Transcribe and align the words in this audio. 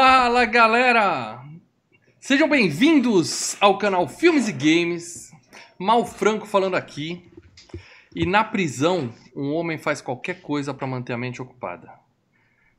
Fala 0.00 0.44
galera! 0.44 1.42
Sejam 2.20 2.48
bem-vindos 2.48 3.56
ao 3.60 3.78
canal 3.78 4.06
Filmes 4.06 4.46
e 4.46 4.52
Games. 4.52 5.32
Mal 5.76 6.06
Franco 6.06 6.46
falando 6.46 6.76
aqui. 6.76 7.28
E 8.14 8.24
na 8.24 8.44
prisão, 8.44 9.12
um 9.34 9.52
homem 9.52 9.76
faz 9.76 10.00
qualquer 10.00 10.40
coisa 10.40 10.72
para 10.72 10.86
manter 10.86 11.14
a 11.14 11.18
mente 11.18 11.42
ocupada. 11.42 11.90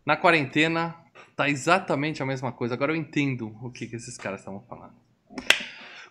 Na 0.05 0.15
quarentena, 0.15 0.95
tá 1.35 1.49
exatamente 1.49 2.23
a 2.23 2.25
mesma 2.25 2.53
coisa. 2.53 2.75
Agora 2.75 2.93
eu 2.93 2.95
entendo 2.95 3.53
o 3.61 3.69
que, 3.69 3.85
que 3.85 3.97
esses 3.97 4.15
caras 4.15 4.39
estavam 4.39 4.61
falando. 4.61 4.95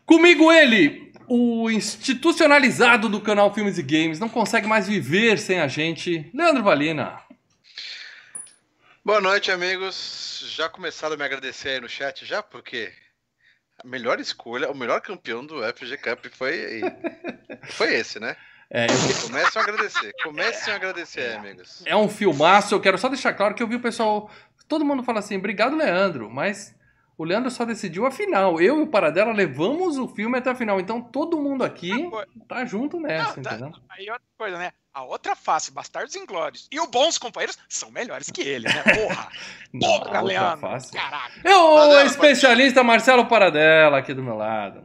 Comigo 0.04 0.52
ele, 0.52 1.10
o 1.26 1.70
institucionalizado 1.70 3.08
do 3.08 3.22
canal 3.22 3.54
Filmes 3.54 3.78
e 3.78 3.82
Games, 3.82 4.20
não 4.20 4.28
consegue 4.28 4.66
mais 4.66 4.86
viver 4.86 5.38
sem 5.38 5.58
a 5.58 5.68
gente, 5.68 6.30
Leandro 6.34 6.62
Valina. 6.62 7.26
Boa 9.08 9.22
noite, 9.22 9.50
amigos. 9.50 10.52
Já 10.54 10.68
começaram 10.68 11.14
a 11.14 11.16
me 11.16 11.24
agradecer 11.24 11.70
aí 11.70 11.80
no 11.80 11.88
chat, 11.88 12.26
já? 12.26 12.42
Porque 12.42 12.92
a 13.82 13.88
melhor 13.88 14.20
escolha, 14.20 14.70
o 14.70 14.76
melhor 14.76 15.00
campeão 15.00 15.46
do 15.46 15.62
FG 15.62 15.96
Cup 15.96 16.26
foi, 16.30 16.82
foi 17.72 17.94
esse, 17.94 18.20
né? 18.20 18.36
É, 18.68 18.84
eu... 18.84 18.88
Comecem 19.22 19.62
a 19.62 19.64
agradecer, 19.64 20.12
comecem 20.22 20.70
a 20.74 20.76
agradecer, 20.76 21.38
amigos. 21.38 21.82
É 21.86 21.96
um 21.96 22.06
filmaço, 22.06 22.74
eu 22.74 22.80
quero 22.82 22.98
só 22.98 23.08
deixar 23.08 23.32
claro 23.32 23.54
que 23.54 23.62
eu 23.62 23.66
vi 23.66 23.76
o 23.76 23.80
pessoal. 23.80 24.30
Todo 24.68 24.84
mundo 24.84 25.02
fala 25.02 25.20
assim, 25.20 25.38
obrigado, 25.38 25.74
Leandro, 25.74 26.28
mas 26.28 26.76
o 27.16 27.24
Leandro 27.24 27.50
só 27.50 27.64
decidiu 27.64 28.04
a 28.04 28.10
final. 28.10 28.60
Eu 28.60 28.78
e 28.78 28.82
o 28.82 28.86
Paradela 28.86 29.32
levamos 29.32 29.96
o 29.96 30.06
filme 30.06 30.36
até 30.36 30.50
a 30.50 30.54
final. 30.54 30.78
Então 30.78 31.00
todo 31.00 31.40
mundo 31.40 31.64
aqui 31.64 31.90
tá 32.46 32.62
junto 32.66 33.00
nessa, 33.00 33.36
Não, 33.36 33.42
tá, 33.42 33.54
entendeu? 33.54 33.72
Aí 33.88 34.10
outra 34.10 34.28
coisa, 34.36 34.58
né? 34.58 34.70
A 34.98 35.04
outra 35.04 35.36
face, 35.36 35.70
Bastardos 35.70 36.16
Inglórios 36.16 36.66
e 36.72 36.80
o 36.80 36.88
Bons 36.88 37.18
Companheiros 37.18 37.56
são 37.68 37.88
melhores 37.88 38.28
que 38.30 38.40
ele, 38.40 38.66
né? 38.66 38.82
Porra! 38.82 39.28
Não, 39.72 40.00
Porra, 40.00 40.20
Leandro! 40.22 40.60
Face. 40.60 40.90
Caraca! 40.90 41.40
É 41.44 41.56
o 41.56 42.00
especialista 42.00 42.82
Marcelo 42.82 43.24
Paradela 43.26 43.98
aqui 43.98 44.12
do 44.12 44.24
meu 44.24 44.34
lado. 44.34 44.82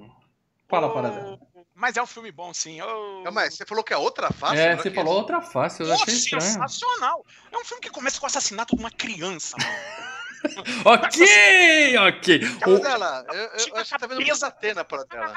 Fala, 0.69 0.85
oh, 0.85 0.93
Paradela. 0.93 1.39
Mas 1.73 1.97
é 1.97 2.03
um 2.03 2.05
filme 2.05 2.31
bom, 2.31 2.53
sim. 2.53 2.79
Oh... 2.79 3.23
Não, 3.23 3.31
mas 3.31 3.55
você 3.55 3.65
falou 3.65 3.83
que 3.83 3.91
é 3.91 3.97
outra 3.97 4.31
face? 4.31 4.61
É, 4.61 4.75
você 4.75 4.91
falou 4.91 5.15
outra 5.15 5.41
face, 5.41 5.81
eu 5.81 5.91
achei 5.91 6.13
estranho. 6.13 6.43
sensacional! 6.43 7.25
É 7.51 7.57
um 7.57 7.65
filme 7.65 7.81
que 7.81 7.89
começa 7.89 8.19
com 8.19 8.27
o 8.27 8.29
assassinato 8.29 8.75
de 8.75 8.83
uma 8.83 8.91
criança, 8.91 9.57
mano. 9.59 10.12
ok, 10.85 11.97
ok. 11.97 12.39
Paradela, 12.59 13.25
eu, 13.33 13.35
eu 13.35 13.75
acho 13.77 13.93
que 13.93 13.99
tá 13.99 14.07
vendo 14.07 14.21
muita 14.21 14.47
Atena, 14.47 14.83
Paradela. 14.83 15.33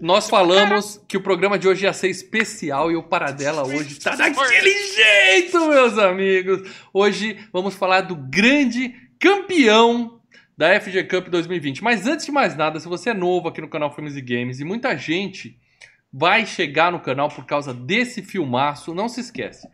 Nós 0.00 0.28
falamos 0.28 1.02
que 1.08 1.16
o 1.16 1.22
programa 1.22 1.58
de 1.58 1.66
hoje 1.66 1.84
ia 1.84 1.92
ser 1.92 2.08
especial 2.08 2.90
e 2.90 2.96
o 2.96 3.02
Paradela 3.02 3.66
hoje 3.66 3.98
tá 3.98 4.14
daquele 4.14 4.94
jeito, 4.94 5.66
meus 5.68 5.98
amigos. 5.98 6.70
Hoje 6.92 7.38
vamos 7.52 7.74
falar 7.74 8.02
do 8.02 8.14
grande 8.14 8.94
campeão 9.18 10.20
da 10.56 10.78
FG 10.78 11.04
Cup 11.04 11.28
2020. 11.28 11.82
Mas 11.82 12.06
antes 12.06 12.26
de 12.26 12.32
mais 12.32 12.54
nada, 12.56 12.78
se 12.78 12.86
você 12.86 13.10
é 13.10 13.14
novo 13.14 13.48
aqui 13.48 13.60
no 13.60 13.68
canal 13.68 13.94
Filmes 13.94 14.16
e 14.16 14.20
Games 14.20 14.60
e 14.60 14.64
muita 14.64 14.96
gente 14.96 15.58
vai 16.12 16.44
chegar 16.44 16.92
no 16.92 17.00
canal 17.00 17.28
por 17.28 17.46
causa 17.46 17.72
desse 17.72 18.22
filmaço, 18.22 18.94
não 18.94 19.08
se 19.08 19.20
esquece. 19.20 19.68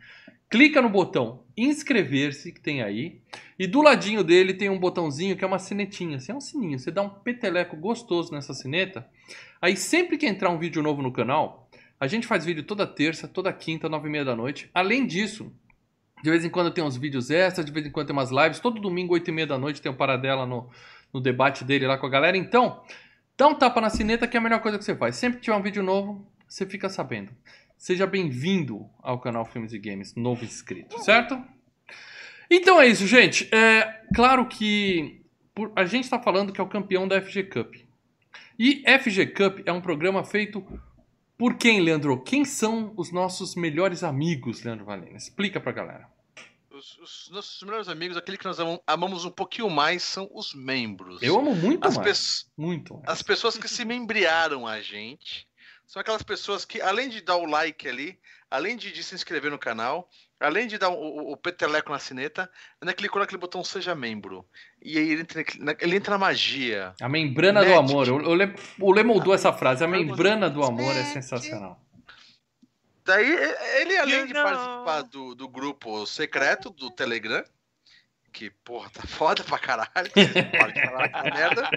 Clica 0.49 0.81
no 0.81 0.89
botão 0.89 1.43
inscrever-se 1.57 2.51
que 2.51 2.61
tem 2.61 2.83
aí. 2.83 3.19
E 3.57 3.65
do 3.65 3.81
ladinho 3.81 4.23
dele 4.23 4.53
tem 4.53 4.69
um 4.69 4.79
botãozinho 4.79 5.35
que 5.35 5.43
é 5.43 5.47
uma 5.47 5.57
sinetinha, 5.57 6.17
assim, 6.17 6.31
é 6.31 6.35
um 6.35 6.41
sininho. 6.41 6.77
Você 6.77 6.91
dá 6.91 7.01
um 7.01 7.09
peteleco 7.09 7.75
gostoso 7.75 8.31
nessa 8.31 8.53
sineta. 8.53 9.07
Aí 9.59 9.75
sempre 9.75 10.17
que 10.17 10.27
entrar 10.27 10.49
um 10.49 10.59
vídeo 10.59 10.83
novo 10.83 11.01
no 11.01 11.11
canal, 11.11 11.67
a 11.99 12.05
gente 12.05 12.27
faz 12.27 12.45
vídeo 12.45 12.63
toda 12.63 12.85
terça, 12.85 13.27
toda 13.27 13.51
quinta, 13.51 13.89
nove 13.89 14.07
e 14.07 14.11
meia 14.11 14.23
da 14.23 14.35
noite. 14.35 14.69
Além 14.73 15.07
disso, 15.07 15.51
de 16.23 16.29
vez 16.29 16.45
em 16.45 16.49
quando 16.49 16.71
tem 16.71 16.83
uns 16.83 16.95
vídeos 16.95 17.31
extras, 17.31 17.65
de 17.65 17.71
vez 17.71 17.85
em 17.85 17.91
quando 17.91 18.07
tem 18.07 18.15
umas 18.15 18.29
lives. 18.29 18.59
Todo 18.59 18.79
domingo, 18.79 19.13
oito 19.13 19.29
e 19.29 19.33
meia 19.33 19.47
da 19.47 19.57
noite, 19.57 19.81
tem 19.81 19.91
um 19.91 19.95
Paradela 19.95 20.45
no, 20.45 20.69
no 21.11 21.19
debate 21.19 21.63
dele 21.63 21.87
lá 21.87 21.97
com 21.97 22.05
a 22.05 22.09
galera. 22.09 22.37
Então, 22.37 22.83
dá 23.35 23.47
um 23.47 23.55
tapa 23.55 23.81
na 23.81 23.89
sineta 23.89 24.27
que 24.27 24.37
é 24.37 24.39
a 24.39 24.43
melhor 24.43 24.61
coisa 24.61 24.77
que 24.77 24.85
você 24.85 24.95
faz. 24.95 25.15
Sempre 25.15 25.39
que 25.39 25.45
tiver 25.45 25.57
um 25.57 25.61
vídeo 25.61 25.81
novo, 25.81 26.31
você 26.47 26.65
fica 26.65 26.87
sabendo. 26.87 27.31
Seja 27.77 28.07
bem-vindo 28.07 28.89
ao 28.99 29.19
canal 29.19 29.45
Filmes 29.45 29.71
e 29.71 29.77
Games, 29.77 30.15
novo 30.15 30.43
inscrito, 30.43 30.99
certo? 31.03 31.39
Então 32.49 32.79
é 32.79 32.87
isso, 32.87 33.05
gente. 33.05 33.47
É 33.53 34.01
claro 34.15 34.47
que 34.47 35.21
por, 35.53 35.71
a 35.75 35.85
gente 35.85 36.03
está 36.03 36.19
falando 36.19 36.53
que 36.53 36.61
é 36.61 36.63
o 36.63 36.67
campeão 36.67 37.07
da 37.07 37.21
FG 37.21 37.43
Cup. 37.43 37.75
E 38.59 38.83
FG 38.99 39.27
Cup 39.27 39.59
é 39.65 39.71
um 39.71 39.81
programa 39.81 40.23
feito 40.23 40.65
por 41.37 41.55
quem, 41.55 41.81
Leandro? 41.81 42.23
Quem 42.23 42.43
são 42.43 42.93
os 42.97 43.11
nossos 43.11 43.55
melhores 43.55 44.03
amigos, 44.03 44.63
Leandro 44.63 44.85
Valena? 44.85 45.17
Explica 45.17 45.59
pra 45.59 45.71
galera. 45.71 46.09
Os, 46.71 46.97
os, 46.97 47.29
nossos 47.31 47.61
melhores 47.63 47.87
amigos, 47.87 48.17
aquele 48.17 48.37
que 48.37 48.45
nós 48.45 48.57
amamos 48.85 49.25
um 49.25 49.31
pouquinho 49.31 49.69
mais, 49.69 50.01
são 50.01 50.29
os 50.33 50.53
membros. 50.53 51.21
Eu 51.21 51.37
amo 51.37 51.55
muito 51.55 51.87
as 51.87 51.95
mais. 51.95 52.51
Muito 52.57 52.93
mais. 52.95 53.05
As 53.07 53.21
pessoas 53.21 53.57
que 53.57 53.67
se 53.67 53.85
membriaram 53.85 54.65
a 54.65 54.81
gente 54.81 55.47
são 55.85 55.99
aquelas 55.99 56.23
pessoas 56.23 56.65
que, 56.65 56.81
além 56.81 57.09
de 57.09 57.21
dar 57.21 57.37
o 57.37 57.45
like 57.45 57.87
ali, 57.87 58.19
além 58.49 58.75
de, 58.75 58.91
de 58.91 59.03
se 59.03 59.15
inscrever 59.15 59.49
no 59.51 59.59
canal, 59.59 60.09
Além 60.39 60.67
de 60.67 60.77
dar 60.77 60.89
o, 60.89 61.31
o 61.31 61.37
peteleco 61.37 61.91
na 61.91 61.97
cineta, 61.97 62.49
ainda 62.79 62.93
clicou 62.93 63.19
naquele 63.19 63.39
botão 63.39 63.63
Seja 63.63 63.95
Membro. 63.95 64.45
E 64.83 64.97
aí 64.97 65.09
ele 65.09 65.21
entra, 65.21 65.43
ele 65.81 65.95
entra 65.95 66.11
na 66.11 66.17
magia. 66.17 66.93
A 67.01 67.09
membrana 67.09 67.61
Net. 67.61 67.73
do 67.73 67.79
amor. 67.79 68.07
O 68.09 68.85
o 68.87 68.91
Lê 68.91 69.03
moldou 69.03 69.33
essa 69.33 69.51
frase. 69.51 69.83
A 69.83 69.87
membrana 69.87 70.49
do 70.49 70.63
amor 70.63 70.95
é 70.95 71.03
sensacional. 71.05 71.81
Daí, 73.03 73.31
ele, 73.79 73.97
além 73.97 74.27
de 74.27 74.33
participar 74.33 75.01
do, 75.03 75.33
do 75.33 75.47
grupo 75.47 76.05
secreto 76.05 76.69
do 76.69 76.91
Telegram, 76.91 77.43
que, 78.33 78.51
porra, 78.63 78.89
tá 78.91 79.01
foda 79.07 79.43
pra 79.43 79.57
caralho. 79.57 80.11
Pode 80.11 80.81
falar 80.81 81.23
merda. 81.33 81.69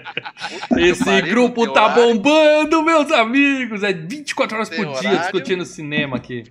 Esse 0.77 1.03
pariu, 1.03 1.31
grupo 1.31 1.73
tá 1.73 1.85
horário. 1.85 2.15
bombando, 2.15 2.83
meus 2.83 3.11
amigos. 3.11 3.81
É 3.81 3.93
24 3.93 4.57
horas 4.57 4.69
por 4.69 4.99
dia 4.99 5.17
discutindo 5.17 5.65
cinema 5.65 6.17
aqui. 6.17 6.43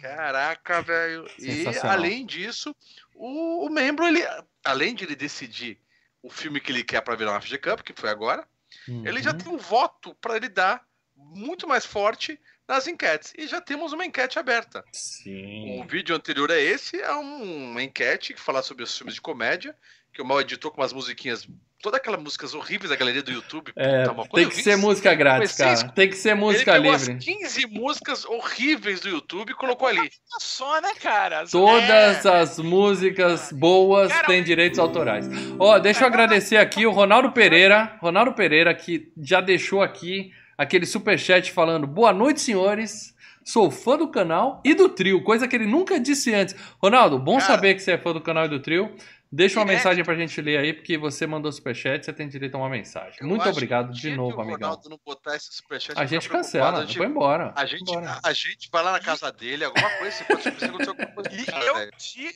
Caraca, 0.00 0.82
velho. 0.82 1.26
E 1.38 1.64
além 1.82 2.24
disso, 2.26 2.74
o, 3.14 3.66
o, 3.66 3.70
membro, 3.70 4.06
ele, 4.06 4.22
além 4.64 4.94
de 4.94 5.04
ele 5.04 5.16
decidir 5.16 5.78
o 6.22 6.30
filme 6.30 6.60
que 6.60 6.72
ele 6.72 6.84
quer 6.84 7.00
para 7.00 7.16
virar 7.16 7.32
uma 7.32 7.40
FG 7.40 7.58
Cup, 7.58 7.80
que 7.80 7.98
foi 7.98 8.10
agora, 8.10 8.46
uhum. 8.88 9.06
ele 9.06 9.22
já 9.22 9.32
tem 9.32 9.52
um 9.52 9.56
voto 9.56 10.14
para 10.16 10.36
ele 10.36 10.48
dar 10.48 10.84
muito 11.16 11.68
mais 11.68 11.84
forte 11.84 12.38
nas 12.66 12.86
enquetes. 12.86 13.32
E 13.36 13.46
já 13.46 13.60
temos 13.60 13.92
uma 13.92 14.04
enquete 14.04 14.38
aberta. 14.38 14.84
Sim. 14.92 15.80
O 15.80 15.86
vídeo 15.86 16.14
anterior 16.14 16.50
a 16.50 16.58
esse 16.58 17.00
é 17.00 17.14
um, 17.14 17.70
uma 17.70 17.82
enquete 17.82 18.32
que 18.32 18.40
fala 18.40 18.62
sobre 18.62 18.84
os 18.84 18.96
filmes 18.96 19.14
de 19.14 19.20
comédia, 19.20 19.76
que 20.12 20.22
o 20.22 20.24
Mal 20.24 20.40
editou 20.40 20.70
com 20.70 20.80
umas 20.80 20.92
musiquinhas 20.92 21.46
todas 21.80 21.98
aquelas 21.98 22.20
músicas 22.22 22.54
horríveis 22.54 22.90
da 22.90 22.96
galeria 22.96 23.22
do 23.22 23.30
YouTube. 23.30 23.72
É, 23.74 24.06
puta, 24.06 24.28
tem 24.34 24.48
que 24.48 24.62
ser 24.62 24.76
música 24.76 25.14
grátis, 25.14 25.56
cara. 25.56 25.88
Tem 25.88 26.08
que 26.08 26.16
ser 26.16 26.34
música 26.34 26.76
ele 26.76 26.90
livre. 26.90 27.14
As 27.14 27.24
15 27.24 27.66
músicas 27.66 28.24
horríveis 28.24 29.00
do 29.00 29.08
YouTube 29.08 29.50
e 29.50 29.54
colocou 29.54 29.88
ali. 29.88 30.10
Só, 30.38 30.80
né, 30.80 30.92
cara? 31.00 31.44
Todas 31.50 32.24
é. 32.24 32.40
as 32.40 32.58
músicas 32.58 33.50
boas 33.52 34.12
cara, 34.12 34.26
têm 34.26 34.42
direitos 34.42 34.78
autorais. 34.78 35.26
Ó, 35.58 35.74
oh, 35.74 35.78
deixa 35.78 36.02
eu 36.02 36.06
agradecer 36.06 36.56
aqui 36.56 36.86
o 36.86 36.90
Ronaldo 36.90 37.32
Pereira, 37.32 37.96
Ronaldo 38.00 38.32
Pereira 38.32 38.74
que 38.74 39.12
já 39.16 39.40
deixou 39.40 39.82
aqui 39.82 40.32
aquele 40.56 40.86
super 40.86 41.18
chat 41.18 41.50
falando: 41.50 41.86
"Boa 41.86 42.12
noite, 42.12 42.40
senhores. 42.40 43.14
Sou 43.42 43.70
fã 43.70 43.96
do 43.96 44.06
canal 44.08 44.60
e 44.64 44.74
do 44.74 44.88
trio, 44.88 45.24
coisa 45.24 45.48
que 45.48 45.56
ele 45.56 45.66
nunca 45.66 45.98
disse 45.98 46.32
antes. 46.32 46.54
Ronaldo, 46.78 47.18
bom 47.18 47.38
cara, 47.38 47.46
saber 47.46 47.74
que 47.74 47.80
você 47.80 47.92
é 47.92 47.98
fã 47.98 48.12
do 48.12 48.20
canal 48.20 48.44
e 48.44 48.48
do 48.48 48.60
trio. 48.60 48.94
Deixa 49.32 49.60
uma 49.60 49.64
Direto. 49.64 49.78
mensagem 49.78 50.04
pra 50.04 50.16
gente 50.16 50.40
ler 50.40 50.58
aí, 50.58 50.72
porque 50.72 50.98
você 50.98 51.24
mandou 51.24 51.52
superchat, 51.52 52.04
você 52.04 52.12
tem 52.12 52.28
direito 52.28 52.56
a 52.56 52.58
uma 52.58 52.68
mensagem. 52.68 53.16
Eu 53.20 53.28
Muito 53.28 53.48
obrigado 53.48 53.92
de 53.92 54.10
novo, 54.16 54.40
amigão. 54.40 54.80
não 54.88 54.98
botar 55.06 55.36
esse 55.36 55.52
superchat, 55.52 55.96
a 55.96 56.04
gente 56.04 56.28
cancela, 56.28 56.80
a 56.80 56.84
gente, 56.84 57.00
embora. 57.00 57.52
A 57.54 57.64
gente, 57.64 57.82
embora. 57.82 58.18
A, 58.24 58.28
a, 58.28 58.32
gente 58.32 58.68
vai 58.72 58.82
lá 58.82 58.90
na 58.90 59.00
casa 59.00 59.30
dele, 59.30 59.64
alguma 59.64 59.88
coisa, 59.98 60.16
se 60.16 60.24
pode 60.24 60.48
acontecer 60.48 60.88
alguma 60.88 61.06
coisa. 61.06 61.30
E, 61.32 61.44
cara, 61.46 61.64
eu, 61.64 61.90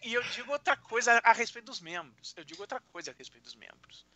e 0.05 0.15
eu 0.15 0.23
digo 0.23 0.53
outra 0.53 0.77
coisa 0.77 1.21
a 1.25 1.33
respeito 1.33 1.65
dos 1.65 1.81
membros. 1.81 2.33
Eu 2.37 2.45
digo 2.45 2.61
outra 2.61 2.81
coisa 2.93 3.11
a 3.11 3.15
respeito 3.19 3.43
dos 3.43 3.57
membros. 3.57 4.07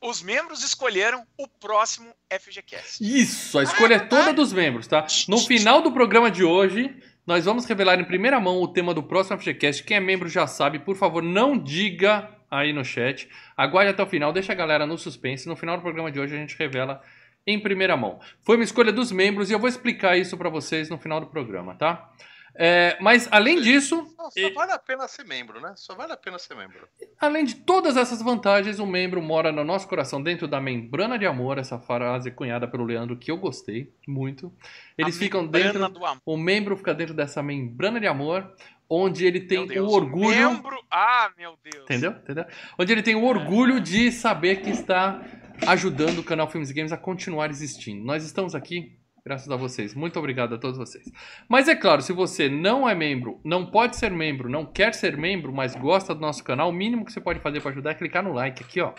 Os 0.00 0.22
membros 0.22 0.62
escolheram 0.62 1.24
o 1.36 1.48
próximo 1.48 2.12
FGCast. 2.28 2.98
Isso, 3.00 3.58
a 3.58 3.64
escolha 3.64 3.96
ah, 3.96 3.98
é 3.98 4.06
toda 4.06 4.30
ah, 4.30 4.32
dos 4.32 4.52
membros, 4.52 4.86
tá? 4.86 5.06
No 5.28 5.38
final 5.38 5.80
do 5.80 5.92
programa 5.92 6.30
de 6.30 6.44
hoje, 6.44 6.94
nós 7.26 7.44
vamos 7.44 7.64
revelar 7.64 8.00
em 8.00 8.04
primeira 8.04 8.40
mão 8.40 8.60
o 8.60 8.68
tema 8.68 8.92
do 8.92 9.02
próximo 9.02 9.38
FGCast. 9.38 9.84
Quem 9.84 9.96
é 9.96 10.00
membro 10.00 10.28
já 10.28 10.46
sabe, 10.46 10.80
por 10.80 10.96
favor, 10.96 11.22
não 11.22 11.56
diga 11.56 12.28
aí 12.50 12.72
no 12.72 12.84
chat. 12.84 13.28
Aguarde 13.56 13.92
até 13.92 14.02
o 14.02 14.06
final, 14.06 14.32
deixa 14.32 14.52
a 14.52 14.56
galera 14.56 14.86
no 14.86 14.98
suspense. 14.98 15.48
No 15.48 15.56
final 15.56 15.76
do 15.76 15.82
programa 15.82 16.10
de 16.10 16.18
hoje 16.18 16.34
a 16.34 16.38
gente 16.38 16.56
revela 16.58 17.00
em 17.46 17.58
primeira 17.58 17.96
mão. 17.96 18.20
Foi 18.42 18.56
uma 18.56 18.64
escolha 18.64 18.92
dos 18.92 19.12
membros 19.12 19.50
e 19.50 19.52
eu 19.52 19.58
vou 19.58 19.68
explicar 19.68 20.16
isso 20.16 20.36
para 20.36 20.48
vocês 20.48 20.90
no 20.90 20.98
final 20.98 21.20
do 21.20 21.26
programa, 21.26 21.74
tá? 21.74 22.10
É, 22.54 22.96
mas 23.00 23.28
além 23.30 23.60
disso. 23.60 24.06
Só, 24.16 24.30
só 24.30 24.50
vale 24.54 24.72
a 24.72 24.78
pena 24.78 25.08
ser 25.08 25.24
membro, 25.24 25.60
né? 25.60 25.72
Só 25.76 25.94
vale 25.94 26.12
a 26.12 26.16
pena 26.16 26.38
ser 26.38 26.54
membro. 26.54 26.86
Além 27.18 27.44
de 27.44 27.56
todas 27.56 27.96
essas 27.96 28.20
vantagens, 28.20 28.78
o 28.78 28.86
membro 28.86 29.22
mora 29.22 29.50
no 29.50 29.64
nosso 29.64 29.88
coração, 29.88 30.22
dentro 30.22 30.46
da 30.46 30.60
membrana 30.60 31.18
de 31.18 31.26
amor, 31.26 31.58
essa 31.58 31.78
frase 31.78 32.30
cunhada 32.30 32.68
pelo 32.68 32.84
Leandro, 32.84 33.16
que 33.16 33.30
eu 33.30 33.38
gostei 33.38 33.92
muito. 34.06 34.52
Eles 34.98 35.16
a 35.16 35.18
ficam 35.18 35.46
dentro. 35.46 35.80
O 36.26 36.36
membro 36.36 36.76
fica 36.76 36.94
dentro 36.94 37.14
dessa 37.14 37.42
membrana 37.42 37.98
de 37.98 38.06
amor, 38.06 38.54
onde 38.88 39.24
ele 39.24 39.40
tem 39.40 39.66
Deus, 39.66 39.90
o 39.90 39.94
orgulho. 39.94 40.50
Membro, 40.52 40.78
Ah, 40.90 41.30
meu 41.38 41.58
Deus. 41.64 41.84
Entendeu? 41.84 42.10
Entendeu? 42.10 42.44
Onde 42.78 42.92
ele 42.92 43.02
tem 43.02 43.14
o 43.14 43.24
orgulho 43.24 43.80
de 43.80 44.12
saber 44.12 44.56
que 44.60 44.68
está 44.70 45.22
ajudando 45.66 46.18
o 46.18 46.24
canal 46.24 46.50
Filmes 46.50 46.70
e 46.70 46.74
Games 46.74 46.92
a 46.92 46.98
continuar 46.98 47.48
existindo. 47.50 48.04
Nós 48.04 48.24
estamos 48.24 48.54
aqui 48.54 48.98
graças 49.24 49.50
a 49.50 49.56
vocês. 49.56 49.94
Muito 49.94 50.18
obrigado 50.18 50.54
a 50.54 50.58
todos 50.58 50.76
vocês. 50.76 51.10
Mas 51.48 51.68
é 51.68 51.76
claro, 51.76 52.02
se 52.02 52.12
você 52.12 52.48
não 52.48 52.88
é 52.88 52.94
membro, 52.94 53.40
não 53.44 53.66
pode 53.66 53.96
ser 53.96 54.10
membro, 54.10 54.48
não 54.48 54.66
quer 54.66 54.94
ser 54.94 55.16
membro, 55.16 55.52
mas 55.52 55.74
gosta 55.74 56.14
do 56.14 56.20
nosso 56.20 56.42
canal, 56.42 56.68
o 56.68 56.72
mínimo 56.72 57.04
que 57.04 57.12
você 57.12 57.20
pode 57.20 57.40
fazer 57.40 57.60
para 57.60 57.70
ajudar 57.70 57.92
é 57.92 57.94
clicar 57.94 58.22
no 58.22 58.32
like 58.32 58.62
aqui, 58.62 58.80
ó. 58.80 58.92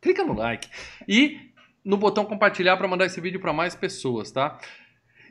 Clica 0.00 0.24
no 0.24 0.34
like 0.34 0.68
e 1.08 1.50
no 1.84 1.96
botão 1.96 2.24
compartilhar 2.24 2.76
para 2.76 2.88
mandar 2.88 3.06
esse 3.06 3.20
vídeo 3.20 3.40
para 3.40 3.52
mais 3.52 3.74
pessoas, 3.74 4.30
tá? 4.32 4.58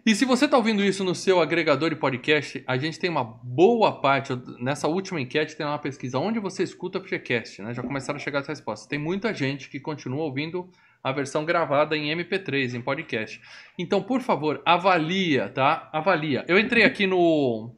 E 0.05 0.13
se 0.13 0.25
você 0.25 0.45
está 0.45 0.57
ouvindo 0.57 0.83
isso 0.83 1.01
no 1.03 1.15
seu 1.15 1.39
agregador 1.39 1.89
de 1.89 1.95
podcast, 1.95 2.61
a 2.67 2.77
gente 2.77 2.99
tem 2.99 3.09
uma 3.09 3.23
boa 3.23 4.01
parte, 4.01 4.33
nessa 4.59 4.85
última 4.85 5.21
enquete 5.21 5.55
tem 5.55 5.65
uma 5.65 5.79
pesquisa, 5.79 6.19
onde 6.19 6.39
você 6.39 6.61
escuta 6.61 6.99
o 6.99 7.01
FGCast, 7.01 7.61
né? 7.61 7.73
Já 7.73 7.81
começaram 7.81 8.17
a 8.17 8.19
chegar 8.19 8.39
as 8.39 8.47
respostas. 8.47 8.85
Tem 8.85 8.99
muita 8.99 9.33
gente 9.33 9.69
que 9.69 9.79
continua 9.79 10.25
ouvindo 10.25 10.69
a 11.03 11.11
versão 11.11 11.43
gravada 11.43 11.97
em 11.97 12.15
MP3, 12.15 12.75
em 12.75 12.81
podcast. 12.81 13.41
Então, 13.77 14.01
por 14.01 14.21
favor, 14.21 14.61
avalia, 14.65 15.49
tá? 15.49 15.89
Avalia. 15.91 16.45
Eu 16.47 16.57
entrei 16.57 16.83
aqui 16.83 17.05
no, 17.05 17.75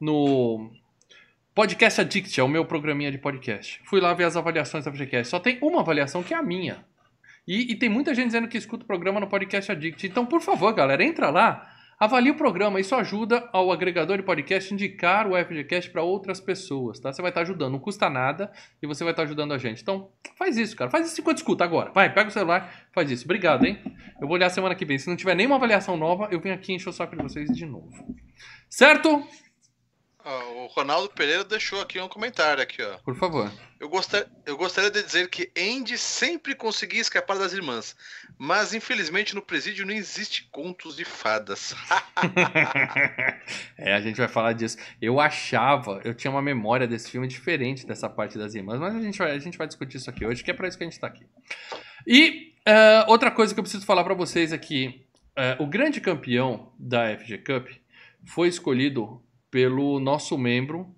no 0.00 0.70
Podcast 1.52 2.00
Addict, 2.00 2.38
é 2.38 2.42
o 2.42 2.48
meu 2.48 2.64
programinha 2.64 3.10
de 3.10 3.18
podcast. 3.18 3.80
Fui 3.84 4.00
lá 4.00 4.14
ver 4.14 4.24
as 4.24 4.36
avaliações 4.36 4.84
da 4.84 4.92
FGCast. 4.92 5.28
Só 5.28 5.40
tem 5.40 5.58
uma 5.60 5.80
avaliação 5.80 6.22
que 6.22 6.32
é 6.32 6.36
a 6.36 6.42
minha. 6.42 6.84
E, 7.46 7.72
e, 7.72 7.74
tem 7.74 7.88
muita 7.88 8.14
gente 8.14 8.26
dizendo 8.26 8.46
que 8.46 8.56
escuta 8.56 8.84
o 8.84 8.86
programa 8.86 9.18
no 9.18 9.26
Podcast 9.26 9.72
Addict. 9.72 10.06
Então, 10.06 10.24
por 10.24 10.40
favor, 10.40 10.72
galera, 10.72 11.02
entra 11.02 11.30
lá, 11.30 11.68
avalie 12.00 12.30
o 12.30 12.34
programa. 12.34 12.80
Isso 12.80 12.94
ajuda 12.94 13.46
ao 13.52 13.70
agregador 13.70 14.16
de 14.16 14.22
podcast 14.22 14.72
indicar 14.72 15.30
o 15.30 15.36
FGCast 15.36 15.90
para 15.90 16.02
outras 16.02 16.40
pessoas, 16.40 16.98
tá? 16.98 17.12
Você 17.12 17.20
vai 17.20 17.30
estar 17.30 17.42
tá 17.42 17.44
ajudando, 17.44 17.72
não 17.72 17.78
custa 17.78 18.08
nada 18.08 18.50
e 18.82 18.86
você 18.86 19.04
vai 19.04 19.12
estar 19.12 19.22
tá 19.22 19.26
ajudando 19.26 19.52
a 19.52 19.58
gente. 19.58 19.82
Então, 19.82 20.10
faz 20.38 20.56
isso, 20.56 20.74
cara. 20.74 20.90
Faz 20.90 21.06
isso 21.06 21.20
enquanto 21.20 21.36
escuta 21.36 21.62
agora. 21.62 21.92
Vai, 21.92 22.12
pega 22.12 22.30
o 22.30 22.32
celular, 22.32 22.88
faz 22.94 23.10
isso. 23.10 23.26
Obrigado, 23.26 23.66
hein? 23.66 23.78
Eu 24.18 24.26
vou 24.26 24.36
olhar 24.36 24.48
semana 24.48 24.74
que 24.74 24.86
vem. 24.86 24.98
Se 24.98 25.08
não 25.08 25.16
tiver 25.16 25.34
nenhuma 25.34 25.56
avaliação 25.56 25.96
nova, 25.96 26.28
eu 26.30 26.40
venho 26.40 26.54
aqui 26.54 26.72
encher 26.72 26.88
o 26.88 26.92
saco 26.92 27.14
de 27.14 27.22
vocês 27.22 27.50
de 27.50 27.66
novo. 27.66 28.16
Certo? 28.70 29.22
O 30.30 30.66
Ronaldo 30.66 31.08
Pereira 31.10 31.44
deixou 31.44 31.80
aqui 31.80 32.00
um 32.00 32.08
comentário 32.08 32.62
aqui, 32.62 32.82
ó. 32.82 32.98
Por 32.98 33.16
favor. 33.16 33.50
Eu, 33.78 33.88
gostar, 33.88 34.26
eu 34.44 34.56
gostaria 34.56 34.90
de 34.90 35.02
dizer 35.02 35.28
que 35.28 35.50
Andy 35.56 35.96
sempre 35.96 36.54
conseguia 36.54 37.00
escapar 37.00 37.38
das 37.38 37.52
irmãs, 37.52 37.96
mas 38.38 38.74
infelizmente 38.74 39.34
no 39.34 39.42
presídio 39.42 39.86
não 39.86 39.94
existe 39.94 40.48
contos 40.52 40.96
de 40.96 41.04
fadas. 41.04 41.74
é, 43.78 43.94
a 43.94 44.00
gente 44.00 44.16
vai 44.16 44.28
falar 44.28 44.52
disso. 44.52 44.76
Eu 45.00 45.18
achava, 45.18 46.00
eu 46.04 46.14
tinha 46.14 46.30
uma 46.30 46.42
memória 46.42 46.86
desse 46.86 47.10
filme 47.10 47.26
diferente 47.26 47.86
dessa 47.86 48.08
parte 48.08 48.36
das 48.36 48.54
irmãs, 48.54 48.78
mas 48.78 48.94
a 48.94 49.00
gente 49.00 49.18
vai, 49.18 49.30
a 49.32 49.38
gente 49.38 49.58
vai 49.58 49.66
discutir 49.66 49.96
isso 49.96 50.10
aqui 50.10 50.26
hoje, 50.26 50.44
que 50.44 50.50
é 50.50 50.54
para 50.54 50.68
isso 50.68 50.76
que 50.76 50.84
a 50.84 50.86
gente 50.86 50.94
está 50.94 51.06
aqui. 51.06 51.26
E 52.06 52.54
uh, 52.68 53.10
outra 53.10 53.30
coisa 53.30 53.54
que 53.54 53.60
eu 53.60 53.64
preciso 53.64 53.86
falar 53.86 54.04
para 54.04 54.14
vocês 54.14 54.52
aqui, 54.52 55.06
uh, 55.38 55.62
o 55.62 55.66
grande 55.66 56.00
campeão 56.00 56.72
da 56.78 57.16
FG 57.16 57.38
Cup 57.38 57.68
foi 58.26 58.48
escolhido 58.48 59.22
pelo 59.50 59.98
nosso 59.98 60.38
membro 60.38 60.94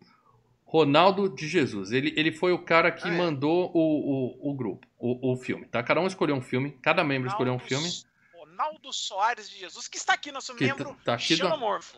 Ronaldo 0.64 1.28
de 1.28 1.46
Jesus. 1.46 1.92
Ele, 1.92 2.14
ele 2.16 2.32
foi 2.32 2.52
o 2.52 2.58
cara 2.58 2.90
que 2.90 3.06
ah, 3.06 3.12
é. 3.12 3.16
mandou 3.16 3.70
o, 3.74 4.48
o, 4.48 4.50
o 4.50 4.54
grupo, 4.54 4.86
o, 4.98 5.32
o 5.32 5.36
filme, 5.36 5.66
tá? 5.66 5.82
Cada 5.82 6.00
um 6.00 6.06
escolheu 6.06 6.34
um 6.34 6.40
filme, 6.40 6.76
cada 6.82 7.04
membro 7.04 7.30
Ronaldo, 7.30 7.54
escolheu 7.54 7.54
um 7.54 7.58
filme. 7.58 7.90
Ronaldo 8.34 8.92
Soares 8.92 9.50
de 9.50 9.58
Jesus, 9.58 9.86
que 9.86 9.98
está 9.98 10.14
aqui, 10.14 10.32
nosso 10.32 10.54
que 10.54 10.64
membro 10.64 10.96
tá, 11.04 11.14
aqui, 11.14 11.36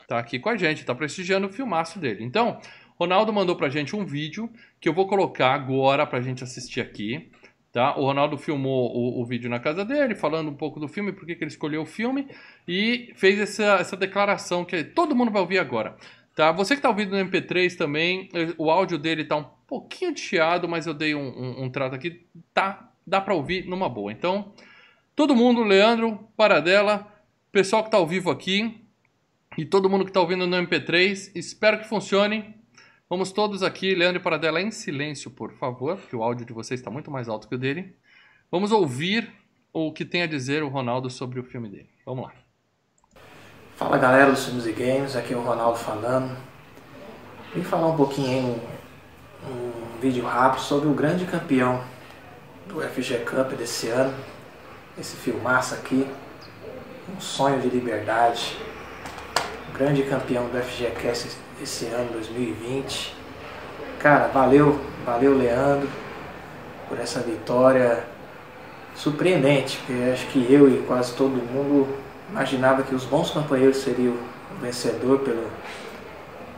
tá 0.09 0.19
aqui 0.19 0.39
com 0.39 0.49
a 0.49 0.57
gente, 0.57 0.85
tá 0.85 0.95
prestigiando 0.95 1.47
o 1.47 1.53
filmaço 1.53 1.99
dele. 1.99 2.25
Então, 2.25 2.61
Ronaldo 2.97 3.33
mandou 3.33 3.55
pra 3.55 3.69
gente 3.69 3.95
um 3.95 4.05
vídeo 4.05 4.51
que 4.81 4.89
eu 4.89 4.93
vou 4.93 5.07
colocar 5.07 5.55
agora 5.55 6.07
pra 6.07 6.21
gente 6.21 6.43
assistir 6.43 6.81
aqui. 6.81 7.31
Tá? 7.73 7.97
O 7.97 8.05
Ronaldo 8.05 8.39
filmou 8.39 8.97
o, 8.97 9.21
o, 9.21 9.27
vídeo 9.27 9.51
na 9.51 9.59
casa 9.59 9.85
dele, 9.85 10.15
falando 10.15 10.49
um 10.49 10.55
pouco 10.55 10.79
do 10.79 10.87
filme, 10.87 11.13
por 11.13 11.27
que 11.27 11.33
ele 11.33 11.47
escolheu 11.47 11.83
o 11.83 11.87
filme, 11.87 12.29
e 12.69 13.13
fez 13.17 13.37
essa, 13.41 13.79
essa 13.81 13.97
declaração 13.97 14.65
que 14.65 14.85
todo 14.85 15.15
mundo 15.15 15.33
vai 15.33 15.43
ouvir 15.43 15.59
agora. 15.59 15.97
Tá? 16.35 16.51
Você 16.51 16.75
que 16.75 16.81
está 16.81 16.89
ouvindo 16.89 17.17
no 17.17 17.25
MP3 17.25 17.77
também, 17.77 18.29
o 18.59 18.71
áudio 18.71 18.99
dele 18.99 19.23
está 19.23 19.37
um 19.37 19.47
pouquinho 19.67 20.17
chiado, 20.17 20.69
mas 20.69 20.87
eu 20.87 20.93
dei 20.93 21.15
um, 21.15 21.21
um, 21.21 21.65
um 21.65 21.71
trato 21.71 21.95
aqui, 21.95 22.27
tá? 22.53 22.91
Dá 23.07 23.21
para 23.21 23.35
ouvir 23.35 23.67
numa 23.67 23.89
boa. 23.89 24.11
Então, 24.11 24.53
todo 25.15 25.37
mundo, 25.37 25.63
Leandro, 25.63 26.29
Paradela, 26.37 27.07
pessoal 27.53 27.83
que 27.83 27.89
está 27.89 27.99
ao 27.99 28.07
vivo 28.07 28.31
aqui 28.31 28.81
e 29.57 29.65
todo 29.65 29.89
mundo 29.89 30.05
que 30.05 30.11
está 30.11 30.21
ouvindo 30.21 30.47
no 30.47 30.57
MP3, 30.57 31.31
espero 31.37 31.79
que 31.79 31.89
funcione. 31.89 32.53
Vamos 33.09 33.31
todos 33.31 33.63
aqui, 33.63 33.95
Leandro 33.95 34.21
e 34.21 34.23
Paradela, 34.23 34.61
em 34.61 34.73
silêncio, 34.73 35.31
por 35.31 35.53
favor, 35.53 35.97
porque 35.99 36.17
o 36.17 36.23
áudio 36.23 36.45
de 36.45 36.53
vocês 36.53 36.81
está 36.81 36.91
muito 36.91 37.11
mais 37.11 37.29
alto 37.29 37.49
que 37.49 37.55
o 37.55 37.59
dele. 37.59 37.95
Vamos 38.51 38.73
ouvir 38.73 39.31
o 39.73 39.93
que 39.93 40.05
tem 40.05 40.23
a 40.23 40.27
dizer 40.27 40.65
o 40.65 40.69
Ronaldo 40.69 41.09
sobre 41.09 41.39
o 41.39 41.45
filme 41.45 41.69
dele. 41.69 41.91
Vamos 42.05 42.25
lá. 42.25 42.44
Fala 43.85 43.99
galera 43.99 44.31
dos 44.31 44.47
Filmes 44.47 44.65
e 44.65 44.73
Games, 44.73 45.15
aqui 45.15 45.35
é 45.35 45.37
o 45.37 45.43
Ronaldo 45.43 45.77
falando. 45.77 46.35
Vim 47.55 47.63
falar 47.63 47.89
um 47.89 47.97
pouquinho 47.99 48.59
um, 49.47 49.51
um 49.51 50.01
vídeo 50.01 50.25
rápido 50.25 50.63
sobre 50.63 50.89
o 50.89 50.95
grande 50.95 51.27
campeão 51.27 51.83
do 52.67 52.81
FG 52.81 53.19
Cup 53.27 53.53
desse 53.53 53.89
ano. 53.89 54.15
Esse 54.99 55.17
filmaço 55.17 55.75
aqui, 55.75 56.09
um 57.15 57.21
sonho 57.21 57.61
de 57.61 57.69
liberdade. 57.69 58.57
O 59.69 59.77
grande 59.77 60.03
campeão 60.05 60.49
do 60.49 60.59
FGCast 60.63 61.37
esse 61.63 61.85
ano, 61.89 62.11
2020. 62.13 63.15
Cara, 63.99 64.29
valeu, 64.29 64.81
valeu 65.05 65.37
Leandro 65.37 65.91
por 66.89 66.99
essa 66.99 67.21
vitória 67.21 68.03
surpreendente, 68.95 69.77
porque 69.77 70.11
acho 70.11 70.27
que 70.29 70.51
eu 70.51 70.71
e 70.71 70.83
quase 70.87 71.13
todo 71.13 71.33
mundo 71.33 72.03
imaginava 72.35 72.83
que 72.83 72.93
os 72.97 73.05
bons 73.05 73.31
companheiros 73.31 73.77
seriam 73.77 74.13
o 74.13 74.61
vencedor 74.61 75.21
pelo, 75.21 75.49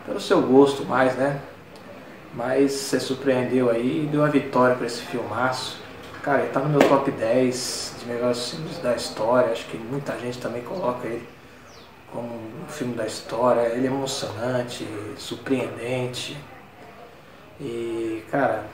pelo 0.07 0.19
seu 0.19 0.41
gosto 0.41 0.87
mais, 0.87 1.15
né? 1.17 1.39
Mas 2.35 2.73
você 2.73 2.99
surpreendeu 2.99 3.69
aí 3.71 4.05
e 4.05 4.07
deu 4.07 4.25
a 4.25 4.29
vitória 4.29 4.75
para 4.75 4.87
esse 4.87 5.03
filmaço. 5.03 5.79
Cara, 6.23 6.43
ele 6.43 6.51
tá 6.51 6.61
no 6.61 6.71
meu 6.71 6.81
top 6.89 7.11
10 7.11 7.97
de 8.01 8.07
melhores 8.07 8.51
filmes 8.51 8.79
da 8.79 8.95
história. 8.95 9.53
Acho 9.53 9.67
que 9.67 9.77
muita 9.77 10.19
gente 10.19 10.39
também 10.39 10.63
coloca 10.63 11.07
ele 11.07 11.29
como 12.11 12.27
um 12.27 12.69
filme 12.69 12.95
da 12.95 13.07
história. 13.07 13.69
Ele 13.69 13.87
é 13.87 13.91
emocionante, 13.91 14.87
surpreendente. 15.19 16.39
E, 17.61 18.25
cara, 18.31 18.65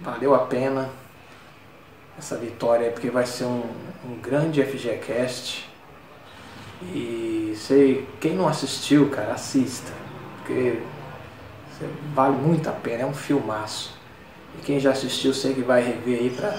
valeu 0.00 0.34
a 0.34 0.40
pena 0.40 0.88
essa 2.18 2.36
vitória 2.36 2.90
porque 2.90 3.10
vai 3.10 3.26
ser 3.26 3.44
um, 3.44 3.62
um 4.04 4.16
grande 4.20 4.62
FGCast. 4.62 5.67
E 6.82 7.54
sei, 7.56 8.06
quem 8.20 8.34
não 8.34 8.48
assistiu, 8.48 9.10
cara, 9.10 9.32
assista. 9.32 9.92
Porque 10.38 10.80
vale 12.14 12.36
muito 12.36 12.68
a 12.68 12.72
pena, 12.72 13.02
é 13.02 13.06
um 13.06 13.14
filmaço. 13.14 13.98
E 14.58 14.62
quem 14.62 14.80
já 14.80 14.90
assistiu, 14.90 15.34
sei 15.34 15.54
que 15.54 15.62
vai 15.62 15.82
rever 15.82 16.18
aí 16.20 16.30
pra, 16.30 16.58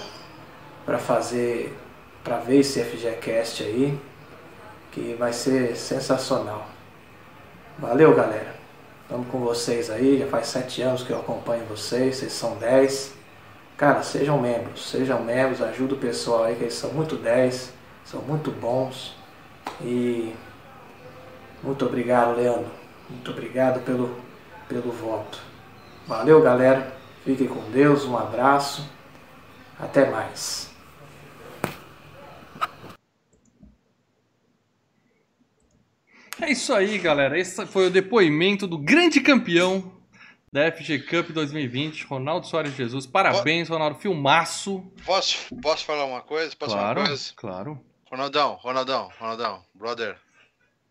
pra 0.86 0.98
fazer, 0.98 1.76
pra 2.24 2.38
ver 2.38 2.60
esse 2.60 2.84
FGCast 2.84 3.64
aí, 3.64 4.00
que 4.92 5.16
vai 5.18 5.34
ser 5.34 5.76
sensacional. 5.76 6.68
Valeu, 7.78 8.14
galera. 8.14 8.56
Estamos 9.04 9.28
com 9.30 9.40
vocês 9.40 9.90
aí, 9.90 10.20
já 10.20 10.28
faz 10.28 10.48
sete 10.48 10.82
anos 10.82 11.02
que 11.02 11.12
eu 11.12 11.20
acompanho 11.20 11.66
vocês, 11.66 12.18
vocês 12.18 12.32
são 12.32 12.58
dez. 12.58 13.14
Cara, 13.76 14.04
sejam 14.04 14.40
membros, 14.40 14.90
sejam 14.90 15.24
membros, 15.24 15.62
ajuda 15.62 15.96
o 15.96 15.98
pessoal 15.98 16.44
aí, 16.44 16.56
que 16.56 16.64
eles 16.64 16.76
são 16.76 16.92
muito 16.92 17.16
dez, 17.16 17.74
são 18.06 18.22
muito 18.22 18.52
bons. 18.52 19.19
E 19.82 20.34
muito 21.64 21.86
obrigado, 21.86 22.36
Leandro. 22.36 22.72
Muito 23.10 23.32
obrigado 23.32 23.84
pelo, 23.84 24.18
pelo 24.68 24.92
voto. 24.92 25.40
Valeu, 26.08 26.42
galera. 26.42 26.96
Fiquem 27.26 27.48
com 27.48 27.70
Deus. 27.72 28.06
Um 28.06 28.18
abraço. 28.18 28.90
Até 29.80 30.10
mais. 30.10 30.70
É 36.42 36.52
isso 36.52 36.74
aí, 36.74 36.98
galera. 36.98 37.38
Esse 37.38 37.66
foi 37.66 37.88
o 37.88 37.92
depoimento 37.92 38.66
do 38.66 38.78
grande 38.78 39.20
campeão 39.20 40.00
da 40.52 40.72
FG 40.72 41.00
Cup 41.00 41.30
2020, 41.32 42.06
Ronaldo 42.06 42.48
Soares 42.48 42.74
Jesus. 42.74 43.06
Parabéns, 43.06 43.70
Ronaldo. 43.70 44.00
Filmaço. 44.00 44.84
Posso, 45.06 45.54
posso 45.62 45.86
falar 45.86 46.06
uma 46.06 46.22
coisa? 46.22 46.56
Posso 46.56 46.74
claro, 46.74 46.88
falar 46.88 47.00
uma 47.02 47.08
coisa? 47.08 47.34
Claro. 47.36 47.89
Ronaldão, 48.10 48.56
Ronaldão, 48.56 49.12
Ronaldão, 49.20 49.66
brother. 49.74 50.18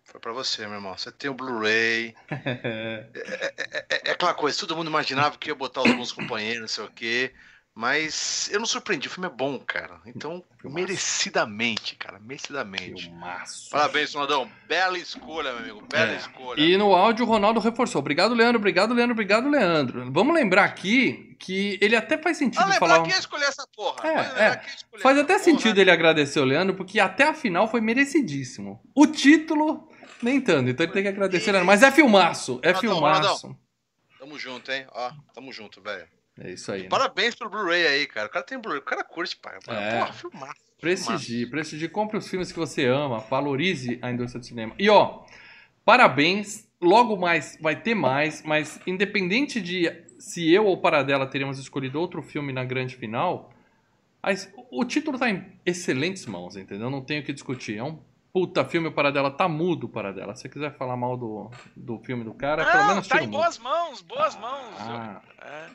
Foi 0.04 0.20
pra 0.20 0.32
você, 0.32 0.66
meu 0.66 0.76
irmão. 0.76 0.96
Você 0.96 1.10
tem 1.10 1.28
o 1.28 1.34
Blu-ray. 1.34 2.14
é, 2.30 3.10
é, 3.14 3.86
é, 3.90 4.02
é, 4.06 4.10
aquela 4.12 4.32
coisa, 4.32 4.58
todo 4.58 4.76
mundo 4.76 4.88
imaginava 4.88 5.36
que 5.36 5.48
ia 5.48 5.54
botar 5.54 5.82
os 5.82 5.92
bons 5.92 6.12
companheiros, 6.12 6.60
não 6.60 6.68
sei 6.68 6.84
o 6.84 6.90
quê. 6.90 7.34
Mas 7.80 8.50
eu 8.50 8.58
não 8.58 8.66
surpreendi, 8.66 9.06
o 9.06 9.10
filme 9.10 9.28
é 9.28 9.30
bom, 9.30 9.56
cara. 9.60 10.00
Então, 10.04 10.42
Filmaço. 10.60 10.74
merecidamente, 10.74 11.94
cara, 11.94 12.18
merecidamente. 12.18 13.04
Filmaço. 13.04 13.70
Parabéns, 13.70 14.12
Ronaldão. 14.12 14.50
Bela 14.66 14.98
escolha, 14.98 15.52
meu 15.52 15.60
amigo, 15.60 15.86
bela 15.88 16.10
é. 16.10 16.16
escolha. 16.16 16.60
E 16.60 16.76
no 16.76 16.92
áudio 16.92 17.24
o 17.24 17.28
Ronaldo 17.28 17.60
reforçou. 17.60 18.00
Obrigado, 18.00 18.34
Leandro, 18.34 18.58
obrigado, 18.58 18.92
Leandro, 18.92 19.12
obrigado, 19.12 19.48
Leandro. 19.48 20.10
Vamos 20.10 20.34
lembrar 20.34 20.64
aqui 20.64 21.36
que 21.38 21.78
ele 21.80 21.94
até 21.94 22.18
faz 22.18 22.38
sentido 22.38 22.64
ah, 22.64 22.72
falar... 22.72 23.00
quem 23.04 23.12
escolher 23.12 23.44
essa 23.44 23.64
porra. 23.68 24.08
É, 24.08 24.44
é. 24.44 24.62
Faz 24.98 25.16
até 25.16 25.34
porra. 25.34 25.44
sentido 25.44 25.78
ele 25.78 25.92
agradecer 25.92 26.40
o 26.40 26.44
Leandro, 26.44 26.74
porque 26.74 26.98
até 26.98 27.28
a 27.28 27.32
final 27.32 27.68
foi 27.68 27.80
merecidíssimo. 27.80 28.82
O 28.92 29.06
título, 29.06 29.88
nem 30.20 30.40
tanto, 30.40 30.68
então 30.68 30.84
ele 30.84 30.92
tem 30.92 31.04
que 31.04 31.10
agradecer, 31.10 31.52
Leandro. 31.52 31.68
Mas 31.68 31.84
é 31.84 31.92
filmaço, 31.92 32.58
é 32.60 32.72
Ronaldão, 32.72 32.80
filmaço. 32.80 33.46
Ronaldão. 33.46 33.68
Tamo 34.18 34.36
junto, 34.36 34.72
hein? 34.72 34.84
Ó, 34.90 35.12
tamo 35.32 35.52
junto, 35.52 35.80
velho. 35.80 36.17
É 36.40 36.50
isso 36.52 36.70
aí. 36.70 36.82
Né? 36.84 36.88
Parabéns 36.88 37.34
pelo 37.34 37.50
Blu-ray 37.50 37.86
aí, 37.86 38.06
cara. 38.06 38.28
O 38.28 38.30
cara 38.30 38.44
tem 38.44 38.58
Blu-ray, 38.58 38.80
o 38.80 38.84
cara 38.84 39.04
curte, 39.04 39.36
pai. 39.36 39.58
É. 39.68 39.98
Porra, 39.98 40.12
filmar. 40.12 40.54
Prestigie, 40.80 41.46
prestigie. 41.46 41.88
Compre 41.88 42.16
os 42.18 42.28
filmes 42.28 42.52
que 42.52 42.58
você 42.58 42.86
ama, 42.86 43.18
valorize 43.18 43.98
a 44.00 44.10
indústria 44.10 44.40
do 44.40 44.46
cinema. 44.46 44.74
E 44.78 44.88
ó, 44.88 45.24
parabéns. 45.84 46.66
Logo 46.80 47.16
mais 47.16 47.58
vai 47.60 47.74
ter 47.74 47.92
mais, 47.92 48.40
mas 48.44 48.80
independente 48.86 49.60
de 49.60 49.90
se 50.16 50.48
eu 50.48 50.64
ou 50.64 50.80
Paradela 50.80 51.26
teríamos 51.26 51.58
escolhido 51.58 52.00
outro 52.00 52.22
filme 52.22 52.52
na 52.52 52.64
grande 52.64 52.94
final, 52.94 53.52
o 54.70 54.84
título 54.84 55.18
tá 55.18 55.28
em 55.28 55.44
excelentes 55.66 56.24
mãos, 56.26 56.56
entendeu? 56.56 56.88
Não 56.88 57.04
tenho 57.04 57.20
o 57.20 57.24
que 57.24 57.32
discutir. 57.32 57.78
É 57.78 57.82
um 57.82 57.98
puta 58.32 58.64
filme, 58.64 58.86
o 58.86 58.92
Paradela 58.92 59.30
tá 59.30 59.48
mudo, 59.48 59.88
Paradela. 59.88 60.36
Se 60.36 60.42
você 60.42 60.48
quiser 60.48 60.76
falar 60.76 60.96
mal 60.96 61.16
do, 61.16 61.50
do 61.74 61.98
filme 61.98 62.22
do 62.22 62.32
cara, 62.32 62.64
Não, 62.64 62.70
pelo 62.70 62.86
menos 62.86 63.08
tá 63.08 63.22
em 63.22 63.28
boas 63.28 63.58
mãos, 63.58 64.00
boas 64.02 64.36
mãos. 64.36 64.76
Ah. 64.78 65.20
É. 65.42 65.66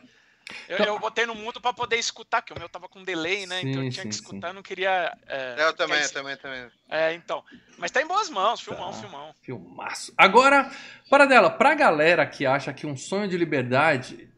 Eu, 0.67 0.75
então, 0.75 0.85
eu 0.87 0.99
botei 0.99 1.25
no 1.25 1.35
mudo 1.35 1.61
para 1.61 1.73
poder 1.73 1.97
escutar, 1.97 2.41
que 2.41 2.53
o 2.53 2.59
meu 2.59 2.67
tava 2.67 2.89
com 2.89 3.03
delay, 3.03 3.45
né? 3.45 3.61
Sim, 3.61 3.69
então 3.69 3.83
eu 3.83 3.91
tinha 3.91 4.03
sim, 4.03 4.09
que 4.09 4.15
escutar, 4.15 4.49
eu 4.49 4.53
não 4.53 4.63
queria. 4.63 5.17
É, 5.27 5.55
eu 5.59 5.73
também, 5.73 6.01
eu 6.01 6.11
também, 6.11 6.37
também. 6.37 6.69
É, 6.89 7.13
então. 7.13 7.43
Mas 7.77 7.91
tá 7.91 8.01
em 8.01 8.07
boas 8.07 8.29
mãos, 8.29 8.61
filmão, 8.61 8.91
tá. 8.91 8.97
filmão. 8.99 9.35
Filmaço. 9.41 10.13
Agora, 10.17 10.69
para 11.09 11.25
dela, 11.25 11.49
pra 11.49 11.75
galera 11.75 12.25
que 12.25 12.45
acha 12.45 12.73
que 12.73 12.85
um 12.85 12.95
sonho 12.95 13.27
de 13.27 13.37
liberdade 13.37 14.29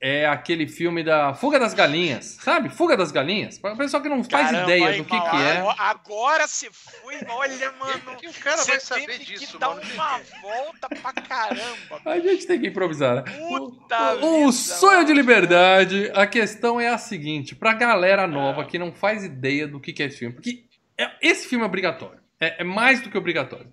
é 0.00 0.26
aquele 0.26 0.66
filme 0.66 1.02
da 1.02 1.32
Fuga 1.32 1.58
das 1.58 1.72
Galinhas, 1.72 2.36
sabe? 2.40 2.68
Fuga 2.68 2.96
das 2.96 3.10
Galinhas. 3.10 3.58
Para 3.58 3.72
o 3.72 3.76
pessoal 3.76 4.02
que 4.02 4.08
não 4.08 4.22
faz 4.22 4.50
Caramba, 4.50 4.62
ideia 4.64 4.96
do 4.98 5.04
que, 5.04 5.18
que 5.18 5.36
é. 5.36 5.64
Agora 5.78 6.46
você 6.46 6.68
foi, 6.70 7.16
olha, 7.28 7.72
mano. 7.80 8.16
que 8.18 8.28
o 8.28 8.32
cara 8.34 8.62
vai 8.64 8.78
saber 8.78 9.18
disso, 9.18 9.58
que 9.58 9.64
mano? 9.64 9.80
uma 9.94 10.20
volta 10.42 10.88
pra 10.88 11.12
caramba. 11.14 12.00
A 12.04 12.18
gente 12.18 12.46
tem 12.46 12.60
que 12.60 12.68
improvisar, 12.68 13.16
né? 13.16 13.22
Puta 13.22 14.14
o, 14.16 14.46
o 14.46 14.52
sonho 14.52 15.04
de 15.04 15.14
liberdade, 15.14 16.10
a 16.14 16.26
questão 16.26 16.78
é 16.78 16.88
a 16.88 16.98
seguinte: 16.98 17.54
pra 17.54 17.72
galera 17.72 18.26
nova 18.26 18.64
que 18.66 18.78
não 18.78 18.92
faz 18.92 19.24
ideia 19.24 19.66
do 19.66 19.80
que, 19.80 19.92
que 19.92 20.02
é 20.02 20.06
esse 20.06 20.18
filme, 20.18 20.34
porque 20.34 20.64
é, 20.98 21.10
esse 21.22 21.48
filme 21.48 21.64
é 21.64 21.66
obrigatório. 21.66 22.20
É, 22.38 22.60
é 22.60 22.64
mais 22.64 23.00
do 23.00 23.10
que 23.10 23.16
obrigatório. 23.16 23.72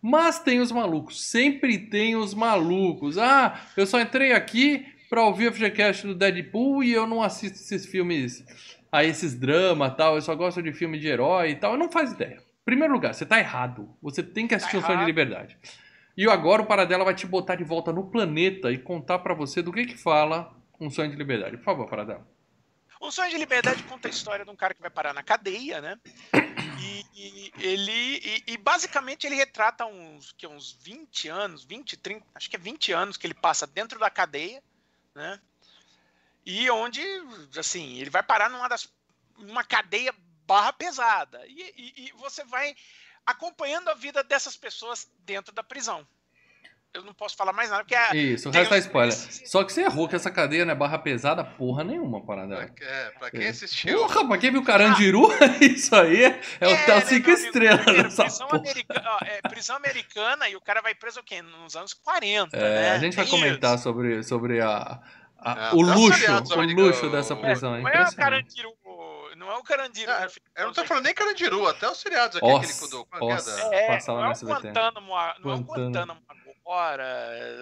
Mas 0.00 0.38
tem 0.38 0.60
os 0.60 0.72
malucos, 0.72 1.28
sempre 1.28 1.76
tem 1.76 2.16
os 2.16 2.32
malucos. 2.32 3.18
Ah, 3.18 3.60
eu 3.76 3.86
só 3.86 4.00
entrei 4.00 4.32
aqui 4.32 4.86
pra 5.08 5.24
ouvir 5.24 5.48
o 5.48 5.52
FGCast 5.52 6.06
do 6.06 6.14
Deadpool 6.14 6.82
e 6.82 6.92
eu 6.92 7.06
não 7.06 7.22
assisto 7.22 7.58
esses 7.58 7.86
filmes, 7.86 8.44
a 8.90 9.04
esses 9.04 9.34
dramas 9.34 9.94
tal, 9.96 10.16
eu 10.16 10.22
só 10.22 10.34
gosto 10.34 10.62
de 10.62 10.72
filme 10.72 10.98
de 10.98 11.08
herói 11.08 11.50
e 11.50 11.56
tal. 11.56 11.72
Eu 11.72 11.78
não 11.78 11.90
faz 11.90 12.12
ideia. 12.12 12.36
Em 12.36 12.64
primeiro 12.64 12.92
lugar, 12.92 13.14
você 13.14 13.24
tá 13.24 13.38
errado. 13.38 13.94
Você 14.02 14.22
tem 14.22 14.46
que 14.46 14.54
assistir 14.54 14.78
tá 14.78 14.84
o 14.84 14.86
Sonho 14.86 14.98
de 14.98 15.04
Liberdade. 15.06 15.58
E 16.16 16.28
agora 16.28 16.62
o 16.62 16.66
Paradela 16.66 17.04
vai 17.04 17.14
te 17.14 17.26
botar 17.26 17.54
de 17.54 17.64
volta 17.64 17.92
no 17.92 18.10
planeta 18.10 18.72
e 18.72 18.78
contar 18.78 19.20
para 19.20 19.34
você 19.34 19.62
do 19.62 19.72
que 19.72 19.86
que 19.86 19.96
fala 19.96 20.52
um 20.80 20.90
sonho 20.90 21.10
de 21.10 21.16
liberdade. 21.16 21.56
Por 21.56 21.64
favor, 21.64 21.88
Paradela. 21.88 22.26
Um 23.00 23.10
sonho 23.10 23.30
de 23.30 23.38
liberdade 23.38 23.82
conta 23.84 24.08
a 24.08 24.10
história 24.10 24.44
de 24.44 24.50
um 24.50 24.56
cara 24.56 24.74
que 24.74 24.80
vai 24.80 24.90
parar 24.90 25.14
na 25.14 25.22
cadeia, 25.22 25.80
né? 25.80 25.96
E, 26.80 27.04
e 27.12 27.52
ele 27.58 27.90
e, 27.92 28.42
e, 28.52 28.56
basicamente 28.56 29.26
ele 29.26 29.34
retrata 29.34 29.84
uns 29.84 30.30
que 30.30 30.46
uns 30.46 30.78
20 30.80 31.28
anos, 31.28 31.64
20, 31.64 31.96
30, 31.96 32.24
acho 32.36 32.48
que 32.48 32.54
é 32.54 32.58
20 32.58 32.92
anos 32.92 33.16
que 33.16 33.26
ele 33.26 33.34
passa 33.34 33.66
dentro 33.66 33.98
da 33.98 34.08
cadeia 34.08 34.62
né? 35.18 35.40
E 36.46 36.70
onde, 36.70 37.02
assim, 37.58 37.98
ele 37.98 38.08
vai 38.08 38.22
parar 38.22 38.48
numa 38.48 38.68
das 38.68 38.88
numa 39.36 39.62
cadeia 39.62 40.12
barra 40.46 40.72
pesada 40.72 41.46
e, 41.46 41.74
e, 41.76 42.06
e 42.06 42.12
você 42.12 42.42
vai 42.44 42.74
acompanhando 43.24 43.88
a 43.88 43.94
vida 43.94 44.24
dessas 44.24 44.56
pessoas 44.56 45.08
dentro 45.18 45.52
da 45.52 45.62
prisão 45.62 46.06
eu 46.94 47.04
não 47.04 47.12
posso 47.12 47.36
falar 47.36 47.52
mais 47.52 47.70
nada, 47.70 47.82
porque 47.82 47.94
é. 47.94 48.16
Isso, 48.16 48.48
o 48.48 48.52
resto 48.52 48.74
é 48.74 48.78
spoiler. 48.78 49.14
Só 49.14 49.62
que 49.62 49.72
você 49.72 49.82
errou 49.82 50.08
que 50.08 50.16
essa 50.16 50.30
cadeia 50.30 50.64
não 50.64 50.72
é 50.72 50.74
barra 50.74 50.98
pesada, 50.98 51.44
porra 51.44 51.84
nenhuma, 51.84 52.24
parada. 52.24 52.72
É, 52.80 53.10
pra 53.10 53.30
quem 53.30 53.44
é. 53.44 53.48
assistiu. 53.48 53.98
Porra, 53.98 54.26
pra 54.26 54.38
quem 54.38 54.50
viu 54.50 54.64
Carandiru, 54.64 55.30
ah. 55.30 55.36
isso 55.64 55.94
aí 55.94 56.24
é, 56.24 56.40
é 56.60 56.68
hotel 56.68 57.00
5 57.00 57.28
né, 57.28 57.34
estrelas. 57.34 58.16
prisão, 58.16 58.48
americana, 58.50 59.04
ó, 59.06 59.18
é, 59.24 59.42
prisão 59.42 59.76
americana 59.76 60.48
e 60.48 60.56
o 60.56 60.60
cara 60.60 60.80
vai 60.80 60.94
preso 60.94 61.20
o 61.20 61.22
quê? 61.22 61.42
Nos 61.42 61.76
anos 61.76 61.94
40. 61.94 62.56
É, 62.56 62.60
né? 62.60 62.90
A 62.92 62.98
gente 62.98 63.16
vai 63.16 63.26
comentar 63.26 63.78
sobre, 63.78 64.22
sobre 64.22 64.60
a, 64.60 65.00
a, 65.38 65.68
é, 65.68 65.74
o 65.74 65.82
luxo, 65.82 66.24
o 66.56 66.62
luxo 66.62 67.10
dessa 67.10 67.36
prisão. 67.36 67.76
É, 67.76 67.82
não 67.82 67.88
é 67.88 68.08
o 68.08 68.16
Carandiru 68.16 68.72
não 69.36 69.52
é 69.52 69.56
o 69.56 69.62
Carandiru. 69.62 70.10
É, 70.10 70.26
eu 70.56 70.66
não 70.66 70.72
tô 70.72 70.84
falando 70.84 71.04
nem 71.04 71.14
Carandiru, 71.14 71.68
até 71.68 71.88
os 71.88 72.00
seriados 72.00 72.36
aqui 72.36 72.44
Ossa, 72.44 72.66
que 72.66 72.72
ele 72.72 72.78
cuidou. 72.80 73.08
É, 73.72 73.94
é, 73.94 73.98
não 74.08 74.24
é 74.24 74.28
o 74.28 74.46
Guantánamo, 74.46 75.08
não 75.44 75.50
é 75.52 75.54
o 75.54 75.58
Guantánamo 75.60 76.20
fora. 76.68 77.02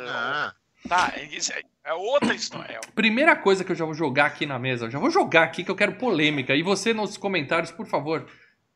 Ah. 0.08 0.54
Tá, 0.88 1.12
é 1.84 1.94
outra 1.94 2.34
história. 2.34 2.80
Primeira 2.94 3.36
coisa 3.36 3.64
que 3.64 3.70
eu 3.70 3.76
já 3.76 3.84
vou 3.84 3.94
jogar 3.94 4.26
aqui 4.26 4.46
na 4.46 4.58
mesa, 4.58 4.86
eu 4.86 4.90
já 4.90 4.98
vou 4.98 5.10
jogar 5.10 5.44
aqui 5.44 5.62
que 5.64 5.70
eu 5.70 5.76
quero 5.76 5.94
polêmica. 5.94 6.54
E 6.54 6.62
você 6.62 6.92
nos 6.92 7.16
comentários, 7.16 7.70
por 7.70 7.86
favor, 7.86 8.26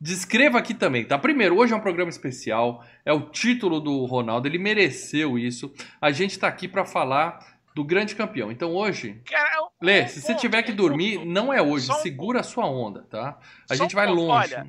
descreva 0.00 0.58
aqui 0.58 0.72
também, 0.72 1.04
tá? 1.04 1.18
Primeiro, 1.18 1.56
hoje 1.56 1.72
é 1.72 1.76
um 1.76 1.80
programa 1.80 2.10
especial, 2.10 2.84
é 3.04 3.12
o 3.12 3.28
título 3.28 3.80
do 3.80 4.04
Ronaldo, 4.06 4.46
ele 4.48 4.58
mereceu 4.58 5.38
isso. 5.38 5.72
A 6.00 6.10
gente 6.10 6.38
tá 6.38 6.48
aqui 6.48 6.66
para 6.66 6.84
falar 6.84 7.60
do 7.74 7.84
grande 7.84 8.16
campeão. 8.16 8.50
Então 8.50 8.74
hoje, 8.74 9.20
Cara, 9.24 9.68
Lê, 9.80 10.08
se 10.08 10.20
você 10.20 10.34
tiver 10.34 10.62
que 10.62 10.72
dormir, 10.72 11.24
não 11.24 11.52
é 11.52 11.62
hoje, 11.62 11.92
segura 12.02 12.40
a 12.40 12.44
sua 12.44 12.66
onda, 12.66 13.02
tá? 13.08 13.38
A 13.68 13.74
gente 13.76 13.94
vai 13.94 14.06
longe. 14.06 14.54
Olha, 14.54 14.66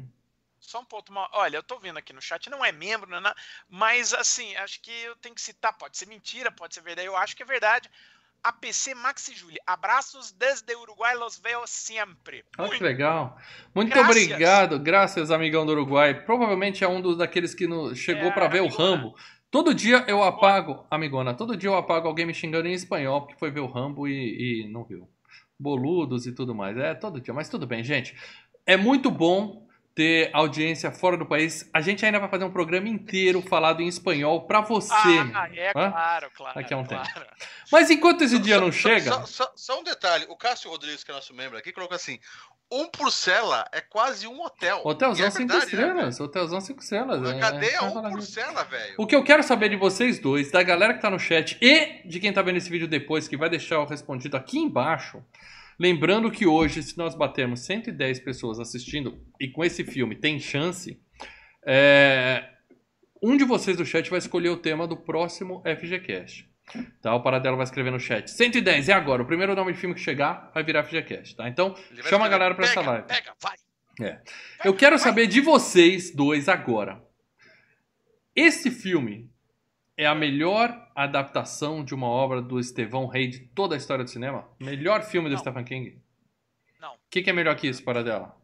só 0.62 0.80
um 0.80 0.86
ponto. 0.86 1.12
Olha, 1.34 1.58
eu 1.58 1.64
tô 1.64 1.80
vendo 1.80 1.98
aqui 1.98 2.14
no 2.14 2.22
chat, 2.22 2.50
não 2.50 2.64
é 2.64 2.72
membro, 2.72 3.10
não 3.10 3.30
é 3.30 3.34
mas 3.68 4.14
assim, 4.14 4.56
acho 4.56 4.82
que 4.82 4.92
eu 4.92 5.16
tenho 5.18 5.36
que 5.36 5.42
citar. 5.42 5.78
Pode 5.78 5.98
ser 5.98 6.08
mentira, 6.08 6.52
pode 6.52 6.76
ser 6.76 6.82
verdade. 6.82 7.08
Eu 7.08 7.18
acho 7.18 7.36
que 7.36 7.44
é 7.44 7.46
verdade. 7.46 7.90
APC 8.44 8.96
Maxi 8.96 9.36
Júlia. 9.36 9.62
Abraços 9.68 10.32
desde 10.32 10.76
Uruguai, 10.76 11.16
los 11.16 11.38
veo 11.38 11.64
sempre. 11.66 12.44
Ah, 12.58 12.70
que 12.70 12.84
legal. 12.84 13.38
Muito 13.74 13.90
graças. 13.90 14.10
obrigado. 14.10 14.80
Graças, 14.80 15.32
amigão 15.32 15.66
do 15.66 15.72
Uruguai. 15.74 16.26
Provavelmente 16.26 16.84
é 16.84 16.88
um 16.88 17.02
dos 17.02 17.18
daqueles 17.18 17.54
que 17.54 17.68
no, 17.68 17.96
chegou 17.96 18.30
é, 18.30 18.32
para 18.32 18.48
ver 18.48 18.60
amigona. 18.60 18.84
o 18.84 18.96
Rambo. 18.96 19.16
Todo 19.52 19.76
dia 19.76 20.06
eu 20.08 20.24
apago, 20.24 20.86
amigona, 20.90 21.34
todo 21.34 21.58
dia 21.58 21.70
eu 21.70 21.76
apago 21.76 22.08
alguém 22.08 22.26
me 22.26 22.34
xingando 22.34 22.70
em 22.70 22.74
espanhol 22.74 23.22
porque 23.22 23.38
foi 23.38 23.52
ver 23.52 23.60
o 23.60 23.68
Rambo 23.68 24.08
e, 24.08 24.64
e 24.64 24.68
não 24.72 24.86
viu. 24.86 25.10
Boludos 25.60 26.26
e 26.26 26.34
tudo 26.34 26.56
mais. 26.56 26.76
É, 26.78 26.96
todo 26.96 27.20
dia. 27.20 27.34
Mas 27.34 27.50
tudo 27.50 27.68
bem, 27.68 27.84
gente. 27.84 28.16
É 28.66 28.78
muito 28.78 29.12
bom 29.12 29.61
ter 29.94 30.30
audiência 30.34 30.92
fora 30.92 31.18
do 31.18 31.26
país. 31.26 31.70
A 31.74 31.82
gente 31.82 32.06
ainda 32.06 32.20
vai 32.20 32.30
fazer 32.30 32.46
um 32.46 32.52
programa 32.52 32.88
inteiro 32.88 33.42
falado 33.42 33.82
em 33.82 33.88
espanhol 33.88 34.42
para 34.42 34.62
você. 34.62 34.94
Ah, 34.94 35.50
é 35.54 35.74
claro, 35.74 36.32
claro. 36.36 36.56
Daqui 36.56 36.74
a 36.74 36.78
um 36.78 36.86
claro. 36.86 37.08
tempo. 37.14 37.26
Mas 37.72 37.90
enquanto 37.90 38.24
esse 38.24 38.40
dia 38.40 38.60
não 38.60 38.72
chega. 38.72 39.12
Só, 39.12 39.26
só, 39.26 39.52
só, 39.56 39.80
um 39.80 39.84
detalhe: 39.84 40.26
o 40.30 40.36
Cássio 40.36 40.70
Rodrigues, 40.70 41.04
que 41.04 41.12
é 41.12 41.14
nosso 41.14 41.34
membro 41.34 41.58
aqui, 41.58 41.72
colocou 41.72 41.96
assim: 41.96 42.20
um 42.72 42.88
por 42.88 43.12
cela 43.12 43.66
é 43.74 43.82
quase 43.82 44.26
um 44.26 44.42
hotel. 44.42 44.82
Hotelzão 44.86 45.30
5 45.30 45.54
é 45.54 45.58
estrelas. 45.58 46.20
Né, 46.20 46.26
Hotelzão 46.26 46.62
5 46.62 46.82
estrelas. 46.82 47.30
A 47.30 47.38
cadeia 47.38 47.76
é, 47.76 47.82
um 47.82 48.10
por 48.10 48.22
cela, 48.22 48.64
velho. 48.64 48.96
O 48.98 49.06
que 49.06 49.16
eu 49.16 49.24
quero 49.24 49.44
saber 49.44 49.70
de 49.70 49.76
vocês 49.76 50.20
dois, 50.20 50.52
da 50.52 50.64
galera 50.64 50.94
que 50.94 51.02
tá 51.02 51.10
no 51.10 51.20
chat 51.20 51.58
e 51.62 52.08
de 52.08 52.20
quem 52.20 52.32
tá 52.32 52.42
vendo 52.42 52.58
esse 52.58 52.70
vídeo 52.70 52.88
depois, 52.88 53.28
que 53.28 53.36
vai 53.36 53.50
deixar 53.50 53.80
o 53.80 53.86
respondido 53.86 54.38
aqui 54.38 54.58
embaixo. 54.58 55.22
Lembrando 55.82 56.30
que 56.30 56.46
hoje, 56.46 56.84
se 56.84 56.96
nós 56.96 57.16
batermos 57.16 57.62
110 57.62 58.20
pessoas 58.20 58.60
assistindo, 58.60 59.20
e 59.40 59.48
com 59.48 59.66
esse 59.66 59.84
filme 59.84 60.16
tem 60.16 60.40
chance, 60.40 61.02
é... 61.66 62.48
um 63.20 63.36
de 63.36 63.44
vocês 63.44 63.76
do 63.76 63.84
chat 63.84 64.08
vai 64.08 64.20
escolher 64.20 64.50
o 64.50 64.58
tema 64.58 64.86
do 64.86 64.96
próximo 64.96 65.64
FGCast. 65.66 66.48
Tá? 67.02 67.16
O 67.16 67.24
Paradelo 67.24 67.58
vai 67.58 67.64
escrever 67.64 67.90
no 67.90 68.00
chat. 68.00 68.30
110, 68.30 68.90
é 68.90 68.94
agora. 68.94 69.24
O 69.24 69.26
primeiro 69.26 69.56
nome 69.56 69.74
de 69.74 69.80
filme 69.80 69.96
que 69.96 70.02
chegar 70.02 70.52
vai 70.54 70.64
virar 70.64 70.84
FGCast, 70.84 71.36
tá? 71.36 71.50
Então, 71.50 71.76
chama 72.04 72.28
a 72.28 72.30
galera 72.30 72.54
pra 72.54 72.66
essa 72.66 72.82
live. 72.82 73.08
Pega, 73.08 73.34
vai. 73.42 73.56
É. 74.00 74.22
Eu 74.64 74.76
quero 74.76 75.00
saber 75.00 75.26
de 75.26 75.42
vocês 75.42 76.14
dois 76.14 76.48
agora. 76.48 77.04
Esse 78.36 78.70
filme 78.70 79.31
é 80.02 80.08
a 80.08 80.16
melhor 80.16 80.90
adaptação 80.96 81.86
de 81.86 81.94
uma 81.94 82.08
obra 82.08 82.42
do 82.42 82.60
Estevão 82.60 83.06
Rei 83.06 83.28
de 83.28 83.40
toda 83.40 83.76
a 83.76 83.78
história 83.78 84.04
do 84.04 84.10
cinema? 84.10 84.50
Melhor 84.60 85.04
filme 85.04 85.30
do 85.30 85.38
Stephen 85.38 85.64
King? 85.64 86.02
Não. 86.80 86.96
O 86.96 86.98
que, 87.08 87.22
que, 87.22 87.30
é 87.30 87.34
melhor 87.34 87.56
que 87.56 87.68
isso, 87.68 87.84
para 87.84 88.04
dela? 88.04 88.36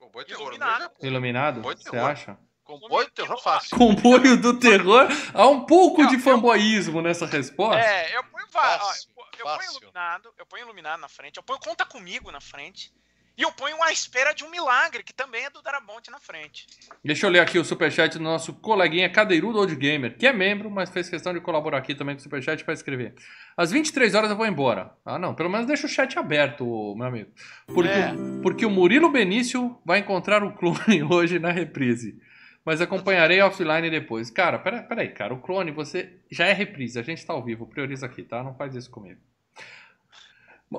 Comboio 0.00 0.26
terror. 0.26 0.42
Iluminado. 0.42 0.90
Iluminado? 1.00 1.62
Você 1.62 1.96
acha? 1.96 2.36
Comboio 2.64 3.06
do 3.06 3.12
terror 3.12 3.40
fácil. 3.40 3.78
Comboio 3.78 4.36
do 4.36 4.58
terror? 4.58 5.06
Há 5.32 5.46
um 5.46 5.64
pouco 5.64 6.02
não, 6.02 6.10
de 6.10 6.18
fanboyismo 6.18 6.98
eu... 6.98 7.02
nessa 7.02 7.24
resposta. 7.24 7.80
É, 7.80 8.16
eu, 8.16 8.22
eu 8.22 9.44
ponho 9.44 9.70
iluminado, 9.70 10.34
eu 10.36 10.46
ponho 10.46 10.64
iluminado 10.64 11.00
na 11.00 11.08
frente, 11.08 11.36
eu 11.36 11.42
ponho 11.44 11.60
Conta 11.60 11.86
Comigo 11.86 12.32
na 12.32 12.40
frente. 12.40 12.92
E 13.36 13.42
eu 13.42 13.52
ponho 13.52 13.82
A 13.82 13.92
Espera 13.92 14.32
de 14.32 14.44
um 14.44 14.50
Milagre, 14.50 15.02
que 15.02 15.12
também 15.12 15.44
é 15.44 15.50
do 15.50 15.60
Darabonte 15.60 16.10
na 16.10 16.18
frente. 16.18 16.66
Deixa 17.04 17.26
eu 17.26 17.30
ler 17.30 17.40
aqui 17.40 17.58
o 17.58 17.64
superchat 17.64 18.16
do 18.16 18.24
nosso 18.24 18.54
coleguinha 18.54 19.10
Cadeirudo 19.10 19.58
Old 19.58 19.76
Gamer, 19.76 20.16
que 20.16 20.26
é 20.26 20.32
membro, 20.32 20.70
mas 20.70 20.88
fez 20.88 21.10
questão 21.10 21.34
de 21.34 21.40
colaborar 21.40 21.76
aqui 21.76 21.94
também 21.94 22.14
com 22.14 22.20
o 22.20 22.22
superchat 22.22 22.64
para 22.64 22.72
escrever. 22.72 23.14
Às 23.54 23.70
23 23.70 24.14
horas 24.14 24.30
eu 24.30 24.36
vou 24.36 24.46
embora. 24.46 24.90
Ah, 25.04 25.18
não, 25.18 25.34
pelo 25.34 25.50
menos 25.50 25.66
deixa 25.66 25.86
o 25.86 25.90
chat 25.90 26.18
aberto, 26.18 26.64
meu 26.96 27.06
amigo. 27.06 27.30
Porque, 27.66 27.90
é. 27.90 28.14
porque 28.42 28.64
o 28.64 28.70
Murilo 28.70 29.10
Benício 29.10 29.78
vai 29.84 29.98
encontrar 29.98 30.42
o 30.42 30.54
clone 30.54 31.02
hoje 31.04 31.38
na 31.38 31.50
reprise. 31.50 32.18
Mas 32.64 32.80
acompanharei 32.80 33.40
offline 33.42 33.90
depois. 33.90 34.30
Cara, 34.30 34.58
peraí, 34.58 34.82
pera 34.82 35.08
cara. 35.08 35.34
O 35.34 35.40
clone, 35.40 35.70
você 35.70 36.20
já 36.30 36.46
é 36.46 36.52
reprise. 36.54 36.98
A 36.98 37.02
gente 37.02 37.24
tá 37.24 37.34
ao 37.34 37.44
vivo. 37.44 37.66
Prioriza 37.66 38.06
aqui, 38.06 38.22
tá? 38.22 38.42
Não 38.42 38.54
faz 38.54 38.74
isso 38.74 38.90
comigo. 38.90 39.20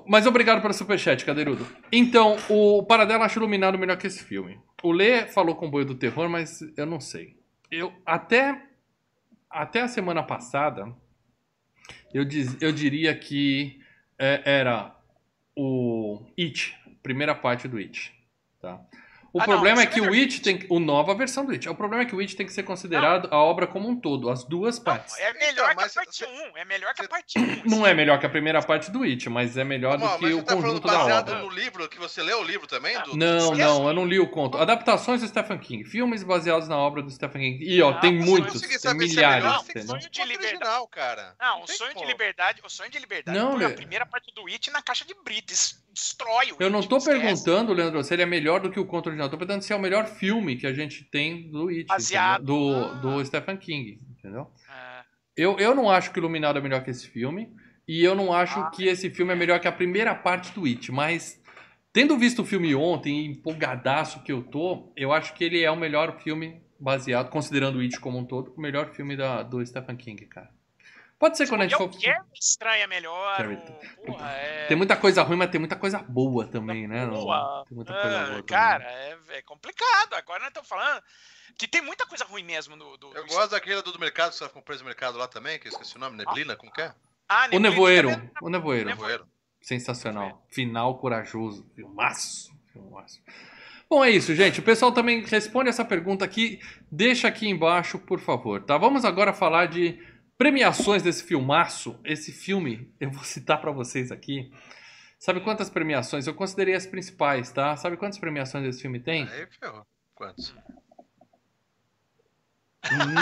Mas 0.05 0.27
obrigado 0.27 0.61
pelo 0.61 0.73
superchat, 0.73 1.23
Cadeirudo. 1.23 1.65
Então, 1.91 2.35
o 2.49 2.83
Paradela 2.83 3.25
acho 3.25 3.39
Iluminado 3.39 3.77
melhor 3.77 3.97
que 3.97 4.07
esse 4.07 4.23
filme. 4.23 4.59
O 4.83 4.91
Lê 4.91 5.27
falou 5.27 5.55
com 5.55 5.67
o 5.67 5.71
Boi 5.71 5.85
do 5.85 5.95
Terror, 5.95 6.29
mas 6.29 6.61
eu 6.75 6.85
não 6.85 6.99
sei. 6.99 7.37
Eu 7.71 7.93
até, 8.05 8.63
até 9.49 9.81
a 9.81 9.87
semana 9.87 10.21
passada, 10.23 10.93
eu, 12.13 12.25
diz, 12.25 12.61
eu 12.61 12.71
diria 12.71 13.17
que 13.17 13.81
é, 14.19 14.41
era 14.45 14.95
o 15.55 16.21
It, 16.37 16.77
primeira 17.01 17.33
parte 17.33 17.67
do 17.67 17.77
It. 17.77 18.13
Tá? 18.59 18.81
O 19.33 19.41
ah, 19.41 19.43
problema 19.43 19.77
não, 19.77 19.83
é 19.83 19.85
que 19.85 20.01
o 20.01 20.13
It 20.13 20.41
tem 20.41 20.65
o 20.69 20.79
nova 20.79 21.13
versão 21.13 21.45
do 21.45 21.51
It. 21.51 21.67
O 21.69 21.75
problema 21.75 22.03
é 22.03 22.05
que 22.05 22.15
o 22.15 22.19
It 22.19 22.35
tem 22.35 22.45
que 22.45 22.53
ser 22.53 22.63
considerado 22.63 23.29
não. 23.29 23.37
a 23.37 23.43
obra 23.43 23.67
como 23.67 23.87
um 23.87 23.99
todo, 23.99 24.29
as 24.29 24.43
duas 24.43 24.79
partes. 24.79 25.15
Não, 25.17 25.25
é 25.25 25.33
melhor 25.33 25.71
então, 25.71 25.77
que 25.77 25.83
a 25.83 25.89
parte 25.89 26.25
1, 26.25 26.57
é 26.57 26.65
melhor 26.65 26.93
que 26.93 27.01
a 27.01 27.07
parte 27.07 27.39
1. 27.39 27.61
Não 27.77 27.85
é 27.85 27.93
melhor 27.93 28.19
que 28.19 28.25
a 28.25 28.29
primeira 28.29 28.61
parte 28.61 28.91
do 28.91 29.03
It, 29.03 29.29
mas 29.29 29.57
é 29.57 29.63
melhor 29.63 29.97
do 29.97 30.17
que 30.17 30.33
o 30.33 30.43
tá 30.43 30.55
conjunto 30.55 30.87
da 30.87 31.19
obra. 31.19 31.39
no 31.39 31.49
livro 31.49 31.87
que 31.89 31.99
você 31.99 32.21
leu 32.21 32.39
o 32.39 32.43
livro 32.43 32.67
também? 32.67 32.99
Do, 33.01 33.15
não, 33.15 33.51
não, 33.51 33.87
eu 33.87 33.93
não 33.93 34.05
li 34.05 34.19
o 34.19 34.29
conto. 34.29 34.57
Adaptações 34.57 35.21
do 35.21 35.27
Stephen 35.27 35.57
King, 35.57 35.83
filmes 35.83 36.23
baseados 36.23 36.67
na 36.67 36.77
obra 36.77 37.01
do 37.01 37.09
Stephen 37.09 37.41
King. 37.41 37.65
E 37.65 37.81
ó, 37.81 37.93
tem 37.99 38.13
muitos, 38.13 38.61
tem 38.61 38.93
milhares, 38.93 39.43
não, 39.43 39.61
entendeu? 39.61 39.87
Sonho 39.87 40.09
de 40.09 40.23
liberdade. 40.23 40.87
cara. 40.91 41.35
Não, 41.39 41.63
o 41.63 41.67
sonho 41.67 41.95
de 41.95 42.05
liberdade, 42.05 42.61
o 42.63 42.69
sonho 42.69 42.89
de 42.89 42.99
liberdade. 42.99 43.37
Não, 43.37 43.65
a 43.65 43.69
primeira 43.69 44.05
parte 44.05 44.33
do 44.33 44.47
It 44.47 44.71
na 44.71 44.81
caixa 44.81 45.05
de 45.05 45.13
Brits 45.13 45.83
destrói 45.97 46.51
o 46.51 46.57
Eu 46.59 46.69
não 46.69 46.81
tô 46.81 46.99
perguntando, 46.99 47.73
Leandro, 47.73 48.03
se 48.03 48.13
ele 48.13 48.21
é 48.21 48.25
melhor 48.25 48.59
do 48.59 48.69
que 48.69 48.79
o 48.79 48.85
conto 48.85 49.09
original. 49.17 49.29
Tô 49.29 49.37
perguntando 49.37 49.63
se 49.63 49.73
é 49.73 49.75
o 49.75 49.79
melhor 49.79 50.05
filme 50.05 50.55
que 50.55 50.67
a 50.67 50.73
gente 50.73 51.03
tem 51.03 51.49
do 51.49 51.69
It, 51.69 51.87
do, 52.41 52.75
ah. 52.75 52.93
do 53.01 53.25
Stephen 53.25 53.57
King, 53.57 53.99
entendeu? 54.11 54.47
É. 54.69 55.03
Eu, 55.35 55.57
eu 55.59 55.75
não 55.75 55.89
acho 55.89 56.11
que 56.11 56.19
Iluminado 56.19 56.57
é 56.57 56.61
melhor 56.61 56.83
que 56.83 56.89
esse 56.89 57.07
filme. 57.07 57.49
E 57.87 58.03
eu 58.03 58.13
não 58.15 58.33
acho 58.33 58.59
ah, 58.59 58.69
que 58.69 58.85
esse 58.85 59.09
filme 59.09 59.31
é 59.31 59.35
melhor 59.35 59.59
que 59.59 59.67
a 59.67 59.71
primeira 59.71 60.13
parte 60.13 60.51
do 60.53 60.65
It, 60.65 60.91
mas 60.91 61.41
tendo 61.93 62.17
visto 62.17 62.41
o 62.41 62.45
filme 62.45 62.75
ontem, 62.75 63.25
empolgadaço 63.25 64.23
que 64.23 64.31
eu 64.31 64.43
tô, 64.43 64.91
eu 64.95 65.13
acho 65.13 65.33
que 65.33 65.43
ele 65.43 65.63
é 65.63 65.71
o 65.71 65.77
melhor 65.77 66.19
filme 66.19 66.61
baseado, 66.77 67.29
considerando 67.29 67.77
o 67.77 67.81
It 67.81 67.97
como 68.01 68.17
um 68.17 68.25
todo, 68.25 68.53
o 68.57 68.59
melhor 68.59 68.93
filme 68.93 69.15
da, 69.15 69.41
do 69.41 69.65
Stephen 69.65 69.95
King, 69.95 70.25
cara. 70.25 70.49
Pode 71.19 71.35
ser 71.35 71.47
quando 71.47 71.61
a 71.61 71.67
gente 71.67 71.77
for. 71.77 71.89
estranha 72.39 72.85
melhor. 72.87 73.37
Porra, 74.05 74.29
é... 74.33 74.67
Tem 74.67 74.77
muita 74.77 74.95
coisa 74.95 75.23
ruim, 75.23 75.37
mas 75.37 75.49
tem 75.49 75.59
muita 75.59 75.75
coisa 75.75 75.99
boa 75.99 76.45
também, 76.45 76.87
né? 76.87 77.07
Boa. 77.07 77.63
Tem 77.67 77.75
muita 77.75 77.93
coisa 77.93 78.25
boa. 78.27 78.43
Cara, 78.43 78.83
é, 78.83 79.17
é, 79.29 79.41
complicado. 79.41 80.13
Agora 80.13 80.39
nós 80.39 80.49
estamos 80.49 80.69
falando 80.69 81.01
que 81.57 81.67
tem 81.67 81.81
muita 81.81 82.05
coisa 82.05 82.23
ruim 82.23 82.43
mesmo 82.43 82.75
no. 82.75 82.97
Do, 82.97 83.15
eu 83.15 83.25
do... 83.25 83.33
gosto 83.33 83.51
daquele 83.51 83.81
do, 83.81 83.91
do 83.91 83.99
mercado, 83.99 84.29
que 84.29 84.37
você 84.37 84.47
ficou 84.47 84.61
preso 84.61 84.83
no 84.83 84.87
mercado 84.87 85.17
lá 85.17 85.27
também, 85.27 85.57
que 85.57 85.67
eu 85.67 85.71
esqueci 85.71 85.95
o 85.95 85.99
nome, 85.99 86.17
Neblina, 86.17 86.55
como 86.55 86.71
que 86.71 86.81
é? 86.81 86.93
Ah, 87.27 87.49
o 87.51 87.59
Nevoeiro. 87.59 88.09
O 88.41 88.49
Nevoeiro. 88.49 88.87
Nevoeiro. 88.87 89.27
Sensacional. 89.59 90.45
Final 90.49 90.99
corajoso. 90.99 91.65
Filmaço. 91.75 92.55
Filmaço. 92.71 93.21
Bom, 93.89 94.03
é 94.03 94.11
isso, 94.11 94.35
gente. 94.35 94.59
O 94.59 94.63
pessoal 94.63 94.91
também 94.91 95.23
responde 95.23 95.69
essa 95.69 95.83
pergunta 95.83 96.23
aqui. 96.23 96.59
Deixa 96.91 97.27
aqui 97.27 97.49
embaixo, 97.49 97.97
por 97.97 98.19
favor. 98.19 98.61
Tá? 98.61 98.77
Vamos 98.77 99.03
agora 99.03 99.33
falar 99.33 99.65
de 99.65 99.99
Premiações 100.37 101.01
desse 101.01 101.23
filmaço, 101.23 101.99
esse 102.05 102.31
filme, 102.31 102.93
eu 102.99 103.09
vou 103.09 103.23
citar 103.23 103.59
para 103.59 103.71
vocês 103.71 104.11
aqui. 104.11 104.51
Sabe 105.17 105.41
quantas 105.41 105.67
premiações? 105.67 106.27
Eu 106.27 106.35
considerei 106.35 106.75
as 106.75 106.85
principais, 106.85 107.51
tá? 107.51 107.75
Sabe 107.75 107.97
quantas 107.97 108.19
premiações 108.19 108.63
esse 108.65 108.79
filme 108.79 108.99
tem? 108.99 109.23
Aí, 109.23 109.47
ferrou. 109.59 109.83
Quantos? 110.13 110.55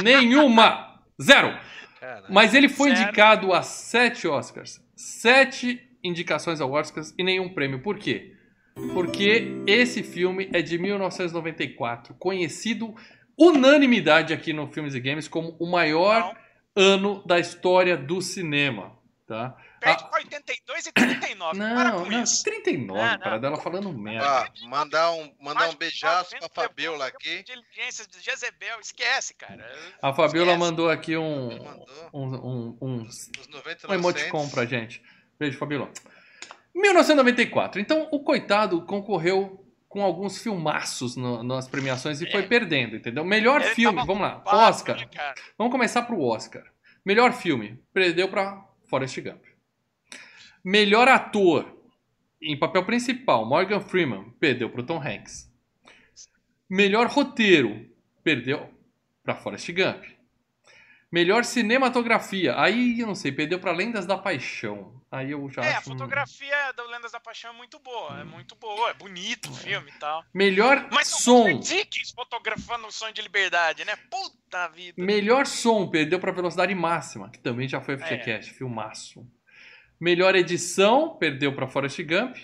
Nenhuma! 0.03 1.01
Zero! 1.21 1.57
Mas 2.29 2.53
ele 2.53 2.67
foi 2.67 2.89
Zero. 2.89 3.01
indicado 3.01 3.53
a 3.53 3.61
sete 3.63 4.27
Oscars. 4.27 4.85
Sete 4.93 5.81
indicações 6.03 6.59
ao 6.59 6.71
Oscars 6.71 7.13
e 7.17 7.23
nenhum 7.23 7.53
prêmio. 7.53 7.81
Por 7.81 7.97
quê? 7.97 8.35
Porque 8.93 9.63
esse 9.65 10.03
filme 10.03 10.49
é 10.51 10.61
de 10.61 10.77
1994, 10.77 12.13
conhecido 12.15 12.93
unanimidade 13.37 14.33
aqui 14.33 14.51
no 14.51 14.67
Filmes 14.67 14.93
e 14.93 14.99
Games 14.99 15.29
como 15.29 15.55
o 15.59 15.65
maior 15.65 16.19
Não 16.19 16.44
ano 16.75 17.23
da 17.25 17.39
história 17.39 17.95
do 17.95 18.21
cinema, 18.21 18.97
tá? 19.27 19.55
Perde 19.79 20.03
ah, 20.03 20.15
82 20.15 20.87
e 20.87 20.91
39. 20.91 21.59
Não, 21.59 21.75
para 21.75 21.91
com 21.91 22.09
não, 22.09 22.23
isso. 22.23 22.43
39, 22.43 22.99
não, 22.99 23.19
para 23.19 23.37
dela 23.37 23.57
falando 23.57 23.93
merda. 23.93 24.25
Ah, 24.25 24.47
mandar 24.67 25.11
um, 25.11 25.31
mandar 25.39 25.69
um 25.69 25.75
beijaço 25.75 26.35
pra 26.37 26.49
Fabiola 26.49 27.05
aqui. 27.05 27.43
Diligências 27.43 28.07
de 28.07 28.19
Jezebel, 28.19 28.79
esquece, 28.79 29.35
cara. 29.35 29.63
A 30.01 30.11
Fabiola 30.11 30.53
esquece. 30.53 30.59
mandou 30.59 30.89
aqui 30.89 31.15
um, 31.15 31.49
um, 32.11 32.35
um, 32.35 32.77
um, 32.81 33.07
um 33.87 33.93
emoticon 33.93 34.49
pra 34.49 34.65
gente. 34.65 35.03
Beijo, 35.37 35.57
Fabiola. 35.59 35.91
1994. 36.73 37.79
Então, 37.79 38.07
o 38.11 38.19
coitado 38.21 38.85
concorreu 38.85 39.64
com 39.95 40.03
alguns 40.03 40.43
filmaços 40.43 41.15
no, 41.15 41.41
nas 41.41 41.69
premiações 41.69 42.19
e 42.19 42.27
é. 42.27 42.29
foi 42.29 42.43
perdendo, 42.43 42.97
entendeu? 42.97 43.23
Melhor 43.23 43.61
Ele 43.61 43.73
filme, 43.73 44.05
vamos 44.05 44.23
lá, 44.23 44.43
Oscar. 44.45 45.09
Vamos 45.57 45.71
começar 45.71 46.01
pro 46.01 46.19
Oscar. 46.19 46.65
Melhor 47.05 47.31
filme, 47.31 47.79
perdeu 47.93 48.27
para 48.27 48.61
Forrest 48.89 49.17
Gump. 49.21 49.41
Melhor 50.61 51.07
ator 51.07 51.79
em 52.41 52.59
papel 52.59 52.83
principal, 52.83 53.45
Morgan 53.45 53.79
Freeman, 53.79 54.31
perdeu 54.37 54.69
para 54.69 54.83
Tom 54.83 55.01
Hanks. 55.01 55.49
Melhor 56.69 57.07
roteiro, 57.07 57.89
perdeu 58.21 58.69
para 59.23 59.33
Forrest 59.33 59.71
Gump. 59.71 60.03
Melhor 61.15 61.45
cinematografia, 61.45 62.59
aí 62.59 62.99
eu 62.99 63.07
não 63.07 63.15
sei, 63.15 63.31
perdeu 63.31 63.57
para 63.57 63.71
Lendas 63.71 64.05
da 64.05 64.17
Paixão. 64.17 65.01
Aí 65.09 65.31
eu 65.31 65.49
já 65.49 65.63
É, 65.63 65.69
acho... 65.69 65.77
a 65.77 65.93
fotografia 65.93 66.73
da 66.73 66.83
Lendas 66.83 67.13
da 67.13 67.21
Paixão 67.21 67.51
é 67.51 67.53
muito 67.53 67.79
boa, 67.79 68.19
é 68.19 68.25
muito 68.25 68.53
boa, 68.57 68.89
é 68.89 68.93
bonito 68.95 69.49
o 69.49 69.53
filme 69.53 69.89
e 69.95 69.97
tal. 69.97 70.25
Melhor 70.33 70.89
Mas 70.91 71.07
som. 71.07 71.45
Mas 71.45 71.69
Dickens 71.69 72.11
fotografando 72.11 72.85
o 72.87 72.91
Sonho 72.91 73.13
de 73.13 73.21
Liberdade, 73.21 73.85
né? 73.85 73.95
Puta 74.11 74.67
vida. 74.67 75.01
Melhor 75.01 75.45
som, 75.45 75.87
perdeu 75.87 76.19
pra 76.19 76.33
Velocidade 76.33 76.75
Máxima, 76.75 77.29
que 77.29 77.39
também 77.39 77.65
já 77.65 77.79
foi 77.79 77.97
FGCast, 77.97 78.51
é. 78.51 78.53
filmaço. 78.53 79.25
Melhor 79.97 80.35
edição, 80.35 81.15
perdeu 81.15 81.55
pra 81.55 81.65
Forrest 81.65 82.03
Gump. 82.03 82.35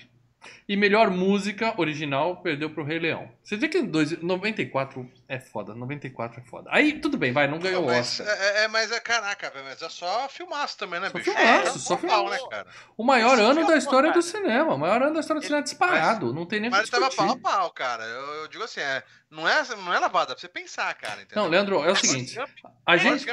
E 0.68 0.76
melhor 0.76 1.10
música 1.10 1.74
original 1.80 2.38
perdeu 2.38 2.70
pro 2.70 2.84
Rei 2.84 3.00
Leão. 3.00 3.30
Você 3.44 3.58
vê 3.58 3.68
que 3.68 3.82
dois, 3.82 4.22
94 4.22 5.10
é 5.28 5.40
foda, 5.40 5.74
94 5.76 6.42
é 6.42 6.44
foda. 6.44 6.70
Aí, 6.72 7.00
tudo 7.00 7.18
bem, 7.18 7.32
vai, 7.32 7.48
não 7.48 7.60
ganhou 7.60 7.84
o 7.84 7.88
Oscar. 7.88 8.28
É, 8.28 8.32
é, 8.32 8.64
é, 8.64 8.68
mas 8.68 8.92
é, 8.92 9.00
caraca, 9.00 9.52
mas 9.64 9.82
é 9.82 9.90
só 9.90 10.28
filmaço 10.30 10.78
também, 10.78 11.00
né, 11.00 11.10
só 11.10 11.18
bicho? 11.18 11.32
Filmaço, 11.32 11.78
é, 11.78 11.80
só 11.80 11.98
filmaço. 11.98 12.30
Né, 12.30 12.50
cara? 12.50 12.68
O 12.98 13.04
maior 13.04 13.34
Esse 13.34 13.42
ano 13.42 13.68
da 13.68 13.78
história 13.78 14.10
cara. 14.10 14.20
do 14.20 14.24
cinema, 14.24 14.74
o 14.74 14.78
maior 14.78 15.02
ano 15.02 15.14
da 15.14 15.20
história 15.20 15.42
do 15.42 15.46
cinema 15.46 15.64
disparado, 15.64 16.28
mas, 16.28 16.36
não 16.36 16.46
tem 16.46 16.60
nem 16.60 16.70
Mas 16.70 16.82
ele 16.82 16.92
tava 16.92 17.16
pau 17.16 17.32
a 17.32 17.38
pau, 17.38 17.72
cara. 17.72 18.04
Eu, 18.04 18.34
eu, 18.36 18.48
digo 18.48 18.64
assim, 18.64 18.82
é, 18.82 19.04
não, 19.30 19.48
é, 19.48 19.64
não 19.76 19.94
é 19.94 20.00
lavada, 20.00 20.32
é 20.32 20.36
pra 20.36 20.42
você 20.42 20.50
pensar, 20.50 20.94
cara, 20.96 21.22
entendeu? 21.22 21.44
Não, 21.44 21.50
Leandro, 21.50 21.84
é 21.84 21.92
o 21.92 21.96
seguinte, 21.96 22.40
a 22.86 22.98
gente... 22.98 23.26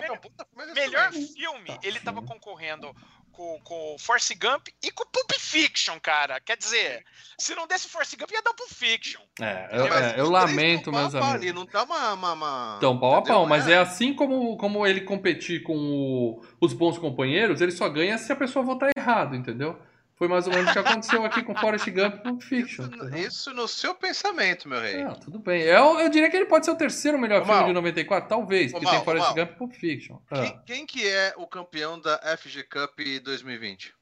Melhor 0.74 1.12
filme, 1.12 1.78
ele 1.82 2.00
tava 2.00 2.22
concorrendo 2.22 2.94
com, 3.38 3.60
com 3.62 3.96
Force 4.00 4.34
Gump 4.34 4.66
e 4.82 4.90
com 4.90 5.04
Pulp 5.06 5.30
Fiction, 5.38 5.96
cara. 6.00 6.40
Quer 6.40 6.56
dizer, 6.56 7.04
se 7.38 7.54
não 7.54 7.68
desse 7.68 7.88
Force 7.88 8.16
Gump, 8.16 8.32
ia 8.32 8.42
dar 8.42 8.52
Pulp 8.52 8.68
Fiction. 8.68 9.20
É, 9.40 9.68
eu, 9.70 9.86
é, 9.86 10.14
eu 10.18 10.28
lamento, 10.28 10.90
meus 10.90 11.14
amigos. 11.14 11.34
Ali, 11.34 11.52
não 11.52 11.64
tá 11.64 11.84
uma, 11.84 12.14
uma, 12.14 12.32
uma... 12.32 12.74
Então, 12.78 12.98
pau 12.98 13.14
a 13.14 13.22
pau, 13.22 13.46
mas 13.46 13.68
é. 13.68 13.74
é 13.74 13.78
assim 13.78 14.12
como, 14.12 14.56
como 14.56 14.84
ele 14.84 15.02
competir 15.02 15.62
com 15.62 15.76
o, 15.76 16.42
os 16.60 16.72
bons 16.72 16.98
companheiros, 16.98 17.60
ele 17.60 17.70
só 17.70 17.88
ganha 17.88 18.18
se 18.18 18.32
a 18.32 18.36
pessoa 18.36 18.64
votar 18.64 18.90
errado, 18.98 19.36
entendeu? 19.36 19.78
Foi 20.18 20.26
mais 20.26 20.48
ou 20.48 20.52
menos 20.52 20.68
o 20.68 20.72
que 20.72 20.78
aconteceu 20.80 21.24
aqui 21.24 21.44
com 21.44 21.54
Forrest 21.54 21.88
Gump 21.90 22.16
e 22.16 22.18
Pulp 22.18 22.42
Fiction. 22.42 22.86
Isso, 22.86 23.16
isso, 23.16 23.54
no 23.54 23.68
seu 23.68 23.94
pensamento, 23.94 24.68
meu 24.68 24.80
rei. 24.80 25.04
Não, 25.04 25.14
tudo 25.14 25.38
bem. 25.38 25.62
Eu, 25.62 26.00
eu 26.00 26.08
diria 26.08 26.28
que 26.28 26.36
ele 26.36 26.46
pode 26.46 26.64
ser 26.64 26.72
o 26.72 26.76
terceiro 26.76 27.16
melhor 27.16 27.46
filme 27.46 27.66
de 27.66 27.72
94, 27.72 28.28
talvez, 28.28 28.72
porque 28.72 28.84
tem 28.84 29.04
Forrest 29.04 29.32
Gump 29.32 29.50
e 29.52 29.54
Pulp 29.54 29.72
Fiction. 29.74 30.18
Ah. 30.28 30.42
Quem, 30.42 30.60
quem, 30.66 30.86
que 30.86 31.08
é 31.08 31.34
o 31.36 31.46
campeão 31.46 32.00
da 32.00 32.18
FG 32.36 32.64
Cup 32.64 32.98
2020? 33.22 33.94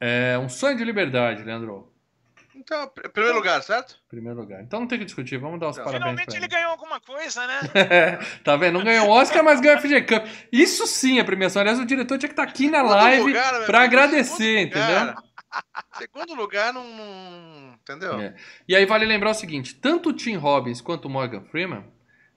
É 0.00 0.38
um 0.38 0.48
sonho 0.48 0.76
de 0.76 0.84
liberdade, 0.84 1.42
Leandro. 1.42 1.92
Então, 2.56 2.90
primeiro 3.12 3.36
lugar, 3.36 3.62
certo? 3.62 3.96
Primeiro 4.08 4.38
lugar. 4.38 4.62
Então 4.62 4.80
não 4.80 4.86
tem 4.86 4.98
que 4.98 5.04
discutir, 5.04 5.36
vamos 5.36 5.60
dar 5.60 5.68
os 5.68 5.76
então, 5.76 5.84
parabéns. 5.84 6.10
Finalmente 6.10 6.36
ele. 6.36 6.44
ele 6.44 6.48
ganhou 6.48 6.70
alguma 6.70 7.00
coisa, 7.00 7.46
né? 7.46 7.60
tá 8.44 8.56
vendo? 8.56 8.78
Não 8.78 8.84
ganhou 8.84 9.08
o 9.08 9.10
Oscar, 9.10 9.44
mas 9.44 9.60
ganhou 9.60 9.76
a 9.76 9.80
FG 9.80 10.02
Cup. 10.02 10.26
Isso 10.50 10.86
sim 10.86 11.18
é 11.18 11.24
premiação. 11.24 11.60
Aliás, 11.60 11.78
o 11.78 11.84
diretor 11.84 12.18
tinha 12.18 12.28
que 12.28 12.32
estar 12.32 12.46
tá 12.46 12.50
aqui 12.50 12.70
na 12.70 12.82
live 12.82 13.34
para 13.66 13.82
agradecer, 13.82 14.60
entendeu? 14.60 15.14
Segundo 15.98 16.34
lugar, 16.34 16.72
não. 16.72 16.84
não 16.84 17.74
entendeu? 17.74 18.18
É. 18.18 18.34
E 18.68 18.74
aí 18.74 18.86
vale 18.86 19.04
lembrar 19.04 19.30
o 19.30 19.34
seguinte: 19.34 19.74
tanto 19.74 20.10
o 20.10 20.12
Tim 20.12 20.36
Robbins 20.36 20.80
quanto 20.80 21.06
o 21.06 21.10
Morgan 21.10 21.44
Freeman 21.44 21.84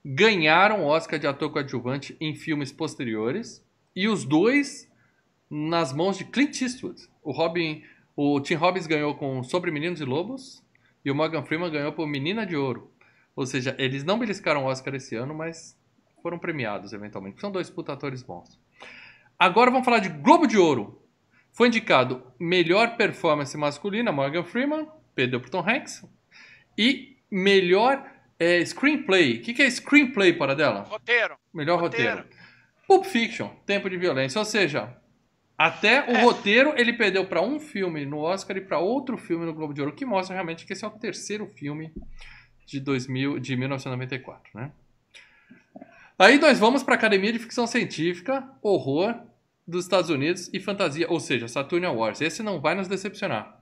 ganharam 0.04 0.84
o 0.84 0.88
Oscar 0.88 1.18
de 1.18 1.28
ator 1.28 1.52
coadjuvante 1.52 2.16
em 2.20 2.36
filmes 2.36 2.72
posteriores. 2.72 3.66
E 3.96 4.08
os 4.10 4.26
dois 4.26 4.92
nas 5.50 5.94
mãos 5.94 6.18
de 6.18 6.26
Clint 6.26 6.62
Eastwood. 6.62 7.02
O 7.24 7.32
Robin 7.32 7.84
o 8.16 8.40
Tim 8.40 8.54
Robbins 8.54 8.88
ganhou 8.88 9.16
com 9.16 9.44
Sobre 9.44 9.72
Meninos 9.72 10.00
e 10.00 10.06
Lobos 10.06 10.64
e 11.04 11.12
o 11.12 11.16
Morgan 11.16 11.44
Freeman 11.44 11.70
ganhou 11.70 11.92
por 11.92 12.08
Menina 12.08 12.46
de 12.46 12.56
Ouro. 12.56 12.90
Ou 13.36 13.46
seja, 13.46 13.76
eles 13.78 14.06
não 14.06 14.18
beliscaram 14.18 14.64
o 14.64 14.68
Oscar 14.68 14.96
esse 14.96 15.16
ano, 15.16 15.36
mas 15.36 15.78
foram 16.24 16.40
premiados 16.40 16.94
eventualmente. 16.94 17.42
São 17.42 17.52
dois 17.52 17.70
puta 17.70 17.92
atores 17.92 18.24
bons. 18.24 18.58
Agora 19.38 19.70
vamos 19.70 19.84
falar 19.84 20.00
de 20.00 20.08
Globo 20.08 20.48
de 20.48 20.58
Ouro. 20.58 21.05
Foi 21.56 21.70
indicado 21.70 22.22
melhor 22.38 22.98
performance 22.98 23.58
masculina, 23.58 24.12
Morgan 24.12 24.44
Freeman, 24.44 24.90
perdeu 25.16 25.40
pro 25.40 25.50
Tom 25.50 25.64
Hanks. 25.66 26.06
E 26.78 27.16
melhor 27.32 28.06
é, 28.38 28.64
screenplay. 28.66 29.38
O 29.38 29.42
que, 29.42 29.54
que, 29.54 29.62
é 29.62 29.70
screenplay 29.70 30.34
para 30.34 30.54
dela? 30.54 30.82
Roteiro. 30.82 31.38
Melhor 31.54 31.80
roteiro. 31.80 32.18
roteiro. 32.18 32.38
Pulp 32.86 33.06
Fiction, 33.06 33.48
Tempo 33.66 33.90
de 33.90 33.96
Violência. 33.96 34.38
Ou 34.38 34.44
seja, 34.44 34.98
até 35.58 36.02
o 36.06 36.18
é. 36.18 36.22
roteiro 36.24 36.74
ele 36.76 36.92
perdeu 36.92 37.26
para 37.26 37.42
um 37.42 37.58
filme 37.58 38.06
no 38.06 38.20
Oscar 38.20 38.58
e 38.58 38.62
para 38.62 38.80
outro 38.80 39.18
filme 39.18 39.46
no 39.46 39.54
Globo 39.54 39.74
de 39.74 39.80
Ouro, 39.80 39.96
que 39.96 40.06
mostra 40.06 40.36
realmente 40.36 40.66
que 40.66 40.74
esse 40.74 40.84
é 40.84 40.88
o 40.90 40.92
terceiro 40.92 41.48
filme 41.48 41.94
de 42.66 42.82
2000, 42.82 43.40
de 43.40 43.56
1994, 43.56 44.52
né? 44.54 44.72
Aí 46.20 46.38
nós 46.38 46.60
vamos 46.60 46.84
para 46.84 46.96
a 46.96 46.98
Academia 46.98 47.32
de 47.32 47.40
Ficção 47.40 47.66
Científica, 47.66 48.46
Horror 48.62 49.16
dos 49.68 49.86
Estados 49.86 50.10
Unidos 50.10 50.50
e 50.54 50.60
Fantasia, 50.60 51.08
ou 51.10 51.20
seja, 51.20 51.48
Saturn 51.48 51.86
Awards. 51.86 52.22
Esse 52.22 52.44
não 52.44 52.62
vai 52.62 52.76
nos 52.76 52.88
decepcionar. 52.88 53.62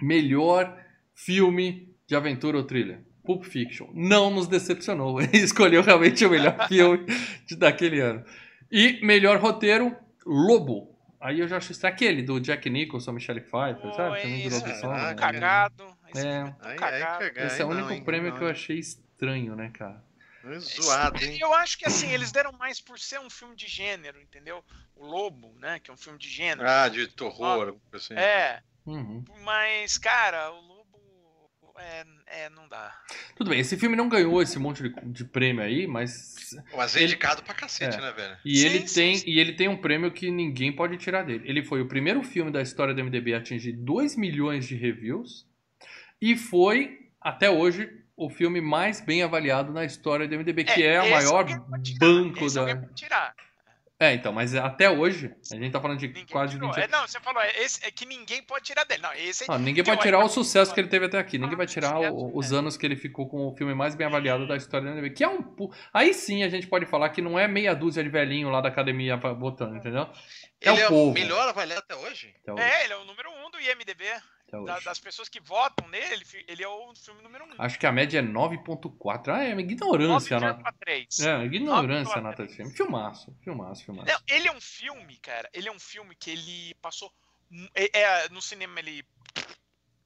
Melhor 0.00 0.76
filme 1.14 1.94
de 2.06 2.14
aventura 2.14 2.56
ou 2.56 2.64
thriller. 2.64 3.02
Pulp 3.24 3.44
Fiction. 3.44 3.88
Não 3.94 4.30
nos 4.30 4.46
decepcionou. 4.46 5.20
Ele 5.22 5.38
escolheu 5.38 5.82
realmente 5.82 6.24
o 6.24 6.30
melhor 6.30 6.56
filme 6.68 7.06
de, 7.46 7.56
daquele 7.56 8.00
ano. 8.00 8.24
E 8.70 9.04
melhor 9.04 9.38
roteiro, 9.38 9.94
Lobo. 10.24 10.96
Aí 11.20 11.40
eu 11.40 11.48
já 11.48 11.58
acho 11.58 11.72
isso. 11.72 11.86
Aquele 11.86 12.22
do 12.22 12.40
Jack 12.40 12.70
Nicholson, 12.70 13.12
Michelle 13.12 13.40
Pfeiffer, 13.40 13.94
sabe? 13.94 14.22
Também 14.22 14.46
isso, 14.46 14.64
é, 14.64 14.88
né? 14.88 15.14
cagado. 15.14 15.84
É. 16.16 16.54
Aí, 16.62 16.76
cagado. 16.76 17.24
Esse 17.36 17.60
é 17.60 17.64
o 17.64 17.68
único 17.68 17.90
não, 17.90 18.00
prêmio 18.02 18.30
não, 18.30 18.38
que 18.38 18.44
eu 18.44 18.48
achei 18.48 18.78
estranho, 18.78 19.54
né, 19.54 19.70
cara? 19.72 20.02
É 20.44 20.58
zoado, 20.58 21.22
hein? 21.22 21.38
Eu 21.40 21.52
acho 21.54 21.78
que 21.78 21.86
assim, 21.86 22.10
eles 22.10 22.32
deram 22.32 22.52
mais 22.52 22.80
por 22.80 22.98
ser 22.98 23.20
um 23.20 23.28
filme 23.28 23.54
de 23.54 23.66
gênero, 23.66 24.20
entendeu? 24.20 24.64
O 24.96 25.04
Lobo, 25.04 25.54
né? 25.58 25.78
Que 25.78 25.90
é 25.90 25.94
um 25.94 25.98
filme 25.98 26.18
de 26.18 26.28
gênero. 26.28 26.68
Ah, 26.68 26.88
de 26.88 27.06
terror, 27.08 27.76
assim. 27.92 28.14
É. 28.14 28.62
Uhum. 28.86 29.22
Mas, 29.42 29.98
cara, 29.98 30.50
o 30.52 30.70
é, 31.80 32.04
é, 32.26 32.50
não 32.50 32.68
dá. 32.68 32.94
Tudo 33.34 33.50
bem, 33.50 33.60
esse 33.60 33.76
filme 33.76 33.96
não 33.96 34.08
ganhou 34.08 34.42
esse 34.42 34.58
monte 34.58 34.82
de, 34.82 34.94
de 35.06 35.24
prêmio 35.24 35.62
aí, 35.62 35.86
mas. 35.86 36.36
Mas 36.76 36.94
é 36.94 37.04
indicado 37.04 37.42
pra 37.42 37.54
cacete, 37.54 37.96
é. 37.96 38.00
né, 38.00 38.12
velho? 38.12 38.36
E, 38.44 38.56
sim, 38.56 38.66
ele 38.66 38.88
sim, 38.88 38.94
tem, 38.94 39.16
sim. 39.16 39.30
e 39.30 39.40
ele 39.40 39.52
tem 39.54 39.68
um 39.68 39.76
prêmio 39.76 40.12
que 40.12 40.30
ninguém 40.30 40.72
pode 40.72 40.96
tirar 40.98 41.22
dele. 41.22 41.48
Ele 41.48 41.62
foi 41.62 41.80
o 41.80 41.88
primeiro 41.88 42.22
filme 42.22 42.50
da 42.50 42.60
história 42.60 42.92
do 42.92 43.02
MDB 43.02 43.34
a 43.34 43.38
atingir 43.38 43.72
2 43.72 44.16
milhões 44.16 44.66
de 44.66 44.74
reviews 44.74 45.46
e 46.20 46.36
foi, 46.36 46.98
até 47.20 47.50
hoje, 47.50 47.90
o 48.20 48.28
filme 48.28 48.60
mais 48.60 49.00
bem 49.00 49.22
avaliado 49.22 49.72
na 49.72 49.82
história 49.82 50.28
do 50.28 50.36
MDB, 50.36 50.64
que 50.64 50.82
é, 50.82 50.94
é 50.94 51.02
o 51.02 51.10
maior 51.10 51.46
banco 51.98 52.44
esse 52.44 52.54
da. 52.54 52.76
Tirar. 52.94 53.34
É, 53.98 54.14
então, 54.14 54.32
mas 54.32 54.54
até 54.54 54.88
hoje, 54.88 55.30
a 55.52 55.56
gente 55.56 55.72
tá 55.72 55.78
falando 55.78 55.98
de 55.98 56.08
ninguém 56.08 56.24
quase 56.26 56.54
tirou. 56.54 56.72
20 56.72 56.82
é, 56.82 56.88
Não, 56.88 57.06
você 57.06 57.20
falou, 57.20 57.42
é, 57.42 57.62
esse, 57.62 57.84
é 57.84 57.90
que 57.90 58.06
ninguém 58.06 58.42
pode 58.42 58.64
tirar 58.64 58.84
dele. 58.84 59.02
Não, 59.02 59.12
esse 59.12 59.46
não, 59.46 59.58
ninguém 59.58 59.84
pode 59.84 60.00
tirar 60.00 60.24
o 60.24 60.28
sucesso 60.28 60.72
que 60.72 60.80
ele 60.80 60.88
teve 60.88 61.04
até 61.04 61.18
aqui. 61.18 61.36
Ninguém 61.36 61.56
vai 61.56 61.66
tirar 61.66 62.10
o, 62.10 62.34
os 62.34 62.50
anos 62.50 62.78
que 62.78 62.86
ele 62.86 62.96
ficou 62.96 63.28
com 63.28 63.46
o 63.48 63.54
filme 63.54 63.74
mais 63.74 63.94
bem 63.94 64.06
avaliado 64.06 64.48
da 64.48 64.56
história 64.56 64.86
do 64.86 64.94
MDB. 64.94 65.10
Que 65.14 65.22
é 65.24 65.28
um. 65.28 65.44
Aí 65.92 66.14
sim 66.14 66.42
a 66.42 66.48
gente 66.48 66.66
pode 66.66 66.86
falar 66.86 67.10
que 67.10 67.20
não 67.20 67.38
é 67.38 67.46
meia 67.46 67.74
dúzia 67.74 68.02
de 68.02 68.08
velhinho 68.08 68.48
lá 68.48 68.62
da 68.62 68.70
academia 68.70 69.18
botando, 69.18 69.76
entendeu? 69.76 70.08
É 70.62 70.70
ele 70.70 70.80
o 70.80 70.84
é 70.84 70.88
povo. 70.88 71.10
o 71.10 71.14
melhor 71.14 71.48
avaliado 71.48 71.82
até 71.86 71.94
hoje? 71.94 72.34
Até 72.42 72.52
hoje? 72.54 72.62
É, 72.62 72.84
ele 72.84 72.94
é 72.94 72.96
o 72.96 73.04
número 73.04 73.30
um 73.30 73.50
do 73.50 73.60
IMDB. 73.60 74.04
Da, 74.50 74.80
das 74.80 74.98
pessoas 74.98 75.28
que 75.28 75.40
votam 75.40 75.88
nele, 75.88 76.24
ele 76.48 76.62
é 76.62 76.68
o 76.68 76.94
filme 76.94 77.22
número 77.22 77.44
1. 77.44 77.48
Um. 77.48 77.54
Acho 77.58 77.78
que 77.78 77.86
a 77.86 77.92
média 77.92 78.18
é 78.18 78.22
9.4. 78.22 79.28
Ah, 79.28 79.44
é 79.44 79.50
ignorância. 79.50 80.38
9,3. 80.38 81.26
É, 81.26 81.44
ignorância 81.44 82.16
a 82.16 82.20
nota 82.20 82.42
desse 82.42 82.56
filme. 82.56 82.72
Filmaço, 82.72 83.36
filmaço, 83.42 83.84
filmaço. 83.84 84.10
Não, 84.10 84.20
ele 84.28 84.48
é 84.48 84.52
um 84.52 84.60
filme, 84.60 85.16
cara, 85.18 85.48
ele 85.52 85.68
é 85.68 85.72
um 85.72 85.80
filme 85.80 86.14
que 86.14 86.30
ele 86.30 86.74
passou... 86.82 87.12
É, 87.74 88.00
é, 88.00 88.28
no 88.28 88.40
cinema 88.40 88.78
ele 88.78 89.04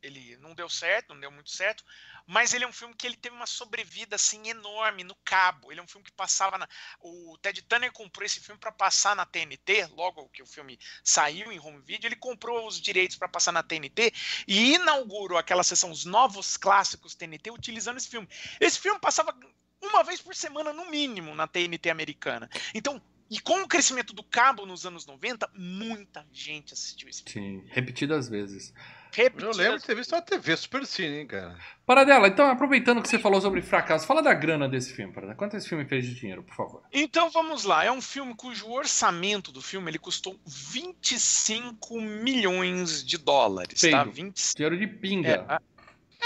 ele 0.04 0.36
não 0.36 0.54
deu 0.54 0.68
certo, 0.68 1.14
não 1.14 1.20
deu 1.20 1.30
muito 1.30 1.50
certo, 1.50 1.82
mas 2.26 2.52
ele 2.52 2.64
é 2.64 2.68
um 2.68 2.72
filme 2.72 2.94
que 2.94 3.06
ele 3.06 3.16
teve 3.16 3.34
uma 3.34 3.46
sobrevida 3.46 4.16
assim 4.16 4.48
enorme 4.48 5.02
no 5.02 5.14
cabo. 5.24 5.72
Ele 5.72 5.80
é 5.80 5.82
um 5.82 5.86
filme 5.86 6.04
que 6.04 6.12
passava 6.12 6.58
na 6.58 6.68
o 7.00 7.36
Ted 7.38 7.62
Turner 7.62 7.90
comprou 7.92 8.24
esse 8.24 8.40
filme 8.40 8.60
para 8.60 8.70
passar 8.70 9.16
na 9.16 9.24
TNT, 9.24 9.86
logo 9.92 10.28
que 10.28 10.42
o 10.42 10.46
filme 10.46 10.78
saiu 11.02 11.50
em 11.50 11.58
home 11.58 11.80
video, 11.80 12.06
ele 12.06 12.16
comprou 12.16 12.66
os 12.66 12.80
direitos 12.80 13.16
para 13.16 13.28
passar 13.28 13.52
na 13.52 13.62
TNT 13.62 14.12
e 14.46 14.74
inaugurou 14.74 15.38
aquela 15.38 15.62
sessão 15.62 15.90
os 15.90 16.04
novos 16.04 16.56
clássicos 16.56 17.14
TNT 17.14 17.50
utilizando 17.50 17.96
esse 17.96 18.08
filme. 18.08 18.28
Esse 18.60 18.78
filme 18.78 19.00
passava 19.00 19.34
uma 19.82 20.02
vez 20.02 20.20
por 20.20 20.34
semana 20.34 20.72
no 20.72 20.90
mínimo 20.90 21.34
na 21.34 21.46
TNT 21.46 21.90
americana. 21.90 22.48
Então, 22.74 23.00
e 23.30 23.40
com 23.40 23.62
o 23.62 23.68
crescimento 23.68 24.12
do 24.12 24.22
cabo 24.22 24.66
nos 24.66 24.84
anos 24.84 25.06
90, 25.06 25.50
muita 25.54 26.26
gente 26.30 26.74
assistiu 26.74 27.08
esse 27.08 27.22
filme. 27.22 27.62
Sim, 27.62 27.68
repetidas 27.70 28.28
vezes. 28.28 28.72
Eu 29.16 29.52
lembro 29.52 29.78
de 29.78 29.84
ter 29.84 29.94
visto 29.94 30.12
na 30.12 30.20
TV 30.20 30.56
Super 30.56 30.84
Cine, 30.86 31.20
hein, 31.20 31.26
cara. 31.26 31.56
Paradela, 31.86 32.26
então, 32.26 32.48
aproveitando 32.48 33.00
que 33.00 33.08
você 33.08 33.18
falou 33.18 33.40
sobre 33.40 33.62
fracasso, 33.62 34.06
fala 34.06 34.22
da 34.22 34.34
grana 34.34 34.68
desse 34.68 34.92
filme, 34.92 35.12
Paradela. 35.12 35.36
Quanto 35.36 35.56
esse 35.56 35.68
filme 35.68 35.84
fez 35.84 36.04
de 36.06 36.14
dinheiro, 36.14 36.42
por 36.42 36.54
favor? 36.54 36.82
Então 36.92 37.30
vamos 37.30 37.64
lá. 37.64 37.84
É 37.84 37.92
um 37.92 38.00
filme 38.00 38.34
cujo 38.34 38.68
orçamento 38.70 39.52
do 39.52 39.62
filme 39.62 39.90
ele 39.90 39.98
custou 39.98 40.38
25 40.46 42.00
milhões 42.00 43.04
de 43.04 43.16
dólares. 43.18 43.80
Tá? 43.80 43.80
Feio. 43.80 43.92
Tá? 43.92 44.04
20... 44.04 44.54
Dinheiro 44.56 44.78
de 44.78 44.86
pinga. 44.86 45.60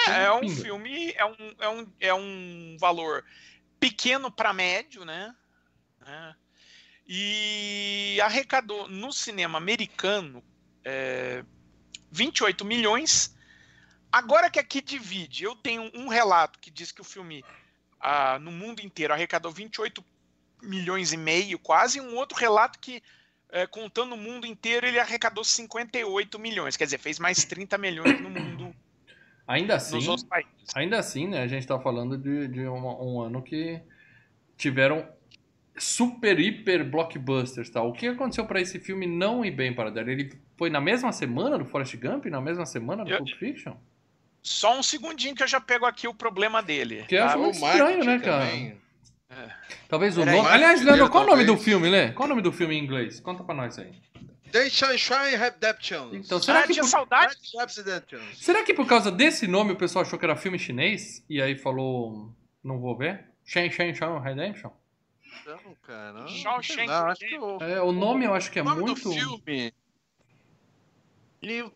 É, 0.07 0.11
é, 0.11 0.25
é 0.25 0.33
um 0.33 0.41
pinga. 0.41 0.63
filme, 0.63 1.13
é 1.13 1.25
um, 1.27 1.55
é, 1.59 1.69
um, 1.69 1.87
é 2.01 2.15
um 2.15 2.77
valor 2.81 3.25
pequeno 3.79 4.31
para 4.31 4.53
médio, 4.53 5.05
né? 5.05 5.35
É. 6.07 6.35
E 7.07 8.21
arrecadou 8.23 8.89
no 8.89 9.13
cinema 9.13 9.59
americano. 9.59 10.43
É, 10.85 11.45
28 12.11 12.65
milhões. 12.65 13.35
Agora 14.11 14.51
que 14.51 14.59
aqui 14.59 14.81
divide, 14.81 15.45
eu 15.45 15.55
tenho 15.55 15.91
um 15.95 16.09
relato 16.09 16.59
que 16.59 16.71
diz 16.71 16.91
que 16.91 17.01
o 17.01 17.05
filme 17.05 17.45
ah, 18.01 18.39
no 18.39 18.51
mundo 18.51 18.81
inteiro 18.81 19.13
arrecadou 19.13 19.53
28 19.53 20.05
milhões 20.63 21.13
e 21.13 21.17
meio, 21.17 21.59
quase, 21.59 21.99
e 21.99 22.01
um 22.01 22.17
outro 22.17 22.37
relato 22.37 22.79
que, 22.79 23.03
é, 23.51 23.67
contando 23.67 24.15
o 24.15 24.19
mundo 24.19 24.47
inteiro, 24.47 24.87
ele 24.87 24.99
arrecadou 24.99 25.45
58 25.45 26.39
milhões. 26.39 26.77
Quer 26.77 26.85
dizer, 26.85 26.99
fez 26.99 27.19
mais 27.19 27.45
30 27.45 27.79
milhões 27.79 28.21
no 28.21 28.31
mundo. 28.31 28.75
Ainda 29.47 29.77
assim, 29.77 29.99
ainda 30.75 30.99
assim, 30.99 31.27
né? 31.27 31.43
A 31.43 31.47
gente 31.47 31.63
está 31.63 31.81
falando 31.81 32.19
de, 32.19 32.49
de 32.49 32.69
um 32.69 33.23
ano 33.23 33.43
que 33.43 33.81
tiveram 34.59 35.09
super, 35.79 36.39
hiper 36.39 36.85
blockbusters, 36.85 37.71
tá? 37.71 37.83
O 37.83 37.93
que 37.93 38.09
aconteceu 38.09 38.45
para 38.45 38.61
esse 38.61 38.79
filme 38.79 39.07
não 39.07 39.43
ir 39.43 39.53
bem 39.53 39.75
para 39.75 39.91
dar? 39.91 40.07
Ele 40.07 40.39
foi 40.59 40.69
na 40.69 40.81
mesma 40.81 41.13
semana 41.13 41.57
do 41.57 41.65
Forrest 41.65 41.97
Gump? 41.97 42.27
Na 42.27 42.41
mesma 42.41 42.67
semana 42.67 43.05
do 43.05 43.11
eu... 43.11 43.19
Pulp 43.19 43.31
Fiction? 43.39 43.75
Só 44.43 44.79
um 44.79 44.83
segundinho 44.83 45.35
que 45.35 45.43
eu 45.43 45.49
já 45.49 45.61
pego 45.61 45.87
aqui 45.87 46.09
o 46.09 46.15
problema 46.15 46.63
dele. 46.63 47.05
Que 47.09 47.17
tá? 47.17 47.33
é 47.33 47.37
muito 47.37 47.55
estranho, 47.55 48.05
né, 48.05 48.19
cara? 48.19 48.45
É. 48.45 48.77
Talvez 49.89 50.17
o 50.17 50.25
nome. 50.25 50.49
Aliás, 50.49 50.83
Leandro, 50.83 51.09
qual 51.11 51.25
o 51.25 51.27
nome 51.27 51.45
do 51.45 51.57
filme, 51.57 51.89
Lê? 51.89 52.13
Qual 52.13 52.27
o 52.27 52.29
nome 52.29 52.43
do 52.43 52.51
filme 52.51 52.75
em 52.75 52.83
inglês? 52.83 53.21
Conta 53.21 53.45
pra 53.45 53.55
nós 53.55 53.79
aí. 53.79 53.93
The 54.51 54.71
Sunshine 54.71 55.37
Redemption. 55.37 56.11
Então, 56.15 56.41
será 56.41 56.61
ah, 56.61 56.63
que 56.63 56.73
tinha 56.73 56.83
por... 56.83 56.89
saudade? 56.89 57.37
Será 58.35 58.65
que 58.65 58.73
por 58.73 58.87
causa 58.87 59.13
desse 59.13 59.47
nome 59.47 59.73
o 59.73 59.77
pessoal 59.77 60.05
achou 60.05 60.19
que 60.19 60.25
era 60.25 60.35
filme 60.35 60.59
chinês 60.59 61.23
e 61.29 61.43
aí 61.43 61.55
falou 61.55 62.33
não 62.65 62.79
vou 62.81 62.97
ver? 62.97 63.27
Shen 63.45 63.71
Shen 63.71 63.95
Shen 63.95 64.19
Redemption? 64.19 64.71
Não, 65.47 65.75
cara. 65.83 66.13
Não, 66.13 66.25
não, 66.25 66.87
não 66.87 67.07
acho 67.07 67.27
que 67.27 67.39
o... 67.39 67.63
É, 67.63 67.83
o 67.83 67.93
nome 67.93 68.25
eu 68.25 68.35
acho 68.35 68.51
que 68.51 68.59
é 68.59 68.63
o 68.63 68.65
nome 68.65 68.81
muito. 68.81 69.03
Do 69.03 69.13
filme 69.13 69.75
ele 71.43 71.71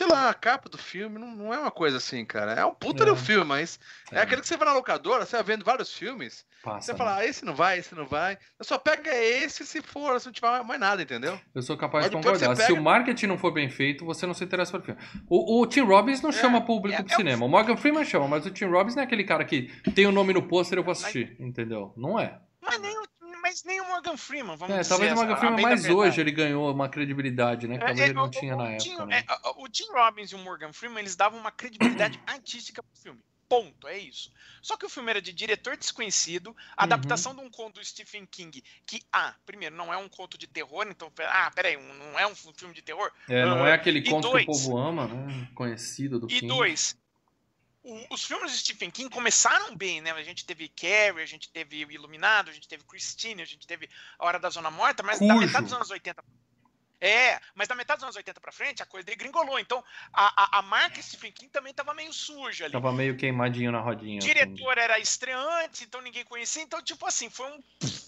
sei 0.00 0.06
lá, 0.06 0.30
a 0.30 0.34
capa 0.34 0.66
do 0.66 0.78
filme 0.78 1.18
não, 1.18 1.36
não 1.36 1.52
é 1.52 1.58
uma 1.58 1.70
coisa 1.70 1.98
assim, 1.98 2.24
cara. 2.24 2.52
É 2.52 2.64
um 2.64 2.72
puta 2.72 3.02
é. 3.02 3.06
do 3.06 3.14
filme, 3.14 3.44
mas 3.44 3.78
é. 4.10 4.16
é. 4.16 4.22
aquele 4.22 4.40
que 4.40 4.48
você 4.48 4.56
vai 4.56 4.66
na 4.66 4.72
locadora, 4.72 5.26
você 5.26 5.36
vai 5.36 5.44
vendo 5.44 5.62
vários 5.62 5.92
filmes. 5.92 6.46
Passa, 6.62 6.86
você 6.86 6.92
né? 6.92 6.98
fala, 6.98 7.16
ah, 7.16 7.26
esse 7.26 7.44
não 7.44 7.54
vai, 7.54 7.78
esse 7.78 7.94
não 7.94 8.06
vai. 8.06 8.38
Eu 8.58 8.64
só 8.64 8.78
pega 8.78 9.14
esse 9.14 9.66
se 9.66 9.82
for, 9.82 10.18
se 10.18 10.26
não 10.26 10.32
tiver 10.32 10.64
mais 10.64 10.80
nada, 10.80 11.02
entendeu? 11.02 11.38
Eu 11.54 11.60
sou 11.60 11.76
capaz 11.76 12.04
mas 12.04 12.10
de 12.10 12.16
concordar. 12.16 12.56
Pega... 12.56 12.66
Se 12.66 12.72
o 12.72 12.82
marketing 12.82 13.26
não 13.26 13.36
for 13.36 13.52
bem 13.52 13.68
feito, 13.68 14.04
você 14.06 14.26
não 14.26 14.32
se 14.32 14.42
interessa 14.42 14.72
pelo 14.72 14.84
filme. 14.84 15.00
O, 15.28 15.60
o 15.60 15.66
Tim 15.66 15.80
Robbins 15.80 16.22
não 16.22 16.30
é, 16.30 16.32
chama 16.32 16.64
público 16.64 16.98
é, 16.98 17.04
pro 17.04 17.12
é 17.12 17.16
cinema. 17.16 17.44
O 17.44 17.48
Morgan 17.48 17.76
Freeman 17.76 18.04
chama, 18.04 18.26
mas 18.26 18.46
o 18.46 18.50
Tim 18.50 18.66
Robbins 18.66 18.94
não 18.94 19.02
é 19.02 19.04
aquele 19.04 19.24
cara 19.24 19.44
que 19.44 19.70
tem 19.94 20.06
o 20.06 20.12
nome 20.12 20.32
no 20.32 20.42
pôster 20.42 20.78
eu 20.78 20.82
vou 20.82 20.92
assistir, 20.92 21.36
entendeu? 21.38 21.92
Não 21.94 22.18
é. 22.18 22.38
Mas 22.62 22.80
nem 22.80 22.98
o 22.98 23.09
mas 23.50 23.64
nem 23.64 23.80
o 23.80 23.88
Morgan 23.88 24.16
Freeman, 24.16 24.56
vamos 24.56 24.76
é, 24.76 24.78
dizer. 24.78 24.90
Talvez 24.90 25.12
o 25.12 25.16
Morgan 25.16 25.36
Freeman 25.36 25.62
mais 25.62 25.84
hoje 25.86 26.20
ele 26.20 26.30
ganhou 26.30 26.72
uma 26.72 26.88
credibilidade, 26.88 27.66
né? 27.66 27.78
Que 27.78 27.84
talvez 27.84 28.00
é, 28.00 28.04
ele 28.04 28.14
não 28.14 28.24
o, 28.24 28.30
tinha 28.30 28.54
o, 28.54 28.58
na 28.58 28.64
o 28.64 28.66
época. 28.68 29.06
Né? 29.06 29.24
é, 29.28 29.50
o 29.56 29.68
Tim 29.68 29.90
Robbins 29.90 30.30
e 30.30 30.34
o 30.36 30.38
Morgan 30.38 30.72
Freeman, 30.72 31.00
eles 31.00 31.16
davam 31.16 31.40
uma 31.40 31.50
credibilidade 31.50 32.20
artística 32.26 32.80
pro 32.80 32.96
filme. 32.96 33.20
Ponto, 33.48 33.88
é 33.88 33.98
isso. 33.98 34.30
Só 34.62 34.76
que 34.76 34.86
o 34.86 34.88
filme 34.88 35.10
era 35.10 35.20
de 35.20 35.32
diretor 35.32 35.76
desconhecido, 35.76 36.56
adaptação 36.76 37.32
uhum. 37.32 37.38
de 37.38 37.44
um 37.46 37.50
conto 37.50 37.80
do 37.80 37.84
Stephen 37.84 38.24
King, 38.24 38.62
que, 38.86 39.02
ah, 39.12 39.34
primeiro, 39.44 39.74
não 39.74 39.92
é 39.92 39.96
um 39.96 40.08
conto 40.08 40.38
de 40.38 40.46
terror, 40.46 40.86
então, 40.88 41.10
ah, 41.26 41.50
peraí, 41.52 41.76
não 41.76 42.16
é 42.16 42.24
um 42.28 42.34
filme 42.36 42.72
de 42.72 42.80
terror? 42.80 43.10
É, 43.28 43.44
não 43.44 43.62
uh, 43.62 43.66
é 43.66 43.72
aquele 43.72 44.08
conto 44.08 44.30
dois, 44.30 44.44
que 44.44 44.50
o 44.52 44.54
povo 44.54 44.78
ama, 44.78 45.08
né? 45.08 45.48
Conhecido 45.56 46.20
do 46.20 46.26
e 46.26 46.38
King. 46.38 46.44
E 46.44 46.48
dois, 46.48 46.96
os 48.10 48.24
filmes 48.24 48.52
de 48.52 48.58
Stephen 48.58 48.90
King 48.90 49.08
começaram 49.08 49.74
bem, 49.74 50.00
né? 50.00 50.12
A 50.12 50.22
gente 50.22 50.44
teve 50.44 50.68
Carrie, 50.68 51.22
a 51.22 51.26
gente 51.26 51.50
teve 51.50 51.84
o 51.84 51.90
Iluminado, 51.90 52.50
a 52.50 52.52
gente 52.52 52.68
teve 52.68 52.84
Christine, 52.84 53.42
a 53.42 53.46
gente 53.46 53.66
teve 53.66 53.88
A 54.18 54.26
Hora 54.26 54.38
da 54.38 54.50
Zona 54.50 54.70
Morta, 54.70 55.02
mas 55.02 55.18
Cujo. 55.18 55.28
da 55.28 55.40
metade 55.40 55.64
dos 55.64 55.72
anos 55.72 55.90
80 55.90 56.22
é, 57.00 57.40
mas 57.54 57.66
da 57.66 57.74
metade 57.74 57.98
dos 57.98 58.04
anos 58.04 58.16
80 58.16 58.38
pra 58.40 58.52
frente, 58.52 58.82
a 58.82 58.86
coisa 58.86 59.06
degringolou. 59.06 59.58
Então, 59.58 59.82
a, 60.12 60.58
a, 60.58 60.58
a 60.58 60.62
marca 60.62 61.00
Stephen 61.00 61.32
King 61.32 61.50
também 61.50 61.72
tava 61.72 61.94
meio 61.94 62.12
suja 62.12 62.66
ali. 62.66 62.72
Tava 62.72 62.92
meio 62.92 63.16
queimadinho 63.16 63.72
na 63.72 63.80
rodinha. 63.80 64.16
O 64.16 64.18
assim. 64.18 64.26
diretor 64.26 64.72
assim. 64.72 64.80
era 64.80 64.98
estreante, 64.98 65.84
então 65.84 66.02
ninguém 66.02 66.24
conhecia. 66.24 66.62
Então, 66.62 66.82
tipo 66.82 67.06
assim, 67.06 67.30
foi 67.30 67.46
um. 67.50 67.58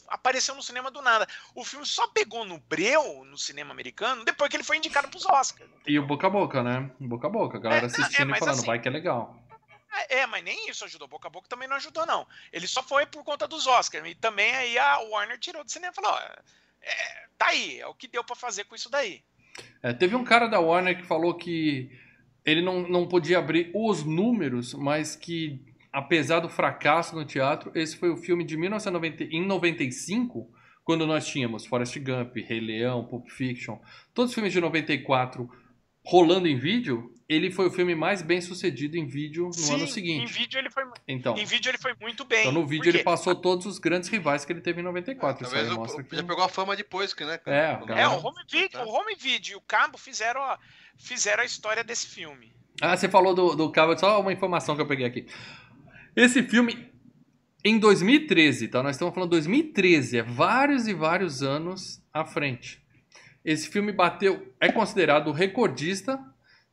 apareceu 0.09 0.55
no 0.55 0.63
cinema 0.63 0.91
do 0.91 1.01
nada. 1.01 1.27
O 1.55 1.65
filme 1.65 1.87
só 1.87 2.07
pegou 2.09 2.45
no 2.45 2.59
breu, 2.59 3.25
no 3.25 3.39
cinema 3.39 3.71
americano, 3.73 4.27
depois 4.27 4.51
que 4.51 4.57
ele 4.57 4.65
foi 4.65 4.77
indicado 4.77 5.09
pros 5.09 5.25
Oscars. 5.25 5.71
E 5.87 5.99
o 5.99 6.07
boca 6.07 6.27
a 6.27 6.31
boca, 6.31 6.63
né? 6.63 6.91
Boca 7.01 7.29
a 7.29 7.31
boca. 7.31 7.57
A 7.57 7.61
galera 7.61 7.87
é, 7.87 7.89
assistindo 7.89 8.35
é, 8.35 8.37
e 8.37 8.39
falando, 8.39 8.59
assim, 8.59 8.67
vai 8.67 8.79
que 8.79 8.89
é 8.89 8.91
legal. 8.91 9.42
É, 9.93 10.21
é, 10.21 10.27
mas 10.27 10.43
nem 10.43 10.71
isso 10.71 10.85
ajudou. 10.85 11.07
Boca 11.07 11.29
a 11.29 11.31
boca 11.31 11.49
também 11.49 11.69
não 11.69 11.77
ajudou, 11.77 12.07
não. 12.07 12.27
Ele 12.53 12.67
só 12.67 12.83
foi 12.83 13.07
por 13.07 13.23
conta 13.25 13.47
dos 13.47 13.67
Oscars. 13.67 14.09
E 14.09 14.15
também 14.15 14.55
aí 14.55 14.79
a 14.79 14.99
Warner 15.01 15.39
tirou 15.39 15.63
do 15.63 15.71
cinema 15.71 15.93
e 15.93 15.95
falou: 15.95 16.13
ó, 16.13 16.21
é, 16.83 17.27
tá 17.37 17.49
aí, 17.49 17.81
é 17.81 17.87
o 17.87 17.95
que 17.95 18.09
deu 18.09 18.25
para 18.25 18.37
fazer 18.37 18.65
com 18.65 18.75
isso 18.75 18.91
daí. 18.91 19.23
É, 19.83 19.93
teve 19.93 20.17
um 20.17 20.25
cara 20.25 20.47
da 20.47 20.61
Warner 20.61 20.97
que 20.97 21.07
falou 21.07 21.35
que 21.35 21.91
ele 22.45 22.63
não, 22.63 22.89
não 22.89 23.07
podia 23.07 23.39
abrir 23.39 23.71
os 23.75 24.03
números, 24.03 24.75
mas 24.75 25.15
que 25.15 25.61
apesar 25.93 26.41
do 26.41 26.49
fracasso 26.49 27.15
no 27.15 27.25
teatro, 27.25 27.71
esse 27.75 27.97
foi 27.97 28.11
o 28.11 28.17
filme 28.17 28.45
de 28.45 28.57
1990, 28.57 29.25
em 29.25 29.47
95, 29.47 30.51
quando 30.83 31.07
nós 31.07 31.27
tínhamos 31.27 31.67
Forrest 31.67 31.99
Gump, 31.99 32.35
Rei 32.37 32.61
Leão, 32.61 33.05
Pulp 33.05 33.29
Fiction, 33.29 33.79
todos 34.15 34.31
os 34.31 34.35
filmes 34.35 34.53
de 34.53 34.61
94 34.61 35.49
rolando 36.05 36.49
em 36.49 36.59
vídeo, 36.59 37.13
ele 37.33 37.51
foi 37.51 37.67
o 37.67 37.71
filme 37.71 37.95
mais 37.95 38.21
bem 38.21 38.41
sucedido 38.41 38.97
em 38.97 39.07
vídeo 39.07 39.47
no 39.47 39.53
Sim, 39.53 39.75
ano 39.75 39.87
seguinte. 39.89 40.25
Em 40.25 40.27
vídeo 40.27 40.59
ele 40.59 40.71
foi, 40.71 40.85
então, 41.09 41.37
em 41.37 41.45
vídeo 41.45 41.71
ele 41.71 41.79
foi 41.79 41.95
muito 42.01 42.25
bem. 42.25 42.41
Então 42.41 42.53
no 42.53 42.67
vídeo 42.67 42.91
ele 42.91 43.03
passou 43.03 43.35
todos 43.35 43.65
os 43.65 43.79
grandes 43.79 44.09
rivais 44.09 44.45
que 44.45 44.53
ele 44.53 44.61
teve 44.61 44.81
em 44.81 44.85
94. 44.85 45.47
É, 45.47 45.49
talvez 45.49 45.73
o, 45.73 45.75
mostra 45.77 46.03
que... 46.03 46.17
já 46.17 46.23
pegou 46.23 46.45
a 46.45 46.49
fama 46.49 46.77
depois, 46.77 47.15
que, 47.15 47.25
né? 47.25 47.41
É, 47.47 47.77
galera... 47.87 48.01
é 48.01 48.09
o, 48.09 48.25
home 48.25 48.43
video, 48.51 48.71
tá. 48.71 48.85
o 48.85 48.91
Home 48.91 49.15
Video 49.15 49.53
e 49.53 49.57
o 49.57 49.61
Cabo 49.61 49.97
fizeram 49.97 50.43
a, 50.43 50.59
fizeram 50.97 51.43
a 51.43 51.47
história 51.47 51.83
desse 51.83 52.07
filme. 52.07 52.53
Ah, 52.81 52.97
você 52.97 53.09
falou 53.09 53.35
do, 53.35 53.55
do 53.55 53.71
Cabo, 53.71 53.97
só 53.97 54.21
uma 54.21 54.33
informação 54.33 54.75
que 54.75 54.83
eu 54.83 54.87
peguei 54.87 55.07
aqui. 55.07 55.27
Esse 56.15 56.43
filme, 56.43 56.91
em 57.65 57.79
2013, 57.79 58.69
tá? 58.69 58.83
Nós 58.83 58.97
estamos 58.97 59.15
falando 59.15 59.31
2013, 59.31 60.19
é 60.19 60.23
vários 60.23 60.87
e 60.87 60.93
vários 60.93 61.43
anos 61.43 62.03
à 62.13 62.25
frente. 62.25 62.83
Esse 63.45 63.69
filme 63.69 63.93
bateu, 63.93 64.55
é 64.61 64.71
considerado 64.71 65.29
o 65.29 65.33
recordista 65.33 66.19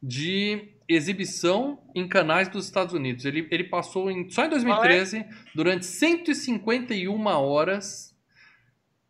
de 0.01 0.73
exibição 0.87 1.79
em 1.93 2.07
canais 2.07 2.47
dos 2.47 2.65
Estados 2.65 2.93
Unidos. 2.93 3.25
Ele, 3.25 3.47
ele 3.51 3.65
passou 3.65 4.09
em, 4.09 4.29
só 4.29 4.45
em 4.45 4.49
2013, 4.49 5.17
é? 5.17 5.29
durante 5.53 5.85
151 5.85 7.25
horas, 7.27 8.15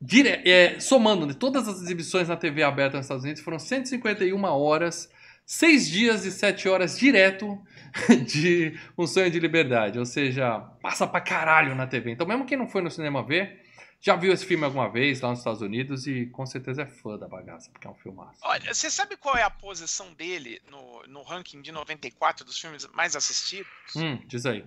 dire, 0.01 0.41
é, 0.45 0.79
somando 0.79 1.25
de 1.27 1.35
todas 1.35 1.67
as 1.67 1.81
exibições 1.81 2.27
na 2.27 2.35
TV 2.35 2.63
aberta 2.63 2.97
nos 2.97 3.05
Estados 3.05 3.23
Unidos, 3.23 3.41
foram 3.41 3.59
151 3.59 4.43
horas, 4.43 5.09
6 5.45 5.89
dias 5.89 6.25
e 6.25 6.31
7 6.31 6.67
horas 6.67 6.99
direto 6.99 7.57
de 8.27 8.77
Um 8.97 9.07
Sonho 9.07 9.31
de 9.31 9.39
Liberdade. 9.39 9.97
Ou 9.97 10.05
seja, 10.05 10.59
passa 10.81 11.07
pra 11.07 11.21
caralho 11.21 11.75
na 11.75 11.87
TV. 11.87 12.11
Então, 12.11 12.27
mesmo 12.27 12.45
quem 12.45 12.57
não 12.57 12.67
foi 12.67 12.81
no 12.81 12.91
cinema 12.91 13.23
ver, 13.23 13.68
já 14.01 14.15
viu 14.15 14.31
esse 14.31 14.45
filme 14.45 14.63
alguma 14.63 14.89
vez 14.89 15.19
lá 15.19 15.29
nos 15.29 15.39
Estados 15.39 15.61
Unidos 15.61 16.07
e 16.07 16.27
com 16.27 16.45
certeza 16.45 16.83
é 16.83 16.85
fã 16.85 17.17
da 17.17 17.27
bagaça, 17.27 17.69
porque 17.69 17.85
é 17.85 17.89
um 17.89 17.95
filmaço. 17.95 18.39
Olha, 18.43 18.73
você 18.73 18.89
sabe 18.89 19.17
qual 19.17 19.35
é 19.35 19.43
a 19.43 19.49
posição 19.49 20.13
dele 20.13 20.61
no, 20.69 21.03
no 21.07 21.21
ranking 21.21 21.61
de 21.61 21.71
94 21.71 22.45
dos 22.45 22.57
filmes 22.57 22.87
mais 22.93 23.15
assistidos? 23.15 23.69
Hum, 23.95 24.21
diz 24.25 24.45
aí. 24.45 24.65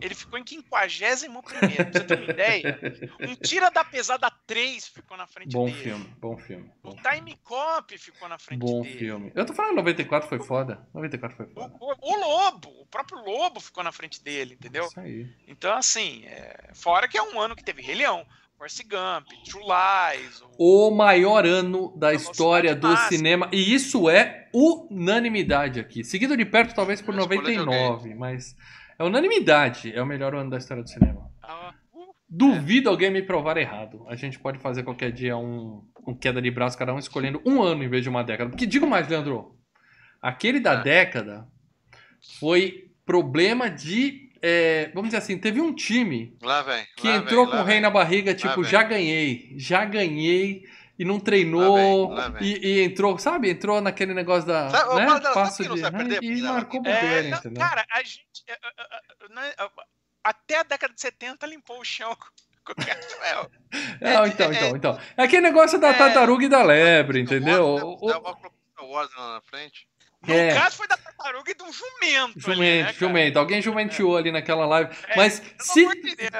Ele 0.00 0.14
ficou 0.14 0.38
em 0.38 0.46
51 0.46 1.42
pra 1.42 1.60
você 1.60 2.00
ter 2.04 2.18
uma 2.18 2.30
ideia. 2.30 2.78
Um 3.20 3.34
Tira 3.34 3.70
da 3.70 3.84
Pesada 3.84 4.30
3 4.46 4.86
ficou 4.88 5.16
na 5.16 5.26
frente 5.26 5.52
bom 5.52 5.66
dele. 5.66 5.82
Filme, 5.82 6.04
bom 6.20 6.36
filme, 6.36 6.70
bom 6.82 6.90
o 6.90 6.96
Time 6.96 7.36
Cop 7.42 7.98
ficou 7.98 8.28
na 8.28 8.38
frente 8.38 8.60
bom 8.60 8.82
dele. 8.82 8.92
Bom 8.92 8.98
filme. 8.98 9.32
Eu 9.34 9.46
tô 9.46 9.54
falando 9.54 9.76
94 9.76 10.28
foi 10.28 10.40
foda. 10.40 10.86
94 10.92 11.36
foi 11.36 11.46
foda. 11.46 11.74
O, 11.80 11.92
o, 11.92 11.96
o, 12.00 12.20
Lobo, 12.20 12.68
o 12.82 12.86
próprio 12.86 13.18
Lobo 13.24 13.60
ficou 13.60 13.82
na 13.82 13.92
frente 13.92 14.22
dele, 14.22 14.54
entendeu? 14.54 14.84
Isso 14.84 15.00
aí. 15.00 15.28
Então, 15.46 15.72
assim, 15.76 16.24
é... 16.26 16.70
fora 16.74 17.08
que 17.08 17.16
é 17.16 17.22
um 17.22 17.40
ano 17.40 17.56
que 17.56 17.64
teve 17.64 17.80
Rei 17.80 17.94
Leão, 17.94 18.26
Force 18.58 18.82
Gump, 18.82 19.26
True 19.44 19.64
Lies. 19.64 20.42
O, 20.56 20.88
o 20.88 20.90
maior 20.94 21.44
ano 21.44 21.94
da 21.96 22.14
história 22.14 22.74
do 22.74 22.96
cinema. 23.08 23.48
E 23.52 23.74
isso 23.74 24.08
é 24.08 24.48
unanimidade 24.52 25.80
aqui. 25.80 26.04
Seguido 26.04 26.36
de 26.36 26.44
perto, 26.44 26.74
talvez, 26.74 27.02
por 27.02 27.14
99, 27.14 28.14
mas 28.14 28.56
é 28.98 29.04
unanimidade. 29.04 29.92
É 29.94 30.02
o 30.02 30.06
melhor 30.06 30.34
ano 30.34 30.50
da 30.50 30.58
história 30.58 30.82
do 30.82 30.88
cinema. 30.88 31.30
Ah, 31.42 31.74
uh, 31.92 32.14
Duvido 32.28 32.88
é. 32.88 32.92
alguém 32.92 33.10
me 33.10 33.22
provar 33.22 33.56
errado. 33.56 34.04
A 34.08 34.14
gente 34.14 34.38
pode 34.38 34.58
fazer 34.58 34.82
qualquer 34.82 35.10
dia 35.10 35.36
um, 35.36 35.84
um 36.06 36.14
queda 36.14 36.40
de 36.40 36.50
braço, 36.50 36.78
cada 36.78 36.94
um 36.94 36.98
escolhendo 36.98 37.42
um 37.44 37.62
ano 37.62 37.82
em 37.82 37.88
vez 37.88 38.02
de 38.02 38.08
uma 38.08 38.22
década. 38.22 38.50
Porque 38.50 38.66
digo 38.66 38.86
mais, 38.86 39.08
Leandro. 39.08 39.58
Aquele 40.22 40.58
da 40.58 40.74
é. 40.74 40.82
década 40.82 41.46
foi 42.40 42.90
problema 43.04 43.68
de 43.68 44.23
é, 44.46 44.90
vamos 44.92 45.08
dizer 45.08 45.16
assim, 45.16 45.38
teve 45.38 45.58
um 45.58 45.74
time 45.74 46.36
lá 46.42 46.60
vem, 46.60 46.86
que 46.96 47.08
lá 47.08 47.16
entrou 47.16 47.46
vem, 47.46 47.54
com 47.54 47.60
o 47.62 47.64
rei 47.64 47.74
vem. 47.76 47.80
na 47.80 47.90
barriga, 47.90 48.34
tipo, 48.34 48.62
já 48.62 48.82
ganhei, 48.82 49.54
já 49.56 49.86
ganhei, 49.86 50.64
e 50.98 51.04
não 51.04 51.18
treinou, 51.18 52.10
lá 52.10 52.30
e, 52.42 52.58
e, 52.58 52.82
entrou, 52.82 53.18
sabe? 53.18 53.48
Entrou 53.48 53.80
naquele 53.80 54.12
negócio 54.12 54.46
da. 54.46 54.68
Sabe, 54.68 54.94
né? 54.96 55.20
Passo 55.32 55.62
de. 55.62 55.80
Né? 55.80 56.18
E 56.20 56.42
marcou 56.42 56.82
bobeira, 56.82 57.28
é, 57.28 57.30
entendeu? 57.30 57.62
Cara, 57.62 57.86
a 57.90 58.02
gente. 58.02 58.44
É, 58.46 58.52
é, 58.52 59.34
né, 59.34 59.52
até 60.22 60.58
a 60.58 60.62
década 60.62 60.92
de 60.92 61.00
70 61.00 61.46
limpou 61.46 61.80
o 61.80 61.84
chão 61.84 62.14
Não, 64.00 64.26
então, 64.26 64.52
então, 64.52 64.76
então. 64.76 65.00
É 65.16 65.24
aquele 65.24 65.42
negócio 65.42 65.78
da 65.78 65.92
tartaruga 65.92 66.44
e 66.44 66.48
da 66.48 66.62
lebre, 66.62 67.20
entendeu? 67.20 67.98
Dá 68.06 68.18
uma 68.18 69.34
na 69.34 69.40
frente. 69.42 69.86
No 70.26 70.34
é. 70.34 70.54
caso 70.54 70.76
foi 70.76 70.88
da 70.88 70.96
tartaruga 70.96 71.50
e 71.50 71.54
de 71.54 71.62
um 71.62 71.72
jumento. 71.72 72.40
Jumento, 72.40 72.60
ali, 72.60 72.82
né, 72.82 72.92
jumento. 72.92 73.38
Alguém 73.38 73.62
jumenteou 73.62 74.16
é. 74.16 74.20
ali 74.20 74.32
naquela 74.32 74.66
live. 74.66 74.94
É, 75.08 75.16
Mas 75.16 75.42
se, 75.58 75.86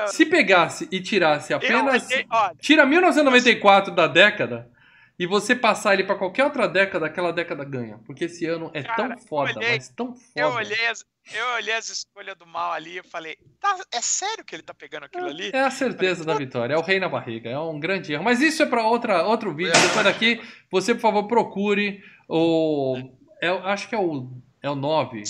se 0.08 0.26
pegasse 0.26 0.88
e 0.90 1.00
tirasse 1.00 1.52
apenas. 1.52 2.10
Eu, 2.10 2.24
olha, 2.30 2.54
tira 2.60 2.86
1994 2.86 3.94
da 3.94 4.06
década 4.06 4.70
e 5.18 5.26
você 5.26 5.54
passar 5.54 5.94
ele 5.94 6.04
para 6.04 6.16
qualquer 6.16 6.44
outra 6.44 6.66
década, 6.66 7.06
aquela 7.06 7.32
década 7.32 7.64
ganha. 7.64 7.98
Porque 8.04 8.24
esse 8.24 8.46
ano 8.46 8.70
é 8.74 8.82
cara, 8.82 9.10
tão 9.10 9.18
foda, 9.18 9.58
olhei, 9.58 9.70
mas 9.70 9.88
tão 9.88 10.14
foda. 10.14 10.30
Eu 10.34 10.48
olhei, 10.48 10.86
as, 10.88 11.04
eu 11.32 11.46
olhei 11.54 11.74
as 11.74 11.88
escolhas 11.88 12.36
do 12.36 12.46
mal 12.46 12.72
ali 12.72 12.98
e 12.98 13.02
falei, 13.02 13.38
tá, 13.60 13.76
é 13.92 14.00
sério 14.00 14.44
que 14.44 14.56
ele 14.56 14.62
tá 14.62 14.74
pegando 14.74 15.04
aquilo 15.04 15.26
é, 15.26 15.30
ali? 15.30 15.50
É 15.52 15.60
a 15.60 15.70
certeza 15.70 16.24
falei, 16.24 16.34
da 16.34 16.44
vitória, 16.44 16.74
é 16.74 16.76
o 16.76 16.82
rei 16.82 16.98
na 16.98 17.08
barriga, 17.08 17.48
é 17.48 17.58
um 17.58 17.78
grande 17.78 18.12
erro. 18.12 18.24
Mas 18.24 18.40
isso 18.40 18.62
é 18.62 18.66
para 18.66 18.84
outro 18.84 19.54
vídeo. 19.54 19.72
Depois 19.72 20.04
daqui, 20.04 20.42
você, 20.68 20.94
por 20.94 21.00
favor, 21.00 21.28
procure 21.28 22.02
o 22.28 22.96
é, 23.46 23.50
acho 23.72 23.88
que 23.88 23.94
é 23.94 23.98
o, 23.98 24.30
é 24.62 24.70
o 24.70 24.74
9. 24.74 25.22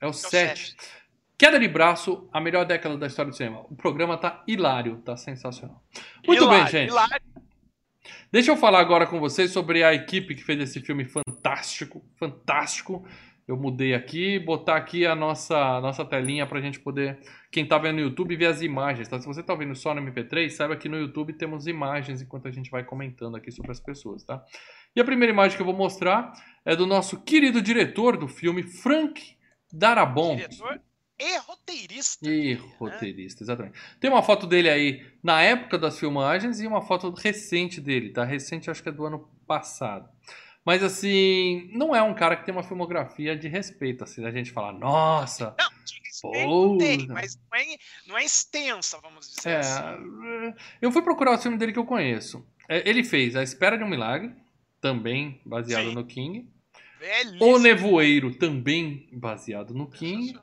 É 0.00 0.06
o 0.06 0.12
7. 0.12 0.76
É 0.78 1.04
Queda 1.36 1.58
de 1.58 1.66
braço, 1.66 2.28
a 2.32 2.40
melhor 2.40 2.64
década 2.64 2.96
da 2.96 3.06
história 3.06 3.30
do 3.30 3.36
cinema. 3.36 3.66
O 3.68 3.74
programa 3.74 4.16
tá 4.16 4.44
hilário, 4.46 4.98
tá 4.98 5.16
sensacional. 5.16 5.82
Muito 6.26 6.44
hilário, 6.44 6.62
bem, 6.62 6.72
gente. 6.72 6.90
Hilário. 6.90 7.22
Deixa 8.30 8.50
eu 8.50 8.56
falar 8.56 8.80
agora 8.80 9.06
com 9.06 9.18
vocês 9.18 9.50
sobre 9.50 9.82
a 9.82 9.92
equipe 9.92 10.34
que 10.34 10.44
fez 10.44 10.60
esse 10.60 10.80
filme 10.80 11.04
fantástico, 11.04 12.04
fantástico. 12.16 13.04
Eu 13.46 13.56
mudei 13.56 13.94
aqui, 13.94 14.38
botar 14.38 14.76
aqui 14.76 15.04
a 15.06 15.14
nossa, 15.14 15.80
nossa 15.80 16.04
telinha 16.04 16.46
pra 16.46 16.60
gente 16.60 16.80
poder, 16.80 17.18
quem 17.52 17.66
tá 17.66 17.76
vendo 17.76 17.96
no 17.96 18.00
YouTube, 18.00 18.36
ver 18.36 18.46
as 18.46 18.62
imagens, 18.62 19.06
tá? 19.06 19.20
Se 19.20 19.26
você 19.26 19.42
tá 19.42 19.54
vendo 19.54 19.74
só 19.74 19.92
no 19.94 20.00
MP3, 20.00 20.48
saiba 20.48 20.76
que 20.76 20.88
no 20.88 20.98
YouTube 20.98 21.34
temos 21.34 21.66
imagens 21.66 22.22
enquanto 22.22 22.48
a 22.48 22.50
gente 22.50 22.70
vai 22.70 22.84
comentando 22.84 23.36
aqui 23.36 23.50
sobre 23.50 23.70
as 23.70 23.80
pessoas, 23.80 24.24
tá? 24.24 24.42
E 24.96 25.00
a 25.00 25.04
primeira 25.04 25.32
imagem 25.32 25.56
que 25.56 25.62
eu 25.62 25.66
vou 25.66 25.76
mostrar 25.76 26.32
é 26.64 26.74
do 26.74 26.86
nosso 26.86 27.20
querido 27.20 27.60
diretor 27.60 28.16
do 28.16 28.28
filme, 28.28 28.62
Frank 28.62 29.36
Darabont. 29.72 30.36
Diretor 30.36 30.80
e 31.18 31.38
roteirista. 31.38 32.28
E 32.28 32.54
roteirista, 32.78 33.44
exatamente. 33.44 33.78
Tem 34.00 34.10
uma 34.10 34.22
foto 34.22 34.46
dele 34.46 34.68
aí 34.68 35.06
na 35.22 35.40
época 35.42 35.78
das 35.78 35.98
filmagens 35.98 36.60
e 36.60 36.66
uma 36.66 36.82
foto 36.82 37.10
recente 37.10 37.80
dele, 37.80 38.10
tá? 38.10 38.24
Recente, 38.24 38.70
acho 38.70 38.82
que 38.82 38.88
é 38.88 38.92
do 38.92 39.04
ano 39.04 39.28
passado. 39.46 40.08
Mas 40.64 40.82
assim, 40.82 41.70
não 41.72 41.94
é 41.94 42.02
um 42.02 42.14
cara 42.14 42.36
que 42.36 42.44
tem 42.44 42.54
uma 42.54 42.62
filmografia 42.62 43.36
de 43.36 43.48
respeito, 43.48 44.02
assim, 44.02 44.24
a 44.24 44.30
gente 44.30 44.50
falar, 44.50 44.72
nossa. 44.72 45.54
Não, 45.58 45.84
de 45.84 46.00
respeito 46.04 46.78
tem, 46.78 47.06
mas 47.06 47.36
não 47.36 47.58
é, 47.58 47.64
não 48.08 48.18
é 48.18 48.24
extensa, 48.24 48.98
vamos 49.00 49.28
dizer 49.28 49.50
é, 49.50 49.58
assim. 49.58 50.54
Eu 50.80 50.90
fui 50.90 51.02
procurar 51.02 51.32
o 51.32 51.38
filme 51.38 51.58
dele 51.58 51.72
que 51.72 51.78
eu 51.78 51.84
conheço. 51.84 52.46
É, 52.68 52.88
ele 52.88 53.04
fez 53.04 53.36
A 53.36 53.42
Espera 53.42 53.76
de 53.76 53.84
um 53.84 53.88
Milagre, 53.88 54.34
também 54.80 55.40
baseado 55.44 55.88
Sim. 55.88 55.94
no 55.94 56.04
King. 56.06 56.53
Belíssimo. 57.04 57.44
O 57.44 57.58
Nevoeiro, 57.58 58.34
também 58.34 59.06
baseado 59.12 59.74
no 59.74 59.86
King. 59.86 60.34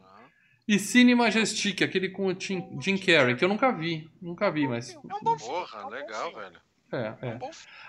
E 0.68 0.78
Cine 0.78 1.16
Majestic, 1.16 1.82
aquele 1.82 2.10
com 2.10 2.28
o 2.28 2.36
Tim, 2.36 2.80
Jim 2.80 2.98
Carrey, 2.98 3.36
que 3.36 3.44
eu 3.44 3.50
nunca 3.50 3.72
vi. 3.72 4.08
Nunca 4.22 4.52
vi, 4.52 4.68
mas. 4.68 4.94
É 4.94 4.98
um 4.98 5.24
bom 5.24 5.36
Porra, 5.36 5.82
é 5.88 5.90
legal, 5.90 6.34
velho. 6.34 6.62
É, 6.94 7.28
é. 7.28 7.40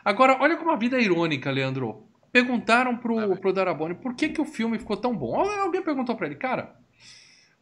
Agora, 0.03 0.39
olha 0.41 0.57
como 0.57 0.71
a 0.71 0.77
vida 0.77 0.97
é 0.97 1.03
irônica, 1.03 1.51
Leandro. 1.51 2.09
Perguntaram 2.33 2.97
pro, 2.97 3.37
pro 3.37 3.53
Daraboni 3.53 3.95
por 3.95 4.15
que, 4.15 4.31
que 4.31 4.41
o 4.41 4.45
filme 4.47 4.79
ficou 4.79 4.97
tão 4.97 5.15
bom. 5.15 5.39
Alguém 5.39 5.83
perguntou 5.83 6.17
pra 6.17 6.27
ele, 6.27 6.37
cara, 6.37 6.75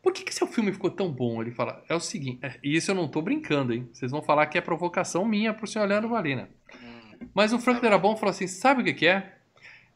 por 0.01 0.13
que, 0.13 0.23
que 0.23 0.33
seu 0.33 0.47
filme 0.47 0.73
ficou 0.73 0.91
tão 0.91 1.11
bom? 1.11 1.43
Ele 1.43 1.51
fala, 1.51 1.83
é 1.89 1.95
o 1.95 2.01
seguinte, 2.01 2.39
é, 2.41 2.57
e 2.63 2.77
isso 2.77 2.93
eu 2.93 2.95
não 2.95 3.09
tô 3.09 3.21
brincando, 3.21 3.75
hein? 3.75 3.89
Vocês 3.93 4.13
vão 4.13 4.23
falar 4.23 4.47
que 4.47 4.57
é 4.57 4.61
provocação 4.61 5.25
minha 5.25 5.53
pro 5.53 5.67
senhor 5.67 5.87
Leandro 5.87 6.09
Valina. 6.09 6.49
Hum. 6.81 7.27
Mas 7.35 7.53
o 7.53 7.59
Frank 7.59 7.83
Darabon 7.83 8.17
falou 8.17 8.31
assim: 8.31 8.47
sabe 8.47 8.83
o 8.83 8.85
que, 8.85 8.95
que 8.95 9.07
é? 9.09 9.40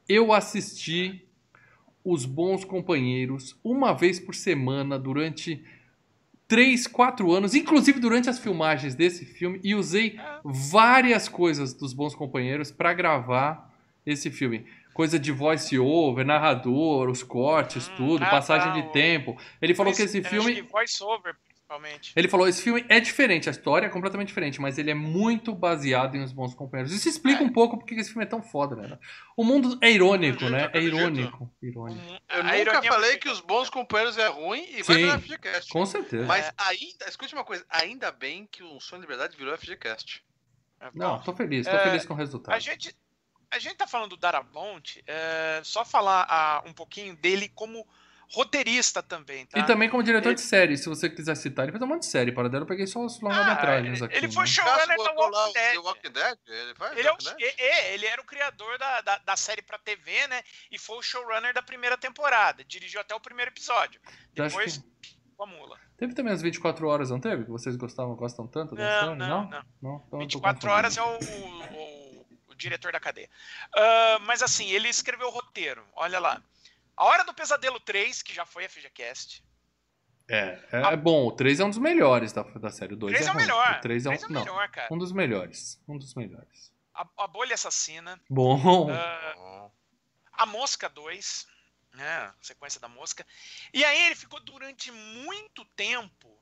Eu 0.08 0.32
assisti 0.32 1.26
Os 2.04 2.24
Bons 2.24 2.64
Companheiros 2.64 3.58
uma 3.64 3.92
vez 3.92 4.20
por 4.20 4.34
semana 4.34 4.98
durante 4.98 5.64
3, 6.46 6.86
4 6.86 7.32
anos, 7.32 7.54
inclusive 7.54 7.98
durante 7.98 8.28
as 8.28 8.38
filmagens 8.38 8.94
desse 8.94 9.24
filme, 9.24 9.60
e 9.62 9.74
usei 9.74 10.18
várias 10.44 11.28
coisas 11.28 11.72
dos 11.72 11.92
Bons 11.92 12.14
Companheiros 12.14 12.70
para 12.70 12.92
gravar 12.92 13.74
esse 14.04 14.30
filme. 14.30 14.66
Coisa 14.92 15.18
de 15.18 15.32
voice 15.32 15.76
over, 15.78 16.24
narrador, 16.24 17.08
os 17.08 17.22
cortes, 17.22 17.88
hum, 17.88 17.92
tudo, 17.96 18.24
ah, 18.24 18.30
passagem 18.30 18.68
tá, 18.68 18.80
de 18.80 18.92
tempo. 18.92 19.36
Ele 19.60 19.74
falou 19.74 19.92
que 19.92 20.02
esse 20.02 20.22
filme. 20.22 20.62
voice 20.62 21.02
over, 21.02 21.34
principalmente. 21.74 22.12
Ele 22.14 22.28
falou: 22.28 22.48
esse 22.48 22.62
filme 22.62 22.84
é 22.88 23.00
diferente, 23.00 23.48
a 23.48 23.52
história 23.52 23.86
é 23.86 23.88
completamente 23.88 24.28
diferente, 24.28 24.60
mas 24.60 24.78
ele 24.78 24.90
é 24.90 24.94
muito 24.94 25.54
baseado 25.54 26.16
em 26.16 26.22
Os 26.22 26.32
Bons 26.32 26.54
Companheiros. 26.54 26.92
Isso 26.92 27.08
explica 27.08 27.42
é. 27.42 27.46
um 27.46 27.52
pouco 27.52 27.78
porque 27.78 27.94
esse 27.94 28.10
filme 28.10 28.24
é 28.24 28.28
tão 28.28 28.42
foda, 28.42 28.76
né? 28.76 28.98
O 29.36 29.44
mundo 29.44 29.78
é 29.80 29.90
irônico, 29.90 30.44
né? 30.48 30.70
É 30.72 30.80
irônico. 30.80 31.50
irônico. 31.62 32.00
Eu 32.30 32.40
a 32.40 32.42
nunca 32.42 32.82
falei 32.82 33.16
que 33.16 33.28
Os 33.28 33.40
Bons 33.40 33.70
Companheiros 33.70 34.16
é 34.18 34.28
ruim 34.28 34.64
e 34.70 34.82
vai 34.82 34.96
virar 34.96 35.18
FGCast. 35.20 35.70
Com 35.70 35.86
certeza. 35.86 36.26
Mas 36.26 36.52
ainda, 36.56 37.06
escute 37.08 37.34
uma 37.34 37.44
coisa: 37.44 37.64
ainda 37.68 38.10
bem 38.12 38.46
que 38.50 38.62
o 38.62 38.80
Sonho 38.80 39.02
de 39.02 39.06
Liberdade 39.06 39.36
virou 39.36 39.56
FGCast. 39.56 40.24
É, 40.80 40.90
Não, 40.94 41.20
tô 41.20 41.34
feliz, 41.34 41.66
tô 41.66 41.72
é, 41.72 41.84
feliz 41.84 42.04
com 42.04 42.14
o 42.14 42.16
resultado. 42.16 42.54
A 42.54 42.58
gente, 42.58 42.94
a 43.50 43.58
gente 43.58 43.76
tá 43.76 43.86
falando 43.86 44.10
do 44.10 44.16
Darabont, 44.16 45.02
é, 45.06 45.60
só 45.64 45.84
falar 45.84 46.26
ah, 46.28 46.62
um 46.66 46.72
pouquinho 46.72 47.16
dele 47.16 47.48
como 47.48 47.86
roteirista 48.30 49.02
também, 49.02 49.46
tá? 49.46 49.58
E 49.58 49.66
também 49.66 49.88
como 49.88 50.02
diretor 50.02 50.28
ele... 50.28 50.34
de 50.34 50.40
série, 50.40 50.76
se 50.76 50.88
você 50.88 51.08
quiser 51.08 51.36
citar. 51.36 51.64
Ele 51.64 51.72
fez 51.72 51.82
um 51.82 51.86
monte 51.86 52.00
de 52.00 52.06
série, 52.06 52.32
para 52.32 52.48
dela 52.48 52.64
eu 52.64 52.68
peguei 52.68 52.86
só 52.86 53.04
os 53.04 53.20
longa-metragens 53.20 54.02
ah, 54.02 54.06
aqui. 54.06 54.16
Ele 54.16 54.30
foi 54.30 54.44
né? 54.44 54.50
showrunner 54.50 54.96
da 54.96 55.12
Walking 55.12 55.52
Dead. 55.52 55.76
Walking 55.76 56.10
Dead. 56.12 56.38
Ele, 56.46 56.74
faz 56.74 56.98
ele, 56.98 57.08
é, 57.08 57.12
o, 57.12 57.16
é, 57.40 57.94
ele 57.94 58.06
era 58.06 58.20
o 58.20 58.24
criador 58.24 58.78
da, 58.78 59.00
da, 59.00 59.18
da, 59.18 59.36
série 59.36 59.62
pra 59.62 59.78
TV, 59.78 60.26
né? 60.28 60.42
E 60.70 60.78
foi 60.78 60.98
o 60.98 61.02
showrunner 61.02 61.54
da 61.54 61.62
primeira 61.62 61.96
temporada. 61.96 62.64
Dirigiu 62.64 63.00
até 63.00 63.14
o 63.14 63.20
primeiro 63.20 63.50
episódio. 63.50 64.00
Depois, 64.32 64.78
que... 64.78 65.16
com 65.36 65.44
a 65.44 65.46
mula. 65.46 65.78
Teve 65.96 66.14
também 66.14 66.32
as 66.32 66.42
24 66.42 66.86
horas, 66.86 67.10
não 67.10 67.20
teve? 67.20 67.44
Que 67.44 67.50
vocês 67.50 67.76
gostavam, 67.76 68.14
gostam 68.16 68.46
tanto 68.46 68.74
série? 68.76 69.06
Não, 69.06 69.14
não. 69.14 69.50
não? 69.50 69.64
não? 69.80 70.04
Então 70.06 70.18
24 70.18 70.70
horas 70.70 70.96
é 70.96 71.02
o, 71.02 71.18
o 71.18 72.04
o 72.54 72.56
diretor 72.56 72.92
da 72.92 73.00
cadeia. 73.00 73.28
Uh, 73.76 74.20
mas 74.26 74.42
assim, 74.42 74.70
ele 74.70 74.88
escreveu 74.88 75.26
o 75.26 75.30
roteiro. 75.30 75.84
Olha 75.94 76.18
lá. 76.18 76.40
A 76.96 77.04
Hora 77.04 77.24
do 77.24 77.34
Pesadelo 77.34 77.80
3, 77.80 78.22
que 78.22 78.34
já 78.34 78.46
foi 78.46 78.64
a 78.64 78.68
FGCast. 78.68 79.44
É, 80.28 80.58
é, 80.72 80.82
a... 80.82 80.96
bom. 80.96 81.26
O 81.26 81.32
3 81.32 81.60
é 81.60 81.64
um 81.64 81.70
dos 81.70 81.78
melhores 81.78 82.32
da, 82.32 82.42
da 82.42 82.70
série. 82.70 82.94
O 82.94 82.96
2 82.96 83.14
é, 83.14 83.28
é, 83.28 83.32
o 83.32 83.36
melhor. 83.36 83.76
O 83.78 83.80
3 83.80 84.06
é, 84.06 84.08
um, 84.08 84.12
é 84.12 84.18
não, 84.20 84.40
melhor, 84.40 84.68
cara. 84.70 84.94
Um 84.94 84.98
dos 84.98 85.12
melhores. 85.12 85.82
Um 85.86 85.98
dos 85.98 86.14
melhores. 86.14 86.72
A, 86.94 87.06
a 87.18 87.26
Bolha 87.26 87.54
Assassina. 87.54 88.20
Bom. 88.30 88.90
Uh, 88.90 89.70
a 90.32 90.46
Mosca 90.46 90.88
2. 90.88 91.52
Né, 91.94 92.32
sequência 92.40 92.80
da 92.80 92.88
Mosca. 92.88 93.24
E 93.72 93.84
aí 93.84 94.06
ele 94.06 94.16
ficou 94.16 94.40
durante 94.40 94.90
muito 94.90 95.64
tempo 95.76 96.34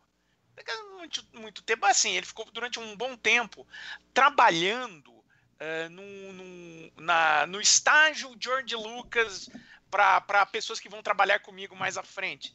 muito, 0.96 1.26
muito 1.34 1.62
tempo 1.62 1.86
assim, 1.86 2.12
ele 2.12 2.26
ficou 2.26 2.44
durante 2.52 2.78
um 2.78 2.96
bom 2.96 3.16
tempo 3.16 3.66
trabalhando 4.14 5.10
uh, 5.10 5.90
no, 5.90 6.32
no, 6.32 6.92
na, 6.96 7.46
no 7.46 7.60
estágio 7.60 8.36
George 8.38 8.74
Lucas 8.74 9.48
para 9.92 10.46
pessoas 10.46 10.80
que 10.80 10.88
vão 10.88 11.02
trabalhar 11.02 11.40
comigo 11.40 11.76
mais 11.76 11.98
à 11.98 12.02
frente, 12.02 12.54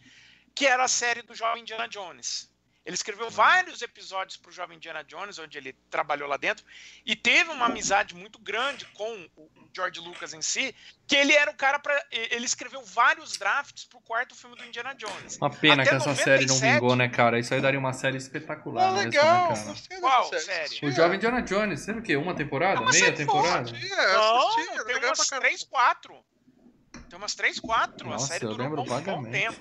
que 0.56 0.66
era 0.66 0.84
a 0.84 0.88
série 0.88 1.22
do 1.22 1.36
Jovem 1.36 1.62
Indiana 1.62 1.88
Jones. 1.88 2.52
Ele 2.84 2.96
escreveu 2.96 3.30
vários 3.30 3.82
episódios 3.82 4.38
para 4.38 4.50
o 4.50 4.52
Jovem 4.52 4.78
Indiana 4.78 5.04
Jones, 5.04 5.38
onde 5.38 5.58
ele 5.58 5.74
trabalhou 5.90 6.26
lá 6.26 6.38
dentro, 6.38 6.66
e 7.06 7.18
teve 7.18 7.52
uma 7.52 7.66
amizade 7.66 8.16
muito 8.16 8.40
grande 8.40 8.86
com 8.94 9.28
o 9.36 9.50
George 9.76 10.00
Lucas 10.00 10.34
em 10.34 10.42
si, 10.42 10.74
que 11.06 11.18
ele 11.18 11.34
era 11.34 11.52
o 11.52 11.54
cara 11.54 11.80
para. 11.80 12.02
Ele 12.10 12.46
escreveu 12.46 12.82
vários 12.86 13.36
drafts 13.36 13.84
para 13.84 13.98
o 13.98 14.02
quarto 14.02 14.34
filme 14.36 14.56
do 14.56 14.64
Indiana 14.64 14.96
Jones. 14.96 15.36
Uma 15.36 15.50
pena 15.50 15.84
Até 15.84 15.90
que 15.90 15.96
essa 15.98 16.10
97... 16.10 16.24
série 16.24 16.46
não 16.46 16.56
vingou, 16.58 16.96
né, 16.96 17.10
cara? 17.10 17.38
Isso 17.38 17.54
aí 17.54 17.60
daria 17.60 17.78
uma 17.78 17.92
série 17.92 18.16
espetacular. 18.16 18.88
Ah, 18.88 18.92
mesmo, 18.94 19.12
legal. 19.12 19.50
Né, 19.50 19.76
cara? 19.90 20.00
Qual 20.00 20.40
série? 20.40 20.80
O 20.82 20.90
Jovem 20.90 21.18
Indiana 21.18 21.42
Jones, 21.42 21.82
sabe 21.82 22.00
o 22.00 22.02
quê? 22.02 22.16
Uma 22.16 22.36
temporada? 22.36 22.80
Uma 22.80 22.90
meia 22.90 23.14
temporada? 23.14 23.68
Forte, 23.68 23.92
é, 23.92 24.14
não, 24.76 24.86
tem 24.86 24.96
umas 24.96 25.28
três, 25.28 25.64
quatro. 25.64 26.24
Tem 27.10 27.18
umas 27.18 27.36
três, 27.36 27.60
quatro. 27.60 28.10
Nossa, 28.10 28.26
a 28.26 28.28
série 28.28 28.46
eu 28.46 28.50
durou 28.50 28.68
um 28.68 28.76
bom, 28.76 29.02
bom 29.02 29.32
tempo. 29.32 29.60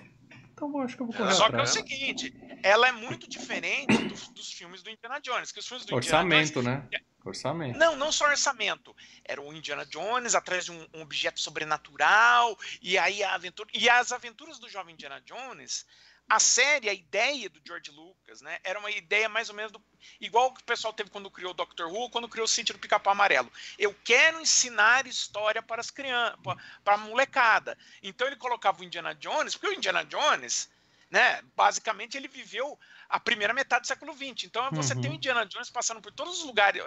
Então 0.53 0.81
acho 0.81 0.97
que 0.97 1.03
eu 1.03 1.07
vou 1.07 1.15
correr 1.15 1.35
Só 1.35 1.51
que 1.51 1.57
é 1.57 1.63
o 1.63 1.67
seguinte, 1.67 2.35
ela 2.63 2.89
é 2.89 2.93
muito 2.93 3.29
diferente 3.29 3.95
dos, 4.05 4.29
dos, 4.29 4.53
filmes 4.53 4.83
do 4.83 4.89
Indiana 4.89 5.21
Jones. 5.21 5.53
Que 5.53 5.59
os 5.59 5.69
filmes 5.69 5.85
do 5.85 5.95
orçamento, 5.95 6.59
Indiana 6.59 6.79
Jones, 6.81 6.93
né? 6.93 7.01
Orçamento. 7.23 7.79
Não, 7.79 7.95
não 7.97 8.11
só 8.11 8.27
orçamento. 8.27 8.97
Era 9.23 9.43
o 9.43 9.53
Indiana 9.53 9.85
Jones 9.85 10.35
atrás 10.35 10.65
de 10.65 10.73
um, 10.73 10.87
um, 10.95 11.03
objeto 11.03 11.41
sobrenatural 11.41 12.57
e 12.81 12.97
aí 12.97 13.23
a 13.23 13.35
aventura 13.35 13.69
e 13.75 13.89
as 13.89 14.13
aventuras 14.13 14.59
do 14.59 14.69
jovem 14.69 14.95
Indiana 14.95 15.21
Jones 15.21 15.85
a 16.29 16.41
série, 16.41 16.89
a 16.89 16.95
ideia 16.95 17.49
do 17.49 17.61
George 17.65 17.91
Lucas, 17.93 18.41
né, 18.41 18.59
era 18.65 18.79
uma 18.79 18.91
ideia 18.91 19.29
mais 19.29 19.49
ou 19.49 19.55
menos 19.55 19.71
do, 19.71 19.83
igual 20.21 20.53
que 20.53 20.61
o 20.61 20.65
pessoal 20.65 20.93
teve 20.93 21.09
quando 21.09 21.31
criou 21.31 21.53
o 21.53 21.55
Doctor 21.55 21.87
Who, 21.87 22.11
quando 22.11 22.29
criou 22.29 22.45
o 22.45 22.49
Sítio 22.49 22.75
do 22.75 22.81
Pica-Pau 22.81 23.13
Amarelo. 23.13 23.53
Eu 23.79 23.95
quero 24.05 24.41
ensinar 24.41 25.07
história 25.07 25.63
para 25.63 25.81
as 25.81 25.91
crianças, 25.91 26.37
para 26.83 26.95
a 26.95 26.99
molecada. 26.99 27.79
Então 28.03 28.27
ele 28.27 28.37
colocava 28.37 28.81
o 28.81 28.85
Indiana 28.85 29.15
Jones, 29.15 29.55
porque 29.55 29.75
o 29.75 29.79
Indiana 29.79 30.05
Jones, 30.05 30.69
né, 31.09 31.43
basicamente 31.55 32.17
ele 32.17 32.29
viveu 32.29 32.79
a 33.09 33.21
primeira 33.21 33.55
metade 33.55 33.83
do 33.83 33.87
século 33.87 34.13
XX. 34.13 34.45
Então 34.45 34.69
você 34.73 34.95
uhum. 34.95 35.01
tem 35.01 35.11
o 35.11 35.15
Indiana 35.15 35.47
Jones 35.47 35.71
passando 35.71 36.01
por 36.01 36.13
todos 36.13 36.41
os 36.41 36.45
lugares 36.45 36.83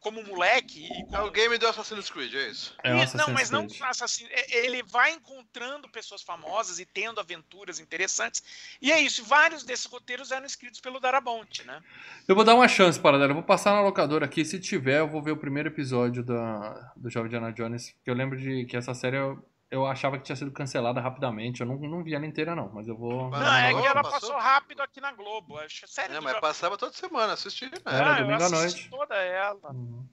como 0.00 0.22
moleque. 0.22 0.84
E 0.84 1.04
como... 1.04 1.16
É 1.16 1.20
o 1.22 1.30
game 1.30 1.58
do 1.58 1.66
Assassin's 1.66 2.10
Creed, 2.10 2.34
é 2.34 2.48
isso? 2.48 2.74
É 2.82 2.92
Assassin's 2.92 3.26
não, 3.26 3.34
mas 3.34 3.50
não 3.50 3.66
Assassin's 3.82 4.28
Ele 4.48 4.82
vai 4.82 5.12
encontrando 5.12 5.88
pessoas 5.88 6.22
famosas 6.22 6.78
e 6.78 6.86
tendo 6.86 7.20
aventuras 7.20 7.80
interessantes. 7.80 8.42
E 8.80 8.92
é 8.92 9.00
isso. 9.00 9.24
Vários 9.24 9.64
desses 9.64 9.86
roteiros 9.86 10.30
eram 10.30 10.46
escritos 10.46 10.80
pelo 10.80 11.00
Darabont, 11.00 11.66
né? 11.66 11.82
Eu 12.28 12.34
vou 12.34 12.44
dar 12.44 12.54
uma 12.54 12.68
chance 12.68 12.98
para 12.98 13.16
ela. 13.16 13.26
Eu 13.26 13.34
vou 13.34 13.42
passar 13.42 13.72
na 13.72 13.80
locadora 13.80 14.26
aqui. 14.26 14.44
Se 14.44 14.60
tiver, 14.60 15.00
eu 15.00 15.08
vou 15.08 15.22
ver 15.22 15.32
o 15.32 15.36
primeiro 15.36 15.68
episódio 15.68 16.22
da, 16.22 16.92
do 16.96 17.10
Jovem 17.10 17.30
Diana 17.30 17.52
Jones. 17.52 17.94
Que 18.04 18.10
eu 18.10 18.14
lembro 18.14 18.38
de 18.38 18.64
que 18.66 18.76
essa 18.76 18.94
série 18.94 19.16
eu, 19.16 19.44
eu 19.70 19.86
achava 19.86 20.16
que 20.18 20.24
tinha 20.24 20.36
sido 20.36 20.50
cancelada 20.52 21.00
rapidamente. 21.00 21.60
Eu 21.60 21.66
não, 21.66 21.76
não 21.76 22.04
vi 22.04 22.14
ela 22.14 22.26
inteira, 22.26 22.54
não, 22.54 22.70
mas 22.72 22.86
eu 22.86 22.96
vou. 22.96 23.30
Não, 23.30 23.54
é 23.54 23.74
que 23.74 23.86
ela 23.86 24.02
passou? 24.02 24.20
passou 24.20 24.38
rápido 24.38 24.80
aqui 24.80 25.00
na 25.00 25.12
Globo. 25.12 25.56
Sério, 25.68 26.16
é, 26.16 26.20
mas 26.20 26.38
passava 26.40 26.76
toda 26.76 26.92
semana, 26.92 27.32
assisti. 27.32 27.66
Né? 27.66 27.78
Era 27.84 28.16
ah, 28.16 28.20
domingo 28.20 28.42
à 28.42 28.48
noite. 28.48 28.88
toda 28.88 29.16
ela. 29.16 29.72
Uhum. 29.72 30.04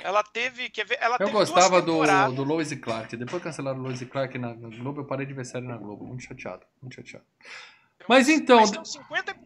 Ela 0.00 0.22
teve. 0.22 0.70
Quer 0.70 0.86
ver, 0.86 0.98
ela 1.00 1.16
eu 1.18 1.30
gostava 1.30 1.82
do, 1.82 2.02
do 2.34 2.44
Lois 2.44 2.70
e 2.70 2.76
Clark. 2.76 3.16
Depois 3.16 3.42
cancelaram 3.42 3.80
o 3.80 3.82
Lois 3.82 4.00
e 4.00 4.06
Clark 4.06 4.38
na 4.38 4.52
Globo, 4.52 5.00
eu 5.00 5.04
parei 5.04 5.26
de 5.26 5.34
ver 5.34 5.44
série 5.44 5.66
na 5.66 5.76
Globo. 5.76 6.04
Muito 6.06 6.22
chateado. 6.22 6.64
Muito 6.80 6.94
chateado. 6.94 7.24
Mas 8.08 8.28
então. 8.28 8.58
Mas 8.58 8.70
50 8.88 9.30
episódios. 9.30 9.41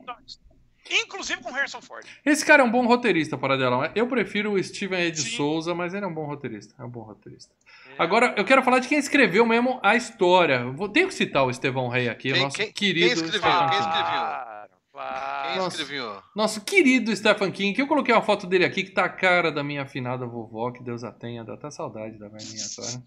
Inclusive 0.91 1.43
com 1.43 1.51
Harrison 1.51 1.81
Ford. 1.81 2.07
Esse 2.25 2.45
cara 2.45 2.63
é 2.63 2.67
um 2.67 2.71
bom 2.71 2.87
roteirista, 2.87 3.37
para 3.37 3.57
dela. 3.57 3.91
Eu 3.95 4.07
prefiro 4.07 4.53
o 4.53 4.63
Steven 4.63 5.01
Ed 5.07 5.21
Souza, 5.21 5.75
mas 5.75 5.95
ele 5.95 6.05
é 6.05 6.09
um 6.09 6.15
bom 6.15 6.27
roteirista. 6.27 6.75
É 6.79 6.85
um 6.85 6.89
bom 6.89 7.03
roteirista. 7.03 7.53
É. 7.91 8.03
Agora, 8.03 8.35
eu 8.37 8.45
quero 8.45 8.63
falar 8.63 8.79
de 8.79 8.89
quem 8.89 8.99
escreveu 8.99 9.45
mesmo 9.47 9.81
a 9.83 9.97
história. 9.97 10.65
Vou, 10.67 10.89
tenho 10.89 11.09
que 11.09 11.15
citar 11.15 11.45
o 11.45 11.51
Estevão 11.51 11.89
Rei 11.89 12.09
aqui, 12.09 12.33
quem, 12.33 12.41
o 12.41 12.45
nosso 12.45 12.57
quem, 12.57 12.73
querido. 12.73 13.15
Quem 13.15 13.25
escreveu? 13.25 13.41
Quem 13.41 13.79
escreveu? 13.79 14.03
Claro, 14.05 14.71
claro. 14.93 15.26
Nosso, 15.57 15.87
nosso 16.35 16.61
querido 16.63 17.15
Stephen 17.15 17.51
King, 17.51 17.75
que 17.75 17.83
eu 17.83 17.87
coloquei 17.87 18.15
uma 18.15 18.23
foto 18.23 18.47
dele 18.47 18.65
aqui, 18.65 18.85
que 18.85 18.91
tá 18.91 19.05
a 19.05 19.09
cara 19.09 19.51
da 19.51 19.63
minha 19.63 19.83
afinada 19.83 20.27
vovó, 20.27 20.71
que 20.71 20.83
Deus 20.83 21.05
a 21.05 21.13
tenha, 21.13 21.45
dá 21.45 21.55
até 21.55 21.71
saudade 21.71 22.19
da 22.19 22.29
velhinha 22.29 22.65
agora. 22.79 23.03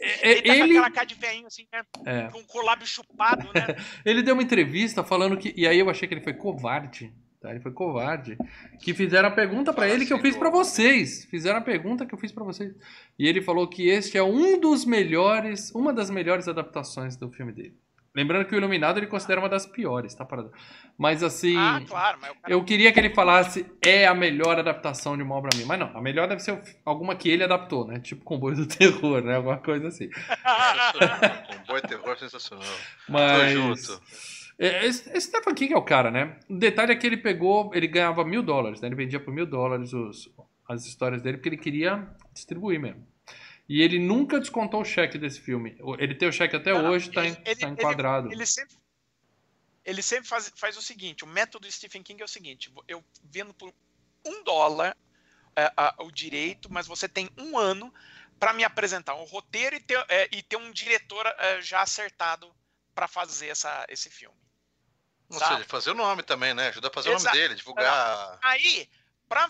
É, 0.00 0.30
ele 0.30 0.42
tá 0.42 0.54
ele... 0.54 0.74
com 0.74 0.80
aquela 0.80 0.90
cara 0.90 1.06
de 1.06 1.14
velhinho 1.14 1.46
assim, 1.46 1.66
né? 1.72 1.82
É. 2.04 2.28
Com 2.28 2.58
o 2.58 2.62
lábio 2.62 2.86
chupado, 2.86 3.48
né? 3.54 3.76
ele 4.04 4.22
deu 4.22 4.34
uma 4.34 4.42
entrevista 4.42 5.02
falando 5.02 5.36
que. 5.36 5.52
E 5.56 5.66
aí 5.66 5.78
eu 5.78 5.88
achei 5.88 6.06
que 6.06 6.14
ele 6.14 6.22
foi 6.22 6.34
covarde. 6.34 7.12
Tá? 7.40 7.50
Ele 7.50 7.60
foi 7.60 7.72
covarde. 7.72 8.38
Que 8.80 8.94
fizeram 8.94 9.28
a 9.28 9.32
pergunta 9.32 9.72
para 9.72 9.88
ele 9.88 10.06
que 10.06 10.12
eu 10.12 10.20
fiz 10.20 10.36
para 10.36 10.48
vocês. 10.48 11.24
Fizeram 11.24 11.58
a 11.58 11.62
pergunta 11.62 12.06
que 12.06 12.14
eu 12.14 12.18
fiz 12.18 12.30
para 12.30 12.44
vocês. 12.44 12.72
E 13.18 13.26
ele 13.26 13.42
falou 13.42 13.68
que 13.68 13.88
este 13.88 14.16
é 14.16 14.22
um 14.22 14.58
dos 14.60 14.84
melhores, 14.84 15.72
uma 15.74 15.92
das 15.92 16.08
melhores 16.08 16.46
adaptações 16.46 17.16
do 17.16 17.28
filme 17.30 17.52
dele. 17.52 17.76
Lembrando 18.14 18.44
que 18.44 18.54
o 18.54 18.58
Iluminado 18.58 18.98
ele 18.98 19.06
considera 19.06 19.40
uma 19.40 19.48
das 19.48 19.64
piores, 19.64 20.14
tá? 20.14 20.28
Mas 20.98 21.22
assim. 21.22 21.56
Ah, 21.56 21.80
claro, 21.86 22.18
mas 22.20 22.30
cara... 22.30 22.52
Eu 22.52 22.62
queria 22.62 22.92
que 22.92 23.00
ele 23.00 23.14
falasse 23.14 23.64
é 23.82 24.06
a 24.06 24.14
melhor 24.14 24.58
adaptação 24.58 25.16
de 25.16 25.22
uma 25.22 25.34
obra 25.34 25.48
minha. 25.54 25.66
Mas 25.66 25.78
não, 25.78 25.96
a 25.96 26.02
melhor 26.02 26.28
deve 26.28 26.42
ser 26.42 26.60
alguma 26.84 27.16
que 27.16 27.30
ele 27.30 27.42
adaptou, 27.42 27.86
né? 27.86 28.00
Tipo 28.00 28.22
Comboio 28.22 28.56
do 28.56 28.66
Terror, 28.66 29.22
né? 29.22 29.36
Alguma 29.36 29.56
coisa 29.56 29.88
assim. 29.88 30.10
Comboio 31.58 31.82
do 31.82 31.88
Terror 31.88 32.10
é 32.10 32.16
sensacional. 32.16 32.74
Mas. 33.08 33.54
Tô 33.54 33.60
junto. 33.60 34.02
É, 34.58 34.86
esse 34.86 35.20
Stephen 35.20 35.54
King 35.54 35.72
é 35.72 35.76
o 35.76 35.82
cara, 35.82 36.10
né? 36.10 36.38
O 36.48 36.58
detalhe 36.58 36.92
é 36.92 36.96
que 36.96 37.06
ele 37.06 37.16
pegou, 37.16 37.70
ele 37.74 37.86
ganhava 37.86 38.24
mil 38.24 38.42
dólares, 38.42 38.80
né? 38.80 38.88
Ele 38.88 38.94
vendia 38.94 39.18
por 39.18 39.32
mil 39.32 39.46
dólares 39.46 39.92
os, 39.94 40.28
as 40.68 40.86
histórias 40.86 41.22
dele 41.22 41.38
porque 41.38 41.48
ele 41.48 41.56
queria 41.56 42.06
distribuir 42.34 42.78
mesmo. 42.78 43.06
E 43.72 43.80
ele 43.80 43.98
nunca 43.98 44.38
descontou 44.38 44.82
o 44.82 44.84
cheque 44.84 45.16
desse 45.16 45.40
filme. 45.40 45.74
Ele 45.98 46.14
tem 46.14 46.28
o 46.28 46.32
cheque 46.32 46.54
até 46.54 46.74
não, 46.74 46.90
hoje, 46.90 47.08
está 47.08 47.22
tá 47.22 47.68
enquadrado. 47.70 48.28
Ele, 48.28 48.34
ele, 48.34 48.44
sempre, 48.44 48.76
ele 49.82 50.02
sempre 50.02 50.28
faz, 50.28 50.52
faz 50.54 50.76
o 50.76 50.82
seguinte: 50.82 51.24
o 51.24 51.26
método 51.26 51.66
do 51.66 51.72
Stephen 51.72 52.02
King 52.02 52.20
é 52.20 52.24
o 52.26 52.28
seguinte: 52.28 52.70
eu 52.86 53.02
vendo 53.24 53.54
por 53.54 53.72
um 54.26 54.44
dólar 54.44 54.94
é, 55.56 55.72
a, 55.74 55.94
o 56.00 56.10
direito, 56.10 56.70
mas 56.70 56.86
você 56.86 57.08
tem 57.08 57.30
um 57.38 57.56
ano 57.56 57.90
para 58.38 58.52
me 58.52 58.62
apresentar 58.62 59.14
um 59.14 59.24
roteiro 59.24 59.74
e 59.74 59.80
ter, 59.80 60.04
é, 60.10 60.28
e 60.30 60.42
ter 60.42 60.56
um 60.56 60.70
diretor 60.70 61.24
é, 61.38 61.62
já 61.62 61.80
acertado 61.80 62.54
para 62.94 63.08
fazer 63.08 63.48
essa, 63.48 63.86
esse 63.88 64.10
filme. 64.10 64.36
Ou 65.30 65.38
seja, 65.38 65.64
fazer 65.64 65.92
o 65.92 65.94
nome 65.94 66.22
também, 66.22 66.52
né? 66.52 66.68
Ajuda 66.68 66.88
a 66.88 66.92
fazer 66.92 67.08
Exato. 67.08 67.22
o 67.22 67.28
nome 67.30 67.40
dele, 67.40 67.54
divulgar. 67.54 68.38
Aí, 68.42 68.86
Pra, 69.32 69.48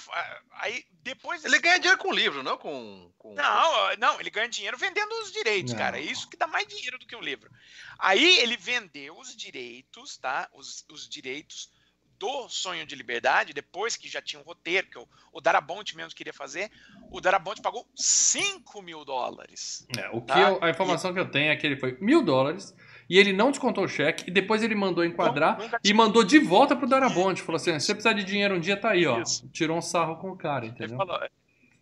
aí 0.52 0.84
depois 1.02 1.44
ele 1.44 1.58
ganha 1.58 1.76
dinheiro 1.76 1.98
com 1.98 2.10
o 2.10 2.14
livro, 2.14 2.40
não 2.40 2.56
com, 2.56 3.10
com, 3.18 3.34
Não, 3.34 3.96
não, 3.96 4.20
ele 4.20 4.30
ganha 4.30 4.48
dinheiro 4.48 4.78
vendendo 4.78 5.10
os 5.22 5.32
direitos, 5.32 5.72
não. 5.72 5.78
cara. 5.80 5.98
É 5.98 6.02
isso 6.02 6.30
que 6.30 6.36
dá 6.36 6.46
mais 6.46 6.68
dinheiro 6.68 7.00
do 7.00 7.06
que 7.06 7.16
o 7.16 7.20
livro. 7.20 7.50
Aí 7.98 8.38
ele 8.38 8.56
vendeu 8.56 9.18
os 9.18 9.34
direitos, 9.34 10.16
tá? 10.16 10.48
Os, 10.52 10.84
os 10.88 11.08
direitos 11.08 11.68
do 12.16 12.48
Sonho 12.48 12.86
de 12.86 12.94
Liberdade, 12.94 13.52
depois 13.52 13.96
que 13.96 14.08
já 14.08 14.22
tinha 14.22 14.40
um 14.40 14.44
roteiro, 14.44 14.86
que 14.86 14.98
o, 15.00 15.08
o 15.32 15.40
Darabont 15.40 15.96
mesmo 15.96 16.14
queria 16.14 16.32
fazer, 16.32 16.70
o 17.10 17.20
Darabont 17.20 17.60
pagou 17.60 17.84
5 17.96 18.80
mil 18.82 19.04
dólares. 19.04 19.84
É, 19.98 20.08
o 20.10 20.20
tá? 20.20 20.34
que 20.34 20.40
eu, 20.40 20.62
a 20.62 20.70
informação 20.70 21.10
e... 21.10 21.14
que 21.14 21.18
eu 21.18 21.28
tenho 21.28 21.50
é 21.50 21.56
que 21.56 21.66
ele 21.66 21.76
foi 21.76 21.98
mil 22.00 22.22
dólares 22.22 22.72
e 23.12 23.18
ele 23.18 23.30
não 23.30 23.50
descontou 23.50 23.84
o 23.84 23.88
cheque, 23.88 24.24
e 24.26 24.30
depois 24.30 24.62
ele 24.62 24.74
mandou 24.74 25.04
enquadrar 25.04 25.58
e 25.84 25.92
mandou 25.92 26.24
de 26.24 26.38
volta 26.38 26.74
pro 26.74 26.88
Darabonte. 26.88 27.42
Falou 27.42 27.56
assim: 27.56 27.78
se 27.78 27.92
precisar 27.92 28.14
de 28.14 28.24
dinheiro 28.24 28.54
um 28.54 28.58
dia, 28.58 28.74
tá 28.74 28.92
aí, 28.92 29.06
ó. 29.06 29.20
Isso. 29.20 29.46
Tirou 29.52 29.76
um 29.76 29.82
sarro 29.82 30.16
com 30.16 30.30
o 30.30 30.36
cara, 30.36 30.64
entendeu? 30.64 30.96
Ele 30.96 31.06
falou, 31.06 31.20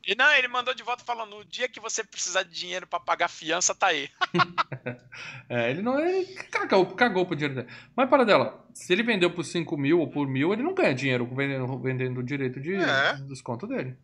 e 0.04 0.16
não, 0.16 0.28
ele 0.32 0.48
mandou 0.48 0.74
de 0.74 0.82
volta 0.82 1.04
falando: 1.04 1.36
no 1.36 1.44
dia 1.44 1.68
que 1.68 1.78
você 1.78 2.02
precisar 2.02 2.42
de 2.42 2.50
dinheiro 2.50 2.84
para 2.84 2.98
pagar 2.98 3.28
fiança, 3.28 3.72
tá 3.72 3.86
aí. 3.86 4.08
é, 5.48 5.70
ele 5.70 5.82
não. 5.82 6.00
Ele 6.00 6.26
cagou, 6.50 6.84
cagou 6.96 7.24
pro 7.24 7.36
dinheiro 7.36 7.62
dele. 7.62 7.68
Mas 7.94 8.10
para 8.10 8.24
dela, 8.24 8.66
se 8.74 8.92
ele 8.92 9.04
vendeu 9.04 9.30
por 9.30 9.44
5 9.44 9.76
mil 9.76 10.00
ou 10.00 10.10
por 10.10 10.26
mil, 10.26 10.52
ele 10.52 10.64
não 10.64 10.74
ganha 10.74 10.92
dinheiro 10.92 11.24
vendendo, 11.32 11.78
vendendo 11.78 12.18
o 12.18 12.24
direito 12.24 12.60
de 12.60 12.74
é. 12.74 13.14
desconto 13.28 13.68
dele 13.68 13.96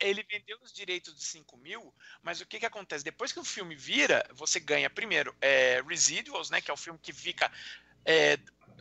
ele 0.00 0.22
vendeu 0.22 0.58
os 0.62 0.72
direitos 0.72 1.14
de 1.14 1.24
5 1.24 1.56
mil, 1.56 1.92
mas 2.22 2.40
o 2.40 2.46
que, 2.46 2.58
que 2.58 2.66
acontece? 2.66 3.04
Depois 3.04 3.32
que 3.32 3.40
o 3.40 3.44
filme 3.44 3.74
vira, 3.74 4.26
você 4.32 4.60
ganha, 4.60 4.88
primeiro, 4.88 5.34
é, 5.40 5.82
residuals, 5.86 6.50
né? 6.50 6.60
Que 6.60 6.70
é 6.70 6.74
o 6.74 6.76
filme 6.76 6.98
que 7.02 7.12
fica. 7.12 7.50
É, 8.04 8.38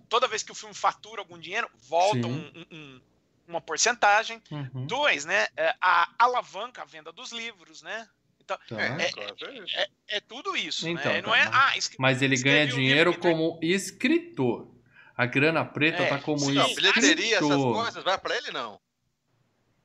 toda 0.09 0.27
vez 0.27 0.43
que 0.43 0.51
o 0.51 0.55
filme 0.55 0.73
fatura 0.73 1.21
algum 1.21 1.37
dinheiro, 1.37 1.69
volta 1.75 2.27
um, 2.27 2.65
um, 2.71 3.01
uma 3.47 3.61
porcentagem. 3.61 4.41
Uhum. 4.51 4.85
Dois, 4.85 5.25
né? 5.25 5.47
É, 5.57 5.75
a 5.81 6.13
alavanca 6.17 6.81
a 6.81 6.85
venda 6.85 7.11
dos 7.11 7.31
livros, 7.31 7.81
né? 7.81 8.07
Então, 8.39 8.57
tá. 8.69 8.81
é, 8.81 8.87
é, 9.01 9.81
é, 9.81 9.89
é, 10.07 10.19
tudo 10.21 10.55
isso. 10.55 10.87
Então, 10.87 11.11
né? 11.11 11.21
Não 11.21 11.31
tá, 11.31 11.37
é, 11.37 11.49
ah, 11.51 11.73
mas 11.97 12.21
ele 12.21 12.37
ganha 12.37 12.67
dinheiro 12.67 13.17
como 13.17 13.59
escritor. 13.61 14.71
A 15.17 15.25
grana 15.25 15.65
preta 15.65 16.03
é, 16.03 16.09
tá 16.09 16.19
como 16.19 16.39
sim, 16.39 16.59
escritor. 16.59 16.75
bilheteria, 16.75 17.37
essas 17.37 17.61
coisas, 17.61 18.03
vai 18.03 18.17
para 18.17 18.35
ele 18.37 18.51
não? 18.51 18.79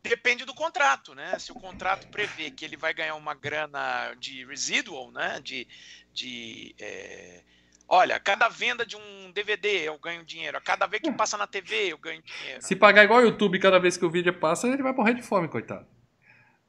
Depende 0.03 0.45
do 0.45 0.55
contrato, 0.55 1.15
né? 1.15 1.39
Se 1.39 1.53
o 1.53 1.55
contrato 1.55 2.09
prevê 2.09 2.51
que 2.51 2.65
ele 2.65 2.77
vai 2.77 2.95
ganhar 2.95 3.15
uma 3.17 3.35
grana 3.35 4.15
de 4.19 4.45
residual, 4.47 5.11
né? 5.11 5.41
De, 5.43 5.69
de 6.13 6.75
é... 6.79 7.43
olha, 7.87 8.19
cada 8.19 8.49
venda 8.49 8.87
de 8.87 8.97
um 8.97 9.31
DVD 9.31 9.89
eu 9.89 9.99
ganho 9.99 10.25
dinheiro, 10.25 10.57
a 10.57 10.61
cada 10.61 10.87
vez 10.87 11.03
que 11.03 11.13
passa 11.13 11.37
na 11.37 11.47
TV 11.47 11.93
eu 11.93 11.99
ganho 11.99 12.23
dinheiro. 12.23 12.63
Se 12.63 12.75
pagar 12.75 13.05
igual 13.05 13.21
o 13.21 13.25
YouTube 13.25 13.59
cada 13.59 13.79
vez 13.79 13.99
que 13.99 14.05
o 14.05 14.11
vídeo 14.11 14.33
passa, 14.33 14.69
ele 14.69 14.83
vai 14.83 14.93
morrer 14.93 15.15
de 15.15 15.23
fome, 15.23 15.49
coitado. 15.49 15.87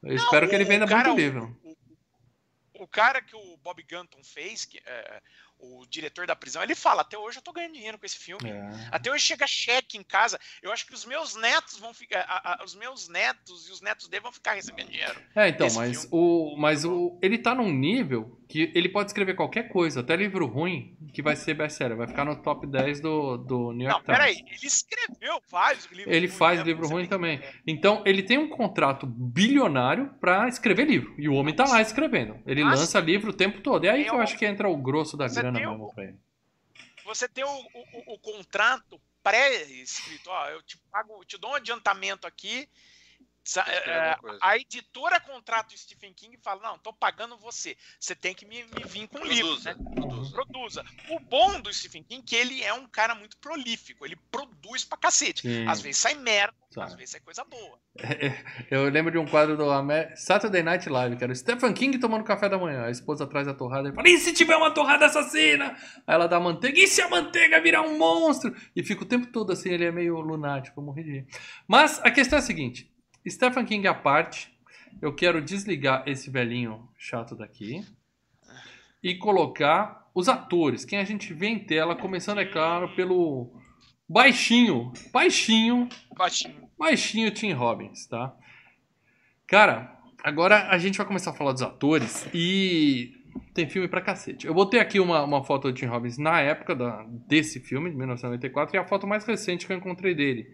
Eu 0.04 0.16
Não, 0.16 0.16
espero 0.16 0.50
que 0.50 0.56
ele 0.56 0.66
venda 0.66 0.86
cara, 0.86 1.10
muito 1.10 1.22
livro. 1.22 1.58
O, 1.64 1.70
o, 1.70 2.84
o, 2.84 2.88
cara 2.88 3.22
que 3.22 3.36
o 3.36 3.58
Bob 3.58 3.82
Gunton 3.90 4.24
fez, 4.24 4.66
que, 4.66 4.82
é, 4.86 5.22
o 5.62 5.86
diretor 5.88 6.26
da 6.26 6.36
prisão, 6.36 6.64
ele 6.64 6.76
fala: 6.76 7.02
até 7.02 7.18
hoje 7.18 7.38
eu 7.38 7.42
tô 7.42 7.54
ganhando 7.54 7.74
dinheiro 7.74 7.98
com 7.98 8.06
esse 8.06 8.18
filme. 8.18 8.50
É. 8.50 8.90
Até 8.92 9.12
hoje 9.12 9.24
chega 9.24 9.46
cheque 9.48 9.98
em 9.98 10.04
casa. 10.04 10.40
Eu 10.62 10.72
acho 10.72 10.86
que 10.86 10.94
os 10.94 11.06
meus 11.06 11.36
netos 11.36 11.78
vão 11.78 11.94
ficar. 11.94 12.22
A, 12.22 12.62
a, 12.62 12.66
os 12.66 12.76
meus 12.76 13.08
netos 13.08 13.70
e 13.70 13.72
os 13.72 13.82
netos 13.82 14.08
dele 14.08 14.24
vão 14.24 14.32
ficar 14.32 14.54
recebendo 14.54 14.90
dinheiro. 14.90 15.20
É, 15.36 15.50
então, 15.50 15.68
mas 15.74 16.08
o. 16.12 16.56
Mas 16.58 16.84
o. 16.84 17.18
Ele 17.22 17.38
tá 17.38 17.54
num 17.54 17.72
nível 17.72 18.42
que 18.52 18.70
ele 18.76 18.90
pode 18.90 19.10
escrever 19.10 19.34
qualquer 19.34 19.70
coisa, 19.70 20.02
até 20.02 20.14
livro 20.14 20.46
ruim, 20.46 20.98
que 21.14 21.22
vai 21.22 21.38
ser 21.38 21.54
best-seller, 21.54 21.96
vai 21.96 22.06
ficar 22.06 22.26
no 22.26 22.36
top 22.36 22.68
10 22.68 23.00
do, 23.00 23.38
do 23.38 23.72
New 23.72 23.88
York 23.88 24.06
Não, 24.06 24.16
Times. 24.16 24.18
Peraí, 24.18 24.46
ele 24.46 24.68
escreveu 24.68 25.42
vários 25.50 25.86
livros 25.86 26.14
Ele 26.14 26.28
faz 26.28 26.60
né? 26.60 26.66
livro 26.66 26.86
ruim 26.86 27.06
também. 27.06 27.42
Então, 27.66 28.04
ele 28.06 28.22
tem 28.22 28.38
um 28.38 28.50
contrato 28.50 29.06
bilionário 29.06 30.14
para 30.20 30.50
escrever 30.50 30.86
livro. 30.86 31.16
E 31.18 31.30
o 31.30 31.34
homem 31.34 31.56
tá 31.56 31.64
lá 31.64 31.82
escrevendo. 31.82 32.40
Ele 32.46 32.62
lança 32.62 33.00
livro 33.00 33.30
o 33.30 33.34
tempo 33.34 33.62
todo. 33.62 33.86
E 33.86 33.90
aí 33.90 34.04
que 34.04 34.10
eu 34.10 34.20
acho 34.20 34.38
que 34.38 34.46
entra 34.46 34.68
o 34.68 34.76
grosso 34.76 35.16
da 35.16 35.30
grana 35.30 35.51
mesmo 35.52 35.94
pra 35.94 36.04
ele. 36.06 36.20
Você 37.04 37.28
tem 37.28 37.44
o, 37.44 37.50
o, 37.50 38.14
o 38.14 38.20
contrato 38.20 39.02
pré-escrito, 39.24 40.30
ó, 40.30 40.50
eu 40.50 40.62
te 40.64 40.78
pago, 40.92 41.24
te 41.26 41.38
dou 41.38 41.52
um 41.52 41.56
adiantamento 41.56 42.26
aqui 42.26 42.68
a 44.42 44.58
editora 44.58 45.20
contrata 45.20 45.74
o 45.74 45.78
Stephen 45.78 46.14
King 46.14 46.36
e 46.36 46.44
fala: 46.44 46.62
Não, 46.62 46.78
tô 46.78 46.94
pagando 46.94 47.38
você. 47.38 47.76
Você 48.00 48.16
tem 48.16 48.36
que 48.36 48.46
me, 48.46 48.64
me 48.64 48.84
vir 48.86 49.08
com 49.08 49.20
um 49.20 49.26
livro. 49.26 49.60
Né? 49.64 49.76
Produza. 49.96 50.32
produza. 50.32 50.86
O 51.10 51.20
bom 51.20 51.60
do 51.60 51.74
Stephen 51.74 52.04
King 52.04 52.22
é 52.22 52.26
que 52.26 52.36
ele 52.36 52.64
é 52.64 52.74
um 52.74 52.88
cara 52.88 53.16
muito 53.16 53.38
prolífico. 53.38 54.06
Ele 54.06 54.16
produz 54.32 54.84
pra 54.84 54.98
cacete. 54.98 55.42
Sim. 55.42 55.68
Às 55.68 55.82
vezes 55.82 55.98
sai 55.98 56.14
merda, 56.14 56.56
Sabe. 56.70 56.88
às 56.88 56.94
vezes 56.94 57.10
sai 57.12 57.22
coisa 57.22 57.44
boa. 57.44 57.80
Eu 58.70 58.88
lembro 58.90 59.12
de 59.12 59.18
um 59.18 59.26
quadro 59.26 59.58
do 59.58 59.66
Saturday 60.16 60.62
Night 60.62 60.88
Live, 60.88 61.18
que 61.18 61.24
era 61.24 61.34
o 61.34 61.36
Stephen 61.36 61.74
King 61.74 61.98
tomando 61.98 62.24
café 62.24 62.48
da 62.48 62.60
manhã. 62.60 62.86
A 62.86 62.92
esposa 62.92 63.24
atrás 63.24 63.48
da 63.48 63.56
torrada 63.56 63.90
e 63.90 63.94
fala: 63.94 64.08
E 64.08 64.20
se 64.20 64.34
tiver 64.34 64.56
uma 64.56 64.72
torrada 64.72 65.08
assassina? 65.08 65.76
Aí 66.06 66.14
ela 66.14 66.28
dá 66.28 66.40
manteiga. 66.40 66.80
E 66.80 66.88
se 66.88 67.02
a 67.02 67.10
manteiga 67.10 67.60
virar 67.60 67.82
um 67.82 67.98
monstro? 67.98 68.56
E 68.76 68.84
fica 68.84 69.02
o 69.02 69.08
tempo 69.08 69.28
todo 69.28 69.52
assim, 69.52 69.70
ele 69.70 69.86
é 69.86 69.92
meio 69.92 70.20
lunático, 70.20 70.80
eu 70.80 70.84
morri 70.84 71.04
de 71.04 71.12
rir. 71.12 71.28
Mas 71.68 72.00
a 72.04 72.12
questão 72.12 72.38
é 72.38 72.40
a 72.40 72.46
seguinte. 72.46 72.92
Stephen 73.28 73.66
King 73.66 73.88
à 73.88 73.94
parte, 73.94 74.52
eu 75.02 75.14
quero 75.14 75.42
desligar 75.42 76.04
esse 76.08 76.30
velhinho 76.30 76.90
chato 76.98 77.36
daqui 77.36 77.86
e 79.02 79.16
colocar 79.16 80.10
os 80.14 80.28
atores, 80.28 80.84
quem 80.86 81.00
a 81.00 81.04
gente 81.04 81.34
vê 81.34 81.48
em 81.48 81.60
tela, 81.60 81.96
começando, 81.96 82.40
é 82.40 82.46
claro, 82.46 82.94
pelo 82.96 83.52
baixinho, 84.08 84.92
baixinho, 85.12 85.88
baixinho, 86.18 86.70
baixinho 86.78 87.32
Tim 87.32 87.54
Robbins, 87.54 88.06
tá? 88.08 88.36
Cara, 89.48 89.98
agora 90.24 90.70
a 90.70 90.78
gente 90.78 90.98
vai 90.98 91.08
começar 91.08 91.32
a 91.32 91.34
falar 91.34 91.54
dos 91.54 91.62
atores 91.62 92.28
e 92.34 93.22
tem 93.54 93.70
filme 93.70 93.88
pra 93.88 94.02
cacete. 94.02 94.46
Eu 94.46 94.54
botei 94.54 94.80
aqui 94.80 95.00
uma, 95.00 95.24
uma 95.24 95.44
foto 95.44 95.70
do 95.70 95.74
Tim 95.74 95.86
Robbins 95.86 96.18
na 96.18 96.42
época 96.42 96.76
da, 96.76 97.06
desse 97.28 97.60
filme, 97.60 97.90
de 97.90 97.96
1994, 97.96 98.76
e 98.76 98.80
a 98.80 98.86
foto 98.86 99.08
mais 99.08 99.26
recente 99.26 99.66
que 99.66 99.72
eu 99.72 99.78
encontrei 99.78 100.14
dele. 100.14 100.54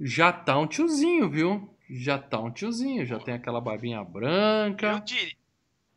Já 0.00 0.32
tá 0.32 0.58
um 0.58 0.66
tiozinho, 0.66 1.28
viu? 1.28 1.73
Já 1.88 2.18
tá 2.18 2.38
um 2.38 2.50
tiozinho, 2.50 3.04
já 3.06 3.18
tem 3.18 3.34
aquela 3.34 3.60
barbinha 3.60 4.02
branca. 4.02 4.92
Eu 4.92 5.00
diria, 5.00 5.36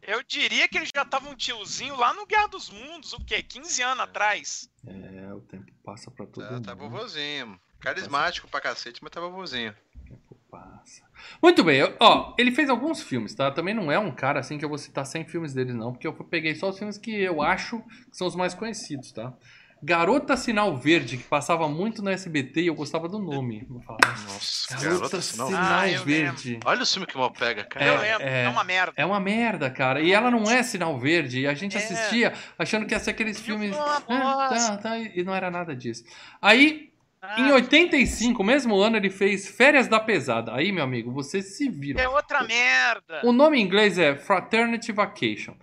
eu 0.02 0.24
diria 0.24 0.68
que 0.68 0.78
ele 0.78 0.90
já 0.94 1.04
tava 1.04 1.30
um 1.30 1.36
tiozinho 1.36 1.96
lá 1.96 2.14
no 2.14 2.26
Guerra 2.26 2.48
dos 2.48 2.70
Mundos, 2.70 3.14
o 3.14 3.24
quê? 3.24 3.42
15 3.44 3.82
anos 3.82 4.04
atrás. 4.04 4.70
É, 4.86 5.34
o 5.34 5.42
tempo 5.42 5.72
passa 5.84 6.10
pra 6.10 6.26
todo 6.26 6.46
tá, 6.46 6.54
mundo. 6.54 6.66
Tá 6.66 6.74
vovozinho. 6.74 7.60
Carismático 7.80 8.48
passa. 8.48 8.62
pra 8.62 8.72
cacete, 8.72 9.04
mas 9.04 9.12
tá 9.12 9.20
vovozinho. 9.20 9.76
O 9.96 10.00
tempo 10.00 10.40
passa. 10.50 11.04
Muito 11.42 11.64
bem, 11.64 11.82
ó, 12.00 12.34
ele 12.38 12.52
fez 12.52 12.70
alguns 12.70 13.02
filmes, 13.02 13.34
tá? 13.36 13.52
Também 13.52 13.74
não 13.74 13.92
é 13.92 14.00
um 14.00 14.12
cara 14.12 14.40
assim 14.40 14.58
que 14.58 14.66
eu 14.66 14.70
vou 14.70 14.78
citar 14.78 15.06
100 15.06 15.26
filmes 15.26 15.54
dele, 15.54 15.74
não, 15.74 15.92
porque 15.92 16.08
eu 16.08 16.14
peguei 16.14 16.56
só 16.56 16.70
os 16.70 16.78
filmes 16.78 16.98
que 16.98 17.12
eu 17.12 17.42
acho 17.42 17.82
que 17.82 18.18
são 18.18 18.28
os 18.28 18.36
mais 18.36 18.54
conhecidos, 18.54 19.12
tá? 19.12 19.34
Garota 19.82 20.36
Sinal 20.36 20.76
Verde, 20.76 21.18
que 21.18 21.24
passava 21.24 21.68
muito 21.68 22.02
no 22.02 22.10
SBT 22.10 22.62
e 22.62 22.68
eu 22.68 22.76
gostava 22.76 23.08
do 23.08 23.20
nome. 23.20 23.68
Nossa, 23.70 24.76
Garota, 24.76 24.90
Garota 24.90 25.22
Sinal, 25.22 25.48
Sinal 25.48 25.64
ah, 25.64 26.04
Verde. 26.04 26.52
Lembro. 26.52 26.70
Olha 26.70 26.84
o 26.84 26.86
filme 26.86 27.06
que 27.06 27.18
mal 27.18 27.32
pega, 27.32 27.64
cara. 27.64 27.86
É, 27.86 27.90
eu 27.90 28.00
lembro, 28.00 28.28
é, 28.28 28.44
é, 28.44 28.50
uma 28.50 28.64
merda. 28.64 28.94
É 28.96 29.06
uma 29.06 29.20
merda, 29.20 29.70
cara. 29.70 30.02
E 30.02 30.12
ela 30.12 30.32
não 30.32 30.50
é 30.50 30.64
Sinal 30.64 30.98
Verde. 30.98 31.42
E 31.42 31.48
a 31.48 31.54
gente 31.54 31.76
é. 31.76 31.80
assistia 31.80 32.34
achando 32.58 32.86
que 32.86 32.94
ia 32.94 33.00
ser 33.00 33.12
aqueles 33.12 33.40
filmes. 33.40 33.76
Ah, 33.78 34.02
tá, 34.50 34.78
tá, 34.78 34.98
e 34.98 35.24
não 35.24 35.36
era 35.36 35.52
nada 35.52 35.76
disso. 35.76 36.04
Aí 36.42 36.92
ah, 37.22 37.42
em 37.42 37.52
85, 37.52 38.44
mesmo 38.44 38.80
ano, 38.80 38.96
ele 38.96 39.10
fez 39.10 39.48
Férias 39.48 39.88
da 39.88 40.00
Pesada. 40.00 40.54
Aí, 40.54 40.72
meu 40.72 40.84
amigo, 40.84 41.12
você 41.12 41.42
se 41.42 41.68
vira. 41.68 42.02
É 42.02 42.08
outra 42.08 42.44
merda. 42.44 43.22
O 43.24 43.32
nome 43.32 43.60
em 43.60 43.64
inglês 43.64 43.98
é 43.98 44.16
Fraternity 44.16 44.92
Vacation. 44.92 45.56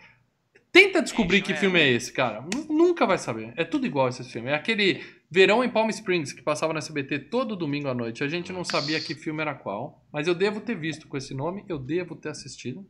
Tenta 0.75 1.01
descobrir 1.01 1.41
que 1.41 1.55
filme 1.55 1.79
é 1.79 1.89
esse, 1.89 2.13
cara. 2.13 2.45
Nunca 2.69 3.07
vai 3.07 3.17
saber. 3.17 3.53
É 3.57 3.63
tudo 3.63 3.87
igual 3.87 4.09
esse 4.09 4.25
filme. 4.25 4.51
É 4.51 4.55
aquele 4.55 5.05
Verão 5.31 5.63
em 5.63 5.71
Palm 5.71 5.89
Springs 5.89 6.33
que 6.33 6.43
passava 6.43 6.73
na 6.73 6.81
SBT 6.81 7.31
todo 7.31 7.55
domingo 7.55 7.87
à 7.87 7.95
noite. 7.95 8.25
A 8.25 8.29
gente 8.29 8.53
não 8.53 8.65
sabia 8.65 9.01
que 9.01 9.15
filme 9.15 9.41
era 9.41 9.55
qual, 9.55 10.05
mas 10.13 10.27
eu 10.27 10.35
devo 10.35 10.61
ter 10.61 10.75
visto 10.75 11.07
com 11.07 11.17
esse 11.17 11.33
nome, 11.33 11.65
eu 11.69 11.79
devo 11.79 12.17
ter 12.17 12.31
assistido. 12.31 12.85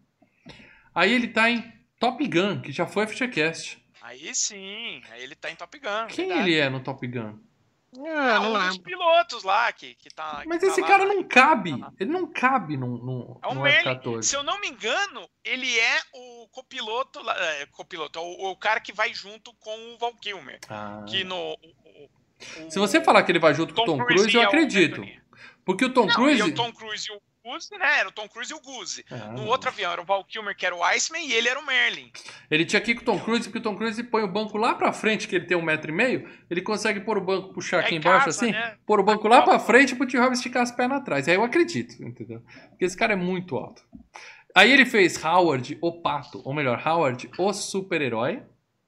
Aí 0.95 1.12
ele 1.12 1.28
tá 1.28 1.51
em 1.51 1.62
Top 2.01 2.26
Gun, 2.26 2.62
que 2.62 2.72
já 2.72 2.87
foi 2.87 3.07
FGCast. 3.07 3.78
Aí 4.01 4.30
sim, 4.35 5.03
aí 5.11 5.22
ele 5.22 5.35
tá 5.35 5.51
em 5.51 5.55
Top 5.55 5.78
Gun. 5.78 6.07
Quem 6.09 6.28
verdade. 6.28 6.49
ele 6.49 6.59
é 6.59 6.70
no 6.70 6.80
Top 6.80 7.07
Gun? 7.07 7.39
É, 7.97 8.38
não 8.38 8.55
um 8.55 8.68
dos 8.68 8.78
pilotos 8.78 9.45
lá 9.45 9.72
que, 9.72 9.95
que 9.95 10.09
tá. 10.09 10.42
Mas 10.47 10.61
que 10.61 10.66
esse 10.66 10.80
tá 10.80 10.86
cara 10.86 11.05
lá, 11.05 11.14
não 11.14 11.22
cabe. 11.22 11.74
Ele 11.99 12.11
não 12.11 12.26
cabe 12.26 12.76
no, 12.76 12.99
no, 12.99 13.40
é 13.42 13.49
um 13.49 13.55
no 13.55 13.66
F-14. 13.66 14.22
Se 14.22 14.36
eu 14.36 14.42
não 14.42 14.61
me 14.61 14.68
engano, 14.68 15.28
ele 15.45 15.78
é 15.78 16.01
o 16.12 16.49
copiloto. 16.49 17.20
É, 17.30 17.66
copiloto, 17.66 18.18
é 18.18 18.22
o, 18.22 18.51
o, 18.51 18.57
cara 18.57 18.80
que 18.80 18.92
vai 18.92 19.14
junto 19.14 19.53
com 19.55 19.95
o 19.95 19.99
Val 19.99 20.14
Kilmer. 20.16 20.59
Ah. 20.68 21.05
Que 21.09 21.22
no. 21.22 21.36
O, 21.36 22.11
o, 22.66 22.70
Se 22.70 22.78
você 22.78 23.01
falar 23.03 23.22
que 23.22 23.30
ele 23.32 23.38
vai 23.38 23.55
junto 23.55 23.74
Tom 23.74 23.84
com 23.84 23.92
o 23.92 23.97
Tom 23.99 24.05
Cruise, 24.05 24.22
Cruise 24.22 24.36
eu 24.36 24.42
acredito. 24.42 25.03
Porque 25.64 25.84
o 25.84 25.92
Tom 25.92 26.07
não, 26.07 26.14
Cruise. 26.14 26.40
E 26.40 26.42
o 26.42 26.55
Tom 26.55 26.72
Cruise 26.72 27.07
e 27.11 27.14
o 27.14 27.20
Goose, 27.45 27.68
né? 27.78 27.99
Era 28.01 28.09
o 28.09 28.12
Tom 28.12 28.26
Cruise 28.26 28.51
e 28.51 28.57
o 28.57 28.61
Goose. 28.61 29.05
Ah, 29.11 29.32
no 29.32 29.45
outro 29.45 29.68
avião 29.68 29.92
era 29.92 30.01
o 30.01 30.05
Val 30.05 30.24
Kilmer, 30.24 30.57
que 30.57 30.64
era 30.64 30.74
o 30.74 30.82
Iceman, 30.82 31.26
e 31.26 31.32
ele 31.34 31.49
era 31.49 31.61
o 31.61 31.66
Merlin. 31.66 32.11
Ele 32.51 32.64
tinha 32.64 32.80
aqui 32.80 32.95
com 32.95 33.03
o 33.03 33.05
Tom 33.05 33.20
Cruise, 33.20 33.45
porque 33.45 33.59
o 33.59 33.62
Tom 33.62 33.76
Cruise 33.76 34.03
põe 34.05 34.22
o 34.22 34.28
banco 34.28 34.57
lá 34.57 34.74
pra 34.74 34.92
frente, 34.92 35.28
que 35.28 35.36
ele 35.36 35.45
tem 35.45 35.57
um 35.57 35.62
metro 35.62 35.90
e 35.90 35.95
meio, 35.95 36.28
ele 36.51 36.62
consegue 36.62 37.01
pôr 37.01 37.18
o 37.18 37.20
banco, 37.20 37.53
puxar 37.53 37.82
é 37.82 37.86
aqui 37.86 37.97
embaixo 37.97 38.26
casa, 38.26 38.45
assim, 38.45 38.53
né? 38.53 38.76
pôr 38.86 38.99
o 38.99 39.05
banco 39.05 39.28
lá 39.28 39.42
pra 39.42 39.59
frente 39.59 39.95
pro 39.95 40.07
Tio 40.07 40.22
Rob 40.22 40.32
esticar 40.32 40.62
as 40.62 40.72
pernas 40.72 41.03
atrás. 41.03 41.28
Aí 41.28 41.34
eu 41.34 41.45
acredito, 41.45 42.03
entendeu? 42.03 42.42
Porque 42.70 42.86
esse 42.86 42.97
cara 42.97 43.12
é 43.12 43.16
muito 43.16 43.57
alto. 43.57 43.82
Aí 44.55 44.72
ele 44.72 44.86
fez 44.86 45.22
Howard, 45.22 45.76
o 45.82 46.01
Pato, 46.01 46.40
ou 46.45 46.55
melhor, 46.55 46.80
Howard, 46.86 47.28
o 47.36 47.53
super-herói, 47.53 48.42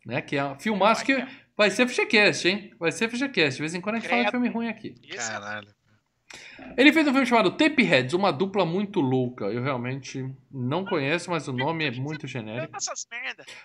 né? 0.06 0.22
Que 0.22 0.36
é 0.36 0.44
um 0.44 0.58
filmaço 0.58 1.04
que 1.04 1.26
vai 1.56 1.70
ser 1.70 1.88
FGCast, 1.88 2.48
hein? 2.48 2.72
Vai 2.78 2.92
ser 2.92 3.08
FGCast. 3.08 3.56
De 3.56 3.60
vez 3.60 3.74
em 3.74 3.80
quando 3.80 3.96
a 3.96 3.98
gente 3.98 4.08
Credo. 4.08 4.18
fala 4.18 4.24
de 4.24 4.30
filme 4.30 4.48
ruim 4.48 4.68
aqui. 4.68 4.94
Caralho. 5.16 5.75
Ele 6.76 6.92
fez 6.92 7.06
um 7.06 7.12
filme 7.12 7.26
chamado 7.26 7.52
Tapeheads, 7.52 8.12
uma 8.12 8.30
dupla 8.30 8.64
muito 8.66 9.00
louca. 9.00 9.46
Eu 9.46 9.62
realmente 9.62 10.24
não 10.50 10.84
conheço, 10.84 11.30
mas 11.30 11.48
o 11.48 11.52
nome 11.52 11.86
é 11.86 11.90
muito 11.90 12.26
genérico. 12.26 12.76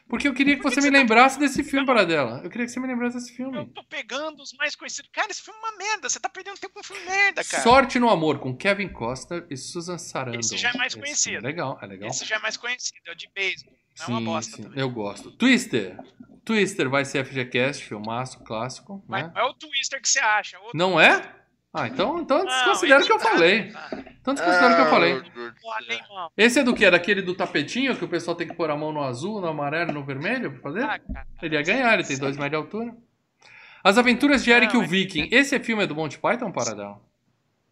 Porque 0.07 0.27
eu 0.27 0.33
queria 0.33 0.55
que 0.55 0.63
você 0.63 0.79
me 0.79 0.89
lembrasse 0.89 1.39
desse 1.39 1.63
filme, 1.63 1.85
para 1.85 2.05
dela. 2.05 2.41
Eu 2.43 2.49
queria 2.49 2.65
que 2.65 2.71
você 2.71 2.79
me 2.79 2.87
lembrasse 2.87 3.17
desse 3.17 3.33
filme. 3.35 3.57
Eu 3.57 3.65
tô 3.65 3.83
pegando 3.83 4.41
os 4.41 4.53
mais 4.53 4.75
conhecidos. 4.75 5.09
Cara, 5.11 5.29
esse 5.31 5.41
filme 5.41 5.59
é 5.59 5.67
uma 5.67 5.77
merda. 5.77 6.09
Você 6.09 6.19
tá 6.19 6.29
perdendo 6.29 6.57
tempo 6.57 6.73
com 6.73 6.79
um 6.79 6.83
filme 6.83 7.03
merda, 7.05 7.43
cara. 7.43 7.63
Sorte 7.63 7.99
no 7.99 8.09
Amor, 8.09 8.39
com 8.39 8.55
Kevin 8.55 8.89
Costner 8.89 9.45
e 9.49 9.57
Susan 9.57 9.97
Sarandon. 9.97 10.39
Esse 10.39 10.57
já 10.57 10.69
é 10.69 10.77
mais 10.77 10.95
conhecido. 10.95 11.37
É 11.37 11.41
legal, 11.41 11.79
é 11.81 11.85
legal. 11.85 12.09
Esse 12.09 12.25
já 12.25 12.35
é 12.35 12.39
mais 12.39 12.55
conhecido, 12.55 13.01
é 13.07 13.11
o 13.11 13.15
de 13.15 13.29
beisebol. 13.33 13.73
Não 13.99 14.05
sim, 14.05 14.11
é 14.11 14.15
uma 14.15 14.21
bosta 14.21 14.55
sim, 14.55 14.63
também. 14.63 14.79
eu 14.79 14.89
gosto. 14.89 15.31
Twister. 15.31 15.97
Twister 16.45 16.89
vai 16.89 17.03
ser 17.05 17.25
FGCast, 17.25 17.83
filmaço, 17.83 18.39
clássico. 18.43 19.03
Mas 19.07 19.25
né? 19.25 19.33
é 19.35 19.43
o 19.43 19.53
Twister 19.53 20.01
que 20.01 20.07
você 20.07 20.19
acha. 20.19 20.57
Outro... 20.59 20.77
Não 20.77 20.99
é? 20.99 21.40
Ah, 21.73 21.87
então, 21.87 22.19
então 22.19 22.45
desconsidera 22.45 23.01
o 23.01 23.05
que 23.05 23.13
eu 23.13 23.19
falei. 23.19 23.73
Então 24.19 24.33
desconsidera 24.33 24.73
o 24.73 24.75
que 24.75 24.81
eu 24.81 24.89
falei. 24.89 25.21
Esse 26.35 26.59
é 26.59 26.63
do 26.63 26.75
que? 26.75 26.83
É 26.83 26.91
daquele 26.91 27.21
do 27.21 27.33
tapetinho 27.33 27.95
que 27.95 28.03
o 28.03 28.09
pessoal 28.09 28.35
tem 28.35 28.47
que 28.47 28.53
pôr 28.53 28.69
a 28.69 28.75
mão 28.75 28.91
no 28.91 29.01
azul, 29.01 29.39
no 29.39 29.47
amarelo 29.47 29.91
e 29.91 29.93
no 29.93 30.03
vermelho 30.03 30.51
pra 30.51 30.61
fazer? 30.61 30.83
Ah, 30.83 30.99
ele 31.41 31.55
ia 31.55 31.61
ganhar, 31.61 31.93
ele 31.93 32.03
tem 32.03 32.17
dois 32.17 32.35
metros 32.35 32.51
de 32.51 32.55
altura. 32.57 32.97
As 33.83 33.97
Aventuras 33.97 34.43
de 34.43 34.51
Eric 34.51 34.75
o 34.75 34.85
Viking. 34.85 35.29
Esse 35.31 35.59
filme 35.59 35.83
é 35.83 35.87
do 35.87 35.95
Monty 35.95 36.19
Python, 36.19 36.51
Paradão? 36.51 37.01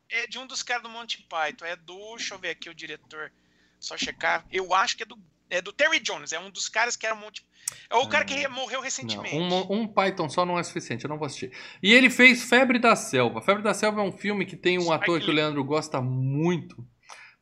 É 0.09 0.25
de 0.25 0.39
um 0.39 0.47
dos 0.47 0.63
caras 0.63 0.81
do 0.81 0.89
Monty 0.89 1.21
Python. 1.29 1.65
É 1.65 1.75
do. 1.75 2.15
Deixa 2.15 2.33
eu 2.33 2.39
ver 2.39 2.49
aqui 2.49 2.69
o 2.69 2.73
diretor. 2.73 3.31
Só 3.79 3.95
checar. 3.95 4.45
Eu 4.51 4.73
acho 4.73 4.97
que 4.97 5.03
é 5.03 5.05
do 5.05 5.17
é 5.49 5.61
do 5.61 5.73
Terry 5.73 5.99
Jones, 5.99 6.31
é 6.31 6.39
um 6.39 6.49
dos 6.49 6.69
caras 6.69 6.95
que 6.95 7.05
era 7.05 7.15
monte. 7.15 7.45
É 7.89 7.95
o 7.95 8.07
cara 8.07 8.25
que 8.25 8.47
morreu 8.47 8.81
recentemente. 8.81 9.35
Não, 9.37 9.69
um, 9.69 9.81
um, 9.81 9.87
Python 9.87 10.29
só 10.29 10.45
não 10.45 10.57
é 10.57 10.63
suficiente, 10.63 11.05
eu 11.05 11.09
não 11.09 11.17
vou 11.17 11.25
assistir. 11.25 11.51
E 11.81 11.93
ele 11.93 12.09
fez 12.09 12.43
Febre 12.43 12.79
da 12.79 12.95
Selva. 12.95 13.41
Febre 13.41 13.63
da 13.63 13.73
Selva 13.73 14.01
é 14.01 14.03
um 14.03 14.11
filme 14.11 14.45
que 14.45 14.55
tem 14.55 14.79
um 14.79 14.91
ator 14.91 15.19
que 15.19 15.29
o 15.29 15.33
Leandro 15.33 15.63
gosta 15.63 16.01
muito. 16.01 16.75
Pra 16.75 16.85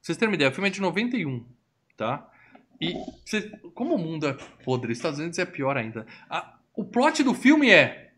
vocês 0.01 0.17
terem 0.17 0.31
uma 0.31 0.35
ideia, 0.35 0.49
o 0.49 0.53
filme 0.53 0.69
é 0.69 0.71
de 0.71 0.81
91, 0.81 1.45
tá? 1.95 2.29
E 2.79 2.93
como 3.73 3.95
o 3.95 3.97
mundo 3.97 4.27
é 4.27 4.33
podre, 4.63 4.91
os 4.91 4.97
Estados 4.97 5.19
Unidos 5.19 5.39
é 5.39 5.45
pior 5.45 5.77
ainda. 5.77 6.05
A, 6.29 6.57
o 6.73 6.85
plot 6.85 7.23
do 7.23 7.33
filme 7.33 7.71
é: 7.71 8.11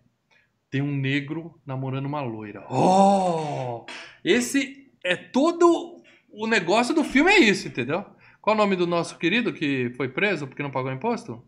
tem 0.69 0.81
um 0.81 0.95
negro 0.95 1.59
namorando 1.65 2.05
uma 2.05 2.21
loira. 2.21 2.65
Oh! 2.69 3.85
Esse 4.23 4.91
é 5.03 5.15
todo 5.15 6.03
o 6.29 6.45
negócio 6.45 6.93
do 6.93 7.03
filme, 7.03 7.31
é 7.31 7.39
isso, 7.39 7.67
entendeu? 7.67 8.05
Qual 8.41 8.55
o 8.55 8.57
nome 8.57 8.75
do 8.75 8.87
nosso 8.87 9.17
querido 9.17 9.53
que 9.53 9.91
foi 9.97 10.07
preso 10.09 10.47
porque 10.47 10.63
não 10.63 10.71
pagou 10.71 10.91
imposto? 10.91 11.43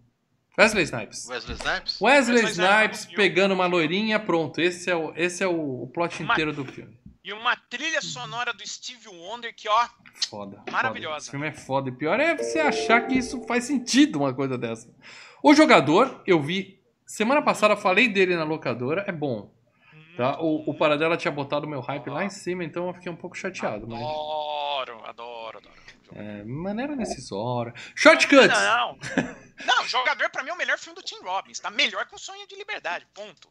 Wesley 0.58 0.84
Snipes. 0.84 1.28
Wesley 1.30 1.56
Snipes? 1.56 2.02
Wesley, 2.02 2.44
Wesley 2.44 2.52
Snipes 2.52 3.06
pegando 3.06 3.54
uma 3.54 3.66
loirinha, 3.66 4.20
pronto. 4.20 4.60
Esse 4.60 4.90
é 4.90 4.96
o, 4.96 5.14
esse 5.16 5.44
é 5.44 5.48
o, 5.48 5.84
o 5.84 5.88
plot 5.88 6.22
uma, 6.22 6.34
inteiro 6.34 6.52
do 6.52 6.66
filme. 6.66 6.98
E 7.24 7.32
uma 7.32 7.56
trilha 7.56 8.02
sonora 8.02 8.52
do 8.52 8.68
Steve 8.68 9.08
Wonder 9.08 9.54
que, 9.56 9.70
ó. 9.70 9.88
Foda. 10.30 10.62
Maravilhosa. 10.70 11.14
Foda. 11.14 11.18
Esse 11.20 11.32
filme 11.32 11.48
é 11.48 11.54
foda. 11.54 11.90
E 11.90 11.92
pior 11.94 12.20
é 12.20 12.36
você 12.36 12.60
achar 12.60 13.08
que 13.08 13.16
isso 13.16 13.42
faz 13.48 13.64
sentido, 13.64 14.20
uma 14.20 14.34
coisa 14.34 14.58
dessa. 14.58 14.94
O 15.42 15.54
jogador, 15.54 16.22
eu 16.28 16.42
vi. 16.42 16.82
Semana 17.06 17.42
passada 17.42 17.76
falei 17.78 18.08
dele 18.08 18.36
na 18.36 18.44
locadora, 18.44 19.06
é 19.08 19.12
bom. 19.12 19.52
Tá? 20.18 20.40
O, 20.42 20.70
o 20.70 20.74
Paradela 20.74 21.16
tinha 21.16 21.32
botado 21.32 21.68
meu 21.68 21.80
hype 21.80 22.10
lá 22.10 22.24
em 22.26 22.30
cima, 22.30 22.64
então 22.64 22.88
eu 22.88 22.94
fiquei 22.94 23.12
um 23.12 23.16
pouco 23.16 23.38
chateado. 23.38 23.86
Adoro, 23.86 23.92
mas... 23.92 24.51
É, 26.16 26.44
maneira 26.44 26.96
necessária. 26.96 27.74
Shortcuts! 27.96 28.48
Não, 28.48 28.98
não. 28.98 29.36
não, 29.66 29.88
Jogador 29.88 30.30
pra 30.30 30.44
mim 30.44 30.50
é 30.50 30.54
o 30.54 30.58
melhor 30.58 30.78
filme 30.78 30.96
do 30.96 31.04
Tim 31.04 31.20
Robbins. 31.22 31.60
Tá 31.60 31.70
melhor 31.70 32.06
que 32.08 32.16
o 32.16 32.20
Sonho 32.20 32.48
de 32.48 32.56
Liberdade, 32.56 33.08
ponto. 33.14 33.50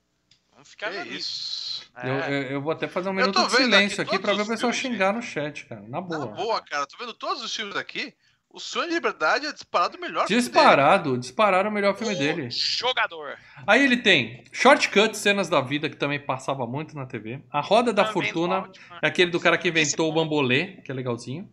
Vamos 0.52 0.68
ficar 0.68 0.90
que 0.90 1.08
isso. 1.08 1.82
É. 1.96 2.08
Eu, 2.08 2.14
eu, 2.14 2.42
eu, 2.42 2.62
vou 2.62 2.72
até 2.72 2.86
fazer 2.86 3.08
um 3.08 3.12
minuto 3.12 3.42
de 3.46 3.50
silêncio 3.50 4.02
aqui, 4.02 4.14
aqui 4.14 4.22
pra 4.22 4.34
ver 4.34 4.42
o 4.42 4.46
pessoal 4.46 4.72
xingar 4.72 5.12
no 5.12 5.22
chat, 5.22 5.64
cara. 5.64 5.82
Na 5.88 6.00
boa. 6.00 6.26
Na 6.26 6.26
boa, 6.26 6.62
cara. 6.62 6.86
Tô 6.86 6.98
vendo 6.98 7.14
todos 7.14 7.42
os 7.42 7.54
filmes 7.54 7.76
aqui. 7.76 8.14
O 8.52 8.58
Sonho 8.58 8.88
de 8.88 8.94
Liberdade 8.94 9.46
é 9.46 9.52
disparado 9.52 9.96
o 9.96 10.00
melhor 10.00 10.26
disparado, 10.26 11.04
filme 11.04 11.20
Disparado, 11.20 11.68
o 11.68 11.72
melhor 11.72 11.96
filme 11.96 12.14
o 12.14 12.18
dele. 12.18 12.50
Jogador. 12.50 13.38
Aí 13.64 13.84
ele 13.84 13.96
tem 13.96 14.42
Shortcut, 14.52 15.16
Cenas 15.16 15.48
da 15.48 15.60
Vida, 15.60 15.88
que 15.88 15.96
também 15.96 16.18
passava 16.18 16.66
muito 16.66 16.96
na 16.96 17.06
TV. 17.06 17.40
A 17.48 17.60
Roda 17.60 17.92
da 17.92 18.06
Fortuna, 18.06 18.68
é 19.00 19.06
aquele 19.06 19.30
do 19.30 19.38
cara 19.38 19.56
que 19.56 19.68
inventou 19.68 20.10
o 20.10 20.12
bambolê, 20.12 20.78
que 20.84 20.90
é 20.90 20.94
legalzinho. 20.94 21.48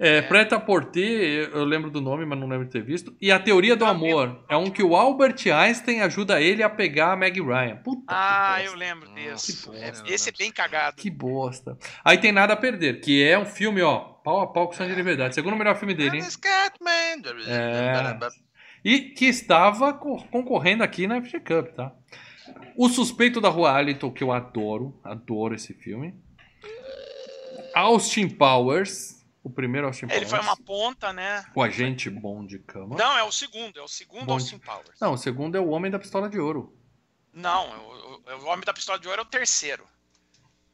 É, 0.00 0.16
é. 0.16 0.22
Preta 0.22 0.58
Porter, 0.58 1.50
eu 1.52 1.64
lembro 1.64 1.90
do 1.90 2.00
nome, 2.00 2.24
mas 2.24 2.38
não 2.38 2.48
lembro 2.48 2.64
de 2.64 2.72
ter 2.72 2.82
visto. 2.82 3.14
E 3.20 3.30
A 3.30 3.38
Teoria 3.38 3.76
do 3.76 3.84
Amor. 3.84 4.42
É 4.48 4.56
um 4.56 4.70
que 4.70 4.82
o 4.82 4.96
Albert 4.96 5.36
Einstein 5.52 6.00
ajuda 6.00 6.40
ele 6.40 6.62
a 6.62 6.70
pegar 6.70 7.12
a 7.12 7.16
Meg 7.16 7.38
Ryan. 7.38 7.76
Puta 7.76 8.04
ah, 8.08 8.62
eu 8.64 8.74
lembro 8.74 9.08
desse. 9.10 9.68
Esse 10.06 10.30
é 10.30 10.32
bem 10.32 10.50
cagado. 10.50 10.96
Que 10.96 11.10
bosta. 11.10 11.76
Aí 12.02 12.16
tem 12.16 12.32
Nada 12.32 12.54
a 12.54 12.56
Perder, 12.56 13.00
que 13.02 13.22
é 13.22 13.38
um 13.38 13.44
filme, 13.44 13.82
ó, 13.82 13.98
pau 13.98 14.40
a 14.40 14.46
pau 14.46 14.68
com 14.68 14.72
Sangue 14.72 14.92
de 14.92 14.96
Liberdade. 14.96 15.34
Segundo 15.34 15.56
melhor 15.56 15.76
filme 15.76 15.94
dele, 15.94 16.16
hein? 16.16 16.22
É... 17.46 18.18
E 18.82 19.00
que 19.00 19.26
estava 19.26 19.92
concorrendo 19.92 20.82
aqui 20.82 21.06
na 21.06 21.20
FG 21.20 21.40
Cup, 21.40 21.74
tá? 21.74 21.92
O 22.74 22.88
Suspeito 22.88 23.40
da 23.40 23.50
Rua 23.50 23.70
Arlington, 23.72 24.10
que 24.10 24.24
eu 24.24 24.32
adoro. 24.32 24.98
Adoro 25.04 25.54
esse 25.54 25.74
filme. 25.74 26.14
Austin 27.74 28.28
Powers 28.28 29.19
o 29.42 29.50
primeiro 29.50 29.86
Austin 29.86 30.06
Powers. 30.06 30.22
Ele 30.22 30.30
foi 30.30 30.40
uma 30.40 30.56
ponta, 30.56 31.12
né? 31.12 31.44
O 31.54 31.62
agente 31.62 32.10
bom 32.10 32.44
de 32.44 32.58
cama. 32.58 32.96
Não, 32.96 33.16
é 33.16 33.22
o 33.22 33.32
segundo. 33.32 33.78
É 33.78 33.82
o 33.82 33.88
segundo 33.88 34.26
bom 34.26 34.34
Austin 34.34 34.58
Powers. 34.58 35.00
Não, 35.00 35.12
o 35.12 35.18
segundo 35.18 35.56
é 35.56 35.60
o 35.60 35.68
Homem 35.68 35.90
da 35.90 35.98
Pistola 35.98 36.28
de 36.28 36.38
Ouro. 36.38 36.76
Não, 37.32 37.68
o, 37.68 38.22
o, 38.26 38.44
o 38.44 38.46
Homem 38.46 38.64
da 38.64 38.72
Pistola 38.72 38.98
de 38.98 39.08
Ouro 39.08 39.20
é 39.20 39.24
o 39.24 39.26
terceiro. 39.26 39.84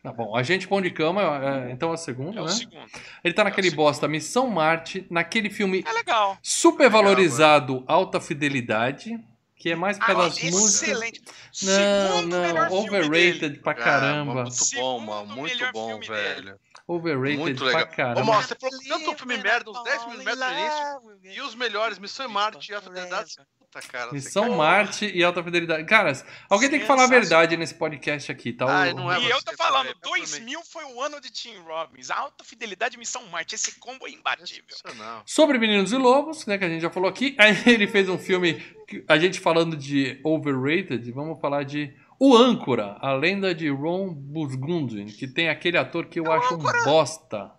Tá 0.07 0.13
bom, 0.13 0.37
Agente 0.37 0.69
Bom 0.69 0.81
de 0.81 0.91
Cama, 0.93 1.21
é, 1.21 1.73
então 1.73 1.91
é 1.91 1.95
o 1.95 1.97
segundo, 1.97 2.39
é 2.39 2.43
né? 2.43 2.43
O 2.43 2.49
segundo. 2.49 2.87
Ele 3.25 3.35
tá 3.35 3.43
naquele 3.43 3.69
é 3.69 3.71
bosta 3.73 4.07
Missão 4.07 4.49
Marte, 4.49 5.05
naquele 5.11 5.51
filme 5.51 5.83
é 5.85 5.93
legal. 5.93 6.39
super 6.41 6.89
valorizado 6.89 7.81
legal, 7.81 7.87
Alta 7.89 8.21
Fidelidade, 8.21 9.19
que 9.57 9.71
é 9.71 9.77
mais 9.77 9.99
pelas 9.99 10.39
ah, 10.39 10.51
músicas. 10.51 10.83
Excelente. 10.83 11.23
Não, 11.63 12.23
não, 12.23 12.73
overrated 12.73 13.59
pra 13.61 13.75
caramba. 13.75 14.43
Ah, 14.43 14.45
muito 14.45 14.77
bom, 14.77 15.01
mano, 15.01 15.35
muito 15.35 15.73
bom, 15.73 15.99
velho. 16.01 16.45
Dele. 16.45 16.57
Overrated 16.89 17.39
Muito 17.39 17.65
legal. 17.65 17.87
pra 17.87 17.97
caramba. 17.97 18.39
Ô, 18.39 18.43
você 18.43 18.55
falou 18.55 18.79
tanto 18.87 19.17
filme 19.17 19.39
merda, 19.39 19.71
uns 19.71 19.83
10 19.83 20.07
minutos 20.07 20.39
no 20.39 20.53
início, 20.53 21.21
e 21.25 21.41
os 21.41 21.55
melhores, 21.57 21.99
Missão 21.99 22.27
em 22.27 22.33
Marte 22.33 22.71
e 22.71 22.75
a 22.77 22.81
Fidelidade, 22.81 23.35
Puta, 23.77 23.89
cara. 23.89 24.13
Missão 24.13 24.57
Marte 24.57 25.07
e 25.07 25.23
Alta 25.23 25.43
Fidelidade. 25.43 25.85
Cara, 25.85 26.13
alguém 26.49 26.71
tem 26.71 26.81
que 26.81 26.87
falar 26.87 27.05
a 27.05 27.09
verdade 27.09 27.57
nesse 27.57 27.75
podcast 27.75 28.31
aqui, 28.33 28.53
tá? 28.53 28.67
Ah, 28.67 28.95
não 28.95 29.13
é 29.13 29.21
e 29.21 29.31
eu 29.31 29.43
tô 29.43 29.55
falando, 29.57 29.95
2000 30.03 30.63
foi 30.65 30.85
o 30.85 31.01
ano 31.01 31.21
de 31.21 31.31
Tim 31.31 31.57
Robbins. 31.59 32.11
Alta 32.11 32.45
Fidelidade 32.45 32.97
e 32.97 32.99
Missão 32.99 33.25
Marte. 33.27 33.55
Esse 33.55 33.79
combo 33.79 34.07
é 34.07 34.11
imbatível. 34.11 34.77
Sobre 35.25 35.59
Meninos 35.59 35.93
e 35.93 35.97
Lobos, 35.97 36.47
né, 36.47 36.59
que 36.59 36.65
a 36.65 36.69
gente 36.69 36.83
já 36.83 36.91
falou 36.91 37.09
aqui. 37.09 37.37
Aí 37.39 37.57
ele 37.67 37.87
fez 37.87 38.09
um 38.09 38.19
filme, 38.19 38.63
a 39.09 39.19
gente 39.19 39.41
falando 39.41 39.77
de 39.77 40.21
overrated, 40.25 41.11
vamos 41.13 41.41
falar 41.41 41.65
de 41.65 41.95
o 42.19 42.35
Âncora, 42.35 42.97
a 43.01 43.13
lenda 43.13 43.55
de 43.55 43.69
Ron 43.69 44.15
Burgundy, 44.15 45.05
que 45.13 45.29
tem 45.29 45.51
aquele 45.51 45.77
ator 45.77 46.07
que 46.07 46.19
eu 46.19 46.27
é 46.27 46.37
acho 46.37 46.55
um 46.55 46.59
bosta. 46.85 47.53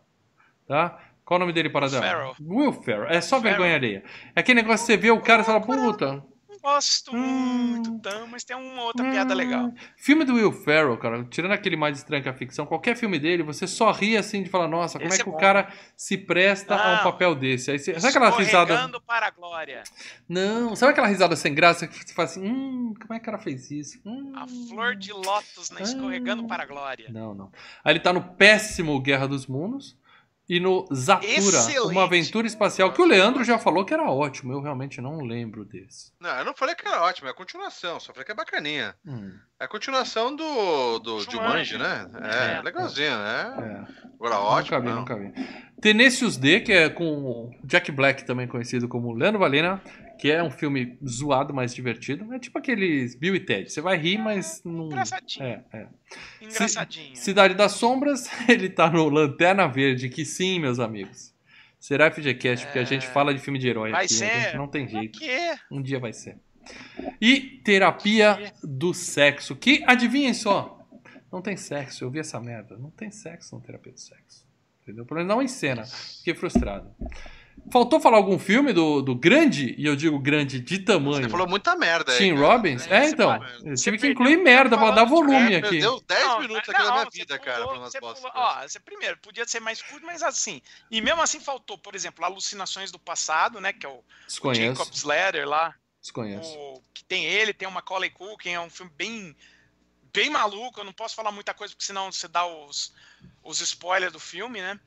Tá? 0.67 0.99
Qual 1.27 1.37
o 1.37 1.41
nome 1.41 1.51
dele 1.51 1.69
para 1.69 1.89
dar? 1.89 2.33
Will 2.39 2.71
Ferrell. 2.71 3.09
É 3.09 3.19
só 3.19 3.35
Will 3.35 3.43
vergonha 3.43 3.75
alheia. 3.75 4.01
É 4.33 4.39
aquele 4.39 4.61
negócio 4.61 4.85
que 4.85 4.93
você 4.93 4.97
vê 4.97 5.11
o 5.11 5.19
cara 5.19 5.41
e 5.41 5.45
fala, 5.45 5.59
puta. 5.59 6.23
Gosto 6.61 7.13
hum, 7.13 7.19
muito, 7.19 7.99
tá, 7.99 8.25
mas 8.29 8.45
tem 8.45 8.55
uma 8.55 8.83
outra 8.83 9.05
hum, 9.05 9.11
piada 9.11 9.33
legal. 9.33 9.73
Filme 9.97 10.23
do 10.23 10.35
Will 10.35 10.51
Ferrell, 10.51 10.97
cara, 10.97 11.25
tirando 11.25 11.51
aquele 11.51 11.75
mais 11.75 11.97
estranho 11.97 12.23
que 12.23 12.29
a 12.29 12.33
ficção, 12.33 12.65
qualquer 12.65 12.95
filme 12.95 13.19
dele, 13.19 13.43
você 13.43 13.67
só 13.67 13.91
ri 13.91 14.17
assim 14.17 14.41
de 14.41 14.49
falar, 14.49 14.67
nossa, 14.67 14.97
como 14.97 15.09
Esse 15.11 15.21
é 15.21 15.23
que 15.23 15.29
é 15.29 15.33
o 15.33 15.35
cara 15.35 15.71
se 15.95 16.17
presta 16.17 16.75
Não, 16.75 16.83
a 16.83 16.99
um 16.99 17.03
papel 17.03 17.35
desse? 17.35 17.71
Aí 17.71 17.79
você, 17.79 17.93
sabe 17.99 18.07
aquela 18.07 18.29
risada. 18.29 18.89
para 19.05 19.27
a 19.27 19.31
glória. 19.31 19.83
Não, 20.27 20.75
sabe 20.75 20.91
aquela 20.91 21.07
risada 21.07 21.35
sem 21.35 21.53
graça 21.53 21.87
que 21.87 22.05
você 22.05 22.13
fala 22.13 22.27
assim, 22.27 22.41
hum, 22.41 22.93
como 23.01 23.13
é 23.13 23.19
que 23.19 23.23
o 23.23 23.25
cara 23.25 23.37
fez 23.37 23.69
isso? 23.69 23.99
Hum, 24.05 24.33
a 24.35 24.45
flor 24.47 24.95
de 24.95 25.11
lótus 25.11 25.69
na 25.71 25.81
escorregando 25.81 26.43
ah, 26.45 26.47
para 26.47 26.63
a 26.63 26.65
glória. 26.65 27.07
Não, 27.09 27.33
não. 27.33 27.51
Aí 27.83 27.93
ele 27.93 27.99
tá 27.99 28.11
no 28.11 28.21
péssimo 28.21 28.99
Guerra 29.01 29.27
dos 29.27 29.45
Mundos 29.45 29.97
e 30.49 30.59
no 30.59 30.87
Zatura, 30.93 31.29
Excelente. 31.29 31.91
uma 31.91 32.03
aventura 32.03 32.47
espacial, 32.47 32.93
que 32.93 33.01
o 33.01 33.05
Leandro 33.05 33.43
já 33.43 33.59
falou 33.59 33.83
que 33.83 33.93
era 33.93 34.09
ótimo. 34.09 34.53
Eu 34.53 34.61
realmente 34.61 35.01
não 35.01 35.21
lembro 35.21 35.65
desse. 35.65 36.13
Não, 36.19 36.29
eu 36.37 36.45
não 36.45 36.53
falei 36.53 36.73
que 36.73 36.87
era 36.87 37.01
ótimo, 37.03 37.27
é 37.27 37.31
a 37.31 37.33
continuação, 37.33 37.99
só 37.99 38.13
falei 38.13 38.25
que 38.25 38.31
é 38.31 38.35
bacaninha. 38.35 38.95
Hum. 39.05 39.33
É 39.59 39.65
a 39.65 39.67
continuação 39.67 40.33
do, 40.35 40.99
do 40.99 41.19
Jumanji, 41.19 41.77
né? 41.77 42.09
É, 42.21 42.59
é, 42.59 42.61
legalzinho, 42.61 43.17
né? 43.17 43.85
É. 43.91 44.07
Agora 44.15 44.39
ótimo. 44.39 44.79
Nunca 44.79 44.79
vi, 44.79 44.87
não. 44.87 44.99
nunca 44.99 45.15
vi. 45.15 45.67
Tenacious 45.81 46.37
D, 46.37 46.61
que 46.61 46.71
é 46.71 46.89
com 46.89 47.51
Jack 47.63 47.91
Black, 47.91 48.25
também 48.25 48.47
conhecido 48.47 48.87
como 48.87 49.13
Leandro 49.13 49.39
Valena, 49.39 49.81
que 50.17 50.31
é 50.31 50.41
um 50.43 50.51
filme 50.51 50.97
zoado, 51.07 51.53
mas 51.53 51.73
divertido. 51.73 52.33
É 52.33 52.39
tipo 52.39 52.57
aqueles 52.57 53.15
Bill 53.15 53.35
e 53.35 53.39
Ted. 53.39 53.71
Você 53.71 53.81
vai 53.81 53.97
rir, 53.97 54.17
mas 54.17 54.61
não. 54.63 54.87
Engraçadinho. 54.87 55.45
É, 55.45 55.63
é. 55.73 55.87
Engraçadinho. 56.41 57.15
Cidade 57.15 57.53
das 57.53 57.73
Sombras, 57.73 58.29
ele 58.47 58.69
tá 58.69 58.89
no 58.89 59.09
Lanterna 59.09 59.67
Verde, 59.67 60.09
que 60.09 60.25
sim, 60.25 60.59
meus 60.59 60.79
amigos. 60.79 61.33
Será 61.79 62.11
FGCast, 62.11 62.63
é... 62.63 62.67
porque 62.67 62.79
a 62.79 62.83
gente 62.83 63.05
é. 63.05 63.09
fala 63.09 63.33
de 63.33 63.39
filme 63.39 63.59
de 63.59 63.67
herói 63.67 63.91
vai 63.91 64.05
aqui. 64.05 64.13
Ser. 64.13 64.31
A 64.31 64.39
gente 64.39 64.57
não 64.57 64.67
tem 64.67 64.87
jeito. 64.87 65.19
Um 65.71 65.81
dia 65.81 65.99
vai 65.99 66.13
ser. 66.13 66.37
E 67.21 67.61
Terapia 67.63 68.51
do 68.61 68.93
Sexo, 68.93 69.55
que 69.55 69.83
adivinhem 69.87 70.33
só, 70.33 70.77
não 71.31 71.41
tem 71.41 71.57
sexo. 71.57 72.03
Eu 72.03 72.09
vi 72.09 72.19
essa 72.19 72.39
merda. 72.39 72.77
Não 72.77 72.89
tem 72.89 73.11
sexo 73.11 73.55
no 73.55 73.61
Terapia 73.61 73.91
do 73.91 73.99
Sexo. 73.99 74.45
Entendeu? 74.81 75.05
Por 75.05 75.23
não 75.23 75.41
em 75.41 75.47
cena. 75.47 75.85
Fiquei 75.85 76.33
frustrado. 76.33 76.89
Faltou 77.69 77.99
falar 77.99 78.17
algum 78.17 78.39
filme 78.39 78.71
do, 78.71 79.01
do 79.01 79.13
grande, 79.13 79.75
e 79.77 79.85
eu 79.85 79.95
digo 79.95 80.17
grande 80.19 80.59
de 80.59 80.79
tamanho. 80.79 81.23
Você 81.23 81.29
falou 81.29 81.47
muita 81.47 81.75
merda 81.75 82.13
aí. 82.13 82.17
Tim 82.17 82.33
Robbins? 82.33 82.87
É, 82.87 83.05
é 83.05 83.09
então. 83.09 83.39
Eu 83.63 83.75
tive 83.75 83.97
que 83.97 84.07
incluir 84.07 84.37
merda 84.37 84.77
pra 84.77 84.91
dar 84.91 85.03
volume 85.03 85.53
é, 85.53 85.57
aqui. 85.57 85.79
Deu 85.79 86.01
10 86.07 86.39
minutos 86.39 86.69
aqui 86.69 86.81
na 86.81 86.91
minha 86.93 87.09
vida, 87.11 87.37
cara, 87.37 87.65
pulou, 87.65 87.81
você 87.81 87.99
pulou, 87.99 88.15
ó, 88.33 88.61
você 88.61 88.79
primeiro, 88.79 89.17
podia 89.17 89.45
ser 89.45 89.59
mais 89.59 89.81
curto, 89.81 90.05
mas 90.05 90.23
assim. 90.23 90.61
E 90.89 91.01
mesmo 91.01 91.21
assim 91.21 91.39
faltou, 91.39 91.77
por 91.77 91.93
exemplo, 91.93 92.23
Alucinações 92.23 92.89
do 92.89 92.99
Passado, 92.99 93.59
né? 93.59 93.73
Que 93.73 93.85
é 93.85 93.89
o, 93.89 94.01
o 94.43 94.53
Jacob's 94.53 95.03
Ladder 95.03 95.47
lá. 95.47 95.75
Desconheço. 95.99 96.49
O, 96.57 96.81
que 96.93 97.03
tem 97.03 97.25
ele, 97.25 97.53
tem 97.53 97.67
o 97.67 97.71
Macaulay 97.71 98.09
Culkin, 98.09 98.51
é 98.51 98.59
um 98.61 98.69
filme 98.69 98.91
bem 98.95 99.35
bem 100.13 100.29
maluco. 100.29 100.79
Eu 100.79 100.85
não 100.85 100.93
posso 100.93 101.15
falar 101.15 101.31
muita 101.31 101.53
coisa, 101.53 101.73
porque 101.73 101.85
senão 101.85 102.11
você 102.11 102.27
dá 102.27 102.45
os, 102.45 102.93
os 103.43 103.59
spoilers 103.59 104.13
do 104.13 104.19
filme, 104.19 104.61
né? 104.61 104.79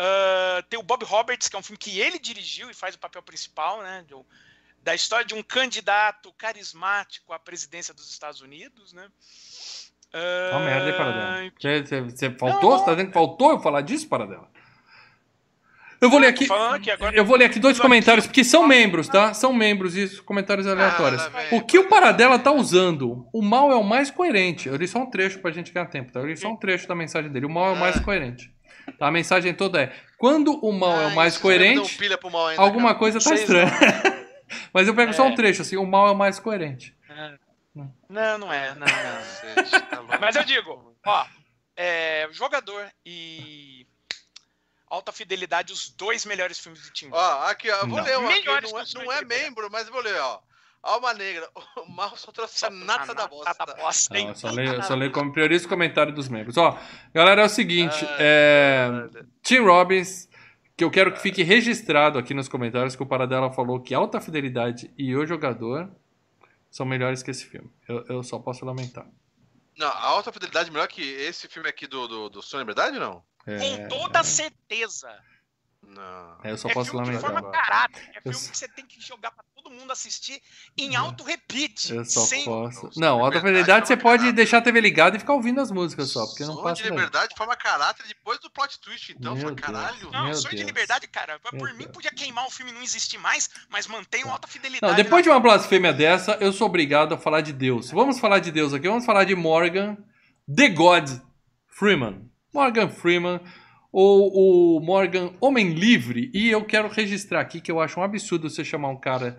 Uh, 0.00 0.62
tem 0.68 0.78
o 0.78 0.82
Bob 0.82 1.04
Roberts, 1.04 1.48
que 1.48 1.56
é 1.56 1.58
um 1.58 1.62
filme 1.62 1.78
que 1.78 2.00
ele 2.00 2.18
dirigiu 2.18 2.70
e 2.70 2.74
faz 2.74 2.94
o 2.94 2.98
papel 2.98 3.22
principal, 3.22 3.82
né? 3.82 4.04
Do, 4.08 4.26
da 4.82 4.94
história 4.94 5.24
de 5.24 5.34
um 5.34 5.42
candidato 5.42 6.32
carismático 6.32 7.32
à 7.32 7.38
presidência 7.38 7.94
dos 7.94 8.10
Estados 8.10 8.40
Unidos, 8.40 8.92
né? 8.92 9.06
Uh, 10.12 10.56
Uma 10.56 10.64
merda, 10.64 10.90
hein, 10.90 10.96
Paradela? 10.96 11.52
Você, 11.58 11.82
você, 11.82 12.00
você 12.02 12.30
faltou? 12.30 12.70
Não, 12.70 12.78
você 12.78 12.84
tá 12.84 12.90
dizendo 12.92 13.08
que 13.08 13.14
faltou 13.14 13.50
eu 13.52 13.60
falar 13.60 13.80
disso, 13.82 14.08
Paradela? 14.08 14.50
Eu 16.02 16.10
vou 16.10 16.18
ler 16.18 16.26
aqui. 16.26 16.48
Eu 17.14 17.24
vou 17.24 17.36
ler 17.36 17.44
aqui 17.44 17.60
dois 17.60 17.78
comentários, 17.78 18.26
porque 18.26 18.42
são 18.42 18.66
membros, 18.66 19.06
tá? 19.06 19.32
São 19.34 19.52
membros 19.52 19.96
e 19.96 20.20
comentários 20.22 20.66
aleatórios. 20.66 21.22
Ah, 21.22 21.30
o 21.52 21.62
que 21.62 21.78
o 21.78 21.88
Paradela 21.88 22.40
tá 22.40 22.50
usando? 22.50 23.24
O 23.32 23.40
mal 23.40 23.70
é 23.70 23.76
o 23.76 23.84
mais 23.84 24.10
coerente. 24.10 24.68
Eu 24.68 24.74
li 24.74 24.88
só 24.88 24.98
um 24.98 25.08
trecho 25.08 25.38
pra 25.38 25.52
gente 25.52 25.70
ganhar 25.70 25.86
tempo, 25.86 26.10
tá? 26.10 26.18
Eu 26.18 26.26
li 26.26 26.36
só 26.36 26.48
um 26.48 26.56
trecho 26.56 26.88
da 26.88 26.94
mensagem 26.96 27.30
dele. 27.30 27.46
O 27.46 27.48
mal 27.48 27.68
é 27.68 27.72
o 27.74 27.76
mais 27.76 27.98
ah. 27.98 28.00
coerente. 28.00 28.52
A 29.02 29.10
mensagem 29.10 29.52
toda 29.52 29.82
é: 29.82 29.92
quando 30.16 30.54
o 30.64 30.72
mal 30.72 31.00
é 31.00 31.06
o 31.08 31.14
mais 31.14 31.36
coerente, 31.36 31.98
ainda, 32.00 32.18
alguma 32.56 32.88
cara. 32.88 32.98
coisa 32.98 33.18
tá 33.18 33.34
estranha. 33.34 33.70
Mas 34.72 34.86
eu 34.86 34.94
pego 34.94 35.10
é. 35.10 35.14
só 35.14 35.24
um 35.24 35.32
é. 35.32 35.34
trecho, 35.34 35.62
assim: 35.62 35.76
o 35.76 35.86
mal 35.86 36.08
é 36.08 36.10
o 36.12 36.16
mais 36.16 36.38
coerente. 36.38 36.96
É. 37.08 37.34
Não, 38.08 38.38
não 38.38 38.52
é. 38.52 38.74
Não, 38.74 38.86
não. 38.86 39.72
Tá 40.08 40.18
Mas 40.20 40.36
eu 40.36 40.44
digo: 40.44 40.94
ó, 41.04 41.26
é, 41.76 42.28
jogador 42.32 42.86
e 43.04 43.86
Alta 44.88 45.10
Fidelidade, 45.10 45.72
os 45.72 45.88
dois 45.88 46.26
melhores 46.26 46.58
filmes 46.58 46.82
do 46.82 46.90
Tim 46.90 47.08
Ó, 47.10 47.42
aqui, 47.46 47.70
ó, 47.70 47.78
eu 47.78 47.88
vou 47.88 47.98
não. 47.98 48.04
ler 48.04 48.18
um 48.18 48.28
aqui, 48.28 48.44
não 48.44 48.78
é, 48.78 48.84
não 48.94 49.12
é 49.12 49.24
membro, 49.24 49.70
mas 49.70 49.88
vou 49.88 50.02
ler, 50.02 50.20
ó. 50.20 50.40
Alma 50.82 51.14
Negra, 51.14 51.48
o 51.86 51.90
mal 51.90 52.16
só 52.16 52.32
trouxe 52.32 52.64
a 52.66 52.70
nata 52.70 53.14
da 53.14 53.28
bosta. 53.28 53.54
Da 53.64 53.74
bosta 53.74 54.14
não, 54.14 54.34
só 54.34 54.50
leio, 54.50 54.82
só 54.82 54.94
leio 54.94 55.12
como 55.12 55.32
priorizo 55.32 55.66
o 55.66 55.68
comentário 55.68 56.12
dos 56.12 56.28
membros. 56.28 56.56
Ó, 56.56 56.76
galera, 57.14 57.42
é 57.42 57.44
o 57.44 57.48
seguinte, 57.48 58.04
é, 58.18 58.88
Tim 59.42 59.60
Robbins, 59.60 60.28
que 60.76 60.82
eu 60.82 60.90
quero 60.90 61.12
que 61.12 61.20
fique 61.20 61.42
registrado 61.42 62.18
aqui 62.18 62.34
nos 62.34 62.48
comentários 62.48 62.96
que 62.96 63.02
o 63.02 63.06
Paradela 63.06 63.52
falou 63.52 63.80
que 63.80 63.94
Alta 63.94 64.20
Fidelidade 64.20 64.92
e 64.98 65.14
O 65.14 65.24
Jogador 65.24 65.88
são 66.70 66.84
melhores 66.84 67.22
que 67.22 67.30
esse 67.30 67.44
filme. 67.46 67.70
Eu, 67.86 68.04
eu 68.08 68.22
só 68.22 68.38
posso 68.38 68.64
lamentar. 68.64 69.06
Não, 69.76 69.88
a 69.88 70.06
Alta 70.06 70.32
Fidelidade 70.32 70.68
é 70.70 70.72
melhor 70.72 70.88
que 70.88 71.02
esse 71.02 71.46
filme 71.46 71.68
aqui 71.68 71.86
do, 71.86 72.08
do, 72.08 72.28
do 72.28 72.42
Sonho 72.42 72.66
Verdade, 72.66 72.98
não? 72.98 73.22
É, 73.46 73.58
Com 73.58 73.88
toda 73.88 74.22
certeza. 74.22 75.08
Não. 75.94 76.38
É, 76.42 76.50
eu 76.52 76.58
só 76.58 76.68
é 76.68 76.72
posso 76.72 76.90
filme 76.90 77.06
lamentar. 77.06 77.30
De 77.30 77.36
forma 77.36 77.52
caráter. 77.52 78.02
É 78.14 78.20
filme 78.22 78.38
eu... 78.38 78.50
que 78.50 78.58
você 78.58 78.68
tem 78.68 78.86
que 78.86 79.00
jogar 79.00 79.30
pra 79.30 79.44
todo 79.54 79.70
mundo 79.70 79.92
assistir 79.92 80.40
em 80.76 80.96
alto 80.96 81.22
repeat. 81.22 81.92
Eu 81.92 82.04
só 82.04 82.20
sem... 82.20 82.44
posso. 82.44 82.90
Não, 82.96 83.22
alta 83.22 83.40
fidelidade 83.40 83.86
você 83.86 83.96
pode 83.96 84.22
caráter. 84.22 84.36
deixar 84.36 84.58
a 84.58 84.62
TV 84.62 84.80
ligada 84.80 85.16
e 85.16 85.20
ficar 85.20 85.34
ouvindo 85.34 85.60
as 85.60 85.70
músicas 85.70 86.10
só, 86.10 86.26
porque 86.26 86.44
não 86.44 86.62
passa. 86.62 86.82
de 86.82 86.88
liberdade 86.88 87.28
de 87.28 87.36
forma 87.36 87.54
caráter 87.56 88.06
depois 88.06 88.38
do 88.40 88.50
plot 88.50 88.80
twist, 88.80 89.12
então. 89.12 89.34
Meu 89.34 89.54
caralho. 89.54 90.10
Não, 90.10 90.24
Meu 90.24 90.34
sonho 90.34 90.50
Deus. 90.50 90.60
de 90.60 90.66
liberdade, 90.66 91.06
cara. 91.08 91.38
Meu 91.44 91.58
por 91.58 91.68
Deus. 91.68 91.78
mim 91.78 91.88
podia 91.88 92.10
queimar 92.10 92.46
o 92.46 92.50
filme 92.50 92.72
não 92.72 92.82
existir 92.82 93.18
mais, 93.18 93.50
mas 93.68 93.86
mantém 93.86 94.22
alta 94.22 94.48
fidelidade. 94.48 94.90
Não, 94.90 94.96
depois 94.96 95.22
de 95.22 95.28
uma 95.28 95.40
blasfêmia 95.40 95.92
dessa, 95.92 96.32
eu 96.40 96.52
sou 96.52 96.66
obrigado 96.66 97.14
a 97.14 97.18
falar 97.18 97.42
de 97.42 97.52
Deus. 97.52 97.90
Vamos 97.90 98.18
falar 98.18 98.38
de 98.38 98.50
Deus 98.50 98.72
aqui. 98.72 98.88
Vamos 98.88 99.04
falar 99.04 99.24
de 99.24 99.34
Morgan, 99.34 99.96
The 100.54 100.68
God 100.68 101.10
Freeman. 101.68 102.30
Morgan 102.52 102.88
Freeman 102.88 103.40
ou 103.92 104.78
o 104.78 104.80
Morgan 104.80 105.34
Homem 105.40 105.74
Livre. 105.74 106.30
E 106.32 106.50
eu 106.50 106.64
quero 106.64 106.88
registrar 106.88 107.40
aqui 107.40 107.60
que 107.60 107.70
eu 107.70 107.80
acho 107.80 108.00
um 108.00 108.02
absurdo 108.02 108.48
você 108.48 108.64
chamar 108.64 108.88
um 108.88 108.98
cara, 108.98 109.38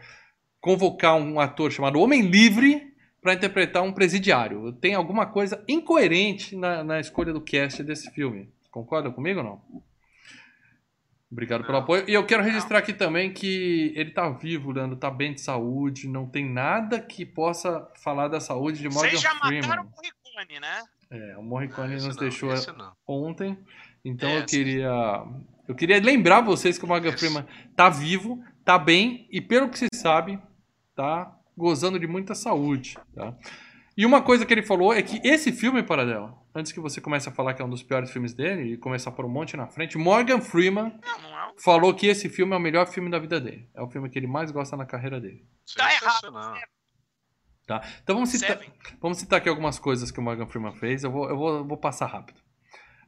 convocar 0.61 1.15
um 1.15 1.39
ator 1.39 1.71
chamado 1.71 1.99
Homem 1.99 2.21
Livre 2.21 2.93
para 3.21 3.33
interpretar 3.33 3.81
um 3.81 3.91
presidiário. 3.91 4.71
Tem 4.73 4.93
alguma 4.93 5.25
coisa 5.25 5.63
incoerente 5.67 6.55
na, 6.55 6.83
na 6.83 6.99
escolha 6.99 7.33
do 7.33 7.41
cast 7.41 7.81
desse 7.81 8.11
filme. 8.11 8.53
Concorda 8.69 9.09
comigo 9.09 9.39
ou 9.39 9.45
não? 9.45 9.83
Obrigado 11.31 11.65
pelo 11.65 11.79
apoio. 11.79 12.07
E 12.07 12.13
eu 12.13 12.23
quero 12.27 12.43
registrar 12.43 12.77
aqui 12.77 12.93
também 12.93 13.33
que 13.33 13.91
ele 13.95 14.11
tá 14.11 14.29
vivo, 14.29 14.71
Leandro, 14.71 14.95
tá 14.95 15.09
bem 15.09 15.33
de 15.33 15.41
saúde, 15.41 16.07
não 16.07 16.27
tem 16.29 16.47
nada 16.47 16.99
que 16.99 17.25
possa 17.25 17.91
falar 18.03 18.27
da 18.27 18.39
saúde 18.39 18.77
de 18.77 18.89
Morgan 18.89 19.09
Freeman. 19.09 19.19
Vocês 19.19 19.65
já 19.65 19.71
mataram 19.71 19.83
o 19.83 19.89
Morricone, 19.89 20.59
né? 20.59 20.83
É, 21.09 21.37
o 21.37 21.43
Morricone 21.43 21.93
nos 21.95 22.07
não, 22.07 22.15
deixou 22.15 22.51
ontem. 23.07 23.57
Então 24.03 24.29
é, 24.29 24.39
eu 24.39 24.45
queria. 24.45 25.23
Eu 25.67 25.75
queria 25.75 25.99
lembrar 25.99 26.41
vocês 26.41 26.77
que 26.77 26.83
o 26.83 26.87
Morgan 26.87 27.17
Freeman 27.17 27.45
tá 27.75 27.89
vivo, 27.89 28.43
tá 28.65 28.77
bem 28.77 29.27
e, 29.31 29.39
pelo 29.39 29.69
que 29.69 29.79
se 29.79 29.87
sabe, 29.93 30.37
tá 30.95 31.33
gozando 31.55 31.97
de 31.99 32.05
muita 32.05 32.35
saúde. 32.35 32.97
Tá? 33.15 33.33
E 33.95 34.05
uma 34.05 34.21
coisa 34.21 34.45
que 34.45 34.53
ele 34.53 34.63
falou 34.63 34.93
é 34.93 35.01
que 35.01 35.21
esse 35.23 35.51
filme, 35.51 35.83
Paradela, 35.83 36.35
antes 36.53 36.71
que 36.71 36.79
você 36.79 36.99
comece 36.99 37.29
a 37.29 37.31
falar 37.31 37.53
que 37.53 37.61
é 37.61 37.65
um 37.65 37.69
dos 37.69 37.83
piores 37.83 38.11
filmes 38.11 38.33
dele 38.33 38.73
e 38.73 38.77
começar 38.77 39.11
por 39.11 39.23
um 39.23 39.29
monte 39.29 39.55
na 39.55 39.67
frente, 39.67 39.97
Morgan 39.97 40.41
Freeman 40.41 40.87
é 40.87 41.61
falou 41.61 41.93
que 41.93 42.07
esse 42.07 42.27
filme 42.27 42.53
é 42.53 42.57
o 42.57 42.59
melhor 42.59 42.87
filme 42.87 43.09
da 43.09 43.19
vida 43.19 43.39
dele. 43.39 43.69
É 43.73 43.81
o 43.81 43.89
filme 43.89 44.09
que 44.09 44.19
ele 44.19 44.27
mais 44.27 44.51
gosta 44.51 44.75
na 44.75 44.85
carreira 44.85 45.21
dele. 45.21 45.45
Tá 45.77 45.93
errado. 45.93 46.59
Tá? 47.65 47.81
Então 48.03 48.15
vamos 48.15 48.29
citar, 48.29 48.59
vamos 48.99 49.17
citar 49.17 49.39
aqui 49.39 49.47
algumas 49.47 49.79
coisas 49.79 50.11
que 50.11 50.19
o 50.19 50.23
Morgan 50.23 50.47
Freeman 50.47 50.73
fez. 50.73 51.03
Eu 51.03 51.11
vou, 51.11 51.29
eu 51.29 51.37
vou, 51.37 51.57
eu 51.59 51.65
vou 51.65 51.77
passar 51.77 52.07
rápido. 52.07 52.42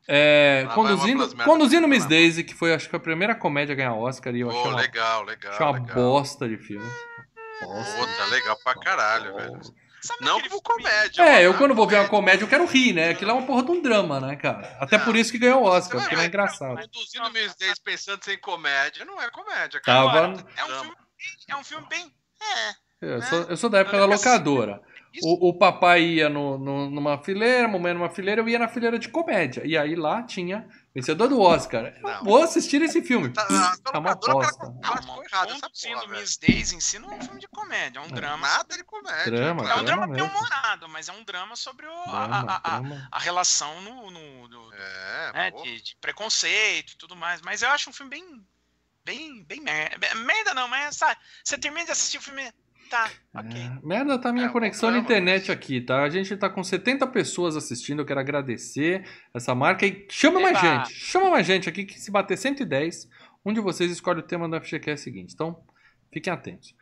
É, 0.08 0.68
conduzindo 0.76 1.36
conduzindo 1.44 1.88
Miss 1.88 2.06
Daisy, 2.06 2.44
que 2.44 2.54
foi 2.54 2.74
acho 2.74 2.88
que 2.90 2.96
a 2.96 3.00
primeira 3.00 3.34
comédia 3.34 3.74
a 3.74 3.76
ganhar 3.76 3.94
Oscar, 3.96 4.36
e 4.36 4.42
eu 4.42 4.50
achei 4.50 4.62
uma, 4.62 4.76
legal, 4.76 5.24
legal, 5.24 5.54
achei 5.54 5.66
uma 5.66 5.80
legal. 5.80 5.96
bosta 5.96 6.48
de 6.48 6.58
filme. 6.58 6.88
Puta, 7.60 8.26
legal 8.30 8.58
pra 8.64 8.76
caralho, 8.76 9.36
velho. 9.36 9.60
Sabe 10.02 10.24
Não 10.24 10.40
filme- 10.40 10.62
comédia. 10.62 11.24
É, 11.24 11.40
eu 11.44 11.50
mano. 11.50 11.58
quando 11.58 11.74
vou 11.74 11.88
ver 11.88 11.96
uma 12.00 12.08
comédia 12.08 12.44
eu 12.44 12.48
quero 12.48 12.66
rir, 12.68 12.94
né? 12.94 13.10
Aquilo 13.10 13.32
é 13.32 13.34
uma 13.34 13.48
porra 13.48 13.64
de 13.64 13.72
um 13.72 13.82
drama, 13.82 14.20
né, 14.20 14.36
cara? 14.36 14.78
Até 14.80 15.00
por 15.00 15.16
isso 15.16 15.32
que 15.32 15.40
ganhou 15.40 15.64
o 15.64 15.66
Oscar, 15.66 16.00
porque 16.00 16.16
não 16.16 16.22
é 16.22 16.28
engraçado. 16.28 16.76
Conduzindo 16.76 17.32
Miss 17.32 17.56
Days 17.56 17.80
pensando 17.80 18.24
sem 18.24 18.38
comédia, 18.38 19.04
não 19.04 19.20
é 19.20 19.28
comédia, 19.32 19.82
Tava- 19.84 20.12
cara. 20.12 20.26
Agora, 20.28 20.46
é 20.58 20.64
um 20.66 20.80
filme, 20.80 20.96
é 21.50 21.56
um 21.56 21.64
filme 21.64 21.88
bem. 21.90 22.14
É. 22.40 22.86
Eu 23.02 23.22
sou, 23.24 23.40
eu 23.50 23.58
sou 23.58 23.70
da 23.70 23.80
época 23.80 23.98
da 23.98 24.06
locadora. 24.06 24.80
O, 25.24 25.50
o 25.50 25.54
papai 25.58 26.02
ia 26.04 26.30
no, 26.30 26.58
no- 26.58 26.90
numa 26.90 27.18
fileira, 27.18 27.66
a 27.66 27.72
mamãe 27.72 27.94
numa 27.94 28.10
fileira, 28.10 28.42
eu 28.42 28.50
ia 28.50 28.60
na 28.60 28.68
fileira 28.68 28.98
de 29.00 29.10
comédia. 29.10 29.62
E 29.66 29.78
aí 29.78 29.96
lá 29.96 30.24
tinha 30.24 30.68
vencedor 30.94 31.28
do 31.28 31.40
Oscar. 31.42 31.86
Eu 31.98 32.02
Não. 32.02 32.24
vou 32.24 32.42
assistir 32.44 32.82
esse 32.82 33.02
filme. 33.02 33.30
Tá, 33.30 33.42
a 33.44 33.96
É 33.96 33.98
uma 34.00 34.12
locadora, 34.12 34.48
aposta. 34.48 34.74
velho. 35.90 36.10
Miss 36.10 36.38
Days 36.38 36.74
em 36.74 36.80
si 36.80 37.00
não 37.00 37.12
é 37.12 37.16
um 37.16 37.22
filme 37.22 37.40
de 37.40 37.48
comédia, 37.48 38.00
é 38.00 38.02
um 38.02 38.08
drama. 38.08 38.48
Nada 38.48 38.76
de 38.78 38.84
comédia. 38.84 39.32
Drama, 39.32 39.64
É 39.64 39.68
cara. 39.68 39.82
um 39.82 39.86
drama 39.86 40.08
bem 40.08 40.22
humorado, 40.24 40.90
mas 40.90 41.10
é 41.10 41.12
um 41.14 41.24
drama 41.24 41.56
sobre 41.56 41.86
o- 41.86 41.92
a, 42.08 42.28
Drama, 42.28 42.52
a- 42.52 42.56
a- 42.76 42.80
drama. 42.80 43.08
a 43.12 43.20
relação 43.20 43.82
no, 43.82 44.12
no- 44.12 44.48
do- 44.48 44.74
É, 44.74 45.32
né, 45.34 45.52
de, 45.52 45.82
de 45.82 45.96
preconceito 45.98 46.94
e 46.94 46.98
tudo 46.98 47.16
mais. 47.16 47.42
Mas 47.42 47.62
eu 47.62 47.70
acho 47.70 47.90
um 47.90 47.94
filme 47.94 48.10
bem. 48.10 48.46
Bem, 49.04 49.44
bem 49.44 49.62
merda. 49.62 50.16
Merda 50.16 50.56
não, 50.56 50.68
mas 50.68 50.98
sabe, 50.98 51.16
você 51.44 51.56
termina 51.60 51.86
de 51.86 51.92
assistir 51.92 52.18
o 52.18 52.22
filme. 52.22 52.52
Tá, 52.90 53.10
ok. 53.34 53.60
É, 53.60 53.80
merda, 53.86 54.18
tá 54.20 54.30
a 54.30 54.34
minha 54.34 54.46
É, 54.46 54.50
conexão 54.50 54.90
na 54.90 54.98
vamos, 54.98 55.06
internet 55.10 55.52
aqui, 55.52 55.82
tá? 55.82 56.04
A 56.04 56.10
gente 56.10 56.36
tá 56.38 56.50
com 56.50 56.64
70 56.64 57.08
pessoas 57.08 57.56
assistindo, 57.56 58.02
eu 58.02 58.06
quero 58.06 58.20
agradecer 58.20 59.08
essa 59.34 59.56
marca 59.56 59.86
e 59.86 60.06
chama 60.10 60.40
mais 60.40 60.58
Eba! 60.58 60.86
gente. 60.86 60.94
Chama 60.94 61.30
mais 61.30 61.46
gente 61.48 61.68
aqui 61.68 61.84
que 61.86 62.00
se 62.00 62.12
bater 62.12 62.38
110, 62.38 63.10
um 63.46 63.52
de 63.54 63.60
vocês 63.60 63.92
escolhe 63.92 64.20
o 64.20 64.24
tema 64.24 64.48
do 64.48 64.60
FGCast 64.62 65.04
seguinte. 65.04 65.34
Então, 65.34 65.64
fiquem 66.12 66.32
atentos. 66.32 66.76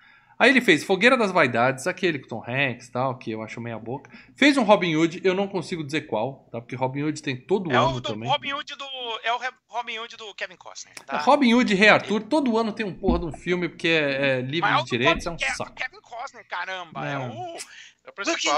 Aí 0.44 0.50
ele 0.50 0.60
fez 0.60 0.84
Fogueira 0.84 1.16
das 1.16 1.32
Vaidades, 1.32 1.88
aquele 1.88 2.20
com 2.20 2.28
Tom 2.28 2.44
Hanks 2.46 2.90
tal, 2.90 3.18
que 3.18 3.32
eu 3.32 3.42
acho 3.42 3.62
meia 3.62 3.80
boca. 3.80 4.12
Fez 4.36 4.58
um 4.58 4.64
Robin 4.64 4.94
Hood, 4.94 5.22
eu 5.24 5.34
não 5.34 5.48
consigo 5.48 5.82
dizer 5.86 6.02
qual, 6.02 6.50
tá? 6.52 6.60
Porque 6.60 6.76
Robin 6.76 7.04
Hood 7.04 7.22
tem 7.24 7.38
todo 7.38 7.72
É 7.72 7.76
ano 7.78 7.92
o 7.96 8.02
do 8.02 8.10
também. 8.10 8.28
Robin 8.28 8.52
Hood 8.52 8.76
do. 8.76 8.86
É 9.24 9.32
o 9.32 9.40
Robin 9.70 10.00
Hood 10.00 10.18
do 10.18 10.36
Kevin 10.36 10.58
Costner. 10.58 10.94
Tá? 11.06 11.20
Robin 11.20 11.54
Hood 11.54 11.72
e 11.72 11.76
Rei 11.78 11.88
Arthur, 11.88 12.24
todo 12.24 12.58
ano 12.58 12.74
tem 12.74 12.86
um 12.86 12.94
porra 12.94 13.20
de 13.20 13.26
um 13.28 13.32
filme, 13.32 13.70
porque 13.70 13.88
é, 13.88 14.40
é 14.40 14.42
livre 14.42 14.70
Mas 14.70 14.80
é 14.80 14.82
o 14.82 14.84
de 14.84 14.90
direitos, 14.90 15.26
é 15.26 15.32
um 15.32 15.38
Ke- 15.38 15.46
do 15.50 15.56
saco. 15.56 15.74
Kevin 15.76 16.02
Costner, 16.02 16.46
caramba. 16.46 17.08
É, 17.08 17.14
É. 17.14 17.18
o. 17.20 17.58
É 18.06 18.10
o 18.10 18.14
principal. 18.14 18.58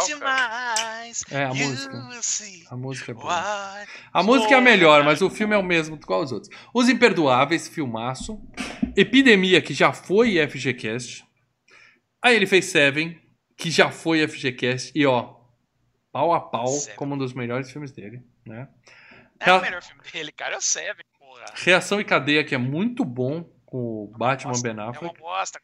É, 1.30 1.44
a 1.44 1.54
música. 1.54 2.10
A 2.72 2.76
música 2.76 3.12
é 3.12 3.14
boa. 3.14 3.86
A 4.12 4.24
música 4.24 4.56
é 4.56 4.58
a 4.58 4.62
melhor, 4.62 5.04
mas 5.04 5.22
o 5.22 5.30
filme 5.30 5.54
é 5.54 5.58
o 5.60 5.62
mesmo 5.64 6.00
qual 6.04 6.24
os 6.24 6.32
outros. 6.32 6.52
Os 6.74 6.90
Imperdoáveis, 6.90 7.68
filmaço. 7.68 8.42
Epidemia, 8.98 9.62
que 9.62 9.72
já 9.72 9.94
foi 9.94 10.38
FGCast. 10.48 11.24
Aí 12.26 12.36
ele 12.36 12.48
fez 12.48 12.66
Seven, 12.66 13.22
que 13.56 13.70
já 13.70 13.92
foi 13.92 14.28
FGCast. 14.28 14.92
E 14.96 15.06
ó, 15.06 15.36
pau 16.12 16.34
a 16.34 16.40
pau, 16.40 16.68
Seven. 16.68 16.96
como 16.96 17.14
um 17.16 17.18
dos 17.18 17.34
melhores 17.34 17.72
filmes 17.72 17.92
dele. 17.92 18.24
Né? 18.46 18.68
É 19.40 19.46
Rea- 19.46 19.56
o 19.58 19.62
melhor 19.62 19.84
filme 19.84 20.02
dele, 20.12 20.32
cara. 20.32 20.56
É 20.56 20.58
o 20.58 20.62
Seven, 20.62 21.06
porra. 21.20 21.46
Reação 21.56 22.00
e 22.02 22.04
Cadeia, 22.04 22.44
que 22.44 22.56
é 22.56 22.58
muito 22.58 23.06
bom 23.06 23.44
com 23.66 23.78
o 24.06 24.08
Batman 24.18 24.52
Bosta, 24.54 24.68
Ben 24.68 24.72
É 24.80 24.82
uma 24.84 24.92
Affleck. 24.92 25.20
bosta. 25.20 25.62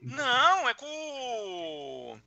Não, 0.00 0.68
é 0.68 0.74
com. 0.74 0.86
o- 0.86 2.18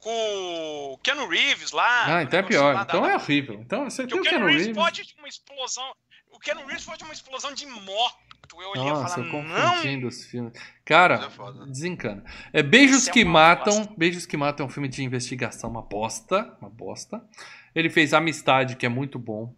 Com 0.00 0.92
o 0.94 0.98
Keanu 0.98 1.26
Reeves 1.28 1.72
lá. 1.72 2.18
Ah, 2.18 2.22
então 2.22 2.38
é 2.38 2.42
pior. 2.42 2.80
Então 2.82 3.04
é 3.04 3.16
horrível. 3.16 3.54
Então 3.60 3.84
você 3.90 4.06
tem 4.06 4.16
o 4.18 4.22
Keanu 4.22 4.28
Keanu 4.28 4.46
Reeves 4.46 4.66
Reeves. 4.66 4.82
pode 4.82 5.02
de 5.04 5.14
uma 5.18 5.26
explosão. 5.28 5.92
O 6.36 6.38
Keanu 6.38 6.66
Reeves 6.66 6.84
pode 6.84 6.98
de 6.98 7.04
uma 7.04 7.14
explosão 7.14 7.54
de 7.54 7.64
moto. 7.66 8.26
Eu 8.60 8.70
olhei 8.70 8.84
e 8.84 8.90
Nossa, 8.90 9.14
falar, 9.14 9.26
eu 9.26 9.32
não. 9.42 9.42
confundindo 9.72 10.06
os 10.06 10.24
filmes. 10.24 10.52
Cara, 10.84 11.14
é 11.64 11.66
desencana. 11.66 12.24
É 12.52 12.62
Beijos 12.62 12.98
Isso 13.02 13.10
é 13.10 13.12
que 13.14 13.24
uma 13.24 13.32
Matam. 13.32 13.78
bosta. 13.78 13.94
Beijos 13.96 14.26
que 14.26 14.36
Matam 14.36 14.64
é 14.64 14.68
um 14.68 14.72
filme 14.72 14.88
de 14.88 15.02
investigação, 15.02 15.70
uma 15.70 15.82
bosta. 15.82 16.56
Uma 16.60 16.70
bosta. 16.70 17.22
Ele 17.74 17.90
fez 17.90 18.14
Amistade, 18.14 18.76
que 18.76 18.86
é 18.86 18.88
muito 18.88 19.18
bom. 19.18 19.52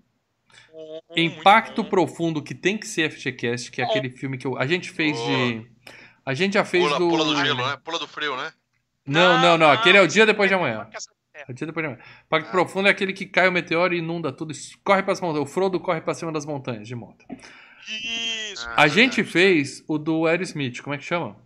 Impacto 1.17 1.69
muito 1.79 1.83
bom. 1.85 1.89
Profundo, 1.91 2.43
que 2.43 2.55
tem 2.55 2.79
que 2.79 2.87
ser 2.87 3.11
FGCast, 3.11 3.71
que 3.71 3.83
é 3.83 3.85
Bom. 3.85 3.91
aquele 3.91 4.11
filme 4.11 4.39
que 4.39 4.47
eu- 4.47 4.57
a 4.57 4.67
gente 4.67 4.91
fez 4.91 5.17
Boa. 5.17 5.29
de. 5.29 5.71
A 6.25 6.35
gente 6.35 6.55
já 6.55 6.65
fez 6.65 6.85
Pula, 6.85 6.99
do. 6.99 7.09
pula 7.09 7.25
do 7.25 7.37
gelo, 7.37 7.67
né? 7.67 7.77
Pula 7.85 7.99
do 7.99 8.07
frio, 8.07 8.37
né? 8.37 8.53
Não, 9.07 9.41
não, 9.41 9.59
não. 9.59 9.71
Aquele 9.71 9.99
é 9.99 10.03
o 10.03 10.07
dia 10.09 10.25
depois 10.27 10.49
de 10.49 10.55
amanhã. 10.55 10.89
É. 11.39 11.45
O 11.51 11.55
dia 11.55 11.67
depois 11.67 11.85
de 11.87 11.93
amanhã. 11.93 12.03
Impacto 12.27 12.51
Profundo 12.51 12.89
é 12.89 12.91
aquele 12.91 13.13
que 13.13 13.25
cai 13.27 13.47
o 13.49 13.53
meteoro 13.53 13.95
e 13.95 13.99
inunda 13.99 14.33
tudo. 14.33 14.53
Corre 14.83 15.03
para 15.03 15.13
as 15.13 15.21
montanhas. 15.21 15.49
O 15.49 15.53
Frodo 15.53 15.79
corre 15.79 16.01
para 16.01 16.15
cima 16.15 16.33
das 16.33 16.45
montanhas 16.45 16.87
de 16.89 16.95
moto. 16.95 17.25
Isso. 17.89 18.67
Ah, 18.71 18.83
A 18.83 18.89
gente 18.89 19.23
fez 19.25 19.85
o 19.87 19.97
do 19.99 20.27
Aerosmith, 20.27 20.81
como 20.83 20.95
é 20.95 20.99
que 20.99 21.05
chama? 21.05 21.37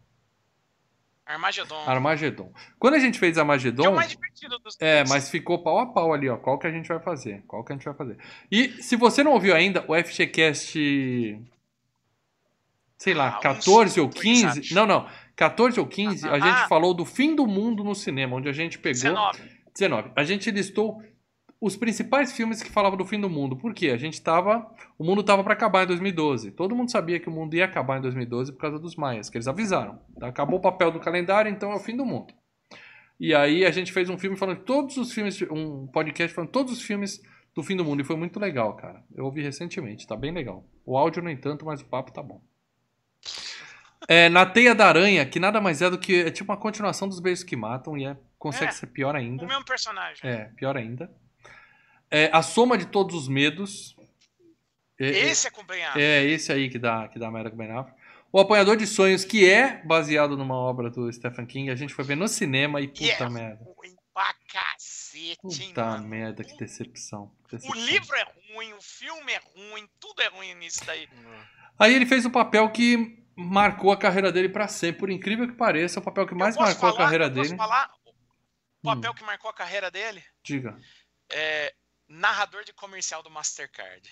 Armagedon. 1.25 1.85
Armagedon. 1.87 2.53
Quando 2.79 2.95
a 2.95 2.99
gente 2.99 3.19
fez 3.19 3.35
Que 3.35 3.39
é 3.39 3.43
o 3.43 3.45
Armagedon. 3.45 3.95
mais 3.95 4.11
divertido 4.11 4.59
dos 4.59 4.77
É, 4.81 4.99
dois. 4.99 5.11
mas 5.11 5.31
ficou 5.31 5.63
pau 5.63 5.79
a 5.79 5.87
pau 5.87 6.13
ali, 6.13 6.29
ó. 6.29 6.37
Qual 6.37 6.59
que 6.59 6.67
a 6.67 6.71
gente 6.71 6.89
vai 6.89 6.99
fazer? 7.01 7.43
Qual 7.47 7.63
que 7.65 7.73
a 7.73 7.77
gente 7.77 7.85
vai 7.85 7.95
fazer? 7.95 8.19
E 8.51 8.69
se 8.83 8.97
você 8.97 9.23
não 9.23 9.33
ouviu 9.33 9.55
ainda, 9.55 9.85
o 9.89 9.95
FGCast. 9.95 11.39
Sei 12.99 13.15
lá, 13.15 13.31
Ah, 13.35 13.39
uns 13.39 13.43
14 13.43 14.01
ou 14.01 14.09
dois, 14.09 14.21
15. 14.23 14.47
acho. 14.61 14.75
Não, 14.75 14.87
não. 14.87 15.09
14 15.35 15.81
ou 15.81 15.87
15, 15.87 16.29
a 16.29 16.33
Ah, 16.33 16.41
gente 16.41 16.63
ah. 16.65 16.69
falou 16.69 16.93
do 16.95 17.05
fim 17.05 17.35
do 17.35 17.47
mundo 17.47 17.83
no 17.83 17.95
cinema, 17.95 18.37
onde 18.37 18.49
a 18.49 18.53
gente 18.53 18.79
pegou. 18.79 19.01
19. 19.03 19.62
19. 19.75 20.11
A 20.15 20.25
gente 20.25 20.51
listou 20.51 21.03
os 21.61 21.77
principais 21.77 22.33
filmes 22.33 22.61
que 22.61 22.69
falavam 22.69 22.99
do 22.99 23.05
fim 23.05 23.21
do 23.21 23.31
mundo. 23.31 23.57
Por 23.57 23.73
quê? 23.73 23.91
A 23.91 23.97
gente 23.97 24.21
tava. 24.21 24.69
O 24.99 25.05
mundo 25.05 25.23
tava 25.23 25.45
para 25.45 25.53
acabar 25.53 25.85
em 25.85 25.87
2012. 25.87 26.51
Todo 26.51 26.75
mundo 26.75 26.91
sabia 26.91 27.21
que 27.21 27.29
o 27.29 27.33
mundo 27.33 27.55
ia 27.55 27.65
acabar 27.65 27.99
em 27.99 28.03
2012 28.03 28.53
por 28.53 28.61
causa 28.61 28.79
dos 28.81 28.97
maias, 28.97 29.31
que 29.31 29.37
eles 29.37 29.47
avisaram. 29.47 30.01
Tá? 30.19 30.27
Acabou 30.27 30.59
o 30.59 30.63
papel 30.63 30.91
do 30.91 30.99
calendário, 30.99 31.51
então 31.51 31.71
é 31.71 31.77
o 31.77 31.79
fim 31.79 31.97
do 31.97 32.05
mundo. 32.05 32.35
E 33.21 33.33
aí 33.33 33.65
a 33.65 33.71
gente 33.71 33.93
fez 33.93 34.11
um 34.11 34.19
filme 34.19 34.37
falando 34.37 34.59
todos 34.65 34.97
os 34.97 35.13
filmes, 35.13 35.41
um 35.43 35.87
podcast 35.87 36.35
falando 36.35 36.51
todos 36.51 36.73
os 36.73 36.83
filmes 36.83 37.23
do 37.55 37.63
fim 37.63 37.77
do 37.77 37.85
mundo. 37.85 38.01
E 38.01 38.05
foi 38.05 38.17
muito 38.17 38.41
legal, 38.41 38.75
cara. 38.75 39.05
Eu 39.15 39.25
ouvi 39.25 39.41
recentemente, 39.41 40.05
tá 40.05 40.17
bem 40.17 40.33
legal. 40.33 40.65
O 40.85 40.99
áudio, 40.99 41.23
no 41.23 41.31
entanto, 41.31 41.65
mas 41.65 41.81
o 41.81 41.87
papo 41.87 42.13
tá 42.13 42.23
bom. 42.25 42.41
É, 44.09 44.29
na 44.29 44.45
Teia 44.45 44.75
da 44.75 44.89
Aranha, 44.89 45.25
que 45.25 45.39
nada 45.39 45.61
mais 45.61 45.81
é 45.81 45.89
do 45.89 45.97
que. 45.97 46.23
É 46.23 46.31
tipo 46.33 46.51
uma 46.51 46.59
continuação 46.59 47.09
dos 47.09 47.21
Beijos 47.21 47.45
que 47.45 47.55
Matam 47.55 47.97
e 47.97 48.05
é, 48.05 48.17
consegue 48.43 48.73
É. 48.73 48.75
ser 48.75 48.89
pior 48.89 49.15
ainda. 49.15 49.45
O 49.45 49.47
mesmo 49.47 49.65
personagem. 49.65 50.29
É, 50.29 50.47
pior 50.57 50.77
ainda. 50.77 51.09
É, 52.11 52.29
a 52.33 52.43
soma 52.43 52.77
de 52.77 52.87
todos 52.87 53.15
os 53.15 53.29
medos. 53.29 53.97
É, 54.99 55.09
Esse 55.09 55.47
é 55.47 55.51
com 55.51 55.63
o 55.63 55.65
Ben 55.65 55.85
Affleck. 55.85 56.05
é 56.05 56.25
esse 56.25 56.53
aí 56.53 56.69
que 56.69 56.79
dá, 56.79 57.07
que 57.09 57.19
dá 57.19 57.31
merda 57.31 57.51
com 57.51 57.55
o 57.57 57.59
Ben 57.59 57.71
Affleck. 57.71 57.97
O 58.33 58.41
Apanhador 58.41 58.77
de 58.77 58.87
Sonhos, 58.87 59.25
que 59.25 59.49
é 59.49 59.81
baseado 59.85 60.37
numa 60.37 60.57
obra 60.57 60.91
do 60.91 61.11
Stephen 61.13 61.47
King, 61.47 61.71
a 61.71 61.75
gente 61.77 61.95
foi 61.95 62.05
ver 62.05 62.17
no 62.17 62.27
cinema 62.27 62.81
e 62.81 62.89
puta 62.89 63.05
é 63.25 63.29
merda. 63.29 63.65
pra 64.15 64.35
cacete, 64.53 65.39
Puta 65.41 65.85
mano. 65.87 66.09
merda, 66.09 66.43
que 66.45 66.57
decepção. 66.57 67.31
O 67.45 67.49
decepção. 67.57 67.85
livro 67.87 68.15
é 68.17 68.25
ruim, 68.55 68.73
o 68.75 68.81
filme 68.83 69.33
é 69.33 69.41
ruim, 69.55 69.89
tudo 70.01 70.21
é 70.23 70.29
ruim 70.29 70.55
nisso 70.55 70.85
daí. 70.85 71.09
Aí 71.79 71.95
ele 71.95 72.05
fez 72.07 72.25
o 72.27 72.31
papel 72.31 72.69
que 72.71 73.19
marcou 73.35 73.91
a 73.93 73.97
carreira 73.97 74.31
dele 74.33 74.49
pra 74.51 74.69
sempre. 74.69 75.01
Por 75.01 75.11
incrível 75.11 75.47
que 75.49 75.55
pareça, 75.55 75.99
o 76.01 76.03
papel 76.03 76.27
que 76.27 76.35
mais 76.35 76.57
marcou 76.57 76.89
a 76.89 76.93
falar- 76.93 77.05
carreira 77.05 77.25
eu 77.27 77.31
posso 77.33 77.43
dele. 77.45 77.57
falar 77.57 77.91
o 78.83 78.91
Hum. 78.91 78.95
papel 78.95 79.15
que 79.15 79.25
marcou 79.25 79.51
a 79.51 79.55
carreira 79.55 79.91
dele? 79.91 80.23
Diga. 80.43 80.77
É 81.31 81.73
narrador 82.09 82.65
de 82.65 82.73
comercial 82.73 83.23
do 83.23 83.31
Mastercard. 83.31 84.09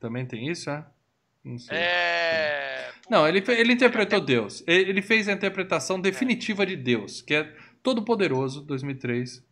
Também 0.00 0.24
tem 0.26 0.48
isso, 0.48 0.70
é? 0.70 0.86
Não 1.44 1.58
sei. 1.58 1.76
É. 1.76 2.92
Não, 3.10 3.26
ele, 3.28 3.42
ele 3.48 3.72
interpretou 3.72 4.20
Deus. 4.20 4.62
Ele 4.66 5.02
fez 5.02 5.28
a 5.28 5.32
interpretação 5.32 6.00
definitiva 6.00 6.64
de 6.64 6.76
Deus, 6.76 7.20
que 7.22 7.34
é 7.34 7.44
todo-poderoso, 7.82 8.62
2003. 8.62 9.42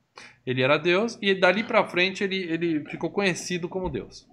Ele 0.47 0.63
era 0.63 0.79
Deus 0.79 1.19
e 1.21 1.35
dali 1.35 1.65
pra 1.65 1.87
frente 1.87 2.25
ele, 2.25 2.37
ele 2.45 2.85
ficou 2.89 3.11
conhecido 3.11 3.69
como 3.69 3.91
Deus. 3.91 4.27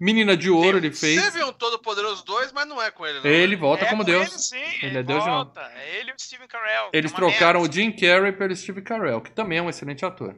Menina 0.00 0.34
de 0.34 0.48
Ouro 0.48 0.78
ele 0.78 0.90
fez. 0.90 1.20
Você 1.22 1.30
viu 1.30 1.48
um 1.48 1.52
Todo 1.52 1.78
Poderoso 1.78 2.24
2, 2.24 2.52
mas 2.52 2.66
não 2.66 2.80
é 2.80 2.90
com 2.90 3.06
ele, 3.06 3.20
não. 3.20 3.26
Ele 3.26 3.54
volta 3.54 3.84
É 3.84 3.90
como 3.90 4.02
com 4.02 4.10
Deus. 4.10 4.28
Ele, 4.28 4.38
sim, 4.38 4.56
Ele 4.56 4.86
ele 4.86 4.98
é 4.98 5.02
Deus 5.02 5.24
volta. 5.24 5.60
É 5.60 5.98
ele 5.98 6.10
e 6.10 6.14
o 6.14 6.18
Steven 6.18 6.48
Carell. 6.48 6.88
Eles 6.92 7.12
é 7.12 7.14
trocaram 7.14 7.60
merda. 7.60 7.70
o 7.70 7.72
Jim 7.80 7.92
Carrey 7.92 8.32
pelo 8.32 8.56
Steve 8.56 8.80
Carell, 8.80 9.20
que 9.20 9.30
também 9.30 9.58
é 9.58 9.62
um 9.62 9.68
excelente 9.68 10.04
ator. 10.04 10.34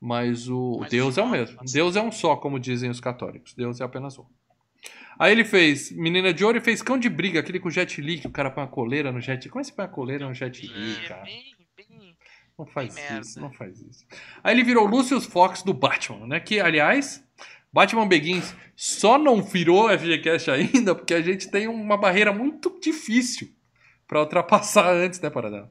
Mas 0.00 0.48
o 0.48 0.78
Mas 0.80 0.90
Deus 0.90 1.18
é 1.18 1.22
o 1.22 1.28
mesmo. 1.28 1.58
Deus 1.70 1.96
é 1.96 2.02
um 2.02 2.10
só, 2.10 2.36
como 2.36 2.58
dizem 2.58 2.88
os 2.90 3.00
católicos. 3.00 3.52
Deus 3.54 3.80
é 3.80 3.84
apenas 3.84 4.18
um. 4.18 4.24
Aí 5.18 5.30
ele 5.32 5.44
fez 5.44 5.92
Menina 5.92 6.32
de 6.32 6.44
Ouro 6.44 6.58
e 6.58 6.60
fez 6.60 6.82
Cão 6.82 6.98
de 6.98 7.08
Briga, 7.08 7.40
aquele 7.40 7.60
com 7.60 7.70
Jet 7.70 8.00
Li, 8.00 8.18
que 8.18 8.26
o 8.26 8.30
cara 8.30 8.50
põe 8.50 8.64
a 8.64 8.66
coleira 8.66 9.12
no 9.12 9.20
Jet 9.20 9.44
Li. 9.44 9.50
Como 9.50 9.60
é 9.60 9.62
que 9.62 9.68
você 9.68 9.76
põe 9.76 9.84
a 9.84 9.88
coleira 9.88 10.26
no 10.26 10.34
Jet 10.34 10.66
Li, 10.66 11.04
É 11.04 11.08
cara? 11.08 11.24
Não 12.58 12.66
faz 12.66 12.96
isso, 12.96 13.40
não 13.40 13.52
faz 13.52 13.80
isso. 13.80 14.06
Aí 14.42 14.54
ele 14.54 14.62
virou 14.62 14.86
Lucius 14.86 15.26
Fox 15.26 15.62
do 15.62 15.74
Batman, 15.74 16.26
né? 16.26 16.40
Que, 16.40 16.60
aliás, 16.60 17.24
Batman 17.74 18.06
Begins 18.06 18.54
só 18.76 19.18
não 19.18 19.42
virou 19.42 19.88
FGCast 19.90 20.48
ainda 20.48 20.94
porque 20.94 21.12
a 21.12 21.20
gente 21.20 21.50
tem 21.50 21.66
uma 21.66 21.96
barreira 21.96 22.32
muito 22.32 22.78
difícil 22.80 23.52
pra 24.06 24.20
ultrapassar 24.20 24.88
antes, 24.92 25.18
né, 25.20 25.28
Paradão? 25.28 25.68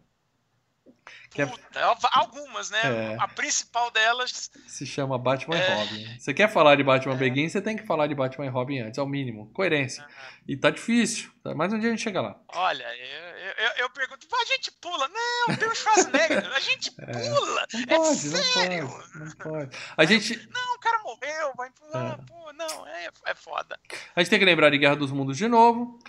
É- 1.35 1.45
Puta, 1.47 1.79
algumas, 2.11 2.69
né? 2.69 3.13
É. 3.13 3.17
A 3.19 3.27
principal 3.27 3.89
delas. 3.89 4.51
Se 4.67 4.85
chama 4.85 5.17
Batman 5.17 5.55
É. 5.57 5.59
e 5.71 5.73
Robin. 5.75 6.19
Você 6.19 6.33
quer 6.33 6.47
falar 6.47 6.75
de 6.75 6.83
Batman 6.83 7.15
Begins, 7.15 7.53
você 7.53 7.61
tem 7.61 7.75
que 7.75 7.87
falar 7.87 8.05
de 8.07 8.13
Batman 8.13 8.45
e 8.45 8.49
Robin 8.49 8.79
antes, 8.79 8.99
ao 8.99 9.07
mínimo. 9.07 9.49
Coerência. 9.53 10.05
E 10.47 10.55
tá 10.57 10.69
difícil, 10.69 11.31
tá? 11.41 11.55
mas 11.55 11.73
um 11.73 11.79
dia 11.79 11.87
a 11.87 11.91
gente 11.91 12.03
chega 12.03 12.21
lá. 12.21 12.39
Olha, 12.49 12.83
eu, 12.83 13.32
Eu, 13.57 13.83
eu 13.83 13.89
pergunto, 13.89 14.27
a 14.33 14.45
gente 14.45 14.71
pula? 14.81 15.07
Não, 15.07 15.55
tem 15.55 15.67
o 15.67 15.75
Schwarzenegger, 15.75 16.51
a 16.53 16.59
gente 16.59 16.91
é. 16.99 17.05
pula. 17.05 17.67
Não 17.73 17.81
é 17.81 17.97
pode, 17.97 18.17
sério. 18.17 18.83
não 18.83 18.89
pode, 18.89 19.19
não 19.19 19.31
pode. 19.31 19.77
A 19.97 20.05
gente... 20.05 20.49
Não, 20.51 20.75
o 20.75 20.79
cara 20.79 20.99
morreu, 21.03 21.53
vai 21.55 21.69
pular, 21.71 22.19
é. 22.19 22.25
pô, 22.25 22.53
não, 22.53 22.87
é, 22.87 23.09
é 23.27 23.35
foda. 23.35 23.79
A 24.15 24.21
gente 24.21 24.29
tem 24.29 24.39
que 24.39 24.45
lembrar 24.45 24.69
de 24.69 24.77
Guerra 24.77 24.95
dos 24.95 25.11
Mundos 25.11 25.37
de 25.37 25.47
novo. 25.47 25.99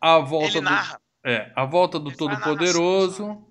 A 0.00 0.18
volta 0.18 0.48
Ele 0.48 0.60
do... 0.60 0.62
narra. 0.62 1.00
É, 1.24 1.50
a 1.56 1.64
volta 1.64 1.98
do 1.98 2.14
Todo-Poderoso. 2.14 3.44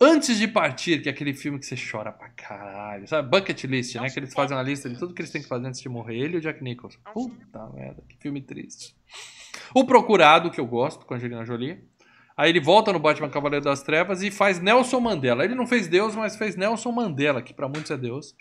Antes 0.00 0.36
de 0.38 0.48
partir, 0.48 1.00
que 1.00 1.08
é 1.08 1.12
aquele 1.12 1.32
filme 1.32 1.58
que 1.58 1.66
você 1.66 1.76
chora 1.76 2.12
pra 2.12 2.28
caralho. 2.30 3.06
Sabe? 3.06 3.28
Bucket 3.28 3.62
List, 3.64 3.94
né? 3.94 4.10
Que 4.10 4.18
eles 4.18 4.34
fazem 4.34 4.56
uma 4.56 4.62
lista 4.62 4.90
de 4.90 4.98
tudo 4.98 5.14
que 5.14 5.22
eles 5.22 5.30
têm 5.30 5.40
que 5.40 5.48
fazer 5.48 5.66
antes 5.66 5.80
de 5.80 5.88
morrer. 5.88 6.18
Ele 6.18 6.34
e 6.34 6.38
o 6.38 6.40
Jack 6.40 6.62
Nicholson. 6.62 6.98
Puta 7.12 7.66
merda, 7.68 8.02
que 8.08 8.16
filme 8.18 8.42
triste. 8.42 8.96
O 9.72 9.84
Procurado, 9.84 10.50
que 10.50 10.60
eu 10.60 10.66
gosto, 10.66 11.06
com 11.06 11.14
a 11.14 11.16
Angelina 11.16 11.44
Jolie. 11.44 11.88
Aí 12.36 12.50
ele 12.50 12.60
volta 12.60 12.92
no 12.92 12.98
Batman 12.98 13.30
Cavaleiro 13.30 13.64
das 13.64 13.82
Trevas 13.82 14.22
e 14.22 14.30
faz 14.30 14.60
Nelson 14.60 15.00
Mandela. 15.00 15.44
Ele 15.44 15.54
não 15.54 15.66
fez 15.66 15.88
Deus, 15.88 16.14
mas 16.14 16.36
fez 16.36 16.56
Nelson 16.56 16.90
Mandela, 16.90 17.42
que 17.42 17.54
para 17.54 17.68
muitos 17.68 17.90
é 17.90 17.96
Deus. 17.96 18.34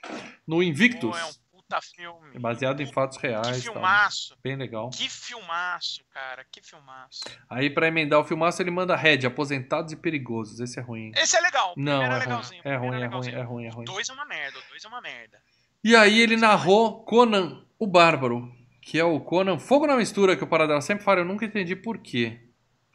No 0.47 0.63
Invictus. 0.63 1.15
é 1.17 1.25
um 1.25 1.31
puta 1.51 1.79
filme. 1.81 2.35
É 2.35 2.39
baseado 2.39 2.81
em 2.81 2.91
fatos 2.91 3.17
reais. 3.17 3.57
Que 3.57 3.71
filmaço. 3.71 4.29
Tal. 4.29 4.37
Bem 4.43 4.55
legal. 4.55 4.89
Que 4.89 5.09
filmaço, 5.09 6.03
cara. 6.11 6.45
Que 6.51 6.61
filmaço. 6.61 7.21
Aí 7.49 7.69
para 7.69 7.87
emendar 7.87 8.19
o 8.19 8.23
filmaço 8.23 8.61
ele 8.61 8.71
manda 8.71 8.95
Red, 8.95 9.25
Aposentados 9.25 9.93
e 9.93 9.95
Perigosos. 9.95 10.59
Esse 10.59 10.79
é 10.79 10.81
ruim. 10.81 11.11
Esse 11.15 11.37
é 11.37 11.41
legal. 11.41 11.73
Não, 11.77 12.01
é, 12.01 12.05
é, 12.05 12.17
ruim. 12.17 12.31
é 12.63 12.75
ruim. 12.75 12.95
É 12.97 13.01
ruim, 13.05 13.27
é 13.27 13.41
ruim, 13.43 13.65
é 13.65 13.69
ruim. 13.69 13.85
Dois 13.85 14.09
é 14.09 14.13
uma 14.13 14.25
merda, 14.25 14.57
dois 14.69 14.83
é 14.83 14.87
uma 14.87 15.01
merda. 15.01 15.39
E 15.83 15.95
aí 15.95 16.19
ele 16.19 16.37
narrou 16.37 17.03
Conan, 17.03 17.63
o 17.77 17.85
Bárbaro 17.85 18.51
que 18.85 18.99
é 18.99 19.03
o 19.03 19.19
Conan 19.19 19.57
Fogo 19.57 19.87
na 19.87 19.95
Mistura, 19.95 20.35
que 20.35 20.43
o 20.43 20.47
Paradela 20.47 20.81
sempre 20.81 21.03
fala, 21.03 21.21
eu 21.21 21.25
nunca 21.25 21.45
entendi 21.45 21.75
por 21.75 21.97
quê. 21.99 22.39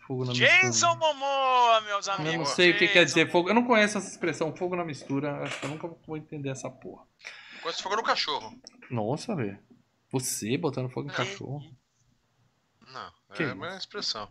Fogo 0.08 0.24
na 0.24 0.32
Jason 0.32 0.68
mistura. 0.68 0.94
Momoa, 0.94 1.80
meus 1.82 2.08
amigos. 2.08 2.32
Eu 2.32 2.38
não 2.38 2.46
sei 2.46 2.72
Jason. 2.72 2.76
o 2.76 2.78
que 2.78 2.92
quer 2.94 3.04
dizer 3.04 3.30
fogo. 3.30 3.50
Eu 3.50 3.54
não 3.54 3.66
conheço 3.66 3.98
essa 3.98 4.08
expressão, 4.08 4.56
fogo 4.56 4.74
na 4.74 4.82
mistura. 4.82 5.42
Acho 5.42 5.60
que 5.60 5.66
eu 5.66 5.70
nunca 5.70 5.86
vou 6.06 6.16
entender 6.16 6.48
essa 6.48 6.70
porra. 6.70 7.04
Gosto 7.62 7.82
fogo 7.82 7.96
no 7.96 8.02
cachorro. 8.02 8.58
Nossa, 8.90 9.36
velho. 9.36 9.58
Você 10.10 10.56
botando 10.56 10.88
fogo 10.88 11.08
no 11.08 11.14
cachorro? 11.14 11.60
Não, 12.90 13.12
que 13.34 13.42
é 13.42 13.50
a 13.50 13.54
mesma 13.54 13.76
expressão. 13.76 14.26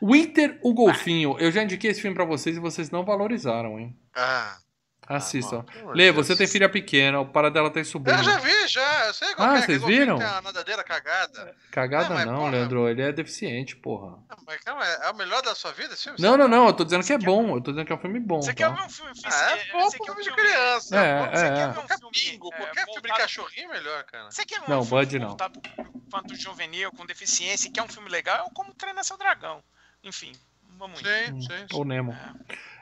Winter, 0.00 0.60
o 0.62 0.72
Golfinho. 0.72 1.36
Eu 1.40 1.50
já 1.50 1.64
indiquei 1.64 1.90
esse 1.90 2.00
filme 2.00 2.14
pra 2.14 2.24
vocês 2.24 2.56
e 2.56 2.60
vocês 2.60 2.88
não 2.88 3.04
valorizaram, 3.04 3.80
hein? 3.80 3.98
Ah, 4.14 4.60
Assistam. 5.06 5.64
Ah, 5.68 5.92
Lê, 5.92 6.10
você 6.10 6.34
tem 6.34 6.46
filha 6.46 6.68
pequena, 6.68 7.20
o 7.20 7.26
para 7.26 7.50
dela 7.50 7.70
tem 7.70 7.84
sobrinho. 7.84 8.18
Eu 8.18 8.24
já 8.24 8.38
vi, 8.38 8.68
já. 8.68 9.06
Eu 9.06 9.14
sei 9.14 9.34
qual 9.34 9.50
ah, 9.50 9.58
é. 9.58 9.62
vocês 9.62 9.84
viram? 9.84 10.18
Tem 10.18 10.26
a 10.26 10.40
nadadeira 10.40 10.82
cagada. 10.82 11.54
Cagada 11.70 12.24
não, 12.24 12.24
não 12.24 12.38
porra, 12.38 12.50
Leandro. 12.50 12.88
Ele 12.88 13.02
é 13.02 13.12
deficiente, 13.12 13.76
porra. 13.76 14.12
Não, 14.30 14.36
mas 14.46 14.60
calma, 14.62 14.84
é 14.84 15.10
o 15.10 15.16
melhor 15.16 15.42
da 15.42 15.54
sua 15.54 15.72
vida 15.72 15.92
esse 15.92 16.04
filme? 16.04 16.18
Não, 16.20 16.36
não, 16.36 16.48
não. 16.48 16.68
Eu 16.68 16.72
tô 16.72 16.84
dizendo 16.84 17.04
que 17.04 17.12
é 17.12 17.18
bom. 17.18 17.56
Eu 17.56 17.60
tô 17.60 17.70
dizendo 17.70 17.86
que 17.86 17.92
é 17.92 17.96
um 17.96 17.98
filme 17.98 18.18
bom. 18.18 18.40
Você 18.40 18.54
tá? 18.54 18.54
quer 18.54 18.74
ver 18.74 18.82
um 18.82 18.88
filme? 18.88 19.12
Ah, 19.24 19.50
é 19.50 19.72
bom 19.72 19.90
filme 19.90 20.22
de 20.22 20.32
criança. 20.32 20.96
É, 20.96 21.30
Você 21.30 21.44
é, 21.44 21.54
quer 21.54 21.58
é. 21.58 21.66
ver 21.66 21.70
um 21.70 21.74
qualquer 21.74 21.98
bingo, 22.10 22.50
qualquer 22.50 22.84
filme 22.84 23.02
de 23.02 23.16
cachorrinho 23.16 23.70
é 23.70 23.74
melhor, 23.74 24.04
cara. 24.04 24.30
Você 24.30 24.44
quer 24.46 24.60
ver 24.60 24.70
não, 24.70 24.80
um 24.80 24.84
filme 24.84 25.04
Bud 25.04 25.18
não. 25.18 25.36
pro 25.36 26.36
juvenil, 26.36 26.90
com 26.92 27.04
deficiência, 27.04 27.70
que 27.70 27.78
é 27.78 27.82
um 27.82 27.88
filme 27.88 28.08
legal? 28.08 28.46
É 28.46 28.54
Como 28.54 28.72
Treinar 28.74 29.04
Seu 29.04 29.18
Dragão. 29.18 29.62
Enfim, 30.02 30.32
vamos 30.78 30.98
sim, 31.00 31.40
sim, 31.40 31.48
sim. 31.48 31.66
Ou 31.72 31.84
Nemo. 31.84 32.12
É. 32.12 32.73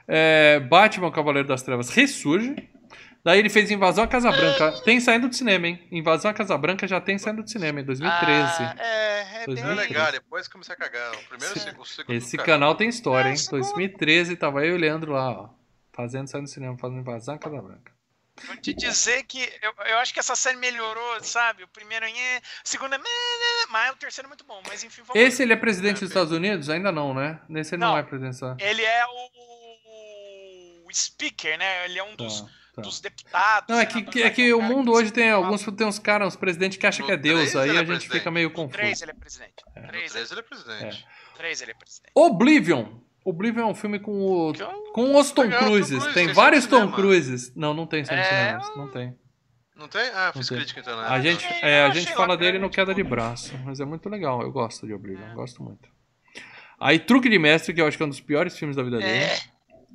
Batman, 0.67 1.11
Cavaleiro 1.11 1.47
das 1.47 1.61
Trevas, 1.61 1.89
ressurge. 1.89 2.55
Daí 3.23 3.39
ele 3.39 3.49
fez 3.49 3.71
Invasão 3.71 4.03
à 4.03 4.07
Casa 4.07 4.29
Branca. 4.29 4.81
Tem 4.83 4.99
saindo 4.99 5.29
do 5.29 5.35
cinema, 5.35 5.67
hein? 5.67 5.87
Invasão 5.89 6.29
à 6.29 6.33
Casa 6.33 6.57
Branca 6.57 6.85
já 6.85 6.99
tem 6.99 7.17
saindo 7.17 7.41
do 7.41 7.49
cinema, 7.49 7.79
em 7.79 7.83
2013. 7.83 8.63
Ah, 8.63 8.75
é, 8.79 9.43
é 9.43 9.45
2013. 9.45 9.87
legal, 9.87 10.11
depois 10.11 10.47
comecei 10.49 10.75
a 10.75 10.77
cagar. 10.77 11.13
O 11.13 11.23
primeiro 11.29 11.55
Esse, 11.55 11.69
o 11.69 11.85
segundo 11.85 12.15
esse 12.15 12.37
canal 12.37 12.75
tem 12.75 12.89
história, 12.89 13.29
hein? 13.29 13.35
2013 13.49 14.35
tava 14.35 14.65
eu 14.65 14.73
e 14.73 14.77
o 14.77 14.79
Leandro 14.79 15.13
lá, 15.13 15.31
ó. 15.31 15.49
Fazendo 15.93 16.27
saindo 16.27 16.45
do 16.45 16.49
cinema, 16.49 16.77
fazendo 16.77 16.99
Invasão 16.99 17.35
à 17.35 17.37
Casa 17.37 17.61
Branca. 17.61 17.93
Vou 18.45 18.57
te 18.57 18.73
dizer 18.73 19.23
que 19.23 19.39
eu, 19.61 19.73
eu 19.85 19.99
acho 19.99 20.11
que 20.13 20.19
essa 20.19 20.35
série 20.35 20.57
melhorou, 20.57 21.23
sabe? 21.23 21.63
O 21.63 21.67
primeiro 21.67 22.05
é, 22.05 22.09
o 22.09 22.67
segundo 22.67 22.95
é, 22.95 22.99
mas 23.69 23.93
o 23.93 23.95
terceiro 23.95 24.27
é 24.27 24.29
muito 24.29 24.43
bom. 24.43 24.61
Mas 24.67 24.83
enfim, 24.83 25.01
vamos 25.05 25.21
Esse 25.21 25.43
ele 25.43 25.53
é 25.53 25.55
presidente 25.55 25.99
dos 25.99 26.09
Estados 26.09 26.33
Unidos? 26.33 26.69
Ainda 26.69 26.91
não, 26.91 27.13
né? 27.13 27.39
Nesse 27.47 27.75
ele 27.75 27.81
não, 27.81 27.91
não 27.91 27.97
é 27.97 28.03
presidente. 28.03 28.39
Ele 28.59 28.81
é 28.81 29.05
o 29.05 29.62
speaker, 30.97 31.57
né? 31.57 31.85
Ele 31.85 31.99
é 31.99 32.03
um 32.03 32.15
dos. 32.15 32.41
Tá. 32.41 32.49
Tá. 32.73 32.81
dos 32.81 32.99
deputados. 32.99 33.69
Não, 33.69 33.79
é 33.79 33.85
que, 33.85 34.01
que 34.01 34.23
é 34.23 34.29
que 34.31 34.51
o 34.51 34.59
mundo 34.59 34.91
hoje 34.91 35.11
tem 35.11 35.29
alguns 35.29 35.63
tem 35.63 35.85
uns 35.85 35.99
caras, 35.99 36.29
uns 36.29 36.35
presidentes 36.35 36.77
que 36.79 36.87
acham 36.87 37.05
que 37.05 37.11
é 37.11 37.17
Deus, 37.17 37.55
aí 37.55 37.69
a 37.69 37.73
gente 37.75 37.85
presidente. 37.85 38.17
fica 38.17 38.31
meio 38.31 38.49
confuso. 38.49 38.73
Três 38.73 39.01
ele 39.03 39.11
é 39.11 39.13
presidente. 39.13 39.53
É. 39.75 39.81
Três 39.81 40.15
ele 40.15 40.39
é 40.39 40.43
presidente. 40.43 41.07
É. 41.07 41.37
Três 41.37 41.61
ele 41.61 41.71
é 41.71 41.73
presidente. 41.75 42.11
Oblivion. 42.15 42.85
Oblivion 43.23 43.67
é 43.67 43.67
um 43.67 43.75
filme 43.75 43.99
com 43.99 44.11
o 44.11 44.53
com 44.91 45.15
os 45.15 45.31
Tom 45.31 45.49
Cruises. 45.51 46.03
Tem 46.13 46.33
vários 46.33 46.65
Tom 46.65 46.91
Cruises. 46.91 47.53
Não, 47.55 47.75
não 47.75 47.85
tem 47.85 48.03
só 48.03 48.13
é... 48.13 48.57
não 48.75 48.89
tem. 48.89 49.15
Não 49.75 49.87
tem? 49.87 50.09
Ah, 50.13 50.31
fiz 50.33 50.49
crítica 50.49 50.79
então, 50.79 50.99
né? 50.99 51.07
A 51.07 51.19
gente, 51.19 51.45
é, 51.45 51.83
a 51.83 51.89
gente 51.89 52.13
fala 52.13 52.35
dele 52.35 52.57
no 52.57 52.69
Queda 52.69 52.93
de 52.93 53.03
Braço, 53.03 53.55
mas 53.65 53.79
é 53.79 53.85
muito 53.85 54.09
legal. 54.09 54.41
Eu 54.41 54.51
gosto 54.51 54.87
de 54.87 54.93
Oblivion, 54.93 55.31
é. 55.31 55.33
gosto 55.35 55.61
muito. 55.61 55.89
Aí 56.79 56.97
Truque 56.97 57.29
de 57.29 57.37
Mestre, 57.37 57.73
que 57.73 57.81
eu 57.81 57.87
acho 57.87 57.97
que 57.97 58.03
é 58.03 58.05
um 58.05 58.09
dos 58.09 58.21
piores 58.21 58.57
filmes 58.57 58.75
da 58.75 58.83
vida 58.83 58.97
dele. 58.97 59.09
É 59.09 59.52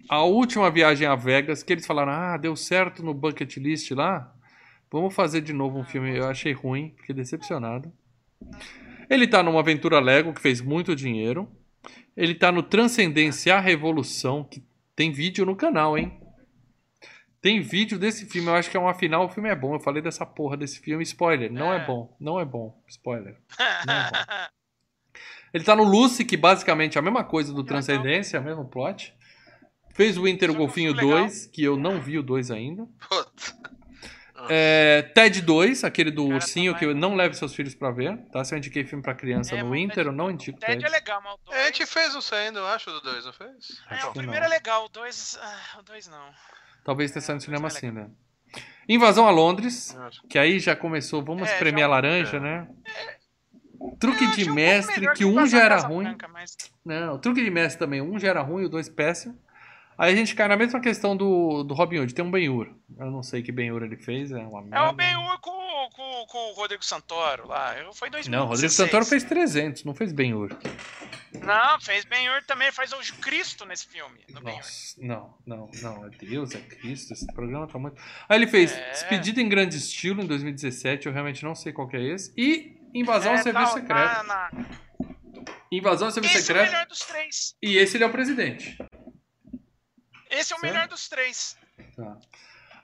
a 0.09 0.23
última 0.23 0.71
viagem 0.71 1.07
a 1.07 1.15
Vegas, 1.15 1.63
que 1.63 1.73
eles 1.73 1.87
falaram, 1.87 2.13
ah, 2.13 2.37
deu 2.37 2.57
certo 2.57 3.03
no 3.03 3.13
bucket 3.13 3.57
list 3.59 3.91
lá, 3.91 4.35
vamos 4.91 5.15
fazer 5.15 5.41
de 5.43 5.53
novo 5.53 5.79
um 5.79 5.85
filme. 5.85 6.17
Eu 6.17 6.27
achei 6.27 6.53
ruim, 6.53 6.95
fiquei 6.97 7.15
decepcionado. 7.15 7.93
Ele 9.11 9.27
tá 9.27 9.43
numa 9.43 9.61
aventura 9.61 10.01
Lego 10.01 10.33
que 10.33 10.41
fez 10.41 10.61
muito 10.61 10.97
dinheiro. 10.97 11.51
Ele 12.17 12.35
tá 12.35 12.51
no 12.51 12.63
Transcendência 12.63 13.55
a 13.55 13.61
Revolução, 13.61 14.45
que 14.45 14.65
tem 14.97 15.13
vídeo 15.13 15.47
no 15.47 15.55
canal, 15.55 15.97
hein? 15.97 16.21
Tem 17.41 17.61
vídeo 17.61 17.99
desse 17.99 18.27
filme, 18.27 18.49
eu 18.49 18.55
acho 18.55 18.69
que 18.69 18.77
é 18.77 18.81
uma 18.81 18.95
final, 18.95 19.27
o 19.27 19.29
filme 19.29 19.49
é 19.49 19.55
bom. 19.55 19.75
Eu 19.75 19.81
falei 19.81 20.03
dessa 20.03 20.27
porra 20.27 20.57
desse 20.57 20.81
filme, 20.81 21.05
spoiler, 21.05 21.53
não 21.53 21.73
é, 21.73 21.77
é 21.77 21.87
bom, 21.87 22.17
não 22.19 22.41
é 22.41 22.45
bom, 22.45 22.83
spoiler. 22.89 23.37
Não 23.87 23.95
é 23.95 24.11
bom. 24.11 24.19
Ele 25.55 25.65
tá 25.65 25.75
no 25.75 25.85
Lucy, 25.85 26.25
que 26.25 26.37
basicamente 26.37 26.99
é 26.99 26.99
a 26.99 27.03
mesma 27.03 27.25
coisa 27.25 27.55
do 27.55 27.65
Transcendência, 27.65 28.39
o 28.39 28.45
mesmo 28.45 28.67
plot. 28.67 29.15
Fez 29.99 30.17
o 30.17 30.29
Inter 30.29 30.49
o 30.49 30.55
Golfinho 30.55 30.95
2, 30.95 31.47
que 31.47 31.65
eu 31.65 31.77
não 31.77 32.01
vi 32.01 32.21
o 32.21 32.23
2 32.23 32.53
ainda. 32.53 32.87
É, 34.49 35.03
Ted 35.13 35.43
2, 35.43 35.83
aquele 35.83 36.13
do 36.13 36.25
ursinho 36.25 36.73
que 36.77 36.85
eu 36.85 36.95
não 36.95 37.17
leve 37.17 37.35
seus 37.35 37.53
filhos 37.53 37.75
pra 37.75 37.91
ver, 37.91 38.17
tá? 38.31 38.45
Se 38.45 38.55
eu 38.55 38.59
indiquei 38.59 38.85
filme 38.85 39.03
pra 39.03 39.13
criança 39.13 39.57
é, 39.57 39.63
no 39.65 39.75
Inter, 39.75 40.07
eu 40.07 40.13
não 40.13 40.31
indico 40.31 40.57
Ted. 40.61 40.75
Ted 40.75 40.87
é 40.87 40.89
legal, 40.89 41.21
mas 41.21 41.35
o 41.35 41.39
2... 41.47 41.59
É, 41.59 41.63
a 41.63 41.67
gente 41.67 41.85
fez 41.85 42.15
um 42.15 42.21
saindo, 42.21 42.61
eu 42.61 42.67
acho, 42.69 42.89
do 42.93 43.01
2, 43.01 43.25
não 43.25 43.33
fez? 43.33 43.83
É, 43.91 44.07
o 44.07 44.13
primeiro 44.13 44.45
é 44.45 44.49
legal, 44.49 44.85
o 44.85 44.89
2... 44.89 45.37
Ah, 45.43 45.79
o 45.81 45.83
2 45.83 46.07
não. 46.07 46.31
Talvez 46.85 47.11
tenha 47.11 47.21
saído 47.21 47.39
no 47.39 47.45
cinema 47.45 47.67
assim, 47.67 47.91
né? 47.91 48.09
Invasão 48.89 49.27
a 49.27 49.33
Londres, 49.33 49.99
que 50.31 50.39
aí 50.39 50.61
já 50.61 50.77
começou, 50.77 51.25
vamos 51.25 51.49
é, 51.49 51.53
espremer 51.55 51.85
a 51.85 51.89
laranja, 51.89 52.37
é. 52.37 52.41
né? 52.41 52.69
Truque 53.99 54.29
de 54.37 54.49
mestre, 54.49 55.13
que 55.15 55.25
um 55.25 55.45
já 55.45 55.65
era 55.65 55.79
ruim. 55.79 56.05
Branca, 56.05 56.29
mas... 56.29 56.57
Não, 56.85 57.19
truque 57.19 57.43
de 57.43 57.51
mestre 57.51 57.81
também, 57.81 58.01
um 58.01 58.17
já 58.17 58.29
era 58.29 58.43
ruim, 58.43 58.65
o 58.65 58.69
dois 58.69 58.89
péssimo. 58.89 59.37
Aí 59.99 60.13
a 60.13 60.17
gente 60.17 60.33
cai 60.37 60.47
na 60.47 60.57
mesma 60.57 60.81
questão 60.81 61.17
do, 61.17 61.65
do 61.65 61.75
Robin 61.75 61.99
Hood. 61.99 62.15
Tem 62.15 62.25
um 62.25 62.31
Ben-Hur. 62.31 62.69
Eu 62.97 63.11
não 63.11 63.21
sei 63.21 63.43
que 63.43 63.51
Ben-Hur 63.51 63.83
ele 63.83 63.97
fez, 63.97 64.31
é 64.31 64.39
uma 64.39 64.63
merda. 64.63 64.77
É 64.77 64.89
o 64.89 64.93
Ben-Hur 64.93 65.41
com, 65.41 65.51
com, 65.91 66.27
com, 66.27 66.53
o 66.53 66.55
Rodrigo 66.55 66.85
Santoro 66.85 67.49
lá. 67.49 67.75
Foi 67.95 68.09
2016. 68.09 68.29
Não, 68.29 68.45
o 68.45 68.47
Rodrigo 68.47 68.73
Santoro 68.73 69.05
fez 69.05 69.25
300, 69.25 69.83
não 69.83 69.95
fez 69.95 70.13
Ben-Hur. 70.13 70.57
Não, 71.45 71.81
fez 71.81 72.05
Ben-Hur 72.05 72.45
também, 72.45 72.71
faz 72.71 72.93
o 72.93 72.99
Cristo 73.21 73.67
nesse 73.67 73.89
filme. 73.89 74.21
Nossa, 74.41 74.95
não, 74.99 75.35
não, 75.45 75.69
não. 75.83 76.07
É 76.07 76.11
Deus, 76.11 76.55
é 76.55 76.61
Cristo, 76.61 77.13
esse 77.13 77.27
programa 77.27 77.67
tá 77.67 77.77
muito... 77.77 78.01
Aí 78.29 78.39
ele 78.39 78.47
fez 78.47 78.73
é... 78.73 78.91
Despedida 78.93 79.41
em 79.41 79.49
Grande 79.49 79.77
Estilo, 79.77 80.23
em 80.23 80.27
2017, 80.27 81.07
eu 81.07 81.13
realmente 81.13 81.45
não 81.45 81.57
sei 81.57 81.73
qual 81.73 81.89
que 81.89 81.97
é 81.97 82.03
esse. 82.03 82.33
E 82.37 82.79
Invasão 82.95 83.33
é, 83.33 83.37
ao 83.37 83.43
Serviço 83.43 83.75
tá, 83.75 83.81
Secreto. 83.81 84.13
Na, 84.17 84.23
na... 84.23 84.51
Invasão 85.73 86.07
ao 86.07 86.13
Serviço 86.13 86.37
esse 86.37 86.47
Secreto. 86.47 86.67
É 86.67 86.69
o 86.69 86.73
melhor 86.73 86.87
dos 86.87 87.01
três. 87.01 87.57
E 87.61 87.77
esse 87.77 87.97
ele 87.97 88.05
é 88.05 88.07
o 88.07 88.13
presidente. 88.13 88.79
Esse 90.49 90.55
é 90.55 90.57
o 90.57 90.61
certo? 90.61 90.73
melhor 90.73 90.89
dos 90.89 91.09
três. 91.11 91.57
Tá. 91.95 92.17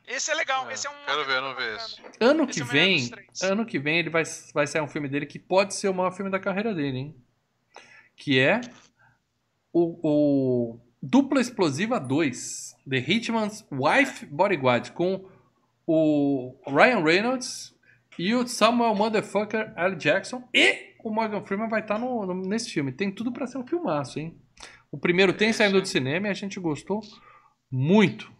Esse 0.06 0.30
é 0.30 0.34
legal, 0.34 0.68
é, 0.68 0.74
esse 0.74 0.86
é 0.86 0.90
um. 0.90 1.06
Quero 1.06 1.24
ver, 1.24 1.40
não 1.40 1.54
ver 1.56 1.76
esse. 1.76 2.02
Ano 2.20 2.44
esse 2.44 2.52
que 2.52 2.60
é 2.60 2.64
vem, 2.64 3.10
ano 3.42 3.64
que 3.64 3.78
vem 3.78 3.98
ele 3.98 4.10
vai, 4.10 4.22
vai 4.52 4.66
sair 4.66 4.82
um 4.82 4.88
filme 4.88 5.08
dele 5.08 5.24
que 5.24 5.38
pode 5.38 5.74
ser 5.74 5.88
o 5.88 5.94
maior 5.94 6.10
filme 6.10 6.30
da 6.30 6.38
carreira 6.38 6.74
dele, 6.74 6.98
hein? 6.98 7.16
Que 8.16 8.38
é 8.38 8.60
o, 9.72 9.98
o 10.02 10.80
Dupla 11.02 11.40
Explosiva 11.40 11.98
2, 11.98 12.76
The 12.86 12.98
Hitman's 12.98 13.66
Wife 13.72 14.26
Bodyguard, 14.26 14.92
com 14.92 15.26
o 15.86 16.54
Ryan 16.66 17.02
Reynolds 17.02 17.74
e 18.18 18.34
o 18.34 18.46
Samuel 18.46 18.94
Motherfucker 18.94 19.72
L. 19.74 19.96
Jackson 19.96 20.46
e 20.52 20.94
o 21.02 21.10
Morgan 21.10 21.42
Freeman 21.42 21.70
vai 21.70 21.80
estar 21.80 21.98
no, 21.98 22.26
no, 22.26 22.34
nesse 22.34 22.70
filme. 22.70 22.92
Tem 22.92 23.10
tudo 23.10 23.32
para 23.32 23.46
ser 23.46 23.56
um 23.56 23.66
filmaço, 23.66 24.18
hein? 24.18 24.38
O 24.92 24.98
primeiro 24.98 25.32
tem 25.32 25.50
saindo 25.50 25.80
do 25.80 25.88
cinema 25.88 26.28
e 26.28 26.30
a 26.30 26.34
gente 26.34 26.60
gostou 26.60 27.00
muito. 27.74 28.32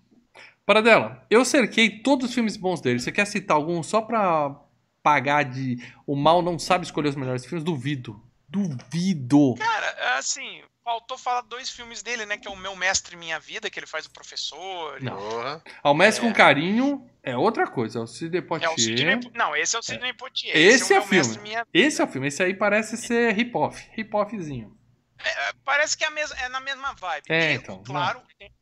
Para 0.65 0.81
dela, 0.81 1.27
eu 1.29 1.45
cerquei 1.45 1.91
todos 2.03 2.29
os 2.29 2.35
filmes 2.35 2.57
bons 2.57 2.81
dele. 2.81 3.01
Você 3.01 3.11
quer 3.11 3.27
citar 3.27 3.57
algum 3.57 3.83
só 3.83 4.01
pra 4.01 4.55
pagar 5.03 5.43
de. 5.43 5.77
O 6.07 6.15
mal 6.15 6.41
não 6.41 6.59
sabe 6.59 6.85
escolher 6.85 7.09
os 7.09 7.17
melhores 7.17 7.45
filmes? 7.45 7.65
Duvido. 7.65 8.23
Duvido. 8.49 9.57
Cara, 9.59 10.17
assim, 10.17 10.63
faltou 10.85 11.19
falar 11.19 11.41
dois 11.43 11.69
filmes 11.69 12.03
dele, 12.03 12.25
né? 12.25 12.39
Que 12.39 12.47
é 12.47 12.51
o 12.51 12.57
Meu 12.57 12.77
Mestre 12.77 13.17
Minha 13.17 13.41
Vida, 13.41 13.69
que 13.69 13.79
ele 13.79 13.87
faz 13.87 14.07
o 14.07 14.11
professor. 14.11 15.03
Não. 15.03 15.61
Ao 15.83 15.95
Mestre 15.95 16.25
é... 16.25 16.29
com 16.29 16.35
Carinho 16.35 17.05
é 17.23 17.37
outra 17.37 17.67
coisa, 17.67 17.99
é 17.99 18.03
o 18.03 18.07
Sidney 18.07 18.41
Poitier. 18.41 18.71
É 18.71 18.75
o 18.75 18.79
Sidney... 18.79 19.33
Não, 19.35 19.57
esse 19.57 19.75
é 19.75 19.79
o 19.81 19.83
Sidney 19.83 20.11
é. 20.11 20.15
Poitier. 20.15 20.57
Esse, 20.57 20.85
esse 20.85 20.93
é, 20.95 20.97
é 20.97 21.01
o 21.01 21.03
filme. 21.03 21.39
Minha... 21.39 21.67
Esse 21.75 22.01
é 22.01 22.05
o 22.05 22.09
filme. 22.09 22.29
Esse 22.29 22.43
aí 22.43 22.55
parece 22.55 22.97
ser 22.97 23.35
hip-hop. 23.35 23.75
Hip-hopzinho. 23.97 24.79
É, 25.19 25.53
parece 25.65 25.97
que 25.97 26.05
é, 26.05 26.11
mesma, 26.11 26.37
é 26.37 26.49
na 26.49 26.61
mesma 26.61 26.95
vibe. 26.95 27.25
É, 27.29 27.53
e, 27.53 27.57
então. 27.57 27.83
Claro, 27.83 28.23
tem 28.39 28.53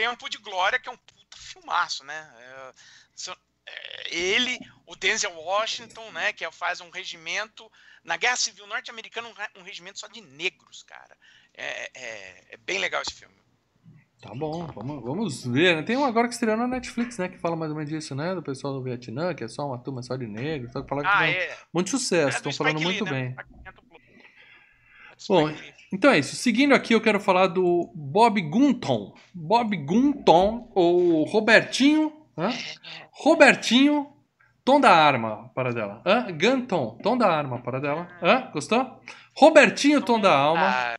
Tempo 0.00 0.30
de 0.30 0.38
Glória, 0.38 0.78
que 0.78 0.88
é 0.88 0.92
um 0.92 0.96
puta 0.96 1.36
filmaço, 1.36 2.04
né? 2.04 2.30
ele, 4.10 4.58
o 4.86 4.96
Denzel 4.96 5.32
Washington, 5.32 6.10
né, 6.10 6.32
que 6.32 6.50
faz 6.50 6.80
um 6.80 6.90
regimento 6.90 7.70
na 8.02 8.16
Guerra 8.16 8.36
Civil 8.36 8.66
Norte-Americana, 8.66 9.28
um, 9.56 9.62
regimento 9.62 9.98
só 9.98 10.08
de 10.08 10.20
negros, 10.20 10.82
cara. 10.82 11.16
É, 11.54 11.90
é, 11.94 12.44
é, 12.50 12.56
bem 12.56 12.78
legal 12.78 13.02
esse 13.02 13.12
filme. 13.14 13.34
Tá 14.20 14.34
bom, 14.34 14.66
vamos, 14.66 15.02
vamos 15.02 15.46
ver. 15.46 15.76
Né? 15.76 15.82
Tem 15.82 15.96
um 15.96 16.04
agora 16.04 16.28
que 16.28 16.34
estreou 16.34 16.56
na 16.56 16.66
Netflix, 16.66 17.16
né? 17.18 17.28
Que 17.28 17.38
fala 17.38 17.56
mais 17.56 17.70
ou 17.70 17.76
menos 17.76 17.90
disso, 17.90 18.14
né? 18.14 18.34
Do 18.34 18.42
pessoal 18.42 18.74
do 18.74 18.82
Vietnã, 18.82 19.34
que 19.34 19.44
é 19.44 19.48
só 19.48 19.66
uma 19.66 19.78
turma 19.78 20.02
só 20.02 20.16
de 20.16 20.26
negros. 20.26 20.72
Só 20.72 20.82
que 20.82 20.88
fala 20.88 21.02
ah, 21.06 21.18
que 21.18 21.38
é. 21.38 21.58
muito 21.72 21.90
sucesso, 21.90 22.36
estão 22.36 22.50
é 22.50 22.54
falando 22.54 22.80
Spike 22.80 23.00
muito 23.00 23.04
Lee, 23.04 23.12
né? 23.12 23.34
bem. 23.34 23.36
Bom, 25.28 25.52
então 25.92 26.10
é 26.10 26.18
isso. 26.18 26.36
Seguindo 26.36 26.74
aqui, 26.74 26.94
eu 26.94 27.00
quero 27.00 27.20
falar 27.20 27.48
do 27.48 27.90
Bob 27.94 28.40
Gunton. 28.42 29.14
Bob 29.34 29.76
Gunton, 29.76 30.70
ou 30.74 31.24
Robertinho. 31.24 32.12
Hã? 32.36 32.50
Robertinho, 33.10 34.06
tom 34.64 34.80
da 34.80 34.90
arma 34.90 35.50
para 35.54 35.72
dela. 35.72 36.02
Hã? 36.06 36.26
Gunton, 36.32 36.98
tom 37.02 37.18
da 37.18 37.28
arma 37.30 37.60
para 37.60 37.80
dela. 37.80 38.08
Hã? 38.22 38.50
Gostou? 38.52 39.00
Robertinho, 39.34 40.00
tom 40.00 40.20
da 40.20 40.34
alma 40.34 40.96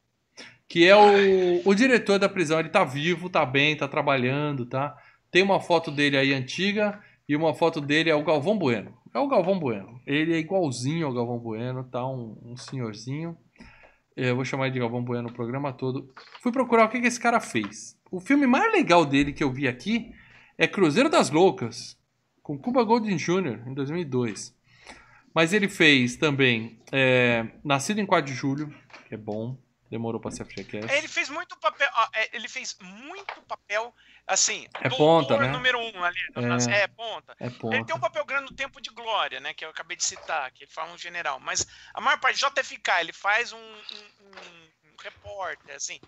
que 0.71 0.87
é 0.87 0.95
o, 0.95 1.69
o 1.69 1.75
diretor 1.75 2.17
da 2.17 2.29
prisão. 2.29 2.57
Ele 2.57 2.69
tá 2.69 2.85
vivo, 2.85 3.29
tá 3.29 3.45
bem, 3.45 3.75
tá 3.75 3.89
trabalhando, 3.89 4.65
tá? 4.65 4.95
Tem 5.29 5.43
uma 5.43 5.59
foto 5.59 5.91
dele 5.91 6.15
aí 6.15 6.33
antiga 6.33 6.97
e 7.27 7.35
uma 7.35 7.53
foto 7.53 7.81
dele 7.81 8.09
é 8.09 8.15
o 8.15 8.23
Galvão 8.23 8.57
Bueno. 8.57 8.93
É 9.13 9.19
o 9.19 9.27
Galvão 9.27 9.59
Bueno. 9.59 9.99
Ele 10.07 10.33
é 10.33 10.37
igualzinho 10.37 11.07
ao 11.07 11.13
Galvão 11.13 11.37
Bueno, 11.37 11.83
tá? 11.83 12.07
Um, 12.07 12.37
um 12.41 12.55
senhorzinho. 12.55 13.35
Eu 14.15 14.35
vou 14.35 14.43
chamar 14.43 14.69
de 14.69 14.79
Galvão 14.79 15.03
Bueno 15.03 15.29
o 15.29 15.33
programa 15.33 15.71
todo. 15.71 16.13
Fui 16.41 16.51
procurar 16.51 16.85
o 16.85 16.89
que, 16.89 16.99
que 16.99 17.07
esse 17.07 17.19
cara 17.19 17.39
fez. 17.39 17.97
O 18.11 18.19
filme 18.19 18.45
mais 18.45 18.71
legal 18.71 19.05
dele 19.05 19.31
que 19.31 19.43
eu 19.43 19.51
vi 19.51 19.67
aqui 19.67 20.13
é 20.57 20.67
Cruzeiro 20.67 21.09
das 21.09 21.29
Loucas, 21.29 21.97
com 22.43 22.57
Cuba 22.57 22.83
Gooding 22.83 23.15
Jr., 23.15 23.67
em 23.67 23.73
2002. 23.73 24.53
Mas 25.33 25.53
ele 25.53 25.69
fez 25.69 26.17
também 26.17 26.77
é, 26.91 27.47
Nascido 27.63 27.99
em 27.99 28.05
4 28.05 28.29
de 28.29 28.37
Julho, 28.37 28.73
que 29.07 29.15
é 29.15 29.17
bom. 29.17 29.57
Demorou 29.91 30.21
pra 30.21 30.31
ser 30.31 30.45
FGCast. 30.45 30.89
Ele 30.89 31.07
fez 31.09 31.27
muito 31.27 31.57
papel. 31.57 31.89
É, 32.13 32.33
ele 32.33 32.47
fez 32.47 32.77
muito 32.79 33.41
papel, 33.41 33.93
assim. 34.25 34.65
É 34.81 34.89
ponta, 34.89 35.37
né? 35.37 35.49
número 35.49 35.77
um 35.77 36.01
ali. 36.01 36.17
É, 36.73 36.83
é, 36.83 36.87
ponta. 36.87 37.35
é 37.37 37.49
ponta. 37.49 37.75
Ele 37.75 37.83
tem 37.83 37.93
um 37.93 37.99
papel 37.99 38.23
grande 38.23 38.49
no 38.49 38.55
Tempo 38.55 38.79
de 38.79 38.89
Glória, 38.89 39.41
né? 39.41 39.53
Que 39.53 39.65
eu 39.65 39.69
acabei 39.69 39.97
de 39.97 40.05
citar, 40.05 40.49
que 40.51 40.63
ele 40.63 40.71
fala 40.71 40.93
um 40.93 40.97
general. 40.97 41.41
Mas 41.41 41.67
a 41.93 41.99
maior 41.99 42.17
parte, 42.21 42.39
JFK, 42.39 43.01
ele 43.01 43.11
faz 43.11 43.51
um, 43.51 43.57
um, 43.57 43.59
um, 43.59 44.91
um 44.93 44.95
repórter, 45.03 45.75
assim. 45.75 45.99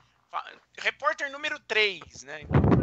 Repórter 0.77 1.29
número 1.29 1.59
3, 1.59 2.23
né? 2.23 2.41
Então 2.43 2.82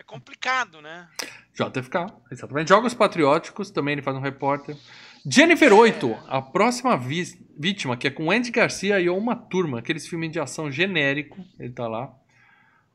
é 0.00 0.02
complicado, 0.02 0.80
né? 0.80 1.06
JFK, 1.54 2.06
exatamente. 2.30 2.68
Jogos 2.68 2.94
Patrióticos, 2.94 3.70
também 3.70 3.92
ele 3.92 4.02
faz 4.02 4.16
um 4.16 4.20
repórter. 4.20 4.76
Jennifer 5.24 5.72
8, 5.72 6.24
a 6.26 6.40
próxima 6.40 6.96
vítima, 6.96 7.96
que 7.96 8.06
é 8.06 8.10
com 8.10 8.30
Andy 8.30 8.50
Garcia 8.50 8.98
e 8.98 9.10
uma 9.10 9.36
turma, 9.36 9.78
aqueles 9.78 10.08
filmes 10.08 10.32
de 10.32 10.40
ação 10.40 10.70
genérico, 10.70 11.36
ele 11.58 11.72
tá 11.72 11.86
lá. 11.86 12.10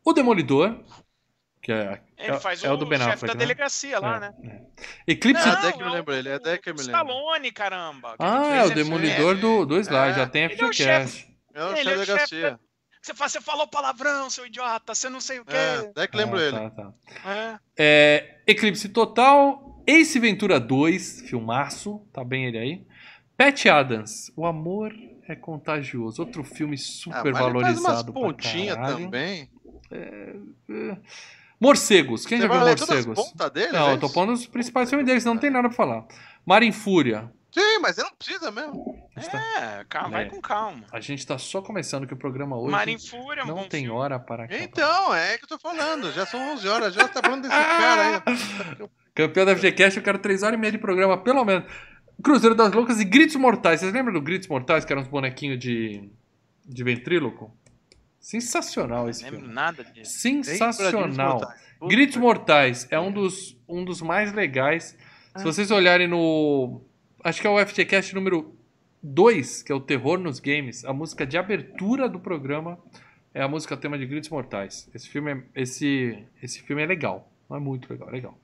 O 0.04 0.14
Demolidor, 0.14 0.84
que 1.62 1.72
é, 1.72 2.02
ele 2.18 2.36
é, 2.36 2.40
faz 2.40 2.64
é 2.64 2.72
o, 2.72 2.74
o 2.74 2.78
do 2.78 2.88
Ben 2.88 3.00
Affleck, 3.00 3.28
da 3.28 3.34
né? 3.34 3.40
delegacia 3.40 4.00
lá, 4.00 4.18
é, 4.18 4.20
né? 4.20 4.34
É. 5.08 5.12
Eclipse... 5.12 5.46
Não, 5.46 5.54
é 5.54 5.58
até 5.58 5.72
que 5.72 5.84
me 5.84 5.90
lembro 5.92 6.14
ele, 6.16 6.30
é 6.30 6.34
até 6.34 6.58
que 6.58 6.74
me 6.74 6.80
lembro. 6.80 6.92
Stallone, 6.92 7.52
caramba. 7.52 8.16
Ah, 8.18 8.56
é 8.56 8.64
o 8.64 8.74
Demolidor 8.74 9.38
do, 9.38 9.66
do 9.66 9.80
Sly, 9.80 10.14
já 10.14 10.28
tem 10.28 10.46
a 10.46 10.50
FGCast. 10.50 11.28
É 11.54 11.64
o 11.64 11.76
chefe 11.76 11.84
da 11.86 11.94
delegacia. 11.94 12.60
Você, 13.06 13.14
fala, 13.14 13.30
você 13.30 13.40
falou 13.42 13.68
palavrão, 13.68 14.32
seu 14.32 14.48
idiota, 14.48 14.96
você 14.96 15.10
não 15.10 15.22
sei 15.22 15.38
o 15.38 15.46
quê. 15.46 15.56
É, 15.56 15.78
até 15.78 16.08
que 16.08 16.18
lembro 16.18 16.40
ah, 16.40 16.42
ele. 16.42 16.58
Tá, 16.58 16.70
tá. 16.72 16.94
É. 17.24 17.60
É, 17.78 18.42
Eclipse 18.48 18.90
Total, 18.90 19.80
Ace 19.86 20.18
Ventura 20.18 20.60
2, 20.60 21.22
filmaço, 21.22 22.02
tá 22.12 22.24
bem 22.24 22.48
ele 22.48 22.58
aí. 22.58 22.88
Pat 23.38 23.64
Adams, 23.68 24.32
O 24.36 24.44
Amor 24.44 24.92
é 25.28 25.36
Contagioso, 25.36 26.24
outro 26.24 26.44
filme 26.44 26.80
super 26.80 27.30
ah, 27.36 27.40
valorizado. 27.42 28.12
Faz 28.12 28.26
pontinha 28.26 28.76
também. 28.76 29.52
É, 29.92 30.36
é... 30.72 30.98
Morcegos, 31.62 32.26
quem 32.26 32.40
Você 32.40 32.48
já 32.48 32.52
viu 32.52 32.60
Morcegos? 32.60 33.34
Dele, 33.54 33.72
não, 33.72 33.92
eu 33.92 34.00
tô 34.00 34.10
pondo 34.10 34.34
os 34.34 34.48
principais 34.48 34.90
filmes 34.90 35.06
deles, 35.06 35.24
não 35.24 35.38
tem 35.38 35.52
nada 35.52 35.68
pra 35.68 35.78
falar. 35.78 36.08
Mar 36.44 36.64
em 36.64 36.72
Fúria. 36.72 37.32
Sim, 37.56 37.80
mas 37.82 37.98
ele 37.98 38.10
não 38.10 38.16
precisa 38.18 38.52
mesmo. 38.52 39.10
É, 39.16 39.86
calma, 39.88 40.10
vai 40.10 40.26
é. 40.26 40.30
com 40.30 40.42
calma. 40.42 40.86
A 40.92 41.00
gente 41.00 41.26
tá 41.26 41.38
só 41.38 41.62
começando 41.62 42.06
que 42.06 42.14
o 42.14 42.18
programa 42.18 42.58
hoje. 42.58 42.72
Mar 42.72 42.86
em 42.90 43.00
Fúria, 43.00 43.46
Não 43.46 43.70
tem 43.70 43.86
filme. 43.86 43.98
hora 43.98 44.20
para 44.20 44.44
acabar. 44.44 44.62
Então, 44.62 45.16
é 45.16 45.38
que 45.38 45.46
eu 45.46 45.48
tô 45.48 45.58
falando. 45.58 46.12
Já 46.12 46.26
são 46.26 46.54
11 46.54 46.68
horas, 46.68 46.94
já 46.94 47.08
tá 47.08 47.22
falando 47.22 47.44
desse 47.44 47.56
cara 47.56 48.24
aí. 48.28 48.90
Campeão 49.16 49.46
da 49.46 49.56
FGCast, 49.56 49.98
eu 49.98 50.04
quero 50.04 50.20
3 50.20 50.44
horas 50.44 50.58
e 50.58 50.60
meia 50.60 50.74
de 50.74 50.78
programa, 50.78 51.18
pelo 51.18 51.46
menos. 51.46 51.64
Cruzeiro 52.22 52.56
das 52.56 52.74
Loucas 52.74 53.00
e 53.00 53.06
Gritos 53.06 53.38
Mortais. 53.38 53.80
Vocês 53.80 53.94
lembram 53.94 54.14
do 54.14 54.22
Gritos 54.22 54.50
Mortais, 54.50 54.84
que 54.84 54.92
eram 54.92 55.02
uns 55.02 55.08
bonequinhos 55.08 55.58
de, 55.58 56.10
de 56.66 56.84
ventríloco? 56.84 57.56
Sensacional 58.20 59.10
esse 59.10 59.24
filme. 59.24 59.38
Não 59.38 59.44
lembro 59.44 59.56
nada 59.56 59.84
disso. 59.86 60.12
Sensacional. 60.12 61.40
Gritos 61.88 62.18
Mortais 62.18 62.86
é 62.92 63.00
um 63.00 63.14
dos, 63.14 63.58
um 63.66 63.86
dos 63.86 64.02
mais 64.02 64.34
legais. 64.34 64.98
Se 65.38 65.44
vocês 65.44 65.72
olharem 65.72 66.06
no. 66.06 66.82
Acho 67.26 67.42
que 67.42 67.48
é 67.48 67.50
o 67.50 67.58
FGCast 67.58 68.14
número 68.14 68.56
2, 69.02 69.64
que 69.64 69.72
é 69.72 69.76
o 69.76 69.80
Terror 69.80 70.20
nos 70.20 70.40
Games. 70.40 70.86
A 70.86 70.94
música 70.94 71.26
de 71.26 71.40
abertura 71.40 72.08
do 72.08 72.20
programa 72.20 72.78
é 73.34 73.42
a 73.42 73.48
música 73.48 73.76
tema 73.76 73.98
de 73.98 74.06
Gritos 74.06 74.30
Mortais. 74.30 74.88
Esse 74.94 75.10
filme 75.10 75.32
é, 75.32 75.44
esse, 75.56 76.24
esse 76.40 76.62
filme 76.62 76.84
é 76.84 76.86
legal. 76.86 77.28
É 77.50 77.58
muito 77.58 77.92
legal, 77.92 78.10
é 78.10 78.12
legal. 78.12 78.38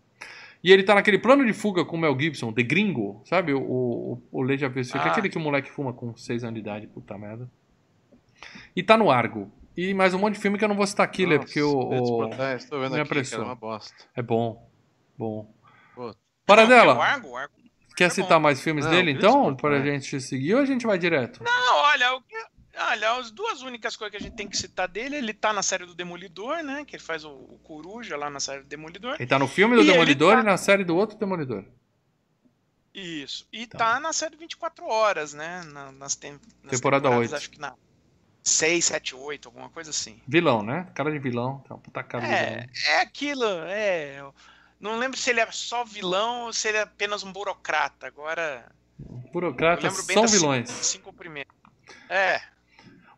E 0.64 0.72
ele 0.72 0.82
tá 0.82 0.96
naquele 0.96 1.20
plano 1.20 1.46
de 1.46 1.54
fuga 1.54 1.86
com 1.86 1.96
o 1.96 2.00
Mel 2.00 2.20
Gibson, 2.20 2.52
The 2.52 2.64
Gringo, 2.64 3.22
sabe? 3.24 3.54
O, 3.54 3.62
o, 3.62 4.24
o 4.32 4.42
Lei 4.42 4.58
já 4.58 4.68
viu 4.68 4.82
esse 4.82 4.94
filme, 4.94 5.08
ah. 5.08 5.12
aquele 5.12 5.30
que 5.30 5.38
o 5.38 5.42
moleque 5.42 5.70
fuma 5.70 5.94
com 5.94 6.18
6 6.18 6.44
anos 6.44 6.56
de 6.56 6.62
idade, 6.62 6.88
puta 6.88 7.16
merda. 7.20 7.48
E 8.76 8.82
tá 8.82 8.98
no 8.98 9.12
Argo. 9.12 9.52
E 9.78 9.94
mais 9.94 10.16
um 10.16 10.18
monte 10.18 10.34
de 10.34 10.40
filme 10.40 10.58
que 10.58 10.64
eu 10.64 10.70
não 10.70 10.76
vou 10.76 10.88
citar 10.88 11.06
aqui, 11.06 11.24
Lê, 11.24 11.38
porque 11.38 11.62
o. 11.62 11.72
o 11.72 12.30
estou 12.56 12.82
vendo 12.82 12.96
aqui, 12.96 13.36
é 13.36 13.38
uma 13.38 13.54
bosta. 13.54 13.94
É 14.16 14.24
bom. 14.24 14.68
Bom. 15.16 15.54
Para 16.48 16.66
dela. 16.66 16.96
O 16.96 17.02
Argo, 17.02 17.28
o 17.28 17.38
Argo. 17.38 17.61
Quer 18.02 18.08
é 18.08 18.10
citar 18.10 18.40
bom. 18.40 18.44
mais 18.44 18.62
filmes 18.62 18.86
não, 18.86 18.92
dele, 18.92 19.12
então? 19.12 19.56
Para 19.56 19.78
a 19.78 19.82
gente 19.82 20.20
seguir 20.20 20.56
ou 20.56 20.62
a 20.62 20.66
gente 20.66 20.86
vai 20.86 20.98
direto? 20.98 21.44
Não, 21.44 21.76
olha, 21.78 22.16
o 22.16 22.22
que 22.22 22.36
Olha, 22.78 23.12
as 23.18 23.32
duas 23.32 23.62
únicas 23.62 23.96
coisas 23.96 24.12
que 24.12 24.24
a 24.24 24.26
gente 24.26 24.36
tem 24.36 24.48
que 24.48 24.58
citar 24.58 24.88
dele, 24.88 25.18
ele 25.18 25.34
tá 25.34 25.52
na 25.52 25.62
série 25.62 25.86
do 25.86 25.94
Demolidor, 25.94 26.64
né? 26.64 26.86
Que 26.86 26.96
ele 26.96 27.04
faz 27.04 27.24
o, 27.24 27.30
o 27.30 27.60
Coruja 27.64 28.16
lá 28.16 28.30
na 28.30 28.40
série 28.40 28.62
do 28.62 28.68
Demolidor. 28.68 29.16
Ele 29.20 29.28
tá 29.28 29.38
no 29.38 29.48
filme 29.48 29.76
do 29.76 29.84
e 29.84 29.86
Demolidor 29.86 30.36
tá... 30.36 30.40
e 30.40 30.44
na 30.44 30.58
série 30.58 30.84
do 30.84 30.96
outro 30.96 31.18
Demolidor. 31.18 31.66
Isso. 32.94 33.48
E 33.52 33.68
tá, 33.68 33.78
tá 33.78 34.00
na 34.00 34.14
série 34.14 34.36
24 34.36 34.86
horas, 34.86 35.34
né? 35.34 35.64
Na, 35.66 35.92
nas, 35.92 36.16
tem, 36.16 36.40
nas 36.64 36.72
Temporada 36.72 37.10
8. 37.10 37.36
Acho 37.36 37.50
que 37.50 37.60
na 37.60 37.74
6, 38.44 38.86
7, 38.86 39.16
8, 39.16 39.48
alguma 39.48 39.70
coisa 39.70 39.92
assim. 39.92 40.20
Vilão, 40.28 40.64
né? 40.64 40.88
Cara 40.94 41.12
de 41.12 41.20
vilão. 41.20 41.60
Tá 41.68 41.76
puta 41.76 42.04
cara 42.04 42.26
é, 42.26 42.68
é 42.88 43.02
aquilo, 43.02 43.46
é. 43.46 44.24
Não 44.82 44.98
lembro 44.98 45.18
se 45.18 45.30
ele 45.30 45.40
é 45.40 45.48
só 45.52 45.86
vilão 45.86 46.46
ou 46.46 46.54
se 46.54 46.68
ele 46.68 46.78
é 46.78 46.82
apenas 46.82 47.24
um 47.24 47.32
burocrata. 47.32 48.08
Agora. 48.08 48.66
Burocratas 49.32 49.94
são 49.94 50.28
vilões. 50.28 50.70
Cinco, 50.70 50.84
cinco 50.84 51.14
primeiros. 51.14 51.54
É. 52.10 52.42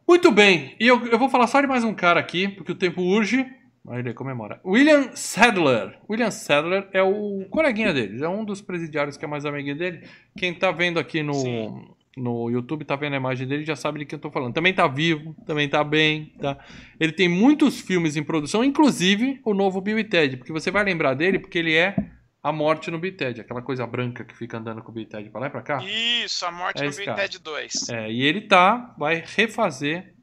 Muito 0.08 0.32
bem, 0.32 0.76
e 0.80 0.86
eu, 0.86 1.06
eu 1.08 1.18
vou 1.18 1.30
falar 1.30 1.48
só 1.48 1.62
de 1.62 1.68
mais 1.68 1.84
um 1.84 1.94
cara 1.94 2.20
aqui, 2.20 2.50
porque 2.50 2.74
o 2.74 2.76
tempo 2.76 3.02
urge. 3.02 3.50
Aí 3.88 4.00
ele 4.00 4.14
comemora. 4.14 4.62
William 4.66 5.16
Sadler. 5.16 5.98
William 6.10 6.32
Sadler 6.32 6.88
é 6.94 7.02
o 7.02 7.46
coleguinha 7.50 7.94
dele, 7.94 8.24
é 8.24 8.28
um 8.30 8.44
dos 8.44 8.62
presidiários 8.62 9.18
que 9.18 9.26
é 9.26 9.28
mais 9.28 9.46
amiguinho 9.46 9.78
dele. 9.78 10.08
Quem 10.38 10.54
tá 10.54 10.72
vendo 10.72 11.00
aqui 11.00 11.24
no, 11.24 11.96
no 12.16 12.50
YouTube, 12.50 12.86
tá 12.86 12.96
vendo 12.96 13.14
a 13.14 13.18
imagem 13.18 13.48
dele, 13.48 13.66
já 13.66 13.76
sabe 13.76 14.00
de 14.00 14.06
quem 14.06 14.18
eu 14.18 14.22
tô 14.22 14.30
falando. 14.30 14.54
Também 14.54 14.74
tá 14.74 14.88
vivo, 14.88 15.36
também 15.46 15.68
tá 15.68 15.84
bem, 15.84 16.34
tá? 16.40 16.58
Ele 17.00 17.12
tem 17.12 17.28
muitos 17.28 17.82
filmes 17.82 18.16
em 18.16 18.24
produção, 18.24 18.64
inclusive 18.64 19.42
o 19.44 19.54
novo 19.54 19.82
Bill 19.82 20.00
e 20.00 20.04
Ted, 20.04 20.38
porque 20.38 20.52
você 20.52 20.70
vai 20.70 20.84
lembrar 20.84 21.16
dele 21.16 21.40
porque 21.40 21.58
ele 21.58 21.74
é 21.74 21.96
a 22.44 22.52
morte 22.52 22.92
no 22.92 23.00
Bited, 23.00 23.40
aquela 23.40 23.62
coisa 23.62 23.88
branca 23.88 24.26
que 24.26 24.36
fica 24.36 24.58
andando 24.58 24.84
com 24.84 24.92
o 24.92 24.94
Bited 24.94 25.30
pra 25.30 25.40
lá 25.40 25.48
e 25.48 25.50
pra 25.50 25.62
cá. 25.62 25.84
Isso, 25.84 26.46
a 26.46 26.52
morte 26.52 26.84
é 26.84 26.86
no 26.86 26.92
Bited 26.92 27.40
2. 27.40 27.90
É, 27.90 28.12
e 28.12 28.22
ele 28.22 28.42
tá, 28.42 28.94
vai 28.98 29.24
refazer 29.26 30.14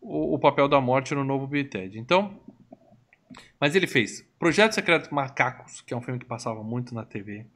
o, 0.00 0.34
o 0.34 0.38
papel 0.38 0.66
da 0.66 0.80
morte 0.80 1.14
no 1.14 1.22
novo 1.22 1.46
Bited. 1.46 1.98
Então, 1.98 2.40
mas 3.60 3.76
ele 3.76 3.86
fez 3.86 4.26
Projeto 4.38 4.72
Secreto 4.72 5.14
Macacos, 5.14 5.82
que 5.82 5.92
é 5.92 5.96
um 5.96 6.00
filme 6.00 6.18
que 6.18 6.26
passava 6.26 6.64
muito 6.64 6.94
na 6.94 7.04
TV. 7.04 7.46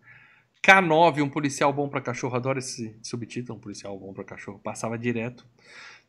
K9, 0.67 1.23
um 1.23 1.29
policial 1.29 1.73
bom 1.73 1.89
pra 1.89 2.01
cachorro. 2.01 2.35
Adoro 2.35 2.59
esse 2.59 2.99
subtítulo, 3.01 3.57
um 3.57 3.61
policial 3.61 3.97
bom 3.97 4.13
pra 4.13 4.25
cachorro. 4.25 4.59
Passava 4.59 4.99
direto. 4.99 5.47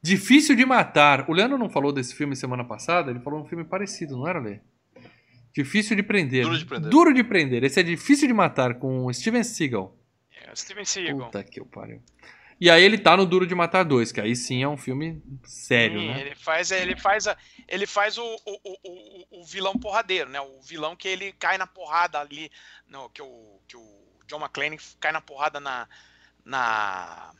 Difícil 0.01 0.55
de 0.55 0.65
matar. 0.65 1.29
O 1.29 1.33
Leandro 1.33 1.59
não 1.59 1.69
falou 1.69 1.93
desse 1.93 2.15
filme 2.15 2.35
semana 2.35 2.63
passada? 2.63 3.11
Ele 3.11 3.19
falou 3.19 3.41
um 3.41 3.45
filme 3.45 3.63
parecido, 3.63 4.17
não 4.17 4.27
era, 4.27 4.39
Lê? 4.39 4.59
Difícil 5.53 5.95
de 5.95 6.01
prender. 6.01 6.43
Duro 6.43 6.57
de 6.57 6.65
prender. 6.65 6.89
Duro 6.89 7.13
de 7.13 7.23
prender. 7.23 7.63
Esse 7.63 7.79
é 7.79 7.83
difícil 7.83 8.27
de 8.27 8.33
matar 8.33 8.75
com 8.79 9.05
o 9.05 9.13
Steven 9.13 9.43
Seagal. 9.43 9.95
É, 10.31 10.55
Steven 10.55 10.85
Seagal. 10.85 11.27
Puta 11.27 11.43
que 11.43 11.59
eu 11.59 11.65
pariu. 11.65 12.01
E 12.59 12.71
aí 12.71 12.83
ele 12.83 12.97
tá 12.97 13.15
no 13.15 13.25
Duro 13.27 13.45
de 13.45 13.53
Matar 13.53 13.83
2, 13.83 14.11
que 14.11 14.19
aí 14.19 14.35
sim 14.35 14.63
é 14.63 14.67
um 14.67 14.77
filme 14.77 15.21
sério, 15.43 15.99
Sim, 15.99 16.07
né? 16.07 16.21
Ele 16.21 16.35
faz, 16.35 16.71
ele 16.71 16.95
faz, 16.95 17.27
a, 17.27 17.37
ele 17.67 17.85
faz 17.85 18.17
o, 18.17 18.23
o, 18.23 18.59
o, 18.63 18.77
o, 18.83 19.41
o 19.41 19.45
vilão 19.45 19.73
porradeiro, 19.73 20.27
né? 20.31 20.41
O 20.41 20.59
vilão 20.63 20.95
que 20.95 21.07
ele 21.07 21.33
cai 21.33 21.59
na 21.59 21.67
porrada 21.67 22.19
ali, 22.19 22.49
no, 22.87 23.11
que, 23.11 23.21
o, 23.21 23.59
que 23.67 23.77
o 23.77 24.06
John 24.27 24.39
McClane 24.39 24.77
cai 24.99 25.11
na 25.11 25.21
porrada 25.21 25.59
na, 25.59 25.87
na, 26.45 27.31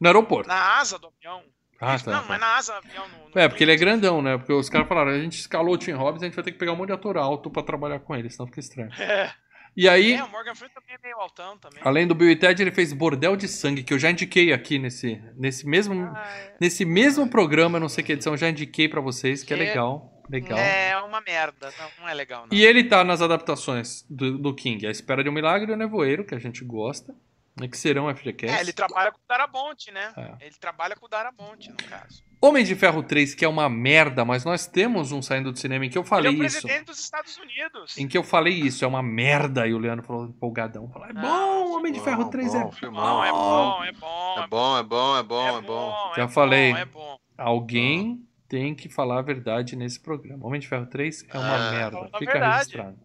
No 0.00 0.08
aeroporto. 0.08 0.48
na 0.48 0.78
asa 0.78 0.98
do 0.98 1.08
avião. 1.08 1.42
Ah, 1.78 1.98
tá, 1.98 2.10
não, 2.10 2.22
tá. 2.22 2.28
mas 2.28 2.40
na 2.40 2.56
asa 2.56 2.72
do 2.72 2.78
avião. 2.78 3.08
No, 3.08 3.28
no 3.30 3.38
É, 3.38 3.48
porque 3.48 3.64
ele 3.64 3.72
é 3.72 3.76
grandão, 3.76 4.22
né? 4.22 4.38
Porque 4.38 4.52
os 4.52 4.68
caras 4.70 4.88
falaram, 4.88 5.10
a 5.10 5.18
gente 5.18 5.38
escalou 5.38 5.74
o 5.74 5.78
Tim 5.78 5.92
Robbins, 5.92 6.22
a 6.22 6.26
gente 6.26 6.34
vai 6.34 6.44
ter 6.44 6.52
que 6.52 6.58
pegar 6.58 6.72
um 6.72 6.76
monte 6.76 6.88
de 6.88 6.94
ator 6.94 7.16
alto 7.18 7.50
pra 7.50 7.62
trabalhar 7.62 8.00
com 8.00 8.14
ele, 8.14 8.30
senão 8.30 8.46
fica 8.46 8.60
estranho. 8.60 8.90
É, 8.98 9.32
E 9.76 9.88
aí, 9.88 10.14
é, 10.14 10.24
o 10.24 10.28
Morgan 10.30 10.54
Freeman 10.54 10.74
também 10.74 10.94
é 10.94 10.98
meio 11.02 11.18
altão 11.20 11.58
também. 11.58 11.80
além 11.84 12.06
do 12.06 12.14
Bill 12.14 12.30
e 12.30 12.36
Ted, 12.36 12.60
ele 12.62 12.70
fez 12.72 12.92
Bordel 12.92 13.36
de 13.36 13.46
Sangue, 13.46 13.82
que 13.82 13.92
eu 13.92 13.98
já 13.98 14.10
indiquei 14.10 14.52
aqui 14.52 14.78
nesse, 14.78 15.20
nesse 15.36 15.66
mesmo 15.66 16.10
Ah, 16.16 16.26
é. 16.28 16.54
nesse 16.60 16.84
mesmo 16.84 17.28
programa, 17.28 17.78
não 17.78 17.88
sei 17.88 18.02
que 18.02 18.12
edição, 18.12 18.32
eu 18.32 18.38
já 18.38 18.48
indiquei 18.48 18.88
pra 18.88 19.00
vocês, 19.00 19.42
que 19.42 19.52
é 19.52 19.56
Que- 19.56 19.62
legal, 19.64 20.22
legal. 20.30 20.58
É 20.58 20.96
uma 21.02 21.20
merda, 21.20 21.70
não, 21.78 21.90
não 22.00 22.08
é 22.08 22.14
legal, 22.14 22.46
não. 22.46 22.56
E 22.56 22.64
ele 22.64 22.84
tá 22.84 23.04
nas 23.04 23.20
adaptações 23.20 24.04
do, 24.08 24.38
do 24.38 24.54
King, 24.54 24.86
A 24.86 24.90
Espera 24.90 25.22
de 25.22 25.28
um 25.28 25.32
Milagre 25.32 25.70
e 25.70 25.74
O 25.74 25.76
Nevoeiro, 25.76 26.24
que 26.24 26.34
a 26.34 26.38
gente 26.38 26.64
gosta, 26.64 27.14
né, 27.60 27.68
que 27.68 27.76
serão 27.76 28.08
FGCast. 28.14 28.56
É, 28.56 28.60
ele 28.60 28.72
trabalha 28.72 29.12
com 29.12 29.18
o 29.18 29.28
Darabonte, 29.28 29.90
né? 29.90 30.12
É. 30.16 30.46
Ele 30.46 30.54
trabalha 30.58 30.96
com 30.96 31.06
o 31.06 31.08
Darabonte, 31.08 31.70
no 31.70 31.76
caso. 31.88 32.22
Homem 32.48 32.64
de 32.64 32.74
Ferro 32.74 33.02
3, 33.02 33.34
que 33.34 33.44
é 33.44 33.48
uma 33.48 33.68
merda, 33.68 34.24
mas 34.24 34.44
nós 34.44 34.66
temos 34.66 35.12
um 35.12 35.20
saindo 35.20 35.50
do 35.52 35.58
cinema 35.58 35.84
em 35.84 35.90
que 35.90 35.98
eu 35.98 36.02
Ele 36.02 36.06
é 36.06 36.08
falei 36.10 36.30
o 36.30 36.44
isso. 36.44 36.60
presidente 36.62 36.86
dos 36.86 36.98
Estados 37.00 37.36
Unidos. 37.38 37.98
Em 37.98 38.06
que 38.06 38.16
eu 38.16 38.22
falei 38.22 38.54
isso, 38.54 38.84
é 38.84 38.88
uma 38.88 39.02
merda. 39.02 39.66
E 39.66 39.74
o 39.74 39.78
Leandro 39.78 40.04
falou 40.06 40.24
empolgadão. 40.26 40.88
Falou, 40.90 41.08
é 41.08 41.12
Não, 41.12 41.22
bom, 41.64 41.76
Homem 41.78 41.92
de 41.92 41.98
bom, 41.98 42.04
Ferro 42.04 42.24
3 42.30 42.54
é 42.54 42.58
bom, 42.58 42.64
bom. 42.64 42.72
filmão. 42.72 43.16
Bom, 43.16 43.24
é 43.24 43.32
bom, 43.32 43.84
é 43.84 43.92
bom. 43.92 44.42
É 44.42 44.46
bom, 44.48 44.78
é 44.78 44.82
bom, 44.82 45.16
é 45.18 45.22
bom, 45.22 45.58
é 45.58 45.62
bom. 45.62 46.12
Já 46.16 46.24
é 46.24 46.28
falei. 46.28 46.72
Bom, 46.72 46.78
é 46.78 46.84
bom. 46.84 47.16
Alguém 47.38 48.22
tem 48.48 48.74
que 48.74 48.88
falar 48.88 49.18
a 49.18 49.22
verdade 49.22 49.74
nesse 49.76 49.98
programa. 50.00 50.46
Homem 50.46 50.60
de 50.60 50.68
Ferro 50.68 50.86
3 50.86 51.26
é 51.32 51.38
uma 51.38 51.68
Ah, 51.68 51.70
merda. 51.72 52.10
Fica 52.18 52.32
verdade. 52.32 52.56
registrado. 52.58 52.96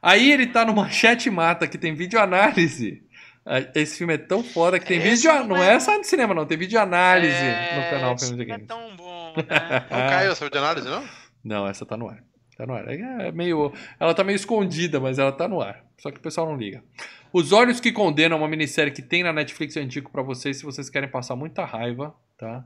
Aí 0.00 0.32
ele 0.32 0.48
tá 0.48 0.64
no 0.64 0.74
Machete 0.74 1.30
Mata, 1.30 1.66
que 1.68 1.78
tem 1.78 1.94
videoanálise. 1.94 3.02
Ah, 3.44 3.58
Esse 3.74 3.98
filme 3.98 4.14
é 4.14 4.18
tão 4.18 4.42
foda 4.44 4.78
que 4.78 4.86
tem 4.86 4.98
Esse 4.98 5.26
vídeo. 5.28 5.32
não 5.40 5.48
Não 5.48 5.56
é- 5.56 5.74
é 5.74 5.80
só 5.80 5.98
de 5.98 6.06
cinema, 6.06 6.32
não. 6.34 6.46
Tem 6.46 6.56
videoanálise 6.56 7.34
É, 7.34 7.76
no 7.76 7.90
canal 7.90 8.18
Filmes 8.18 8.30
e 8.30 8.36
não 8.36 8.42
é 8.42 8.46
Games. 8.46 8.66
tão 8.66 8.96
bom, 8.96 9.34
né? 9.36 9.86
Não 9.90 10.08
caiu 10.08 10.32
essa 10.32 10.48
de 10.50 10.58
análise, 10.58 10.88
não? 10.88 11.04
Não, 11.44 11.66
essa 11.66 11.84
tá 11.84 11.96
no 11.96 12.08
ar. 12.08 12.22
Tá 12.56 12.66
no 12.66 12.74
ar. 12.74 12.86
É 12.88 13.32
meio. 13.32 13.72
Ela 13.98 14.14
tá 14.14 14.22
meio 14.22 14.36
escondida, 14.36 15.00
mas 15.00 15.18
ela 15.18 15.32
tá 15.32 15.48
no 15.48 15.60
ar. 15.60 15.82
Só 15.98 16.10
que 16.10 16.18
o 16.18 16.22
pessoal 16.22 16.46
não 16.46 16.56
liga. 16.56 16.82
Os 17.32 17.50
Olhos 17.50 17.80
que 17.80 17.90
Condenam, 17.90 18.36
uma 18.38 18.46
minissérie 18.48 18.92
que 18.92 19.00
tem 19.02 19.22
na 19.22 19.32
Netflix, 19.32 19.74
eu 19.74 19.82
indico 19.82 20.12
pra 20.12 20.22
vocês 20.22 20.58
se 20.58 20.64
vocês 20.64 20.88
querem 20.90 21.08
passar 21.08 21.34
muita 21.34 21.64
raiva, 21.64 22.14
tá? 22.38 22.64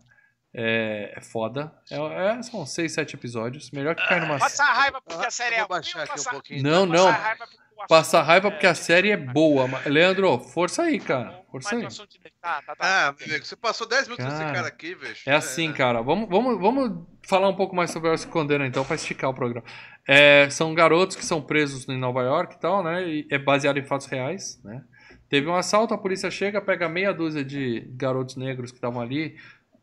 É, 0.52 1.12
é 1.16 1.20
foda. 1.22 1.72
É, 1.90 1.96
é- 2.38 2.42
são 2.42 2.64
seis, 2.66 2.92
sete 2.92 3.14
episódios. 3.14 3.70
Melhor 3.70 3.94
que 3.94 4.06
cair 4.06 4.20
numa. 4.20 4.38
Passar 4.38 4.64
raiva 4.72 5.00
porque 5.02 5.26
a 5.26 5.30
série 5.30 5.54
é 5.54 5.58
ruim 5.60 5.68
baixar 5.68 6.02
aqui 6.02 6.20
um 6.20 6.24
pouquinho. 6.24 6.62
Não, 6.62 6.84
não. 6.86 7.06
passar 7.06 7.18
raiva 7.22 7.46
porque 7.46 7.58
Passar 7.88 8.22
raiva 8.22 8.48
é- 8.48 8.50
porque 8.50 8.66
a 8.66 8.74
série 8.74 9.10
é 9.10 9.16
boa. 9.16 9.68
mas- 9.68 9.86
Leandro, 9.86 10.38
força 10.38 10.82
aí, 10.82 10.98
cara. 10.98 11.42
Força 11.50 11.74
aí. 11.74 11.84
o 11.84 11.88
Tá, 12.40 12.62
tá, 12.62 12.76
tá. 12.76 13.08
Ah, 13.08 13.14
meu 13.18 13.28
amigo, 13.28 13.44
você 13.44 13.56
passou 13.56 13.88
10 13.88 14.04
minutos 14.04 14.24
com 14.24 14.30
esse 14.30 14.40
Cara, 14.40 14.54
cara 14.54 14.68
aqui, 14.68 14.94
velho. 14.94 15.16
É 15.26 15.32
assim, 15.34 15.72
cara. 15.72 16.00
Vamos, 16.02 16.28
vamos, 16.28 16.60
vamos 16.60 17.06
falar 17.26 17.48
um 17.48 17.56
pouco 17.56 17.74
mais 17.74 17.90
sobre 17.90 18.08
Olhos 18.08 18.24
que 18.24 18.30
Condenam, 18.30 18.64
então, 18.66 18.84
pra 18.84 18.94
esticar 18.94 19.30
o 19.30 19.34
programa. 19.34 19.66
É, 20.06 20.48
são 20.50 20.74
garotos 20.74 21.16
que 21.16 21.24
são 21.24 21.42
presos 21.42 21.88
em 21.88 21.98
Nova 21.98 22.22
York 22.22 22.54
e 22.54 22.58
tal, 22.58 22.84
né? 22.84 23.06
E 23.06 23.26
é 23.30 23.38
baseado 23.38 23.78
em 23.78 23.84
fatos 23.84 24.06
reais, 24.06 24.60
né? 24.64 24.82
Teve 25.28 25.48
um 25.48 25.56
assalto, 25.56 25.92
a 25.92 25.98
polícia 25.98 26.30
chega, 26.30 26.60
pega 26.60 26.88
meia 26.88 27.12
dúzia 27.12 27.44
de 27.44 27.80
garotos 27.96 28.36
negros 28.36 28.70
que 28.70 28.76
estavam 28.78 29.00
ali, 29.02 29.36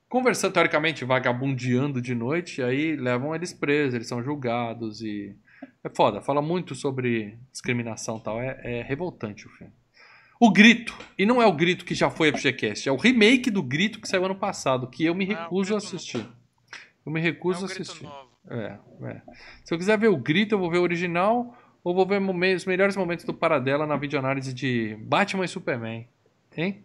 conversando, 0.07 0.53
teoricamente, 0.53 1.03
vagabundeando 1.03 2.01
de 2.01 2.15
noite, 2.15 2.61
e 2.61 2.63
aí 2.63 2.95
levam 2.95 3.35
eles 3.35 3.51
presos, 3.51 3.93
eles 3.93 4.07
são 4.07 4.23
julgados 4.23 5.01
e... 5.01 5.35
É 5.83 5.89
foda, 5.89 6.21
fala 6.21 6.41
muito 6.41 6.73
sobre 6.75 7.37
discriminação 7.51 8.17
e 8.17 8.21
tal, 8.21 8.41
é, 8.41 8.59
é 8.63 8.81
revoltante 8.83 9.45
o 9.47 9.49
filme. 9.49 9.73
O 10.39 10.51
Grito, 10.51 10.97
e 11.17 11.25
não 11.25 11.41
é 11.41 11.45
o 11.45 11.53
Grito 11.53 11.85
que 11.85 11.95
já 11.95 12.09
foi 12.09 12.31
FGCast, 12.31 12.89
é 12.89 12.91
o 12.91 12.97
remake 12.97 13.49
do 13.49 13.63
Grito 13.63 14.01
que 14.01 14.07
saiu 14.07 14.25
ano 14.25 14.35
passado, 14.35 14.87
que 14.87 15.05
eu 15.05 15.15
me 15.15 15.31
Ah, 15.33 15.43
recuso 15.43 15.73
a 15.73 15.77
assistir. 15.77 16.25
Eu 17.05 17.11
me 17.11 17.19
É 17.19 17.23
recuso 17.23 17.61
um 17.61 17.63
a 17.63 17.65
assistir. 17.71 18.03
novo. 18.03 18.29
É, 18.49 18.77
é. 19.09 19.21
Se 19.63 19.73
eu 19.73 19.77
quiser 19.77 19.97
ver 19.97 20.09
o 20.09 20.17
Grito, 20.17 20.55
eu 20.55 20.59
vou 20.59 20.69
ver 20.69 20.79
o 20.79 20.81
original 20.81 21.57
ou 21.83 21.93
vou 21.93 22.05
ver 22.05 22.21
os 22.55 22.65
melhores 22.65 22.95
momentos 22.97 23.23
do 23.25 23.33
Paradela 23.33 23.85
na 23.85 23.95
videoanálise 23.95 24.53
de 24.53 24.95
Batman 25.01 25.45
e 25.45 25.47
Superman. 25.47 26.07
Hein? 26.57 26.83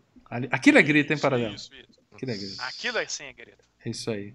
Aquilo 0.50 0.78
é 0.78 0.82
grito, 0.82 1.12
hein, 1.12 1.18
Paradela? 1.18 1.54
Aquilo 2.12 2.30
é 2.30 2.36
grito. 2.36 2.60
Aquilo 2.62 2.98
é 2.98 3.06
sim, 3.06 3.24
é 3.24 3.32
grito. 3.32 3.64
É 3.84 3.90
isso 3.90 4.10
aí. 4.10 4.34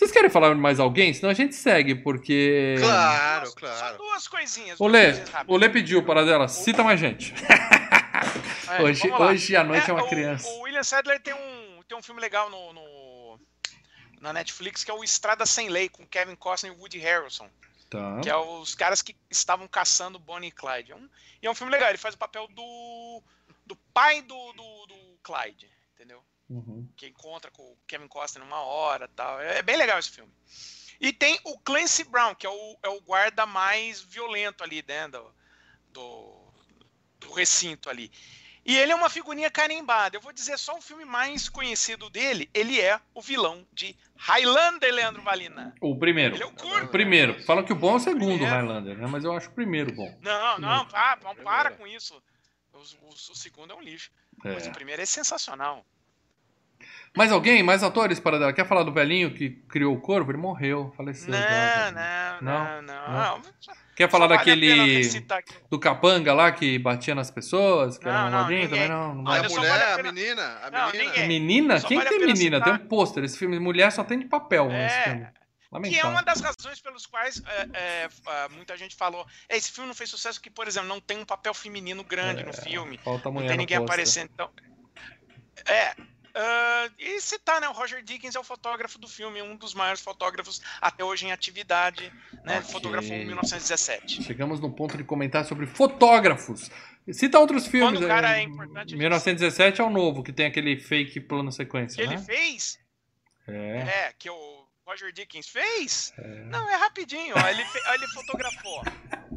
Vocês 0.00 0.10
querem 0.12 0.30
falar 0.30 0.54
mais 0.54 0.80
alguém? 0.80 1.12
Senão 1.12 1.28
a 1.28 1.34
gente 1.34 1.54
segue, 1.54 1.94
porque. 1.94 2.76
Claro, 2.80 3.46
Só 3.48 3.54
claro. 3.54 3.98
duas 3.98 4.26
coisinhas. 4.26 4.80
O 4.80 4.88
duas 4.88 4.92
Lê, 4.92 5.24
o 5.46 5.56
Lê 5.58 5.68
pediu, 5.68 6.02
Paradela, 6.02 6.48
cita 6.48 6.82
mais 6.82 6.98
gente. 6.98 7.34
É, 8.70 8.80
hoje, 8.82 9.10
hoje 9.12 9.54
à 9.56 9.62
noite 9.62 9.90
é, 9.90 9.92
uma 9.92 10.02
o- 10.04 10.08
criança. 10.08 10.48
O 10.48 10.62
William 10.62 10.82
Sadler 10.82 11.20
tem 11.20 11.34
um, 11.34 11.82
tem 11.86 11.98
um 11.98 12.02
filme 12.02 12.18
legal 12.18 12.48
no, 12.48 12.72
no- 12.72 13.40
na 14.22 14.32
Netflix 14.32 14.82
que 14.82 14.90
é 14.90 14.94
o 14.94 15.04
Estrada 15.04 15.44
Sem 15.44 15.68
Lei, 15.68 15.90
com 15.90 16.06
Kevin 16.06 16.34
Costner 16.34 16.72
e 16.72 16.76
Woody 16.76 16.98
Harrelson. 16.98 17.50
Tá. 17.90 18.20
Que 18.22 18.30
é 18.30 18.36
os 18.38 18.74
caras 18.74 19.02
que 19.02 19.14
estavam 19.30 19.68
caçando 19.68 20.18
Bonnie 20.18 20.48
e 20.48 20.52
Clyde. 20.52 20.92
É 20.92 20.96
um- 20.96 21.10
e 21.42 21.46
é 21.46 21.50
um 21.50 21.54
filme 21.54 21.70
legal, 21.70 21.90
ele 21.90 21.98
faz 21.98 22.14
o 22.14 22.18
papel 22.18 22.48
do, 22.48 23.22
do 23.66 23.76
pai 23.92 24.22
do, 24.22 24.52
do, 24.54 24.86
do 24.86 24.94
Clyde, 25.22 25.68
entendeu? 25.94 26.22
Uhum. 26.50 26.86
que 26.96 27.06
encontra 27.06 27.48
com 27.52 27.62
o 27.62 27.76
Kevin 27.86 28.08
Costner 28.08 28.44
numa 28.44 28.60
hora 28.60 29.06
tal. 29.08 29.40
É 29.40 29.62
bem 29.62 29.76
legal 29.76 29.98
esse 29.98 30.10
filme. 30.10 30.32
E 31.00 31.12
tem 31.12 31.38
o 31.44 31.58
Clancy 31.60 32.04
Brown, 32.04 32.34
que 32.34 32.46
é 32.46 32.50
o, 32.50 32.76
é 32.82 32.88
o 32.88 33.00
guarda 33.00 33.46
mais 33.46 34.02
violento 34.02 34.62
ali 34.64 34.82
dentro 34.82 35.32
do, 35.92 36.02
do, 36.02 36.52
do 37.20 37.32
recinto 37.32 37.88
ali. 37.88 38.10
E 38.66 38.76
ele 38.76 38.92
é 38.92 38.94
uma 38.94 39.08
figurinha 39.08 39.50
carimbada. 39.50 40.16
Eu 40.16 40.20
vou 40.20 40.32
dizer 40.34 40.58
só 40.58 40.76
o 40.76 40.82
filme 40.82 41.04
mais 41.06 41.48
conhecido 41.48 42.10
dele. 42.10 42.50
Ele 42.52 42.78
é 42.78 43.00
o 43.14 43.22
vilão 43.22 43.66
de 43.72 43.96
Highlander, 44.16 44.92
Leandro 44.92 45.22
Valina. 45.22 45.74
O 45.80 45.96
primeiro. 45.98 46.36
Ele 46.36 46.42
é 46.42 46.46
o 46.46 46.50
O 46.50 46.54
curto. 46.54 46.88
primeiro. 46.88 47.42
Falam 47.44 47.64
que 47.64 47.72
o 47.72 47.76
bom 47.76 47.92
é 47.92 47.96
o 47.96 48.00
segundo, 48.00 48.18
Primeiro. 48.38 48.50
Highlander, 48.54 48.98
né? 48.98 49.06
Mas 49.06 49.24
eu 49.24 49.32
acho 49.32 49.48
o 49.48 49.52
primeiro 49.54 49.92
bom. 49.94 50.14
Não, 50.20 50.58
não, 50.58 50.86
pá, 50.86 51.18
não 51.22 51.34
para 51.34 51.70
Primeiro. 51.70 51.76
com 51.78 51.86
isso. 51.86 52.22
O, 52.74 52.78
o- 52.78 53.08
o 53.08 53.34
segundo 53.34 53.72
é 53.72 53.76
um 53.76 53.80
lixo. 53.80 54.10
É. 54.44 54.52
Mas 54.52 54.66
o 54.66 54.72
primeiro 54.72 55.00
é 55.00 55.06
sensacional. 55.06 55.84
Mais 57.16 57.32
alguém? 57.32 57.62
Mais 57.62 57.82
atores 57.82 58.20
para 58.20 58.38
dar? 58.38 58.52
Quer 58.52 58.66
falar 58.66 58.82
do 58.84 58.92
velhinho 58.92 59.34
que 59.34 59.50
criou 59.68 59.94
o 59.94 60.00
corvo? 60.00 60.30
Ele 60.30 60.38
morreu, 60.38 60.92
faleceu. 60.96 61.32
já, 61.34 61.90
Não, 62.40 62.40
não, 62.42 62.82
não, 62.82 62.82
não. 62.82 63.38
não. 63.38 63.42
Quer 63.96 64.08
falar 64.08 64.26
vale 64.28 64.38
daquele. 64.38 65.02
do 65.70 65.78
capanga 65.78 66.32
lá 66.32 66.50
que 66.52 66.78
batia 66.78 67.14
nas 67.14 67.30
pessoas? 67.30 67.98
Que 67.98 68.08
era 68.08 68.22
Não, 68.22 68.28
um 68.28 68.30
não, 68.30 68.48
ninguém. 68.48 68.68
também? 68.68 68.88
Não, 68.88 69.14
não 69.14 69.30
Ah, 69.30 69.34
Olha, 69.34 69.46
a 69.46 69.48
mulher, 69.50 69.68
vale 69.70 69.82
a 69.82 69.94
a 69.94 70.02
menina, 70.02 70.58
a 70.62 70.70
Não, 70.70 70.86
menina. 70.92 71.04
ninguém. 71.10 71.28
Menina? 71.28 71.80
Quem 71.82 71.98
vale 71.98 72.08
tem 72.08 72.18
pena 72.20 72.32
menina? 72.32 72.56
citar- 72.58 72.78
Tem 72.78 72.86
um 72.86 72.88
pôster. 72.88 73.24
Esse 73.24 73.36
filme 73.38 73.58
Mulher 73.58 73.92
só 73.92 74.02
tem 74.04 74.18
de 74.18 74.24
papel 74.26 74.68
nesse 74.68 74.94
É. 74.96 75.02
filme. 75.04 75.20
Que 75.26 75.28
é 75.28 75.76
Lamentável. 75.76 76.10
uma 76.10 76.22
das 76.22 76.40
razões 76.40 76.80
pelos 76.80 77.06
quais 77.06 77.42
é, 77.46 77.68
é, 77.74 78.08
é, 78.26 78.48
muita 78.48 78.76
gente 78.76 78.96
falou. 78.96 79.24
"É, 79.48 79.56
Esse 79.56 79.70
filme 79.70 79.86
não 79.86 79.94
fez 79.94 80.08
sucesso 80.10 80.40
porque, 80.40 80.50
por 80.50 80.66
exemplo, 80.66 80.88
não 80.88 81.00
tem 81.00 81.18
um 81.18 81.24
papel 81.24 81.52
feminino 81.54 82.02
grande 82.02 82.42
no 82.42 82.52
filme. 82.52 82.98
Falta 82.98 83.26
Não 83.26 83.34
mulher 83.34 83.48
tem 83.48 83.56
no 83.56 83.60
ninguém 83.62 83.76
aparecendo. 83.76 84.30
Então, 84.32 84.50
é. 85.66 85.94
Ah, 86.40 86.90
e 86.98 87.20
citar, 87.20 87.60
né? 87.60 87.68
O 87.68 87.72
Roger 87.72 88.02
Dickens 88.02 88.34
é 88.34 88.40
o 88.40 88.44
fotógrafo 88.44 88.98
do 88.98 89.06
filme, 89.06 89.42
um 89.42 89.56
dos 89.56 89.74
maiores 89.74 90.00
fotógrafos 90.00 90.60
até 90.80 91.04
hoje 91.04 91.26
em 91.26 91.32
atividade. 91.32 92.12
Né? 92.44 92.56
Ele 92.56 92.58
Ok. 92.58 92.72
Fotografou 92.72 93.14
em 93.14 93.26
1917. 93.26 94.22
Chegamos 94.22 94.60
no 94.60 94.72
ponto 94.72 94.96
de 94.96 95.04
comentar 95.04 95.44
sobre 95.44 95.66
fotógrafos. 95.66 96.70
Cita 97.12 97.38
outros 97.38 97.66
filmes. 97.66 97.98
Quando 97.98 98.04
o 98.04 98.08
cara 98.08 98.36
eh, 98.36 98.40
é 98.40 98.42
importante, 98.42 98.76
a 98.78 98.80
gente 98.82 98.96
1917 98.96 99.80
é 99.80 99.84
o 99.84 99.90
novo, 99.90 100.22
que 100.22 100.32
tem 100.32 100.46
aquele 100.46 100.78
fake 100.78 101.20
plano 101.20 101.50
Que 101.50 101.56
sequência, 101.56 102.02
ele 102.02 102.16
né? 102.16 102.22
fez 102.22 102.78
É. 103.46 104.06
É, 104.06 104.14
que 104.18 104.30
o 104.30 104.66
Roger 104.86 105.12
Dickens 105.12 105.48
fez? 105.48 106.12
Não, 106.46 106.68
é 106.70 106.76
rapidinho, 106.76 107.34
ó, 107.36 107.48
ele, 107.48 107.62
ele 107.94 108.06
fotografou. 108.08 108.82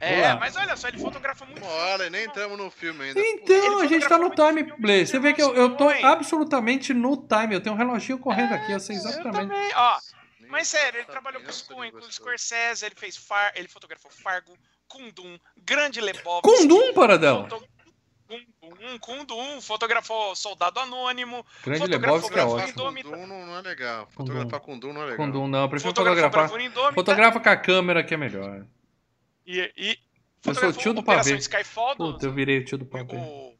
É, 0.00 0.20
Olá. 0.20 0.36
mas 0.36 0.56
olha 0.56 0.76
só, 0.76 0.88
ele 0.88 0.98
fotografou 0.98 1.46
muito. 1.46 1.64
Olha, 1.64 2.10
nem 2.10 2.24
entramos 2.24 2.58
no 2.58 2.70
filme 2.70 3.04
ainda. 3.04 3.20
Então, 3.20 3.80
a 3.80 3.86
gente 3.86 4.08
tá 4.08 4.18
no 4.18 4.30
time, 4.30 4.64
filme 4.64 5.06
Você 5.06 5.18
vê 5.18 5.32
que 5.32 5.42
eu, 5.42 5.54
eu 5.54 5.76
tô 5.76 5.90
emoções. 5.90 6.04
absolutamente 6.04 6.92
no 6.94 7.16
time. 7.16 7.54
Eu 7.54 7.60
tenho 7.60 7.74
um 7.74 7.78
reloginho 7.78 8.18
correndo 8.18 8.54
aqui, 8.54 8.72
eu 8.72 8.80
sei 8.80 8.96
Eu 8.96 9.00
exatamente. 9.00 9.48
também, 9.48 9.70
ó. 9.74 9.98
Mas 10.48 10.66
sério, 10.68 10.98
ele 10.98 11.06
trabalhou 11.06 11.40
com 11.40 11.46
o 11.46 11.50
pensa 11.52 11.64
Coen, 11.72 11.92
com 11.92 11.98
o. 11.98 12.12
Scorsese, 12.12 12.84
ele 12.84 12.94
fez 12.96 13.16
Far, 13.16 13.52
ele 13.54 13.68
fotografou 13.68 14.10
Fargo, 14.10 14.52
Kundum, 14.88 15.38
Grande 15.58 16.00
Lebowski. 16.00 16.42
Kundum, 16.42 16.92
Paradela! 16.92 17.48
foto- 17.48 17.64
um 18.82 18.98
Kundum, 18.98 19.60
fotografou 19.60 20.34
Soldado 20.36 20.78
Anônimo, 20.80 21.44
Grande 21.64 21.86
Lebowski 21.86 22.38
é 22.38 22.44
ótimo. 22.44 22.72
Kundum 23.02 23.26
não, 23.26 23.46
não 23.46 23.58
é 23.58 23.62
legal. 23.62 24.08
Fotografar 24.12 24.60
Kundum 24.60 24.92
não 24.92 25.02
é 25.02 25.04
legal. 25.04 25.16
Kundum 25.16 25.48
não, 25.48 25.62
eu 25.62 25.68
prefiro 25.68 25.94
fotografar. 25.94 26.48
Fotografa 26.94 27.40
com 27.40 27.48
a 27.48 27.56
câmera 27.56 28.02
que 28.04 28.14
é 28.14 28.16
melhor. 28.16 28.64
E, 29.50 29.72
e 29.76 29.98
eu 30.46 30.54
sou 30.54 30.68
o 30.68 30.72
tio 30.72 30.94
do 30.94 31.02
pavê. 31.02 31.36
Skyfall 31.36 31.96
Puta, 31.96 32.26
eu 32.26 32.32
virei 32.32 32.58
o 32.58 32.64
tio 32.64 32.78
do 32.78 32.86
pavê. 32.86 33.16
O, 33.16 33.56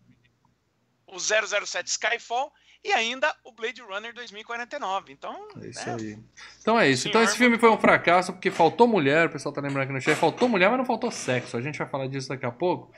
o 1.09 1.19
007 1.19 1.89
Skyfall 1.89 2.53
e 2.85 2.93
ainda 2.93 3.35
o 3.45 3.53
Blade 3.53 3.83
Runner 3.83 4.15
2049. 4.15 5.13
Então, 5.13 5.49
é 5.61 5.67
isso 5.67 5.87
né? 5.87 5.97
aí. 5.99 6.19
Então 6.61 6.79
é 6.79 6.89
isso. 6.89 7.09
Então 7.09 7.21
esse 7.23 7.37
filme 7.37 7.59
foi 7.59 7.69
um 7.69 7.77
fracasso 7.77 8.33
porque 8.33 8.53
faltou 8.53 8.87
mulher, 8.87 9.27
o 9.27 9.31
pessoal 9.31 9.53
tá 9.53 9.61
lembrando 9.61 9.83
aqui 9.83 9.93
no 9.93 10.01
chat, 10.01 10.17
faltou 10.17 10.49
mulher, 10.49 10.69
mas 10.69 10.79
não 10.79 10.87
faltou 10.87 11.11
sexo. 11.11 11.57
A 11.57 11.61
gente 11.61 11.77
vai 11.77 11.89
falar 11.89 12.07
disso 12.07 12.29
daqui 12.29 12.47
a 12.47 12.53
pouco. 12.53 12.93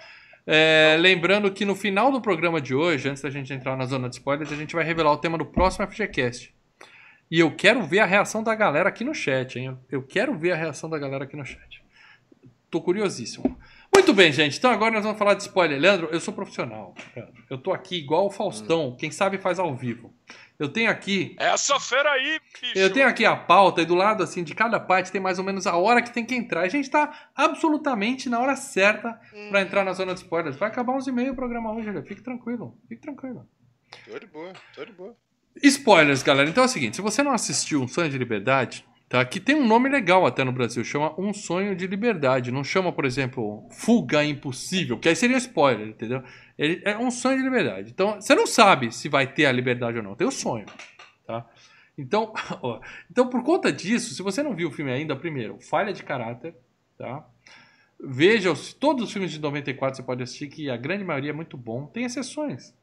É, 0.47 0.97
lembrando 1.01 1.51
que 1.51 1.65
no 1.65 1.75
final 1.75 2.13
do 2.13 2.21
programa 2.21 2.61
de 2.61 2.75
hoje, 2.75 3.09
antes 3.09 3.23
da 3.23 3.31
gente 3.31 3.53
entrar 3.55 3.75
na 3.75 3.87
zona 3.87 4.09
de 4.09 4.17
spoilers, 4.17 4.53
a 4.53 4.57
gente 4.57 4.75
vai 4.75 4.85
revelar 4.85 5.13
o 5.13 5.17
tema 5.17 5.39
do 5.39 5.47
próximo 5.47 5.87
FGCast. 5.87 6.55
E 7.31 7.41
eu 7.41 7.55
quero 7.57 7.83
ver 7.87 8.01
a 8.01 8.07
reação 8.07 8.43
da 8.43 8.55
galera 8.55 8.91
aqui 8.91 9.03
no 9.03 9.15
chat, 9.15 9.59
hein? 9.59 9.79
Eu 9.91 10.03
quero 10.03 10.37
ver 10.37 10.53
a 10.53 10.57
reação 10.57 10.91
da 10.91 10.99
galera 10.99 11.25
aqui 11.25 11.37
no 11.37 11.47
chat. 11.47 11.82
Tô 12.73 12.81
curiosíssimo. 12.81 13.59
Muito 13.95 14.15
bem, 14.15 14.33
gente. 14.33 14.57
Então 14.57 14.71
agora 14.71 14.93
nós 14.93 15.05
vamos 15.05 15.19
falar 15.19 15.35
de 15.35 15.43
spoiler. 15.43 15.79
Leandro, 15.79 16.09
eu 16.11 16.19
sou 16.19 16.33
profissional. 16.33 16.95
Leandro. 17.15 17.35
Eu 17.51 17.59
tô 17.59 17.71
aqui 17.71 17.97
igual 17.97 18.25
o 18.25 18.31
Faustão. 18.31 18.89
Hum. 18.89 18.97
Quem 18.97 19.11
sabe 19.11 19.37
faz 19.37 19.59
ao 19.59 19.77
vivo. 19.77 20.11
Eu 20.59 20.71
tenho 20.71 20.91
aqui. 20.91 21.37
Essa 21.39 21.79
feira 21.79 22.11
aí, 22.11 22.41
bicho. 22.63 22.73
Eu 22.75 22.91
tenho 22.91 23.07
aqui 23.07 23.27
a 23.27 23.37
pauta 23.37 23.83
e 23.83 23.85
do 23.85 23.95
lado 23.95 24.23
assim 24.23 24.43
de 24.43 24.55
cada 24.55 24.81
parte 24.81 25.13
tem 25.13 25.21
mais 25.21 25.39
ou 25.39 25.45
menos 25.45 25.67
a 25.67 25.77
hora 25.77 26.01
que 26.01 26.15
tem 26.15 26.25
que 26.25 26.35
entrar. 26.35 26.63
A 26.63 26.69
gente 26.69 26.89
tá 26.89 27.29
absolutamente 27.37 28.31
na 28.31 28.41
hora 28.41 28.57
certa 28.57 29.21
hum. 29.35 29.51
para 29.51 29.61
entrar 29.61 29.85
na 29.85 29.93
zona 29.93 30.15
de 30.15 30.21
spoilers. 30.21 30.57
Vai 30.57 30.71
acabar 30.71 30.95
uns 30.95 31.07
e 31.07 31.13
meio 31.13 31.35
o 31.35 31.37
programa 31.37 31.75
hoje, 31.75 31.85
Julia. 31.85 32.03
Fique 32.03 32.23
tranquilo. 32.23 32.75
Fique 32.89 33.03
tranquilo. 33.03 33.47
Tô 34.11 34.19
de 34.19 34.27
boa, 34.27 34.53
tô 34.75 34.83
de 34.83 34.93
boa. 34.93 35.15
Spoilers, 35.63 36.23
galera. 36.23 36.49
Então 36.49 36.63
é 36.63 36.67
o 36.67 36.71
seguinte: 36.71 36.97
se 36.97 37.03
você 37.03 37.23
não 37.23 37.33
assistiu 37.33 37.83
Um 37.83 37.89
Sonho 37.89 38.09
de 38.09 38.17
Liberdade, 38.17 38.87
Tá? 39.13 39.23
Que 39.27 39.39
tem 39.39 39.55
um 39.55 39.67
nome 39.67 39.91
legal 39.91 40.25
até 40.25 40.43
no 40.43 40.53
Brasil, 40.53 40.83
chama 40.83 41.15
Um 41.21 41.35
Sonho 41.35 41.77
de 41.77 41.87
Liberdade. 41.87 42.51
Não 42.51 42.65
chama, 42.65 42.91
por 42.91 43.05
exemplo, 43.05 43.69
Fuga 43.71 44.25
Impossível, 44.25 44.99
que 44.99 45.07
aí 45.07 45.15
seria 45.15 45.37
spoiler, 45.37 45.89
entendeu? 45.89 46.23
Ele 46.57 46.81
é 46.83 46.97
um 46.97 47.11
sonho 47.11 47.37
de 47.37 47.43
liberdade. 47.43 47.91
Então, 47.91 48.19
você 48.19 48.35
não 48.35 48.47
sabe 48.47 48.91
se 48.91 49.11
vai 49.11 49.27
ter 49.27 49.45
a 49.45 49.53
liberdade 49.53 49.99
ou 49.99 50.03
não, 50.03 50.15
tem 50.15 50.27
o 50.27 50.31
sonho. 50.31 50.65
Tá? 51.27 51.47
Então, 51.99 52.33
ó, 52.63 52.81
então, 53.11 53.29
por 53.29 53.45
conta 53.45 53.71
disso, 53.71 54.15
se 54.15 54.23
você 54.23 54.43
não 54.43 54.57
viu 54.57 54.71
o 54.71 54.73
filme 54.73 54.91
ainda, 54.91 55.15
primeiro, 55.15 55.61
falha 55.61 55.93
de 55.93 56.03
caráter, 56.03 56.55
tá? 56.97 57.23
Veja 58.03 58.51
os, 58.51 58.73
todos 58.73 59.05
os 59.05 59.13
filmes 59.13 59.31
de 59.31 59.39
94 59.39 59.95
você 59.95 60.03
pode 60.03 60.23
assistir, 60.23 60.49
que 60.49 60.71
a 60.71 60.77
grande 60.79 61.05
maioria 61.05 61.33
é 61.33 61.35
muito 61.35 61.59
bom. 61.59 61.85
Tem 61.85 62.05
exceções. 62.05 62.75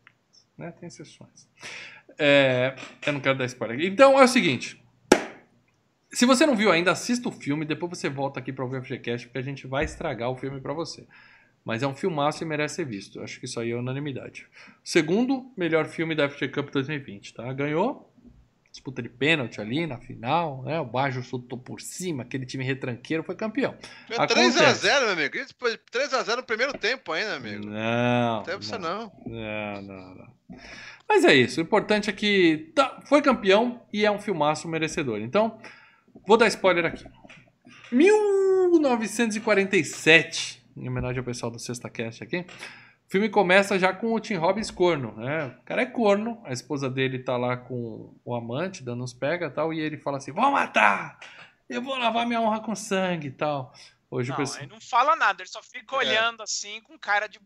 Né? 0.56 0.72
Tem 0.80 0.86
exceções. 0.86 1.50
É, 2.20 2.76
eu 3.04 3.14
não 3.14 3.20
quero 3.20 3.36
dar 3.36 3.46
spoiler. 3.46 3.82
Então 3.84 4.20
é 4.20 4.24
o 4.24 4.28
seguinte. 4.28 4.80
Se 6.12 6.26
você 6.26 6.46
não 6.46 6.56
viu 6.56 6.72
ainda, 6.72 6.92
assista 6.92 7.30
o 7.30 7.32
filme, 7.32 7.66
depois 7.66 7.98
você 7.98 8.10
volta 8.10 8.40
aqui 8.40 8.52
para 8.52 8.66
o 8.66 8.82
FGCast, 8.82 9.28
porque 9.28 9.38
a 9.38 9.44
gente 9.44 9.68
vai 9.68 9.86
estragar 9.86 10.30
o 10.30 10.36
filme 10.36 10.60
para 10.60 10.74
você. 10.74 11.06
Mas 11.64 11.84
é 11.84 11.88
um 11.88 11.94
filmaço 11.94 12.44
e 12.44 12.48
merece 12.48 12.76
ser 12.76 12.86
visto. 12.86 13.22
Acho 13.22 13.40
que 13.40 13.46
isso 13.46 13.60
aí 13.60 13.72
é 13.72 13.76
unanimidade. 13.76 14.48
Segundo 14.84 15.52
melhor 15.56 15.86
filme 15.86 16.16
da 16.16 16.28
FG 16.28 16.48
Cup 16.50 16.72
2020, 16.72 17.34
tá? 17.34 17.54
Ganhou. 17.54 18.12
Disputa 18.72 19.02
de 19.02 19.10
pênalti 19.10 19.60
ali 19.60 19.86
na 19.86 19.98
final, 19.98 20.64
né? 20.64 20.80
O 20.80 20.86
Bajo 20.86 21.24
soltou 21.24 21.58
por 21.58 21.82
cima, 21.82 22.24
aquele 22.24 22.46
time 22.46 22.64
retranqueiro 22.64 23.24
foi 23.24 23.36
campeão. 23.36 23.76
3x0, 24.10 25.02
meu 25.02 25.12
amigo. 25.12 25.36
3x0 25.92 26.38
no 26.38 26.44
primeiro 26.44 26.74
tempo 26.78 27.12
ainda, 27.12 27.36
amigo. 27.36 27.66
Não. 27.66 28.38
Não 28.38 28.44
teve 28.44 28.72
não. 28.74 28.80
não. 28.80 29.12
Não, 29.26 29.82
não, 29.82 30.16
não. 30.16 30.28
Mas 31.08 31.26
é 31.26 31.34
isso. 31.34 31.60
O 31.60 31.64
importante 31.64 32.10
é 32.10 32.14
que 32.14 32.72
tá, 32.76 33.02
foi 33.06 33.22
campeão 33.22 33.82
e 33.92 34.06
é 34.06 34.12
um 34.12 34.20
filmaço 34.20 34.68
merecedor. 34.68 35.20
Então, 35.20 35.60
Vou 36.28 36.38
dar 36.38 36.48
spoiler 36.48 36.86
aqui. 36.86 37.06
1947, 37.92 40.64
em 40.78 40.88
homenagem 40.88 41.18
ao 41.20 41.26
pessoal 41.26 41.52
do 41.52 41.60
Sexta 41.60 41.90
Cast 41.90 42.24
aqui. 42.24 42.40
O 42.40 43.12
filme 43.12 43.28
começa 43.30 43.80
já 43.80 43.92
com 43.92 44.14
o 44.14 44.20
Tim 44.20 44.36
Robbins 44.36 44.70
corno, 44.70 45.16
né? 45.18 45.48
O 45.60 45.64
cara 45.64 45.82
é 45.82 45.88
corno, 45.88 46.40
a 46.46 46.54
esposa 46.54 46.88
dele 46.90 47.20
tá 47.20 47.36
lá 47.38 47.58
com 47.58 48.16
o 48.24 48.36
amante, 48.36 48.84
dando 48.84 49.04
uns 49.04 49.14
pega 49.14 49.48
e 49.48 49.50
tal, 49.50 49.74
e 49.74 49.80
ele 49.80 49.98
fala 49.98 50.18
assim: 50.18 50.32
Vou 50.32 50.52
matar! 50.52 51.18
Eu 51.68 51.82
vou 51.82 51.98
lavar 51.98 52.28
minha 52.28 52.42
honra 52.42 52.60
com 52.60 52.76
sangue 52.76 53.30
e 53.30 53.32
tal. 53.32 53.74
Hoje 54.12 54.30
não, 54.30 54.38
pessoal... 54.38 54.64
ele 54.64 54.72
não 54.72 54.82
fala 54.82 55.16
nada, 55.16 55.42
ele 55.42 55.50
só 55.50 55.62
fica 55.62 55.96
é. 55.96 56.00
olhando 56.00 56.42
assim 56.42 56.82
com 56.82 56.98
cara 56.98 57.28
de 57.28 57.40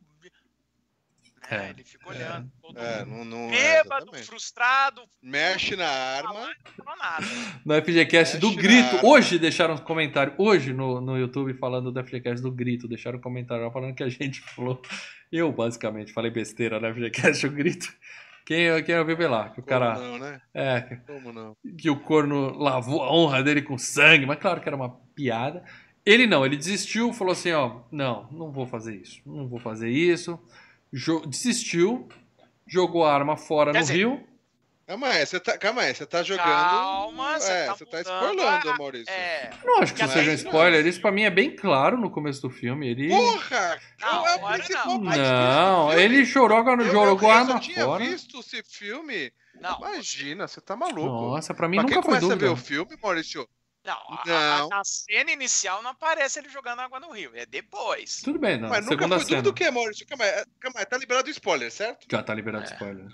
é, 1.50 1.56
é, 1.56 1.70
ele 1.72 1.84
fica 1.84 2.10
olhando. 2.10 2.48
É, 2.48 2.62
todo 2.62 2.80
é, 2.80 3.06
mundo. 3.06 3.26
Não, 3.30 3.42
não, 3.44 3.50
bêbado, 3.50 4.14
frustrado. 4.24 5.02
Mexe 5.22 5.76
na 5.76 5.88
arma. 5.88 6.50
Nada. 6.98 7.26
No 7.66 7.76
FGCast 7.76 8.38
do 8.38 8.54
Grito. 8.56 9.06
Hoje 9.06 9.40
deixaram 9.40 9.76
um 9.76 9.78
comentário. 9.78 10.34
Hoje 10.38 10.74
no, 10.74 11.02
no 11.02 11.18
YouTube 11.18 11.54
falando 11.54 11.92
do 11.92 12.04
FGCast 12.04 12.42
do 12.42 12.52
Grito. 12.52 12.88
Deixaram 12.88 13.18
um 13.18 13.22
comentário 13.22 13.70
falando 13.72 13.96
que 13.96 14.04
a 14.04 14.10
gente 14.10 14.42
falou. 14.56 14.82
Eu, 15.32 15.52
basicamente, 15.52 16.14
falei 16.14 16.32
besteira 16.32 16.80
no 16.80 16.94
FGCast 16.94 17.48
do 17.48 17.56
Grito. 17.56 17.94
Quem, 18.46 18.84
quem 18.84 19.00
ouviu 19.00 19.30
lá? 19.30 19.50
Que 19.50 19.60
o 19.60 19.64
Como 19.64 19.68
cara. 19.68 19.98
Não, 19.98 20.18
né? 20.18 20.42
É. 20.54 20.82
Como 21.08 21.32
não? 21.32 21.56
Que 21.78 21.90
o 21.90 22.00
corno 22.00 22.58
lavou 22.58 23.02
a 23.04 23.14
honra 23.14 23.44
dele 23.44 23.62
com 23.62 23.78
sangue. 23.78 24.26
Mas 24.26 24.40
claro 24.40 24.62
que 24.62 24.68
era 24.68 24.76
uma 24.76 24.90
piada. 25.16 25.64
Ele 26.06 26.28
não, 26.28 26.46
ele 26.46 26.58
desistiu, 26.58 27.14
falou 27.14 27.32
assim: 27.32 27.52
ó, 27.52 27.82
não, 27.92 28.28
não 28.32 28.52
vou 28.52 28.68
fazer 28.68 28.96
isso. 28.96 29.22
Não 29.26 29.48
vou 29.48 29.60
fazer 29.60 29.90
isso 29.90 30.40
desistiu, 31.28 32.08
jogou 32.68 33.04
a 33.04 33.14
arma 33.14 33.36
fora 33.36 33.72
Quer 33.72 33.80
no 33.80 33.84
dizer, 33.84 33.98
rio. 33.98 34.24
Calma 34.86 35.08
aí, 35.08 35.26
você 35.26 35.40
tá, 35.40 35.58
calma 35.58 35.82
aí, 35.82 35.96
você 35.96 36.06
tá 36.06 36.22
jogando. 36.22 36.46
Calma, 36.46 37.40
você 37.40 37.52
é, 37.52 37.66
tá, 37.66 37.76
você 37.76 37.86
tá 37.86 38.02
spoilando, 38.02 38.70
a... 38.70 38.78
Maurício. 38.78 39.14
É. 39.14 39.50
Não 39.64 39.82
acho 39.82 39.94
que 39.94 40.04
isso 40.04 40.14
seja 40.14 40.32
um 40.32 40.34
spoiler. 40.34 40.86
Isso 40.86 41.00
pra 41.00 41.12
mim 41.12 41.24
é 41.24 41.30
bem 41.30 41.56
claro 41.56 41.98
no 41.98 42.12
começo 42.12 42.42
do 42.42 42.50
filme. 42.50 42.90
Ele... 42.90 43.08
Porra! 43.08 43.80
Não, 44.02 44.28
é 44.28 44.36
o 44.36 44.54
principal 44.54 45.00
não. 45.00 45.88
não 45.90 45.94
ele 45.94 46.26
chorou 46.26 46.64
quando 46.64 46.84
jogou 46.84 47.32
a 47.32 47.36
arma 47.36 47.62
fora. 47.62 47.64
Eu 47.66 47.98
tinha 47.98 47.98
visto 47.98 48.40
esse 48.40 48.62
filme. 48.62 49.32
Não. 49.60 49.78
Imagina, 49.78 50.48
você 50.50 50.60
tá 50.60 50.76
maluco. 50.76 51.08
Nossa, 51.08 51.54
pra 51.54 51.70
mim 51.70 51.78
pra 51.78 51.84
nunca 51.84 51.94
quem 51.94 52.04
foi 52.04 52.10
começa 52.12 52.28
dúvida. 52.28 52.46
a 52.46 52.50
ver 52.50 52.54
o 52.54 52.58
filme, 52.58 52.98
Maurício, 53.02 53.48
não, 53.84 53.98
não. 54.26 54.70
A, 54.72 54.80
a, 54.80 54.84
cena 54.84 55.32
inicial 55.32 55.82
não 55.82 55.92
aparece 55.92 56.40
ele 56.40 56.50
jogando 56.50 56.80
água 56.80 57.00
no 57.00 57.12
rio, 57.12 57.32
é 57.36 57.46
depois. 57.46 58.22
Tudo 58.22 58.40
bem, 58.40 58.58
não. 58.58 58.70
Mas 58.70 58.86
Segunda 58.86 59.08
nunca 59.08 59.16
foi 59.16 59.26
cena. 59.26 59.42
dúvida 59.42 59.52
do 59.52 59.54
que, 59.54 59.72
Maurício? 59.72 60.08
Calma 60.08 60.24
aí, 60.24 60.46
calma 60.60 60.80
aí, 60.80 60.86
tá 60.86 60.98
liberado 60.98 61.28
o 61.28 61.32
spoiler, 61.32 61.72
certo? 61.72 62.08
Já 62.10 62.24
tá 62.24 62.34
liberado 62.34 62.66
o 62.66 62.70
é. 62.70 62.72
spoiler. 62.72 63.08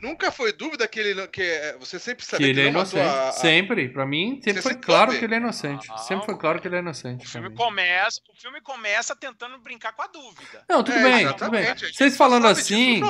Nunca 0.00 0.30
foi 0.30 0.52
dúvida 0.52 0.86
que 0.86 1.00
ele 1.00 1.26
que 1.28 1.42
é, 1.42 1.76
você 1.78 1.98
sempre 1.98 2.24
sabia 2.24 2.46
que 2.46 2.50
ele 2.52 2.60
que 2.60 2.66
é 2.68 2.70
inocente. 2.70 3.00
A, 3.00 3.28
a... 3.28 3.32
Sempre, 3.32 3.88
para 3.88 4.06
mim, 4.06 4.40
sempre 4.42 4.62
você 4.62 4.68
foi 4.68 4.74
claro 4.76 5.10
sabe. 5.10 5.18
que 5.18 5.24
ele 5.24 5.34
é 5.34 5.38
inocente. 5.38 5.88
Não, 5.88 5.98
sempre 5.98 6.26
foi 6.26 6.38
claro 6.38 6.60
que 6.60 6.68
ele 6.68 6.76
é 6.76 6.78
inocente. 6.78 7.26
O 7.26 7.28
filme 7.28 7.50
começa, 7.54 8.20
o 8.28 8.40
filme 8.40 8.60
começa 8.60 9.16
tentando 9.16 9.58
brincar 9.58 9.92
com 9.92 10.02
a 10.02 10.06
dúvida. 10.06 10.64
Não, 10.68 10.84
tudo 10.84 10.98
é, 10.98 11.02
bem, 11.02 11.32
tudo 11.34 11.50
bem. 11.50 11.64
Vocês 11.74 12.16
falando 12.16 12.46
assim, 12.46 13.00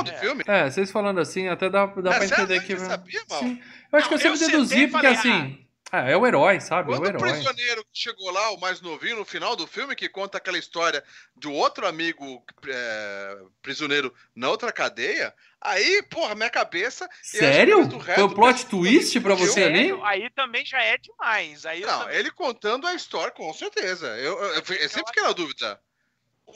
é, 0.47 0.71
vocês 0.71 0.91
falando 0.91 1.21
assim, 1.21 1.49
até 1.49 1.69
dá, 1.69 1.87
dá 1.87 2.15
é, 2.15 2.17
para 2.17 2.25
entender 2.25 2.61
que 2.63 2.77
sabia, 2.79 3.21
Sim. 3.39 3.61
Eu 3.93 3.99
acho 3.99 4.11
não, 4.11 4.19
que 4.19 4.27
eu 4.27 4.37
sempre 4.37 4.51
deduzi 4.51 4.87
porque 4.89 5.07
assim, 5.07 5.68
ah, 5.91 6.09
é 6.09 6.17
o 6.17 6.27
herói, 6.27 6.61
sabe? 6.61 6.91
Quando 6.91 7.07
é 7.07 7.07
o, 7.07 7.09
herói. 7.11 7.31
o 7.31 7.33
prisioneiro 7.33 7.83
que 7.85 7.99
chegou 7.99 8.31
lá, 8.31 8.51
o 8.51 8.61
mais 8.61 8.81
novinho, 8.81 9.17
no 9.17 9.25
final 9.25 9.57
do 9.57 9.67
filme, 9.67 9.97
que 9.97 10.09
conta 10.09 10.37
aquela 10.37 10.59
história 10.59 11.03
do 11.35 11.53
outro 11.53 11.87
amigo 11.87 12.45
é, 12.67 13.39
prisioneiro 13.63 14.15
na 14.35 14.51
outra 14.51 14.71
cadeia, 14.71 15.35
aí, 15.61 16.03
porra, 16.11 16.35
minha 16.35 16.51
cabeça. 16.51 17.09
Sério? 17.23 17.89
Foi 17.91 18.23
o 18.23 18.35
plot 18.35 18.67
twist 18.67 19.19
pra 19.21 19.35
você 19.35 19.65
ali? 19.65 19.99
Aí 20.05 20.29
também 20.31 20.65
já 20.65 20.83
é 20.83 20.99
demais. 20.99 21.65
Aí 21.65 21.81
não, 21.81 22.01
também... 22.01 22.17
ele 22.17 22.31
contando 22.31 22.87
a 22.87 22.95
história, 22.95 23.31
com 23.31 23.53
certeza. 23.55 24.09
Eu, 24.19 24.39
eu, 24.39 24.55
eu, 24.55 24.55
eu 24.57 24.89
sempre 24.89 25.07
fiquei 25.07 25.23
na 25.23 25.33
dúvida. 25.33 25.81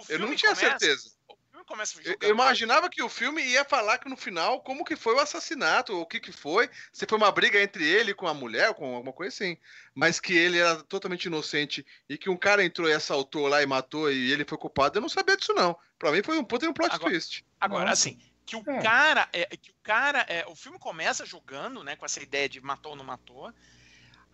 Eu 0.09 0.19
não 0.19 0.35
tinha 0.35 0.55
começa... 0.55 0.79
certeza 0.79 1.22
começa 1.65 2.01
eu, 2.05 2.17
eu 2.21 2.31
imaginava 2.31 2.89
que 2.89 3.03
o 3.03 3.09
filme 3.09 3.43
ia 3.43 3.65
falar 3.65 3.99
que 3.99 4.09
no 4.09 4.17
final 4.17 4.61
como 4.63 4.85
que 4.85 4.97
foi 4.97 5.15
o 5.15 5.21
assassinato, 5.21 5.99
o 5.99 6.07
que 6.07 6.21
que 6.21 6.33
foi, 6.33 6.69
se 6.93 7.07
foi 7.07 7.19
uma 7.19 7.31
briga 7.31 7.61
entre 7.63 7.85
ele 7.85 8.15
com 8.15 8.27
a 8.27 8.35
mulher, 8.35 8.75
com 8.75 8.95
alguma 8.95 9.13
coisa 9.13 9.35
assim, 9.35 9.57
mas 9.95 10.21
que 10.21 10.35
ele 10.35 10.59
era 10.59 10.83
totalmente 10.85 11.25
inocente 11.25 11.85
e 12.09 12.19
que 12.19 12.31
um 12.31 12.37
cara 12.37 12.65
entrou 12.65 12.89
e 12.89 12.93
assaltou 12.93 13.49
lá 13.49 13.63
e 13.63 13.67
matou 13.67 14.11
e 14.11 14.33
ele 14.33 14.45
foi 14.45 14.59
culpado, 14.59 14.99
eu 14.99 15.03
não 15.03 15.09
sabia 15.09 15.37
disso 15.37 15.55
não. 15.55 15.77
Para 15.99 16.13
mim 16.13 16.23
foi 16.23 16.39
um 16.39 16.45
puta 16.45 16.69
um 16.69 16.73
plot 16.73 16.95
agora, 16.95 17.11
twist. 17.11 17.45
Agora, 17.61 17.91
Nossa. 17.91 18.09
assim, 18.09 18.19
que 18.45 18.57
o 18.57 18.63
é. 18.67 18.83
cara, 18.83 19.29
é, 19.33 19.57
que 19.57 19.71
o 19.71 19.75
cara, 19.83 20.27
é, 20.29 20.45
o 20.47 20.55
filme 20.55 20.79
começa 20.79 21.25
jogando, 21.25 21.83
né, 21.85 21.97
com 21.97 22.05
essa 22.05 22.23
ideia 22.23 22.49
de 22.49 22.61
matou 22.61 22.93
ou 22.93 22.99
não 22.99 23.05
matou. 23.05 23.53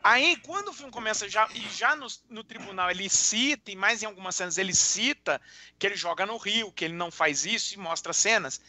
Aí, 0.03 0.37
quando 0.37 0.69
o 0.69 0.73
filme 0.73 0.93
começa, 0.93 1.29
já, 1.29 1.49
e 1.55 1.61
já 1.71 1.97
no, 1.97 2.07
no, 2.31 2.45
tribunal 2.45 2.91
ele 2.91 3.09
cita, 3.09 3.71
e 3.71 3.77
mais 3.77 4.03
em 4.03 4.07
algumas 4.07 4.37
cenas 4.37 4.57
ele 4.57 4.75
cita 4.75 5.41
que 5.79 5.87
ele 5.87 5.97
joga 5.97 6.25
no 6.25 6.37
rio, 6.37 6.73
que 6.73 6.85
ele 6.85 6.95
não 6.95 7.11
faz 7.11 7.45
isso 7.45 7.75
e 7.75 7.79
mostra 7.79 8.13
cenas. 8.13 8.61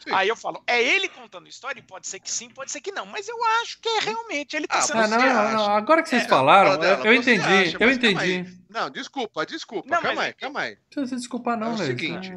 Sim. 0.00 0.12
Aí 0.12 0.28
eu 0.28 0.36
falo, 0.36 0.62
é 0.66 0.82
ele 0.82 1.08
contando 1.08 1.48
história? 1.48 1.82
Pode 1.82 2.06
ser 2.06 2.20
que 2.20 2.30
sim, 2.30 2.48
pode 2.48 2.70
ser 2.70 2.80
que 2.80 2.92
não, 2.92 3.04
mas 3.04 3.28
eu 3.28 3.36
acho 3.60 3.80
que 3.80 3.88
é 3.88 4.00
realmente 4.00 4.56
ele 4.56 4.66
tá 4.66 4.78
ah, 4.78 4.82
sendo. 4.82 5.00
Ah, 5.00 5.08
não, 5.08 5.18
não, 5.18 5.52
não, 5.52 5.70
agora 5.72 6.02
que 6.02 6.08
vocês 6.08 6.24
é, 6.24 6.28
falaram, 6.28 6.78
dela, 6.78 7.04
eu 7.04 7.14
entendi, 7.14 7.42
acha, 7.42 7.76
eu 7.80 7.90
entendi. 7.90 8.58
Não, 8.68 8.88
desculpa, 8.88 9.44
desculpa, 9.44 9.88
não, 9.90 10.00
calma 10.00 10.22
aí, 10.22 10.32
calma 10.34 10.60
aí. 10.60 10.70
Não 10.70 10.82
precisa 10.90 11.16
desculpar, 11.16 11.56
não, 11.58 11.72
é 11.72 11.74
o 11.74 11.78
seguinte. 11.78 12.32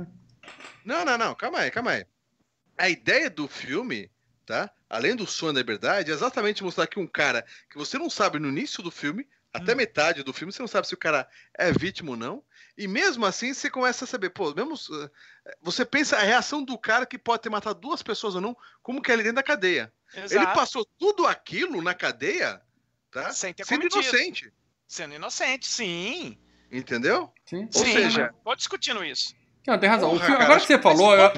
Não, 0.84 1.06
não, 1.06 1.18
não, 1.18 1.36
calma 1.36 1.60
aí, 1.60 1.72
calma 1.72 1.92
aí. 1.92 2.06
a 2.78 2.90
ideia 2.90 3.30
do 3.30 3.48
filme, 3.48 4.10
tá? 4.46 4.70
Além 4.92 5.16
do 5.16 5.26
sonho 5.26 5.54
da 5.54 5.62
liberdade, 5.62 6.12
é 6.12 6.14
exatamente 6.14 6.62
mostrar 6.66 6.86
que 6.86 7.00
um 7.00 7.08
cara 7.08 7.46
que 7.70 7.78
você 7.78 7.98
não 7.98 8.10
sabe 8.10 8.40
no 8.40 8.50
início 8.50 8.84
do 8.84 8.92
filme, 8.92 9.26
até 9.54 9.72
hum. 9.72 9.78
metade 9.78 10.22
do 10.22 10.34
filme, 10.34 10.52
você 10.52 10.62
não 10.62 10.68
sabe 10.68 10.86
se 10.86 10.94
o 10.94 10.98
cara 10.98 11.30
é 11.58 11.72
vítima 11.72 12.12
ou 12.12 12.18
não. 12.18 12.44
E 12.78 12.90
mesmo 12.90 13.26
assim, 13.26 13.54
você 13.54 13.70
começa 13.70 14.04
a 14.04 14.08
saber, 14.08 14.32
pô, 14.32 14.54
mesmo. 14.54 14.76
Eh, 14.76 15.56
você 15.62 15.86
pensa 15.86 16.18
a 16.18 16.22
reação 16.22 16.62
do 16.62 16.78
cara 16.78 17.06
que 17.06 17.18
pode 17.18 17.42
ter 17.42 17.50
matado 17.50 17.80
duas 17.80 18.04
pessoas 18.04 18.36
ou 18.36 18.42
não, 18.42 18.56
como 18.84 19.02
que 19.02 19.10
é 19.10 19.14
ali 19.14 19.24
dentro 19.24 19.38
da 19.38 19.44
cadeia. 19.44 19.94
Exato. 20.14 20.34
Ele 20.34 20.46
passou 20.48 20.86
tudo 21.00 21.26
aquilo 21.26 21.82
na 21.82 21.94
cadeia, 21.94 22.62
tá? 23.10 23.32
Sem 23.32 23.54
ter 23.54 23.66
sendo 23.66 23.88
cometido. 23.88 24.02
inocente. 24.02 24.54
Sendo 24.90 25.14
inocente, 25.14 25.68
sim. 25.70 26.38
Entendeu? 26.70 27.34
Sim. 27.46 27.64
Ou 27.74 27.86
sim, 27.86 27.94
seja, 27.94 28.36
tô 28.44 28.54
discutindo 28.56 29.06
isso. 29.06 29.34
Não, 29.68 29.78
tem 29.78 29.90
razão. 29.90 30.10
Porra, 30.10 30.22
filme, 30.22 30.38
cara, 30.38 30.46
agora 30.46 30.60
que 30.60 30.68
você 30.68 30.80
falou, 30.80 31.16
eu, 31.16 31.32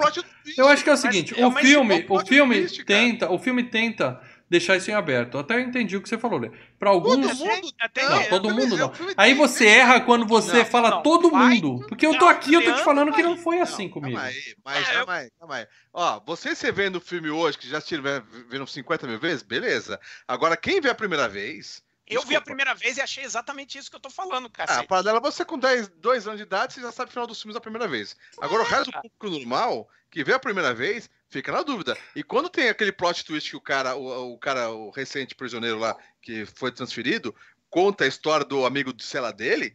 eu, 0.58 0.68
acho 0.68 0.84
que 0.84 0.90
é 0.90 0.94
o 0.94 0.98
seguinte, 0.98 1.40
é 1.40 1.46
o 1.46 1.52
filme, 1.52 2.06
o 2.08 2.20
filme 2.26 2.56
twist, 2.62 2.84
tenta, 2.86 3.30
o 3.30 3.38
filme 3.38 3.64
tenta 3.64 4.22
deixar 4.50 4.78
isso 4.78 4.90
em 4.92 4.94
aberto. 4.94 5.36
Eu 5.36 5.42
até 5.42 5.60
entendi 5.60 5.98
o 5.98 6.02
que 6.02 6.08
você 6.08 6.18
falou, 6.18 6.40
né? 6.40 6.52
Para 6.80 6.92
alguns, 6.92 7.16
todo 7.16 7.36
mundo, 7.36 7.74
até 7.80 8.08
não, 8.08 8.24
todo 8.26 8.54
mundo 8.54 8.78
não. 8.78 8.92
Aí 9.18 9.34
você 9.34 9.68
erra 9.68 10.00
quando 10.02 10.26
você 10.26 10.60
não, 10.60 10.66
fala 10.66 10.90
não, 10.92 11.04
todo 11.04 11.32
vai, 11.32 11.56
mundo, 11.56 11.86
porque 11.88 12.06
eu 12.06 12.18
tô 12.18 12.26
aqui, 12.26 12.54
eu 12.54 12.64
tô 12.64 12.74
te 12.74 12.84
falando 12.84 13.12
que 13.12 13.24
não 13.24 13.36
foi 13.36 13.60
assim 13.60 13.90
comigo. 13.90 14.16
Calma 14.16 14.30
aí, 14.30 14.56
mas 14.64 14.90
é, 14.90 14.94
calma 14.94 15.14
aí, 15.14 15.32
calma 15.40 15.56
aí. 15.56 15.68
Ó, 15.92 16.22
você 16.26 16.56
você 16.56 16.72
vendo 16.72 16.98
o 16.98 17.02
filme 17.02 17.30
hoje 17.30 17.58
que 17.58 17.68
já 17.68 17.80
estiver 17.80 18.24
vendo 18.50 18.66
50 18.66 19.08
mil 19.08 19.20
vezes, 19.20 19.44
beleza. 19.44 20.00
Agora 20.28 20.56
quem 20.56 20.80
vê 20.80 20.90
a 20.90 20.96
primeira 20.96 21.28
vez 21.28 21.84
eu 22.06 22.16
Desculpa. 22.16 22.28
vi 22.30 22.36
a 22.36 22.42
primeira 22.42 22.76
vez 22.76 22.98
e 22.98 23.02
achei 23.02 23.24
exatamente 23.24 23.78
isso 23.78 23.90
que 23.90 23.96
eu 23.96 24.02
tô 24.02 24.10
falando, 24.10 24.50
cara. 24.50 24.80
Ah, 24.80 24.84
para 24.84 25.02
dela, 25.02 25.20
você 25.20 25.46
com 25.46 25.58
10, 25.58 25.88
2 25.88 26.28
anos 26.28 26.38
de 26.38 26.44
idade, 26.44 26.74
você 26.74 26.82
já 26.82 26.92
sabe 26.92 27.10
o 27.10 27.12
final 27.12 27.26
dos 27.26 27.42
filmes 27.42 27.54
da 27.54 27.62
primeira 27.62 27.88
vez. 27.88 28.16
Agora, 28.42 28.64
é, 28.64 28.66
o 28.66 28.70
resto 28.70 28.92
do 28.92 29.02
público 29.02 29.30
normal, 29.30 29.90
que 30.12 30.24
vê 30.24 30.34
a 30.34 30.40
primeira 30.40 30.74
vez, 30.74 31.10
fica 31.30 31.52
na 31.52 31.62
dúvida. 31.62 31.98
E 32.16 32.22
quando 32.22 32.50
tem 32.50 32.68
aquele 32.68 32.92
plot 32.92 33.24
twist 33.24 33.50
que 33.50 33.56
o 33.56 33.62
cara, 33.62 33.96
o, 33.96 34.34
o 34.34 34.38
cara, 34.38 34.70
o 34.70 34.90
recente 34.92 35.34
prisioneiro 35.34 35.80
lá, 35.80 35.96
que 36.22 36.46
foi 36.46 36.72
transferido, 36.72 37.34
conta 37.70 38.04
a 38.04 38.08
história 38.08 38.46
do 38.46 38.66
amigo 38.66 38.94
de 38.94 39.04
cela 39.04 39.32
dele, 39.32 39.74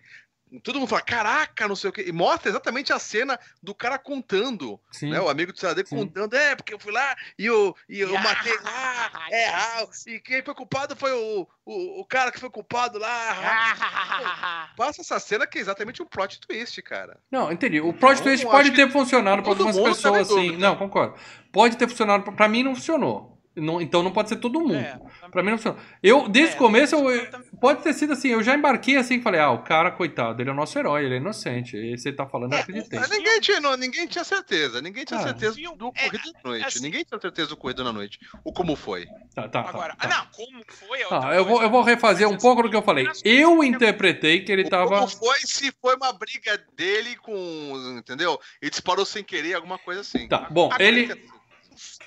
Todo 0.62 0.78
mundo 0.78 0.88
fala, 0.88 1.02
caraca, 1.02 1.68
não 1.68 1.76
sei 1.76 1.90
o 1.90 1.92
quê. 1.92 2.04
E 2.06 2.12
mostra 2.12 2.50
exatamente 2.50 2.92
a 2.92 2.98
cena 2.98 3.38
do 3.62 3.74
cara 3.74 3.98
contando. 3.98 4.80
Sim. 4.90 5.10
Né? 5.10 5.20
O 5.20 5.28
amigo 5.28 5.52
do 5.52 5.58
cidadão 5.58 5.84
contando, 5.84 6.34
é, 6.34 6.54
porque 6.54 6.74
eu 6.74 6.78
fui 6.78 6.92
lá 6.92 7.16
e 7.38 7.46
eu, 7.46 7.74
e 7.88 8.00
eu 8.00 8.12
matei 8.18 8.56
lá. 8.60 9.10
É, 9.30 9.48
ah, 9.48 9.86
e 10.06 10.20
quem 10.20 10.42
foi 10.42 10.54
culpado 10.54 10.96
foi 10.96 11.12
o, 11.12 11.46
o, 11.64 12.00
o 12.00 12.04
cara 12.04 12.32
que 12.32 12.40
foi 12.40 12.50
culpado 12.50 12.98
lá. 12.98 14.72
Passa 14.76 15.02
essa 15.02 15.18
cena 15.20 15.46
que 15.46 15.58
é 15.58 15.60
exatamente 15.60 16.02
um 16.02 16.06
plot 16.06 16.40
twist, 16.40 16.80
cara. 16.82 17.18
Não, 17.30 17.52
entendi. 17.52 17.80
O 17.80 17.92
plot 17.92 18.22
twist 18.22 18.44
pode 18.46 18.72
ter 18.72 18.90
funcionado 18.90 19.42
para 19.42 19.52
algumas 19.52 19.76
tá 19.76 19.82
pessoas, 19.82 20.30
assim. 20.30 20.56
Não, 20.56 20.76
concordo. 20.76 21.14
Pode 21.52 21.76
ter 21.76 21.88
funcionado. 21.88 22.32
Para 22.32 22.48
mim, 22.48 22.62
não 22.62 22.74
funcionou. 22.74 23.37
Não, 23.60 23.80
então 23.80 24.02
não 24.02 24.10
pode 24.10 24.28
ser 24.28 24.36
todo 24.36 24.60
mundo. 24.60 24.76
É, 24.76 24.98
pra 25.30 25.42
mim 25.42 25.50
não 25.50 25.58
funciona. 25.58 25.78
Eu, 26.02 26.28
desde 26.28 26.52
é, 26.52 26.56
o 26.56 26.58
começo, 26.58 26.94
eu, 26.94 27.26
pode 27.60 27.82
ter 27.82 27.92
sido 27.92 28.12
assim, 28.12 28.28
eu 28.28 28.42
já 28.42 28.54
embarquei 28.54 28.96
assim 28.96 29.16
e 29.16 29.22
falei, 29.22 29.40
ah, 29.40 29.50
o 29.50 29.62
cara, 29.62 29.90
coitado, 29.90 30.42
ele 30.42 30.50
é 30.50 30.52
o 30.52 30.56
nosso 30.56 30.78
herói, 30.78 31.04
ele 31.04 31.14
é 31.14 31.18
inocente. 31.18 31.76
Esse 31.76 32.08
ele 32.08 32.16
tá 32.16 32.26
falando, 32.26 32.52
eu 32.52 32.58
é, 32.58 32.62
acreditei. 32.62 33.00
Ninguém 33.10 33.40
tinha, 33.40 33.76
ninguém 33.76 34.06
tinha 34.06 34.24
certeza. 34.24 34.80
Ninguém 34.80 35.04
tinha 35.04 35.20
ah, 35.20 35.22
certeza 35.22 35.56
do 35.76 35.92
é, 35.94 36.06
na 36.06 36.50
noite. 36.50 36.64
Assim, 36.64 36.80
ninguém 36.80 37.04
tinha 37.04 37.20
certeza 37.20 37.48
do 37.48 37.54
ocorrido 37.54 37.84
na 37.84 37.92
noite. 37.92 38.18
O 38.44 38.52
como 38.52 38.76
foi. 38.76 39.06
Tá, 39.34 39.48
tá. 39.48 39.62
tá 39.62 39.68
Agora, 39.68 39.96
tá, 39.96 40.08
tá. 40.08 40.16
não, 40.16 40.26
como 40.32 40.62
foi. 40.68 40.98
Ah, 41.10 41.34
eu, 41.34 41.44
vou, 41.44 41.62
eu 41.62 41.70
vou 41.70 41.82
refazer 41.82 42.26
um 42.26 42.34
assim, 42.34 42.40
pouco 42.40 42.62
do 42.62 42.70
que 42.70 42.76
eu 42.76 42.82
falei. 42.82 43.08
Eu 43.24 43.62
interpretei 43.62 44.44
que 44.44 44.52
ele 44.52 44.68
tava. 44.68 45.00
Como 45.00 45.08
foi 45.08 45.38
se 45.40 45.72
foi 45.80 45.96
uma 45.96 46.12
briga 46.12 46.62
dele 46.76 47.16
com. 47.16 47.96
Entendeu? 47.98 48.38
E 48.62 48.70
disparou 48.70 49.04
sem 49.04 49.24
querer, 49.24 49.54
alguma 49.54 49.78
coisa 49.78 50.00
assim. 50.00 50.28
Tá, 50.28 50.48
bom, 50.50 50.70
ele 50.78 51.08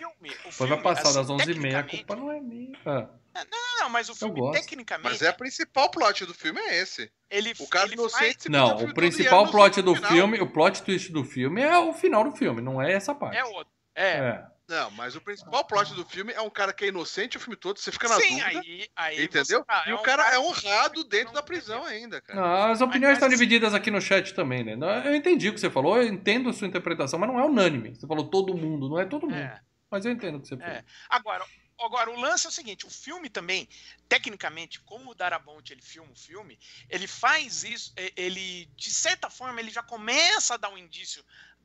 filme. 0.02 0.36
O 0.46 0.52
filme 0.52 0.74
vai 0.74 0.82
passar 0.82 1.10
assim, 1.10 1.18
das 1.18 1.28
11h30, 1.28 1.76
a 1.76 1.84
culpa 1.84 2.16
não 2.16 2.32
é 2.32 2.40
minha. 2.40 2.78
Ah. 2.86 3.08
Não, 3.34 3.46
não, 3.50 3.80
não, 3.80 3.90
mas 3.90 4.10
o 4.10 4.16
filme, 4.16 4.52
tecnicamente. 4.52 5.10
Mas 5.10 5.22
é 5.22 5.30
a 5.30 5.34
principal 5.34 5.90
plot 5.90 6.26
do 6.26 6.34
filme 6.34 6.60
é 6.60 6.82
esse. 6.82 7.12
Ele, 7.30 7.54
o 7.60 7.68
cara 7.68 7.92
inocente 7.92 8.44
faz... 8.44 8.46
Não, 8.50 8.76
o 8.84 8.94
principal 8.94 9.50
plot 9.50 9.82
do 9.82 9.96
final. 9.96 10.12
filme, 10.12 10.42
o 10.42 10.48
plot 10.48 10.84
twist 10.84 11.12
do 11.12 11.24
filme 11.24 11.62
é 11.62 11.78
o 11.78 11.94
final 11.94 12.24
do 12.24 12.36
filme, 12.36 12.62
não 12.62 12.82
é 12.82 12.92
essa 12.92 13.16
parte. 13.16 13.38
É 13.38 13.46
outro. 13.46 13.72
É. 13.96 14.18
é. 14.18 14.46
Não, 14.68 14.90
mas 14.92 15.18
o 15.18 15.22
principal 15.22 15.66
plot 15.66 15.94
do 15.94 16.06
filme 16.06 16.32
é 16.32 16.42
um 16.42 16.50
cara 16.50 16.72
que 16.72 16.86
é 16.86 16.88
inocente 16.88 17.36
o 17.36 17.40
filme 17.42 17.58
todo, 17.58 17.78
você 17.78 17.92
fica 17.92 18.08
na 18.08 18.16
Sim, 18.16 18.38
dúvida. 18.38 18.60
Aí, 18.60 18.88
aí 18.96 19.24
entendeu? 19.24 19.66
Tá, 19.66 19.84
e 19.86 19.92
é 19.92 19.94
o 19.94 19.98
cara, 20.00 20.24
cara 20.24 20.36
é 20.36 20.40
honrado 20.40 21.04
dentro 21.04 21.34
da 21.34 21.44
prisão 21.44 21.84
ainda, 21.84 22.22
cara. 22.22 22.40
Não, 22.40 22.72
as 22.72 22.80
opiniões 22.80 23.14
estão 23.14 23.28
divididas 23.28 23.74
aqui 23.74 23.92
no 23.92 24.00
chat 24.00 24.34
também, 24.34 24.64
né? 24.64 24.78
Eu 25.06 25.14
entendi 25.14 25.50
o 25.50 25.54
que 25.54 25.60
você 25.60 25.70
falou, 25.70 25.98
eu 25.98 26.04
entendo 26.04 26.50
a 26.50 26.54
sua 26.54 26.68
interpretação, 26.68 27.20
mas 27.20 27.30
não 27.30 27.38
é 27.38 27.44
unânime. 27.44 27.94
Você 27.94 28.08
falou 28.08 28.30
todo 28.30 28.56
mundo, 28.56 28.88
não 28.88 28.98
é 28.98 29.06
todo 29.06 29.28
mundo. 29.28 29.36
É. 29.36 29.60
Mas 29.92 30.06
eu 30.06 30.12
entendo 30.14 30.38
o 30.38 30.42
que 30.42 30.48
você. 30.48 30.56
É. 30.56 30.86
Agora, 31.10 31.46
agora, 31.78 32.10
o 32.10 32.20
lance 32.20 32.46
é 32.46 32.50
o 32.50 32.52
seguinte: 32.52 32.88
o 32.88 32.90
filme 32.90 33.30
também, 33.30 33.68
tecnicamente, 34.08 34.80
como 34.80 35.12
o 35.12 35.14
Darabont 35.14 35.72
ele 35.72 35.82
filma 35.82 36.10
o 36.10 36.16
filme, 36.16 36.58
ele 36.90 37.08
faz 37.08 37.66
isso, 37.66 37.94
ele, 38.16 38.68
de 38.78 38.90
certa 38.90 39.30
forma, 39.30 39.60
ele 39.60 39.70
já 39.70 39.84
começa 39.84 40.54
a 40.54 40.58
dar 40.58 40.70
um 40.70 40.78
indício 40.78 41.24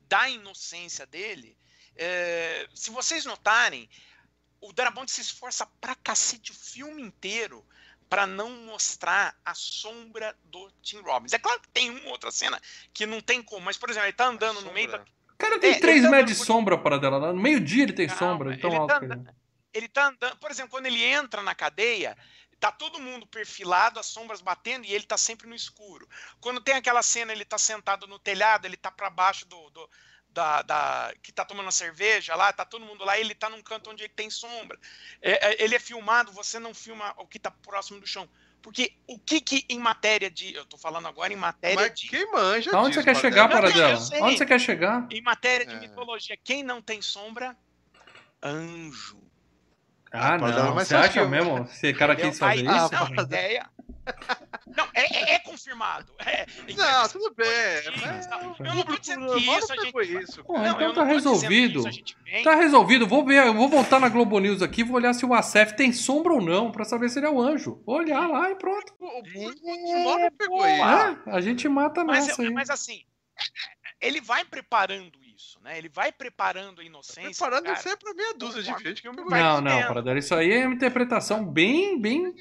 da 0.09 0.29
inocência 0.29 1.05
dele. 1.05 1.57
É, 1.95 2.67
se 2.75 2.91
vocês 2.91 3.23
notarem, 3.23 3.89
o 4.59 4.73
Darabont 4.73 5.09
se 5.09 5.21
esforça 5.21 5.65
pra 5.79 5.95
cacete 5.95 6.51
o 6.51 6.55
filme 6.55 7.01
inteiro 7.01 7.65
para 8.09 8.27
não 8.27 8.49
mostrar 8.65 9.39
a 9.43 9.53
sombra 9.53 10.37
do 10.45 10.69
Tim 10.81 10.99
Robbins. 10.99 11.33
É 11.33 11.39
claro 11.39 11.59
que 11.61 11.69
tem 11.69 11.89
uma 11.89 12.09
outra 12.09 12.31
cena 12.31 12.61
que 12.93 13.05
não 13.05 13.21
tem 13.21 13.41
como, 13.41 13.65
mas, 13.65 13.77
por 13.77 13.89
exemplo, 13.89 14.07
ele 14.07 14.13
tá 14.13 14.27
andando 14.27 14.61
no 14.61 14.73
meio 14.73 14.91
da 14.91 15.05
cara 15.37 15.59
tem 15.59 15.71
é, 15.71 15.79
3 15.79 16.03
tá 16.03 16.09
metros 16.09 16.37
de 16.37 16.45
sombra 16.45 16.77
para 16.77 16.97
dela. 16.97 17.33
No 17.33 17.41
meio-dia 17.41 17.83
ele 17.83 17.93
tem 17.93 18.07
Calma, 18.07 18.19
sombra, 18.19 18.53
então 18.53 18.69
ele 18.69 18.79
alto. 18.79 18.87
Tá 18.87 18.97
andando, 18.97 19.35
ele 19.73 19.87
tá 19.87 20.07
andando, 20.07 20.37
por 20.37 20.51
exemplo, 20.51 20.71
quando 20.71 20.85
ele 20.87 21.03
entra 21.03 21.41
na 21.41 21.53
cadeia, 21.53 22.17
tá 22.59 22.71
todo 22.71 22.99
mundo 22.99 23.27
perfilado, 23.27 23.99
as 23.99 24.07
sombras 24.07 24.41
batendo 24.41 24.85
e 24.85 24.93
ele 24.93 25.05
tá 25.05 25.17
sempre 25.17 25.47
no 25.47 25.55
escuro. 25.55 26.07
Quando 26.39 26.61
tem 26.61 26.75
aquela 26.75 27.01
cena, 27.01 27.31
ele 27.31 27.45
tá 27.45 27.57
sentado 27.57 28.07
no 28.07 28.17
telhado, 28.17 28.65
ele 28.65 28.77
tá 28.77 28.91
para 28.91 29.09
baixo 29.09 29.47
do, 29.47 29.69
do 29.69 29.89
da, 30.29 30.61
da, 30.61 31.13
que 31.23 31.31
tá 31.31 31.43
tomando 31.43 31.69
a 31.69 31.71
cerveja 31.71 32.35
lá, 32.35 32.53
tá 32.53 32.63
todo 32.63 32.85
mundo 32.85 33.03
lá, 33.03 33.19
ele 33.19 33.33
tá 33.33 33.49
num 33.49 33.61
canto 33.63 33.89
onde 33.89 34.07
tem 34.09 34.29
sombra. 34.29 34.77
É, 35.21 35.49
é, 35.49 35.63
ele 35.63 35.75
é 35.75 35.79
filmado, 35.79 36.31
você 36.31 36.59
não 36.59 36.73
filma 36.73 37.13
o 37.17 37.25
que 37.25 37.39
tá 37.39 37.49
próximo 37.49 37.99
do 37.99 38.05
chão. 38.05 38.29
Porque 38.67 38.91
o 39.07 39.17
que 39.17 39.39
que 39.39 39.65
em 39.69 39.79
matéria 39.79 40.29
de. 40.29 40.53
Eu 40.53 40.65
tô 40.65 40.77
falando 40.77 41.07
agora 41.07 41.31
em 41.31 41.37
matéria 41.37 41.83
Mas 41.83 41.93
de. 41.93 42.09
Quem 42.09 42.29
manja? 42.33 42.77
Onde 42.77 42.95
você 42.95 43.03
quer 43.03 43.15
chegar, 43.15 43.47
para 43.47 43.71
dela? 43.71 43.97
Onde 44.21 44.37
você 44.37 44.45
quer 44.45 44.59
chegar? 44.59 45.07
Em 45.09 45.21
matéria 45.21 45.65
de 45.65 45.73
é. 45.73 45.79
mitologia, 45.79 46.35
quem 46.43 46.63
não 46.63 46.81
tem 46.81 47.01
sombra? 47.01 47.55
Anjo. 48.43 49.21
Ah, 50.11 50.33
ah 50.33 50.37
não. 50.37 50.73
Você 50.73 50.93
acha 50.93 51.25
mesmo? 51.25 51.59
Esse 51.59 51.93
cara 51.93 52.13
quis 52.13 52.37
fazer 52.37 52.67
Aí, 52.67 52.77
isso? 52.77 52.91
Não, 52.91 53.23
ideia. 53.23 53.69
Não, 54.75 54.87
é, 54.93 55.31
é, 55.31 55.35
é 55.35 55.39
confirmado. 55.39 56.11
É, 56.19 56.45
não, 56.75 57.09
tudo 57.09 57.33
bem. 57.35 57.47
Eu 58.59 58.75
não 58.75 58.83
tô 58.83 58.97
dizendo 58.97 59.33
que 59.33 59.39
isso, 59.39 59.73
a 59.73 59.75
gente... 59.75 60.23
isso. 60.23 60.43
Pô, 60.43 60.57
não, 60.57 60.75
então 60.75 60.93
tá 60.93 61.03
resolvido. 61.03 61.83
Tá 62.43 62.55
resolvido. 62.55 63.07
Vou 63.07 63.25
ver, 63.25 63.45
eu 63.47 63.53
vou 63.53 63.69
voltar 63.69 63.99
na 63.99 64.09
Globo 64.09 64.39
News 64.39 64.61
aqui, 64.61 64.83
vou 64.83 64.95
olhar 64.95 65.13
se 65.13 65.25
o 65.25 65.33
Acef 65.33 65.75
tem 65.75 65.91
sombra 65.93 66.33
ou 66.33 66.41
não, 66.41 66.71
pra 66.71 66.85
saber 66.85 67.09
se 67.09 67.19
ele 67.19 67.27
é 67.27 67.29
o 67.29 67.41
anjo. 67.41 67.81
Olhar 67.85 68.27
lá 68.27 68.51
e 68.51 68.55
pronto. 68.55 68.93
O 68.99 70.19
é, 70.19 70.29
pegou 70.31 70.61
aí. 70.61 70.79
É, 70.79 71.31
a 71.31 71.41
gente 71.41 71.67
mata 71.67 72.03
mas, 72.03 72.27
nessa. 72.27 72.51
Mas 72.51 72.69
assim, 72.69 73.03
ele 74.01 74.21
vai 74.21 74.45
preparando 74.45 75.17
isso, 75.23 75.59
né? 75.61 75.77
Ele 75.77 75.89
vai 75.89 76.11
preparando 76.11 76.81
a 76.81 76.83
inocência. 76.83 77.31
Preparando 77.31 77.65
cara, 77.65 77.77
sempre 77.77 78.13
meia 78.13 78.33
dúzia 78.33 78.61
de 78.61 78.83
gente 78.83 79.01
que 79.01 79.07
eu 79.07 79.13
me 79.13 79.23
Não, 79.23 79.61
não, 79.61 79.87
para 79.87 80.17
isso 80.17 80.35
aí 80.35 80.51
é 80.51 80.65
uma 80.65 80.75
interpretação 80.75 81.45
bem, 81.45 81.99
bem 81.99 82.33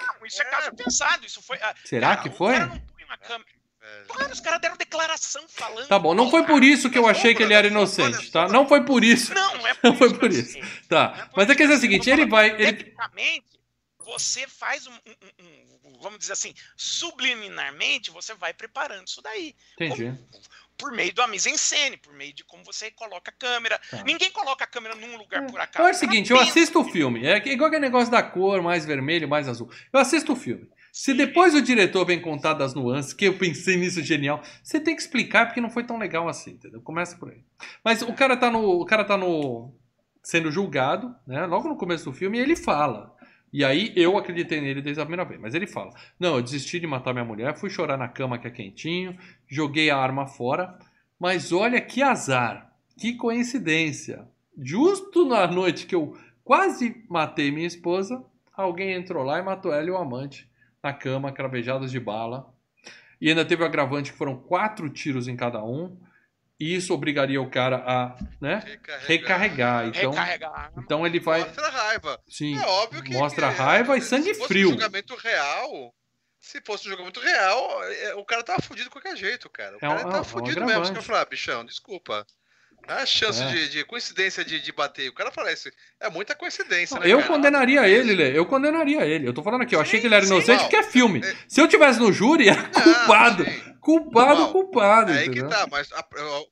não, 0.00 0.26
isso 0.26 0.42
é, 0.42 0.46
é 0.46 0.50
caso 0.50 0.72
pensado. 0.74 1.26
Isso 1.26 1.42
foi. 1.42 1.58
Ah, 1.58 1.74
Será 1.84 2.16
cara, 2.16 2.22
que 2.22 2.36
foi? 2.36 2.54
O 2.54 2.58
cara 2.58 2.66
não 2.66 2.80
põe 2.80 3.04
uma 3.04 3.16
câmera. 3.18 3.60
Claro, 4.06 4.32
os 4.32 4.40
caras 4.40 4.60
deram 4.60 4.76
declaração 4.76 5.42
falando. 5.48 5.88
Tá 5.88 5.98
bom, 5.98 6.14
não 6.14 6.30
foi 6.30 6.44
por 6.44 6.62
isso 6.62 6.90
que 6.90 6.98
eu 6.98 7.08
achei 7.08 7.34
que 7.34 7.42
ele 7.42 7.54
era 7.54 7.66
inocente, 7.66 8.30
tá? 8.30 8.46
Não 8.48 8.68
foi 8.68 8.84
por 8.84 9.02
isso. 9.02 9.32
Não, 9.32 9.56
não 9.56 9.66
é 9.66 9.74
por, 9.74 9.90
não 9.90 9.96
foi 9.96 10.14
por 10.16 10.30
isso. 10.30 10.58
Tá. 10.88 11.30
Mas 11.34 11.48
é 11.48 11.54
que 11.54 11.62
é 11.62 11.66
o 11.66 11.78
seguinte, 11.78 12.10
ele 12.10 12.26
vai. 12.26 12.50
Ele... 12.50 12.72
Tecnicamente, 12.72 13.58
você 13.98 14.46
faz 14.46 14.86
um, 14.86 14.92
um, 14.92 15.44
um, 15.44 15.70
Vamos 16.00 16.18
dizer 16.18 16.32
assim, 16.32 16.54
subliminarmente, 16.76 18.10
você 18.10 18.34
vai 18.34 18.54
preparando 18.54 19.06
isso 19.06 19.20
daí. 19.20 19.54
Entendi. 19.74 20.06
Como, 20.06 20.44
por 20.80 20.92
meio 20.92 21.14
da 21.14 21.26
mise-en-scène, 21.26 21.96
por 21.98 22.12
meio 22.14 22.32
de 22.32 22.44
como 22.44 22.64
você 22.64 22.90
coloca 22.90 23.30
a 23.30 23.34
câmera. 23.34 23.78
Tá. 23.90 24.02
Ninguém 24.04 24.30
coloca 24.30 24.64
a 24.64 24.66
câmera 24.66 24.94
num 24.94 25.16
lugar 25.16 25.42
é. 25.42 25.46
por 25.46 25.60
acaso. 25.60 25.70
Então 25.74 25.86
é 25.86 25.90
o 25.90 25.94
seguinte, 25.94 26.30
eu 26.30 26.40
assisto 26.40 26.80
o 26.80 26.84
filme. 26.84 27.26
É 27.26 27.36
igual 27.48 27.68
aquele 27.68 27.82
negócio 27.82 28.10
da 28.10 28.22
cor, 28.22 28.62
mais 28.62 28.84
vermelho, 28.84 29.28
mais 29.28 29.48
azul. 29.48 29.70
Eu 29.92 30.00
assisto 30.00 30.32
o 30.32 30.36
filme. 30.36 30.66
Se 30.92 31.14
depois 31.14 31.54
o 31.54 31.62
diretor 31.62 32.04
vem 32.04 32.20
contar 32.20 32.54
das 32.54 32.74
nuances, 32.74 33.12
que 33.12 33.24
eu 33.24 33.38
pensei 33.38 33.76
nisso 33.76 34.02
genial, 34.02 34.42
você 34.62 34.80
tem 34.80 34.96
que 34.96 35.02
explicar 35.02 35.46
porque 35.46 35.60
não 35.60 35.70
foi 35.70 35.84
tão 35.84 35.98
legal 35.98 36.28
assim, 36.28 36.52
entendeu? 36.52 36.80
Começa 36.80 37.16
por 37.16 37.30
aí. 37.30 37.44
Mas 37.84 38.02
o 38.02 38.12
cara 38.12 38.36
tá 38.36 38.50
no. 38.50 38.80
O 38.80 38.84
cara 38.84 39.04
tá 39.04 39.16
no. 39.16 39.72
sendo 40.22 40.50
julgado, 40.50 41.14
né? 41.26 41.46
Logo 41.46 41.68
no 41.68 41.76
começo 41.76 42.04
do 42.04 42.12
filme, 42.12 42.38
e 42.38 42.40
ele 42.40 42.56
fala. 42.56 43.14
E 43.52 43.64
aí 43.64 43.92
eu 43.96 44.16
acreditei 44.16 44.60
nele 44.60 44.80
desde 44.80 45.00
a 45.00 45.04
primeira 45.04 45.28
vez. 45.28 45.40
Mas 45.40 45.54
ele 45.54 45.66
fala: 45.66 45.92
Não, 46.18 46.36
eu 46.36 46.42
desisti 46.42 46.78
de 46.78 46.86
matar 46.86 47.12
minha 47.12 47.24
mulher, 47.24 47.56
fui 47.56 47.70
chorar 47.70 47.96
na 47.96 48.08
cama 48.08 48.38
que 48.38 48.46
é 48.46 48.50
quentinho, 48.50 49.16
joguei 49.48 49.90
a 49.90 49.96
arma 49.96 50.26
fora. 50.26 50.78
Mas 51.18 51.52
olha 51.52 51.80
que 51.80 52.02
azar, 52.02 52.72
que 52.98 53.14
coincidência. 53.14 54.26
justo 54.56 55.24
na 55.24 55.46
noite 55.46 55.86
que 55.86 55.94
eu 55.94 56.16
quase 56.44 57.04
matei 57.08 57.50
minha 57.50 57.66
esposa, 57.66 58.24
alguém 58.52 58.94
entrou 58.94 59.22
lá 59.22 59.38
e 59.38 59.42
matou 59.42 59.72
ela 59.72 59.86
e 59.86 59.90
o 59.90 59.96
amante 59.96 60.48
na 60.82 60.92
cama, 60.92 61.32
cravejados 61.32 61.90
de 61.90 62.00
bala. 62.00 62.52
E 63.20 63.28
ainda 63.28 63.44
teve 63.44 63.62
o 63.62 63.66
agravante 63.66 64.12
que 64.12 64.18
foram 64.18 64.36
quatro 64.36 64.88
tiros 64.88 65.28
em 65.28 65.36
cada 65.36 65.62
um. 65.62 65.96
E 66.60 66.74
isso 66.76 66.92
obrigaria 66.92 67.40
o 67.40 67.48
cara 67.48 67.76
a 67.86 68.18
né, 68.38 68.62
recarregar. 68.66 69.06
recarregar. 69.06 69.86
Então, 69.88 70.10
recarregar. 70.10 70.72
então 70.76 71.06
ele 71.06 71.18
vai. 71.18 71.40
Mostra 71.40 71.68
raiva. 71.70 72.22
Sim. 72.28 72.58
É 72.58 72.66
óbvio 72.66 73.02
que. 73.02 73.12
Mostra 73.14 73.48
que, 73.48 73.54
raiva 73.58 73.96
e 73.96 74.02
sangue 74.02 74.34
se 74.34 74.46
frio. 74.46 74.46
Se 74.46 74.46
fosse 74.46 74.64
um 74.66 74.70
julgamento 74.72 75.16
real. 75.16 75.94
Se 76.38 76.60
fosse 76.64 76.86
um 76.86 76.90
julgamento 76.90 77.20
real, 77.20 77.82
é, 77.84 78.14
o 78.14 78.24
cara 78.24 78.42
tava 78.42 78.60
fudido 78.60 78.84
de 78.84 78.90
qualquer 78.90 79.16
jeito, 79.16 79.48
cara. 79.48 79.74
O 79.74 79.76
é 79.76 79.80
cara 79.80 80.00
é, 80.00 80.04
tava 80.04 80.20
é 80.20 80.24
fudido 80.24 80.64
mesmo. 80.66 80.84
Caras 80.84 81.04
falaram, 81.04 81.22
ah, 81.26 81.30
bichão, 81.30 81.64
desculpa. 81.64 82.26
A 82.90 83.06
chance 83.06 83.42
é. 83.42 83.46
de, 83.46 83.68
de, 83.68 83.84
coincidência 83.84 84.44
de, 84.44 84.60
de 84.60 84.72
bater. 84.72 85.08
O 85.08 85.12
cara 85.12 85.30
fala 85.30 85.52
isso. 85.52 85.70
É 86.00 86.10
muita 86.10 86.34
coincidência, 86.34 86.98
né, 86.98 87.06
Eu 87.06 87.18
cara? 87.18 87.28
condenaria 87.28 87.88
ele, 87.88 88.14
Lê. 88.14 88.36
Eu 88.36 88.44
condenaria 88.46 89.04
ele. 89.06 89.28
Eu 89.28 89.32
tô 89.32 89.42
falando 89.42 89.62
aqui, 89.62 89.74
eu 89.74 89.78
sim, 89.78 89.82
achei 89.82 90.00
que 90.00 90.06
ele 90.06 90.14
era 90.14 90.24
inocente 90.24 90.62
porque 90.62 90.76
é 90.76 90.82
filme. 90.82 91.20
É... 91.24 91.36
Se 91.46 91.60
eu 91.60 91.68
tivesse 91.68 92.00
no 92.00 92.12
júri, 92.12 92.48
era 92.48 92.64
culpado. 92.64 93.44
Não, 93.70 93.80
culpado, 93.80 94.40
Mal. 94.40 94.52
culpado. 94.52 95.12
Aí 95.12 95.26
entendeu? 95.26 95.48
que 95.48 95.54
tá, 95.54 95.66
mas 95.70 95.90
a, 95.92 96.04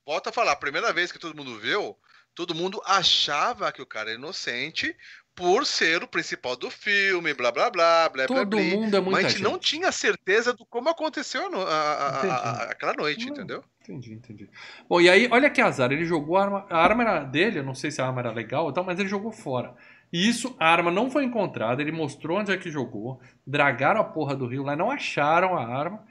volta 0.05 0.29
a 0.29 0.33
falar, 0.33 0.53
a 0.53 0.57
primeira 0.57 0.91
vez 0.91 1.11
que 1.11 1.19
todo 1.19 1.35
mundo 1.35 1.59
viu, 1.59 1.95
todo 2.33 2.55
mundo 2.55 2.81
achava 2.85 3.71
que 3.71 3.81
o 3.81 3.85
cara 3.85 4.11
é 4.11 4.15
inocente 4.15 4.95
por 5.39 5.65
ser 5.65 6.03
o 6.03 6.07
principal 6.07 6.57
do 6.57 6.69
filme, 6.69 7.33
blá 7.33 7.49
blá 7.49 7.69
blá, 7.69 8.09
blá 8.09 8.27
Todo 8.27 8.45
blá, 8.45 8.61
mundo 8.61 8.97
é 8.97 8.99
muita 8.99 9.21
Mas 9.21 9.25
a 9.25 9.29
gente, 9.29 9.37
gente 9.37 9.43
não 9.43 9.57
tinha 9.57 9.89
certeza 9.89 10.51
do 10.51 10.65
como 10.65 10.89
aconteceu 10.89 11.49
a, 11.65 11.71
a, 11.71 12.19
a, 12.33 12.63
aquela 12.65 12.93
noite, 12.93 13.25
não, 13.25 13.31
entendeu? 13.31 13.63
Entendi, 13.81 14.13
entendi. 14.13 14.49
Bom, 14.87 14.99
e 14.99 15.09
aí, 15.09 15.29
olha 15.31 15.49
que 15.49 15.61
azar, 15.61 15.93
ele 15.93 16.05
jogou 16.05 16.35
a 16.35 16.43
arma, 16.43 16.67
a 16.69 16.77
arma 16.77 17.03
era 17.03 17.23
dele, 17.23 17.59
eu 17.59 17.63
não 17.63 17.73
sei 17.73 17.89
se 17.89 18.01
a 18.01 18.05
arma 18.05 18.19
era 18.19 18.33
legal 18.33 18.65
ou 18.65 18.73
tal, 18.73 18.83
mas 18.83 18.99
ele 18.99 19.07
jogou 19.07 19.31
fora. 19.31 19.73
E 20.11 20.27
isso, 20.27 20.53
a 20.59 20.67
arma 20.67 20.91
não 20.91 21.09
foi 21.09 21.23
encontrada, 21.23 21.81
ele 21.81 21.91
mostrou 21.91 22.39
onde 22.39 22.51
é 22.51 22.57
que 22.57 22.69
jogou, 22.69 23.21
dragaram 23.47 24.01
a 24.01 24.03
porra 24.03 24.35
do 24.35 24.45
rio 24.45 24.63
lá, 24.63 24.75
não 24.75 24.91
acharam 24.91 25.57
a 25.57 25.65
arma. 25.65 26.03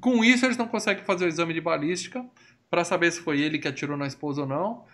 Com 0.00 0.22
isso, 0.22 0.44
eles 0.44 0.58
não 0.58 0.68
conseguem 0.68 1.02
fazer 1.02 1.24
o 1.24 1.28
exame 1.28 1.54
de 1.54 1.62
balística 1.62 2.22
para 2.68 2.84
saber 2.84 3.10
se 3.10 3.20
foi 3.20 3.40
ele 3.40 3.58
que 3.58 3.68
atirou 3.68 3.96
na 3.96 4.06
esposa 4.06 4.42
ou 4.42 4.46
não. 4.46 4.84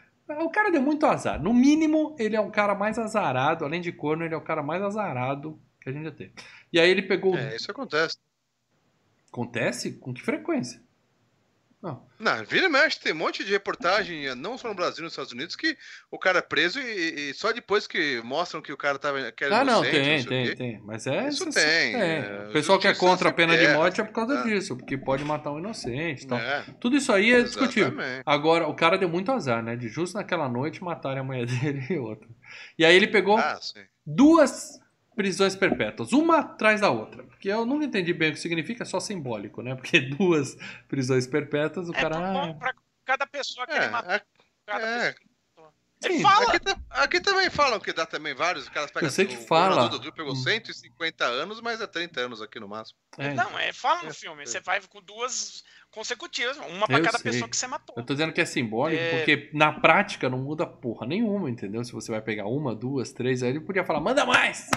O 0.41 0.51
cara 0.51 0.71
deu 0.71 0.83
muito 0.83 1.07
azar. 1.07 1.43
No 1.43 1.53
mínimo, 1.53 2.15
ele 2.19 2.37
é 2.37 2.41
o 2.41 2.51
cara 2.51 2.75
mais 2.75 2.99
azarado, 2.99 3.65
além 3.65 3.81
de 3.81 3.93
corno, 3.93 4.25
ele 4.25 4.35
é 4.35 4.37
o 4.37 4.43
cara 4.43 4.63
mais 4.63 4.83
azarado 4.83 5.61
que 5.81 5.89
a 5.89 5.93
gente 5.93 6.05
já 6.05 6.13
teve. 6.13 6.33
E 6.73 6.79
aí 6.79 6.91
ele 6.91 7.03
pegou. 7.03 7.37
É, 7.37 7.57
isso 7.57 7.71
acontece. 7.71 8.17
Acontece? 9.31 9.93
Com 9.95 10.13
que 10.13 10.23
frequência? 10.23 10.83
Não. 11.83 12.07
Não, 12.17 12.45
vira 12.45 12.67
e 12.67 12.69
mexe, 12.69 13.01
tem 13.01 13.13
um 13.13 13.17
monte 13.17 13.43
de 13.43 13.51
reportagem, 13.51 14.33
não 14.37 14.57
só 14.57 14.69
no 14.69 14.75
Brasil, 14.75 15.03
nos 15.03 15.15
Estados 15.15 15.33
Unidos, 15.33 15.57
que 15.57 15.77
o 16.13 16.17
cara 16.17 16.39
é 16.39 16.43
preso 16.43 16.79
e, 16.79 17.31
e 17.31 17.35
só 17.35 17.53
depois 17.53 17.89
que 17.89 18.23
mostram 18.23 18.63
que 18.63 18.73
o 18.73 18.77
cara 18.77 19.01
tava 19.01 19.33
que 19.33 19.45
Ah, 19.47 19.65
não, 19.65 19.83
tem, 19.83 20.19
não 20.19 20.25
tem, 20.25 20.55
tem. 20.55 20.81
Mas 20.85 21.09
é. 21.09 21.27
Isso, 21.27 21.49
isso 21.49 21.61
tem. 21.61 21.97
É. 21.97 22.19
É. 22.19 22.49
O 22.49 22.53
pessoal 22.53 22.79
que 22.79 22.87
é 22.87 22.95
contra 22.95 23.31
a 23.31 23.33
pena 23.33 23.59
de 23.59 23.67
morte 23.73 24.01
é 24.01 24.05
por 24.05 24.13
causa 24.13 24.39
é. 24.39 24.43
disso, 24.45 24.77
porque 24.77 24.97
pode 24.97 25.25
matar 25.25 25.51
um 25.51 25.59
inocente. 25.59 26.25
Tal. 26.25 26.39
É. 26.39 26.65
Tudo 26.79 26.97
isso 26.97 27.13
aí 27.13 27.33
é 27.33 27.43
discutível. 27.43 27.93
Agora, 28.25 28.69
o 28.69 28.75
cara 28.75 28.97
deu 28.97 29.09
muito 29.09 29.33
azar, 29.33 29.61
né? 29.61 29.75
De 29.75 29.89
justo 29.89 30.15
naquela 30.15 30.49
noite 30.49 30.85
matarem 30.85 31.19
a 31.19 31.25
mulher 31.25 31.47
dele 31.51 31.85
e 31.91 31.99
outra. 31.99 32.29
E 32.79 32.85
aí 32.85 32.95
ele 32.95 33.09
pegou 33.09 33.39
ah, 33.39 33.59
duas 34.07 34.79
prisões 35.15 35.55
perpétuas, 35.55 36.13
uma 36.13 36.39
atrás 36.41 36.81
da 36.81 36.91
outra. 36.91 37.23
Porque 37.25 37.49
eu 37.49 37.67
nunca 37.67 37.85
entendi 37.85 38.13
bem 38.13 38.31
o 38.31 38.35
que 38.35 38.41
significa, 38.41 38.83
é 38.83 38.87
só 38.87 39.01
simbólico, 39.01 39.63
né? 39.63 39.75
Porque 39.75 40.01
duas 40.17 40.57
prisões 40.89 41.27
perpétuas, 41.27 41.89
o 41.89 41.93
é 41.93 42.01
cara. 42.01 42.17
É 42.17 42.33
bom 42.33 42.59
pra 42.59 42.75
cada 43.05 43.27
pessoa 43.27 43.67
que 43.67 43.73
é, 43.73 43.77
ele 43.77 43.89
matou. 43.89 44.13
É, 44.13 44.23
cada 44.67 44.87
é. 44.87 45.15
Sim, 46.03 46.21
fala. 46.21 46.53
Aqui, 46.53 46.59
aqui, 46.91 47.21
também 47.21 47.49
falam 47.49 47.79
que 47.79 47.93
dá 47.93 48.05
também 48.05 48.35
vários. 48.35 48.65
Os 48.65 48.71
caras 48.71 48.91
pegam, 48.91 49.07
eu 49.07 49.13
sei 49.13 49.25
que 49.25 49.37
o 49.37 49.47
fala. 49.47 49.87
O 49.87 49.99
Rio 49.99 50.13
pegou 50.13 50.35
150 50.35 51.25
hum. 51.25 51.33
anos, 51.33 51.61
mas 51.61 51.81
é 51.81 51.87
30 51.87 52.21
anos 52.21 52.43
aqui 52.43 52.59
no 52.59 52.69
máximo. 52.69 52.99
É. 53.17 53.33
Não, 53.35 53.57
é 53.59 53.73
fala 53.73 54.03
no 54.03 54.09
é. 54.09 54.13
filme. 54.13 54.45
Você 54.45 54.61
vai 54.61 54.81
com 54.89 55.01
duas 55.01 55.63
consecutivas, 55.93 56.57
uma 56.57 56.87
para 56.87 57.01
cada 57.01 57.19
sei. 57.19 57.31
pessoa 57.31 57.49
que 57.49 57.57
você 57.57 57.67
matou. 57.67 57.95
Eu 57.97 58.05
tô 58.05 58.15
dizendo 58.15 58.33
que 58.33 58.41
é 58.41 58.45
simbólico, 58.45 59.01
é... 59.01 59.17
porque 59.19 59.51
na 59.53 59.73
prática 59.73 60.29
não 60.29 60.39
muda 60.39 60.67
porra 60.67 61.07
nenhuma, 61.07 61.49
entendeu? 61.49 61.85
Se 61.85 61.93
você 61.93 62.11
vai 62.11 62.21
pegar 62.21 62.47
uma, 62.47 62.75
duas, 62.75 63.13
três, 63.13 63.43
aí 63.43 63.51
ele 63.51 63.61
podia 63.61 63.85
falar, 63.85 64.01
manda 64.01 64.25
mais! 64.25 64.71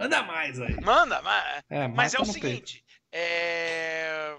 Manda 0.00 0.22
mais 0.22 0.60
aí. 0.60 0.80
Manda, 0.80 1.22
mas 1.22 1.64
é, 1.68 1.88
mas 1.88 2.14
é 2.14 2.20
o 2.20 2.24
seguinte: 2.24 2.82
é... 3.12 4.34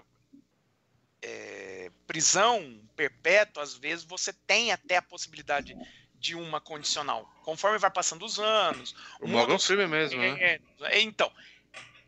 É... 1.22 1.90
prisão 2.06 2.80
perpétua, 2.96 3.62
às 3.62 3.74
vezes, 3.74 4.04
você 4.04 4.32
tem 4.32 4.72
até 4.72 4.96
a 4.96 5.02
possibilidade 5.02 5.76
de 6.14 6.34
uma 6.34 6.60
condicional. 6.60 7.28
Conforme 7.44 7.78
vai 7.78 7.90
passando 7.90 8.24
os 8.24 8.38
anos. 8.40 8.94
O 9.20 9.28
Morgan 9.28 9.58
Freeman 9.58 9.88
mesmo, 9.88 10.20
né? 10.20 10.36
É, 10.40 10.60
é, 10.82 11.00
então. 11.00 11.30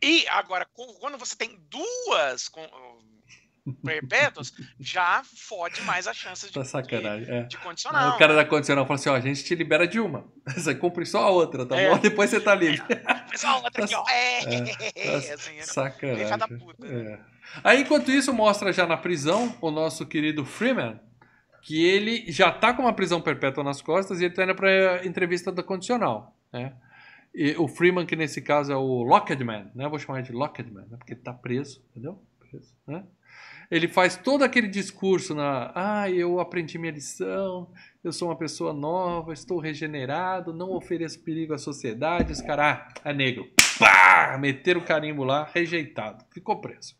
E 0.03 0.27
agora, 0.29 0.67
quando 1.01 1.17
você 1.17 1.37
tem 1.37 1.59
duas 1.71 2.49
perpétuas, 3.73 4.53
já 4.78 5.23
fode 5.24 5.81
mais 5.82 6.07
as 6.07 6.16
chances 6.16 6.49
de, 6.49 6.55
tá 6.55 6.65
sacanagem, 6.65 7.32
é. 7.32 7.43
de 7.45 7.57
condicional. 7.59 8.15
O 8.15 8.19
cara 8.19 8.35
da 8.35 8.45
condicional 8.45 8.86
fala 8.86 8.99
assim: 8.99 9.09
ó, 9.09 9.15
a 9.15 9.20
gente 9.20 9.43
te 9.43 9.55
libera 9.55 9.86
de 9.86 9.99
uma. 9.99 10.27
Você 10.47 10.74
cumpre 10.74 11.07
só 11.07 11.23
a 11.23 11.31
outra, 11.31 11.65
tá 11.65 11.77
é. 11.77 11.91
bom? 11.91 11.99
Depois 11.99 12.31
você 12.31 12.41
tá 12.41 12.55
livre. 12.55 12.82
É, 12.89 13.36
só 13.36 13.49
a 13.49 13.57
outra 13.57 13.85
aqui, 13.85 13.95
ó. 13.95 14.05
É, 14.09 14.41
é, 14.95 15.32
assim, 15.32 15.61
sacanagem. 15.62 16.39
Da 16.39 16.49
puta, 16.49 16.86
né? 16.86 17.19
Aí, 17.62 17.82
enquanto 17.82 18.11
isso, 18.11 18.32
mostra 18.32 18.73
já 18.73 18.86
na 18.86 18.97
prisão 18.97 19.57
o 19.61 19.70
nosso 19.70 20.07
querido 20.07 20.45
Freeman, 20.45 21.01
que 21.62 21.85
ele 21.85 22.31
já 22.31 22.51
tá 22.51 22.74
com 22.74 22.82
uma 22.82 22.93
prisão 22.93 23.20
perpétua 23.20 23.65
nas 23.65 23.81
costas 23.81 24.20
e 24.20 24.27
ele 24.27 24.35
tá 24.35 24.45
indo 24.45 24.55
pra 24.55 25.07
entrevista 25.07 25.51
da 25.51 25.62
condicional, 25.62 26.36
né? 26.53 26.74
E 27.35 27.57
o 27.57 27.66
Freeman, 27.66 28.07
que 28.07 28.15
nesse 28.15 28.41
caso 28.41 28.73
é 28.73 28.77
o 28.77 29.03
Lockheedman, 29.03 29.70
né? 29.74 29.85
Eu 29.85 29.91
vou 29.91 29.99
chamar 29.99 30.23
de 30.23 30.32
Lockheedman, 30.32 30.86
né? 30.89 30.97
Porque 30.97 31.15
ele 31.15 31.20
tá 31.20 31.32
preso, 31.32 31.82
entendeu? 31.91 32.23
Preso, 32.39 32.73
né? 32.86 33.05
Ele 33.70 33.89
faz 33.89 34.16
todo 34.16 34.45
aquele 34.45 34.69
discurso 34.69 35.35
na, 35.35 35.73
ah, 35.74 36.11
eu 36.11 36.41
aprendi 36.41 36.78
minha 36.78 36.93
lição, 36.93 37.73
eu 38.03 38.12
sou 38.12 38.28
uma 38.28 38.36
pessoa 38.36 38.73
nova, 38.73 39.32
estou 39.32 39.59
regenerado, 39.59 40.53
não 40.53 40.70
ofereço 40.73 41.20
perigo 41.20 41.55
à 41.55 41.59
sociedade. 41.59 42.32
Os 42.32 42.43
caras, 42.43 42.78
ah, 42.78 42.89
é 43.05 43.12
negro. 43.12 43.51
Pá! 43.78 44.36
Meteram 44.39 44.81
o 44.81 44.85
carimbo 44.85 45.24
lá, 45.24 45.51
rejeitado. 45.53 46.24
Ficou 46.31 46.61
preso. 46.61 46.95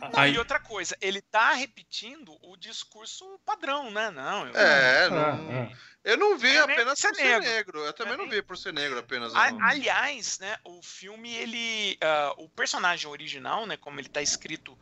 Não, 0.00 0.10
Aí... 0.14 0.34
E 0.34 0.38
outra 0.38 0.60
coisa, 0.60 0.96
ele 1.00 1.22
tá 1.22 1.54
repetindo 1.54 2.36
o 2.42 2.56
discurso 2.56 3.40
padrão, 3.46 3.90
né? 3.90 4.10
Não, 4.10 4.46
eu... 4.46 4.54
É, 4.54 5.08
não, 5.08 5.18
ah, 5.18 5.70
ah. 5.70 5.76
eu 6.04 6.18
não 6.18 6.36
vi 6.36 6.54
é 6.54 6.60
apenas 6.60 7.00
por 7.00 7.14
ser 7.14 7.24
negro. 7.24 7.48
negro. 7.48 7.78
Eu 7.80 7.92
também 7.92 8.14
é 8.14 8.16
não 8.18 8.28
vi 8.28 8.42
por 8.42 8.58
ser 8.58 8.74
negro 8.74 8.98
apenas. 8.98 9.34
A, 9.34 9.46
aliás, 9.68 10.38
né, 10.38 10.58
o 10.64 10.82
filme, 10.82 11.34
ele. 11.34 11.98
Uh, 12.02 12.44
o 12.44 12.48
personagem 12.50 13.08
original, 13.08 13.66
né? 13.66 13.78
Como 13.78 13.98
ele 13.98 14.08
tá 14.08 14.20
escrito 14.20 14.76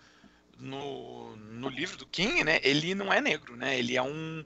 no, 0.58 1.36
no 1.36 1.68
livro 1.68 1.96
do 1.96 2.06
King, 2.06 2.44
né? 2.44 2.60
Ele 2.62 2.94
não 2.94 3.12
é 3.12 3.20
negro, 3.20 3.56
né? 3.56 3.78
Ele 3.78 3.96
é 3.96 4.02
um, 4.02 4.44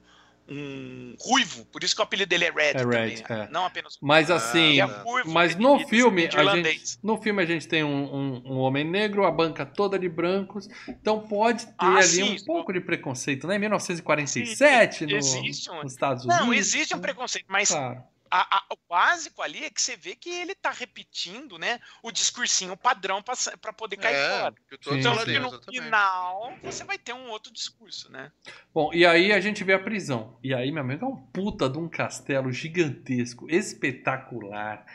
um 0.49 1.15
ruivo, 1.19 1.65
por 1.65 1.83
isso 1.83 1.95
que 1.95 2.01
o 2.01 2.03
apelido 2.03 2.29
dele 2.29 2.45
é 2.45 2.51
Red, 2.51 2.71
é 2.71 2.77
Red 2.77 3.21
também, 3.21 3.45
é. 3.47 3.49
não 3.51 3.65
apenas 3.65 3.97
Mas 4.01 4.31
assim, 4.31 4.79
é 4.79 4.83
ruivo, 4.83 5.29
mas 5.29 5.55
no 5.55 5.79
filme, 5.87 6.27
a 6.35 6.55
gente, 6.55 6.99
no 7.03 7.21
filme 7.21 7.43
a 7.43 7.45
gente 7.45 7.67
tem 7.67 7.83
um, 7.83 8.15
um, 8.15 8.53
um, 8.53 8.57
homem 8.57 8.83
negro, 8.83 9.25
a 9.25 9.31
banca 9.31 9.65
toda 9.65 9.99
de 9.99 10.09
brancos, 10.09 10.67
então 10.87 11.19
pode 11.19 11.65
ter 11.65 11.73
ah, 11.77 11.97
ali 11.97 12.03
sim, 12.03 12.35
um 12.35 12.45
pouco 12.45 12.73
de 12.73 12.81
preconceito, 12.81 13.47
né? 13.47 13.57
Em 13.57 13.59
1947, 13.59 14.97
sim, 14.97 15.05
no, 15.05 15.75
um, 15.77 15.83
nos 15.83 15.91
Estados 15.91 16.25
Unidos. 16.25 16.45
Não, 16.45 16.53
existe 16.53 16.95
um 16.95 16.99
preconceito, 16.99 17.45
mas 17.47 17.69
claro 17.69 18.03
a, 18.31 18.57
a, 18.57 18.63
o 18.73 18.77
básico 18.87 19.41
ali 19.41 19.63
é 19.63 19.69
que 19.69 19.81
você 19.81 19.95
vê 19.95 20.15
que 20.15 20.29
ele 20.29 20.55
tá 20.55 20.71
repetindo, 20.71 21.57
né, 21.57 21.79
o 22.03 22.11
discursinho 22.11 22.75
padrão 22.77 23.23
para 23.23 23.73
poder 23.73 23.97
cair 23.97 24.15
é, 24.15 24.39
fora. 24.39 24.55
Então, 24.91 25.25
que 25.25 25.39
no 25.39 25.61
final 25.61 26.53
você 26.63 26.83
vai 26.83 26.97
ter 26.97 27.13
um 27.13 27.29
outro 27.29 27.51
discurso, 27.51 28.11
né? 28.11 28.31
Bom, 28.73 28.91
e 28.93 29.05
aí 29.05 29.31
a 29.31 29.39
gente 29.39 29.63
vê 29.63 29.73
a 29.73 29.79
prisão. 29.79 30.37
E 30.43 30.53
aí, 30.53 30.71
meu 30.71 30.81
amigo, 30.81 31.05
é 31.05 31.07
um 31.07 31.15
puta 31.15 31.69
de 31.69 31.77
um 31.77 31.89
castelo 31.89 32.51
gigantesco, 32.51 33.49
espetacular. 33.49 34.85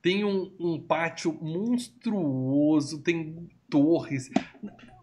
Tem 0.00 0.24
um, 0.24 0.54
um 0.58 0.80
pátio 0.80 1.32
monstruoso, 1.40 3.02
tem 3.02 3.48
torres. 3.68 4.30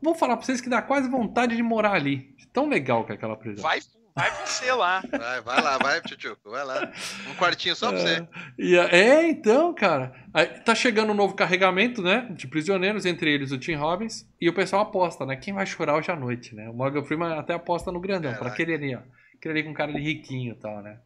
Vou 0.01 0.15
falar 0.15 0.37
pra 0.37 0.45
vocês 0.45 0.61
que 0.61 0.69
dá 0.69 0.81
quase 0.81 1.09
vontade 1.09 1.55
de 1.55 1.63
morar 1.63 1.93
ali. 1.93 2.35
Tão 2.53 2.67
legal 2.67 3.05
que 3.05 3.11
é 3.11 3.15
aquela 3.15 3.37
prisão. 3.37 3.63
Vai 3.63 3.79
Vai 4.21 4.45
você 4.45 4.71
lá. 4.71 5.01
Vai, 5.09 5.41
vai 5.41 5.61
lá, 5.63 5.77
vai, 5.79 6.01
Tchutchuco, 6.01 6.51
vai 6.51 6.63
lá. 6.63 6.91
Um 7.27 7.33
quartinho 7.33 7.75
só 7.75 7.89
pra 7.89 7.99
você. 7.99 8.27
É, 8.59 8.99
é 8.99 9.27
então, 9.27 9.73
cara. 9.73 10.13
Aí, 10.31 10.45
tá 10.45 10.75
chegando 10.75 11.11
um 11.11 11.15
novo 11.15 11.33
carregamento, 11.33 12.03
né? 12.03 12.27
De 12.29 12.47
prisioneiros, 12.47 13.07
entre 13.07 13.33
eles 13.33 13.51
o 13.51 13.57
Tim 13.57 13.73
Robbins. 13.73 14.29
E 14.39 14.47
o 14.47 14.53
pessoal 14.53 14.83
aposta, 14.83 15.25
né? 15.25 15.35
Quem 15.35 15.55
vai 15.55 15.65
chorar 15.65 15.95
hoje 15.95 16.11
à 16.11 16.15
noite, 16.15 16.53
né? 16.53 16.69
O 16.69 16.73
Morgan 16.73 17.03
Freeman 17.03 17.33
até 17.33 17.55
aposta 17.55 17.91
no 17.91 17.99
grandão, 17.99 18.35
para 18.35 18.49
aquele 18.49 18.75
ali, 18.75 18.95
ó. 18.95 18.99
Aquele 19.35 19.59
ali 19.59 19.63
com 19.63 19.73
cara 19.73 19.91
de 19.91 19.99
riquinho 19.99 20.53
e 20.53 20.55
tal, 20.55 20.83
né? 20.83 20.99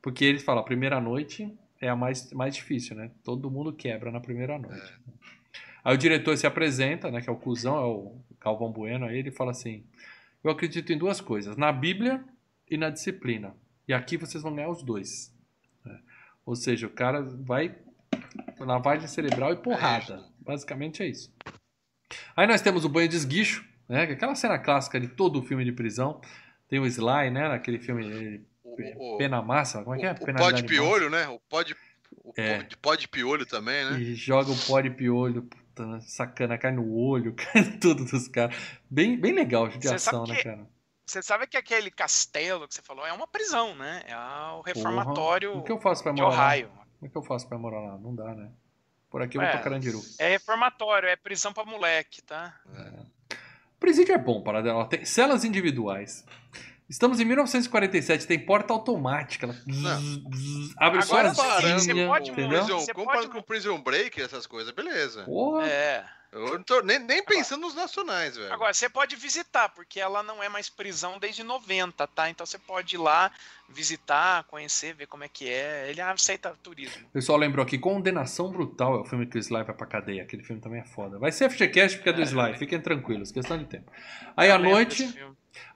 Porque 0.00 0.24
eles 0.24 0.42
falam, 0.42 0.62
a 0.62 0.64
primeira 0.64 0.98
noite 0.98 1.54
é 1.78 1.90
a 1.90 1.96
mais, 1.96 2.32
mais 2.32 2.54
difícil, 2.54 2.96
né? 2.96 3.10
Todo 3.22 3.50
mundo 3.50 3.70
quebra 3.74 4.10
na 4.10 4.18
primeira 4.18 4.58
noite. 4.58 4.80
É. 4.80 5.12
Aí 5.84 5.94
o 5.94 5.98
diretor 5.98 6.34
se 6.38 6.46
apresenta, 6.46 7.10
né? 7.10 7.20
Que 7.20 7.28
é 7.28 7.32
o 7.32 7.36
cuzão, 7.36 7.76
é 7.76 7.84
o 7.84 8.16
Calvão 8.40 8.72
Bueno, 8.72 9.04
aí 9.04 9.18
ele 9.18 9.30
fala 9.30 9.50
assim: 9.50 9.84
Eu 10.42 10.50
acredito 10.50 10.90
em 10.90 10.96
duas 10.96 11.20
coisas, 11.20 11.54
na 11.54 11.70
Bíblia 11.70 12.24
e 12.72 12.78
na 12.78 12.88
disciplina. 12.88 13.54
E 13.86 13.92
aqui 13.92 14.16
vocês 14.16 14.42
vão 14.42 14.54
ganhar 14.54 14.70
os 14.70 14.82
dois. 14.82 15.30
Né? 15.84 16.00
Ou 16.46 16.56
seja, 16.56 16.86
o 16.86 16.90
cara 16.90 17.20
vai 17.22 17.76
lavagem 18.58 19.06
cerebral 19.06 19.52
e 19.52 19.56
porrada. 19.56 20.24
Basicamente 20.38 21.02
é 21.02 21.06
isso. 21.06 21.30
Aí 22.34 22.46
nós 22.46 22.62
temos 22.62 22.84
o 22.84 22.88
banho 22.88 23.08
de 23.08 23.16
esguicho, 23.16 23.62
né? 23.88 24.04
É 24.04 24.12
aquela 24.12 24.34
cena 24.34 24.58
clássica 24.58 24.98
de 24.98 25.08
todo 25.08 25.38
o 25.38 25.42
filme 25.42 25.64
de 25.64 25.72
prisão. 25.72 26.20
Tem 26.66 26.78
o 26.78 26.86
Sly, 26.86 27.30
né? 27.30 27.48
Naquele 27.48 27.78
filme 27.78 28.42
o, 28.64 29.18
Pena 29.18 29.42
Massa, 29.42 29.82
como 29.82 29.94
é 29.96 29.98
que 29.98 30.06
é? 30.06 30.12
O, 30.12 30.34
pó 30.34 30.50
de 30.50 30.64
piolho, 30.64 31.10
né? 31.10 31.28
O 31.28 31.38
pó 31.40 31.62
de, 31.62 31.76
o 32.24 32.32
é. 32.36 32.66
pó 32.80 32.94
de 32.94 33.06
piolho 33.06 33.44
também, 33.44 33.84
né? 33.84 34.00
E 34.00 34.14
joga 34.14 34.50
o 34.50 34.56
pó 34.56 34.80
de 34.80 34.90
piolho, 34.90 35.42
puta, 35.42 36.00
sacana, 36.00 36.56
cai 36.56 36.72
no 36.72 36.90
olho, 36.94 37.34
cai 37.52 37.64
tudo 37.78 38.04
dos 38.04 38.28
caras. 38.28 38.56
Bem, 38.88 39.18
bem 39.18 39.34
legal 39.34 39.68
de 39.68 39.88
ação, 39.88 40.24
né, 40.24 40.42
cara? 40.42 40.66
Você 41.12 41.20
sabe 41.20 41.46
que 41.46 41.58
aquele 41.58 41.90
castelo 41.90 42.66
que 42.66 42.74
você 42.74 42.80
falou 42.80 43.06
é 43.06 43.12
uma 43.12 43.26
prisão, 43.26 43.74
né? 43.74 44.02
É 44.06 44.16
o 44.54 44.62
reformatório 44.62 45.50
Porra. 45.50 45.60
o 45.60 45.64
que 45.64 45.70
eu 45.72 45.78
faço 45.78 46.02
pra 46.02 46.10
morar 46.10 46.28
Ohio. 46.28 46.68
Lá? 46.74 46.86
Como 46.98 47.06
é 47.06 47.08
que 47.10 47.16
eu 47.18 47.22
faço 47.22 47.46
pra 47.46 47.58
morar 47.58 47.80
lá? 47.80 47.98
Não 47.98 48.14
dá, 48.14 48.34
né? 48.34 48.50
Por 49.10 49.20
aqui 49.20 49.36
eu 49.36 49.42
é, 49.42 49.44
vou 49.44 49.52
pra 49.52 49.62
Carandiru. 49.62 50.00
É 50.18 50.30
reformatório, 50.30 51.06
é 51.10 51.14
prisão 51.14 51.52
pra 51.52 51.66
moleque, 51.66 52.22
tá? 52.22 52.58
É. 52.74 53.36
Presídio 53.78 54.14
é 54.14 54.18
bom, 54.18 54.42
para 54.42 54.62
dela. 54.62 54.86
Tem 54.86 55.04
celas 55.04 55.44
individuais. 55.44 56.24
Estamos 56.88 57.20
em 57.20 57.26
1947, 57.26 58.26
tem 58.26 58.38
porta 58.38 58.72
automática. 58.72 59.46
Ela 59.46 60.00
abre 60.78 61.02
Agora, 61.02 61.34
sozinha, 61.34 62.06
pode, 62.06 62.30
entendeu? 62.30 62.64
Prison, 62.64 62.86
comparado 62.94 63.28
com 63.28 63.42
Prison 63.42 63.78
Break, 63.82 64.18
essas 64.18 64.46
coisas, 64.46 64.72
beleza. 64.72 65.24
Porra. 65.24 65.66
É. 65.66 66.06
Eu 66.32 66.54
não 66.54 66.62
tô 66.62 66.80
nem, 66.80 66.98
nem 66.98 67.22
pensando 67.22 67.58
Agora, 67.58 67.74
nos 67.74 67.74
nacionais, 67.74 68.36
velho. 68.38 68.52
Agora, 68.52 68.72
você 68.72 68.88
pode 68.88 69.14
visitar, 69.16 69.68
porque 69.68 70.00
ela 70.00 70.22
não 70.22 70.42
é 70.42 70.48
mais 70.48 70.70
prisão 70.70 71.18
desde 71.18 71.42
90, 71.42 72.06
tá? 72.06 72.30
Então 72.30 72.46
você 72.46 72.58
pode 72.58 72.94
ir 72.96 72.98
lá 72.98 73.30
visitar, 73.68 74.42
conhecer, 74.44 74.94
ver 74.94 75.06
como 75.06 75.24
é 75.24 75.28
que 75.28 75.46
é. 75.46 75.90
Ele 75.90 76.00
aceita 76.00 76.56
turismo. 76.62 77.06
O 77.08 77.12
pessoal 77.12 77.36
lembrou 77.36 77.62
aqui, 77.62 77.76
Condenação 77.76 78.50
Brutal 78.50 78.96
é 78.96 79.00
o 79.00 79.04
filme 79.04 79.26
que 79.26 79.36
o 79.36 79.38
Sly 79.38 79.62
vai 79.62 79.74
pra 79.74 79.86
cadeia. 79.86 80.22
Aquele 80.22 80.42
filme 80.42 80.62
também 80.62 80.80
é 80.80 80.84
foda. 80.84 81.18
Vai 81.18 81.30
ser 81.30 81.50
FGCast 81.50 81.98
porque 81.98 82.08
é 82.08 82.12
do 82.14 82.22
Sly, 82.22 82.56
fiquem 82.56 82.80
tranquilos, 82.80 83.30
questão 83.30 83.58
de 83.58 83.66
tempo. 83.66 83.92
Aí 84.34 84.50
à 84.50 84.56
noite, 84.56 85.14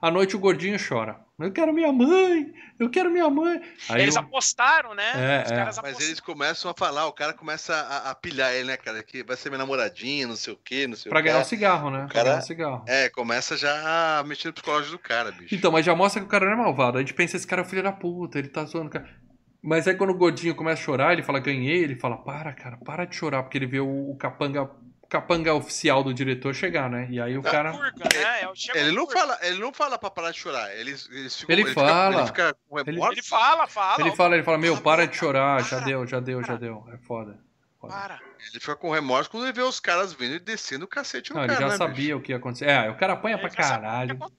à 0.01 0.11
noite 0.11 0.35
o 0.35 0.39
gordinho 0.39 0.77
chora. 0.77 1.19
Eu 1.39 1.51
quero 1.51 1.71
minha 1.71 1.91
mãe, 1.91 2.51
eu 2.79 2.89
quero 2.89 3.11
minha 3.11 3.29
mãe. 3.29 3.61
Aí 3.89 4.01
eles 4.01 4.15
eu... 4.15 4.21
apostaram, 4.21 4.95
né? 4.95 5.45
É, 5.47 5.53
é. 5.53 5.69
Mas 5.83 5.99
eles 5.99 6.19
começam 6.19 6.71
a 6.71 6.73
falar, 6.73 7.05
o 7.05 7.13
cara 7.13 7.31
começa 7.31 7.75
a, 7.75 8.09
a, 8.09 8.15
pilhar 8.15 8.51
ele, 8.53 8.69
né, 8.69 8.77
cara? 8.77 9.03
Que 9.03 9.23
vai 9.23 9.37
ser 9.37 9.49
minha 9.49 9.59
namoradinha, 9.59 10.25
não 10.25 10.35
sei 10.35 10.53
o 10.53 10.57
quê, 10.57 10.87
não 10.87 10.95
sei 10.95 11.09
pra 11.11 11.19
o 11.19 11.21
quê. 11.21 11.29
Pra 11.29 11.33
ganhar 11.33 11.45
o 11.45 11.47
cigarro, 11.47 11.91
né? 11.91 12.05
O 12.05 12.09
cara, 12.09 12.29
ganhar 12.29 12.39
o 12.39 12.41
cigarro. 12.41 12.85
É, 12.87 13.09
começa 13.09 13.55
já 13.55 14.19
a 14.19 14.23
mexer 14.23 14.47
no 14.47 14.53
psicológico 14.53 14.93
do 14.93 14.99
cara, 14.99 15.31
bicho. 15.31 15.53
Então, 15.53 15.71
mas 15.71 15.85
já 15.85 15.95
mostra 15.95 16.21
que 16.21 16.27
o 16.27 16.29
cara 16.29 16.45
não 16.45 16.53
é 16.53 16.55
malvado. 16.55 16.97
A 16.97 17.01
gente 17.01 17.13
pensa, 17.13 17.37
esse 17.37 17.45
cara 17.45 17.61
é 17.61 17.65
filho 17.65 17.83
da 17.83 17.91
puta, 17.91 18.39
ele 18.39 18.47
tá 18.47 18.65
zoando 18.65 18.87
o 18.87 18.91
cara. 18.91 19.07
Mas 19.61 19.87
aí 19.87 19.95
quando 19.95 20.11
o 20.11 20.17
Godinho 20.17 20.55
começa 20.55 20.81
a 20.81 20.85
chorar, 20.85 21.13
ele 21.13 21.23
fala, 21.23 21.39
ganhei, 21.39 21.83
ele 21.83 21.95
fala, 21.95 22.17
para, 22.17 22.53
cara, 22.53 22.77
para 22.77 23.05
de 23.05 23.15
chorar, 23.15 23.43
porque 23.43 23.57
ele 23.57 23.67
vê 23.67 23.79
o, 23.79 24.11
o 24.11 24.15
capanga 24.15 24.69
capanga 25.09 25.53
oficial 25.53 26.03
do 26.03 26.13
diretor 26.13 26.53
chegar, 26.53 26.89
né? 26.89 27.07
E 27.09 27.19
aí 27.19 27.37
o 27.37 27.41
cara. 27.41 27.71
Purga, 27.71 28.03
né? 28.13 28.41
É 28.75 28.79
ele, 28.79 28.91
não 28.91 29.07
fala, 29.07 29.37
ele 29.41 29.59
não 29.59 29.73
fala 29.73 29.97
pra 29.97 30.09
parar 30.09 30.31
de 30.31 30.39
chorar. 30.39 30.73
Ele, 30.75 30.91
ele, 30.91 31.29
ficam, 31.29 31.53
ele, 31.53 31.61
ele 31.61 31.73
fala. 31.73 32.25
Fica, 32.27 32.43
ele, 32.43 32.55
fica 32.55 32.89
ele, 32.89 33.01
ele, 33.01 33.23
fala, 33.23 33.67
fala. 33.67 34.01
Ele 34.01 34.15
fala, 34.15 34.35
ele 34.35 34.43
fala, 34.43 34.57
meu, 34.57 34.81
para 34.81 35.05
de 35.07 35.15
chorar, 35.15 35.63
já 35.63 35.79
deu, 35.79 36.05
já 36.05 36.19
deu, 36.19 36.43
já 36.43 36.55
deu. 36.55 36.85
É 36.93 36.97
foda. 36.97 37.39
foda. 37.79 37.93
Para. 37.93 38.19
Ele 38.39 38.59
fica 38.59 38.75
com 38.75 38.91
remorso 38.91 39.29
quando 39.29 39.43
ele 39.43 39.53
vê 39.53 39.61
os 39.61 39.79
caras 39.79 40.13
vindo 40.13 40.35
e 40.35 40.39
descendo 40.39 40.85
o 40.85 40.87
cacete 40.87 41.33
no 41.33 41.39
não, 41.39 41.47
cara. 41.47 41.59
Ele 41.59 41.65
já 41.65 41.71
né, 41.71 41.77
sabia 41.77 41.95
bicho? 41.95 42.17
o 42.17 42.21
que 42.21 42.31
ia 42.31 42.37
acontecer. 42.37 42.65
É, 42.65 42.89
o 42.89 42.95
cara 42.95 43.13
apanha 43.13 43.37
pra 43.37 43.49
caralho. 43.49 44.15
O 44.15 44.31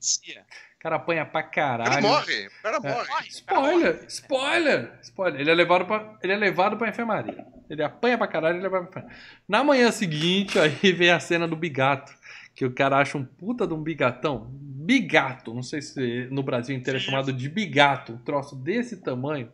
cara 0.78 0.96
apanha 0.96 1.26
pra 1.26 1.42
caralho. 1.42 1.92
Ele 1.92 2.06
morre, 2.06 2.46
o 2.46 2.62
cara 2.62 2.76
é. 2.76 2.94
morre. 2.94 3.28
Spoiler, 3.28 4.04
spoiler, 4.08 4.92
spoiler. 5.02 5.40
Ele 5.40 5.50
é 5.50 5.54
levado 5.54 5.84
pra, 5.86 6.14
ele 6.22 6.32
é 6.32 6.36
levado 6.36 6.76
pra 6.76 6.88
enfermaria. 6.88 7.46
Ele 7.68 7.82
apanha 7.82 8.16
pra 8.16 8.26
caralho 8.26 8.58
e 8.58 8.62
leva 8.62 8.80
pra 8.80 8.88
enfermaria. 8.88 9.18
Na 9.48 9.64
manhã 9.64 9.90
seguinte, 9.90 10.58
aí 10.60 10.92
vem 10.92 11.10
a 11.10 11.20
cena 11.20 11.46
do 11.48 11.56
bigato. 11.56 12.12
Que 12.54 12.64
o 12.64 12.72
cara 12.72 12.98
acha 12.98 13.16
um 13.16 13.24
puta 13.24 13.66
de 13.66 13.74
um 13.74 13.82
bigatão. 13.82 14.48
Bigato, 14.50 15.54
não 15.54 15.62
sei 15.62 15.82
se 15.82 16.28
no 16.30 16.42
Brasil 16.42 16.74
inteiro 16.74 16.98
é 16.98 17.00
chamado 17.00 17.32
de 17.32 17.48
bigato. 17.48 18.14
Um 18.14 18.18
troço 18.18 18.56
desse 18.56 18.96
tamanho. 18.96 19.52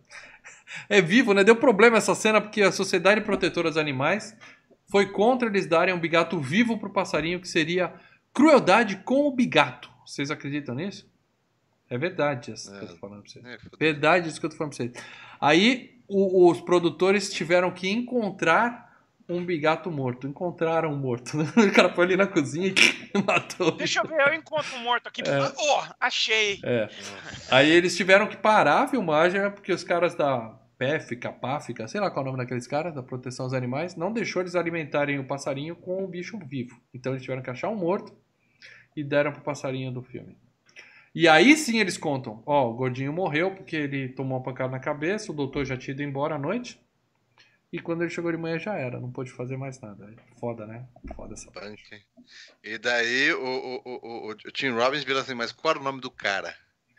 É 0.88 1.00
vivo, 1.00 1.34
né? 1.34 1.44
Deu 1.44 1.56
problema 1.56 1.98
essa 1.98 2.14
cena 2.14 2.40
porque 2.40 2.62
a 2.62 2.72
Sociedade 2.72 3.20
Protetora 3.20 3.68
dos 3.68 3.76
Animais 3.76 4.36
foi 4.90 5.06
contra 5.06 5.48
eles 5.48 5.66
darem 5.66 5.94
um 5.94 5.98
bigato 5.98 6.38
vivo 6.38 6.78
pro 6.78 6.92
passarinho, 6.92 7.40
que 7.40 7.48
seria 7.48 7.92
crueldade 8.32 8.96
com 9.04 9.26
o 9.26 9.30
bigato. 9.30 9.90
Vocês 10.06 10.30
acreditam 10.30 10.74
nisso? 10.74 11.08
É 11.90 11.98
verdade 11.98 12.52
isso 12.52 12.74
é, 12.74 12.78
que 12.78 12.84
eu 12.84 12.88
tô 12.88 12.96
falando 12.96 13.22
pra 13.22 13.30
vocês. 13.30 13.44
É, 13.44 13.58
verdade 13.78 14.28
isso 14.28 14.40
que 14.40 14.46
eu 14.46 14.50
tô 14.50 14.56
falando 14.56 14.74
pra 14.74 14.84
vocês. 14.84 15.04
Aí 15.40 16.00
o, 16.08 16.50
os 16.50 16.60
produtores 16.60 17.32
tiveram 17.32 17.70
que 17.70 17.88
encontrar 17.88 18.84
um 19.28 19.44
bigato 19.44 19.90
morto. 19.90 20.26
Encontraram 20.26 20.92
um 20.92 20.96
morto. 20.96 21.38
O 21.56 21.72
cara 21.72 21.88
foi 21.94 22.04
ali 22.04 22.16
na 22.16 22.26
cozinha 22.26 22.68
e 22.68 23.18
matou. 23.22 23.72
Deixa 23.72 24.00
eu 24.00 24.08
ver, 24.08 24.20
eu 24.28 24.34
encontro 24.34 24.76
um 24.76 24.82
morto 24.82 25.08
aqui. 25.08 25.22
É. 25.22 25.52
Oh, 25.56 25.82
achei. 26.00 26.60
É. 26.62 26.88
Aí 27.50 27.70
eles 27.70 27.96
tiveram 27.96 28.26
que 28.26 28.36
parar 28.36 28.82
a 28.82 28.88
filmagem 28.88 29.40
né, 29.40 29.50
porque 29.50 29.72
os 29.72 29.84
caras 29.84 30.14
da 30.14 30.58
PEFICA, 30.76 31.32
PAFICA, 31.32 31.88
sei 31.88 32.00
lá 32.00 32.10
qual 32.10 32.24
é 32.24 32.28
o 32.28 32.32
nome 32.32 32.42
daqueles 32.42 32.66
caras, 32.66 32.94
da 32.94 33.02
proteção 33.02 33.46
aos 33.46 33.54
animais, 33.54 33.94
não 33.94 34.12
deixou 34.12 34.42
eles 34.42 34.54
alimentarem 34.54 35.18
o 35.18 35.24
passarinho 35.24 35.76
com 35.76 36.04
o 36.04 36.08
bicho 36.08 36.38
vivo. 36.38 36.80
Então 36.92 37.12
eles 37.12 37.22
tiveram 37.22 37.42
que 37.42 37.50
achar 37.50 37.68
um 37.70 37.76
morto 37.76 38.12
e 38.96 39.02
deram 39.02 39.32
pro 39.32 39.42
passarinho 39.42 39.92
do 39.92 40.02
filme. 40.02 40.36
E 41.14 41.28
aí 41.28 41.56
sim 41.56 41.78
eles 41.78 41.96
contam, 41.96 42.42
ó, 42.44 42.68
o 42.68 42.74
gordinho 42.74 43.12
morreu 43.12 43.54
porque 43.54 43.76
ele 43.76 44.08
tomou 44.08 44.36
uma 44.36 44.42
pancada 44.42 44.72
na 44.72 44.80
cabeça, 44.80 45.30
o 45.30 45.34
doutor 45.34 45.64
já 45.64 45.76
tinha 45.76 45.94
ido 45.94 46.02
embora 46.02 46.34
à 46.34 46.38
noite. 46.38 46.80
E 47.72 47.78
quando 47.78 48.02
ele 48.02 48.10
chegou 48.10 48.30
de 48.30 48.38
manhã 48.38 48.58
já 48.58 48.74
era, 48.74 49.00
não 49.00 49.10
pôde 49.10 49.30
fazer 49.30 49.56
mais 49.56 49.80
nada. 49.80 50.12
Foda, 50.38 50.66
né? 50.66 50.86
Foda 51.16 51.34
essa 51.34 51.50
parte. 51.50 52.04
E 52.62 52.78
daí 52.78 53.32
o, 53.32 53.44
o, 53.44 53.82
o, 53.84 54.30
o, 54.30 54.34
Tim 54.52 54.70
Robbins 54.70 55.04
vira 55.04 55.20
assim, 55.20 55.34
mas 55.34 55.50
qual 55.50 55.72
era 55.72 55.80
o 55.80 55.84
nome 55.84 56.00
do 56.00 56.10
cara? 56.10 56.54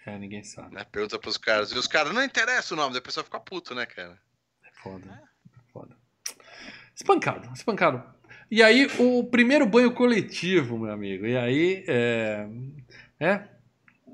É, 0.05 0.17
ninguém 0.17 0.43
sabe. 0.43 0.75
Né? 0.75 0.85
Pergunta 0.91 1.17
pros 1.17 1.37
caras. 1.37 1.71
E 1.71 1.77
os 1.77 1.87
caras, 1.87 2.13
não 2.13 2.23
interessa 2.23 2.73
o 2.73 2.77
nome, 2.77 2.91
daí 2.91 2.99
a 2.99 3.01
pessoa 3.01 3.23
fica 3.23 3.39
puto, 3.39 3.73
né, 3.73 3.85
cara? 3.85 4.17
É 4.65 4.69
foda. 4.81 5.23
É 5.47 5.71
foda. 5.71 5.95
Espancado, 6.93 7.51
espancado. 7.53 8.03
E 8.51 8.61
aí, 8.61 8.87
o 8.99 9.23
primeiro 9.23 9.65
banho 9.65 9.93
coletivo, 9.93 10.77
meu 10.77 10.91
amigo. 10.91 11.25
E 11.25 11.37
aí, 11.37 11.85
é. 11.87 12.47
É, 13.17 13.47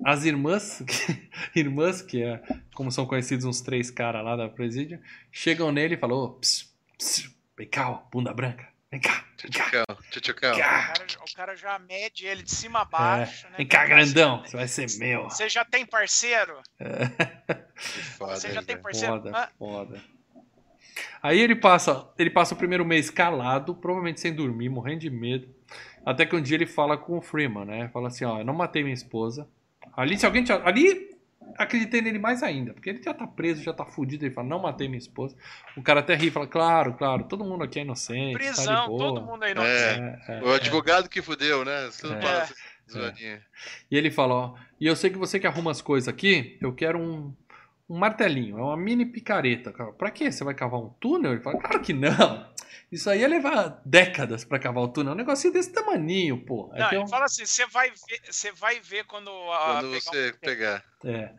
as 0.03 0.25
irmãs, 0.25 0.83
irmãs, 1.55 2.01
que 2.01 2.23
é 2.23 2.41
como 2.73 2.91
são 2.91 3.05
conhecidos 3.05 3.45
uns 3.45 3.61
três 3.61 3.91
caras 3.91 4.23
lá 4.23 4.35
da 4.35 4.49
presídio, 4.49 4.99
chegam 5.31 5.71
nele 5.71 5.95
e 5.95 5.97
falam: 5.97 6.17
oh, 6.17 6.29
pss, 6.29 6.69
pss, 6.97 7.35
vem 7.57 7.67
cá, 7.67 7.91
bunda 8.11 8.33
branca, 8.33 8.67
vem 8.91 8.99
cá. 8.99 9.25
Tchutchucão, 9.37 9.85
tchutchucão. 10.11 10.53
O 10.53 10.59
cara, 10.59 11.05
o 11.19 11.35
cara 11.35 11.55
já 11.55 11.79
mede 11.79 12.27
ele 12.27 12.43
de 12.43 12.51
cima 12.51 12.81
a 12.81 12.85
baixo. 12.85 13.47
É. 13.47 13.49
Né? 13.49 13.55
Vem 13.57 13.67
cá, 13.67 13.85
grandão, 13.85 14.43
você 14.45 14.55
vai 14.55 14.67
ser 14.67 14.87
meu. 14.99 15.23
Você 15.23 15.49
já 15.49 15.65
tem 15.65 15.85
parceiro? 15.85 16.59
É. 16.79 17.55
Foda, 18.17 18.35
você 18.35 18.51
já 18.51 18.61
tem 18.61 18.77
parceiro? 18.77 19.15
Foda, 19.15 19.31
ah. 19.35 19.49
foda. 19.57 20.01
Aí 21.23 21.39
ele 21.39 21.55
passa, 21.55 22.07
ele 22.17 22.29
passa 22.29 22.53
o 22.53 22.57
primeiro 22.57 22.85
mês 22.85 23.09
calado, 23.09 23.73
provavelmente 23.75 24.19
sem 24.19 24.33
dormir, 24.33 24.69
morrendo 24.69 24.99
de 24.99 25.09
medo. 25.09 25.47
Até 26.05 26.25
que 26.25 26.35
um 26.35 26.41
dia 26.41 26.55
ele 26.55 26.65
fala 26.65 26.97
com 26.97 27.17
o 27.17 27.21
Freeman, 27.21 27.65
né? 27.65 27.89
Fala 27.89 28.07
assim, 28.07 28.25
ó, 28.25 28.39
eu 28.39 28.45
não 28.45 28.53
matei 28.53 28.83
minha 28.83 28.93
esposa, 28.93 29.47
Ali, 29.95 30.17
se 30.17 30.25
alguém. 30.25 30.45
Ali 30.63 31.11
acreditei 31.57 32.01
nele 32.01 32.19
mais 32.19 32.43
ainda, 32.43 32.73
porque 32.73 32.89
ele 32.89 33.03
já 33.03 33.13
tá 33.13 33.27
preso, 33.27 33.63
já 33.63 33.73
tá 33.73 33.85
fudido. 33.85 34.25
Ele 34.25 34.33
fala, 34.33 34.47
não 34.47 34.59
matei 34.59 34.87
minha 34.87 34.99
esposa. 34.99 35.35
O 35.75 35.81
cara 35.81 35.99
até 35.99 36.15
ri 36.15 36.27
e 36.27 36.31
fala, 36.31 36.47
claro, 36.47 36.93
claro, 36.93 37.25
todo 37.25 37.43
mundo 37.43 37.63
aqui 37.63 37.79
é 37.79 37.81
inocente. 37.83 38.33
Tá 38.33 38.39
Prisão, 38.39 38.65
tá 38.65 38.85
todo 38.85 39.21
mundo 39.21 39.45
é 39.45 39.51
inocente. 39.51 40.21
É, 40.27 40.39
é, 40.39 40.43
o 40.43 40.51
advogado 40.51 41.05
é. 41.05 41.09
que 41.09 41.21
fudeu, 41.21 41.65
né? 41.65 41.89
É. 42.93 43.25
é. 43.25 43.41
E 43.89 43.97
ele 43.97 44.11
fala, 44.11 44.33
ó, 44.33 44.55
e 44.79 44.87
eu 44.87 44.95
sei 44.95 45.09
que 45.09 45.17
você 45.17 45.39
que 45.39 45.47
arruma 45.47 45.71
as 45.71 45.81
coisas 45.81 46.07
aqui, 46.07 46.57
eu 46.61 46.73
quero 46.73 46.99
um, 46.99 47.33
um 47.91 47.97
martelinho, 47.97 48.57
é 48.57 48.61
uma 48.61 48.77
mini 48.77 49.05
picareta. 49.05 49.73
Pra 49.97 50.09
quê? 50.09 50.31
Você 50.31 50.45
vai 50.45 50.53
cavar 50.53 50.79
um 50.79 50.89
túnel? 50.89 51.33
Ele 51.33 51.41
fala, 51.41 51.59
claro 51.59 51.81
que 51.81 51.91
não. 51.91 52.49
Isso 52.89 53.09
aí 53.09 53.19
ia 53.19 53.27
levar 53.27 53.81
décadas 53.85 54.45
para 54.45 54.59
cavar 54.59 54.83
o 54.83 54.87
túnel. 54.87 55.11
É 55.11 55.13
um 55.13 55.17
negocinho 55.17 55.51
desse 55.51 55.73
tamaninho, 55.73 56.37
pô. 56.37 56.71
É 56.73 56.79
não, 56.79 56.87
ele 56.87 56.99
um... 56.99 57.07
fala 57.07 57.25
assim: 57.25 57.45
você 57.45 57.65
vai 57.65 57.89
ver, 57.89 58.21
você 58.29 58.51
vai 58.53 58.79
ver 58.79 59.05
quando, 59.05 59.29
a, 59.29 59.81
quando 59.81 59.89
pegar 59.89 60.01
você 60.01 60.29
um... 60.29 60.39
pegar. 60.39 60.85
É. 61.03 61.33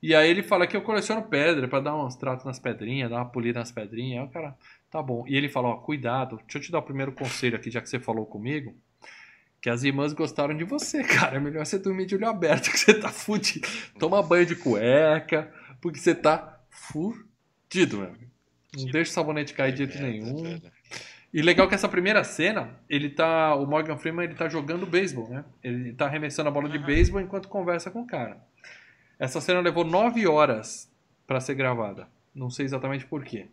E 0.00 0.14
aí 0.14 0.30
ele 0.30 0.42
fala 0.42 0.66
que 0.66 0.76
eu 0.76 0.82
coleciono 0.82 1.28
pedra 1.28 1.66
para 1.66 1.80
dar 1.80 1.96
uns 1.96 2.14
tratos 2.14 2.44
nas 2.44 2.58
pedrinhas, 2.58 3.10
dar 3.10 3.16
uma 3.16 3.30
polida 3.30 3.58
nas 3.58 3.72
pedrinhas. 3.72 4.22
Aí 4.22 4.28
o 4.28 4.30
cara, 4.30 4.56
tá 4.90 5.02
bom. 5.02 5.24
E 5.26 5.36
ele 5.36 5.48
fala: 5.48 5.68
ó, 5.68 5.76
cuidado, 5.76 6.38
deixa 6.38 6.58
eu 6.58 6.62
te 6.62 6.72
dar 6.72 6.78
o 6.78 6.82
primeiro 6.82 7.12
conselho 7.12 7.56
aqui, 7.56 7.70
já 7.70 7.80
que 7.80 7.88
você 7.88 7.98
falou 7.98 8.26
comigo. 8.26 8.76
Que 9.60 9.70
as 9.70 9.82
irmãs 9.82 10.12
gostaram 10.12 10.56
de 10.56 10.64
você, 10.64 11.02
cara. 11.04 11.36
É 11.36 11.40
melhor 11.40 11.66
você 11.66 11.78
dormir 11.78 12.06
de 12.06 12.14
olho 12.14 12.28
aberto, 12.28 12.70
que 12.70 12.78
você 12.78 12.94
tá 12.94 13.08
fudido. 13.08 13.66
Toma 13.98 14.22
banho 14.22 14.46
de 14.46 14.56
cueca, 14.56 15.52
porque 15.86 16.00
você 16.00 16.16
tá 16.16 16.58
fudido, 16.68 17.98
meu 17.98 18.08
amigo. 18.08 18.30
Não 18.76 18.86
deixa 18.86 19.12
o 19.12 19.14
sabonete 19.14 19.54
cair 19.54 19.70
de 19.70 19.78
jeito 19.78 20.02
nenhum. 20.02 20.60
E 21.32 21.40
legal 21.40 21.68
que 21.68 21.76
essa 21.76 21.88
primeira 21.88 22.24
cena, 22.24 22.70
ele 22.88 23.08
tá. 23.08 23.54
O 23.54 23.66
Morgan 23.66 23.96
Freeman 23.96 24.24
ele 24.24 24.34
tá 24.34 24.48
jogando 24.48 24.84
beisebol, 24.84 25.28
né? 25.28 25.44
Ele 25.62 25.92
tá 25.92 26.06
arremessando 26.06 26.48
a 26.48 26.52
bola 26.52 26.68
de 26.68 26.76
beisebol 26.78 27.20
enquanto 27.20 27.48
conversa 27.48 27.88
com 27.88 28.02
o 28.02 28.06
cara. 28.06 28.36
Essa 29.16 29.40
cena 29.40 29.60
levou 29.60 29.84
nove 29.84 30.26
horas 30.26 30.92
para 31.24 31.38
ser 31.38 31.54
gravada. 31.54 32.08
Não 32.34 32.50
sei 32.50 32.64
exatamente 32.64 33.06
por 33.06 33.22
quê. 33.22 33.46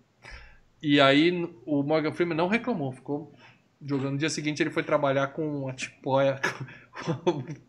E 0.82 1.00
aí 1.00 1.48
o 1.68 1.84
Morgan 1.84 2.12
Freeman 2.14 2.36
não 2.36 2.48
reclamou, 2.48 2.92
ficou 2.92 3.32
jogando. 3.80 4.14
No 4.14 4.18
dia 4.18 4.30
seguinte 4.30 4.64
ele 4.64 4.72
foi 4.72 4.82
trabalhar 4.82 5.28
com 5.28 5.62
uma 5.64 5.74
tipóia, 5.74 6.42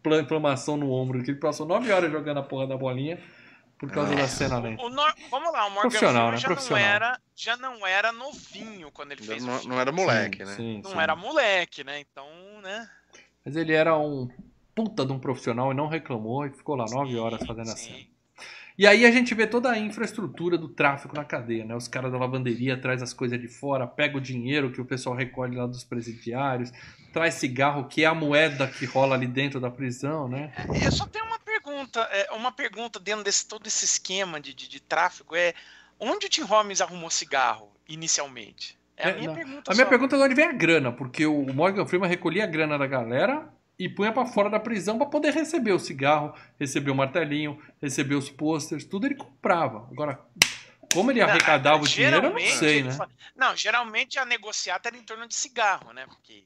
com 0.03 0.15
inflamação 0.15 0.78
no 0.78 0.91
ombro, 0.91 1.23
que 1.23 1.32
ele 1.32 1.39
passou 1.39 1.66
nove 1.66 1.93
horas 1.93 2.11
jogando 2.11 2.39
a 2.39 2.43
porra 2.43 2.66
da 2.66 2.78
bolinha 2.78 3.19
por 3.79 3.91
causa 3.91 4.13
é. 4.15 4.17
da 4.17 4.29
cena 4.29 4.59
lenta. 4.59 4.83
O, 4.83 4.87
o, 4.87 5.31
vamos 5.31 5.53
lá, 5.53 5.67
o 5.67 5.71
Morgan 5.71 5.91
Freeman 5.91 6.31
né? 6.31 6.37
já, 6.37 6.49
não 6.49 6.77
era, 6.77 7.21
já 7.35 7.57
não 7.57 7.87
era 7.87 8.13
novinho 8.13 8.91
quando 8.93 9.13
ele 9.13 9.23
fez 9.23 9.45
não, 9.45 9.55
o 9.55 9.59
filme. 9.59 9.75
Não 9.75 9.81
era 9.81 9.93
moleque, 9.93 10.39
sim, 10.39 10.45
né? 10.45 10.57
Sim, 10.57 10.81
não 10.83 10.91
sim. 10.93 10.99
era 10.99 11.17
moleque, 11.17 11.85
né? 11.85 12.01
Então, 12.01 12.27
né? 12.63 12.89
Mas 13.45 13.57
ele 13.57 13.73
era 13.73 13.97
um 13.99 14.29
puta 14.75 15.05
de 15.05 15.13
um 15.13 15.19
profissional 15.19 15.71
e 15.71 15.75
não 15.75 15.87
reclamou 15.87 16.47
e 16.47 16.51
ficou 16.51 16.75
lá 16.75 16.87
nove 16.91 17.17
horas 17.17 17.45
fazendo 17.47 17.71
a 17.71 17.77
cena. 17.77 18.15
E 18.77 18.89
aí 18.89 19.07
a 19.07 19.11
gente 19.11 19.33
vê 19.37 19.47
toda 19.47 19.71
a 19.71 19.79
infraestrutura 19.79 20.59
do 20.59 20.69
tráfico 20.69 21.15
na 21.15 21.25
cadeia, 21.25 21.65
né? 21.65 21.77
Os 21.77 21.87
caras 21.87 22.11
da 22.11 22.19
lavanderia 22.19 22.77
traz 22.77 23.01
as 23.03 23.13
coisas 23.13 23.41
de 23.41 23.47
fora, 23.47 23.87
pega 23.87 24.17
o 24.17 24.21
dinheiro 24.21 24.73
que 24.73 24.81
o 24.81 24.85
pessoal 24.85 25.15
recolhe 25.15 25.57
lá 25.57 25.65
dos 25.65 25.85
presidiários, 25.85 26.73
traz 27.13 27.35
cigarro, 27.35 27.85
que 27.85 28.03
é 28.03 28.07
a 28.07 28.15
moeda 28.15 28.67
que 28.67 28.85
rola 28.85 29.15
ali 29.15 29.29
dentro 29.29 29.61
da 29.61 29.71
prisão, 29.71 30.27
né? 30.27 30.53
Eu 30.85 30.91
só 30.91 31.07
tenho 31.07 31.25
uma 31.25 31.39
pergunta, 31.65 32.01
é, 32.12 32.32
uma 32.32 32.53
pergunta 32.53 33.01
dentro 33.01 33.24
desse 33.24 33.47
todo 33.47 33.66
esse 33.66 33.85
esquema 33.85 34.41
de, 34.41 34.53
de, 34.53 34.69
de 34.69 34.81
tráfico 34.81 35.35
é 35.35 35.55
onde 35.99 36.27
o 36.27 36.28
Tim 36.28 36.43
Robbins 36.43 36.81
arrumou 36.81 37.11
cigarro 37.11 37.73
inicialmente? 37.89 38.78
É 38.97 39.09
a 39.09 39.11
é, 39.11 39.15
minha 39.15 39.28
não. 39.28 39.35
pergunta. 39.35 39.73
A 39.73 39.74
minha 39.74 39.86
pergunta 39.86 40.15
é 40.15 40.19
de 40.19 40.24
onde 40.24 40.35
vem 40.35 40.45
a 40.45 40.53
grana, 40.53 40.93
porque 40.93 41.27
o 41.27 41.53
Morgan 41.53 41.86
Freeman 41.86 42.09
recolhia 42.09 42.45
a 42.45 42.47
grana 42.47 42.78
da 42.78 42.86
galera 42.86 43.49
e 43.78 43.89
punha 43.89 44.12
para 44.12 44.27
fora 44.27 44.49
da 44.49 44.61
prisão 44.61 44.99
para 44.99 45.07
poder 45.07 45.32
receber 45.32 45.73
o 45.73 45.78
cigarro, 45.81 46.35
receber 46.61 46.91
o 46.91 46.95
martelinho, 46.95 47.61
receber 47.82 48.15
os 48.15 48.31
posters, 48.31 48.85
tudo 48.85 49.07
ele 49.07 49.16
comprava. 49.16 49.89
Agora, 49.91 50.20
como 50.93 51.11
ele 51.11 51.20
arrecadava 51.20 51.78
não, 51.78 51.85
o 51.85 51.89
dinheiro, 51.89 52.16
eu 52.16 52.31
não 52.31 52.39
sei, 52.39 52.85
né? 52.85 52.93
Fala... 52.93 53.11
Não, 53.35 53.57
geralmente 53.57 54.19
a 54.19 54.24
negociata 54.24 54.89
era 54.89 54.97
em 54.97 55.03
torno 55.03 55.27
de 55.27 55.35
cigarro, 55.35 55.93
né? 55.93 56.07
Porque 56.07 56.45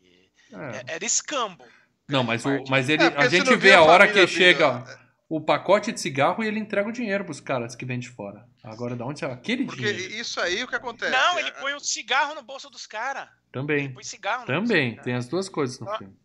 é. 0.52 0.94
era 0.94 1.04
escambo. 1.04 1.64
Não, 2.08 2.24
mas, 2.24 2.46
o, 2.46 2.64
mas 2.70 2.88
ele, 2.88 3.02
é, 3.02 3.14
a 3.14 3.28
gente 3.28 3.54
vê 3.56 3.74
a 3.74 3.82
hora 3.82 4.08
que 4.08 4.26
chega 4.26 4.82
o 5.28 5.40
pacote 5.40 5.92
de 5.92 6.00
cigarro 6.00 6.42
e 6.42 6.46
ele 6.46 6.58
entrega 6.58 6.88
o 6.88 6.92
dinheiro 6.92 7.24
pros 7.24 7.38
caras 7.38 7.76
que 7.76 7.84
vêm 7.84 7.98
de 7.98 8.08
fora. 8.08 8.48
Agora, 8.64 8.96
da 8.96 9.04
onde 9.04 9.24
é 9.24 9.30
aquele 9.30 9.64
Porque 9.64 9.82
dinheiro? 9.82 10.02
Porque 10.02 10.20
isso 10.20 10.40
aí, 10.40 10.64
o 10.64 10.68
que 10.68 10.74
acontece? 10.74 11.12
Não, 11.12 11.38
ele 11.38 11.52
põe 11.52 11.74
o 11.74 11.76
um 11.76 11.80
cigarro 11.80 12.34
no 12.34 12.42
bolso 12.42 12.70
dos 12.70 12.86
caras. 12.86 13.28
Também. 13.52 13.84
Ele 13.84 13.94
põe 13.94 14.04
cigarro 14.04 14.40
no 14.40 14.46
Também, 14.46 14.96
tem 15.02 15.14
as 15.14 15.28
duas 15.28 15.48
coisas 15.48 15.78
no 15.78 15.86
então, 15.86 15.98
filme. 15.98 16.16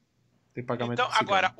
Tem 0.53 0.63
pagamento 0.63 1.01
Então, 1.01 1.09
agora, 1.13 1.53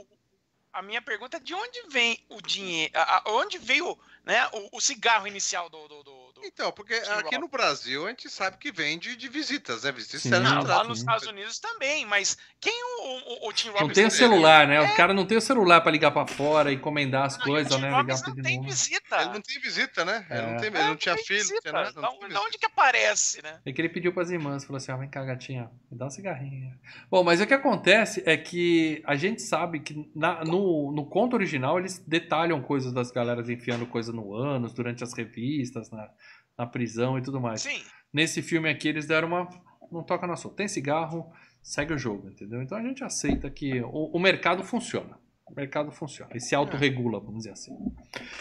a 0.72 0.82
minha 0.82 1.02
pergunta 1.02 1.38
é 1.38 1.40
de 1.42 1.54
onde 1.54 1.84
vem 1.90 2.26
o 2.30 2.42
dinheiro? 2.42 2.94
Onde 3.28 3.58
veio 3.58 3.98
né, 4.26 4.48
o, 4.54 4.78
o 4.78 4.82
cigarro 4.82 5.28
inicial 5.28 5.70
do, 5.70 5.88
do, 5.88 6.04
do, 6.04 6.34
Então, 6.44 6.72
porque 6.72 6.94
aqui 6.94 7.38
no 7.38 7.50
Brasil 7.50 8.06
a 8.06 8.10
gente 8.10 8.30
sabe 8.30 8.58
que 8.58 8.72
vende 8.72 9.18
de 9.18 9.28
visitas, 9.28 9.84
né? 9.84 9.92
Visitas 9.92 10.22
sim, 10.22 10.30
não, 10.30 10.64
lá 10.64 10.84
nos 10.84 11.00
Estados 11.00 11.28
Unidos 11.28 11.60
também, 11.60 12.06
mas 12.06 12.38
quem 12.60 12.74
o, 12.84 13.46
o, 13.46 13.50
o 13.50 13.54
Tim 13.54 13.68
Robbins... 13.68 13.88
Não 13.88 13.94
tem 13.94 14.06
o 14.06 14.12
celular, 14.12 14.66
né? 14.66 14.76
É... 14.76 14.82
O 14.82 14.96
cara 14.96 15.14
não 15.14 15.26
tem 15.26 15.38
o 15.38 15.42
celular 15.42 15.82
para 15.82 15.92
ligar 15.92 16.12
para 16.12 16.26
fora 16.26 16.72
e 16.72 16.76
encomendar 16.76 17.26
as 17.26 17.38
não, 17.38 17.46
coisas, 17.46 17.80
né? 17.82 17.90
Ligar 17.90 18.18
não 18.26 18.36
tem 18.36 18.62
visita. 18.62 19.22
Ele 19.22 19.34
não 19.34 19.42
tem 19.42 19.60
visita, 19.60 20.06
né? 20.06 20.26
É. 20.30 20.38
Ele 20.38 20.48
não, 20.48 20.58
tem, 20.58 20.68
ele 20.68 20.84
não 20.84 20.96
tinha 20.96 21.18
filho, 21.18 21.50
não 21.50 21.62
tinha 21.62 21.74
nada. 21.74 22.02
Não 22.02 22.20
então, 22.24 22.44
onde 22.46 22.58
que 22.58 22.66
aparece, 22.66 23.42
né? 23.42 23.60
É 23.66 23.74
que 23.74 23.82
ele 23.82 23.90
pediu 23.90 24.14
para 24.14 24.24
as 24.24 24.30
irmãs, 24.30 24.64
falou 24.64 24.78
assim, 24.78 24.92
ah, 24.92 24.98
vem 24.98 25.10
cá, 25.10 25.24
gatinha, 25.24 25.70
me 25.92 25.98
dá 25.98 26.06
um 26.06 26.10
cigarrinho. 26.10 26.74
Bom, 27.12 27.24
mas 27.24 27.42
o 27.42 27.46
que 27.46 27.54
acontece 27.54 28.24
é 28.26 28.38
que 28.38 29.04
a 29.06 29.16
gente 29.16 29.42
sabe 29.42 29.82
que 29.82 30.10
na, 30.16 30.46
no, 30.46 30.94
no 30.94 31.06
conto 31.06 31.34
original 31.34 31.78
eles 31.78 32.00
detalham 32.00 32.62
coisas 32.62 32.94
das 32.94 33.12
galeras 33.12 33.50
enfiando 33.50 33.86
coisa 33.86 34.13
no 34.14 34.34
ânus 34.34 34.74
durante 34.74 35.04
as 35.04 35.14
revistas, 35.14 35.90
na, 35.92 36.10
na 36.58 36.66
prisão 36.66 37.18
e 37.18 37.22
tudo 37.22 37.42
mais. 37.42 37.62
Sim. 37.62 37.82
Nesse 38.12 38.42
filme 38.42 38.70
aqui 38.70 38.88
eles 38.88 39.06
deram 39.06 39.28
uma. 39.28 39.50
Não 39.92 40.04
toca 40.04 40.26
na 40.26 40.36
sua. 40.36 40.52
Tem 40.52 40.68
cigarro, 40.68 41.32
segue 41.62 41.94
o 41.94 41.98
jogo, 41.98 42.30
entendeu? 42.30 42.62
Então 42.62 42.78
a 42.78 42.82
gente 42.82 43.04
aceita 43.04 43.50
que 43.50 43.82
o, 43.82 44.12
o 44.14 44.20
mercado 44.20 44.64
funciona. 44.64 45.18
O 45.46 45.54
mercado 45.54 45.92
funciona. 45.92 46.32
E 46.36 46.40
se 46.40 46.56
autorregula, 46.56 47.20
vamos 47.20 47.40
dizer 47.40 47.52
assim. 47.52 47.78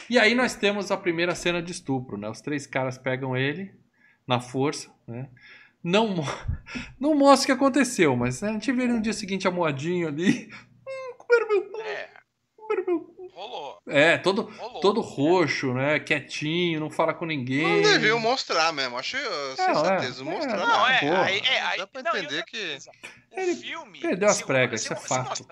E 0.09 0.19
aí 0.19 0.35
nós 0.35 0.55
temos 0.55 0.91
a 0.91 0.97
primeira 0.97 1.35
cena 1.35 1.63
de 1.63 1.73
estupro, 1.73 2.17
né? 2.17 2.29
Os 2.29 2.41
três 2.41 2.67
caras 2.67 2.97
pegam 2.97 3.37
ele 3.37 3.75
na 4.27 4.41
força, 4.41 4.91
né? 5.07 5.29
Não, 5.83 6.15
não 6.99 7.15
mostra 7.15 7.45
o 7.45 7.47
que 7.47 7.53
aconteceu, 7.53 8.15
mas 8.17 8.43
a 8.43 8.53
gente 8.53 8.71
vê 8.73 8.85
ele 8.85 8.95
no 8.95 9.03
dia 9.03 9.13
seguinte 9.13 9.49
amoadinho 9.49 10.09
ali. 10.09 10.51
Hum, 10.85 11.15
comeram 11.17 11.49
meu. 11.49 11.81
É. 11.81 12.11
Comeram 12.57 12.85
meu 12.87 13.12
rolou. 13.33 13.83
É, 13.87 14.19
todo, 14.19 14.43
rolou. 14.43 14.81
todo 14.81 15.01
roxo, 15.01 15.73
né? 15.75 15.99
Quietinho, 16.01 16.81
não 16.81 16.91
fala 16.91 17.15
com 17.15 17.25
ninguém. 17.25 17.83
Não 17.83 17.91
deviam 17.91 18.21
mostrar 18.21 18.73
mesmo. 18.73 18.99
Achei 18.99 19.21
uh, 19.21 19.53
é, 19.53 19.57
sensatez 19.57 20.21
é, 20.21 20.23
mostrar. 20.23 20.63
É, 20.63 20.67
não, 20.67 20.87
é, 20.87 21.25
aí, 21.25 21.39
é, 21.41 21.61
aí, 21.61 21.79
Dá 21.79 21.87
pra 21.87 22.03
não, 22.03 22.17
entender 22.17 22.45
que. 22.45 22.79
O 23.31 23.41
ele 23.41 23.57
filme. 23.57 24.01
Perdeu 24.01 24.29
as 24.29 24.43
pregas, 24.43 24.83
isso 24.83 24.93
é 24.93 24.97
fato. 24.97 25.47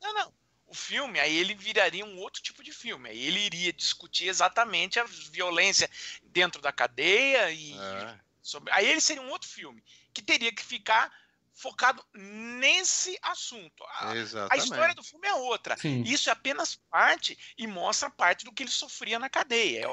Não, 0.00 0.14
não. 0.14 0.32
O 0.66 0.74
filme, 0.74 1.18
aí 1.18 1.34
ele 1.34 1.54
viraria 1.54 2.04
um 2.04 2.18
outro 2.18 2.42
tipo 2.42 2.62
de 2.62 2.72
filme. 2.72 3.08
Aí 3.08 3.26
ele 3.26 3.40
iria 3.40 3.72
discutir 3.72 4.28
exatamente 4.28 5.00
a 5.00 5.04
violência 5.32 5.88
dentro 6.22 6.60
da 6.60 6.70
cadeia 6.70 7.50
e. 7.50 7.72
É. 7.72 8.14
Sobre... 8.42 8.72
Aí 8.72 8.86
ele 8.86 9.00
seria 9.00 9.22
um 9.22 9.30
outro 9.30 9.48
filme 9.48 9.82
que 10.12 10.22
teria 10.22 10.52
que 10.52 10.62
ficar 10.62 11.12
focado 11.58 12.02
nesse 12.14 13.18
assunto. 13.22 13.82
A, 14.00 14.12
a, 14.50 14.56
história 14.56 14.94
do 14.94 15.02
filme 15.02 15.26
é 15.26 15.34
outra. 15.34 15.76
Sim. 15.76 16.02
Isso 16.06 16.30
é 16.30 16.32
apenas 16.32 16.78
parte 16.90 17.36
e 17.58 17.66
mostra 17.66 18.08
parte 18.08 18.44
do 18.44 18.52
que 18.52 18.62
ele 18.62 18.70
sofria 18.70 19.18
na 19.18 19.28
cadeia. 19.28 19.88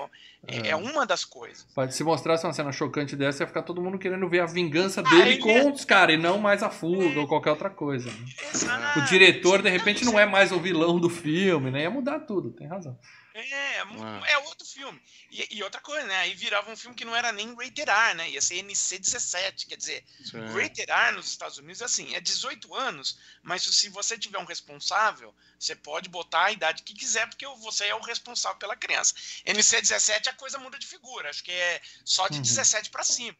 É, 0.47 0.57
é. 0.57 0.67
é 0.69 0.75
uma 0.75 1.05
das 1.05 1.25
coisas. 1.25 1.65
Se 1.89 2.03
mostrasse 2.03 2.45
uma 2.45 2.53
cena 2.53 2.71
chocante 2.71 3.15
dessa, 3.15 3.43
ia 3.43 3.47
ficar 3.47 3.63
todo 3.63 3.81
mundo 3.81 3.97
querendo 3.97 4.29
ver 4.29 4.41
a 4.41 4.45
vingança 4.45 5.01
ah, 5.01 5.09
dele 5.09 5.39
com 5.39 5.49
é... 5.49 5.65
os 5.65 5.83
caras 5.83 6.15
e 6.15 6.17
não 6.17 6.37
mais 6.37 6.61
a 6.61 6.69
fuga 6.69 7.15
é... 7.15 7.17
ou 7.17 7.27
qualquer 7.27 7.49
outra 7.49 7.69
coisa. 7.69 8.11
Né? 8.11 8.93
O 8.97 9.01
diretor, 9.05 9.63
de 9.63 9.69
repente, 9.69 10.05
não 10.05 10.19
é 10.19 10.25
mais 10.25 10.51
o 10.51 10.59
vilão 10.59 10.99
do 10.99 11.09
filme, 11.09 11.71
né? 11.71 11.81
Ia 11.81 11.89
mudar 11.89 12.19
tudo, 12.19 12.51
tem 12.51 12.67
razão. 12.67 12.97
É, 13.37 13.79
é, 13.79 14.31
é 14.31 14.37
outro 14.37 14.65
filme. 14.65 15.01
E, 15.29 15.57
e, 15.57 15.63
outra 15.63 15.81
coisa, 15.81 16.07
né? 16.07 16.15
Aí 16.19 16.33
virava 16.33 16.71
um 16.71 16.77
filme 16.77 16.95
que 16.95 17.03
não 17.03 17.13
era 17.13 17.33
nem 17.33 17.53
rated 17.53 17.89
R, 17.89 18.13
né? 18.13 18.29
Ia 18.29 18.41
ser 18.41 18.63
NC-17. 18.63 19.67
Quer 19.67 19.75
dizer, 19.75 20.05
Sim. 20.23 20.39
rated 20.53 20.89
R 20.89 21.15
nos 21.17 21.27
Estados 21.27 21.57
Unidos 21.57 21.81
é 21.81 21.85
assim, 21.85 22.15
é 22.15 22.21
18 22.21 22.73
anos, 22.73 23.19
mas 23.43 23.61
se 23.63 23.89
você 23.89 24.17
tiver 24.17 24.37
um 24.37 24.45
responsável, 24.45 25.35
você 25.59 25.75
pode 25.75 26.07
botar 26.07 26.45
a 26.45 26.51
idade 26.53 26.83
que 26.83 26.93
quiser, 26.93 27.27
porque 27.27 27.45
você 27.57 27.87
é 27.87 27.95
o 27.95 27.99
responsável 27.99 28.57
pela 28.57 28.75
criança. 28.77 29.13
NC-17 29.45 30.27
a 30.27 30.33
coisa 30.33 30.57
muda 30.57 30.79
de 30.79 30.87
figura. 30.87 31.29
Acho 31.29 31.43
que 31.43 31.51
é 31.51 31.81
só 32.05 32.29
de 32.29 32.37
uhum. 32.37 32.41
17 32.41 32.89
para 32.89 33.03
cima. 33.03 33.35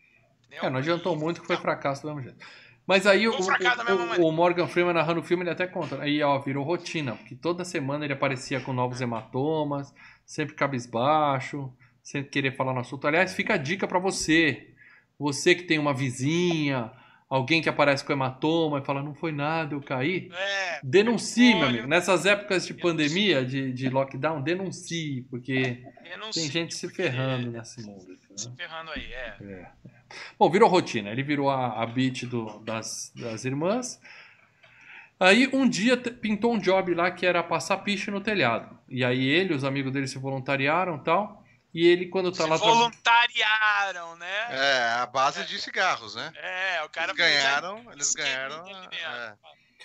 É, 0.52 0.70
não 0.70 0.80
adiantou 0.80 1.16
muito 1.16 1.40
que 1.40 1.48
foi 1.48 1.58
fracasso 1.58 2.02
do 2.02 2.08
mesmo 2.08 2.22
jeito. 2.22 2.46
Mas 2.88 3.08
aí 3.08 3.28
o, 3.28 3.34
o, 3.34 4.28
o, 4.28 4.32
Morgan 4.32 4.68
Freeman 4.68 4.94
narrando 4.94 5.20
o 5.20 5.24
filme, 5.24 5.44
ele 5.44 5.50
até 5.50 5.66
conta. 5.66 6.02
Aí, 6.02 6.22
ó, 6.22 6.38
virou 6.40 6.64
rotina, 6.64 7.16
porque 7.16 7.36
toda 7.36 7.66
semana 7.66 8.06
ele 8.06 8.14
aparecia 8.14 8.60
com 8.60 8.74
novos 8.74 9.02
hematomas, 9.02 9.94
sempre 10.24 10.54
cabisbaixo, 10.54 11.74
sempre 12.04 12.30
querer 12.30 12.56
falar 12.56 12.74
no 12.74 12.82
assunto. 12.82 13.08
Aliás, 13.08 13.34
fica 13.34 13.56
a 13.56 13.58
dica 13.58 13.88
para 13.88 13.98
você. 13.98 14.70
Você 15.18 15.56
que 15.56 15.64
tem 15.64 15.80
uma 15.80 15.94
vizinha, 15.94 16.92
alguém 17.30 17.62
que 17.62 17.70
aparece 17.70 18.04
com 18.04 18.14
hematoma 18.14 18.80
e 18.80 18.86
fala, 18.86 19.02
não 19.02 19.16
foi 19.16 19.32
nada, 19.32 19.74
eu 19.74 19.82
caí. 19.82 20.30
É, 20.32 20.80
denuncie, 20.84 21.56
meu 21.56 21.68
amigo. 21.68 21.88
Nessas 21.88 22.26
épocas 22.26 22.68
de 22.68 22.74
pandemia, 22.74 23.44
de, 23.44 23.74
de 23.74 23.90
lockdown, 23.90 24.42
denuncie, 24.42 25.24
porque 25.30 25.84
denuncie, 26.04 26.42
tem 26.42 26.52
gente 26.52 26.76
se 26.76 26.88
ferrando 26.90 27.50
nesse 27.50 27.82
mundo. 27.84 28.06
Se 28.36 28.54
ferrando 28.56 28.92
aí, 28.92 29.12
é. 29.12 29.36
é. 29.42 29.95
Bom, 30.38 30.50
virou 30.50 30.70
rotina. 30.70 31.10
Ele 31.12 31.24
virou 31.24 31.50
a, 31.50 31.82
a 31.82 31.86
beat 31.86 32.26
do, 32.26 32.60
das, 32.60 33.12
das 33.16 33.46
irmãs. 33.46 34.00
Aí 35.20 35.50
um 35.54 35.68
dia 35.68 35.96
pintou 35.96 36.54
um 36.54 36.60
job 36.60 36.94
lá 36.94 37.10
que 37.10 37.26
era 37.26 37.42
passar 37.42 37.78
piche 37.78 38.12
no 38.12 38.20
telhado. 38.20 38.78
E 38.90 39.04
aí 39.04 39.26
ele, 39.26 39.54
os 39.54 39.64
amigos 39.64 39.92
dele 39.92 40.08
se 40.08 40.18
voluntariaram 40.18 41.00
tal. 41.00 41.44
E 41.74 41.86
ele, 41.86 42.08
quando 42.08 42.32
tá 42.32 42.44
se 42.44 42.50
lá. 42.50 42.56
Voluntariaram, 42.56 44.16
né? 44.16 44.48
É, 44.50 44.84
a 45.02 45.06
base 45.06 45.42
é. 45.42 45.44
de 45.44 45.60
cigarros, 45.60 46.16
né? 46.16 46.32
É, 46.38 46.84
o 46.84 46.90
cara 46.90 47.12
eles 47.12 47.18
ganharam. 47.18 47.92
Eles 47.92 48.14
ganharam. 48.14 48.66
É. 48.66 49.34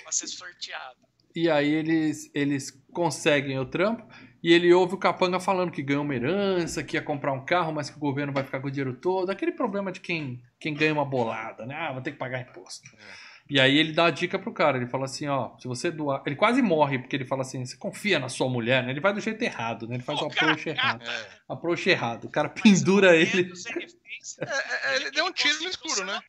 Pra 0.03 0.13
ser 0.13 0.29
sorteado. 0.29 0.97
E 1.35 1.51
aí 1.51 1.69
eles, 1.69 2.31
eles 2.35 2.71
conseguem 2.93 3.59
o 3.59 3.65
trampo. 3.65 4.07
E 4.43 4.53
ele 4.53 4.73
ouve 4.73 4.95
o 4.95 4.99
capanga 4.99 5.39
falando 5.39 5.71
que 5.71 5.83
ganhou 5.83 6.03
uma 6.03 6.15
herança, 6.15 6.83
que 6.83 6.97
ia 6.97 7.03
comprar 7.03 7.33
um 7.33 7.45
carro, 7.45 7.73
mas 7.73 7.91
que 7.91 7.97
o 7.97 8.01
governo 8.01 8.33
vai 8.33 8.43
ficar 8.43 8.61
com 8.61 8.69
o 8.69 8.71
dinheiro 8.71 8.95
todo. 8.95 9.31
Aquele 9.31 9.53
problema 9.53 9.93
de 9.93 10.01
quem, 10.01 10.43
quem 10.59 10.73
ganha 10.73 10.93
uma 10.93 11.05
bolada, 11.05 11.67
né? 11.67 11.75
Ah, 11.75 11.93
vou 11.93 12.01
ter 12.01 12.13
que 12.13 12.19
pagar 12.19 12.41
imposto. 12.41 12.89
É. 12.97 13.31
E 13.51 13.59
aí 13.59 13.77
ele 13.77 13.93
dá 13.93 14.07
a 14.07 14.11
dica 14.11 14.39
pro 14.39 14.53
cara, 14.53 14.77
ele 14.77 14.87
fala 14.87 15.07
assim, 15.07 15.27
ó, 15.27 15.59
se 15.59 15.67
você 15.67 15.91
doar... 15.91 16.23
Ele 16.25 16.37
quase 16.37 16.63
morre, 16.63 17.01
porque 17.01 17.17
ele 17.17 17.27
fala 17.27 17.43
assim, 17.43 17.65
você 17.65 17.77
confia 17.77 18.19
na 18.21 18.29
sua 18.29 18.49
mulher, 18.49 18.85
né? 18.85 18.93
Ele 18.93 19.01
vai 19.01 19.13
do 19.13 19.21
jeito 19.21 19.43
errado, 19.43 19.89
né? 19.89 19.97
Ele 19.97 20.05
faz 20.05 20.23
o 20.23 20.27
approach 20.27 20.69
errado. 20.69 21.03
É. 21.03 21.27
Approach 21.49 21.91
errado. 21.91 22.27
O 22.27 22.31
cara 22.31 22.49
pendura 22.49 23.17
ele. 23.17 23.51
É, 24.41 24.93
é, 24.93 24.97
ele 24.97 25.11
deu 25.11 25.27
um 25.27 25.33
tiro 25.33 25.63
no 25.65 25.69
escuro, 25.69 26.05
né? 26.05 26.21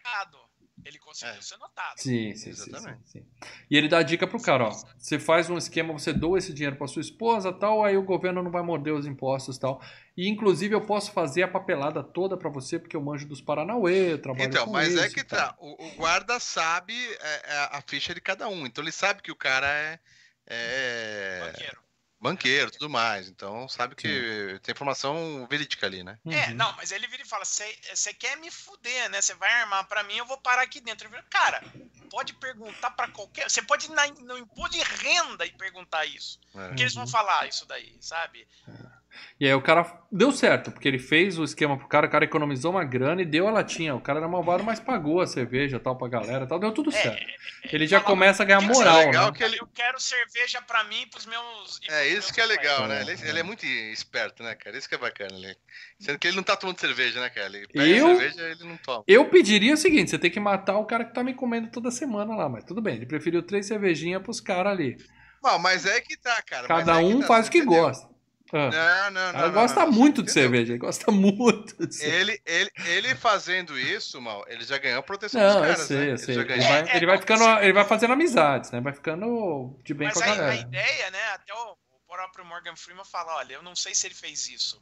Ele 0.85 0.99
conseguiu 0.99 1.35
é. 1.35 1.41
ser 1.41 1.57
notado. 1.57 1.97
Sim, 1.97 2.35
sim, 2.35 2.49
Exatamente. 2.49 2.99
Sim, 3.05 3.19
sim, 3.19 3.25
E 3.69 3.77
ele 3.77 3.87
dá 3.87 3.99
a 3.99 4.03
dica 4.03 4.25
pro 4.25 4.41
cara, 4.41 4.65
ó. 4.65 4.71
Você 4.97 5.19
faz 5.19 5.49
um 5.49 5.57
esquema, 5.57 5.93
você 5.93 6.11
doa 6.13 6.37
esse 6.37 6.53
dinheiro 6.53 6.75
para 6.75 6.87
sua 6.87 7.01
esposa, 7.01 7.51
tal, 7.51 7.83
aí 7.83 7.97
o 7.97 8.03
governo 8.03 8.41
não 8.41 8.51
vai 8.51 8.61
morder 8.61 8.93
os 8.93 9.05
impostos, 9.05 9.57
tal. 9.57 9.81
E 10.15 10.27
inclusive 10.27 10.75
eu 10.75 10.81
posso 10.81 11.11
fazer 11.11 11.43
a 11.43 11.47
papelada 11.47 12.03
toda 12.03 12.37
para 12.37 12.49
você 12.49 12.79
porque 12.79 12.95
eu 12.95 13.01
manjo 13.01 13.27
dos 13.27 13.41
Paranauê, 13.41 14.13
eu 14.13 14.21
trabalho 14.21 14.49
Então, 14.49 14.65
com 14.65 14.71
mas 14.71 14.93
isso, 14.93 15.03
é 15.03 15.09
que 15.09 15.23
tá. 15.23 15.55
O, 15.59 15.85
o, 15.85 15.91
guarda 15.95 16.39
sabe 16.39 16.93
é, 16.93 17.53
é, 17.53 17.69
a 17.71 17.83
ficha 17.85 18.13
de 18.13 18.21
cada 18.21 18.47
um, 18.47 18.65
então 18.65 18.83
ele 18.83 18.91
sabe 18.91 19.21
que 19.21 19.31
o 19.31 19.35
cara 19.35 19.67
é, 19.67 19.99
é... 20.47 21.39
banqueiro 21.45 21.90
banqueiro, 22.21 22.69
tudo 22.69 22.89
mais. 22.89 23.27
Então, 23.27 23.67
sabe 23.67 23.95
que 23.95 24.07
Sim. 24.07 24.59
tem 24.59 24.73
informação 24.73 25.47
verídica 25.49 25.87
ali, 25.87 26.03
né? 26.03 26.19
É, 26.27 26.49
uhum. 26.49 26.55
não, 26.55 26.73
mas 26.75 26.91
ele 26.91 27.07
vira 27.07 27.23
e 27.23 27.27
fala: 27.27 27.43
você 27.43 28.13
quer 28.13 28.37
me 28.37 28.51
fuder, 28.51 29.09
né? 29.09 29.21
Você 29.21 29.33
vai 29.33 29.51
armar 29.61 29.87
para 29.87 30.03
mim, 30.03 30.15
eu 30.15 30.25
vou 30.25 30.37
parar 30.37 30.61
aqui 30.61 30.79
dentro. 30.79 31.09
Vira, 31.09 31.23
cara, 31.23 31.63
pode 32.09 32.33
perguntar 32.35 32.91
para 32.91 33.07
qualquer. 33.09 33.49
Você 33.49 33.61
pode 33.61 33.87
ir 33.87 33.91
na, 33.91 34.07
no 34.07 34.37
imposto 34.37 34.77
de 34.77 34.83
renda 34.83 35.45
e 35.45 35.51
perguntar 35.51 36.05
isso. 36.05 36.39
É. 36.55 36.67
Porque 36.67 36.83
eles 36.83 36.93
vão 36.93 37.05
uhum. 37.05 37.09
falar 37.09 37.47
isso 37.47 37.65
daí, 37.65 37.97
sabe? 37.99 38.47
É. 38.67 38.90
E 39.39 39.47
aí 39.47 39.53
o 39.53 39.61
cara 39.61 39.85
deu 40.11 40.31
certo, 40.31 40.71
porque 40.71 40.87
ele 40.87 40.99
fez 40.99 41.37
o 41.39 41.43
esquema 41.43 41.77
pro 41.77 41.87
cara, 41.87 42.07
o 42.07 42.09
cara 42.09 42.25
economizou 42.25 42.71
uma 42.71 42.83
grana 42.83 43.21
e 43.21 43.25
deu 43.25 43.47
a 43.47 43.51
latinha. 43.51 43.95
O 43.95 44.01
cara 44.01 44.19
era 44.19 44.27
malvado, 44.27 44.63
mas 44.63 44.79
pagou 44.79 45.21
a 45.21 45.27
cerveja 45.27 45.79
tal 45.79 45.97
pra 45.97 46.07
galera 46.07 46.45
tal, 46.45 46.59
deu 46.59 46.71
tudo 46.71 46.89
é, 46.89 47.01
certo. 47.01 47.21
É, 47.21 47.75
ele 47.75 47.87
já 47.87 47.99
fala, 47.99 48.11
começa 48.11 48.43
a 48.43 48.45
ganhar 48.45 48.61
moral. 48.61 48.99
É 48.99 49.05
legal 49.05 49.25
né? 49.27 49.37
que 49.37 49.43
ele... 49.43 49.57
Eu 49.59 49.67
quero 49.67 49.99
cerveja 49.99 50.61
pra 50.61 50.83
mim 50.83 51.01
e 51.01 51.05
pros 51.07 51.25
meus. 51.25 51.79
É, 51.89 52.07
isso 52.07 52.33
que 52.33 52.41
é 52.41 52.45
legal, 52.45 52.87
né? 52.87 53.01
Ele, 53.01 53.11
ele, 53.23 53.39
é 53.39 53.43
muito 53.43 53.65
esperto, 53.65 54.43
né, 54.43 54.55
cara? 54.55 54.77
Isso 54.77 54.87
que 54.87 54.95
é 54.95 54.97
bacana. 54.97 55.33
Ele... 55.33 55.55
Sendo 55.99 56.19
que 56.19 56.27
ele 56.27 56.35
não 56.35 56.43
tá 56.43 56.55
tomando 56.55 56.79
cerveja, 56.79 57.19
né, 57.19 57.29
cara? 57.29 57.47
Ele 57.47 57.67
pega 57.67 57.85
eu... 57.85 58.07
cerveja 58.07 58.41
ele 58.49 58.63
não 58.63 58.77
toma. 58.77 59.03
Eu 59.07 59.25
pediria 59.25 59.73
o 59.73 59.77
seguinte: 59.77 60.09
você 60.09 60.19
tem 60.19 60.31
que 60.31 60.39
matar 60.39 60.77
o 60.77 60.85
cara 60.85 61.05
que 61.05 61.13
tá 61.13 61.23
me 61.23 61.33
comendo 61.33 61.69
toda 61.69 61.91
semana 61.91 62.35
lá, 62.35 62.49
mas 62.49 62.63
tudo 62.63 62.81
bem. 62.81 62.95
Ele 62.95 63.05
preferiu 63.05 63.41
três 63.41 63.65
cervejinhas 63.65 64.21
pros 64.21 64.39
caras 64.39 64.73
ali. 64.73 64.97
Não, 65.43 65.57
mas 65.57 65.85
é 65.85 65.99
que 65.99 66.17
tá, 66.17 66.41
cara. 66.43 66.67
Cada 66.67 66.97
um 66.99 67.21
tá, 67.21 67.27
faz 67.27 67.47
o 67.47 67.51
que 67.51 67.59
entendeu? 67.59 67.81
gosta. 67.81 68.09
Ah. 68.53 68.69
Não, 68.69 69.11
não, 69.11 69.33
não. 69.33 69.39
Ela 69.39 69.49
gosta 69.49 69.85
não, 69.85 69.91
muito 69.91 70.21
de 70.21 70.31
cerveja, 70.31 70.73
ele 70.73 70.79
gosta 70.79 71.11
muito 71.11 71.87
de 71.87 71.95
cerveja. 71.95 72.17
Ele, 72.17 72.41
ele, 72.45 72.71
ele 72.85 73.15
fazendo 73.15 73.79
isso, 73.79 74.19
mal, 74.19 74.43
ele 74.47 74.63
já 74.63 74.77
ganhou 74.77 74.99
a 74.99 75.03
proteção 75.03 75.39
não, 75.39 75.53
dos 75.53 75.61
caras, 75.61 75.79
eu 75.79 75.85
sei, 75.85 75.97
né? 75.97 76.11
Eu 76.11 76.17
sei. 76.17 76.35
Ele, 76.35 76.53
ele, 76.53 76.63
vai, 76.63 76.95
ele 76.95 77.05
vai 77.05 77.17
ficando, 77.17 77.43
ele 77.61 77.73
vai 77.73 77.85
fazendo 77.85 78.13
amizades, 78.13 78.71
né? 78.71 78.81
Vai 78.81 78.93
ficando 78.93 79.79
de 79.83 79.93
bem 79.93 80.07
Mas 80.07 80.17
com 80.17 80.23
a, 80.23 80.25
a 80.25 80.35
galera. 80.35 80.51
a 80.51 80.55
ideia, 80.55 81.11
né? 81.11 81.27
Até 81.33 81.53
o, 81.53 81.71
o 81.71 81.99
próprio 82.07 82.45
Morgan 82.45 82.75
Freeman 82.75 83.05
fala, 83.05 83.35
olha, 83.37 83.53
eu 83.53 83.63
não 83.63 83.75
sei 83.75 83.95
se 83.95 84.07
ele 84.07 84.15
fez 84.15 84.47
isso 84.49 84.81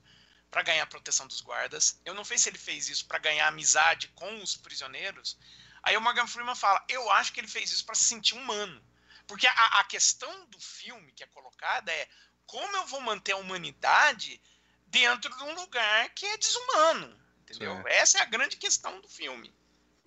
para 0.50 0.64
ganhar 0.64 0.84
a 0.84 0.88
proteção 0.88 1.28
dos 1.28 1.42
guardas, 1.42 2.02
eu 2.04 2.16
não 2.16 2.24
sei 2.24 2.38
se 2.38 2.50
ele 2.50 2.58
fez 2.58 2.90
isso 2.90 3.06
para 3.08 3.20
ganhar 3.20 3.48
amizade 3.48 4.08
com 4.16 4.42
os 4.42 4.58
prisioneiros. 4.58 5.38
Aí 5.84 5.96
o 5.96 6.02
Morgan 6.02 6.28
Freeman 6.28 6.56
fala, 6.56 6.84
eu 6.90 7.10
acho 7.12 7.32
que 7.32 7.40
ele 7.40 7.48
fez 7.48 7.72
isso 7.72 7.86
para 7.86 7.96
se 7.96 8.06
sentir 8.06 8.36
humano. 8.36 8.82
Porque 9.28 9.46
a, 9.46 9.80
a 9.80 9.84
questão 9.84 10.48
do 10.48 10.60
filme 10.60 11.12
que 11.12 11.24
é 11.24 11.28
colocada 11.28 11.92
é 11.92 12.08
como 12.50 12.78
eu 12.78 12.88
vou 12.88 13.00
manter 13.02 13.34
a 13.34 13.38
humanidade 13.38 14.42
dentro 14.88 15.36
de 15.38 15.44
um 15.44 15.54
lugar 15.54 16.10
que 16.16 16.26
é 16.26 16.38
desumano? 16.38 17.16
Entendeu? 17.44 17.76
Sim. 17.76 17.84
Essa 17.86 18.18
é 18.18 18.22
a 18.22 18.26
grande 18.26 18.58
questão 18.58 19.00
do 19.02 19.08
filme. 19.08 19.54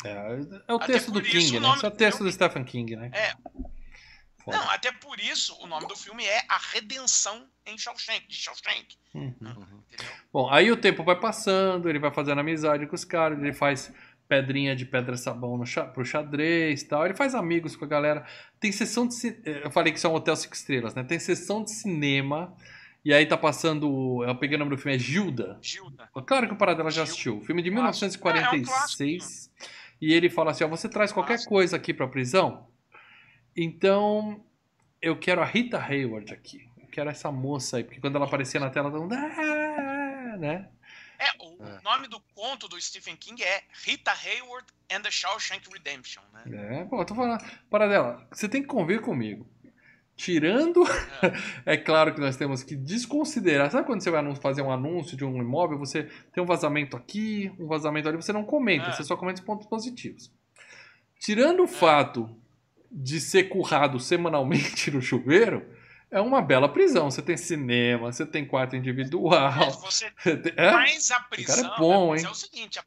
É, 0.05 0.11
é 0.67 0.75
o 0.75 0.79
texto 0.81 1.13
do 1.13 1.23
King, 1.23 1.61
né? 1.61 1.75
Isso 1.77 1.87
é 1.87 1.89
o 1.89 1.93
texto 1.93 2.25
do 2.25 2.33
Stephen 2.33 2.65
King, 2.65 2.97
né? 2.97 3.11
É. 3.13 3.35
Foda. 4.45 4.57
Não, 4.57 4.71
até 4.71 4.91
por 4.91 5.21
isso 5.21 5.57
o 5.61 5.69
nome 5.69 5.87
do 5.87 5.95
filme 5.95 6.25
é 6.25 6.45
A 6.49 6.59
Redenção 6.59 7.49
em 7.65 7.79
Shawshank, 7.79 8.27
de 8.27 8.35
Shawshank. 8.35 8.97
Uhum. 9.15 9.37
Uhum. 9.41 9.83
Bom, 10.33 10.53
aí 10.53 10.73
o 10.73 10.77
tempo 10.77 11.05
vai 11.05 11.15
passando, 11.15 11.89
ele 11.89 12.01
vai 12.01 12.13
fazendo 12.13 12.41
amizade 12.41 12.89
com 12.89 12.97
os 12.97 13.05
caras, 13.05 13.39
ele 13.39 13.53
faz 13.53 13.93
pedrinha 14.33 14.75
de 14.75 14.87
pedra-sabão 14.87 15.59
no 15.59 15.65
pro 15.93 16.05
xadrez 16.07 16.83
tal. 16.85 17.05
Ele 17.05 17.13
faz 17.13 17.35
amigos 17.35 17.77
com 17.77 17.85
a 17.85 17.89
galera. 17.89 18.25
Tem 18.59 18.73
sessão 18.73 19.07
de. 19.07 19.15
Eu 19.45 19.71
falei 19.71 19.93
que 19.93 19.99
isso 19.99 20.07
é 20.07 20.11
um 20.11 20.15
hotel 20.15 20.35
cinco 20.35 20.55
estrelas, 20.55 20.95
né? 20.95 21.05
Tem 21.05 21.19
sessão 21.19 21.63
de 21.63 21.71
cinema. 21.71 22.57
E 23.05 23.13
aí 23.13 23.27
tá 23.27 23.37
passando. 23.37 24.25
Eu 24.25 24.35
peguei 24.37 24.57
o 24.57 24.59
nome 24.59 24.71
do 24.71 24.79
filme, 24.79 24.97
é 24.97 24.99
Gilda. 24.99 25.59
Gilda. 25.61 26.09
Claro 26.25 26.49
que 26.49 26.55
o 26.55 26.57
Paradela 26.57 26.91
já 26.91 27.03
assistiu. 27.03 27.43
Filme 27.43 27.61
de 27.61 27.71
1946. 27.71 29.51
É, 29.61 29.65
é 29.65 29.67
um 29.67 29.69
e 30.01 30.15
ele 30.15 30.31
fala 30.31 30.53
assim: 30.53 30.65
ó, 30.65 30.69
você 30.69 30.89
traz 30.89 31.13
qualquer 31.13 31.45
coisa 31.45 31.77
aqui 31.77 31.93
pra 31.93 32.09
prisão? 32.09 32.69
Então. 33.55 34.43
Eu 35.03 35.19
quero 35.19 35.43
a 35.43 35.45
Rita 35.45 35.79
Hayward 35.79 36.33
aqui. 36.33 36.71
Eu 36.81 36.87
quero 36.87 37.11
essa 37.11 37.31
moça 37.31 37.77
aí. 37.77 37.85
Porque 37.85 38.01
quando 38.01 38.15
ela 38.17 38.25
aparecia 38.25 38.61
na 38.61 38.71
tela, 38.71 38.89
todo 38.91 39.03
mundo. 39.03 39.15
Ah", 39.15 40.37
né? 40.39 40.69
É, 41.23 41.31
o 41.39 41.65
é. 41.65 41.81
nome 41.85 42.09
do 42.09 42.19
conto 42.35 42.67
do 42.67 42.81
Stephen 42.81 43.15
King 43.15 43.41
é 43.45 43.63
Rita 43.85 44.11
Hayward 44.11 44.67
and 44.91 45.03
the 45.03 45.11
Shawshank 45.11 45.69
Redemption, 45.73 46.21
né? 46.33 46.81
É, 46.81 46.85
pô, 46.85 47.05
tô 47.05 47.15
falando. 47.15 47.41
Para 47.71 47.87
dela, 47.87 48.27
você 48.33 48.49
tem 48.49 48.61
que 48.61 48.67
convir 48.67 49.01
comigo. 49.01 49.47
Tirando, 50.17 50.83
é. 51.65 51.75
é. 51.75 51.77
claro 51.77 52.13
que 52.13 52.21
nós 52.21 52.37
temos 52.37 52.65
que 52.65 52.75
desconsiderar. 52.75 53.71
Sabe 53.71 53.87
quando 53.87 54.03
você 54.03 54.11
vai 54.11 54.35
fazer 54.35 54.63
um 54.63 54.73
anúncio 54.73 55.17
de 55.17 55.25
um 55.25 55.37
imóvel, 55.39 55.79
você 55.79 56.11
tem 56.33 56.43
um 56.43 56.47
vazamento 56.47 56.97
aqui, 56.97 57.53
um 57.57 57.69
vazamento 57.69 58.09
ali, 58.09 58.17
você 58.17 58.33
não 58.33 58.45
comenta, 58.45 58.89
é. 58.89 58.93
você 58.93 59.05
só 59.05 59.17
comenta 59.17 59.41
os 59.41 59.47
pontos 59.47 59.69
positivos. 59.69 60.29
Tirando 61.21 61.61
o 61.61 61.67
é. 61.67 61.69
fato 61.69 62.37
de 62.91 63.21
ser 63.21 63.45
currado 63.45 64.01
semanalmente 64.01 64.91
no 64.93 65.01
chuveiro, 65.01 65.65
é 66.13 66.21
uma 66.21 66.43
bela 66.43 66.69
prisão. 66.69 67.11
Você 67.11 67.23
tem 67.23 67.37
cinema, 67.37 68.13
você 68.13 68.27
tem 68.27 68.47
quarto 68.47 68.77
individual. 68.77 69.71
Você 69.81 70.13
é? 70.57 70.71
Mas 70.71 71.11
a 71.11 71.19
prisão 71.21 71.75
é, 71.75 71.79
bom, 71.79 72.15
hein? 72.15 72.25
é 72.25 72.29
o 72.29 72.35
seguinte: 72.35 72.79
a, 72.79 72.85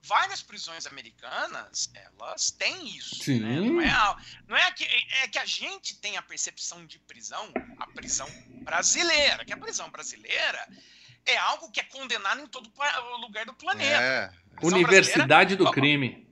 várias 0.00 0.42
prisões 0.42 0.86
americanas 0.86 1.90
elas 1.92 2.52
têm 2.52 2.96
isso. 2.96 3.16
Sim. 3.16 3.40
Né? 3.40 3.60
Não, 3.60 3.80
é, 3.80 4.16
não 4.46 4.56
é, 4.56 4.70
que, 4.70 4.84
é 4.84 5.28
que 5.28 5.38
a 5.38 5.44
gente 5.44 5.98
tem 5.98 6.16
a 6.16 6.22
percepção 6.22 6.86
de 6.86 7.00
prisão, 7.00 7.52
a 7.78 7.86
prisão 7.88 8.28
brasileira, 8.62 9.44
que 9.44 9.52
a 9.52 9.56
prisão 9.56 9.90
brasileira 9.90 10.68
é 11.26 11.36
algo 11.36 11.70
que 11.70 11.80
é 11.80 11.84
condenado 11.84 12.40
em 12.40 12.46
todo 12.46 12.70
lugar 13.20 13.44
do 13.44 13.54
planeta. 13.54 14.02
É. 14.02 14.30
Universidade 14.62 15.56
do 15.56 15.70
crime. 15.70 16.28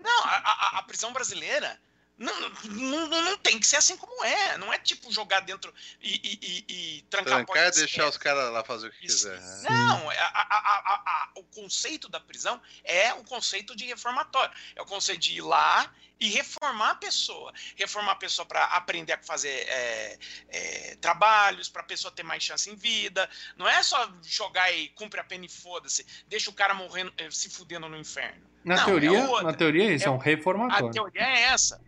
Não, 0.00 0.24
a, 0.24 0.36
a, 0.36 0.78
a 0.78 0.82
prisão 0.82 1.12
brasileira 1.12 1.78
não, 2.22 3.08
não, 3.08 3.08
não, 3.08 3.38
tem 3.38 3.58
que 3.58 3.66
ser 3.66 3.76
assim 3.76 3.96
como 3.96 4.24
é. 4.24 4.56
Não 4.56 4.72
é 4.72 4.78
tipo 4.78 5.12
jogar 5.12 5.40
dentro 5.40 5.74
e, 6.00 6.14
e, 6.14 6.38
e, 6.42 6.64
e 6.68 7.02
trancar, 7.02 7.44
trancar 7.44 7.60
a 7.60 7.64
porta. 7.64 7.78
e 7.78 7.80
deixar 7.80 8.08
os 8.08 8.16
caras 8.16 8.52
lá 8.52 8.62
fazer 8.62 8.88
o 8.88 8.90
que 8.92 9.06
Isso. 9.06 9.28
quiser. 9.28 9.40
Né? 9.40 9.70
Não, 9.70 10.10
a, 10.10 10.14
a, 10.14 11.30
o 11.36 11.42
conceito 11.44 12.08
da 12.08 12.20
prisão 12.20 12.60
é 12.84 13.12
o 13.14 13.24
conceito 13.24 13.74
de 13.74 13.86
reformatório. 13.86 14.54
É 14.76 14.82
o 14.82 14.86
conceito 14.86 15.20
de 15.20 15.36
ir 15.36 15.40
lá 15.40 15.92
e 16.20 16.28
reformar 16.28 16.90
a 16.90 16.94
pessoa. 16.94 17.52
Reformar 17.76 18.12
a 18.12 18.16
pessoa 18.16 18.46
para 18.46 18.64
aprender 18.66 19.14
a 19.14 19.18
fazer 19.18 19.66
é, 19.68 20.18
é, 20.48 20.96
trabalhos, 21.00 21.68
para 21.68 21.82
a 21.82 21.84
pessoa 21.84 22.12
ter 22.12 22.22
mais 22.22 22.42
chance 22.42 22.70
em 22.70 22.76
vida. 22.76 23.28
Não 23.56 23.68
é 23.68 23.82
só 23.82 24.12
jogar 24.22 24.72
e 24.72 24.88
cumprir 24.90 25.20
a 25.20 25.24
pena 25.24 25.44
e 25.44 25.48
foda-se. 25.48 26.06
Deixa 26.28 26.48
o 26.50 26.52
cara 26.52 26.72
morrendo, 26.72 27.12
eh, 27.18 27.30
se 27.32 27.50
fudendo 27.50 27.88
no 27.88 27.96
inferno. 27.96 28.40
Na, 28.64 28.76
não, 28.76 28.84
teoria, 28.84 29.18
é 29.18 29.42
na 29.42 29.52
teoria 29.52 29.90
é 29.90 29.94
isso, 29.94 30.06
é, 30.06 30.10
um 30.10 30.18
reformatório. 30.18 30.88
A 30.88 30.92
teoria 30.92 31.22
é 31.22 31.42
essa. 31.42 31.80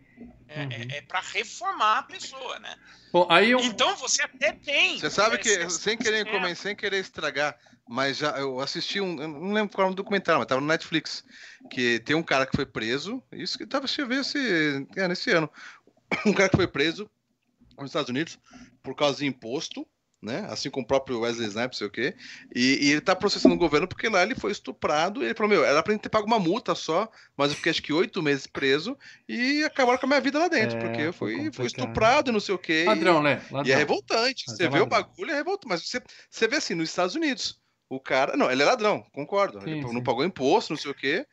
É, 0.47 0.63
uhum. 0.63 0.71
é, 0.71 0.97
é 0.97 1.01
para 1.01 1.19
reformar 1.19 1.99
a 1.99 2.03
pessoa, 2.03 2.59
né? 2.59 2.75
Bom, 3.11 3.27
aí 3.29 3.51
eu... 3.51 3.59
Então 3.59 3.95
você 3.95 4.21
até 4.21 4.51
tem. 4.51 4.99
Você 4.99 5.09
sabe 5.09 5.37
que, 5.37 5.69
sem 5.69 5.97
querer, 5.97 6.25
comer, 6.29 6.55
sem 6.55 6.75
querer 6.75 6.99
estragar, 6.99 7.57
mas 7.87 8.17
já 8.17 8.37
eu 8.37 8.59
assisti 8.59 8.99
um. 8.99 9.21
Eu 9.21 9.27
não 9.27 9.53
lembro 9.53 9.73
qual 9.73 9.85
era 9.85 9.93
o 9.93 9.95
documentário, 9.95 10.39
mas 10.39 10.47
tava 10.47 10.61
no 10.61 10.67
Netflix. 10.67 11.23
Que 11.69 11.99
tem 11.99 12.15
um 12.15 12.23
cara 12.23 12.45
que 12.45 12.55
foi 12.55 12.65
preso. 12.65 13.23
Isso 13.31 13.57
que 13.57 13.65
tava, 13.65 13.85
deixa 13.85 14.01
eu 14.01 14.07
ver 14.07 14.23
se. 14.23 14.87
É, 14.95 15.07
nesse 15.07 15.31
ano. 15.31 15.49
Um 16.25 16.33
cara 16.33 16.49
que 16.49 16.55
foi 16.55 16.67
preso 16.67 17.09
nos 17.77 17.89
Estados 17.89 18.09
Unidos 18.09 18.39
por 18.83 18.95
causa 18.95 19.19
de 19.19 19.25
imposto 19.25 19.85
né? 20.25 20.45
Assim 20.49 20.69
como 20.69 20.83
o 20.83 20.87
próprio 20.87 21.21
Wesley 21.21 21.47
Snipes, 21.47 21.77
sei 21.77 21.87
o 21.87 21.91
quê. 21.91 22.15
E, 22.53 22.87
e, 22.87 22.91
ele 22.91 23.01
tá 23.01 23.15
processando 23.15 23.55
o 23.55 23.57
governo 23.57 23.87
porque 23.87 24.09
lá 24.09 24.23
ele 24.23 24.35
foi 24.35 24.51
estuprado. 24.51 25.21
E 25.21 25.25
ele 25.25 25.33
falou: 25.33 25.49
Meu, 25.49 25.63
era 25.63 25.81
pra 25.81 25.93
ele 25.93 26.01
ter 26.01 26.09
pago 26.09 26.27
uma 26.27 26.39
multa 26.39 26.75
só, 26.75 27.09
mas 27.37 27.51
eu 27.51 27.55
fiquei 27.55 27.69
acho 27.69 27.81
que 27.81 27.93
oito 27.93 28.21
meses 28.21 28.47
preso 28.47 28.97
e 29.29 29.63
acabaram 29.63 29.97
com 29.97 30.05
a 30.05 30.09
minha 30.09 30.21
vida 30.21 30.39
lá 30.39 30.47
dentro, 30.47 30.77
é, 30.77 30.81
porque 30.81 31.01
eu 31.01 31.13
fui, 31.13 31.51
fui 31.53 31.65
estuprado 31.65 32.31
e 32.31 32.33
não 32.33 32.39
sei 32.39 32.55
o 32.55 32.59
quê. 32.59 32.83
Ladrão, 32.85 33.21
né? 33.21 33.41
Ladrão. 33.51 33.69
E 33.69 33.71
é 33.71 33.75
revoltante. 33.75 34.43
Mas 34.47 34.57
você 34.57 34.63
é 34.63 34.69
vê 34.69 34.79
ladrão. 34.79 34.85
o 34.85 34.89
bagulho, 34.89 35.31
é 35.31 35.35
revoltante. 35.35 35.69
Mas 35.69 35.87
você, 35.87 36.01
você 36.29 36.47
vê 36.47 36.57
assim, 36.57 36.75
nos 36.75 36.89
Estados 36.89 37.15
Unidos. 37.15 37.63
O 37.87 37.99
cara. 37.99 38.35
Não, 38.35 38.51
ele 38.51 38.63
é 38.63 38.65
ladrão, 38.65 39.05
concordo. 39.11 39.61
Sim, 39.61 39.69
ele 39.69 39.87
sim. 39.87 39.93
não 39.93 40.03
pagou 40.03 40.25
imposto, 40.25 40.73
não 40.73 40.77
sei 40.77 40.89
o 40.89 40.95
quê. 40.95 41.25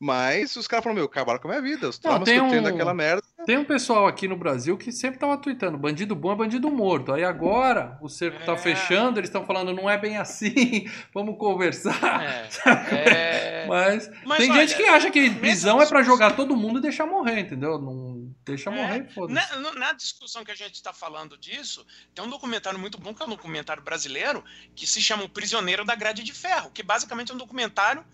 Mas 0.00 0.56
os 0.56 0.66
caras 0.66 0.82
falaram, 0.82 0.96
meu, 0.96 1.04
acabaram 1.04 1.38
com 1.38 1.46
a 1.46 1.50
minha 1.50 1.62
vida. 1.62 1.86
Os 1.86 1.98
traumas 1.98 2.26
que 2.26 2.34
eu 2.34 2.48
tenho 2.48 2.62
daquela 2.62 2.94
merda. 2.94 3.22
Tem 3.44 3.58
um 3.58 3.64
pessoal 3.64 4.06
aqui 4.06 4.26
no 4.26 4.36
Brasil 4.36 4.78
que 4.78 4.90
sempre 4.90 5.18
tava 5.18 5.36
tweetando, 5.36 5.76
bandido 5.76 6.14
bom 6.14 6.32
é 6.32 6.36
bandido 6.36 6.70
morto. 6.70 7.12
Aí 7.12 7.22
agora 7.22 7.98
o 8.00 8.08
cerco 8.08 8.38
tá 8.38 8.42
é... 8.44 8.46
tá 8.46 8.56
fechando, 8.56 9.20
eles 9.20 9.28
estão 9.28 9.44
falando, 9.44 9.74
não 9.74 9.88
é 9.88 9.98
bem 9.98 10.16
assim, 10.16 10.90
vamos 11.12 11.36
conversar. 11.38 12.22
É... 12.22 12.48
É... 12.94 13.66
Mas, 13.66 14.10
Mas, 14.24 14.38
tem 14.38 14.50
olha, 14.50 14.66
gente 14.66 14.76
que 14.76 14.84
acha 14.84 15.10
que 15.10 15.30
prisão 15.30 15.80
é 15.80 15.86
para 15.86 16.02
jogar 16.02 16.34
todo 16.34 16.56
mundo 16.56 16.78
e 16.78 16.82
deixar 16.82 17.06
morrer, 17.06 17.40
entendeu? 17.40 17.78
Não 17.78 18.34
deixa 18.44 18.70
é. 18.70 18.74
morrer, 18.74 19.08
foda 19.14 19.32
na, 19.32 19.74
na, 19.74 19.92
discussão 19.92 20.44
que 20.44 20.50
a 20.50 20.56
gente 20.56 20.74
está 20.74 20.92
falando 20.92 21.36
disso, 21.36 21.86
tem 22.14 22.24
um 22.24 22.28
documentário 22.28 22.78
muito 22.78 22.98
bom, 22.98 23.14
que 23.14 23.22
é 23.22 23.26
um 23.26 23.30
documentário 23.30 23.82
brasileiro, 23.82 24.42
que 24.74 24.86
se 24.86 25.00
chama 25.00 25.24
O 25.24 25.28
Prisioneiro 25.28 25.84
da 25.84 25.94
Grade 25.94 26.22
de 26.22 26.32
Ferro, 26.32 26.70
que 26.70 26.82
basicamente 26.82 27.32
é 27.32 27.34
um 27.34 27.38
documentário 27.38 28.04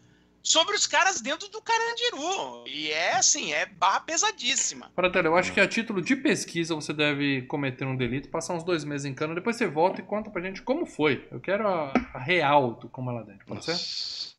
sobre 0.46 0.76
os 0.76 0.86
caras 0.86 1.20
dentro 1.20 1.48
do 1.48 1.60
Carandiru. 1.60 2.64
E 2.68 2.88
é 2.92 3.16
assim, 3.16 3.52
é 3.52 3.66
barra 3.66 3.98
pesadíssima. 4.00 4.88
Pratela, 4.94 5.26
eu 5.26 5.36
acho 5.36 5.52
que 5.52 5.60
a 5.60 5.66
título 5.66 6.00
de 6.00 6.14
pesquisa 6.14 6.72
você 6.72 6.92
deve 6.92 7.42
cometer 7.42 7.84
um 7.84 7.96
delito, 7.96 8.28
passar 8.28 8.54
uns 8.54 8.62
dois 8.62 8.84
meses 8.84 9.04
em 9.04 9.12
cana, 9.12 9.34
depois 9.34 9.56
você 9.56 9.66
volta 9.66 10.00
e 10.00 10.04
conta 10.04 10.30
pra 10.30 10.40
gente 10.40 10.62
como 10.62 10.86
foi. 10.86 11.26
Eu 11.32 11.40
quero 11.40 11.66
a, 11.66 11.92
a 12.14 12.18
real 12.20 12.74
do 12.74 12.88
como 12.88 13.10
ela 13.10 13.24
dentro, 13.24 13.44
pode 13.44 13.64
ser? 13.64 14.36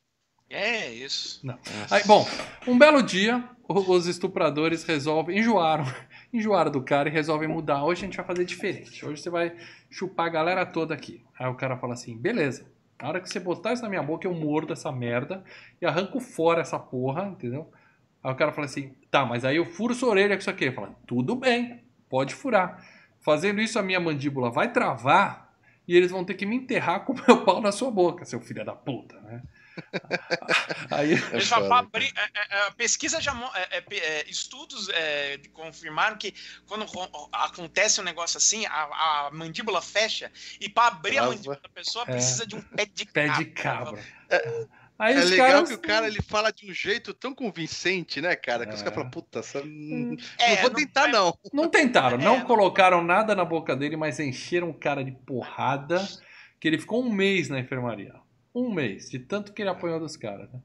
É, 0.49 0.89
isso. 0.93 1.45
Não. 1.45 1.59
Aí, 1.91 2.01
bom, 2.05 2.25
um 2.65 2.77
belo 2.77 3.03
dia, 3.03 3.43
os 3.67 4.07
estupradores 4.07 4.85
resolvem, 4.85 5.38
enjoaram, 5.39 5.84
enjoaram 6.31 6.71
do 6.71 6.81
cara 6.81 7.09
e 7.09 7.11
resolvem 7.11 7.49
mudar. 7.49 7.84
Hoje 7.84 8.03
a 8.03 8.05
gente 8.05 8.15
vai 8.15 8.25
fazer 8.25 8.45
diferente. 8.45 9.05
Hoje 9.05 9.21
você 9.21 9.29
vai 9.29 9.53
chupar 9.89 10.27
a 10.27 10.29
galera 10.29 10.65
toda 10.65 10.93
aqui. 10.93 11.21
Aí 11.38 11.47
o 11.47 11.55
cara 11.55 11.75
fala 11.75 11.95
assim, 11.95 12.17
beleza, 12.17 12.65
na 13.01 13.09
hora 13.09 13.21
que 13.21 13.29
você 13.29 13.39
botar 13.39 13.73
isso 13.73 13.83
na 13.83 13.89
minha 13.89 14.01
boca, 14.01 14.27
eu 14.27 14.33
mordo 14.33 14.73
essa 14.73 14.91
merda 14.91 15.43
e 15.81 15.85
arranco 15.85 16.19
fora 16.19 16.61
essa 16.61 16.79
porra, 16.79 17.25
entendeu? 17.25 17.71
Aí 18.23 18.31
o 18.31 18.35
cara 18.35 18.51
fala 18.51 18.65
assim, 18.65 18.93
tá, 19.11 19.25
mas 19.25 19.45
aí 19.45 19.57
eu 19.57 19.65
furo 19.65 19.93
sua 19.93 20.09
orelha 20.09 20.35
com 20.35 20.39
isso 20.41 20.49
aqui. 20.49 20.65
Ele 20.65 20.75
fala, 20.75 20.95
tudo 21.05 21.35
bem, 21.35 21.83
pode 22.09 22.33
furar. 22.33 22.83
Fazendo 23.19 23.61
isso, 23.61 23.77
a 23.77 23.83
minha 23.83 23.99
mandíbula 23.99 24.49
vai 24.49 24.71
travar 24.71 25.53
e 25.87 25.95
eles 25.95 26.11
vão 26.11 26.25
ter 26.25 26.33
que 26.33 26.45
me 26.45 26.55
enterrar 26.55 27.03
com 27.05 27.13
o 27.13 27.15
meu 27.15 27.43
pau 27.45 27.61
na 27.61 27.71
sua 27.71 27.91
boca, 27.91 28.25
seu 28.25 28.39
filho 28.41 28.65
da 28.65 28.73
puta, 28.73 29.19
né? 29.21 29.43
Aí, 30.91 31.13
é 31.13 31.17
é, 31.17 32.29
é, 32.33 32.67
é, 32.67 32.71
pesquisa 32.71 33.21
já 33.21 33.33
é, 33.71 33.83
é, 33.91 34.29
estudos 34.29 34.87
confirmaram 35.53 36.17
que 36.17 36.33
quando 36.65 36.85
acontece 37.31 38.01
um 38.01 38.03
negócio 38.03 38.37
assim, 38.37 38.65
a, 38.65 38.71
a 38.71 39.29
mandíbula 39.31 39.81
fecha 39.81 40.31
e 40.59 40.69
para 40.69 40.87
abrir 40.87 41.17
a 41.17 41.27
mandíbula 41.27 41.59
da 41.61 41.69
pessoa 41.69 42.05
precisa 42.05 42.45
de 42.45 42.55
um 42.55 42.61
pé 42.61 42.85
de 42.85 43.05
pé 43.05 43.27
cabra. 43.27 43.43
De 43.43 43.51
cabra. 43.51 44.03
Aí 44.99 45.15
é 45.15 45.23
legal 45.23 45.47
caras... 45.51 45.69
que 45.69 45.75
o 45.75 45.79
cara 45.79 46.07
ele 46.07 46.21
fala 46.23 46.51
de 46.51 46.69
um 46.69 46.73
jeito 46.73 47.13
tão 47.13 47.33
convincente, 47.33 48.19
né, 48.19 48.35
cara? 48.35 48.65
Que 48.65 48.73
os 48.73 48.81
caras 48.81 48.95
falam, 48.95 49.11
puta, 49.11 49.39
essa... 49.39 49.63
não 49.63 50.17
vou 50.61 50.69
tentar, 50.71 51.07
não. 51.07 51.37
Não 51.53 51.69
tentaram, 51.69 52.17
não 52.17 52.41
colocaram 52.41 53.03
nada 53.03 53.35
na 53.35 53.45
boca 53.45 53.75
dele, 53.75 53.95
mas 53.95 54.19
encheram 54.19 54.69
o 54.69 54.73
cara 54.73 55.03
de 55.03 55.11
porrada, 55.11 56.07
que 56.59 56.67
ele 56.67 56.79
ficou 56.79 57.03
um 57.03 57.11
mês 57.11 57.47
na 57.47 57.59
enfermaria. 57.59 58.15
Um 58.57 58.73
mês, 58.73 59.09
de 59.09 59.19
tanto 59.19 59.53
que 59.53 59.61
ele 59.61 59.69
apanhou 59.69 59.99
dos 59.99 60.17
caras. 60.17 60.51
Né? 60.51 60.59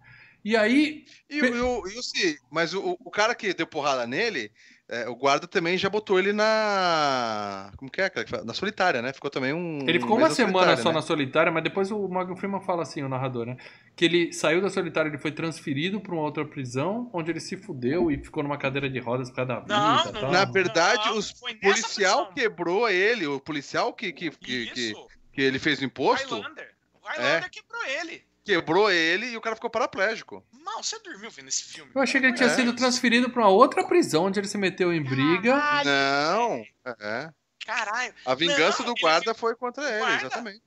E 0.44 0.56
aí. 0.56 1.04
E, 1.28 1.40
pe... 1.40 1.46
eu, 1.46 1.82
eu, 1.86 2.02
sim, 2.02 2.36
mas 2.50 2.74
o, 2.74 2.96
o 3.04 3.10
cara 3.10 3.34
que 3.34 3.54
deu 3.54 3.66
porrada 3.66 4.06
nele, 4.06 4.50
é, 4.88 5.08
o 5.08 5.14
guarda 5.14 5.46
também 5.46 5.78
já 5.78 5.88
botou 5.88 6.18
ele 6.18 6.32
na. 6.32 7.72
Como 7.76 7.90
que 7.90 8.02
é? 8.02 8.10
Na 8.44 8.52
solitária, 8.52 9.00
né? 9.00 9.12
Ficou 9.12 9.30
também 9.30 9.52
um. 9.52 9.78
Ele 9.88 10.00
ficou 10.00 10.18
uma 10.18 10.28
semana 10.28 10.76
só 10.76 10.88
né? 10.88 10.96
na 10.96 11.02
solitária, 11.02 11.52
mas 11.52 11.62
depois 11.62 11.90
o 11.90 12.08
Morgan 12.08 12.36
Freeman 12.36 12.60
fala 12.60 12.82
assim, 12.82 13.02
o 13.02 13.08
narrador, 13.08 13.46
né? 13.46 13.56
Que 13.96 14.04
ele 14.04 14.32
saiu 14.32 14.60
da 14.60 14.68
solitária, 14.68 15.08
ele 15.08 15.18
foi 15.18 15.30
transferido 15.30 16.00
para 16.00 16.12
uma 16.12 16.22
outra 16.22 16.44
prisão, 16.44 17.08
onde 17.12 17.30
ele 17.30 17.40
se 17.40 17.56
fudeu 17.56 18.10
e 18.10 18.18
ficou 18.18 18.42
numa 18.42 18.58
cadeira 18.58 18.90
de 18.90 18.98
rodas 18.98 19.30
por 19.30 19.36
causa 19.36 19.48
da 19.48 19.60
vida. 19.60 19.74
Não, 19.74 20.22
não, 20.22 20.30
na 20.32 20.44
verdade, 20.44 21.08
o 21.08 21.60
policial 21.60 22.32
quebrou 22.34 22.88
ele, 22.90 23.26
o 23.26 23.40
policial 23.40 23.94
que, 23.94 24.12
que, 24.12 24.30
que, 24.30 24.66
que, 24.66 24.92
que 25.32 25.40
ele 25.40 25.58
fez 25.58 25.80
o 25.80 25.84
imposto. 25.84 26.34
Highlander. 26.34 26.71
O 27.02 27.06
Highlander 27.06 27.44
é. 27.44 27.48
quebrou 27.48 27.84
ele. 27.84 28.24
Quebrou 28.44 28.90
ele 28.90 29.26
e 29.26 29.36
o 29.36 29.40
cara 29.40 29.54
ficou 29.54 29.70
paraplégico. 29.70 30.44
Mal, 30.64 30.82
você 30.82 30.98
dormiu 31.00 31.30
vendo 31.30 31.48
esse 31.48 31.64
filme? 31.64 31.90
Eu 31.94 32.02
achei 32.02 32.20
que 32.20 32.26
ele 32.26 32.36
tinha 32.36 32.48
é. 32.48 32.54
sido 32.54 32.74
transferido 32.74 33.30
pra 33.30 33.42
uma 33.42 33.50
outra 33.50 33.86
prisão 33.86 34.24
onde 34.24 34.40
ele 34.40 34.48
se 34.48 34.58
meteu 34.58 34.92
em 34.92 35.02
briga. 35.02 35.52
Caralho, 35.52 35.90
não, 35.90 36.64
é. 37.00 37.30
Caralho. 37.64 38.12
A 38.26 38.34
vingança 38.34 38.82
não, 38.82 38.92
do 38.92 39.00
guarda 39.00 39.32
foi 39.34 39.54
contra 39.54 39.88
ele, 39.88 39.98
guarda, 39.98 40.26
exatamente. 40.26 40.62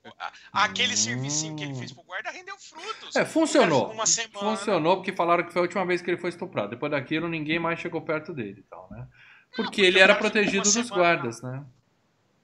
Aquele 0.54 0.94
hum. 0.94 0.98
servicinho 0.98 1.56
que 1.56 1.64
ele 1.64 1.76
fez 1.76 1.92
pro 1.92 2.04
guarda 2.04 2.32
rendeu 2.32 2.56
frutos. 2.58 3.16
É, 3.16 3.26
funcionou. 3.26 3.94
Funcionou 4.32 4.98
porque 4.98 5.12
falaram 5.12 5.44
que 5.44 5.52
foi 5.52 5.60
a 5.60 5.64
última 5.64 5.86
vez 5.86 6.02
que 6.02 6.10
ele 6.10 6.18
foi 6.18 6.30
estuprado. 6.30 6.70
Depois 6.70 6.92
daquilo, 6.92 7.28
ninguém 7.28 7.60
mais 7.60 7.80
chegou 7.80 8.02
perto 8.02 8.34
dele 8.34 8.62
e 8.62 8.70
tal, 8.70 8.88
né? 8.90 9.06
Porque, 9.50 9.62
não, 9.62 9.66
porque 9.66 9.82
ele 9.82 10.00
era 10.00 10.16
protegido 10.16 10.64
dos 10.64 10.72
semana, 10.72 10.96
guardas, 10.96 11.42
né? 11.42 11.66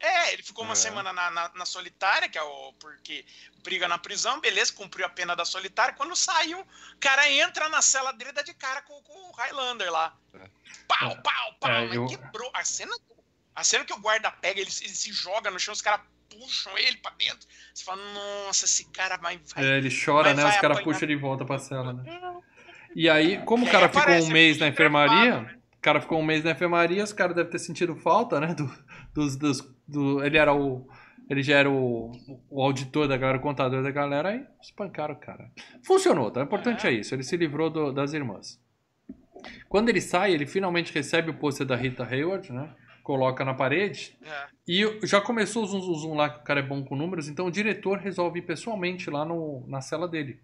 É, 0.01 0.33
ele 0.33 0.41
ficou 0.41 0.65
uma 0.65 0.73
é. 0.73 0.75
semana 0.75 1.13
na, 1.13 1.29
na, 1.29 1.51
na, 1.53 1.65
solitária, 1.65 2.27
que 2.27 2.37
é 2.37 2.41
o. 2.41 2.73
Porque 2.79 3.23
briga 3.63 3.87
na 3.87 3.99
prisão, 3.99 4.39
beleza, 4.39 4.73
cumpriu 4.73 5.05
a 5.05 5.09
pena 5.09 5.35
da 5.35 5.45
solitária. 5.45 5.93
Quando 5.93 6.15
saiu, 6.15 6.59
o 6.59 6.99
cara 6.99 7.29
entra 7.29 7.69
na 7.69 7.81
cela 7.81 8.11
dele 8.11 8.31
e 8.31 8.33
dá 8.33 8.41
de 8.41 8.53
cara 8.53 8.81
com, 8.81 8.99
com 9.03 9.29
o 9.29 9.31
Highlander 9.33 9.91
lá. 9.91 10.17
É. 10.33 10.49
Pau, 10.87 11.21
pau, 11.21 11.53
pau. 11.59 11.71
É, 11.71 11.95
eu... 11.95 12.07
quebrou. 12.07 12.49
A 12.53 12.65
cena, 12.65 12.95
a 13.55 13.63
cena 13.63 13.85
que 13.85 13.93
o 13.93 13.99
guarda 13.99 14.31
pega, 14.31 14.59
ele, 14.59 14.71
ele 14.81 14.95
se 14.95 15.13
joga 15.13 15.51
no 15.51 15.59
chão, 15.59 15.73
os 15.73 15.81
caras 15.81 16.01
puxam 16.29 16.75
ele 16.77 16.97
pra 16.97 17.11
dentro. 17.11 17.47
Você 17.73 17.83
fala, 17.83 18.01
nossa, 18.13 18.65
esse 18.65 18.85
cara 18.85 19.17
vai. 19.17 19.39
vai 19.53 19.63
é, 19.63 19.77
ele 19.77 19.89
chora, 19.89 20.29
vai, 20.29 20.33
né? 20.33 20.43
Vai 20.43 20.55
os 20.55 20.61
caras 20.61 20.81
puxam 20.81 21.03
ele 21.03 21.15
de 21.15 21.21
volta 21.21 21.45
pra 21.45 21.59
cela, 21.59 21.93
né? 21.93 22.03
E 22.95 23.07
aí, 23.09 23.43
como 23.45 23.65
o 23.65 23.71
cara 23.71 23.87
ficou 23.87 24.15
um 24.15 24.29
mês 24.29 24.57
na 24.57 24.67
enfermaria, 24.67 25.41
né? 25.41 25.55
o 25.77 25.81
cara 25.81 26.01
ficou 26.01 26.19
um 26.19 26.25
mês 26.25 26.43
na 26.43 26.51
enfermaria, 26.51 27.03
os 27.03 27.13
caras 27.13 27.35
devem 27.35 27.51
ter 27.51 27.59
sentido 27.59 27.95
falta, 27.95 28.39
né? 28.39 28.53
Do, 28.53 28.71
dos, 29.13 29.35
dos 29.35 29.61
do, 29.91 30.23
ele 30.23 30.37
era 30.37 30.53
o. 30.53 30.87
Ele 31.29 31.43
já 31.43 31.57
era 31.57 31.69
o, 31.69 32.11
o 32.49 32.61
auditor 32.61 33.07
da 33.07 33.15
galera, 33.15 33.37
o 33.37 33.41
contador 33.41 33.81
da 33.81 33.91
galera, 33.91 34.29
aí 34.29 34.45
espancaram 34.61 35.13
o 35.13 35.17
cara. 35.17 35.49
Funcionou, 35.81 36.29
tá? 36.29 36.41
O 36.41 36.43
importante 36.43 36.85
é 36.85 36.91
isso. 36.91 37.15
Ele 37.15 37.23
se 37.23 37.37
livrou 37.37 37.69
do, 37.69 37.93
das 37.93 38.11
irmãs. 38.11 38.59
Quando 39.69 39.87
ele 39.87 40.01
sai, 40.01 40.33
ele 40.33 40.45
finalmente 40.45 40.93
recebe 40.93 41.31
o 41.31 41.33
pôster 41.33 41.65
da 41.65 41.75
Rita 41.75 42.03
Hayward, 42.03 42.51
né? 42.51 42.75
Coloca 43.01 43.45
na 43.45 43.53
parede. 43.53 44.17
É. 44.21 44.47
E 44.67 45.07
já 45.07 45.21
começou 45.21 45.63
o 45.63 45.67
zoom, 45.67 45.81
zoom, 45.81 45.93
zoom 45.95 46.15
lá, 46.15 46.29
que 46.29 46.39
o 46.39 46.43
cara 46.43 46.59
é 46.59 46.63
bom 46.63 46.83
com 46.83 46.95
números, 46.95 47.29
então 47.29 47.47
o 47.47 47.51
diretor 47.51 47.97
resolve 47.97 48.39
ir 48.39 48.43
pessoalmente 48.43 49.09
lá 49.09 49.23
no, 49.23 49.65
na 49.67 49.79
cela 49.79 50.07
dele. 50.07 50.41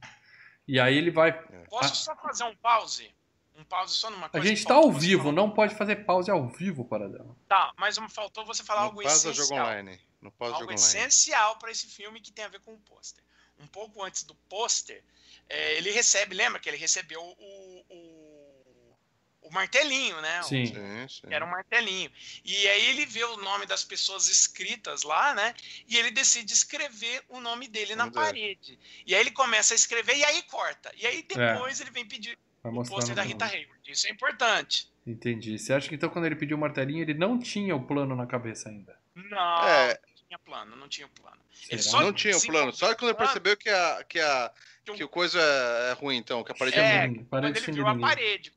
E 0.68 0.80
aí 0.80 0.98
ele 0.98 1.11
vai. 1.11 1.34
Posso 1.69 1.95
só 1.95 2.15
fazer 2.15 2.44
um 2.45 2.56
pause? 2.56 3.10
Um 3.57 3.63
pause 3.63 3.95
só 3.95 4.11
numa 4.11 4.29
coisa. 4.29 4.45
A 4.45 4.47
gente 4.47 4.59
está 4.59 4.75
ao 4.75 4.91
vivo, 4.91 5.31
não 5.31 5.49
pode 5.49 5.73
fazer 5.73 6.05
pause 6.05 6.29
ao 6.29 6.47
vivo 6.47 6.85
para 6.85 7.09
dela. 7.09 7.35
Tá, 7.47 7.73
mas 7.75 7.97
faltou 8.09 8.45
você 8.45 8.63
falar 8.63 8.81
no 8.81 8.88
algo 8.88 9.01
essencial. 9.01 9.34
Jogo 9.34 9.53
online. 9.55 9.99
No 10.21 10.31
algo 10.39 10.59
jogo 10.59 10.73
essencial 10.73 11.57
para 11.57 11.71
esse 11.71 11.88
filme 11.88 12.21
que 12.21 12.31
tem 12.31 12.45
a 12.45 12.49
ver 12.49 12.59
com 12.59 12.73
o 12.73 12.79
pôster. 12.79 13.23
Um 13.59 13.65
pouco 13.65 14.03
antes 14.03 14.21
do 14.21 14.35
pôster, 14.47 15.03
é, 15.49 15.77
ele 15.77 15.89
recebe, 15.89 16.35
lembra 16.35 16.59
que 16.59 16.69
ele 16.69 16.77
recebeu 16.77 17.19
o, 17.19 17.85
o, 17.89 18.97
o 19.41 19.51
martelinho, 19.51 20.21
né? 20.21 20.43
Sim. 20.43 20.63
O, 20.63 20.67
sim, 20.67 21.07
sim. 21.09 21.27
Era 21.34 21.43
um 21.43 21.49
martelinho. 21.49 22.11
E 22.45 22.67
aí 22.67 22.85
ele 22.89 23.07
vê 23.07 23.23
o 23.23 23.38
nome 23.38 23.65
das 23.65 23.84
pessoas 23.84 24.27
escritas 24.27 25.01
lá, 25.01 25.34
né? 25.34 25.55
E 25.88 25.97
ele 25.97 26.11
decide 26.11 26.53
escrever 26.53 27.23
o 27.27 27.39
nome 27.39 27.67
dele 27.67 27.95
na 27.95 28.11
parede. 28.11 28.77
E 29.03 29.15
aí 29.15 29.21
ele 29.21 29.31
começa 29.31 29.73
a 29.73 29.75
escrever 29.75 30.15
e 30.15 30.23
aí 30.23 30.43
corta. 30.43 30.93
E 30.95 31.07
aí 31.07 31.23
depois 31.23 31.79
é. 31.79 31.84
ele 31.84 31.89
vem 31.89 32.05
pedir 32.05 32.38
Vai 32.72 32.84
o 32.84 32.88
pôster 32.88 33.15
da 33.15 33.23
Rita 33.23 33.45
Hayward. 33.45 33.91
Isso 33.91 34.07
é 34.07 34.11
importante. 34.11 34.89
Entendi. 35.06 35.57
Você 35.57 35.73
acha 35.73 35.88
que 35.88 35.95
então 35.95 36.10
quando 36.10 36.26
ele 36.26 36.35
pediu 36.35 36.57
o 36.57 36.60
martelinho, 36.60 37.02
ele 37.02 37.14
não 37.14 37.39
tinha 37.39 37.76
o 37.76 37.85
plano 37.85 38.15
na 38.15 38.26
cabeça 38.26 38.69
ainda? 38.69 38.98
Não, 39.15 39.68
é... 39.68 39.99
não 40.07 40.15
tinha 40.27 40.39
plano, 40.39 40.76
não 40.76 40.88
tinha 40.88 41.07
plano. 41.07 41.38
Ele 41.69 41.81
só 41.81 42.02
não 42.02 42.14
tinha 42.14 42.38
o 42.38 42.41
plano, 42.41 42.73
só 42.73 42.94
quando 42.95 43.10
ele 43.10 43.18
percebeu 43.18 43.57
que 43.57 43.69
a, 43.69 44.03
que 44.07 44.19
a 44.19 44.52
que 44.95 45.03
o 45.03 45.10
coisa 45.10 45.39
é, 45.39 45.91
é 45.91 45.94
ruim, 45.94 46.18
então, 46.18 46.44
que 46.44 46.52
a 46.52 46.56
parede 46.56 46.77
é, 46.77 46.81
é 46.81 47.06
ruim. 47.06 47.26
Quando 47.30 47.45
ele 47.45 47.60
viu 47.60 47.88
a 47.88 47.98
parede, 47.98 48.53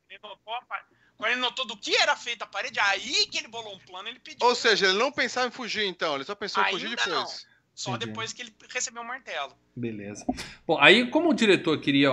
quando 1.16 1.32
ele 1.32 1.41
notou 1.41 1.66
do 1.66 1.77
que 1.77 1.97
era 1.97 2.15
feita 2.16 2.45
a 2.45 2.49
parede, 2.49 2.78
aí 2.78 3.27
que 3.27 3.39
ele 3.39 3.49
bolou 3.49 3.74
um 3.74 3.78
plano, 3.81 4.09
ele 4.09 4.20
pediu. 4.20 4.47
Ou 4.47 4.55
seja, 4.55 4.87
ele 4.87 4.99
não 4.99 5.11
pensava 5.11 5.49
em 5.49 5.51
fugir, 5.51 5.85
então, 5.87 6.15
ele 6.15 6.24
só 6.24 6.35
pensou 6.35 6.62
em 6.62 6.70
fugir 6.70 6.91
depois. 6.91 7.09
Não. 7.09 7.27
Só 7.74 7.97
Entendi. 7.97 8.07
depois 8.07 8.32
que 8.32 8.43
ele 8.43 8.55
recebeu 8.69 9.03
o 9.03 9.07
martelo. 9.07 9.57
Beleza. 9.74 10.24
Bom, 10.66 10.78
aí 10.78 11.09
como 11.09 11.31
o 11.31 11.35
diretor 11.35 11.81
queria 11.81 12.11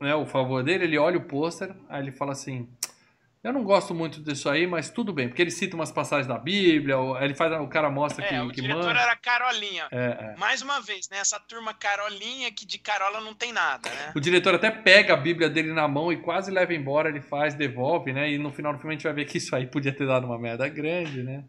né, 0.00 0.14
o 0.14 0.26
favor 0.26 0.62
dele, 0.62 0.84
ele 0.84 0.98
olha 0.98 1.18
o 1.18 1.24
pôster, 1.24 1.74
aí 1.88 2.02
ele 2.02 2.12
fala 2.12 2.32
assim: 2.32 2.68
Eu 3.42 3.52
não 3.52 3.62
gosto 3.62 3.94
muito 3.94 4.22
disso 4.22 4.48
aí, 4.48 4.66
mas 4.66 4.90
tudo 4.90 5.12
bem, 5.12 5.28
porque 5.28 5.40
ele 5.40 5.50
cita 5.50 5.76
umas 5.76 5.92
passagens 5.92 6.26
da 6.26 6.38
Bíblia, 6.38 6.96
ele 7.20 7.34
faz, 7.34 7.52
o 7.60 7.68
cara 7.68 7.88
mostra 7.90 8.24
é, 8.24 8.28
que, 8.28 8.38
o 8.38 8.50
que 8.50 8.60
diretor 8.60 8.84
manda. 8.84 9.00
era 9.00 9.16
Carolinha. 9.16 9.86
É, 9.90 10.32
é. 10.34 10.34
Mais 10.38 10.62
uma 10.62 10.80
vez, 10.80 11.08
né? 11.08 11.18
Essa 11.18 11.38
turma 11.40 11.72
Carolinha 11.72 12.50
que 12.52 12.66
de 12.66 12.78
Carola 12.78 13.20
não 13.20 13.34
tem 13.34 13.52
nada, 13.52 13.88
né? 13.88 14.12
O 14.14 14.20
diretor 14.20 14.54
até 14.54 14.70
pega 14.70 15.14
a 15.14 15.16
Bíblia 15.16 15.48
dele 15.48 15.72
na 15.72 15.86
mão 15.86 16.12
e 16.12 16.16
quase 16.16 16.50
leva 16.50 16.74
embora, 16.74 17.08
ele 17.08 17.20
faz, 17.20 17.54
devolve, 17.54 18.12
né? 18.12 18.30
E 18.30 18.38
no 18.38 18.52
final 18.52 18.72
do 18.72 18.78
filme 18.78 18.94
a 18.94 18.96
gente 18.96 19.04
vai 19.04 19.12
ver 19.12 19.24
que 19.24 19.38
isso 19.38 19.54
aí 19.54 19.66
podia 19.66 19.92
ter 19.92 20.06
dado 20.06 20.26
uma 20.26 20.38
merda 20.38 20.68
grande, 20.68 21.22
né? 21.22 21.44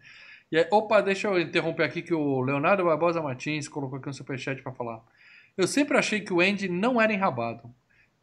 E 0.51 0.57
aí, 0.57 0.67
opa, 0.71 1.01
deixa 1.01 1.27
eu 1.27 1.39
interromper 1.39 1.83
aqui 1.83 2.01
que 2.01 2.13
o 2.13 2.39
Leonardo 2.41 2.83
Barbosa 2.85 3.21
Martins 3.21 3.67
colocou 3.67 3.97
aqui 3.97 4.07
um 4.07 4.13
superchat 4.13 4.61
para 4.61 4.71
falar. 4.71 5.01
Eu 5.57 5.67
sempre 5.67 5.97
achei 5.97 6.21
que 6.21 6.31
o 6.31 6.39
Andy 6.39 6.69
não 6.69 7.01
era 7.01 7.11
enrabado 7.11 7.73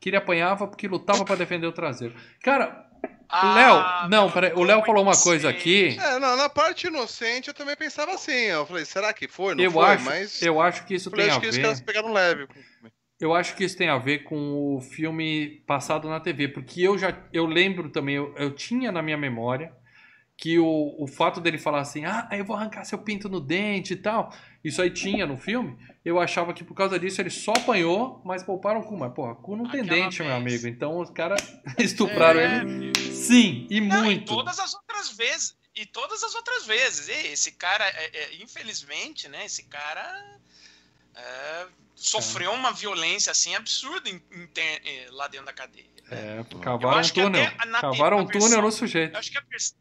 que 0.03 0.09
ele 0.09 0.16
apanhava 0.16 0.66
porque 0.66 0.89
lutava 0.89 1.24
para 1.24 1.37
defender 1.37 1.69
o 1.69 1.73
traseiro. 1.73 2.12
Cara, 2.43 2.91
ah, 3.29 3.55
Léo, 3.55 4.11
não, 4.11 4.29
peraí, 4.29 4.53
o 4.53 4.65
Léo 4.65 4.85
falou 4.85 5.05
uma 5.05 5.16
coisa 5.16 5.49
aqui. 5.49 5.97
É, 5.97 6.19
não, 6.19 6.37
na 6.37 6.49
parte 6.49 6.89
inocente 6.89 7.47
eu 7.47 7.55
também 7.55 7.77
pensava 7.77 8.12
assim. 8.12 8.33
Eu 8.33 8.66
falei, 8.66 8.85
será 8.85 9.12
que 9.12 9.29
foi? 9.29 9.55
Não 9.55 9.62
eu 9.62 9.70
foi, 9.70 9.85
acho, 9.87 10.05
mas. 10.05 10.43
Eu 10.43 10.61
acho 10.61 10.85
que 10.85 10.97
isso 10.97 11.09
tem 11.09 11.31
a 11.31 11.39
ver. 11.39 11.51
que 11.53 11.66
os 11.66 11.81
pegaram 11.81 12.12
leve. 12.12 12.49
Eu 13.20 13.33
acho 13.33 13.55
que 13.55 13.62
isso 13.62 13.77
tem 13.77 13.89
a 13.89 13.97
ver 13.97 14.24
com 14.24 14.77
o 14.77 14.81
filme 14.81 15.62
passado 15.69 16.09
na 16.09 16.19
TV, 16.19 16.49
porque 16.49 16.83
eu 16.83 16.99
já 16.99 17.16
eu 17.33 17.47
lembro 17.47 17.89
também, 17.89 18.16
eu, 18.16 18.35
eu 18.37 18.51
tinha 18.51 18.91
na 18.91 19.01
minha 19.01 19.16
memória 19.16 19.73
que 20.43 20.59
o, 20.59 20.97
o 20.98 21.06
fato 21.06 21.40
dele 21.40 21.56
falar 21.56 21.82
assim, 21.82 22.05
ah, 22.05 22.28
eu 22.32 22.44
vou 22.44 22.56
arrancar 22.56 22.85
seu 22.85 22.98
pinto 22.98 23.28
no 23.28 23.39
dente 23.39 23.93
e 23.93 23.97
tal, 23.97 24.35
isso 24.64 24.82
aí 24.82 24.90
tinha 24.90 25.24
no 25.24 25.36
filme, 25.36 25.78
eu 26.05 26.19
achava 26.19 26.52
que 26.52 26.64
por 26.64 26.74
causa 26.74 26.98
disso 26.98 27.20
ele 27.20 27.31
só 27.31 27.52
apanhou, 27.52 28.20
mas 28.24 28.43
pouparam 28.43 28.81
o 28.81 28.82
cu. 28.82 28.97
Mas, 28.97 29.14
porra, 29.14 29.36
cu 29.36 29.55
não 29.55 29.70
tem 29.70 29.85
dente, 29.85 30.19
vez. 30.19 30.28
meu 30.28 30.35
amigo. 30.35 30.66
Então 30.66 30.98
os 30.98 31.10
caras 31.10 31.40
estupraram 31.78 32.40
é, 32.40 32.56
ele. 32.56 32.93
Sim, 33.14 33.69
e 33.70 33.81
não, 33.81 34.02
muito. 34.02 34.32
E 34.32 34.36
todas 34.36 34.59
as 34.59 34.74
outras 34.74 35.10
vezes. 35.12 35.56
E 35.77 35.86
todas 35.86 36.24
as 36.24 36.35
outras 36.35 36.66
vezes. 36.66 37.06
E 37.06 37.32
esse 37.32 37.52
cara, 37.52 37.85
é, 37.85 38.10
é, 38.12 38.43
infelizmente, 38.43 39.28
né? 39.28 39.47
Esse 39.47 39.62
cara 39.62 40.40
é, 41.14 41.66
sofreu 41.94 42.51
é. 42.51 42.55
uma 42.56 42.73
violência 42.73 43.31
assim 43.31 43.55
absurda 43.55 44.10
em, 44.10 44.20
em, 44.32 44.48
em, 44.59 45.10
lá 45.10 45.28
dentro 45.28 45.47
da 45.47 45.52
cadeia. 45.52 45.86
É, 46.10 46.44
cavaram 46.60 47.01
um 47.01 47.09
túnel. 47.09 47.52
Cavaram 47.81 48.19
um 48.19 48.27
túnel 48.27 48.60
no 48.60 48.73
sujeito. 48.73 49.12
Eu 49.12 49.20
acho 49.20 49.31
que 49.31 49.39
a 49.39 49.43
versão 49.43 49.81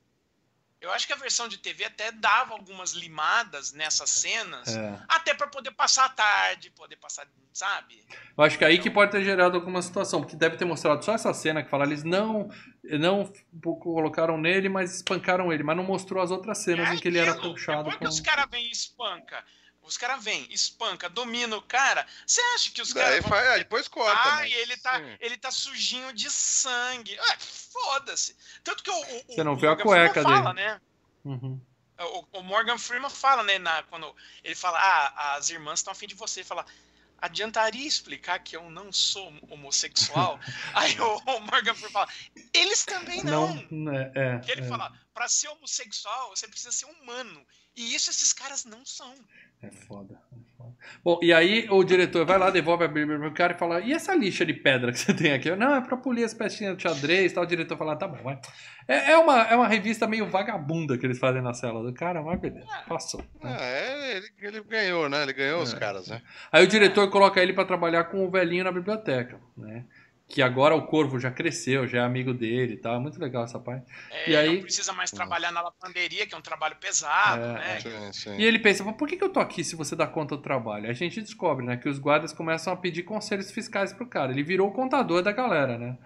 eu 0.81 0.91
acho 0.91 1.05
que 1.05 1.13
a 1.13 1.15
versão 1.15 1.47
de 1.47 1.59
TV 1.59 1.85
até 1.85 2.11
dava 2.11 2.53
algumas 2.53 2.93
limadas 2.93 3.71
nessas 3.71 4.09
cenas, 4.09 4.75
é. 4.75 4.99
até 5.07 5.31
para 5.31 5.45
poder 5.45 5.69
passar 5.71 6.05
a 6.05 6.09
tarde, 6.09 6.71
poder 6.71 6.95
passar, 6.95 7.27
sabe? 7.53 8.03
Eu 8.35 8.43
acho 8.43 8.57
que 8.57 8.63
é 8.63 8.67
aí 8.67 8.79
que 8.79 8.89
pode 8.89 9.11
ter 9.11 9.23
gerado 9.23 9.55
alguma 9.55 9.79
situação, 9.79 10.21
porque 10.21 10.35
deve 10.35 10.57
ter 10.57 10.65
mostrado 10.65 11.05
só 11.05 11.13
essa 11.13 11.31
cena 11.35 11.63
que 11.63 11.69
fala, 11.69 11.85
eles 11.85 12.03
não 12.03 12.49
não 12.83 13.31
colocaram 13.79 14.39
nele, 14.39 14.69
mas 14.69 14.95
espancaram 14.95 15.53
ele, 15.53 15.61
mas 15.61 15.77
não 15.77 15.83
mostrou 15.83 16.21
as 16.21 16.31
outras 16.31 16.57
cenas 16.57 16.89
é 16.89 16.95
em 16.95 16.97
que 16.97 17.07
ele 17.07 17.19
era 17.19 17.35
puxado. 17.35 17.83
Depois 17.83 17.97
com... 17.97 18.05
que 18.05 18.09
os 18.09 18.19
caras 18.19 18.47
vêm 18.49 18.65
e 18.65 18.71
espanca, 18.71 19.45
os 19.83 19.97
caras 19.97 20.23
vêm, 20.23 20.47
espanca, 20.51 21.09
domina 21.09 21.57
o 21.57 21.61
cara. 21.61 22.05
Você 22.25 22.41
acha 22.55 22.71
que 22.71 22.81
os 22.81 22.93
caras. 22.93 23.23
Vão... 23.23 23.37
É, 23.37 23.57
depois 23.59 23.87
corta. 23.87 24.17
Ah, 24.17 24.35
mas... 24.37 24.51
ele 24.51 24.77
tá, 24.77 25.01
ele 25.19 25.37
tá 25.37 25.51
sujinho 25.51 26.13
de 26.13 26.29
sangue. 26.29 27.17
Ah, 27.19 27.37
foda-se. 27.39 28.35
Tanto 28.63 28.83
que 28.83 28.91
o. 28.91 28.93
o 28.93 29.23
Você 29.27 29.43
não 29.43 29.55
viu 29.55 29.71
a 29.71 29.77
cueca 29.77 30.21
fala, 30.21 30.53
dele. 30.53 30.67
Né? 30.67 30.81
Uhum. 31.25 31.59
O, 31.99 32.39
o, 32.39 32.43
Morgan 32.43 32.77
Freeman 32.77 33.09
fala, 33.09 33.43
né? 33.43 33.59
Na, 33.59 33.83
quando 33.83 34.15
ele 34.43 34.55
fala, 34.55 34.79
ah, 34.79 35.35
as 35.35 35.49
irmãs 35.49 35.79
estão 35.79 35.91
afim 35.91 36.07
de 36.07 36.15
você. 36.15 36.39
Ele 36.39 36.47
fala, 36.47 36.65
adiantaria 37.17 37.87
explicar 37.87 38.39
que 38.39 38.55
eu 38.55 38.69
não 38.69 38.91
sou 38.91 39.31
homossexual? 39.49 40.39
Aí 40.73 40.99
o, 40.99 41.17
o, 41.17 41.39
Morgan 41.41 41.73
Freeman 41.75 41.91
fala, 41.91 42.09
eles 42.53 42.83
também 42.85 43.23
não. 43.23 43.55
não 43.69 43.93
é, 43.93 44.11
é, 44.15 44.41
ele 44.47 44.61
é. 44.61 44.67
fala, 44.67 44.91
para 45.13 45.27
ser 45.27 45.49
homossexual, 45.49 46.29
você 46.29 46.47
precisa 46.47 46.71
ser 46.71 46.85
humano. 46.85 47.45
E 47.75 47.95
isso 47.95 48.09
esses 48.09 48.33
caras 48.33 48.65
não 48.65 48.85
são. 48.85 49.15
É 49.63 49.69
foda, 49.69 50.19
é 50.31 50.37
foda. 50.57 50.73
Bom, 51.03 51.19
e 51.21 51.31
aí 51.31 51.67
o 51.69 51.83
diretor 51.83 52.25
vai 52.25 52.39
lá, 52.39 52.49
devolve 52.49 52.83
a 52.83 52.87
Bíblia 52.87 53.19
pro 53.19 53.31
cara 53.31 53.53
e 53.53 53.57
fala: 53.57 53.79
E 53.79 53.93
essa 53.93 54.15
lixa 54.15 54.43
de 54.43 54.53
pedra 54.53 54.91
que 54.91 54.97
você 54.97 55.13
tem 55.13 55.33
aqui? 55.33 55.55
Não, 55.55 55.75
é 55.75 55.81
pra 55.81 55.95
polir 55.95 56.25
as 56.25 56.33
pecinhas 56.33 56.75
do 56.75 56.81
xadrez 56.81 57.31
tal. 57.31 57.43
O 57.43 57.47
diretor 57.47 57.77
fala: 57.77 57.95
Tá 57.95 58.07
bom, 58.07 58.23
vai. 58.23 58.39
É, 58.87 59.11
é, 59.11 59.17
uma, 59.17 59.41
é 59.43 59.55
uma 59.55 59.67
revista 59.67 60.07
meio 60.07 60.25
vagabunda 60.25 60.97
que 60.97 61.05
eles 61.05 61.19
fazem 61.19 61.43
na 61.43 61.53
cela 61.53 61.83
do 61.83 61.93
cara, 61.93 62.23
mas 62.23 62.39
beleza, 62.39 62.65
passou. 62.87 63.23
Né? 63.41 63.55
É, 63.59 64.17
ele, 64.17 64.27
ele, 64.41 64.63
ganhou, 64.63 65.07
né? 65.07 65.21
Ele 65.21 65.33
ganhou 65.33 65.59
é. 65.59 65.63
os 65.63 65.73
caras, 65.75 66.07
né? 66.07 66.21
Aí 66.51 66.63
o 66.63 66.67
diretor 66.67 67.09
coloca 67.11 67.41
ele 67.41 67.53
para 67.53 67.65
trabalhar 67.65 68.05
com 68.05 68.25
o 68.25 68.31
velhinho 68.31 68.63
na 68.63 68.71
biblioteca, 68.71 69.39
né? 69.55 69.85
Que 70.31 70.41
agora 70.41 70.73
o 70.73 70.87
Corvo 70.87 71.19
já 71.19 71.29
cresceu, 71.29 71.85
já 71.85 71.99
é 71.99 72.01
amigo 72.01 72.33
dele 72.33 72.73
e 72.73 72.77
tal. 72.77 72.95
É 72.95 72.99
muito 72.99 73.19
legal 73.19 73.43
essa 73.43 73.59
parte. 73.59 73.85
É, 74.09 74.31
e 74.31 74.35
aí 74.35 74.55
não 74.55 74.61
precisa 74.63 74.93
mais 74.93 75.11
trabalhar 75.11 75.51
na 75.51 75.61
lavanderia, 75.61 76.25
que 76.25 76.33
é 76.33 76.37
um 76.37 76.41
trabalho 76.41 76.77
pesado, 76.77 77.43
é, 77.43 77.53
né? 77.53 77.79
Sim, 77.81 78.13
sim. 78.13 78.37
E 78.37 78.43
ele 78.43 78.57
pensa, 78.57 78.83
por 78.93 79.07
que, 79.07 79.17
que 79.17 79.23
eu 79.23 79.29
tô 79.29 79.41
aqui 79.41 79.61
se 79.63 79.75
você 79.75 79.93
dá 79.93 80.07
conta 80.07 80.37
do 80.37 80.41
trabalho? 80.41 80.89
A 80.89 80.93
gente 80.93 81.21
descobre, 81.21 81.65
né, 81.65 81.75
que 81.75 81.89
os 81.89 81.99
guardas 81.99 82.31
começam 82.31 82.71
a 82.71 82.77
pedir 82.77 83.03
conselhos 83.03 83.51
fiscais 83.51 83.91
pro 83.91 84.07
cara. 84.07 84.31
Ele 84.31 84.43
virou 84.43 84.69
o 84.69 84.71
contador 84.71 85.21
da 85.21 85.33
galera, 85.33 85.77
né? 85.77 85.97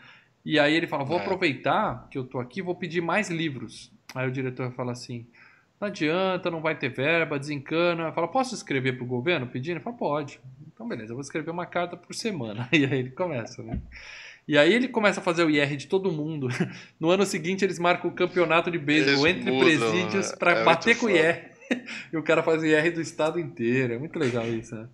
E 0.44 0.60
aí 0.60 0.74
ele 0.74 0.88
fala, 0.88 1.04
vou 1.04 1.20
é. 1.20 1.22
aproveitar 1.22 2.08
que 2.10 2.18
eu 2.18 2.24
tô 2.24 2.40
aqui, 2.40 2.62
vou 2.62 2.76
pedir 2.76 3.02
mais 3.02 3.30
livros. 3.30 3.92
Aí 4.16 4.28
o 4.28 4.32
diretor 4.32 4.72
fala 4.72 4.92
assim, 4.92 5.28
não 5.80 5.88
adianta, 5.88 6.50
não 6.50 6.62
vai 6.62 6.76
ter 6.76 6.90
verba, 6.90 7.38
desencana. 7.38 8.12
Fala, 8.12 8.28
posso 8.28 8.56
escrever 8.56 8.98
pro 8.98 9.06
governo 9.06 9.46
pedindo? 9.46 9.80
Fala, 9.82 9.96
pode. 9.96 10.40
Então, 10.76 10.86
beleza, 10.90 11.14
eu 11.14 11.16
vou 11.16 11.22
escrever 11.22 11.50
uma 11.50 11.66
carta 11.66 11.96
por 11.96 12.14
semana. 12.14 12.68
E 12.76 12.86
aí 12.86 13.00
ele 13.00 13.12
começa, 13.12 13.64
né? 13.64 13.82
E 14.46 14.58
aí 14.58 14.74
ele 14.74 14.90
começa 14.90 15.22
a 15.22 15.24
fazer 15.24 15.44
o 15.44 15.50
IR 15.50 15.78
de 15.78 15.88
todo 15.88 16.12
mundo. 16.12 16.50
No 17.00 17.10
ano 17.10 17.26
seguinte 17.26 17.64
eles 17.64 17.80
marcam 17.80 18.12
o 18.12 18.14
campeonato 18.14 18.70
de 18.70 18.78
beisebol 18.78 19.26
entre 19.26 19.52
mudam, 19.52 19.60
presídios 19.60 20.32
para 20.34 20.52
é 20.52 20.64
bater 20.64 20.98
com 20.98 21.06
o 21.06 21.10
IR. 21.10 21.52
e 22.12 22.18
o 22.18 22.22
cara 22.22 22.44
faz 22.44 22.62
o 22.62 22.66
IR 22.66 22.94
do 22.94 23.02
estado 23.02 23.40
inteiro. 23.40 23.94
É 23.94 23.98
muito 23.98 24.20
legal 24.20 24.46
isso, 24.46 24.76
né? 24.76 24.90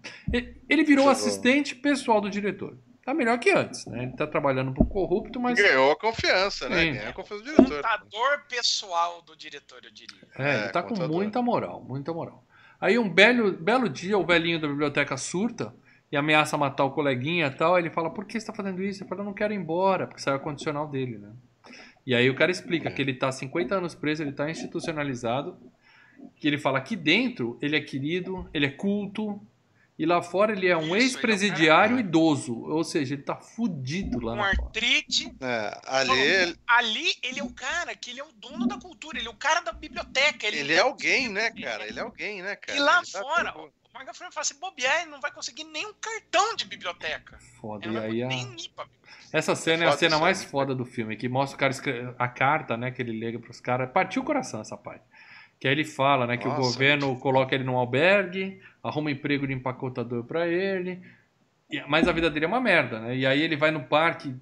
Ele 0.69 0.83
virou 0.83 1.09
assistente 1.09 1.75
pessoal 1.75 2.21
do 2.21 2.29
diretor. 2.29 2.77
Tá 3.03 3.15
melhor 3.15 3.39
que 3.39 3.49
antes, 3.49 3.87
né? 3.87 4.03
Ele 4.03 4.11
tá 4.11 4.27
trabalhando 4.27 4.73
pro 4.73 4.85
corrupto, 4.85 5.39
mas. 5.39 5.59
Ganhou 5.59 5.91
a 5.91 5.95
confiança, 5.95 6.69
né? 6.69 6.85
Ganhou 6.85 7.09
a 7.09 7.13
confiança 7.13 7.43
do 7.43 7.49
diretor. 7.49 7.75
Contador 7.77 8.45
pessoal 8.47 9.21
do 9.23 9.35
diretor, 9.35 9.79
eu 9.83 9.91
diria. 9.91 10.21
É, 10.37 10.55
ele 10.55 10.65
é, 10.65 10.69
tá 10.69 10.83
contador. 10.83 11.09
com 11.09 11.15
muita 11.15 11.41
moral, 11.41 11.83
muita 11.83 12.13
moral. 12.13 12.45
Aí 12.81 12.97
um 12.97 13.07
belo, 13.07 13.53
belo 13.53 13.87
dia, 13.87 14.17
o 14.17 14.25
velhinho 14.25 14.59
da 14.59 14.67
biblioteca 14.67 15.15
surta 15.15 15.71
e 16.11 16.17
ameaça 16.17 16.57
matar 16.57 16.83
o 16.83 16.91
coleguinha 16.91 17.45
e 17.45 17.51
tal. 17.51 17.77
Ele 17.77 17.91
fala, 17.91 18.09
por 18.09 18.25
que 18.25 18.39
você 18.39 18.47
tá 18.47 18.53
fazendo 18.53 18.83
isso? 18.83 19.03
Ele 19.03 19.09
fala, 19.09 19.21
eu 19.21 19.25
não 19.25 19.33
quero 19.33 19.53
ir 19.53 19.57
embora, 19.57 20.07
porque 20.07 20.21
saiu 20.21 20.37
o 20.37 20.39
condicional 20.39 20.87
dele, 20.87 21.19
né? 21.19 21.29
E 22.05 22.15
aí 22.15 22.27
o 22.27 22.35
cara 22.35 22.49
explica 22.49 22.89
que 22.89 22.99
ele 22.99 23.13
tá 23.13 23.31
50 23.31 23.75
anos 23.75 23.93
preso, 23.93 24.23
ele 24.23 24.31
tá 24.31 24.49
institucionalizado, 24.49 25.55
que 26.35 26.47
ele 26.47 26.57
fala 26.57 26.81
que 26.81 26.95
dentro 26.95 27.57
ele 27.61 27.75
é 27.75 27.81
querido, 27.81 28.49
ele 28.51 28.65
é 28.65 28.71
culto, 28.71 29.39
e 30.01 30.05
lá 30.07 30.19
fora 30.19 30.51
ele 30.53 30.67
é 30.67 30.75
um 30.75 30.95
ex-presidiário 30.95 31.93
é 31.93 31.97
um 31.97 31.99
idoso. 31.99 32.59
Ou 32.63 32.83
seja, 32.83 33.13
ele 33.13 33.21
tá 33.21 33.35
fudido 33.35 34.19
lá 34.19 34.35
Com 34.35 34.43
artrite. 34.43 35.31
É, 35.39 35.79
ali, 35.85 36.19
ele... 36.19 36.59
ali 36.65 37.13
ele 37.21 37.39
é 37.39 37.43
o 37.43 37.51
cara 37.51 37.95
que 37.95 38.09
ele 38.09 38.19
é 38.19 38.23
o 38.23 38.31
dono 38.31 38.67
da 38.67 38.79
cultura, 38.79 39.19
ele 39.19 39.27
é 39.27 39.29
o 39.29 39.35
cara 39.35 39.59
da 39.59 39.71
biblioteca. 39.71 40.47
Ele, 40.47 40.57
ele 40.57 40.73
é 40.73 40.79
alguém, 40.79 41.29
né, 41.29 41.51
cara? 41.51 41.85
Ele 41.85 41.99
é 41.99 42.01
alguém, 42.01 42.41
né, 42.41 42.55
cara? 42.55 42.75
E 42.75 42.81
lá 42.81 42.97
ele 42.97 43.11
tá 43.11 43.21
fora, 43.21 43.51
tá 43.51 43.59
o 43.59 43.69
Morgan 43.93 44.11
Freeman 44.11 44.31
fala 44.31 44.41
assim, 44.41 44.59
bobear, 44.59 45.01
ele 45.03 45.11
não 45.11 45.21
vai 45.21 45.31
conseguir 45.31 45.65
nem 45.65 45.85
um 45.85 45.93
cartão 45.93 46.55
de 46.55 46.65
biblioteca. 46.65 47.37
Foda, 47.61 47.87
e 47.87 47.95
aí 47.95 48.23
a... 48.23 48.29
Essa 49.31 49.53
cena 49.53 49.85
é 49.85 49.87
a 49.87 49.91
cena 49.91 50.17
mais 50.17 50.43
foda 50.43 50.73
do 50.73 50.83
filme, 50.83 51.15
que 51.15 51.29
mostra 51.29 51.55
o 51.55 51.59
cara 51.59 51.71
escreve... 51.71 52.11
a 52.17 52.27
carta, 52.27 52.75
né, 52.75 52.89
que 52.89 53.03
ele 53.03 53.11
liga 53.11 53.37
pros 53.37 53.59
caras. 53.59 53.91
Partiu 53.91 54.23
o 54.23 54.25
coração 54.25 54.61
essa 54.61 54.75
parte. 54.75 55.03
Que 55.59 55.67
aí 55.67 55.75
ele 55.75 55.85
fala, 55.85 56.25
né, 56.25 56.37
que 56.37 56.47
Nossa, 56.47 56.59
o 56.59 56.63
governo 56.63 57.19
coloca 57.19 57.53
ele 57.53 57.63
num 57.63 57.77
albergue, 57.77 58.59
arruma 58.83 59.11
emprego 59.11 59.47
de 59.47 59.53
empacotador 59.53 60.23
para 60.23 60.47
ele, 60.47 61.01
mas 61.87 62.07
a 62.07 62.11
vida 62.11 62.29
dele 62.29 62.45
é 62.45 62.47
uma 62.47 62.59
merda, 62.59 62.99
né? 62.99 63.15
E 63.15 63.25
aí 63.25 63.41
ele 63.41 63.55
vai 63.55 63.71
no 63.71 63.83
parque 63.83 64.35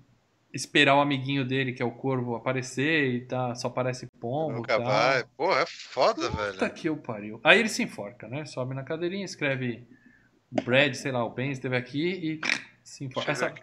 esperar 0.53 0.95
o 0.95 1.01
amiguinho 1.01 1.45
dele, 1.45 1.73
que 1.73 1.81
é 1.81 1.85
o 1.85 1.91
corvo, 1.91 2.35
aparecer 2.35 3.13
e 3.13 3.21
tá, 3.21 3.53
só 3.53 3.67
aparece 3.67 4.07
pombo. 4.19 4.57
Nunca 4.57 4.77
tá. 4.77 4.83
vai. 4.83 5.23
Pô, 5.37 5.55
é 5.55 5.65
foda, 5.65 6.29
Puta 6.29 6.37
velho. 6.37 6.53
Puta 6.53 6.69
que 6.69 6.89
eu 6.89 6.97
pariu. 6.97 7.39
Aí 7.43 7.59
ele 7.59 7.69
se 7.69 7.83
enforca, 7.83 8.27
né? 8.27 8.45
Sobe 8.45 8.73
na 8.73 8.83
cadeirinha, 8.83 9.25
escreve 9.25 9.87
Brad, 10.63 10.93
sei 10.95 11.11
lá, 11.11 11.23
o 11.23 11.29
Ben 11.29 11.51
esteve 11.51 11.77
aqui 11.77 12.07
e 12.07 12.41
se 12.83 13.05
enforca. 13.05 13.31
Essa... 13.31 13.53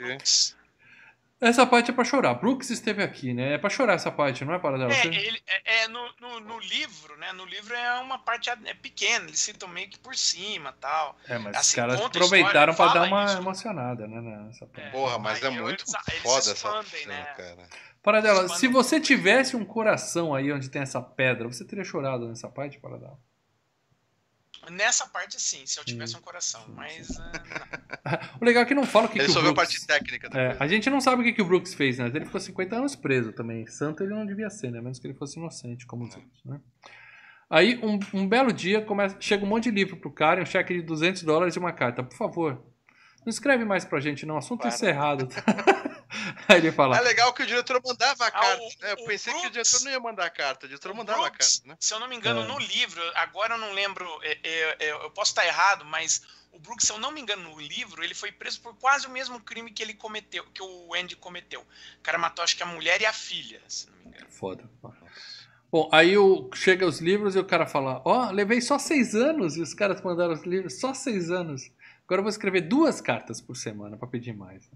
Essa 1.39 1.67
parte 1.67 1.91
é 1.91 1.95
pra 1.95 2.03
chorar. 2.03 2.35
Brooks 2.35 2.71
esteve 2.71 3.03
aqui, 3.03 3.35
né? 3.35 3.55
É 3.55 3.59
pra 3.59 3.69
chorar 3.69 3.93
essa 3.93 4.11
parte, 4.11 4.43
não 4.45 4.55
é 4.55 4.59
para 4.59 4.79
dela? 4.79 4.93
É, 4.93 5.07
ele, 5.07 5.43
é, 5.47 5.83
é 5.83 5.89
no, 5.89 6.01
no, 6.19 6.41
no, 6.41 6.59
livro, 6.61 7.15
né? 7.19 7.31
No 7.33 7.45
livro 7.45 7.75
é 7.75 8.01
uma 8.01 8.19
parte 8.19 8.49
é 8.49 8.75
pequena, 8.75 9.27
eles 9.27 9.41
citam 9.41 9.69
meio 9.69 9.89
que 9.91 9.99
por 9.99 10.17
cima 10.17 10.73
tal. 10.81 11.15
É, 11.29 11.37
mas 11.37 11.57
assim, 11.57 11.69
os 11.69 11.75
caras 11.75 12.01
aproveitaram 12.01 12.75
pra 12.75 12.87
dar 12.87 13.07
uma 13.07 13.25
isso. 13.27 13.37
emocionada, 13.37 14.07
né? 14.07 14.21
Nessa 14.47 14.67
parte. 14.67 14.89
É, 14.89 14.91
Porra, 14.91 15.19
mas 15.19 15.43
é 15.43 15.51
muito 15.51 15.85
eles, 15.85 16.23
foda 16.23 16.47
eles 16.47 16.49
essa 16.49 16.83
filme, 16.83 17.07
né? 17.07 17.25
cara. 17.37 17.69
Para 18.03 18.21
dela, 18.21 18.49
se 18.49 18.69
você 18.69 18.99
tivesse 18.99 19.57
um 19.57 19.65
coração 19.65 20.35
aí 20.35 20.51
onde 20.53 20.71
tem 20.71 20.81
essa 20.81 21.03
pedra, 21.03 21.49
você 21.49 21.67
teria 21.67 21.85
chorado 21.85 22.29
nessa 22.29 22.49
parte, 22.49 22.79
para 22.79 22.97
dela? 22.97 23.19
Nessa 24.71 25.07
parte, 25.07 25.41
sim, 25.41 25.65
se 25.65 25.79
eu 25.79 25.85
tivesse 25.85 26.17
um 26.17 26.21
coração, 26.21 26.65
mas. 26.75 27.11
Uh, 27.11 27.23
o 28.41 28.45
legal 28.45 28.63
é 28.63 28.67
que 28.67 28.75
não 28.75 28.85
fala 28.85 29.07
o 29.07 29.09
que, 29.09 29.19
ele 29.19 29.27
que 29.27 29.31
o 29.31 29.35
Brooks... 29.35 29.51
a 29.51 29.55
parte 29.55 29.87
técnica 29.87 30.31
é, 30.35 30.57
A 30.59 30.67
gente 30.67 30.91
não 30.91 31.01
sabe 31.01 31.23
o 31.23 31.25
que, 31.25 31.33
que 31.33 31.43
o 31.43 31.45
Brooks 31.45 31.75
fez, 31.75 31.99
né? 31.99 32.11
Ele 32.13 32.25
ficou 32.25 32.41
50 32.41 32.77
anos 32.77 32.97
preso 32.97 33.33
também. 33.33 33.67
Santo 33.67 34.03
ele 34.03 34.15
não 34.15 34.27
devia 34.27 34.51
ser, 34.51 34.71
né? 34.71 34.81
Menos 34.81 34.99
que 34.99 35.07
ele 35.07 35.15
fosse 35.15 35.39
inocente, 35.39 35.87
como 35.87 36.05
os 36.05 36.15
é. 36.15 36.19
outros, 36.19 36.45
né? 36.45 36.61
Aí, 37.49 37.79
um, 37.83 37.99
um 38.13 38.29
belo 38.29 38.53
dia, 38.53 38.83
começa, 38.83 39.17
chega 39.21 39.45
um 39.45 39.49
monte 39.49 39.65
de 39.65 39.71
livro 39.71 39.97
pro 39.97 40.11
cara, 40.11 40.43
um 40.43 40.47
cheque 40.47 40.75
de 40.75 40.83
200 40.83 41.23
dólares 41.23 41.55
e 41.55 41.59
uma 41.59 41.73
carta. 41.73 42.03
Por 42.03 42.17
favor, 42.17 42.61
não 43.25 43.31
escreve 43.31 43.65
mais 43.65 43.85
pra 43.85 44.01
gente, 44.01 44.27
não. 44.27 44.37
Assunto 44.37 44.61
Para. 44.61 44.69
encerrado. 44.69 45.29
Aí 46.49 46.59
ele 46.59 46.73
fala. 46.73 46.97
É 46.97 47.01
legal 47.01 47.33
que 47.33 47.43
o 47.43 47.47
diretor 47.47 47.81
mandava 47.85 48.25
a 48.25 48.29
ah, 48.29 48.31
carta. 48.31 48.63
Ah, 48.83 48.87
o, 48.87 48.87
eu 48.87 49.07
pensei 49.07 49.33
Brooks, 49.33 49.41
que 49.43 49.47
o 49.47 49.51
diretor 49.51 49.85
não 49.85 49.91
ia 49.91 50.01
mandar 50.01 50.27
a 50.27 50.31
carta. 50.31 50.67
O 50.67 50.69
diretor 50.69 50.93
o 50.93 50.97
mandava 50.97 51.23
Brooks, 51.23 51.57
a 51.57 51.59
carta, 51.59 51.69
né? 51.69 51.77
Se 51.81 51.95
eu 51.95 52.01
não 52.01 52.09
me 52.09 52.17
engano, 52.17 52.43
é. 52.43 52.47
no 52.47 52.59
livro, 52.59 53.03
agora 53.15 53.55
eu 53.55 53.59
não 53.59 53.73
lembro, 53.73 54.07
é, 54.23 54.39
é, 54.43 54.77
é, 54.81 54.91
eu 54.93 55.11
posso 55.11 55.33
estar 55.33 55.47
errado, 55.47 55.85
mas 55.85 56.23
o 56.53 56.59
Brooks, 56.59 56.87
se 56.87 56.93
eu 56.93 56.99
não 56.99 57.11
me 57.11 57.21
engano, 57.21 57.51
no 57.51 57.61
livro, 57.61 58.03
ele 58.03 58.15
foi 58.15 58.33
preso 58.33 58.61
por 58.61 58.75
quase 58.77 59.07
o 59.07 59.11
mesmo 59.11 59.41
crime 59.41 59.71
que 59.71 59.83
ele 59.83 59.95
cometeu, 59.95 60.45
que 60.55 60.63
o 60.63 60.95
Andy 60.95 61.17
cometeu. 61.17 61.61
O 61.61 62.03
cara 62.03 62.19
matou, 62.19 62.43
acho 62.43 62.57
que 62.57 62.63
a 62.63 62.67
mulher 62.67 63.01
e 63.01 63.07
a 63.07 63.13
filha, 63.13 63.61
se 63.69 63.91
não 63.91 63.99
me 63.99 64.07
engano. 64.07 64.27
Foda. 64.31 64.71
Bom, 65.71 65.91
aí 65.93 66.17
o, 66.17 66.49
chega 66.55 66.87
os 66.87 67.01
livros 67.01 67.35
e 67.35 67.39
o 67.39 67.45
cara 67.45 67.67
fala: 67.67 68.01
Ó, 68.05 68.29
oh, 68.29 68.31
levei 68.31 68.61
só 68.61 68.79
seis 68.79 69.15
anos 69.15 69.57
e 69.57 69.61
os 69.61 69.75
caras 69.75 70.01
mandaram 70.01 70.33
os 70.33 70.45
livros, 70.45 70.81
só 70.81 70.95
seis 70.95 71.31
anos. 71.31 71.71
Agora 72.05 72.21
eu 72.21 72.23
vou 72.23 72.31
escrever 72.31 72.63
duas 72.63 73.01
cartas 73.01 73.41
por 73.41 73.57
semana 73.57 73.97
para 73.97 74.09
pedir 74.09 74.33
mais. 74.33 74.71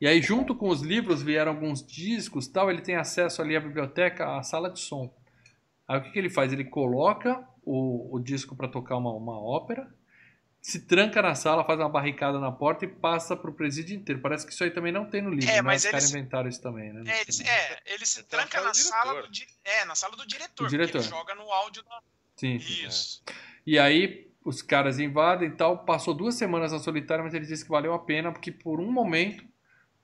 E 0.00 0.06
aí, 0.06 0.20
junto 0.22 0.54
com 0.54 0.68
os 0.68 0.80
livros, 0.82 1.22
vieram 1.22 1.52
alguns 1.52 1.84
discos 1.86 2.46
tal. 2.48 2.70
Ele 2.70 2.82
tem 2.82 2.96
acesso 2.96 3.40
ali 3.42 3.56
à 3.56 3.60
biblioteca, 3.60 4.36
à 4.36 4.42
sala 4.42 4.70
de 4.70 4.80
som. 4.80 5.14
Aí 5.86 5.98
o 5.98 6.02
que, 6.02 6.10
que 6.10 6.18
ele 6.18 6.30
faz? 6.30 6.52
Ele 6.52 6.64
coloca 6.64 7.46
o, 7.64 8.16
o 8.16 8.20
disco 8.20 8.56
para 8.56 8.68
tocar 8.68 8.96
uma, 8.96 9.12
uma 9.12 9.38
ópera, 9.40 9.92
se 10.60 10.86
tranca 10.86 11.20
na 11.20 11.34
sala, 11.34 11.64
faz 11.64 11.78
uma 11.80 11.88
barricada 11.88 12.38
na 12.38 12.52
porta 12.52 12.84
e 12.84 12.88
passa 12.88 13.36
pro 13.36 13.52
presídio 13.52 13.96
inteiro. 13.96 14.20
Parece 14.20 14.46
que 14.46 14.52
isso 14.52 14.62
aí 14.62 14.70
também 14.70 14.92
não 14.92 15.08
tem 15.10 15.20
no 15.20 15.30
livro, 15.30 15.48
É, 15.50 15.54
né? 15.56 15.62
mas 15.62 15.84
Os 15.84 15.90
caras 15.90 16.04
eles- 16.04 16.14
inventaram 16.14 16.48
isso 16.48 16.62
também, 16.62 16.92
né? 16.92 17.02
É, 17.06 17.20
ele, 17.22 17.32
se- 17.32 17.42
é, 17.48 17.80
ele 17.86 18.06
se 18.06 18.22
tranca 18.24 18.60
na 18.60 18.72
sala 18.72 19.22
do, 19.22 19.30
di- 19.30 19.46
é, 19.64 19.84
na 19.84 19.94
sala 19.96 20.16
do 20.16 20.24
diretor, 20.26 20.68
diretor. 20.68 20.98
ele 21.00 21.08
joga 21.08 21.34
no 21.34 21.50
áudio 21.50 21.82
da... 21.82 22.00
Sim, 22.36 22.58
sim. 22.60 22.86
Isso. 22.86 23.22
E 23.66 23.76
aí 23.78 24.30
os 24.44 24.62
caras 24.62 24.98
invadem 25.00 25.48
e 25.48 25.52
tal. 25.52 25.84
Passou 25.84 26.14
duas 26.14 26.34
semanas 26.36 26.72
na 26.72 26.78
solitária, 26.78 27.22
mas 27.24 27.34
ele 27.34 27.46
disse 27.46 27.64
que 27.64 27.70
valeu 27.70 27.92
a 27.92 27.98
pena, 27.98 28.32
porque 28.32 28.50
por 28.52 28.80
um 28.80 28.90
momento 28.90 29.44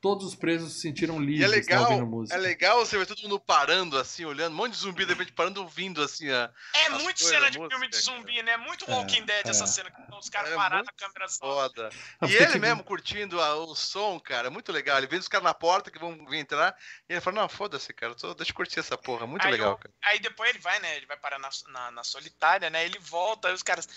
todos 0.00 0.26
os 0.26 0.34
presos 0.34 0.74
se 0.74 0.80
sentiram 0.80 1.20
E 1.22 1.26
livres 1.26 1.44
é 1.44 1.48
né, 1.48 1.56
legal, 1.56 1.82
ouvindo 1.84 2.06
música. 2.06 2.36
é 2.36 2.40
legal 2.40 2.78
você 2.84 2.96
ver 2.96 3.06
todo 3.06 3.20
mundo 3.22 3.40
parando 3.40 3.98
assim, 3.98 4.24
olhando, 4.24 4.52
um 4.52 4.56
monte 4.56 4.72
de 4.72 4.78
zumbi 4.78 5.04
de 5.04 5.12
repente 5.12 5.32
parando, 5.32 5.60
ouvindo 5.62 6.02
assim, 6.02 6.30
a... 6.30 6.50
É 6.74 6.86
As 6.86 7.02
muito 7.02 7.18
coisas, 7.20 7.28
cena 7.28 7.50
de 7.50 7.58
música, 7.58 7.76
filme 7.76 7.90
de 7.90 8.02
cara. 8.04 8.16
zumbi, 8.18 8.42
né? 8.42 8.56
Muito 8.56 8.84
É, 8.88 8.94
Walking 8.94 9.24
Dead 9.24 9.46
é. 9.46 9.50
essa 9.50 9.66
cena, 9.66 9.90
que 9.90 10.00
estão 10.00 10.18
os 10.18 10.28
caras 10.30 10.50
É 10.52 10.54
parados, 10.54 10.88
a 10.88 10.92
câmera 10.92 11.28
só. 11.28 11.38
foda. 11.46 11.88
Ah, 12.20 12.26
E 12.26 12.34
ele 12.36 12.46
tipo, 12.46 12.58
mesmo 12.60 12.84
curtindo 12.84 13.40
a- 13.40 13.56
o 13.56 13.74
som, 13.74 14.18
cara, 14.20 14.50
muito 14.50 14.70
legal. 14.72 14.98
Ele 14.98 15.06
vê 15.06 15.16
os 15.16 15.28
caras 15.28 15.44
na 15.44 15.54
porta 15.54 15.90
que 15.90 15.98
vão 15.98 16.24
vir 16.26 16.38
entrar 16.38 16.76
e 17.08 17.12
ele 17.14 17.20
fala, 17.20 17.40
não, 17.42 17.48
foda-se, 17.48 17.92
cara, 17.92 18.14
só 18.16 18.34
deixa 18.34 18.52
eu 18.52 18.56
curtir 18.56 18.78
essa 18.80 18.96
porra, 18.96 19.26
muito 19.26 19.44
Aí 19.44 19.52
legal, 19.52 19.72
eu- 19.72 19.78
cara. 19.78 19.94
Aí 20.04 20.18
depois 20.20 20.50
ele 20.50 20.58
vai, 20.60 20.78
né? 20.80 20.96
Ele 20.96 21.06
vai 21.06 21.16
parar 21.16 21.38
na, 21.38 21.48
na, 21.68 21.90
na 21.90 22.04
solitária, 22.04 22.70
né? 22.70 22.84
Ele 22.84 22.98
volta, 23.00 23.48
aí 23.48 23.54
os 23.54 23.62
caras. 23.62 23.88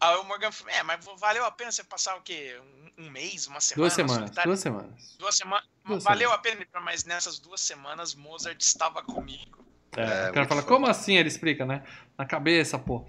Aí 0.00 0.16
o 0.16 0.24
Morgan 0.24 0.52
Freeman, 0.52 0.80
é, 0.80 0.82
mas 0.82 1.04
valeu 1.18 1.44
a 1.44 1.50
pena 1.50 1.72
você 1.72 1.82
passar 1.84 2.16
o 2.16 2.20
quê? 2.22 2.60
Um, 2.98 3.04
um 3.06 3.10
mês, 3.10 3.46
uma 3.46 3.60
semana? 3.60 3.88
Duas 3.88 3.96
na 3.96 4.08
semanas, 4.08 4.30
duas 4.44 4.60
semanas. 4.60 5.16
Duas 5.18 5.36
semanas. 5.36 5.68
Duas 5.84 6.04
valeu 6.04 6.32
a 6.32 6.38
pena, 6.38 6.66
mas 6.82 7.04
nessas 7.04 7.38
duas 7.38 7.60
semanas 7.60 8.14
Mozart 8.14 8.60
estava 8.60 9.02
comigo. 9.02 9.64
É, 9.96 10.26
É, 10.26 10.30
o 10.30 10.34
cara 10.34 10.46
fala, 10.46 10.60
foda. 10.62 10.74
como 10.74 10.86
assim? 10.86 11.16
Ele 11.16 11.28
explica, 11.28 11.64
né? 11.64 11.82
Na 12.18 12.26
cabeça, 12.26 12.78
pô. 12.78 13.06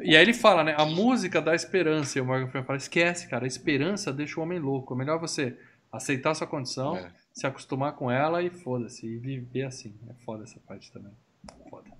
E 0.00 0.16
aí 0.16 0.22
ele 0.22 0.32
fala, 0.32 0.62
né? 0.64 0.74
A 0.78 0.84
música 0.86 1.42
dá 1.42 1.54
esperança. 1.54 2.16
E 2.18 2.22
o 2.22 2.24
Morgan 2.24 2.46
Freeman 2.48 2.66
fala, 2.66 2.76
esquece, 2.78 3.28
cara. 3.28 3.44
A 3.44 3.48
esperança 3.48 4.12
deixa 4.12 4.38
o 4.38 4.42
homem 4.42 4.58
louco. 4.58 4.94
É 4.94 4.96
melhor 4.96 5.18
você 5.18 5.58
aceitar 5.90 6.30
a 6.30 6.34
sua 6.36 6.46
condição, 6.46 6.96
É. 6.96 7.12
se 7.32 7.46
acostumar 7.46 7.94
com 7.94 8.08
ela 8.10 8.40
e 8.42 8.50
foda-se. 8.50 9.04
E 9.06 9.18
viver 9.18 9.64
assim. 9.64 9.98
É 10.08 10.14
foda 10.24 10.44
essa 10.44 10.60
parte 10.60 10.90
também. 10.92 11.12
Foda. 11.68 11.90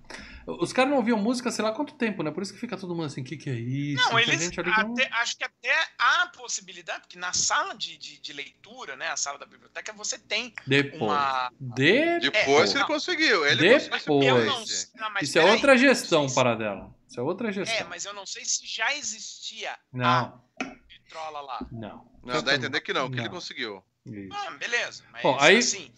Os 0.59 0.73
caras 0.73 0.89
não 0.91 0.97
ouviam 0.97 1.17
música, 1.17 1.51
sei 1.51 1.63
lá 1.63 1.71
quanto 1.71 1.93
tempo, 1.95 2.23
né? 2.23 2.31
Por 2.31 2.41
isso 2.43 2.53
que 2.53 2.59
fica 2.59 2.75
todo 2.77 2.95
mundo 2.95 3.05
assim, 3.05 3.21
o 3.21 3.23
que, 3.23 3.37
que 3.37 3.49
é 3.49 3.53
isso? 3.53 4.03
Não, 4.03 4.15
Tem 4.15 4.19
eles. 4.29 4.41
gente 4.41 4.59
ali 4.59 4.73
que 4.73 4.83
não- 4.83 4.93
até- 4.93 5.09
acho 5.13 5.37
que 5.37 5.43
até 5.43 5.73
há 5.97 6.23
a 6.23 6.27
possibilidade, 6.29 7.01
porque 7.01 7.17
na 7.19 7.33
sala 7.33 7.73
de, 7.75 7.97
de, 7.97 8.19
de 8.19 8.33
leitura, 8.33 8.95
né? 8.95 9.07
A 9.09 9.17
sala 9.17 9.37
da 9.37 9.45
biblioteca, 9.45 9.91
você 9.93 10.17
tem 10.17 10.53
Depois. 10.65 11.01
uma. 11.01 11.51
Depois. 11.59 12.21
Depois 12.21 12.69
É, 12.69 12.73
ele 12.73 12.79
não. 12.79 12.87
conseguiu, 12.87 13.45
ele 13.45 13.61
Depois. 13.61 13.87
conseguiu 14.05 14.45
não, 14.45 14.59
não, 14.95 15.09
mas 15.13 15.29
Isso 15.29 15.39
é 15.39 15.43
outra 15.45 15.73
não 15.73 15.79
sei 15.79 15.87
gestão 15.89 16.27
se- 16.29 16.35
para 16.35 16.55
dela. 16.55 16.95
Isso 17.07 17.19
é 17.19 17.23
outra 17.23 17.49
É, 17.49 17.51
gestão. 17.51 17.87
mas 17.89 18.05
eu 18.05 18.13
não 18.13 18.25
sei 18.25 18.45
se 18.45 18.65
já 18.67 18.95
existia 18.95 19.71
a 19.73 19.79
Não, 19.91 20.43
vitrola 20.87 21.41
lá. 21.41 21.67
não. 21.71 22.07
Não, 22.23 22.43
dá 22.43 22.51
a 22.51 22.55
entender 22.55 22.81
que 22.81 22.93
não, 22.93 23.09
que 23.09 23.19
ele 23.19 23.29
conseguiu. 23.29 23.83
Isso. 24.05 24.29
Ah, 24.33 24.51
beleza. 24.51 25.03
Mas 25.11 25.21
Bom, 25.23 25.37
aí- 25.39 25.57
assim, 25.57 25.91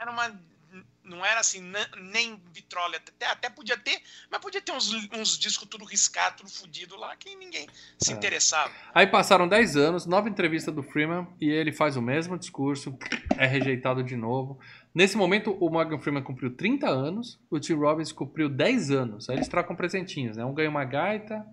era 0.00 0.10
uma. 0.10 0.28
Não 1.12 1.24
era 1.24 1.40
assim, 1.40 1.60
nem 2.12 2.40
vitrola. 2.52 2.96
Até, 2.96 3.26
até 3.26 3.50
podia 3.50 3.76
ter, 3.76 4.00
mas 4.30 4.40
podia 4.40 4.60
ter 4.60 4.72
uns, 4.72 4.92
uns 5.12 5.38
discos 5.38 5.68
tudo 5.68 5.84
riscado, 5.84 6.38
tudo 6.38 6.50
fudido 6.50 6.96
lá, 6.96 7.14
que 7.16 7.34
ninguém 7.36 7.66
se 7.98 8.12
É. 8.12 8.16
interessava. 8.16 8.72
Aí 8.94 9.06
passaram 9.06 9.46
10 9.46 9.76
anos, 9.76 10.06
nova 10.06 10.28
entrevista 10.28 10.72
do 10.72 10.82
Freeman 10.82 11.26
e 11.40 11.48
ele 11.50 11.72
faz 11.72 11.96
o 11.96 12.02
mesmo 12.02 12.38
discurso, 12.38 12.96
é 13.36 13.46
rejeitado 13.46 14.02
de 14.02 14.16
novo. 14.16 14.58
Nesse 14.94 15.16
momento, 15.16 15.56
o 15.60 15.70
Morgan 15.70 15.98
Freeman 15.98 16.22
cumpriu 16.22 16.54
30 16.56 16.88
anos, 16.88 17.38
o 17.50 17.58
Tim 17.60 17.74
Robbins 17.74 18.12
cumpriu 18.12 18.48
10 18.48 18.90
anos. 18.90 19.28
Aí 19.30 19.36
eles 19.36 19.48
trocam 19.48 19.74
presentinhos, 19.76 20.36
né? 20.36 20.44
Um 20.44 20.52
ganha 20.54 20.68
uma 20.68 20.84
gaita, 20.84 21.44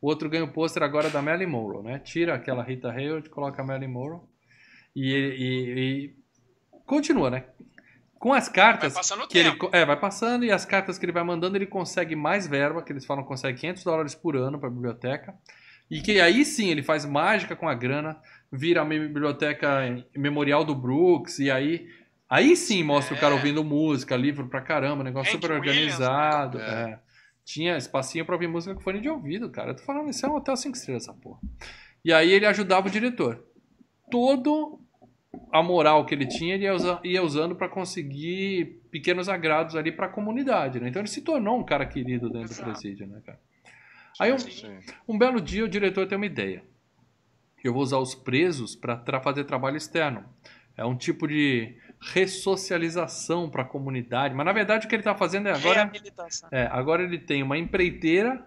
o 0.00 0.06
outro 0.06 0.28
ganha 0.28 0.44
o 0.44 0.52
pôster 0.52 0.82
agora 0.82 1.08
da 1.10 1.22
Marilyn 1.22 1.50
Monroe, 1.50 1.82
né? 1.82 1.98
Tira 1.98 2.34
aquela 2.34 2.62
Rita 2.62 2.90
Hayworth, 2.90 3.28
coloca 3.28 3.62
a 3.62 3.64
Marilyn 3.64 3.92
Monroe 3.92 4.20
e, 4.94 5.12
e- 5.12 5.78
e 5.78 6.16
continua, 6.86 7.30
né? 7.30 7.44
Com 8.24 8.32
as 8.32 8.46
Vai 8.46 8.54
cartas 8.54 8.94
passando 8.94 9.24
o 9.24 9.28
que 9.28 9.36
ele 9.36 9.50
tempo. 9.50 9.68
é, 9.70 9.84
vai 9.84 10.00
passando 10.00 10.46
e 10.46 10.50
as 10.50 10.64
cartas 10.64 10.96
que 10.98 11.04
ele 11.04 11.12
vai 11.12 11.22
mandando, 11.22 11.58
ele 11.58 11.66
consegue 11.66 12.16
mais 12.16 12.46
verba, 12.46 12.80
que 12.82 12.90
eles 12.90 13.04
falam 13.04 13.22
que 13.22 13.28
consegue 13.28 13.58
500 13.60 13.84
dólares 13.84 14.14
por 14.14 14.34
ano 14.34 14.58
para 14.58 14.68
a 14.70 14.72
biblioteca. 14.72 15.34
E 15.90 16.00
que 16.00 16.18
aí 16.18 16.42
sim 16.42 16.70
ele 16.70 16.82
faz 16.82 17.04
mágica 17.04 17.54
com 17.54 17.68
a 17.68 17.74
grana, 17.74 18.16
vira 18.50 18.80
a 18.80 18.84
biblioteca 18.86 19.80
memorial 20.16 20.64
do 20.64 20.74
Brooks, 20.74 21.38
e 21.38 21.50
aí 21.50 21.86
aí 22.26 22.56
sim 22.56 22.82
mostra 22.82 23.14
o 23.14 23.20
cara 23.20 23.34
É. 23.34 23.36
ouvindo 23.36 23.62
música, 23.62 24.16
livro 24.16 24.48
pra 24.48 24.62
caramba, 24.62 25.04
negócio 25.04 25.34
Hank 25.36 25.42
super 25.42 25.60
Williams, 25.60 25.92
organizado. 26.00 26.56
né? 26.58 26.92
é. 26.92 26.98
Tinha 27.44 27.76
espacinho 27.76 28.24
pra 28.24 28.34
ouvir 28.36 28.46
música 28.48 28.74
com 28.74 28.80
fone 28.80 29.02
de 29.02 29.08
ouvido, 29.10 29.50
cara. 29.50 29.72
Eu 29.72 29.76
tô 29.76 29.82
falando, 29.82 30.08
isso 30.08 30.24
é 30.24 30.28
um 30.30 30.34
hotel 30.36 30.56
5 30.56 30.74
estrelas, 30.74 31.02
essa 31.02 31.12
porra. 31.12 31.40
E 32.02 32.10
aí 32.10 32.32
ele 32.32 32.46
ajudava 32.46 32.88
o 32.88 32.90
diretor. 32.90 33.44
Todo 34.10 34.80
a 35.52 35.62
moral 35.62 36.04
que 36.06 36.14
ele 36.14 36.26
tinha, 36.26 36.54
ele 36.54 36.64
ia, 36.64 36.74
usa- 36.74 37.00
ia 37.04 37.22
usando 37.22 37.54
pra 37.54 37.68
conseguir 37.68 38.80
pequenos 38.90 39.28
agrados 39.28 39.76
ali 39.76 39.90
pra 39.92 40.08
comunidade, 40.08 40.80
né? 40.80 40.88
Então 40.88 41.00
ele 41.00 41.08
se 41.08 41.22
tornou 41.22 41.58
um 41.58 41.64
cara 41.64 41.84
querido 41.86 42.28
dentro 42.28 42.52
Exato. 42.52 42.68
do 42.68 42.72
presídio, 42.72 43.06
né, 43.06 43.20
cara? 43.24 43.38
Aí 44.20 44.32
um, 44.32 44.36
um 45.14 45.18
belo 45.18 45.40
dia 45.40 45.64
o 45.64 45.68
diretor 45.68 46.06
tem 46.06 46.16
uma 46.16 46.26
ideia. 46.26 46.62
Eu 47.62 47.72
vou 47.72 47.82
usar 47.82 47.98
os 47.98 48.14
presos 48.14 48.76
para 48.76 49.20
fazer 49.20 49.44
trabalho 49.44 49.76
externo. 49.76 50.24
É 50.76 50.84
um 50.84 50.96
tipo 50.96 51.26
de 51.26 51.74
ressocialização 52.00 53.48
para 53.48 53.62
a 53.62 53.64
comunidade. 53.64 54.34
Mas 54.34 54.44
na 54.46 54.52
verdade 54.52 54.86
o 54.86 54.88
que 54.88 54.94
ele 54.94 55.00
está 55.00 55.14
fazendo 55.14 55.48
é 55.48 55.52
agora. 55.52 55.90
É, 56.50 56.66
agora 56.70 57.02
ele 57.02 57.18
tem 57.18 57.42
uma 57.42 57.56
empreiteira 57.56 58.44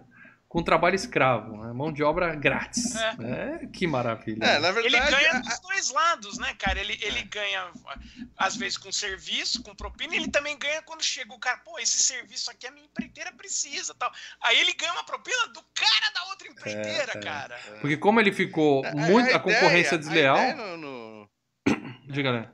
com 0.48 0.62
trabalho 0.62 0.94
escravo, 0.96 1.58
né? 1.62 1.72
mão 1.74 1.92
de 1.92 2.02
obra 2.02 2.34
grátis. 2.34 2.96
É, 2.96 3.66
que 3.66 3.86
maravilha. 3.86 4.42
É, 4.42 4.58
na 4.58 4.68
Ele 4.70 4.82
verdade, 4.82 5.10
ganha 5.10 5.32
a- 5.32 5.38
dos 5.40 5.60
dois 5.60 5.90
lados, 5.90 6.38
né, 6.38 6.54
cara? 6.58 6.80
Ele, 6.80 6.98
ele 7.02 7.22
ganha, 7.24 7.70
às 8.36 8.56
vezes, 8.56 8.78
com 8.78 8.90
serviço, 8.90 9.62
com 9.62 9.74
propina, 9.74 10.14
e 10.14 10.16
ele 10.16 10.28
também 10.30 10.58
ganha 10.58 10.80
quando 10.82 11.02
chega 11.04 11.34
o 11.34 11.38
cara, 11.38 11.58
pô, 11.58 11.78
esse 11.78 11.98
serviço 11.98 12.50
aqui 12.50 12.66
a 12.66 12.70
minha 12.70 12.86
empreiteira 12.86 13.30
precisa 13.32 13.94
tal. 13.94 14.10
Aí 14.42 14.58
ele 14.58 14.72
ganha 14.72 14.92
uma 14.92 15.04
propina 15.04 15.48
do 15.48 15.62
cara 15.74 16.12
da 16.14 16.24
outra 16.30 16.48
empreiteira, 16.48 17.12
É, 17.14 17.18
é. 17.18 17.20
cara. 17.20 17.58
Porque 17.82 17.96
como 17.98 18.18
ele 18.18 18.32
ficou 18.32 18.84
a- 18.86 18.92
muito. 18.92 19.18
A, 19.26 19.30
ideia- 19.30 19.38
concorrência 19.40 19.98
desleal. 19.98 20.36
A 20.36 20.48
ideia, 20.50 20.56
no, 20.56 20.76
no- 20.78 21.30
Diga, 22.08 22.32
né? 22.32 22.48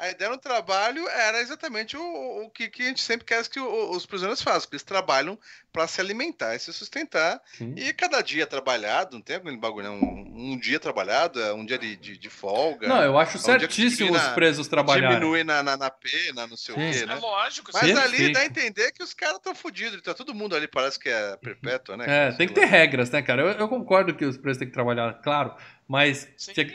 A 0.00 0.10
ideia 0.10 0.30
no 0.30 0.38
trabalho 0.38 1.06
era 1.08 1.40
exatamente 1.42 1.94
o, 1.94 2.44
o 2.44 2.50
que, 2.50 2.68
que 2.68 2.82
a 2.82 2.86
gente 2.86 3.02
sempre 3.02 3.26
quer 3.26 3.46
que 3.46 3.60
o- 3.60 3.90
os 3.90 4.06
prisioneiros 4.06 4.40
façam, 4.42 4.62
porque 4.62 4.76
eles 4.76 4.82
trabalham 4.82 5.38
para 5.70 5.86
se 5.86 6.00
alimentar 6.00 6.54
e 6.54 6.58
se 6.58 6.72
sustentar. 6.72 7.38
Sim. 7.52 7.74
E 7.76 7.92
cada 7.92 8.22
dia 8.22 8.46
trabalhado, 8.46 9.14
não 9.14 9.20
tem 9.22 9.36
aquele 9.36 9.58
bagulho, 9.58 9.88
não. 9.88 9.96
Um, 9.96 10.52
um 10.52 10.58
dia 10.58 10.80
trabalhado, 10.80 11.38
é 11.40 11.52
um 11.52 11.66
dia 11.66 11.78
de, 11.78 11.96
de, 11.96 12.16
de 12.16 12.30
folga. 12.30 12.88
Não, 12.88 13.02
eu 13.02 13.18
acho 13.18 13.36
é 13.36 13.40
que 13.40 13.44
certíssimo 13.44 14.14
os 14.16 14.28
presos 14.28 14.66
trabalharem. 14.68 15.18
Diminui 15.18 15.44
na, 15.44 15.62
na, 15.62 15.76
na 15.76 15.90
pena, 15.90 16.46
não 16.46 16.56
sei 16.56 16.74
Sim. 16.74 16.88
o 16.88 16.92
quê, 16.92 16.98
é 17.00 17.06
né? 17.06 17.14
lógico. 17.16 17.70
Mas 17.74 17.84
sim. 17.84 17.96
ali 17.98 18.32
dá 18.32 18.40
a 18.40 18.46
entender 18.46 18.92
que 18.92 19.02
os 19.02 19.12
caras 19.12 19.36
estão 19.36 19.54
fodidos. 19.54 20.00
Tá 20.00 20.14
todo 20.14 20.34
mundo 20.34 20.56
ali, 20.56 20.66
parece 20.66 20.98
que 20.98 21.10
é 21.10 21.36
perpétua, 21.36 21.98
né? 21.98 22.06
É, 22.08 22.32
tem 22.32 22.48
que 22.48 22.54
ter 22.54 22.64
regras, 22.64 23.10
né, 23.10 23.20
cara? 23.20 23.42
Eu, 23.42 23.48
eu 23.48 23.68
concordo 23.68 24.14
que 24.14 24.24
os 24.24 24.38
presos 24.38 24.58
têm 24.58 24.68
que 24.68 24.74
trabalhar, 24.74 25.20
claro, 25.22 25.54
mas 25.86 26.26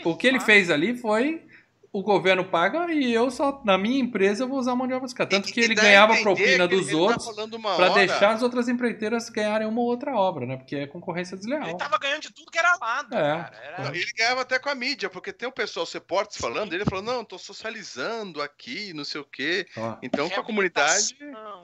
o 0.03 0.15
que 0.15 0.27
ele 0.27 0.39
fez 0.39 0.69
ali 0.69 0.95
foi 0.95 1.43
o 1.97 2.03
governo 2.03 2.43
paga 2.43 2.91
e 2.91 3.13
eu 3.13 3.31
só, 3.31 3.61
na 3.63 3.77
minha 3.77 3.99
empresa, 3.99 4.43
eu 4.43 4.47
vou 4.49 4.59
usar 4.59 4.73
a 4.73 4.75
mão 4.75 4.85
de 4.87 4.93
obra 4.93 5.07
caras. 5.13 5.29
Tanto 5.29 5.51
que 5.53 5.59
ele 5.61 5.73
ganhava 5.75 6.15
propina 6.17 6.67
dos 6.67 6.87
ele 6.89 6.91
tá 6.91 6.97
outros 6.97 7.25
pra 7.61 7.71
hora- 7.91 7.93
deixar 7.93 8.31
as 8.31 8.41
outras 8.41 8.67
empreiteiras 8.67 9.29
ganharem 9.29 9.67
uma 9.67 9.79
ou 9.79 9.87
outra 9.87 10.13
obra, 10.15 10.45
né? 10.45 10.57
Porque 10.57 10.75
é 10.75 10.87
concorrência 10.87 11.37
desleal. 11.37 11.63
Ele 11.69 11.77
tava 11.77 11.97
ganhando 11.97 12.21
de 12.23 12.33
tudo 12.33 12.51
que 12.51 12.57
era 12.57 12.75
lado, 12.81 13.13
É. 13.15 13.17
cara. 13.17 13.51
Era... 13.63 13.83
Não, 13.85 13.95
Ele 13.95 14.11
ganhava 14.17 14.41
até 14.41 14.59
com 14.59 14.69
a 14.69 14.75
mídia, 14.75 15.09
porque 15.09 15.31
tem 15.31 15.47
o 15.47 15.51
pessoal, 15.51 15.83
os 15.85 15.93
reportes 15.93 16.37
falando, 16.37 16.73
ele 16.73 16.83
falou, 16.85 17.03
não, 17.03 17.23
tô 17.23 17.37
socializando 17.37 18.41
aqui, 18.41 18.93
não 18.93 19.05
sei 19.05 19.21
o 19.21 19.25
quê. 19.25 19.65
Ó, 19.77 19.95
Então, 20.03 20.29
com 20.29 20.39
a 20.39 20.43
comunidade. 20.43 21.15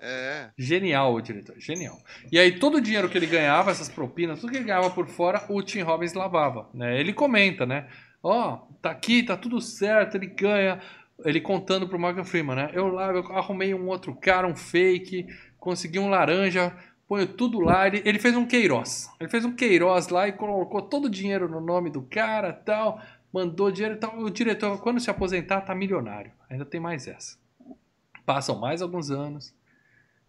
É. 0.01 0.49
Genial 0.57 1.13
o 1.13 1.21
diretor, 1.21 1.55
genial. 1.59 1.97
E 2.31 2.39
aí 2.39 2.57
todo 2.57 2.75
o 2.77 2.81
dinheiro 2.81 3.09
que 3.09 3.17
ele 3.17 3.25
ganhava, 3.27 3.71
essas 3.71 3.89
propinas, 3.89 4.39
tudo 4.39 4.51
que 4.51 4.57
ele 4.57 4.65
ganhava 4.65 4.89
por 4.91 5.07
fora, 5.07 5.45
o 5.49 5.61
Tim 5.61 5.81
Robbins 5.81 6.13
lavava, 6.13 6.69
né? 6.73 6.99
Ele 6.99 7.11
comenta, 7.13 7.65
né? 7.65 7.87
Ó, 8.23 8.57
tá 8.81 8.91
aqui, 8.91 9.23
tá 9.23 9.35
tudo 9.35 9.59
certo, 9.59 10.15
ele 10.15 10.27
ganha. 10.27 10.79
Ele 11.23 11.39
contando 11.39 11.87
pro 11.87 11.99
Morgan 11.99 12.23
Freeman, 12.23 12.55
né? 12.55 12.71
Eu 12.73 12.87
lá, 12.87 13.11
eu 13.11 13.25
arrumei 13.35 13.73
um 13.73 13.87
outro 13.87 14.15
cara, 14.15 14.47
um 14.47 14.55
fake, 14.55 15.27
consegui 15.59 15.99
um 15.99 16.09
laranja, 16.09 16.75
ponho 17.07 17.27
tudo 17.27 17.59
lá. 17.59 17.87
Ele, 17.87 18.01
ele 18.05 18.19
fez 18.19 18.35
um 18.35 18.45
Queiroz. 18.45 19.09
Ele 19.19 19.29
fez 19.29 19.45
um 19.45 19.55
Queiroz 19.55 20.07
lá 20.09 20.27
e 20.27 20.31
colocou 20.31 20.81
todo 20.81 21.05
o 21.05 21.09
dinheiro 21.09 21.47
no 21.47 21.61
nome 21.61 21.89
do 21.89 22.01
cara 22.01 22.51
tal. 22.51 23.01
Mandou 23.31 23.71
dinheiro 23.71 23.97
tal. 23.97 24.17
O 24.19 24.29
diretor, 24.29 24.81
quando 24.81 24.99
se 24.99 25.09
aposentar, 25.09 25.61
tá 25.61 25.75
milionário. 25.75 26.31
Ainda 26.49 26.65
tem 26.65 26.79
mais 26.79 27.07
essa. 27.07 27.37
Passam 28.25 28.59
mais 28.59 28.81
alguns 28.81 29.11
anos. 29.11 29.53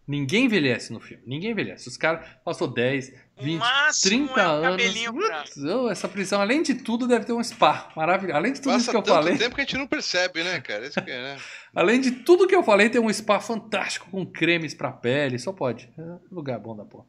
Ninguém 0.07 0.45
envelhece 0.45 0.91
no 0.91 0.99
filme. 0.99 1.23
Ninguém 1.25 1.51
envelhece. 1.51 1.87
Os 1.87 1.97
caras 1.97 2.27
passou 2.43 2.67
10, 2.67 3.13
20, 3.39 3.59
máximo 3.59 4.27
30 4.27 4.41
é 4.41 4.47
um 4.47 4.65
anos. 4.65 5.23
Pra... 5.25 5.91
essa 5.91 6.07
prisão, 6.07 6.39
além 6.39 6.61
de 6.61 6.75
tudo, 6.75 7.07
deve 7.07 7.25
ter 7.25 7.33
um 7.33 7.43
spa. 7.43 7.89
Maravilhoso. 7.95 8.37
Além 8.37 8.53
de 8.53 8.61
tudo 8.61 8.73
Passa 8.73 8.81
isso 8.81 8.91
que 8.91 8.97
eu 8.97 9.15
falei. 9.15 9.37
tempo 9.37 9.55
que 9.55 9.61
a 9.61 9.63
gente 9.63 9.77
não 9.77 9.87
percebe, 9.87 10.43
né, 10.43 10.61
cara? 10.61 10.85
Isso 10.85 11.01
que 11.01 11.11
é, 11.11 11.21
né? 11.21 11.37
além 11.75 11.99
de 11.99 12.11
tudo 12.11 12.47
que 12.47 12.55
eu 12.55 12.63
falei, 12.63 12.89
tem 12.89 13.01
um 13.01 13.11
spa 13.11 13.39
fantástico 13.39 14.09
com 14.11 14.25
cremes 14.25 14.73
pra 14.73 14.91
pele. 14.91 15.39
Só 15.39 15.51
pode. 15.51 15.89
É 15.97 16.03
lugar 16.31 16.59
bom 16.59 16.75
da 16.75 16.85
porra. 16.85 17.05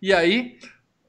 E 0.00 0.12
aí, 0.12 0.58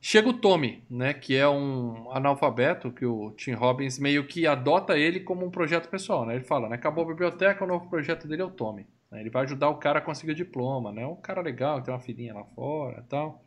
chega 0.02 0.30
o 0.30 0.34
Tommy, 0.34 0.84
né? 0.90 1.14
Que 1.14 1.36
é 1.36 1.48
um 1.48 2.12
analfabeto 2.12 2.92
que 2.92 3.06
o 3.06 3.32
Tim 3.32 3.54
Robbins 3.54 4.00
meio 4.00 4.26
que 4.26 4.48
adota 4.48 4.98
ele 4.98 5.20
como 5.20 5.46
um 5.46 5.52
projeto 5.52 5.90
pessoal, 5.90 6.26
né? 6.26 6.36
Ele 6.36 6.44
fala, 6.44 6.70
né? 6.70 6.76
Acabou 6.76 7.04
a 7.04 7.08
biblioteca, 7.08 7.64
o 7.64 7.68
novo 7.68 7.88
projeto 7.90 8.28
dele 8.28 8.42
é 8.42 8.46
o 8.46 8.52
Tommy. 8.52 8.88
Ele 9.14 9.30
vai 9.30 9.44
ajudar 9.44 9.70
o 9.70 9.78
cara 9.78 10.00
a 10.00 10.02
conseguir 10.02 10.34
o 10.34 10.36
diploma, 10.36 10.92
né? 10.92 11.06
Um 11.06 11.16
cara 11.16 11.42
legal, 11.42 11.82
tem 11.82 11.94
uma 11.94 12.00
filhinha 12.00 12.34
lá 12.34 12.44
fora 12.44 13.04
e 13.06 13.10
tal. 13.10 13.42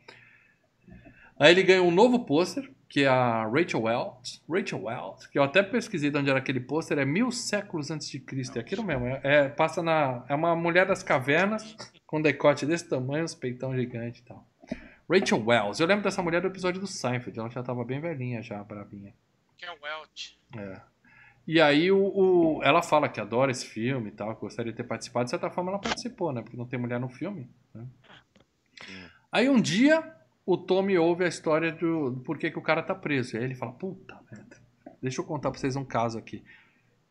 Aí 1.39 1.51
ele 1.51 1.63
ganhou 1.63 1.87
um 1.87 1.91
novo 1.91 2.25
pôster, 2.25 2.69
que 2.89 3.03
é 3.03 3.07
a 3.07 3.45
Rachel 3.45 3.83
Welch. 3.83 4.41
Rachel 4.49 4.83
Welch, 4.83 5.29
que 5.29 5.39
eu 5.39 5.43
até 5.43 5.63
pesquisei 5.63 6.11
de 6.11 6.17
onde 6.17 6.29
era 6.29 6.39
aquele 6.39 6.59
pôster, 6.59 6.99
é 6.99 7.05
mil 7.05 7.31
séculos 7.31 7.89
antes 7.89 8.09
de 8.09 8.19
Cristo. 8.19 8.57
É 8.57 8.59
aquilo 8.59 8.83
mesmo. 8.83 9.07
É, 9.07 9.21
é, 9.23 9.49
passa 9.49 9.81
na. 9.81 10.25
É 10.27 10.35
uma 10.35 10.53
mulher 10.53 10.85
das 10.85 11.01
cavernas, 11.01 11.77
com 12.05 12.21
decote 12.21 12.65
desse 12.65 12.89
tamanho, 12.89 13.23
uns 13.23 13.33
peitão 13.33 13.73
gigante 13.73 14.19
e 14.19 14.23
tal. 14.23 14.45
Rachel 15.09 15.41
Wells. 15.45 15.79
Eu 15.79 15.87
lembro 15.87 16.03
dessa 16.03 16.21
mulher 16.21 16.41
do 16.41 16.47
episódio 16.47 16.81
do 16.81 16.87
Seinfeld. 16.87 17.39
Ela 17.39 17.49
já 17.49 17.63
tava 17.63 17.85
bem 17.85 18.01
velhinha 18.01 18.43
já, 18.43 18.61
bravinha. 18.61 19.13
Que 19.57 19.65
é 19.65 19.71
Welch. 19.71 20.37
É. 20.57 20.81
E 21.47 21.61
aí 21.61 21.89
o, 21.89 21.99
o, 21.99 22.63
ela 22.63 22.83
fala 22.83 23.07
que 23.07 23.19
adora 23.19 23.49
esse 23.49 23.65
filme 23.65 24.09
e 24.09 24.11
tal, 24.11 24.35
que 24.35 24.41
gostaria 24.41 24.71
de 24.71 24.77
ter 24.77 24.83
participado. 24.83 25.23
De 25.23 25.31
certa 25.31 25.49
forma 25.49 25.71
ela 25.71 25.79
participou, 25.79 26.33
né? 26.33 26.41
Porque 26.41 26.57
não 26.57 26.65
tem 26.65 26.77
mulher 26.77 26.99
no 26.99 27.09
filme. 27.09 27.49
Né? 27.73 27.87
Aí 29.31 29.49
um 29.49 29.59
dia 29.59 30.18
o 30.49 30.57
Tommy 30.57 30.97
ouve 30.97 31.23
a 31.23 31.27
história 31.27 31.71
do, 31.71 32.09
do 32.09 32.21
porquê 32.21 32.49
que 32.49 32.57
o 32.57 32.61
cara 32.61 32.81
tá 32.81 32.95
preso. 32.95 33.35
E 33.35 33.37
aí 33.37 33.43
ele 33.43 33.53
fala, 33.53 33.71
puta 33.71 34.19
merda, 34.31 34.57
deixa 34.99 35.21
eu 35.21 35.25
contar 35.25 35.51
pra 35.51 35.59
vocês 35.59 35.75
um 35.75 35.85
caso 35.85 36.17
aqui. 36.17 36.43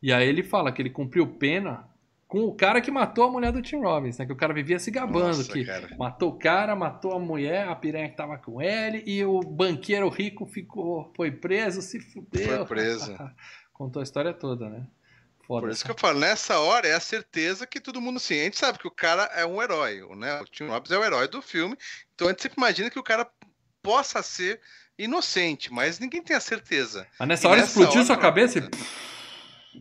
E 0.03 0.13
aí 0.13 0.29
ele 0.29 0.43
fala 0.43 0.73
que 0.73 0.83
ele 0.83 0.91
cumpriu 0.91 1.25
pena 1.25 1.89
com 2.27 2.41
o 2.41 2.53
cara 2.53 2.81
que 2.81 2.91
matou 2.91 3.23
a 3.23 3.31
mulher 3.31 3.53
do 3.53 3.63
Tim 3.63 3.77
Robbins, 3.77 4.19
né? 4.19 4.27
Que 4.27 4.33
o 4.33 4.37
cara 4.37 4.53
vivia 4.53 4.81
se 4.81 4.91
gabando 4.91 5.37
Nossa, 5.37 5.53
que 5.53 5.65
cara. 5.65 5.89
matou 5.97 6.31
o 6.31 6.37
cara, 6.37 6.75
matou 6.75 7.13
a 7.13 7.21
mulher, 7.21 7.69
a 7.69 7.77
piranha 7.77 8.09
que 8.09 8.17
tava 8.17 8.37
com 8.39 8.61
ele, 8.61 9.05
e 9.07 9.25
o 9.25 9.39
banqueiro 9.39 10.09
rico 10.09 10.45
ficou, 10.45 11.13
foi 11.15 11.31
preso, 11.31 11.81
se 11.81 12.01
fudeu. 12.01 12.67
Foi 12.67 12.77
preso. 12.77 13.17
Contou 13.73 14.01
a 14.01 14.03
história 14.03 14.35
toda, 14.35 14.69
né? 14.69 14.85
Foda. 15.49 15.63
Por 15.63 15.71
isso 15.71 15.83
que 15.83 15.91
eu 15.91 15.97
falo, 15.99 16.21
nessa 16.21 16.61
hora 16.61 16.87
é 16.87 16.93
a 16.93 17.01
certeza 17.01 17.67
que 17.67 17.81
todo 17.81 18.03
mundo 18.03 18.21
sim. 18.21 18.39
A 18.39 18.45
gente 18.45 18.59
sabe 18.59 18.79
que 18.79 18.87
o 18.87 18.91
cara 18.91 19.25
é 19.35 19.47
um 19.47 19.63
herói, 19.63 20.07
né? 20.15 20.39
O 20.43 20.45
Tim 20.45 20.67
Robbins 20.67 20.91
é 20.93 20.99
o 20.99 21.03
herói 21.03 21.27
do 21.27 21.41
filme. 21.41 21.75
Então 22.15 22.29
a 22.29 22.31
gente 22.31 22.43
sempre 22.43 22.59
imagina 22.59 22.91
que 22.91 22.99
o 22.99 23.03
cara 23.03 23.27
possa 23.83 24.23
ser 24.23 24.61
inocente, 24.99 25.73
mas 25.73 25.99
ninguém 25.99 26.23
tem 26.23 26.37
a 26.37 26.41
certeza. 26.41 27.07
Mas 27.19 27.29
nessa 27.29 27.47
e 27.47 27.51
hora 27.51 27.61
nessa 27.63 27.71
explodiu 27.71 28.01
hora, 28.01 28.07
sua 28.07 28.17
cabeça 28.19 28.59
e... 28.59 28.63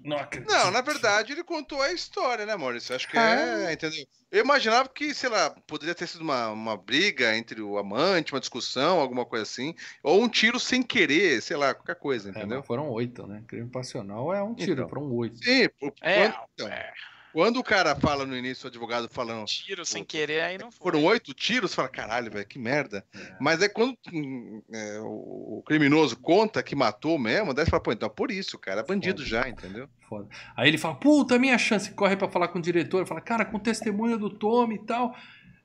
Não 0.03 0.17
acredito. 0.17 0.49
Não, 0.49 0.71
na 0.71 0.81
verdade 0.81 1.33
ele 1.33 1.43
contou 1.43 1.81
a 1.81 1.91
história, 1.91 2.45
né, 2.45 2.55
Maurício? 2.55 2.95
Acho 2.95 3.07
que 3.07 3.17
é, 3.17 3.65
é 3.65 3.73
entendeu? 3.73 4.05
Eu 4.29 4.43
imaginava 4.43 4.89
que, 4.89 5.13
sei 5.13 5.29
lá, 5.29 5.49
poderia 5.65 5.95
ter 5.95 6.05
sido 6.05 6.21
uma, 6.21 6.49
uma 6.49 6.75
briga 6.75 7.35
entre 7.37 7.61
o 7.61 7.77
amante, 7.77 8.33
uma 8.33 8.39
discussão, 8.39 8.99
alguma 8.99 9.25
coisa 9.25 9.43
assim. 9.43 9.73
Ou 10.03 10.21
um 10.21 10.27
tiro 10.27 10.59
sem 10.59 10.83
querer, 10.83 11.41
sei 11.41 11.55
lá, 11.55 11.73
qualquer 11.73 11.95
coisa, 11.95 12.29
é, 12.29 12.31
entendeu? 12.31 12.59
É, 12.59 12.63
foram 12.63 12.89
oito, 12.89 13.25
né? 13.25 13.41
Crime 13.47 13.69
passional 13.69 14.33
é 14.33 14.43
um 14.43 14.53
tiro, 14.53 14.73
então, 14.73 14.89
foram 14.89 15.09
oito. 15.13 15.37
Sim, 15.41 15.69
por, 15.79 15.93
é, 16.01 16.29
quando, 16.29 16.35
então, 16.53 16.67
é. 16.67 16.93
Quando 17.37 17.57
o 17.57 17.63
cara 17.63 17.95
fala 17.95 18.25
no 18.25 18.35
início, 18.35 18.65
o 18.65 18.67
advogado 18.67 19.07
falando. 19.07 19.45
Tiro 19.45 19.85
sem 19.85 20.03
querer, 20.03 20.41
aí 20.41 20.57
não 20.57 20.71
foi. 20.71 20.79
Foram 20.79 21.03
oito 21.03 21.35
tiros, 21.35 21.75
fala, 21.75 21.87
caralho, 21.87 22.31
velho, 22.31 22.47
que 22.47 22.57
merda. 22.57 23.05
É. 23.13 23.35
Mas 23.39 23.61
é 23.61 23.69
quando 23.69 23.95
hum, 24.11 24.63
é, 24.73 24.97
o 25.01 25.61
criminoso 25.63 26.17
conta 26.17 26.63
que 26.63 26.75
matou 26.75 27.19
mesmo, 27.19 27.53
daí 27.53 27.63
você 27.63 27.69
fala, 27.69 27.83
pô, 27.83 27.91
então 27.91 28.09
por 28.09 28.31
isso, 28.31 28.57
cara, 28.57 28.81
é 28.81 28.83
bandido 28.83 29.19
Foda. 29.19 29.29
já, 29.29 29.47
entendeu? 29.47 29.87
Foda. 30.09 30.27
Aí 30.55 30.67
ele 30.67 30.79
fala, 30.79 30.95
puta, 30.95 31.35
é 31.35 31.37
minha 31.37 31.59
chance, 31.59 31.91
corre 31.91 32.17
para 32.17 32.27
falar 32.27 32.47
com 32.47 32.57
o 32.57 32.61
diretor, 32.61 33.05
fala, 33.05 33.21
cara, 33.21 33.45
com 33.45 33.59
testemunha 33.59 34.17
do 34.17 34.31
Tommy 34.31 34.73
e 34.73 34.85
tal 34.87 35.15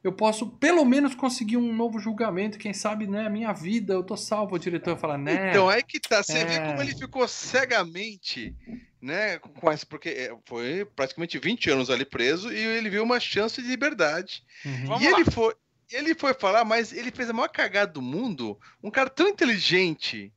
eu 0.04 0.12
posso 0.12 0.48
pelo 0.58 0.84
menos 0.84 1.14
conseguir 1.14 1.56
um 1.56 1.72
novo 1.72 1.98
julgamento, 1.98 2.58
quem 2.58 2.74
sabe, 2.74 3.06
né, 3.06 3.26
a 3.26 3.30
minha 3.30 3.52
vida, 3.52 3.94
eu 3.94 4.02
tô 4.02 4.16
salvo. 4.16 4.56
O 4.56 4.58
diretor 4.58 4.98
fala, 4.98 5.16
né? 5.16 5.50
Então, 5.50 5.68
aí 5.68 5.82
que 5.82 6.00
tá, 6.00 6.22
você 6.22 6.38
é... 6.38 6.44
vê 6.44 6.60
como 6.60 6.82
ele 6.82 6.94
ficou 6.94 7.26
cegamente, 7.28 8.52
né, 9.02 9.38
com 9.40 9.70
essa, 9.70 9.84
porque 9.84 10.08
é, 10.08 10.36
foi 10.46 10.84
praticamente 10.84 11.36
20 11.36 11.70
anos 11.70 11.90
ali 11.90 12.04
preso 12.04 12.52
e 12.52 12.56
ele 12.56 12.88
viu 12.88 13.02
uma 13.02 13.18
chance 13.18 13.60
de 13.60 13.66
liberdade. 13.66 14.44
Uhum. 14.64 15.00
E 15.00 15.06
ele 15.06 15.24
foi, 15.24 15.54
ele 15.90 16.14
foi 16.14 16.32
falar, 16.32 16.64
mas 16.64 16.92
ele 16.92 17.10
fez 17.10 17.28
a 17.28 17.32
maior 17.32 17.48
cagada 17.48 17.92
do 17.92 18.00
mundo, 18.00 18.58
um 18.80 18.92
cara 18.92 19.10
tão 19.10 19.26
inteligente, 19.26 20.32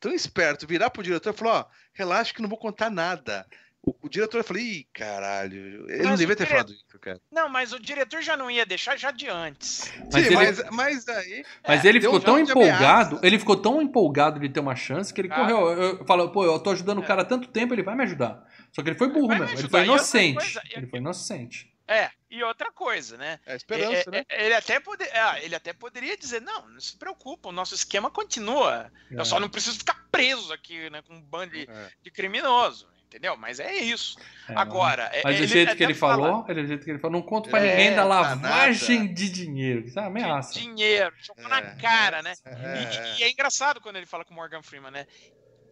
tão 0.00 0.14
esperto, 0.14 0.66
virar 0.66 0.88
pro 0.88 1.02
diretor 1.02 1.34
e 1.34 1.36
falar, 1.36 1.60
ó, 1.60 1.66
relaxa 1.92 2.32
que 2.32 2.40
não 2.40 2.48
vou 2.48 2.58
contar 2.58 2.90
nada. 2.90 3.46
O, 3.86 3.94
o 4.02 4.08
diretor 4.08 4.42
falou, 4.42 4.60
ih, 4.60 4.84
caralho, 4.92 5.88
ele 5.88 5.98
mas 5.98 6.06
não 6.08 6.16
devia 6.16 6.34
ter 6.34 6.42
dire... 6.42 6.50
falado 6.50 6.72
isso, 6.72 6.98
cara. 7.00 7.20
Não, 7.30 7.48
mas 7.48 7.72
o 7.72 7.78
diretor 7.78 8.20
já 8.20 8.36
não 8.36 8.50
ia 8.50 8.66
deixar 8.66 8.98
já 8.98 9.12
de 9.12 9.28
antes. 9.28 9.92
Mas, 10.12 10.26
Sim, 10.26 10.26
ele... 10.26 10.34
mas, 10.34 10.70
mas 10.72 11.08
aí. 11.08 11.44
Mas 11.66 11.84
é, 11.84 11.88
ele 11.88 12.00
ficou 12.00 12.18
tão 12.18 12.36
empolgado, 12.36 13.20
ele 13.22 13.38
ficou 13.38 13.56
tão 13.56 13.80
empolgado 13.80 14.40
de 14.40 14.48
ter 14.48 14.58
uma 14.58 14.74
chance 14.74 15.14
que 15.14 15.20
ele 15.20 15.28
ah. 15.30 15.36
correu. 15.36 15.70
Eu, 15.70 15.98
eu 15.98 16.04
falo, 16.04 16.28
pô, 16.32 16.44
eu 16.44 16.58
tô 16.58 16.70
ajudando 16.70 17.00
é. 17.00 17.04
o 17.04 17.06
cara 17.06 17.22
há 17.22 17.24
tanto 17.24 17.46
tempo, 17.46 17.74
ele 17.74 17.84
vai 17.84 17.94
me 17.94 18.02
ajudar. 18.02 18.44
Só 18.72 18.82
que 18.82 18.88
ele 18.88 18.98
foi 18.98 19.08
burro, 19.08 19.28
mesmo. 19.28 19.56
Ele 19.56 19.68
foi 19.68 19.84
inocente. 19.84 20.34
Coisa, 20.34 20.62
ele 20.74 20.86
foi 20.88 20.98
inocente. 20.98 21.72
É, 21.86 22.10
e 22.28 22.42
outra 22.42 22.72
coisa, 22.72 23.16
né? 23.16 23.38
É 23.46 23.54
esperança, 23.54 24.08
é, 24.08 24.10
né? 24.10 24.24
É, 24.28 24.46
ele, 24.46 24.54
até 24.54 24.80
pode, 24.80 25.04
é, 25.04 25.44
ele 25.44 25.54
até 25.54 25.72
poderia 25.72 26.16
dizer, 26.16 26.42
não, 26.42 26.68
não 26.68 26.80
se 26.80 26.96
preocupa, 26.96 27.50
o 27.50 27.52
nosso 27.52 27.76
esquema 27.76 28.10
continua. 28.10 28.90
Eu 29.08 29.24
só 29.24 29.36
é. 29.36 29.40
não 29.40 29.48
preciso 29.48 29.78
ficar 29.78 30.04
preso 30.10 30.52
aqui, 30.52 30.90
né, 30.90 31.00
com 31.02 31.14
um 31.14 31.22
bando 31.22 31.52
de, 31.52 31.70
é. 31.70 31.90
de 32.02 32.10
criminoso 32.10 32.88
entendeu? 33.16 33.36
Mas 33.36 33.58
é 33.58 33.74
isso. 33.74 34.18
É, 34.48 34.54
Agora. 34.54 35.10
Mas 35.24 35.38
do 35.38 35.46
jeito 35.46 35.74
que 35.74 35.82
ele 35.82 35.94
falou, 35.94 36.44
ele, 36.48 36.62
do 36.62 36.68
jeito 36.68 36.84
que 36.84 36.90
ele 36.90 36.98
falou, 36.98 37.18
não 37.18 37.26
conta 37.26 37.48
pra 37.48 37.64
é, 37.64 37.70
ninguém 37.70 37.96
da 37.96 38.04
lavagem 38.04 39.12
de 39.12 39.30
dinheiro. 39.30 39.86
Isso 39.86 39.98
é 39.98 40.02
uma 40.02 40.08
ameaça. 40.08 40.52
De 40.52 40.60
dinheiro, 40.60 41.12
jogou 41.20 41.48
na 41.48 41.58
é. 41.58 41.74
cara, 41.76 42.22
né? 42.22 42.34
É. 42.44 43.16
E, 43.16 43.20
e, 43.20 43.24
é 43.24 43.30
engraçado 43.30 43.80
quando 43.80 43.96
ele 43.96 44.06
fala 44.06 44.24
com 44.24 44.32
o 44.32 44.36
Morgan 44.36 44.62
Freeman, 44.62 44.90
né? 44.90 45.06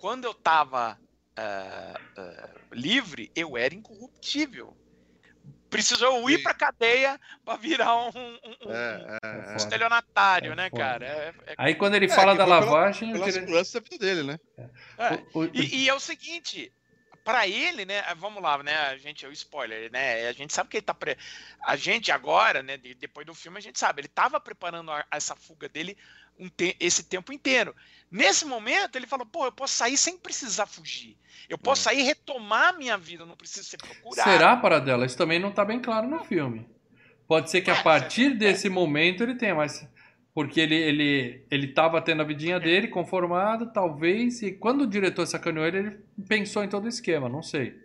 Quando 0.01 0.25
eu 0.25 0.35
tava 0.35 0.99
uh, 1.39 2.21
uh, 2.21 2.75
livre, 2.75 3.31
eu 3.37 3.57
era 3.57 3.75
incorruptível. 3.75 4.77
Precisou 5.69 6.31
ir 6.31 6.41
pra 6.41 6.55
cadeia 6.55 7.21
pra 7.45 7.57
virar 7.57 7.97
um, 7.97 8.09
um, 8.09 8.73
é, 8.73 9.19
é, 9.25 9.53
um 9.53 9.57
estelionatário, 9.57 10.53
é, 10.53 10.55
né, 10.55 10.71
cara? 10.71 11.05
É, 11.05 11.35
é 11.47 11.55
Aí 11.59 11.75
quando 11.75 11.97
ele 11.97 12.09
fala 12.09 12.33
da 12.37 12.45
lavagem. 12.45 13.11
Pela, 13.11 13.25
pela 13.25 13.33
segurança 13.33 13.81
da 13.81 13.85
vida 13.85 14.07
dele, 14.07 14.23
né? 14.23 14.39
O, 15.35 15.41
o, 15.41 15.45
e, 15.53 15.83
e, 15.83 15.89
é 15.89 15.95
o 15.95 15.99
seguinte: 15.99 16.73
para 17.25 17.49
ele, 17.49 17.87
né? 17.87 18.05
Ah, 18.07 18.15
vamos 18.15 18.43
lá, 18.43 18.63
né? 18.63 18.77
A 18.77 18.99
gente 18.99 19.25
é 19.25 19.29
o 19.29 19.33
spoiler, 19.33 19.91
né? 19.91 20.29
A 20.29 20.33
gente 20.33 20.53
sabe 20.53 20.69
que 20.69 20.77
ele 20.77 20.85
tá 20.85 20.93
pre... 20.93 21.17
a 21.63 21.75
gente 21.75 22.13
agora, 22.13 22.63
né? 22.63 22.77
Depois 22.77 23.27
do 23.27 23.35
filme 23.35 23.59
a 23.59 23.63
gente 23.63 23.79
sabe, 23.79 24.03
ele 24.03 24.09
tava 24.09 24.39
preparando 24.39 24.93
essa 25.11 25.35
fuga 25.35 25.69
dele 25.69 25.97
um 26.39 26.49
te... 26.49 26.77
esse 26.79 27.05
tempo 27.05 27.33
inteiro. 27.33 27.75
Nesse 28.11 28.45
momento 28.45 28.97
ele 28.97 29.07
falou, 29.07 29.25
pô, 29.25 29.47
eu 29.47 29.53
posso 29.53 29.75
sair 29.75 29.97
sem 29.97 30.19
precisar 30.19 30.67
fugir. 30.67 31.17
Eu 31.49 31.57
posso 31.57 31.83
é. 31.83 31.85
sair 31.85 32.01
e 32.01 32.03
retomar 32.03 32.69
a 32.69 32.73
minha 32.75 32.99
vida, 32.99 33.25
não 33.25 33.37
preciso 33.37 33.69
ser 33.69 33.79
procurado. 33.79 34.31
Será 34.31 34.57
para 34.57 34.79
dela? 34.79 35.07
Isso 35.07 35.17
também 35.17 35.39
não 35.39 35.51
tá 35.51 35.65
bem 35.65 35.81
claro 35.81 36.07
no 36.07 36.23
filme. 36.25 36.69
Pode 37.27 37.51
ser 37.51 37.63
que 37.63 37.71
a 37.71 37.77
é, 37.77 37.83
partir 37.83 38.33
é. 38.33 38.35
desse 38.35 38.69
momento 38.69 39.23
ele 39.23 39.35
tenha, 39.35 39.55
mas 39.55 39.89
porque 40.35 40.61
ele, 40.61 40.75
ele, 40.75 41.47
ele 41.49 41.69
tava 41.69 42.03
tendo 42.03 42.23
a 42.23 42.25
vidinha 42.25 42.59
dele, 42.59 42.89
conformado, 42.89 43.73
talvez, 43.73 44.43
e 44.43 44.51
quando 44.53 44.83
o 44.83 44.87
diretor 44.87 45.25
sacaneou 45.27 45.65
ele, 45.65 45.79
ele 45.79 45.99
pensou 46.29 46.65
em 46.65 46.69
todo 46.69 46.87
o 46.87 46.89
esquema, 46.89 47.29
não 47.29 47.43
sei. 47.43 47.79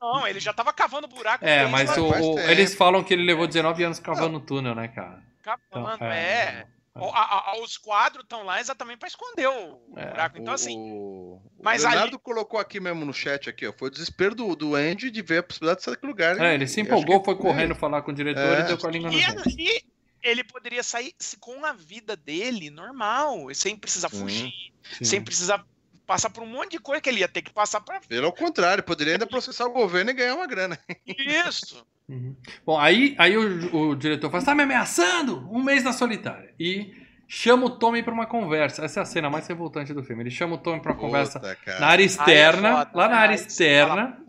Não, 0.00 0.26
ele 0.26 0.38
já 0.38 0.52
tava 0.52 0.72
cavando 0.72 1.08
buraco. 1.08 1.44
É, 1.44 1.66
mas 1.66 1.96
o, 1.98 2.08
o, 2.08 2.38
eles 2.40 2.74
falam 2.74 3.02
que 3.02 3.12
ele 3.12 3.24
levou 3.24 3.46
19 3.46 3.82
anos 3.82 3.98
cavando 3.98 4.34
não. 4.34 4.40
túnel, 4.40 4.74
né, 4.74 4.88
cara? 4.88 5.22
Cavando, 5.42 5.96
então, 5.96 6.06
é. 6.06 6.16
é. 6.16 6.66
é. 6.66 6.66
A, 6.96 7.50
a, 7.50 7.60
os 7.60 7.76
quadros 7.76 8.22
estão 8.22 8.44
lá 8.44 8.60
exatamente 8.60 8.98
para 8.98 9.08
esconder 9.08 9.48
o 9.48 9.80
é. 9.96 10.06
buraco. 10.06 10.38
Então, 10.38 10.54
assim. 10.54 10.78
O, 10.92 11.42
mas 11.60 11.82
o 11.82 11.88
Leonardo 11.88 12.14
ali... 12.14 12.22
colocou 12.22 12.60
aqui 12.60 12.78
mesmo 12.78 13.04
no 13.04 13.12
chat 13.12 13.50
aqui, 13.50 13.66
ó. 13.66 13.72
Foi 13.72 13.88
o 13.88 13.90
desespero 13.90 14.32
do, 14.32 14.54
do 14.54 14.76
Andy 14.76 15.10
de 15.10 15.20
ver 15.20 15.38
a 15.38 15.42
possibilidade 15.42 15.80
de 15.80 15.84
sair 15.84 15.94
daquele 15.94 16.12
lugar. 16.12 16.40
É, 16.40 16.54
ele 16.54 16.68
se 16.68 16.80
empolgou, 16.80 17.22
foi 17.24 17.36
correndo 17.36 17.74
falar 17.74 18.00
com 18.02 18.12
o 18.12 18.14
diretor 18.14 18.60
e 18.60 18.62
deu 18.62 18.78
com 18.78 18.86
a 18.86 18.90
língua 18.90 19.10
no 19.10 19.16
e, 19.16 19.84
ele 20.24 20.42
poderia 20.42 20.82
sair 20.82 21.14
com 21.38 21.64
a 21.64 21.72
vida 21.74 22.16
dele 22.16 22.70
normal, 22.70 23.54
sem 23.54 23.76
precisar 23.76 24.08
sim, 24.08 24.18
fugir, 24.18 24.52
sim. 24.98 25.04
sem 25.04 25.22
precisar 25.22 25.64
passar 26.06 26.30
por 26.30 26.42
um 26.42 26.46
monte 26.46 26.72
de 26.72 26.78
coisa 26.78 27.00
que 27.00 27.08
ele 27.08 27.20
ia 27.20 27.28
ter 27.28 27.42
que 27.42 27.52
passar 27.52 27.80
para. 27.82 28.00
Pelo 28.00 28.32
contrário, 28.32 28.82
poderia 28.82 29.14
ainda 29.14 29.26
processar 29.26 29.66
o 29.66 29.72
governo 29.72 30.10
e 30.10 30.14
ganhar 30.14 30.34
uma 30.34 30.46
grana. 30.46 30.78
Isso. 31.06 31.86
Uhum. 32.08 32.34
Bom, 32.64 32.78
aí, 32.78 33.14
aí 33.18 33.36
o, 33.36 33.90
o 33.90 33.94
diretor 33.94 34.30
fala: 34.30 34.44
tá 34.44 34.54
me 34.54 34.62
ameaçando? 34.62 35.48
Um 35.50 35.62
mês 35.62 35.84
na 35.84 35.92
solitária. 35.92 36.54
E 36.58 36.92
chama 37.28 37.66
o 37.66 37.70
Tommy 37.70 38.02
para 38.02 38.12
uma 38.12 38.26
conversa. 38.26 38.84
Essa 38.84 39.00
é 39.00 39.02
a 39.02 39.06
cena 39.06 39.30
mais 39.30 39.46
revoltante 39.46 39.92
do 39.92 40.02
filme. 40.02 40.22
Ele 40.22 40.30
chama 40.30 40.54
o 40.54 40.58
Tommy 40.58 40.80
para 40.80 40.92
uma 40.92 40.98
conversa 40.98 41.40
cara. 41.40 41.80
na 41.80 41.86
área 41.86 42.04
externa, 42.04 42.68
é 42.68 42.76
foda, 42.76 42.90
lá 42.94 43.08
na 43.08 43.16
área 43.16 43.34
externa. 43.34 44.12
Fala, 44.12 44.24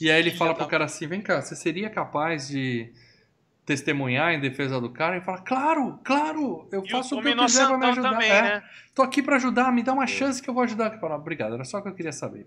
e 0.00 0.10
aí 0.10 0.20
ele 0.20 0.30
fala 0.32 0.54
pro 0.54 0.66
cara 0.66 0.84
assim: 0.84 1.06
vem 1.06 1.20
cá, 1.20 1.40
você 1.40 1.54
seria 1.54 1.90
capaz 1.90 2.48
de 2.48 2.92
testemunhar 3.64 4.32
em 4.32 4.40
defesa 4.40 4.80
do 4.80 4.90
cara 4.90 5.16
e 5.16 5.20
fala: 5.20 5.38
Claro, 5.40 5.98
claro, 6.04 6.68
eu 6.72 6.86
faço 6.86 7.14
o, 7.14 7.18
o 7.18 7.22
que 7.22 7.28
eu 7.28 7.36
quiser 7.36 7.66
pra 7.66 7.78
me 7.78 7.86
ajudar. 7.86 8.10
Também, 8.12 8.30
é, 8.30 8.42
né? 8.42 8.62
Tô 8.94 9.02
aqui 9.02 9.22
pra 9.22 9.36
ajudar, 9.36 9.72
me 9.72 9.82
dá 9.82 9.92
uma 9.92 10.06
chance 10.06 10.42
que 10.42 10.48
eu 10.48 10.54
vou 10.54 10.62
ajudar. 10.62 10.98
Fala, 10.98 11.16
obrigado, 11.16 11.54
era 11.54 11.64
só 11.64 11.78
o 11.78 11.82
que 11.82 11.88
eu 11.88 11.94
queria 11.94 12.12
saber. 12.12 12.46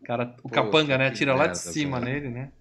O 0.00 0.04
cara, 0.04 0.34
o 0.42 0.48
Pô, 0.48 0.54
capanga, 0.54 0.98
né? 0.98 1.10
Tira 1.10 1.34
lá 1.34 1.46
de 1.46 1.58
cima 1.58 1.98
nele, 1.98 2.28
né? 2.28 2.52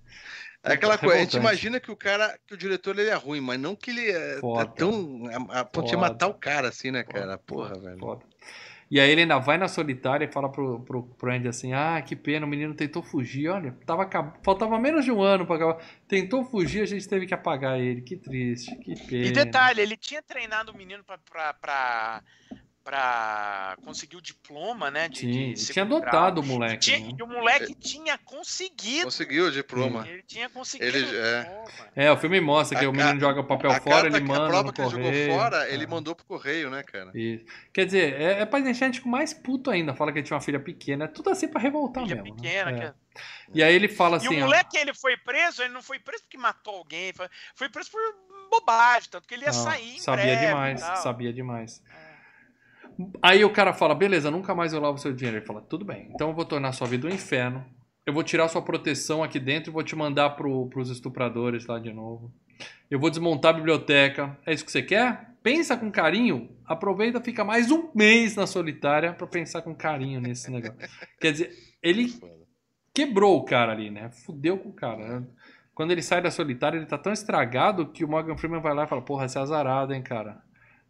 É 0.64 0.74
aquela 0.74 0.98
coisa, 0.98 1.16
a 1.16 1.20
gente 1.20 1.36
imagina 1.36 1.78
que 1.78 1.92
o 1.92 1.96
cara, 1.96 2.40
que 2.48 2.54
o 2.54 2.58
diretor 2.58 2.98
ele 2.98 3.10
é 3.10 3.16
ruim, 3.16 3.42
mas 3.42 3.60
não 3.60 3.76
que 3.76 3.92
ele 3.92 4.10
é, 4.10 4.38
é 4.38 4.66
tão. 4.78 5.24
A, 5.50 5.60
a 5.60 5.82
de 5.82 5.98
matar 5.98 6.28
o 6.28 6.34
cara 6.34 6.70
assim, 6.70 6.90
né, 6.90 7.04
cara? 7.04 7.38
Porra, 7.38 7.78
velho. 7.78 8.00
Foda. 8.00 8.24
E 8.94 9.00
aí 9.00 9.10
ele 9.10 9.22
ainda 9.22 9.40
vai 9.40 9.58
na 9.58 9.68
solitária 9.68 10.24
e 10.24 10.32
fala 10.32 10.52
pro, 10.52 10.82
pro, 10.82 11.02
pro 11.02 11.34
Andy 11.34 11.48
assim: 11.48 11.74
Ah, 11.74 12.00
que 12.00 12.16
pena, 12.16 12.46
o 12.46 12.50
menino 12.50 12.76
tentou 12.76 13.02
fugir. 13.02 13.50
Olha, 13.50 13.76
tava, 13.88 14.08
faltava 14.44 14.78
menos 14.78 15.04
de 15.04 15.12
um 15.12 15.20
ano 15.20 15.48
pra 15.48 15.56
acabar. 15.56 15.84
Tentou 16.08 16.46
fugir, 16.46 16.84
a 16.84 16.86
gente 16.86 17.10
teve 17.10 17.26
que 17.26 17.34
apagar 17.34 17.80
ele. 17.80 18.02
Que 18.02 18.16
triste, 18.16 18.76
que 18.76 18.94
pena. 19.08 19.26
E 19.26 19.32
detalhe, 19.32 19.82
ele 19.82 19.98
tinha 19.98 20.22
treinado 20.22 20.72
o 20.72 20.78
menino 20.78 21.04
pra, 21.04 21.18
pra, 21.18 21.54
pra 21.56 22.24
para 22.84 23.78
conseguir 23.84 24.18
o 24.18 24.22
diploma, 24.22 24.92
né? 24.92 25.08
De, 25.08 25.20
Sim, 25.20 25.54
de 25.54 25.74
tinha 25.74 25.86
dotado 25.86 26.42
o 26.42 26.44
moleque. 26.44 26.80
Tinha, 26.80 27.00
né? 27.00 27.16
E 27.18 27.24
o 27.24 27.28
moleque 27.28 27.74
tinha 27.76 28.18
conseguido. 28.18 29.06
Conseguiu 29.06 29.46
o 29.46 29.52
diploma. 29.52 30.08
Ele 30.08 30.22
tinha 30.24 30.50
conseguido 30.50 30.98
ele, 30.98 31.18
é. 31.18 31.64
é, 31.96 32.12
o 32.12 32.18
filme 32.18 32.42
mostra 32.42 32.78
que 32.78 32.84
a, 32.84 32.90
o 32.90 32.94
menino 32.94 33.20
joga 33.20 33.40
o 33.40 33.46
papel 33.46 33.72
fora, 33.82 34.08
ele 34.08 34.20
manda. 34.20 34.46
A 34.46 34.50
prova 34.50 34.74
que 34.74 34.82
ele 34.82 34.90
jogou 34.90 35.12
fora, 35.30 35.70
ele 35.70 35.88
mandou 35.88 36.14
pro 36.14 36.26
correio, 36.26 36.70
né, 36.70 36.84
cara? 36.84 37.12
Isso. 37.16 37.46
Quer 37.72 37.86
dizer, 37.86 38.22
é, 38.22 38.42
é 38.42 38.46
pra 38.46 38.60
deixar 38.60 38.88
a 38.88 38.92
gente 38.92 39.08
mais 39.08 39.34
puto 39.34 39.72
ainda. 39.72 39.94
Fala 39.94 40.12
que 40.12 40.20
ele 40.20 40.26
tinha 40.26 40.36
uma 40.36 40.44
filha 40.44 40.60
pequena. 40.60 41.06
É 41.06 41.08
tudo 41.08 41.30
assim 41.30 41.48
pra 41.48 41.62
revoltar 41.62 42.04
filha 42.04 42.22
mesmo. 42.22 42.36
Né? 42.36 42.42
Pequena, 42.42 42.72
né? 42.72 42.86
é. 42.88 43.04
E 43.54 43.64
aí 43.64 43.74
ele 43.74 43.88
fala 43.88 44.18
assim. 44.18 44.34
E 44.34 44.38
o 44.38 44.40
moleque, 44.42 44.78
ó, 44.78 44.82
ele 44.82 44.94
foi 44.94 45.16
preso, 45.16 45.62
ele 45.62 45.74
não 45.74 45.82
foi 45.82 46.00
preso 46.00 46.24
porque 46.24 46.38
matou 46.38 46.76
alguém, 46.76 47.14
foi, 47.14 47.30
foi 47.56 47.70
preso 47.70 47.92
por 47.92 48.02
bobagem, 48.50 49.10
tanto 49.10 49.28
que 49.28 49.34
ele 49.34 49.44
ia 49.44 49.52
não, 49.52 49.64
sair. 49.64 50.00
sabia 50.00 50.26
breve, 50.26 50.46
demais, 50.48 50.82
sabia 50.82 51.34
demais. 51.34 51.84
Aí 53.22 53.44
o 53.44 53.52
cara 53.52 53.74
fala, 53.74 53.96
beleza, 53.96 54.32
nunca 54.32 54.54
mais 54.54 54.74
eu 54.74 54.80
lavo 54.80 54.98
seu 54.98 55.14
dinheiro. 55.14 55.38
Ele 55.38 55.46
fala, 55.46 55.62
tudo 55.62 55.86
bem, 55.86 56.10
então 56.14 56.30
eu 56.30 56.36
vou 56.36 56.46
tornar 56.46 56.72
sua 56.72 56.88
vida 56.88 57.08
um 57.08 57.12
inferno. 57.12 57.66
Eu 58.06 58.14
vou 58.14 58.24
tirar 58.24 58.48
sua 58.50 58.62
proteção 58.62 59.24
aqui 59.24 59.40
dentro 59.40 59.72
e 59.72 59.74
vou 59.74 59.84
te 59.84 59.96
mandar 59.96 60.32
pro, 60.32 60.68
pros 60.68 60.90
estupradores 60.90 61.66
lá 61.66 61.80
de 61.80 61.94
novo. 61.94 62.34
Eu 62.92 63.00
vou 63.00 63.10
desmontar 63.10 63.52
a 63.54 63.58
biblioteca. 63.58 64.38
É 64.46 64.54
isso 64.54 64.66
que 64.66 64.72
você 64.72 64.82
quer? 64.82 65.34
Pensa 65.42 65.76
com 65.76 65.92
carinho. 65.92 66.50
Aproveita, 66.66 67.22
fica 67.22 67.44
mais 67.44 67.72
um 67.72 67.90
mês 67.94 68.36
na 68.36 68.46
solitária 68.46 69.14
para 69.14 69.28
pensar 69.28 69.62
com 69.62 69.76
carinho 69.76 70.22
nesse 70.22 70.52
negócio. 70.52 70.78
Quer 71.20 71.32
dizer, 71.32 71.52
ele 71.82 72.14
quebrou 72.94 73.38
o 73.38 73.44
cara 73.44 73.72
ali, 73.72 73.90
né? 73.90 74.10
Fudeu 74.12 74.58
com 74.58 74.70
o 74.70 74.74
cara. 74.74 75.20
Né? 75.20 75.28
Quando 75.74 75.92
ele 75.92 76.02
sai 76.02 76.22
da 76.22 76.32
solitária, 76.32 76.78
ele 76.78 76.86
tá 76.86 76.98
tão 76.98 77.12
estragado 77.12 77.88
que 77.88 78.06
o 78.06 78.08
Morgan 78.08 78.38
Freeman 78.38 78.62
vai 78.62 78.74
lá 78.74 78.84
e 78.84 78.88
fala: 78.88 79.02
Porra, 79.02 79.28
você 79.28 79.38
é 79.38 79.42
azarado, 79.42 79.94
hein, 79.94 80.02
cara. 80.02 80.42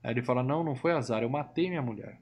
Aí 0.03 0.11
ele 0.11 0.21
fala: 0.21 0.43
Não, 0.43 0.63
não 0.63 0.75
foi 0.75 0.91
azar, 0.91 1.23
eu 1.23 1.29
matei 1.29 1.69
minha 1.69 1.81
mulher. 1.81 2.19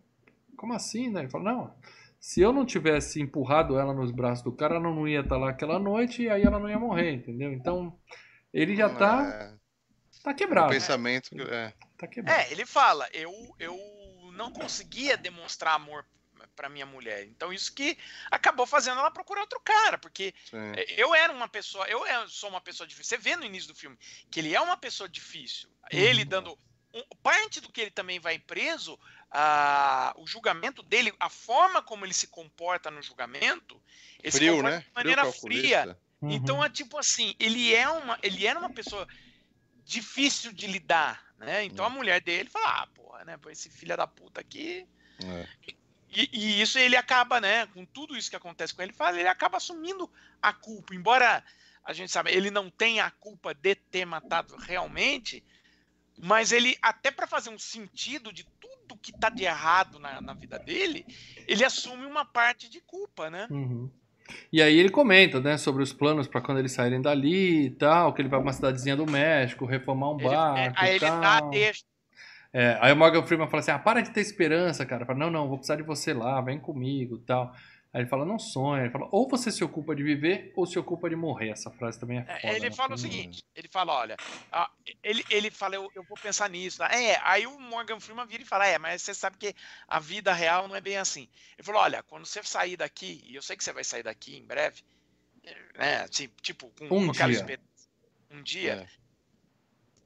Como 0.56 0.74
assim, 0.74 1.10
né? 1.10 1.22
Ele 1.22 1.30
fala: 1.30 1.52
Não, 1.52 1.76
se 2.20 2.40
eu 2.40 2.54
não 2.54 2.66
tivesse 2.66 3.20
empurrado 3.20 3.80
ela 3.80 3.94
nos 3.94 4.12
braços 4.12 4.44
do 4.44 4.52
cara, 4.52 4.76
ela 4.76 4.84
não 4.84 5.08
ia 5.08 5.22
estar 5.22 5.38
lá 5.38 5.50
aquela 5.50 5.80
noite 5.80 6.24
e 6.24 6.30
aí 6.30 6.44
ela 6.44 6.60
não 6.60 6.70
ia 6.70 6.78
morrer, 6.78 7.14
entendeu? 7.14 7.52
Então, 7.52 7.98
ele 8.54 8.76
já 8.76 8.90
tá. 8.90 9.58
É... 9.58 9.62
Tá 10.24 10.34
quebrado. 10.34 10.68
O 10.68 10.72
pensamento. 10.72 11.30
É. 11.42 11.74
Tá 11.98 12.08
quebrado. 12.08 12.40
É, 12.40 12.52
ele 12.52 12.66
fala: 12.66 13.10
Eu, 13.12 13.32
eu 13.58 13.76
não 14.34 14.52
conseguia 14.52 15.18
demonstrar 15.18 15.74
amor 15.74 16.06
para 16.56 16.70
minha 16.70 16.86
mulher. 16.86 17.26
Então 17.26 17.52
isso 17.52 17.74
que 17.74 17.98
acabou 18.30 18.68
fazendo 18.68 19.00
ela 19.00 19.10
procurar 19.10 19.42
outro 19.42 19.60
cara, 19.62 19.98
porque 19.98 20.34
Sim. 20.46 20.74
eu 20.96 21.16
era 21.16 21.34
uma 21.34 21.48
pessoa, 21.48 21.88
eu 21.88 22.04
sou 22.28 22.50
uma 22.50 22.62
pessoa 22.62 22.86
difícil. 22.86 23.18
Você 23.18 23.18
vê 23.18 23.36
no 23.36 23.46
início 23.46 23.70
do 23.70 23.76
filme 23.76 23.98
que 24.30 24.40
ele 24.40 24.54
é 24.54 24.62
uma 24.62 24.78
pessoa 24.78 25.10
difícil. 25.10 25.70
Ele 25.90 26.22
uhum. 26.22 26.30
dando 26.30 26.60
parte 27.22 27.62
do 27.62 27.72
que 27.72 27.82
ele 27.82 27.92
também 27.92 28.20
vai 28.20 28.40
preso, 28.40 29.00
a, 29.30 30.14
o 30.18 30.28
julgamento 30.28 30.84
dele, 30.84 31.14
a 31.20 31.30
forma 31.30 31.82
como 31.82 32.06
ele 32.06 32.14
se 32.14 32.28
comporta 32.28 32.92
no 32.92 33.02
julgamento, 33.02 33.82
ele 34.22 34.32
Frio, 34.32 34.56
se 34.56 34.58
comporta 34.58 34.78
né? 34.78 34.86
de 34.88 34.94
maneira 34.94 35.32
fria. 35.32 35.98
Uhum. 36.22 36.32
Então 36.32 36.64
é 36.64 36.70
tipo 36.70 36.98
assim, 36.98 37.36
ele 37.40 37.74
é 37.74 37.90
uma, 37.90 38.20
ele 38.22 38.46
era 38.46 38.60
uma 38.60 38.70
pessoa 38.70 39.08
difícil 39.84 40.52
de 40.52 40.68
lidar, 40.68 41.34
né? 41.38 41.64
Então 41.64 41.86
uhum. 41.86 41.92
a 41.92 41.96
mulher 41.96 42.22
dele 42.22 42.50
fala, 42.50 42.84
ah, 42.84 42.88
porra, 42.88 43.26
né? 43.26 43.38
Esse 43.50 43.70
filho 43.70 43.98
da 43.98 44.06
puta 44.06 44.42
aqui. 44.42 44.88
É. 45.24 45.48
E, 46.14 46.30
e, 46.32 46.62
isso 46.62 46.78
ele 46.78 46.96
acaba, 46.96 47.40
né? 47.40 47.66
Com 47.68 47.86
tudo 47.86 48.18
isso 48.18 48.30
que 48.30 48.36
acontece 48.36 48.74
com 48.74 48.82
ele, 48.82 48.94
ele 49.14 49.28
acaba 49.28 49.58
assumindo 49.58 50.12
a 50.42 50.52
culpa, 50.54 50.94
embora 50.94 51.44
a 51.84 51.94
gente 51.94 52.12
sabe, 52.12 52.32
ele 52.32 52.52
não 52.52 52.70
tenha 52.70 53.06
a 53.06 53.12
culpa 53.12 53.54
de 53.54 53.76
ter 53.76 54.06
matado 54.06 54.56
realmente, 54.56 55.44
mas 56.22 56.52
ele, 56.52 56.78
até 56.82 57.10
para 57.10 57.26
fazer 57.26 57.50
um 57.50 57.58
sentido 57.58 58.32
de 58.32 58.46
tudo 58.60 59.00
que 59.02 59.12
tá 59.12 59.30
de 59.30 59.44
errado 59.44 60.00
na, 60.00 60.22
na 60.22 60.34
vida 60.34 60.60
dele, 60.60 61.06
ele 61.48 61.64
assume 61.64 62.06
uma 62.06 62.24
parte 62.24 62.70
de 62.70 62.80
culpa, 62.82 63.30
né? 63.30 63.48
Uhum. 63.50 63.90
E 64.52 64.62
aí 64.62 64.78
ele 64.78 64.90
comenta, 64.90 65.40
né, 65.40 65.58
sobre 65.58 65.84
os 65.84 65.92
planos 65.92 66.28
para 66.28 66.42
quando 66.42 66.60
eles 66.60 66.72
saírem 66.72 67.02
dali 67.02 67.66
e 67.66 67.70
tal, 67.72 68.14
que 68.14 68.22
ele 68.22 68.30
vai 68.30 68.40
pra 68.40 68.48
uma 68.48 68.54
cidadezinha 68.54 68.96
do 68.96 69.10
México, 69.10 69.66
reformar 69.66 70.12
um 70.12 70.20
ele, 70.20 70.30
barco 70.30 70.58
é, 70.58 70.74
aí 70.76 71.00
tal. 71.00 71.14
ele 71.14 71.22
dá 71.22 71.42
deixa. 71.42 71.84
É, 72.54 72.78
aí 72.82 72.92
o 72.92 72.98
Morgan 72.98 73.24
Freeman 73.24 73.48
fala 73.48 73.62
assim, 73.62 73.72
ah, 73.72 73.80
para 73.80 74.02
de 74.02 74.12
ter 74.12 74.20
esperança, 74.20 74.86
cara. 74.86 75.06
Fala, 75.06 75.18
não, 75.18 75.32
não, 75.32 75.48
vou 75.48 75.58
precisar 75.58 75.78
de 75.78 75.84
você 75.84 76.14
lá, 76.14 76.42
vem 76.42 76.60
comigo 76.60 77.18
tal. 77.20 77.54
Aí 77.94 78.02
ele 78.02 78.10
fala, 78.10 78.26
não 78.26 78.40
sonha. 78.40 78.84
Ele 78.84 78.92
fala, 78.92 79.10
ou 79.12 79.28
você 79.28 79.52
se 79.52 79.64
ocupa 79.64 79.94
de 79.94 80.02
viver 80.02 80.54
ou 80.56 80.66
se 80.66 80.80
ocupa 80.80 81.10
de 81.10 81.16
morrer. 81.16 81.50
Essa 81.50 81.70
frase 81.70 82.00
também 82.00 82.20
é, 82.20 82.22
é 82.22 82.40
foda. 82.40 82.54
Ele 82.56 82.72
fala 82.72 82.96
o 82.96 82.98
seguinte, 82.98 83.44
ele 83.54 83.68
fala, 83.68 83.94
olha, 83.94 84.18
ele, 85.04 85.26
ele 85.30 85.52
fala, 85.52 85.76
eu, 85.76 85.92
eu 85.94 86.04
vou 86.04 86.18
pensar 86.18 86.50
nisso. 86.50 86.78
Tá? 86.78 86.88
É, 86.88 87.20
aí 87.22 87.46
o 87.46 87.60
Morgan 87.60 88.00
Freeman 88.00 88.26
vira 88.26 88.44
e 88.44 88.46
fala, 88.46 88.66
é, 88.66 88.78
mas 88.78 89.02
você 89.02 89.14
sabe 89.14 89.38
que 89.38 89.54
a 89.88 90.00
vida 90.00 90.32
real 90.32 90.70
não 90.70 90.76
é 90.76 90.82
bem 90.82 90.98
assim. 90.98 91.28
Ele 91.58 91.66
falou, 91.66 91.82
olha, 91.82 92.02
quando 92.04 92.26
você 92.26 92.42
sair 92.44 92.78
daqui, 92.78 93.24
e 93.26 93.36
eu 93.36 93.42
sei 93.42 93.58
que 93.58 93.64
você 93.64 93.74
vai 93.74 93.84
sair 93.84 94.04
daqui 94.04 94.38
em 94.38 94.46
breve, 94.46 94.84
né, 95.78 96.04
assim, 96.04 96.30
tipo, 96.42 96.72
com, 96.78 96.86
um 96.86 97.08
com 97.08 97.12
dia. 97.12 97.60
um 98.30 98.42
dia, 98.42 98.74
é. 98.74 98.88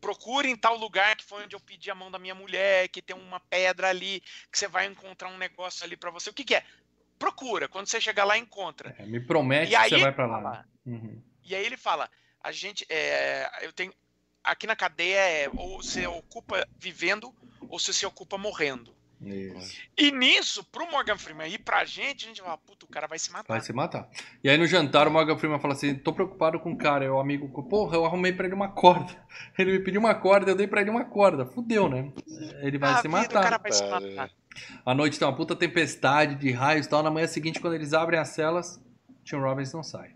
procure 0.01 0.49
em 0.49 0.55
tal 0.55 0.75
lugar 0.75 1.15
que 1.15 1.23
foi 1.23 1.43
onde 1.43 1.55
eu 1.55 1.59
pedi 1.59 1.91
a 1.91 1.95
mão 1.95 2.09
da 2.09 2.17
minha 2.17 2.33
mulher, 2.33 2.87
que 2.87 3.01
tem 3.01 3.15
uma 3.15 3.39
pedra 3.39 3.89
ali, 3.89 4.21
que 4.51 4.57
você 4.57 4.67
vai 4.67 4.87
encontrar 4.87 5.29
um 5.29 5.37
negócio 5.37 5.85
ali 5.85 5.95
para 5.95 6.09
você. 6.09 6.31
O 6.31 6.33
que, 6.33 6.43
que 6.43 6.55
é? 6.55 6.65
Procura. 7.17 7.67
Quando 7.67 7.87
você 7.87 7.99
chegar 7.99 8.23
lá, 8.23 8.37
encontra. 8.37 8.95
É, 8.97 9.05
me 9.05 9.19
promete 9.19 9.73
e 9.73 9.77
que 9.77 9.89
você 9.89 9.97
vai 9.97 10.11
para 10.11 10.25
lá. 10.25 10.65
Uhum. 10.85 11.21
E 11.43 11.55
aí 11.55 11.65
ele 11.65 11.77
fala: 11.77 12.09
a 12.43 12.51
gente, 12.51 12.85
é, 12.89 13.49
eu 13.65 13.73
tenho 13.73 13.93
aqui 14.43 14.67
na 14.67 14.75
cadeia 14.75 15.19
é 15.19 15.49
ou 15.49 15.81
você 15.81 16.05
ocupa 16.05 16.67
vivendo 16.77 17.33
ou 17.67 17.79
você 17.79 17.91
se 17.91 18.05
ocupa 18.05 18.37
morrendo. 18.37 18.95
Isso. 19.21 19.81
E 19.97 20.11
nisso, 20.11 20.63
pro 20.65 20.89
Morgan 20.91 21.17
Freeman 21.17 21.51
e 21.51 21.57
pra 21.57 21.85
gente, 21.85 22.25
a 22.25 22.27
gente 22.27 22.41
fala, 22.41 22.57
puta, 22.57 22.85
o 22.85 22.89
cara 22.89 23.07
vai 23.07 23.17
se 23.17 23.31
matar. 23.31 23.53
Vai 23.53 23.61
se 23.61 23.73
matar. 23.73 24.09
E 24.43 24.49
aí 24.49 24.57
no 24.57 24.67
jantar 24.67 25.07
o 25.07 25.11
Morgan 25.11 25.37
Freeman 25.37 25.59
fala 25.59 25.73
assim, 25.73 25.95
tô 25.95 26.13
preocupado 26.13 26.59
com 26.59 26.73
o 26.73 26.77
cara, 26.77 27.05
é 27.05 27.09
o 27.09 27.19
amigo, 27.19 27.47
porra, 27.63 27.95
eu 27.95 28.05
arrumei 28.05 28.33
pra 28.33 28.45
ele 28.45 28.53
uma 28.53 28.69
corda. 28.69 29.15
Ele 29.57 29.73
me 29.73 29.79
pediu 29.79 29.99
uma 29.99 30.15
corda, 30.15 30.51
eu 30.51 30.55
dei 30.55 30.67
pra 30.67 30.81
ele 30.81 30.89
uma 30.89 31.05
corda. 31.05 31.45
Fudeu, 31.45 31.89
né? 31.89 32.11
Ele 32.61 32.77
vai 32.77 32.93
ah, 32.93 33.01
se 33.01 33.07
matar. 33.07 33.39
O 33.39 33.43
cara 33.43 33.57
vai 33.57 33.71
se 33.71 33.83
matar. 33.85 34.29
A 34.85 34.93
noite 34.93 35.17
tem 35.19 35.27
uma 35.27 35.35
puta 35.35 35.55
tempestade 35.55 36.35
de 36.35 36.51
raios 36.51 36.85
e 36.85 36.89
tal. 36.89 37.03
Na 37.03 37.11
manhã 37.11 37.27
seguinte, 37.27 37.59
quando 37.59 37.73
eles 37.73 37.93
abrem 37.93 38.19
as 38.19 38.29
celas, 38.29 38.81
Tim 39.23 39.37
Robbins 39.37 39.73
não 39.73 39.83
sai. 39.83 40.15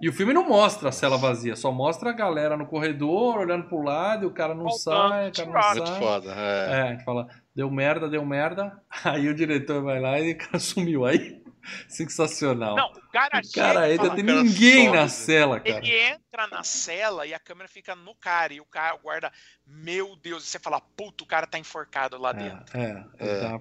E 0.00 0.08
o 0.08 0.12
filme 0.12 0.32
não 0.32 0.48
mostra 0.48 0.88
a 0.88 0.92
cela 0.92 1.16
vazia, 1.16 1.54
só 1.54 1.70
mostra 1.70 2.10
a 2.10 2.12
galera 2.12 2.56
no 2.56 2.66
corredor, 2.66 3.38
olhando 3.38 3.68
pro 3.68 3.80
lado, 3.80 4.24
e 4.24 4.26
o 4.26 4.32
cara 4.32 4.52
não 4.54 4.68
sai, 4.70 5.28
o 5.28 5.32
cara 5.32 5.50
não 5.50 5.62
sai. 5.62 5.74
Muito 5.76 5.92
foda, 5.92 6.34
é. 6.34 6.70
é. 6.70 6.82
a 6.82 6.92
gente 6.92 7.04
fala, 7.04 7.28
deu 7.54 7.70
merda, 7.70 8.08
deu 8.08 8.24
merda. 8.24 8.76
Aí 9.04 9.28
o 9.28 9.34
diretor 9.34 9.82
vai 9.82 10.00
lá 10.00 10.18
e 10.18 10.32
o 10.32 10.38
cara 10.38 10.58
sumiu. 10.58 11.04
Aí 11.04 11.44
Sensacional. 11.88 12.76
Não, 12.76 12.92
cara, 13.14 13.40
cara 13.54 13.80
ainda 13.82 14.10
tem 14.10 14.24
ninguém 14.24 14.90
na 14.90 15.08
cela, 15.08 15.60
cara. 15.60 15.78
Ele 15.78 15.96
entra 15.96 16.48
na 16.48 16.64
cela 16.64 17.24
e 17.24 17.32
a 17.32 17.38
câmera 17.38 17.68
fica 17.68 17.94
no 17.94 18.14
cara 18.16 18.52
e 18.52 18.60
o 18.60 18.64
cara 18.64 18.96
guarda, 18.96 19.32
meu 19.64 20.16
Deus, 20.16 20.44
e 20.44 20.46
você 20.48 20.58
fala, 20.58 20.80
puto, 20.80 21.22
o 21.22 21.26
cara 21.26 21.46
tá 21.46 21.56
enforcado 21.56 22.18
lá 22.18 22.30
é, 22.30 22.34
dentro. 22.34 22.78
É, 22.78 23.04
é, 23.20 23.40
Tá. 23.44 23.60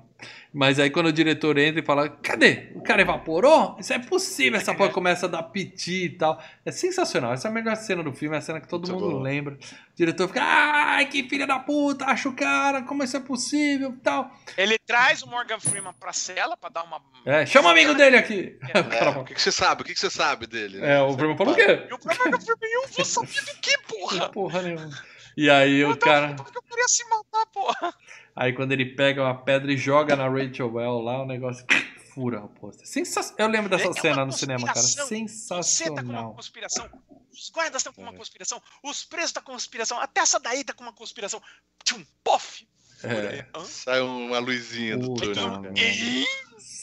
Mas 0.52 0.80
aí 0.80 0.90
quando 0.90 1.08
o 1.08 1.14
diretor 1.14 1.58
entra 1.58 1.82
e 1.82 1.86
fala, 1.86 2.10
cadê? 2.10 2.72
O 2.76 2.82
cara 2.82 3.02
evaporou? 3.02 3.76
Isso 3.80 3.92
é 3.92 4.00
possível, 4.00 4.60
essa 4.60 4.74
porra 4.74 4.90
começa 4.90 5.26
a 5.26 5.30
dar 5.30 5.44
piti 5.44 6.06
e 6.06 6.10
tal. 6.10 6.42
É 6.66 6.72
sensacional. 6.72 7.34
Essa 7.34 7.48
é 7.48 7.52
a 7.52 7.54
melhor 7.54 7.76
cena 7.76 8.04
do 8.04 8.14
filme, 8.14 8.36
é 8.36 8.40
a 8.40 8.42
cena 8.42 8.62
que 8.62 8.68
todo 8.68 8.88
Muito 8.88 9.04
mundo 9.04 9.18
bom. 9.18 9.22
lembra. 9.22 9.56
O 9.56 9.96
diretor 9.96 10.28
fica, 10.28 10.42
ai, 10.44 11.06
que 11.08 11.28
filha 11.28 11.46
da 11.46 11.60
puta, 11.60 12.06
acho 12.06 12.30
o 12.30 12.36
cara, 12.36 12.84
como 12.84 13.04
isso 13.04 13.18
é 13.18 13.20
possível 13.20 13.96
tal. 14.04 14.32
Ele 14.58 14.78
traz 14.80 15.24
o 15.24 15.28
Morgan 15.28 15.60
Freeman 15.60 15.94
pra 15.94 16.14
cela 16.14 16.56
pra 16.56 16.70
dar 16.70 16.84
uma. 16.84 17.02
É, 17.26 17.46
chama 17.46 17.70
o 17.70 17.72
amigo 17.72 17.94
dele 17.94 18.18
aqui. 18.18 18.58
É, 18.74 18.80
o 19.20 19.24
que, 19.24 19.34
que, 19.44 19.52
você 19.52 19.52
sabe? 19.52 19.82
O 19.82 19.86
que, 19.86 19.94
que 19.94 20.00
você 20.00 20.10
sabe 20.10 20.48
dele? 20.48 20.80
Né? 20.80 20.96
É, 20.96 21.02
o 21.02 21.14
Freeman 21.14 21.38
falou 21.38 21.54
o 21.54 21.56
quê? 21.56 21.88
E 21.90 21.94
o 21.94 22.00
Morgan 22.04 22.42
Freeman, 22.42 22.72
eu 22.74 22.88
vou 22.88 23.06
saber 23.06 23.42
do 23.42 23.56
que, 23.60 23.78
porra? 23.80 24.30
porra 24.30 24.62
nenhuma. 24.62 24.90
E 25.36 25.50
aí 25.50 25.80
eu 25.80 25.92
o 25.92 25.98
cara. 25.98 26.36
Eu 26.56 26.62
queria 26.62 26.88
se 26.88 27.04
matar, 27.10 27.46
porra. 27.48 27.94
Aí 28.36 28.54
quando 28.54 28.72
ele 28.72 28.86
pega 28.86 29.22
uma 29.22 29.36
pedra 29.36 29.72
e 29.72 29.78
joga 29.78 30.16
na 30.16 30.28
Rachel 30.28 30.72
Well 30.74 31.02
lá, 31.02 31.24
o 31.24 31.26
negócio 31.26 31.66
fura 32.14 32.42
o 32.42 32.50
pôster. 32.50 32.88
Sensa... 32.88 33.34
Eu 33.38 33.48
lembro 33.48 33.70
dessa 33.70 33.90
é 33.90 33.94
cena 33.94 34.26
no 34.26 34.32
cinema, 34.32 34.68
cara. 34.68 34.80
Sensacional. 34.80 35.64
Você 35.64 35.92
tá 35.92 36.04
com 36.04 36.10
uma 36.10 36.34
conspiração 36.34 36.90
os 37.34 37.50
guardas 37.50 37.80
estão 37.80 37.92
com 37.92 38.02
uma 38.02 38.14
é. 38.14 38.16
conspiração, 38.16 38.62
os 38.84 39.04
presos 39.04 39.30
estão 39.30 39.44
com 39.44 39.52
uma 39.52 39.58
conspiração, 39.58 40.00
até 40.00 40.22
essa 40.22 40.40
daí 40.40 40.64
tá 40.64 40.74
com 40.74 40.84
uma 40.84 40.94
conspiração. 40.94 41.42
Tchum, 41.84 42.06
pof! 42.24 42.68
É. 43.04 43.46
Sai 43.66 44.00
uma 44.02 44.40
luzinha 44.40 44.98
do 44.98 45.14
túnel. 45.14 45.74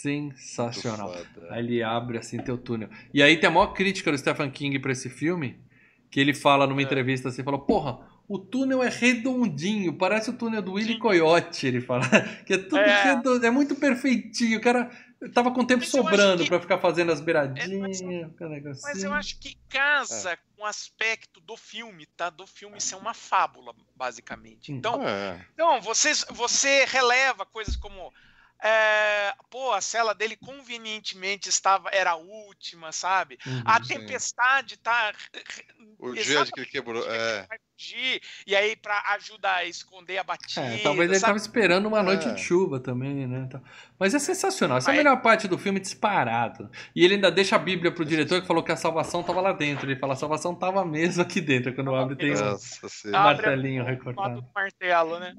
Sensacional. 0.01 1.14
Aí 1.51 1.59
ele 1.59 1.82
abre 1.82 2.16
assim 2.16 2.39
teu 2.39 2.56
túnel. 2.56 2.89
E 3.12 3.22
aí 3.22 3.36
tem 3.36 3.48
a 3.48 3.52
maior 3.52 3.74
crítica 3.74 4.10
do 4.10 4.16
Stephen 4.16 4.51
King 4.51 4.78
pra 4.78 4.93
esse 4.93 5.10
filme, 5.10 5.60
que 6.10 6.18
ele 6.18 6.32
fala 6.32 6.66
numa 6.66 6.81
é. 6.81 6.85
entrevista 6.85 7.28
assim, 7.28 7.43
falou, 7.43 7.60
porra, 7.60 8.01
o 8.27 8.39
túnel 8.39 8.82
é 8.82 8.89
redondinho, 8.89 9.93
parece 9.93 10.31
o 10.31 10.32
túnel 10.32 10.62
do 10.62 10.72
Willy 10.72 10.98
Coyote, 10.98 11.66
ele 11.66 11.81
fala. 11.81 12.02
Que 12.47 12.55
é 12.55 12.59
tudo 12.59 12.78
é. 12.78 13.02
redondo, 13.02 13.44
é 13.44 13.51
muito 13.51 13.74
perfeitinho. 13.74 14.59
O 14.59 14.62
cara 14.62 14.90
tava 15.35 15.51
com 15.51 15.66
tempo 15.66 15.81
mas 15.81 15.90
sobrando 15.90 16.43
que... 16.43 16.48
para 16.48 16.60
ficar 16.60 16.78
fazendo 16.78 17.12
as 17.12 17.20
beiradinhas. 17.20 18.01
É, 18.01 18.27
mas, 18.40 18.82
mas, 18.82 19.05
eu 19.05 19.12
acho 19.12 19.39
que 19.39 19.55
casa 19.68 20.32
é. 20.32 20.36
com 20.36 20.62
o 20.62 20.64
aspecto 20.64 21.40
do 21.40 21.56
filme, 21.59 22.06
tá? 22.16 22.31
Do 22.31 22.47
filme 22.47 22.81
ser 22.81 22.94
uma 22.94 23.12
fábula, 23.12 23.74
basicamente. 23.94 24.72
Então, 24.72 25.06
é. 25.06 25.44
então 25.52 25.78
você, 25.82 26.12
você 26.31 26.86
releva 26.86 27.44
coisas 27.44 27.77
como 27.77 28.10
é, 28.62 29.35
pô, 29.51 29.73
a 29.73 29.81
cela 29.81 30.15
dele 30.15 30.37
convenientemente 30.37 31.49
estava 31.49 31.89
era 31.93 32.12
a 32.12 32.16
última, 32.16 32.93
sabe? 32.93 33.39
Uhum, 33.47 33.62
a 33.65 33.81
tempestade 33.81 34.74
sim. 34.74 34.81
tá 34.82 35.12
o 35.99 36.15
dia 36.15 36.45
que 36.47 36.61
ele 36.61 36.66
quebrou, 36.66 37.05
é. 37.11 37.47
Fugir, 37.81 38.20
e 38.47 38.55
aí 38.55 38.77
para 38.77 39.02
ajudar 39.15 39.57
a 39.57 39.65
esconder 39.65 40.19
a 40.19 40.24
batida. 40.24 40.61
É, 40.61 40.78
talvez 40.78 41.09
ele 41.09 41.16
estava 41.16 41.39
esperando 41.39 41.86
uma 41.86 42.02
noite 42.02 42.28
é. 42.28 42.35
de 42.35 42.40
chuva 42.40 42.78
também, 42.78 43.27
né? 43.27 43.48
Mas 43.98 44.12
é 44.12 44.19
sensacional. 44.19 44.77
Essa 44.77 44.90
é 44.90 44.94
a 44.94 44.97
melhor 44.98 45.23
parte 45.23 45.48
do 45.48 45.57
filme 45.57 45.81
disparado. 45.81 46.70
E 46.94 47.02
ele 47.02 47.15
ainda 47.15 47.31
deixa 47.31 47.57
a 47.57 47.59
Bíblia 47.59 47.90
pro 47.90 48.05
diretor 48.05 48.43
que 48.43 48.47
falou 48.47 48.62
que 48.62 48.70
a 48.70 48.77
salvação 48.77 49.23
estava 49.23 49.40
lá 49.40 49.52
dentro. 49.52 49.90
Ele 49.90 49.98
fala, 49.98 50.12
a 50.12 50.16
salvação 50.16 50.52
estava 50.52 50.85
mesmo 50.85 51.23
aqui 51.23 51.40
dentro. 51.40 51.74
Quando 51.74 51.94
abre 51.94 52.16
tem 52.16 52.35
um 52.35 53.11
martelinho 53.11 53.85
recortado. 53.85 54.44
martelo, 54.55 55.19
né? 55.19 55.35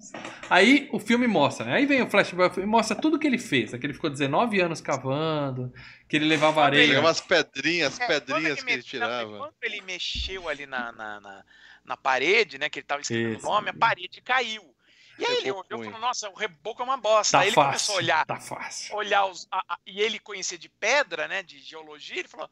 Aí 0.50 0.90
o 0.92 1.00
filme 1.00 1.28
mostra, 1.28 1.66
né? 1.66 1.76
Aí 1.76 1.86
vem 1.86 2.02
o 2.02 2.10
flashback 2.10 2.60
e 2.60 2.66
mostra 2.66 2.96
tudo 2.96 3.20
que 3.20 3.28
ele 3.28 3.38
fez. 3.38 3.72
Que 3.72 3.86
ele 3.86 3.94
ficou 3.94 4.10
19 4.10 4.60
anos 4.60 4.82
cavando, 4.82 5.72
que 6.08 6.16
ele 6.16 6.26
levava 6.26 6.64
areia. 6.64 6.84
Ele 6.84 6.98
umas 6.98 7.22
pedrinhas, 7.22 8.00
é, 8.00 8.08
pedrinhas 8.08 8.64
que 8.64 8.72
ele 8.72 8.84
tirava. 8.84 9.38
Quando 9.38 9.54
ele 9.62 9.82
mexeu 9.82 10.50
ali 10.50 10.66
na, 10.66 10.92
na, 10.92 11.20
na, 11.20 11.44
na 11.84 11.98
parede, 11.98 12.58
né? 12.58 12.70
Que 12.70 12.80
ele 12.80 12.86
tava 12.86 13.02
escrevendo 13.02 13.40
o 13.40 13.44
nome, 13.44 13.70
a 13.70 13.74
parede 13.74 14.22
caiu. 14.22 14.76
E 15.20 15.26
aí 15.26 15.38
ele 15.38 15.52
olhou 15.52 15.82
e 15.82 15.86
falou, 15.86 16.00
nossa, 16.00 16.30
o 16.30 16.34
reboco 16.34 16.82
é 16.82 16.86
uma 16.86 16.98
bosta. 16.98 17.38
Tá 17.38 17.42
aí 17.42 17.50
ele 17.50 17.56
fácil, 17.56 17.70
começou 17.70 17.96
a 17.96 17.98
olhar. 17.98 18.26
Tá 18.26 18.40
fácil. 18.40 18.96
Olhar 18.96 19.26
os. 19.26 19.48
A, 19.52 19.74
a, 19.74 19.78
e 19.86 20.02
ele 20.02 20.20
conhecia 20.20 20.58
de 20.58 20.68
pedra, 20.68 21.28
né? 21.28 21.44
De 21.44 21.60
geologia, 21.60 22.20
ele 22.20 22.28
falou, 22.28 22.50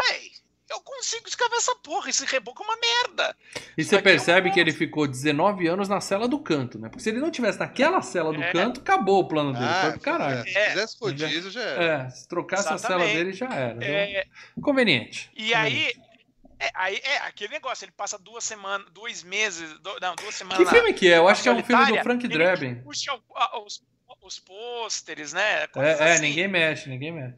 véi, 0.00 0.30
eu 0.70 0.80
consigo 0.80 1.26
escrever 1.26 1.56
essa 1.56 1.74
porra, 1.76 2.10
esse 2.10 2.24
reboco 2.26 2.62
é 2.62 2.66
uma 2.66 2.76
merda. 2.76 3.36
E 3.76 3.84
você 3.84 4.00
percebe 4.00 4.50
que 4.50 4.60
ele 4.60 4.72
ficou 4.72 5.06
19 5.06 5.66
anos 5.66 5.88
na 5.88 6.00
cela 6.00 6.28
do 6.28 6.38
canto, 6.38 6.78
né? 6.78 6.88
Porque 6.88 7.02
se 7.02 7.08
ele 7.08 7.20
não 7.20 7.30
tivesse 7.30 7.58
naquela 7.58 8.02
cela 8.02 8.32
do 8.32 8.42
é. 8.42 8.52
canto, 8.52 8.80
acabou 8.80 9.20
o 9.20 9.28
plano 9.28 9.52
dele. 9.52 9.64
Ah, 9.64 9.80
Foi 9.82 9.92
pro 9.92 10.00
caralho. 10.00 10.42
Se 10.44 10.56
é. 10.56 10.70
fizesse 10.70 10.96
rodízio, 11.00 11.50
já 11.50 11.60
era. 11.62 11.84
É, 11.84 12.10
se 12.10 12.28
trocasse 12.28 12.72
Exatamente. 12.72 12.84
a 12.84 13.06
cela 13.06 13.18
dele, 13.18 13.32
já 13.32 13.54
era. 13.54 13.84
É. 13.84 14.26
Conveniente. 14.60 15.30
E 15.34 15.54
aí, 15.54 15.92
é, 16.60 16.70
aí 16.74 17.00
é 17.04 17.18
aquele 17.18 17.52
negócio, 17.52 17.84
ele 17.84 17.92
passa 17.92 18.18
duas 18.18 18.42
semanas, 18.42 18.86
dois 18.92 19.22
meses, 19.22 19.78
do, 19.78 19.98
não, 20.00 20.14
duas 20.16 20.34
semanas. 20.34 20.58
Que 20.58 20.74
filme 20.74 20.92
que 20.92 21.12
é? 21.12 21.18
Eu 21.18 21.28
acho 21.28 21.42
que 21.42 21.48
é 21.48 21.52
um 21.52 21.62
filme 21.62 21.86
do 21.86 22.02
Frank 22.02 22.26
Drebin. 22.26 22.76
Puxa 22.82 23.12
os, 23.64 23.82
os 24.22 24.38
pôsteres, 24.40 25.32
né? 25.32 25.64
É, 25.64 25.68
é, 25.76 26.12
assim. 26.12 26.22
ninguém 26.22 26.48
mexe, 26.48 26.88
ninguém 26.88 27.12
mexe. 27.12 27.36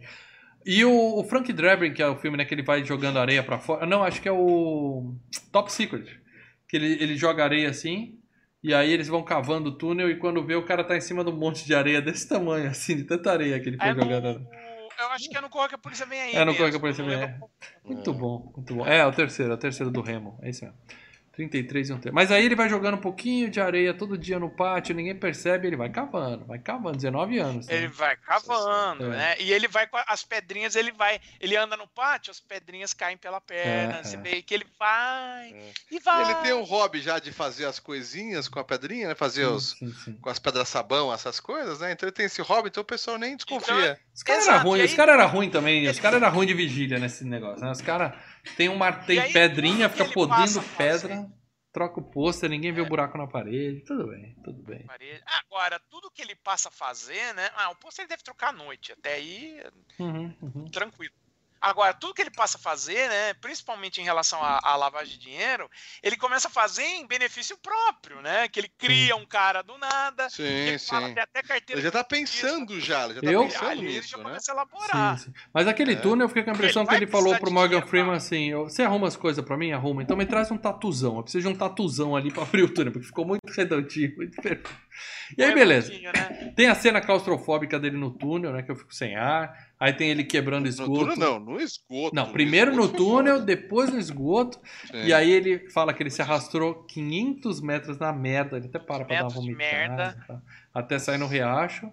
E 0.64 0.84
o, 0.84 1.18
o, 1.18 1.24
Frank 1.24 1.52
Drebin, 1.52 1.92
que 1.92 2.02
é 2.02 2.06
o 2.06 2.16
filme 2.16 2.36
né, 2.36 2.44
que 2.44 2.54
ele 2.54 2.62
vai 2.62 2.84
jogando 2.84 3.18
areia 3.18 3.42
para 3.42 3.58
fora. 3.58 3.86
Não, 3.86 4.02
acho 4.02 4.20
que 4.20 4.28
é 4.28 4.32
o 4.32 5.14
Top 5.52 5.72
Secret. 5.72 6.18
Que 6.68 6.76
ele, 6.76 7.02
ele 7.02 7.16
joga 7.16 7.44
areia 7.44 7.70
assim, 7.70 8.18
e 8.62 8.72
aí 8.72 8.92
eles 8.92 9.08
vão 9.08 9.22
cavando 9.22 9.70
o 9.70 9.76
túnel, 9.76 10.10
e 10.10 10.16
quando 10.16 10.44
vê, 10.44 10.54
o 10.54 10.64
cara 10.64 10.84
tá 10.84 10.96
em 10.96 11.00
cima 11.00 11.24
de 11.24 11.30
um 11.30 11.36
monte 11.36 11.64
de 11.64 11.74
areia 11.74 12.00
desse 12.00 12.28
tamanho, 12.28 12.68
assim, 12.70 12.96
de 12.96 13.04
tanta 13.04 13.32
areia 13.32 13.58
que 13.58 13.70
ele 13.70 13.76
foi 13.76 13.88
é 13.88 13.94
jogando. 13.94 14.46
Eu 15.00 15.08
acho 15.12 15.30
que 15.30 15.36
é 15.36 15.40
no 15.40 15.48
Corre 15.48 15.68
que 15.68 15.74
a 15.76 15.78
Polícia 15.78 16.04
Vem 16.04 16.20
Aí. 16.20 16.36
É 16.36 16.44
no 16.44 16.54
Corre 16.54 16.70
que 16.70 16.76
a 16.76 16.80
Polícia 16.80 17.02
Vem 17.02 17.14
Aí. 17.14 17.34
Muito 17.84 18.12
bom, 18.12 18.52
muito 18.54 18.74
bom. 18.74 18.86
É, 18.86 18.98
é 18.98 19.06
o 19.06 19.12
terceiro, 19.12 19.52
é 19.52 19.54
o 19.54 19.58
terceiro 19.58 19.90
do 19.90 20.02
Remo. 20.02 20.38
É 20.42 20.50
isso 20.50 20.64
mesmo. 20.64 20.78
33 21.48 21.88
e 21.88 21.92
um 21.92 21.98
terço. 21.98 22.14
Mas 22.14 22.30
aí 22.30 22.44
ele 22.44 22.54
vai 22.54 22.68
jogando 22.68 22.94
um 22.94 23.00
pouquinho 23.00 23.50
de 23.50 23.60
areia 23.60 23.94
todo 23.94 24.18
dia 24.18 24.38
no 24.38 24.50
pátio, 24.50 24.94
ninguém 24.94 25.14
percebe, 25.14 25.66
ele 25.66 25.76
vai 25.76 25.88
cavando, 25.88 26.44
vai 26.44 26.58
cavando, 26.58 26.96
19 26.96 27.38
anos. 27.38 27.66
Né? 27.66 27.74
Ele 27.74 27.88
vai 27.88 28.16
cavando, 28.16 29.06
é. 29.06 29.08
né? 29.08 29.36
E 29.40 29.52
ele 29.52 29.68
vai 29.68 29.86
com 29.86 29.98
as 30.06 30.24
pedrinhas, 30.24 30.76
ele 30.76 30.92
vai, 30.92 31.20
ele 31.40 31.56
anda 31.56 31.76
no 31.76 31.86
pátio, 31.86 32.30
as 32.30 32.40
pedrinhas 32.40 32.92
caem 32.92 33.16
pela 33.16 33.40
perna, 33.40 33.98
é, 33.98 34.02
você 34.02 34.16
é. 34.16 34.20
vê 34.20 34.42
que 34.42 34.54
ele 34.54 34.66
vai 34.78 35.52
é. 35.52 35.72
e 35.90 35.98
vai. 36.00 36.24
Ele 36.24 36.34
tem 36.42 36.52
um 36.52 36.62
hobby 36.62 37.00
já 37.00 37.18
de 37.18 37.32
fazer 37.32 37.64
as 37.64 37.78
coisinhas 37.78 38.48
com 38.48 38.58
a 38.58 38.64
pedrinha, 38.64 39.08
né? 39.08 39.14
Fazer 39.14 39.46
sim, 39.46 39.52
os 39.52 39.70
sim, 39.70 39.92
sim. 40.04 40.12
com 40.20 40.28
as 40.28 40.38
pedras 40.38 40.68
sabão, 40.68 41.12
essas 41.12 41.40
coisas, 41.40 41.80
né? 41.80 41.92
Então 41.92 42.06
ele 42.06 42.14
tem 42.14 42.26
esse 42.26 42.42
hobby, 42.42 42.68
então 42.68 42.82
o 42.82 42.86
pessoal 42.86 43.18
nem 43.18 43.36
desconfia. 43.36 43.92
Então, 43.92 43.96
os 44.14 44.22
caras 44.22 44.48
eram 44.48 44.62
ruins, 44.62 44.90
os 44.90 44.96
caras 44.96 45.14
eram 45.14 45.28
ruins 45.28 45.52
também, 45.52 45.88
os 45.88 46.00
caras 46.00 46.22
eram 46.22 46.34
ruins 46.34 46.48
de 46.48 46.54
vigília 46.54 46.98
nesse 46.98 47.24
negócio, 47.24 47.64
né? 47.64 47.70
Os 47.70 47.80
caras 47.80 48.12
tem 48.56 48.68
um 48.68 48.78
tem 49.06 49.32
pedrinha, 49.32 49.88
fica 49.88 50.10
podendo 50.12 50.62
pedra 50.76 51.30
troca 51.72 52.00
o 52.00 52.02
pôster, 52.02 52.50
ninguém 52.50 52.72
vê 52.72 52.80
o 52.80 52.86
é. 52.86 52.88
buraco 52.88 53.16
na 53.16 53.26
parede, 53.26 53.80
tudo 53.84 54.08
bem, 54.08 54.34
tudo 54.42 54.62
bem. 54.62 54.84
Agora, 55.26 55.78
tudo 55.88 56.10
que 56.10 56.22
ele 56.22 56.34
passa 56.34 56.68
a 56.68 56.72
fazer, 56.72 57.32
né? 57.34 57.50
Ah, 57.54 57.70
o 57.70 57.76
pôster 57.76 58.02
ele 58.02 58.10
deve 58.10 58.22
trocar 58.22 58.48
à 58.48 58.52
noite, 58.52 58.92
até 58.92 59.14
aí, 59.14 59.62
uhum, 59.98 60.36
uhum. 60.42 60.64
tranquilo. 60.70 61.14
Agora, 61.60 61.92
tudo 61.92 62.14
que 62.14 62.22
ele 62.22 62.30
passa 62.30 62.56
a 62.56 62.60
fazer, 62.60 63.08
né, 63.08 63.34
principalmente 63.34 64.00
em 64.00 64.04
relação 64.04 64.42
à, 64.42 64.60
à, 64.62 64.76
lavagem 64.76 65.18
de 65.18 65.18
dinheiro, 65.18 65.68
ele 66.02 66.16
começa 66.16 66.48
a 66.48 66.50
fazer 66.50 66.82
em 66.82 67.06
benefício 67.06 67.56
próprio, 67.58 68.22
né? 68.22 68.48
Que 68.48 68.60
ele 68.60 68.68
cria 68.78 69.14
um 69.14 69.26
cara 69.26 69.62
do 69.62 69.76
nada, 69.76 70.30
sim, 70.30 70.78
sim. 70.78 70.86
Fala, 70.86 71.08
até 71.08 71.42
carteira. 71.42 71.80
Ele 71.80 71.82
já 71.82 71.90
tá 71.90 72.02
pensando 72.02 72.76
isso, 72.76 72.86
já, 72.86 73.04
ele 73.04 73.14
já 73.14 73.20
tá 73.20 73.30
eu? 73.30 73.42
pensando 73.42 73.68
Ali 73.68 73.82
nisso, 73.82 73.98
ele 73.98 74.06
já 74.06 74.16
né? 74.16 74.24
começa 74.24 74.52
a 74.52 74.54
elaborar. 74.54 75.18
Sim, 75.18 75.24
sim. 75.26 75.32
Mas 75.52 75.68
aquele 75.68 75.92
é. 75.92 75.96
túnel, 75.96 76.24
eu 76.24 76.28
fiquei 76.28 76.42
com 76.42 76.50
a 76.50 76.54
impressão 76.54 76.86
que 76.86 76.94
ele 76.94 77.06
falou 77.06 77.36
pro 77.38 77.52
Morgan 77.52 77.82
Freeman 77.82 78.14
assim, 78.14 78.54
você 78.54 78.82
arruma 78.82 79.08
as 79.08 79.16
coisas 79.16 79.44
pra 79.44 79.56
mim? 79.56 79.72
Arruma. 79.72 80.02
Então 80.02 80.16
me 80.16 80.24
traz 80.24 80.50
um 80.50 80.56
tatuzão, 80.56 81.18
eu 81.18 81.22
preciso 81.22 81.48
de 81.48 81.54
um 81.54 81.56
tatuzão 81.56 82.16
ali 82.16 82.32
pra 82.32 82.42
abrir 82.42 82.62
o 82.62 82.72
túnel, 82.72 82.92
porque 82.92 83.06
ficou 83.06 83.26
muito 83.26 83.42
redondinho, 83.52 84.16
muito 84.16 84.40
perfeito. 84.40 84.70
E 85.36 85.42
aí, 85.42 85.54
beleza. 85.54 85.92
Né? 85.92 86.52
Tem 86.56 86.68
a 86.68 86.74
cena 86.74 87.00
claustrofóbica 87.00 87.78
dele 87.78 87.96
no 87.96 88.10
túnel, 88.10 88.52
né? 88.52 88.62
Que 88.62 88.70
eu 88.70 88.76
fico 88.76 88.94
sem 88.94 89.16
ar. 89.16 89.70
Aí 89.78 89.92
tem 89.92 90.10
ele 90.10 90.24
quebrando 90.24 90.66
esgoto. 90.66 90.90
No 90.90 90.98
túnel 90.98 91.16
não, 91.16 91.40
no 91.40 91.60
esgoto. 91.60 92.14
Não, 92.14 92.32
primeiro 92.32 92.72
no, 92.72 92.82
no 92.82 92.88
túnel, 92.88 93.40
depois 93.40 93.90
no 93.90 93.98
esgoto. 93.98 94.58
Sim. 94.90 95.04
E 95.04 95.12
aí 95.12 95.30
ele 95.30 95.70
fala 95.70 95.94
que 95.94 96.02
ele 96.02 96.10
se 96.10 96.20
arrastou 96.20 96.84
500 96.84 97.60
metros 97.60 97.98
na 97.98 98.12
merda. 98.12 98.56
Ele 98.56 98.66
até 98.66 98.78
para 98.78 99.04
pra 99.04 99.16
dar 99.16 99.22
uma 99.24 99.30
vomitada. 99.30 99.56
Merda. 99.56 100.24
Tá? 100.26 100.42
Até 100.74 100.98
sair 100.98 101.18
no 101.18 101.26
riacho. 101.26 101.90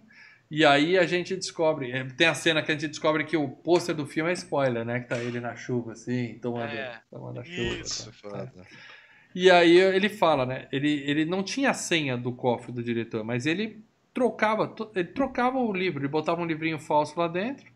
E 0.50 0.66
aí 0.66 0.98
a 0.98 1.06
gente 1.06 1.36
descobre. 1.36 1.92
É, 1.92 2.04
tem 2.06 2.28
a 2.28 2.34
cena 2.34 2.62
que 2.64 2.72
a 2.72 2.74
gente 2.74 2.88
descobre 2.88 3.26
que 3.26 3.36
o 3.36 3.50
pôster 3.50 3.94
do 3.94 4.06
filme 4.06 4.30
é 4.30 4.34
spoiler, 4.34 4.86
né? 4.86 5.02
Que 5.02 5.08
tá 5.08 5.18
ele 5.18 5.40
na 5.40 5.56
chuva, 5.56 5.92
assim, 5.92 6.40
tomando, 6.42 6.72
é, 6.72 7.02
tomando 7.12 7.40
a 7.40 7.44
chuva. 7.44 7.82
Isso, 7.82 8.12
tá, 8.22 8.46
tá. 8.46 8.66
E 9.39 9.51
aí 9.51 9.77
ele 9.77 10.09
fala, 10.09 10.47
né? 10.47 10.68
Ele, 10.72 11.03
ele 11.05 11.23
não 11.23 11.43
tinha 11.43 11.69
a 11.69 11.73
senha 11.76 12.18
do 12.18 12.31
cofre 12.31 12.72
do 12.72 12.81
diretor, 12.81 13.23
mas 13.23 13.45
ele 13.45 13.85
trocava, 14.11 14.76
ele 14.95 15.09
trocava 15.09 15.59
o 15.59 15.72
livro, 15.72 16.01
ele 16.01 16.07
botava 16.07 16.41
um 16.41 16.45
livrinho 16.45 16.80
falso 16.80 17.19
lá 17.19 17.27
dentro 17.27 17.72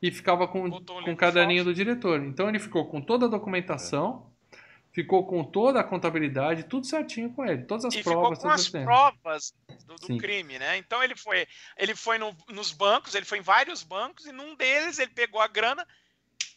e 0.00 0.12
ficava 0.12 0.46
com, 0.46 0.70
com 0.70 1.10
o 1.10 1.16
caderninho 1.16 1.64
falso. 1.64 1.70
do 1.72 1.74
diretor. 1.74 2.22
Então 2.22 2.48
ele 2.48 2.60
ficou 2.60 2.86
com 2.86 3.00
toda 3.00 3.26
a 3.26 3.28
documentação, 3.28 4.24
é. 4.52 4.56
ficou 4.92 5.26
com 5.26 5.42
toda 5.42 5.80
a 5.80 5.84
contabilidade, 5.84 6.62
tudo 6.62 6.86
certinho 6.86 7.28
com 7.30 7.44
ele, 7.44 7.64
todas 7.64 7.86
as 7.86 7.94
e 7.94 8.04
provas. 8.04 8.38
Ficou 8.38 8.48
com 8.48 8.54
as 8.54 8.68
provas 8.68 9.54
do, 9.88 9.96
do 9.96 10.16
crime, 10.16 10.60
né? 10.60 10.76
Então 10.76 11.02
ele 11.02 11.16
foi, 11.16 11.44
ele 11.76 11.96
foi 11.96 12.18
no, 12.18 12.32
nos 12.50 12.70
bancos, 12.70 13.16
ele 13.16 13.26
foi 13.26 13.38
em 13.38 13.42
vários 13.42 13.82
bancos 13.82 14.26
e 14.26 14.30
num 14.30 14.54
deles 14.54 15.00
ele 15.00 15.10
pegou 15.10 15.40
a 15.40 15.48
grana 15.48 15.84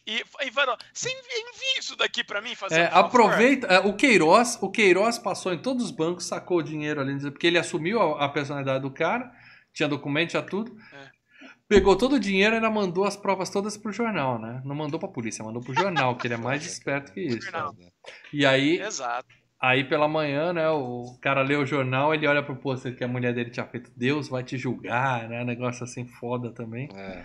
e, 0.06 0.22
e 0.42 0.52
falou, 0.52 0.76
você 0.92 1.08
envia 1.08 1.78
isso 1.78 1.96
daqui 1.96 2.22
para 2.22 2.40
mim 2.42 2.54
fazer 2.54 2.80
é, 2.80 2.94
um 2.94 2.98
Aproveita, 2.98 3.66
é, 3.68 3.78
o 3.78 3.94
Queiroz, 3.94 4.58
o 4.60 4.70
Queiroz 4.70 5.18
passou 5.18 5.52
em 5.52 5.58
todos 5.58 5.84
os 5.84 5.90
bancos, 5.90 6.26
sacou 6.26 6.58
o 6.58 6.62
dinheiro 6.62 7.00
ali, 7.00 7.18
porque 7.30 7.46
ele 7.46 7.58
assumiu 7.58 8.00
a, 8.00 8.26
a 8.26 8.28
personalidade 8.28 8.82
do 8.82 8.90
cara, 8.90 9.32
tinha 9.72 9.88
documento, 9.88 10.30
tinha 10.30 10.42
tudo. 10.42 10.76
É. 10.92 11.14
Pegou 11.66 11.96
todo 11.96 12.16
o 12.16 12.20
dinheiro 12.20 12.54
e 12.54 12.56
ainda 12.56 12.70
mandou 12.70 13.04
as 13.04 13.16
provas 13.16 13.48
todas 13.48 13.76
pro 13.78 13.90
jornal, 13.90 14.38
né? 14.38 14.60
Não 14.64 14.76
mandou 14.76 15.00
pra 15.00 15.08
polícia, 15.08 15.42
mandou 15.42 15.62
pro 15.62 15.74
jornal, 15.74 16.16
que 16.16 16.26
ele 16.26 16.34
é 16.34 16.38
mais 16.38 16.64
esperto 16.66 17.10
que 17.12 17.20
isso. 17.20 17.50
E 18.30 18.44
aí, 18.44 18.78
Exato. 18.78 19.26
aí 19.58 19.82
pela 19.84 20.06
manhã, 20.06 20.52
né, 20.52 20.68
o 20.68 21.18
cara 21.22 21.40
lê 21.40 21.56
o 21.56 21.64
jornal, 21.64 22.12
ele 22.12 22.26
olha 22.26 22.42
pro 22.42 22.56
pôster 22.56 22.94
que 22.94 23.02
a 23.02 23.08
mulher 23.08 23.32
dele 23.32 23.50
tinha 23.50 23.66
feito, 23.66 23.90
Deus 23.96 24.28
vai 24.28 24.44
te 24.44 24.58
julgar, 24.58 25.26
né? 25.28 25.42
Negócio 25.42 25.84
assim 25.84 26.06
foda 26.06 26.52
também. 26.52 26.90
É. 26.94 27.24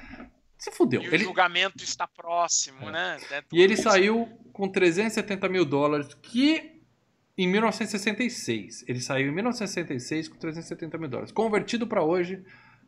Se 0.60 0.72
fudeu. 0.72 1.02
E 1.02 1.06
ele... 1.06 1.24
o 1.24 1.28
julgamento 1.28 1.84
está 1.84 2.06
próximo, 2.06 2.90
é. 2.90 2.92
né? 2.92 3.18
É 3.32 3.44
e 3.52 3.62
ele 3.62 3.74
isso. 3.74 3.84
saiu 3.84 4.28
com 4.52 4.68
370 4.68 5.48
mil 5.48 5.64
dólares, 5.64 6.14
que 6.16 6.84
em 7.38 7.48
1966. 7.48 8.84
Ele 8.86 9.00
saiu 9.00 9.30
em 9.30 9.32
1966 9.32 10.28
com 10.28 10.38
370 10.38 10.98
mil 10.98 11.08
dólares. 11.08 11.32
Convertido 11.32 11.88
para 11.88 12.04
hoje, 12.04 12.44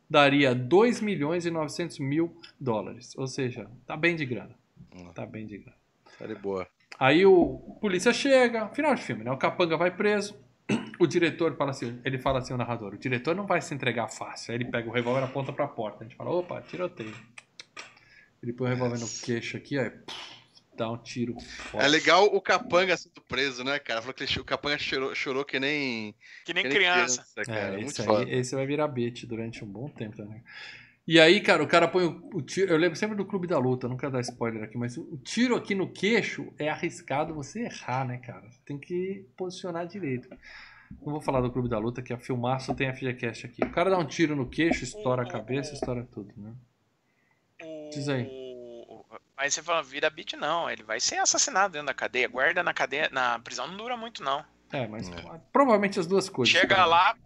daria 0.08 0.54
2 0.54 1.00
milhões 1.00 1.46
e 1.46 1.50
900 1.50 1.98
mil 1.98 2.38
dólares. 2.60 3.16
Ou 3.16 3.26
seja, 3.26 3.70
tá 3.86 3.96
bem 3.96 4.14
de 4.14 4.26
grana. 4.26 4.54
Hum. 4.94 5.10
Tá 5.14 5.24
bem 5.24 5.46
de 5.46 5.56
grana. 5.56 5.76
Tá 6.18 6.26
de 6.26 6.34
boa. 6.34 6.68
Aí 7.00 7.24
o 7.24 7.78
polícia 7.80 8.12
chega, 8.12 8.68
final 8.68 8.94
de 8.94 9.02
filme, 9.02 9.24
né? 9.24 9.32
O 9.32 9.38
capanga 9.38 9.78
vai 9.78 9.90
preso. 9.90 10.38
O 10.98 11.06
diretor 11.06 11.56
fala 11.56 11.70
assim, 11.70 11.98
ele 12.04 12.18
fala 12.18 12.38
assim, 12.38 12.54
o 12.54 12.56
narrador, 12.56 12.94
o 12.94 12.98
diretor 12.98 13.34
não 13.34 13.44
vai 13.44 13.60
se 13.60 13.74
entregar 13.74 14.08
fácil. 14.08 14.52
Aí 14.52 14.58
ele 14.58 14.70
pega 14.70 14.88
o 14.88 14.92
revólver 14.92 15.22
e 15.22 15.24
aponta 15.24 15.52
pra 15.52 15.66
porta. 15.66 16.04
A 16.04 16.06
gente 16.06 16.16
fala, 16.16 16.30
opa, 16.30 16.60
tiroteio. 16.62 17.12
Ele 18.42 18.52
põe 18.52 18.66
o 18.66 18.70
revólver 18.70 18.98
no 18.98 19.08
queixo 19.08 19.56
aqui, 19.56 19.78
aí 19.78 19.92
dá 20.76 20.90
um 20.90 20.98
tiro. 20.98 21.38
Forte. 21.40 21.84
É 21.84 21.88
legal 21.88 22.24
o 22.24 22.40
capanga 22.40 22.96
sendo 22.96 23.20
preso, 23.22 23.62
né, 23.62 23.78
cara? 23.78 24.00
Falou 24.00 24.14
que 24.14 24.40
o 24.40 24.44
capanga 24.44 24.78
chorou, 24.78 25.14
chorou 25.14 25.44
que 25.44 25.60
nem. 25.60 26.14
Que 26.44 26.52
nem, 26.52 26.62
que 26.62 26.68
nem 26.68 26.78
criança. 26.78 27.24
criança 27.34 27.50
cara. 27.50 27.80
É, 27.80 27.84
esse, 27.84 28.10
aí, 28.10 28.34
esse 28.34 28.54
vai 28.54 28.66
virar 28.66 28.88
beat 28.88 29.26
durante 29.26 29.64
um 29.64 29.68
bom 29.68 29.88
tempo 29.88 30.16
também. 30.16 30.42
E 31.06 31.18
aí, 31.18 31.40
cara, 31.40 31.62
o 31.62 31.66
cara 31.66 31.88
põe 31.88 32.04
o, 32.04 32.30
o, 32.34 32.42
tiro. 32.42 32.70
Eu 32.70 32.76
lembro 32.76 32.96
sempre 32.96 33.16
do 33.16 33.24
Clube 33.24 33.46
da 33.46 33.58
Luta, 33.58 33.88
não 33.88 33.96
quero 33.96 34.12
dar 34.12 34.20
spoiler 34.20 34.62
aqui, 34.62 34.78
mas 34.78 34.96
o 34.96 35.16
tiro 35.18 35.56
aqui 35.56 35.74
no 35.74 35.92
queixo 35.92 36.52
é 36.58 36.68
arriscado 36.68 37.34
você 37.34 37.64
errar, 37.64 38.06
né, 38.06 38.18
cara? 38.18 38.48
Tem 38.64 38.78
que 38.78 39.26
posicionar 39.36 39.86
direito. 39.86 40.28
Não 41.04 41.12
vou 41.12 41.20
falar 41.20 41.40
do 41.40 41.50
Clube 41.50 41.68
da 41.68 41.78
Luta, 41.78 42.02
que 42.02 42.12
a 42.12 42.18
filmaço 42.18 42.74
tem 42.74 42.88
a 42.88 42.94
FGCast 42.94 43.46
aqui. 43.46 43.64
O 43.64 43.70
cara 43.70 43.90
dá 43.90 43.98
um 43.98 44.06
tiro 44.06 44.36
no 44.36 44.48
queixo, 44.48 44.84
estoura 44.84 45.22
a 45.22 45.28
cabeça, 45.28 45.72
estoura 45.72 46.04
tudo, 46.04 46.32
né? 46.36 46.52
Diz 47.92 48.08
aí. 48.08 48.28
Mas 49.36 49.54
você 49.54 49.62
fala, 49.62 49.82
vira 49.82 50.08
beat, 50.08 50.34
não. 50.34 50.70
Ele 50.70 50.82
vai 50.82 51.00
ser 51.00 51.16
assassinado 51.16 51.72
dentro 51.72 51.86
da 51.86 51.94
cadeia. 51.94 52.28
Guarda 52.28 52.62
na 52.62 52.72
cadeia, 52.72 53.08
na 53.12 53.38
prisão 53.38 53.66
não 53.66 53.76
dura 53.76 53.96
muito, 53.96 54.22
não. 54.22 54.44
É, 54.72 54.86
mas 54.86 55.08
é. 55.08 55.14
provavelmente 55.52 56.00
as 56.00 56.06
duas 56.06 56.28
coisas. 56.28 56.52
Chega 56.52 56.76
cara. 56.76 56.86
lá. 56.86 57.16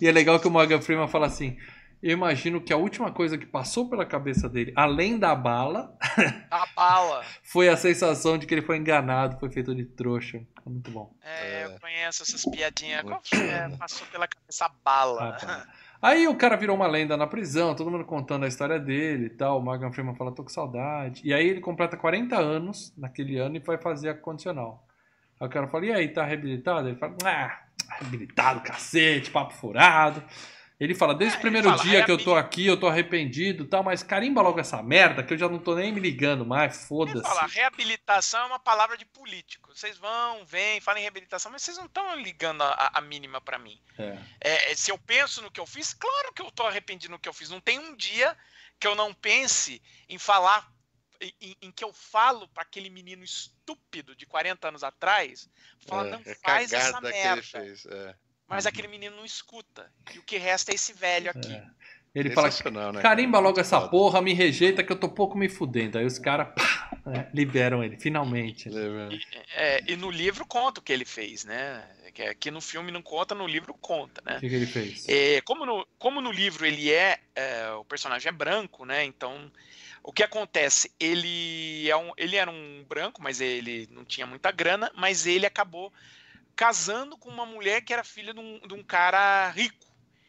E 0.00 0.06
é 0.06 0.12
legal 0.12 0.38
que 0.38 0.46
o 0.46 0.50
Morgan 0.50 0.80
Freeman 0.80 1.08
fala 1.08 1.26
assim: 1.26 1.56
eu 2.02 2.12
imagino 2.12 2.62
que 2.62 2.72
a 2.72 2.76
última 2.76 3.12
coisa 3.12 3.36
que 3.36 3.44
passou 3.44 3.88
pela 3.88 4.06
cabeça 4.06 4.48
dele, 4.48 4.72
além 4.74 5.18
da 5.18 5.34
bala, 5.34 5.94
a 6.50 6.66
bala, 6.74 7.24
foi 7.42 7.68
a 7.68 7.76
sensação 7.76 8.38
de 8.38 8.46
que 8.46 8.54
ele 8.54 8.62
foi 8.62 8.78
enganado, 8.78 9.38
foi 9.38 9.50
feito 9.50 9.74
de 9.74 9.84
trouxa. 9.84 10.38
É 10.38 10.68
muito 10.68 10.90
bom. 10.90 11.14
É, 11.22 11.66
eu 11.66 11.78
conheço 11.78 12.22
essas 12.22 12.42
piadinhas. 12.44 13.02
Qual 13.02 13.20
foi? 13.22 13.48
É, 13.48 13.68
passou 13.76 14.06
pela 14.06 14.26
cabeça 14.26 14.64
a 14.64 14.68
bala. 14.82 15.36
Ah, 15.42 15.66
Aí 16.02 16.26
o 16.26 16.34
cara 16.34 16.56
virou 16.56 16.74
uma 16.74 16.86
lenda 16.86 17.14
na 17.16 17.26
prisão, 17.26 17.74
todo 17.74 17.90
mundo 17.90 18.04
contando 18.06 18.44
a 18.44 18.48
história 18.48 18.78
dele 18.78 19.26
e 19.26 19.30
tal. 19.30 19.58
O 19.58 19.62
Morgan 19.62 19.92
Freeman 19.92 20.14
fala, 20.14 20.32
tô 20.32 20.42
com 20.42 20.48
saudade. 20.48 21.20
E 21.24 21.34
aí 21.34 21.46
ele 21.46 21.60
completa 21.60 21.96
40 21.96 22.36
anos 22.38 22.94
naquele 22.96 23.36
ano 23.36 23.56
e 23.56 23.58
vai 23.58 23.76
fazer 23.76 24.08
a 24.08 24.14
condicional. 24.14 24.86
Aí 25.38 25.46
o 25.46 25.50
cara 25.50 25.68
fala, 25.68 25.86
e 25.86 25.92
aí, 25.92 26.08
tá 26.08 26.24
reabilitado? 26.24 26.88
Ele 26.88 26.96
fala, 26.96 27.16
ah, 27.24 27.58
reabilitado, 27.98 28.60
cacete, 28.60 29.30
papo 29.30 29.52
furado. 29.52 30.22
Ele 30.80 30.94
fala, 30.94 31.14
desde 31.14 31.36
é, 31.36 31.38
o 31.38 31.42
primeiro 31.42 31.68
fala, 31.68 31.82
dia 31.82 32.02
que 32.02 32.10
eu 32.10 32.16
tô 32.16 32.34
aqui, 32.34 32.66
eu 32.66 32.74
tô 32.74 32.88
arrependido 32.88 33.66
tal, 33.66 33.82
mas 33.84 34.02
carimba 34.02 34.40
logo 34.40 34.58
essa 34.58 34.82
merda 34.82 35.22
que 35.22 35.34
eu 35.34 35.36
já 35.36 35.46
não 35.46 35.58
tô 35.58 35.74
nem 35.74 35.92
me 35.92 36.00
ligando 36.00 36.46
mais, 36.46 36.86
foda-se. 36.86 37.20
Fala, 37.20 37.46
reabilitação 37.46 38.40
é 38.40 38.46
uma 38.46 38.58
palavra 38.58 38.96
de 38.96 39.04
político. 39.04 39.76
Vocês 39.76 39.98
vão, 39.98 40.42
vêm, 40.46 40.80
falam 40.80 40.98
em 40.98 41.02
reabilitação, 41.02 41.52
mas 41.52 41.62
vocês 41.62 41.76
não 41.76 41.84
estão 41.84 42.16
ligando 42.16 42.62
a, 42.62 42.92
a 42.94 43.00
mínima 43.02 43.42
para 43.42 43.58
mim. 43.58 43.78
É. 43.98 44.18
É, 44.40 44.74
se 44.74 44.90
eu 44.90 44.96
penso 44.96 45.42
no 45.42 45.50
que 45.50 45.60
eu 45.60 45.66
fiz, 45.66 45.92
claro 45.92 46.32
que 46.32 46.40
eu 46.40 46.50
tô 46.50 46.66
arrependido 46.66 47.12
no 47.12 47.18
que 47.18 47.28
eu 47.28 47.34
fiz. 47.34 47.50
Não 47.50 47.60
tem 47.60 47.78
um 47.78 47.94
dia 47.94 48.34
que 48.78 48.86
eu 48.86 48.94
não 48.94 49.12
pense 49.12 49.82
em 50.08 50.18
falar, 50.18 50.72
em, 51.20 51.56
em 51.60 51.70
que 51.70 51.84
eu 51.84 51.92
falo 51.92 52.48
para 52.48 52.62
aquele 52.62 52.88
menino 52.88 53.22
estúpido 53.22 54.16
de 54.16 54.24
40 54.24 54.68
anos 54.68 54.82
atrás, 54.82 55.46
fala, 55.86 56.08
é, 56.08 56.10
não 56.10 56.22
é 56.24 56.34
faz 56.36 56.72
essa 56.72 56.98
merda. 57.02 57.42
Fez, 57.42 57.84
é. 57.84 58.14
Mas 58.50 58.66
aquele 58.66 58.88
menino 58.88 59.16
não 59.16 59.24
escuta. 59.24 59.90
E 60.12 60.18
o 60.18 60.22
que 60.24 60.36
resta 60.36 60.72
é 60.72 60.74
esse 60.74 60.92
velho 60.92 61.30
aqui. 61.30 61.52
É. 61.52 61.64
Ele 62.12 62.30
fala, 62.30 62.50
né? 62.92 63.00
carimba 63.00 63.38
logo 63.38 63.60
essa 63.60 63.80
porra, 63.82 64.20
me 64.20 64.34
rejeita 64.34 64.82
que 64.82 64.90
eu 64.90 64.98
tô 64.98 65.08
pouco 65.08 65.38
me 65.38 65.48
fudendo. 65.48 65.96
Aí 65.96 66.04
os 66.04 66.18
caras 66.18 66.48
né, 67.06 67.30
liberam 67.32 67.84
ele, 67.84 67.96
finalmente. 67.96 68.68
E, 68.68 69.20
é, 69.54 69.84
e, 69.86 69.94
no 69.94 70.10
livro 70.10 70.44
conta 70.44 70.80
o 70.80 70.82
que 70.82 70.92
ele 70.92 71.04
fez, 71.04 71.44
né? 71.44 71.88
Que 72.12 72.22
aqui 72.22 72.50
no 72.50 72.60
filme 72.60 72.90
não 72.90 73.00
conta, 73.00 73.32
no 73.32 73.46
livro 73.46 73.72
conta, 73.74 74.20
né? 74.26 74.38
O 74.38 74.40
que, 74.40 74.48
que 74.48 74.54
ele 74.56 74.66
fez? 74.66 75.08
É, 75.08 75.40
como, 75.42 75.64
no, 75.64 75.86
como 76.00 76.20
no 76.20 76.32
livro 76.32 76.66
ele 76.66 76.90
é, 76.90 77.20
é, 77.36 77.70
o 77.74 77.84
personagem 77.84 78.28
é 78.28 78.32
branco, 78.32 78.84
né? 78.84 79.04
Então 79.04 79.48
o 80.02 80.12
que 80.12 80.24
acontece? 80.24 80.90
Ele, 80.98 81.88
é 81.88 81.96
um, 81.96 82.10
ele 82.16 82.34
era 82.34 82.50
um 82.50 82.84
branco, 82.88 83.22
mas 83.22 83.40
ele 83.40 83.88
não 83.92 84.04
tinha 84.04 84.26
muita 84.26 84.50
grana, 84.50 84.90
mas 84.96 85.26
ele 85.26 85.46
acabou 85.46 85.92
casando 86.60 87.16
com 87.16 87.30
uma 87.30 87.46
mulher 87.46 87.80
que 87.80 87.90
era 87.90 88.04
filha 88.04 88.34
de 88.34 88.38
um, 88.38 88.60
de 88.60 88.74
um 88.74 88.84
cara 88.84 89.48
rico. 89.48 89.86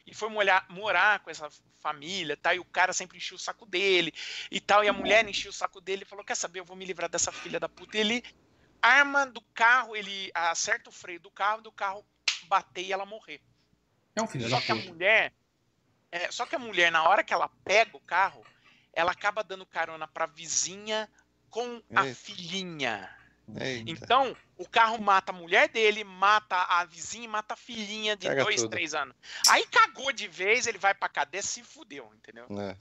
E 0.08 0.14
foi 0.14 0.30
molhar, 0.30 0.66
morar 0.70 1.20
com 1.20 1.30
essa 1.30 1.50
família, 1.82 2.38
tá? 2.38 2.56
E 2.56 2.60
o 2.60 2.64
cara 2.64 2.94
sempre 2.94 3.18
enchia 3.18 3.36
o 3.36 3.40
saco 3.40 3.66
dele 3.66 4.14
e 4.50 4.62
tal. 4.62 4.82
E 4.82 4.88
a 4.88 4.94
mulher 4.94 5.28
enchia 5.28 5.50
o 5.50 5.54
saco 5.54 5.82
dele 5.82 6.04
e 6.04 6.06
falou: 6.06 6.24
Quer 6.24 6.36
saber, 6.36 6.62
eu 6.62 6.66
vou 6.66 6.78
me 6.78 6.86
livrar 6.86 7.10
dessa 7.10 7.34
filha 7.34 7.60
da 7.60 7.68
puta. 7.68 7.98
E 7.98 8.00
ele 8.00 8.24
arma 8.82 9.26
do 9.26 9.42
carro, 9.54 9.94
ele 9.94 10.32
acerta 10.34 10.90
o 10.90 10.94
freio 10.94 11.20
do 11.20 11.30
carro, 11.30 11.62
do 11.62 11.72
carro 11.72 12.06
bater 12.48 12.86
e 12.86 12.94
ela 12.94 13.06
morrer. 13.06 13.42
É 14.16 14.22
um 14.22 14.28
filho 14.28 14.48
só 14.48 14.56
da 14.56 14.62
que 14.62 14.74
puta. 14.74 14.86
a 14.86 14.90
mulher. 14.90 15.34
É, 16.14 16.32
só 16.32 16.46
que 16.46 16.56
a 16.56 16.60
mulher, 16.60 16.94
na 16.94 17.04
hora 17.04 17.26
que 17.26 17.34
ela 17.34 17.50
pega 17.66 17.98
o 17.98 18.02
carro, 18.02 18.46
ela 18.94 19.12
acaba 19.12 19.44
dando 19.44 19.66
carona 19.66 20.08
pra 20.08 20.28
vizinha 20.28 21.10
com 21.50 21.84
a 21.94 22.06
filhinha. 22.06 23.21
Eita. 23.60 23.92
Então, 23.92 24.36
o 24.58 24.68
carro 24.68 25.02
mata 25.02 25.32
a 25.32 25.36
mulher 25.36 25.70
dele, 25.70 26.04
mata 26.04 26.56
a 26.56 26.86
vizinha, 26.86 27.28
mata 27.30 27.54
a 27.54 27.58
filhinha 27.58 28.16
de 28.16 28.28
Caga 28.28 28.44
dois, 28.44 28.62
tudo. 28.62 28.72
três 28.72 28.94
anos. 28.94 29.16
Aí 29.50 29.66
cagou 29.68 30.12
de 30.12 30.28
vez, 30.28 30.68
ele 30.68 30.78
vai 30.78 30.94
pra 30.94 31.10
cadeia 31.10 31.42
se 31.42 31.64
fudeu, 31.64 32.10
entendeu? 32.16 32.46
É. 32.60 32.78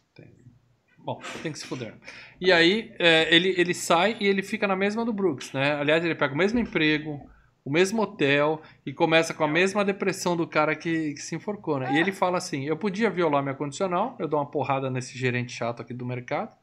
Bom, 0.98 1.20
tem 1.42 1.50
que 1.50 1.58
se 1.58 1.66
fuder. 1.66 1.94
E 2.40 2.52
aí, 2.52 2.94
é, 2.98 3.34
ele, 3.34 3.54
ele 3.56 3.72
sai 3.74 4.16
e 4.20 4.26
ele 4.26 4.42
fica 4.42 4.66
na 4.66 4.76
mesma 4.76 5.04
do 5.04 5.12
Brooks, 5.12 5.52
né? 5.52 5.74
Aliás, 5.74 6.04
ele 6.04 6.14
pega 6.14 6.34
o 6.34 6.36
mesmo 6.36 6.58
emprego, 6.58 7.30
o 7.64 7.70
mesmo 7.70 8.02
hotel 8.02 8.62
e 8.84 8.92
começa 8.92 9.32
com 9.32 9.44
a 9.44 9.48
mesma 9.48 9.84
depressão 9.84 10.36
do 10.36 10.46
cara 10.46 10.76
que, 10.76 11.14
que 11.14 11.20
se 11.20 11.34
enforcou, 11.34 11.78
né? 11.78 11.90
É. 11.90 11.94
E 11.94 11.98
ele 11.98 12.12
fala 12.12 12.38
assim: 12.38 12.64
eu 12.64 12.76
podia 12.76 13.08
violar 13.10 13.42
minha 13.42 13.54
condicional, 13.54 14.16
eu 14.18 14.28
dou 14.28 14.38
uma 14.38 14.50
porrada 14.50 14.90
nesse 14.90 15.16
gerente 15.16 15.52
chato 15.52 15.80
aqui 15.80 15.94
do 15.94 16.04
mercado 16.04 16.54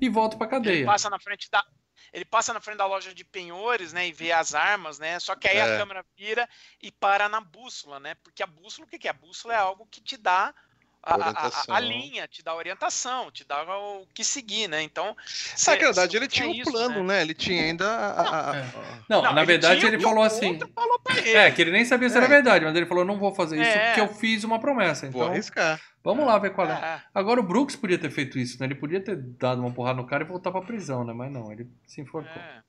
e 0.00 0.08
volto 0.08 0.38
pra 0.38 0.46
cadeia. 0.46 0.76
Ele 0.76 0.86
passa 0.86 1.10
na 1.10 1.18
frente 1.18 1.50
da 1.50 1.64
ele 2.12 2.24
passa 2.24 2.52
na 2.52 2.60
frente 2.60 2.78
da 2.78 2.86
loja 2.86 3.14
de 3.14 3.24
penhores, 3.24 3.92
né, 3.92 4.08
e 4.08 4.12
vê 4.12 4.32
as 4.32 4.54
armas, 4.54 4.98
né? 4.98 5.18
Só 5.20 5.34
que 5.34 5.48
aí 5.48 5.56
é. 5.56 5.62
a 5.62 5.78
câmera 5.78 6.04
vira 6.16 6.48
e 6.82 6.90
para 6.90 7.28
na 7.28 7.40
bússola, 7.40 8.00
né? 8.00 8.14
Porque 8.22 8.42
a 8.42 8.46
bússola, 8.46 8.86
o 8.86 8.90
que 8.90 9.06
é? 9.06 9.10
A 9.10 9.14
bússola 9.14 9.54
é 9.54 9.58
algo 9.58 9.86
que 9.90 10.00
te 10.00 10.16
dá 10.16 10.54
a, 11.04 11.14
a, 11.14 11.76
a, 11.76 11.80
linha, 11.80 12.26
te 12.26 12.42
dá 12.42 12.54
orientação, 12.54 13.30
te 13.30 13.44
dá 13.44 13.62
o 13.62 14.06
que 14.14 14.24
seguir, 14.24 14.68
né? 14.68 14.82
Então. 14.82 15.14
Na 15.66 15.76
verdade, 15.76 16.16
ele 16.16 16.26
tinha 16.26 16.48
um 16.48 16.54
isso, 16.54 16.70
plano, 16.70 17.04
né? 17.04 17.16
né? 17.16 17.22
Ele 17.22 17.34
tinha 17.34 17.62
ainda. 17.62 17.86
A, 17.86 18.56
é. 18.56 18.64
não, 19.08 19.22
não, 19.22 19.34
na 19.34 19.42
ele 19.42 19.46
verdade, 19.46 19.84
ele 19.84 20.00
falou 20.00 20.24
assim. 20.24 20.58
Falou 20.74 21.00
é, 21.26 21.50
que 21.50 21.60
ele 21.60 21.70
nem 21.70 21.84
sabia 21.84 22.08
se 22.08 22.16
era 22.16 22.24
é. 22.24 22.28
verdade, 22.28 22.64
mas 22.64 22.74
ele 22.74 22.86
falou: 22.86 23.04
não 23.04 23.18
vou 23.18 23.34
fazer 23.34 23.60
isso 23.60 23.70
é. 23.70 23.86
porque 23.88 24.00
eu 24.00 24.08
fiz 24.14 24.44
uma 24.44 24.58
promessa. 24.58 25.06
Então, 25.06 25.20
vou 25.20 25.28
arriscar. 25.28 25.78
Vamos 26.04 26.26
lá 26.26 26.38
ver 26.38 26.50
qual 26.50 26.68
é. 26.68 26.72
é. 26.72 27.02
Agora 27.14 27.40
o 27.40 27.42
Brooks 27.42 27.74
podia 27.74 27.98
ter 27.98 28.10
feito 28.10 28.38
isso, 28.38 28.60
né? 28.60 28.66
Ele 28.66 28.74
podia 28.74 29.00
ter 29.00 29.16
dado 29.16 29.62
uma 29.62 29.72
porrada 29.72 30.02
no 30.02 30.06
cara 30.06 30.22
e 30.22 30.26
voltar 30.26 30.52
pra 30.52 30.60
prisão, 30.60 31.02
né? 31.02 31.14
Mas 31.14 31.32
não, 31.32 31.50
ele 31.50 31.66
se 31.86 32.02
enforcou. 32.02 32.30
É. 32.30 32.62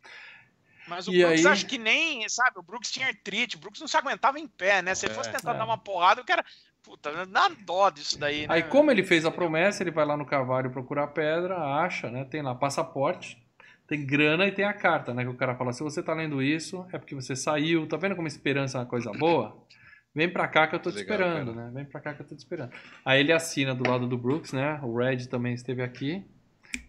Mas 0.88 1.06
o 1.08 1.14
e 1.14 1.20
Brooks 1.20 1.46
aí... 1.46 1.52
acho 1.52 1.66
que 1.66 1.78
nem, 1.78 2.28
sabe, 2.30 2.58
o 2.58 2.64
Brooks 2.64 2.90
tinha 2.90 3.08
artrite, 3.08 3.58
o 3.58 3.60
Brooks 3.60 3.82
não 3.82 3.90
se 3.90 3.98
aguentava 3.98 4.40
em 4.40 4.48
pé, 4.48 4.82
né? 4.82 4.96
Se 4.96 5.06
ele 5.06 5.14
fosse 5.14 5.30
é, 5.30 5.34
tentar 5.34 5.54
é. 5.54 5.58
dar 5.58 5.66
uma 5.66 5.78
porrada, 5.78 6.22
o 6.22 6.26
cara. 6.26 6.46
Puta, 6.82 7.26
dá 7.26 7.50
dó 7.66 7.90
disso 7.90 8.18
daí, 8.18 8.42
né? 8.42 8.54
Aí, 8.54 8.64
como 8.64 8.92
ele 8.92 9.04
fez 9.04 9.26
a 9.26 9.32
promessa, 9.32 9.84
ele 9.84 9.92
vai 9.92 10.06
lá 10.06 10.16
no 10.16 10.26
cavalo 10.26 10.70
procurar 10.70 11.08
pedra, 11.08 11.58
acha, 11.58 12.10
né? 12.10 12.24
Tem 12.24 12.44
lá 12.44 12.54
passaporte, 12.54 13.44
tem 13.88 14.06
grana 14.06 14.46
e 14.46 14.52
tem 14.52 14.64
a 14.64 14.74
carta, 14.74 15.14
né? 15.14 15.24
Que 15.24 15.30
o 15.30 15.36
cara 15.36 15.56
fala: 15.56 15.74
se 15.74 15.84
você 15.84 16.02
tá 16.02 16.14
lendo 16.14 16.42
isso, 16.42 16.86
é 16.94 17.00
porque 17.00 17.16
você 17.16 17.36
saiu. 17.36 17.88
Tá 17.88 17.98
vendo 17.98 18.16
como 18.16 18.28
esperança 18.28 18.78
é 18.78 18.82
uma 18.82 18.88
coisa 18.88 19.12
boa? 19.12 19.58
Vem 20.16 20.30
pra 20.32 20.48
cá 20.48 20.66
que 20.66 20.76
eu 20.76 20.80
tô 20.80 20.90
te 20.90 20.96
Legal, 20.96 21.18
esperando, 21.18 21.54
cara. 21.54 21.66
né? 21.66 21.72
Vem 21.74 21.86
pra 21.86 22.00
cá 22.00 22.14
que 22.14 22.22
eu 22.22 22.26
tô 22.28 22.34
te 22.34 22.40
esperando. 22.40 22.72
Aí 23.04 23.20
ele 23.20 23.34
assina 23.34 23.76
do 23.76 23.88
lado 23.88 24.08
do 24.08 24.18
Brooks, 24.18 24.54
né? 24.54 24.80
O 24.82 24.98
Red 24.98 25.26
também 25.28 25.54
esteve 25.54 25.84
aqui. 25.84 26.24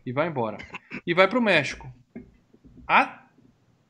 E 0.04 0.12
vai 0.12 0.28
embora. 0.28 0.58
E 1.04 1.12
vai 1.12 1.26
pro 1.26 1.42
México. 1.42 1.92
A, 2.88 3.24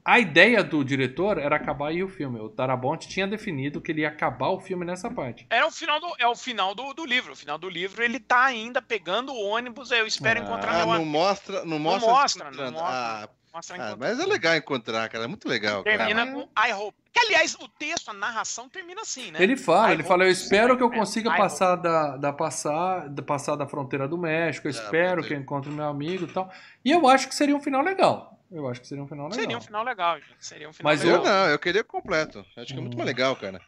a 0.02 0.18
ideia 0.18 0.64
do 0.64 0.82
diretor 0.82 1.36
era 1.38 1.56
acabar 1.56 1.88
aí 1.88 2.02
o 2.02 2.08
filme. 2.08 2.40
O 2.40 2.48
Tarabont 2.48 3.06
tinha 3.06 3.26
definido 3.26 3.80
que 3.80 3.92
ele 3.92 4.00
ia 4.00 4.08
acabar 4.08 4.48
o 4.48 4.60
filme 4.60 4.86
nessa 4.86 5.10
parte. 5.10 5.46
É 5.50 5.64
o 5.64 5.70
final 5.70 6.00
do, 6.00 6.14
é 6.18 6.26
o 6.26 6.34
final 6.34 6.74
do, 6.74 6.94
do 6.94 7.04
livro. 7.04 7.32
O 7.32 7.36
final 7.36 7.58
do 7.58 7.68
livro 7.68 8.02
ele 8.02 8.18
tá 8.18 8.44
ainda 8.44 8.80
pegando 8.80 9.32
o 9.32 9.48
ônibus. 9.48 9.90
Eu 9.90 10.06
espero 10.06 10.40
ah, 10.40 10.42
encontrar 10.44 10.86
meu 10.86 10.94
não 10.94 11.04
mostra, 11.04 11.64
não 11.64 11.78
mostra. 11.78 12.08
Não 12.08 12.16
mostra, 12.16 12.50
não 12.50 12.72
mostra. 12.72 12.88
Ah, 12.88 13.28
ah, 13.78 13.96
mas 13.98 14.18
é 14.18 14.26
legal 14.26 14.56
encontrar, 14.56 15.08
cara. 15.08 15.24
É 15.24 15.26
muito 15.26 15.48
legal. 15.48 15.82
Termina 15.82 16.26
cara. 16.26 16.32
com 16.32 16.40
I 16.40 16.72
hope. 16.72 16.96
Que, 17.12 17.20
aliás, 17.20 17.54
o 17.54 17.68
texto, 17.68 18.10
a 18.10 18.12
narração 18.12 18.68
termina 18.68 19.00
assim, 19.00 19.30
né? 19.30 19.42
Ele 19.42 19.56
fala, 19.56 19.90
I 19.90 19.94
ele 19.94 20.02
fala, 20.02 20.24
eu 20.24 20.30
espero 20.30 20.76
que 20.76 20.82
eu 20.82 20.90
consiga 20.90 21.34
passar 21.34 21.76
da, 21.76 22.16
da, 22.16 22.32
passar, 22.32 23.08
da 23.08 23.22
passar 23.22 23.56
da 23.56 23.66
fronteira 23.66 24.06
do 24.06 24.18
México, 24.18 24.66
eu 24.66 24.70
é, 24.70 24.74
espero 24.74 25.22
que 25.22 25.32
eu 25.32 25.38
encontre 25.38 25.70
meu 25.70 25.86
amigo 25.86 26.24
e 26.24 26.32
tal. 26.32 26.52
E 26.84 26.90
eu 26.90 27.08
acho 27.08 27.28
que 27.28 27.34
seria 27.34 27.56
um 27.56 27.60
final 27.60 27.82
legal. 27.82 28.38
Eu 28.50 28.68
acho 28.68 28.80
que 28.80 28.86
seria 28.86 29.02
um 29.02 29.08
final 29.08 29.26
legal. 29.26 29.40
Seria 29.40 29.58
um 29.58 29.60
final 29.60 29.84
legal, 29.84 30.20
gente. 30.20 30.36
Seria 30.38 30.68
um 30.68 30.72
final 30.72 30.92
Mas 30.92 31.02
legal. 31.02 31.18
eu 31.18 31.24
não, 31.24 31.46
eu 31.48 31.58
queria 31.58 31.82
completo. 31.82 32.44
Acho 32.56 32.72
que 32.72 32.78
é 32.78 32.80
muito 32.80 32.96
mais 32.96 33.06
legal, 33.06 33.34
cara. 33.34 33.60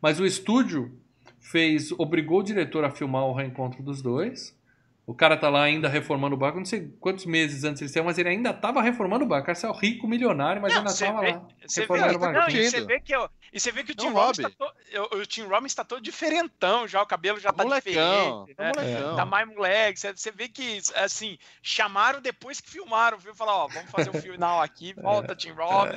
Mas 0.00 0.20
o 0.20 0.26
estúdio 0.26 1.00
fez, 1.40 1.90
obrigou 1.92 2.40
o 2.40 2.42
diretor 2.42 2.84
a 2.84 2.90
filmar 2.90 3.24
o 3.24 3.32
reencontro 3.32 3.82
dos 3.82 4.00
dois. 4.02 4.56
O 5.10 5.14
cara 5.14 5.36
tá 5.36 5.48
lá 5.48 5.64
ainda 5.64 5.88
reformando 5.88 6.36
o 6.36 6.38
barco, 6.38 6.58
não 6.58 6.64
sei 6.64 6.88
quantos 7.00 7.26
meses 7.26 7.64
antes 7.64 7.82
ele 7.82 7.90
saiu, 7.90 8.04
mas 8.04 8.16
ele 8.16 8.28
ainda 8.28 8.54
tava 8.54 8.80
reformando 8.80 9.24
o 9.24 9.26
barco. 9.26 9.42
O 9.42 9.46
cara 9.46 9.58
saiu 9.58 9.72
rico, 9.72 10.06
milionário, 10.06 10.62
mas 10.62 10.72
não, 10.72 10.82
ainda 10.82 10.96
tava 10.96 11.20
vê, 11.20 11.32
lá. 11.32 11.48
Você 11.66 11.84
vê, 11.84 11.96
não, 11.96 12.48
e 12.48 12.70
você 12.70 12.80
vê 12.82 13.00
que, 13.00 13.12
eu, 13.12 13.28
e 13.52 13.58
você 13.58 13.72
vê 13.72 13.82
que 13.82 13.90
o 13.90 13.94
Tim, 13.96 14.10
Robbins 14.10 14.54
tá 14.56 14.72
o 15.10 15.26
Tim 15.26 15.42
Robbins 15.42 15.74
tá 15.74 15.82
todo 15.82 16.00
diferentão 16.00 16.86
já, 16.86 17.02
o 17.02 17.06
cabelo 17.06 17.40
já 17.40 17.52
tá 17.52 17.64
molecão, 17.64 18.44
diferente. 18.44 18.56
Né? 18.56 18.72
Molecão. 18.76 19.16
Tá 19.16 19.26
mais 19.26 19.48
moleque. 19.48 19.98
Você, 19.98 20.12
você 20.12 20.30
vê 20.30 20.46
que, 20.46 20.78
assim, 20.94 21.36
chamaram 21.60 22.20
depois 22.20 22.60
que 22.60 22.70
filmaram, 22.70 23.18
viu? 23.18 23.34
Falaram, 23.34 23.58
ó, 23.58 23.66
vamos 23.66 23.90
fazer 23.90 24.10
um 24.10 24.22
final 24.22 24.62
aqui, 24.62 24.92
volta 24.94 25.34
Tim 25.34 25.50
Robbins. 25.50 25.96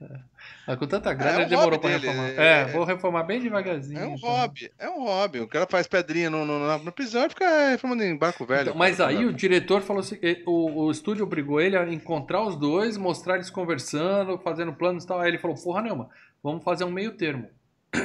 É. 0.00 0.24
Mas 0.66 0.78
com 0.78 0.86
tanta 0.86 1.12
grana, 1.12 1.42
é 1.42 1.46
um 1.46 1.48
demorou 1.48 1.78
pra 1.78 1.90
dele. 1.90 2.06
reformar. 2.06 2.28
É, 2.30 2.60
é, 2.60 2.64
vou 2.66 2.84
reformar 2.84 3.22
bem 3.24 3.40
devagarzinho. 3.40 4.00
É 4.00 4.06
um 4.06 4.14
então. 4.14 4.30
hobby, 4.30 4.72
é 4.78 4.88
um 4.88 5.04
hobby. 5.04 5.40
O 5.40 5.48
cara 5.48 5.66
faz 5.66 5.86
pedrinha 5.86 6.30
no, 6.30 6.44
no, 6.44 6.78
na 6.78 6.92
prisão 6.92 7.26
e 7.26 7.28
fica 7.28 7.70
reformando 7.70 8.02
em 8.02 8.16
barco 8.16 8.46
velho. 8.46 8.68
Então, 8.68 8.74
mas 8.74 9.00
aí 9.00 9.24
o 9.24 9.32
diretor 9.32 9.82
falou 9.82 10.00
assim: 10.00 10.18
o, 10.46 10.84
o 10.84 10.90
estúdio 10.90 11.24
obrigou 11.24 11.60
ele 11.60 11.76
a 11.76 11.86
encontrar 11.92 12.42
os 12.42 12.56
dois, 12.56 12.96
mostrar 12.96 13.34
eles 13.34 13.50
conversando, 13.50 14.38
fazendo 14.38 14.72
planos 14.72 15.04
e 15.04 15.06
tal. 15.06 15.20
Aí 15.20 15.28
ele 15.28 15.38
falou: 15.38 15.56
porra, 15.56 15.82
nenhuma, 15.82 16.08
vamos 16.42 16.64
fazer 16.64 16.84
um 16.84 16.90
meio 16.90 17.12
termo. 17.12 17.48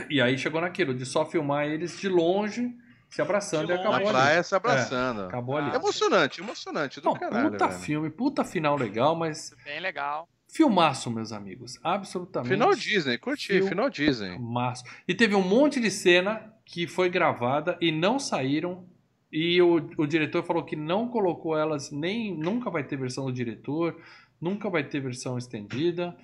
E 0.09 0.21
aí 0.21 0.37
chegou 0.37 0.61
naquilo, 0.61 0.93
de 0.93 1.05
só 1.05 1.25
filmar 1.25 1.65
eles 1.65 1.99
de 1.99 2.07
longe 2.07 2.71
se 3.09 3.21
abraçando 3.21 3.71
e 3.71 3.73
acabou 3.73 3.95
ali. 3.95 4.07
praia 4.07 4.43
se 4.43 4.55
abraçando. 4.55 5.21
É, 5.23 5.25
acabou 5.25 5.57
ali. 5.57 5.71
É 5.71 5.75
emocionante, 5.75 6.41
emocionante 6.41 7.01
do 7.01 7.05
Não, 7.05 7.13
caralho. 7.13 7.51
Puta 7.51 7.67
velho. 7.67 7.79
filme, 7.79 8.09
puta 8.09 8.43
final 8.43 8.75
legal, 8.75 9.15
mas... 9.15 9.53
Bem 9.65 9.79
legal. 9.79 10.29
Filmaço, 10.49 11.11
meus 11.11 11.31
amigos. 11.31 11.79
Absolutamente. 11.83 12.51
Final 12.51 12.73
Disney, 12.73 13.17
curti, 13.19 13.61
final 13.61 13.89
Disney. 13.89 14.31
Filmaço. 14.31 14.83
E 15.07 15.13
teve 15.13 15.35
um 15.35 15.47
monte 15.47 15.79
de 15.79 15.91
cena 15.91 16.51
que 16.65 16.87
foi 16.87 17.07
gravada 17.07 17.77
e 17.79 17.91
não 17.91 18.17
saíram. 18.17 18.83
E 19.31 19.61
o, 19.61 19.75
o 19.95 20.07
diretor 20.07 20.43
falou 20.43 20.63
que 20.63 20.75
não 20.75 21.07
colocou 21.07 21.55
elas, 21.55 21.91
nem 21.91 22.35
nunca 22.35 22.71
vai 22.71 22.83
ter 22.83 22.97
versão 22.97 23.25
do 23.25 23.31
diretor, 23.31 24.01
nunca 24.41 24.71
vai 24.71 24.83
ter 24.83 24.99
versão 24.99 25.37
estendida. 25.37 26.17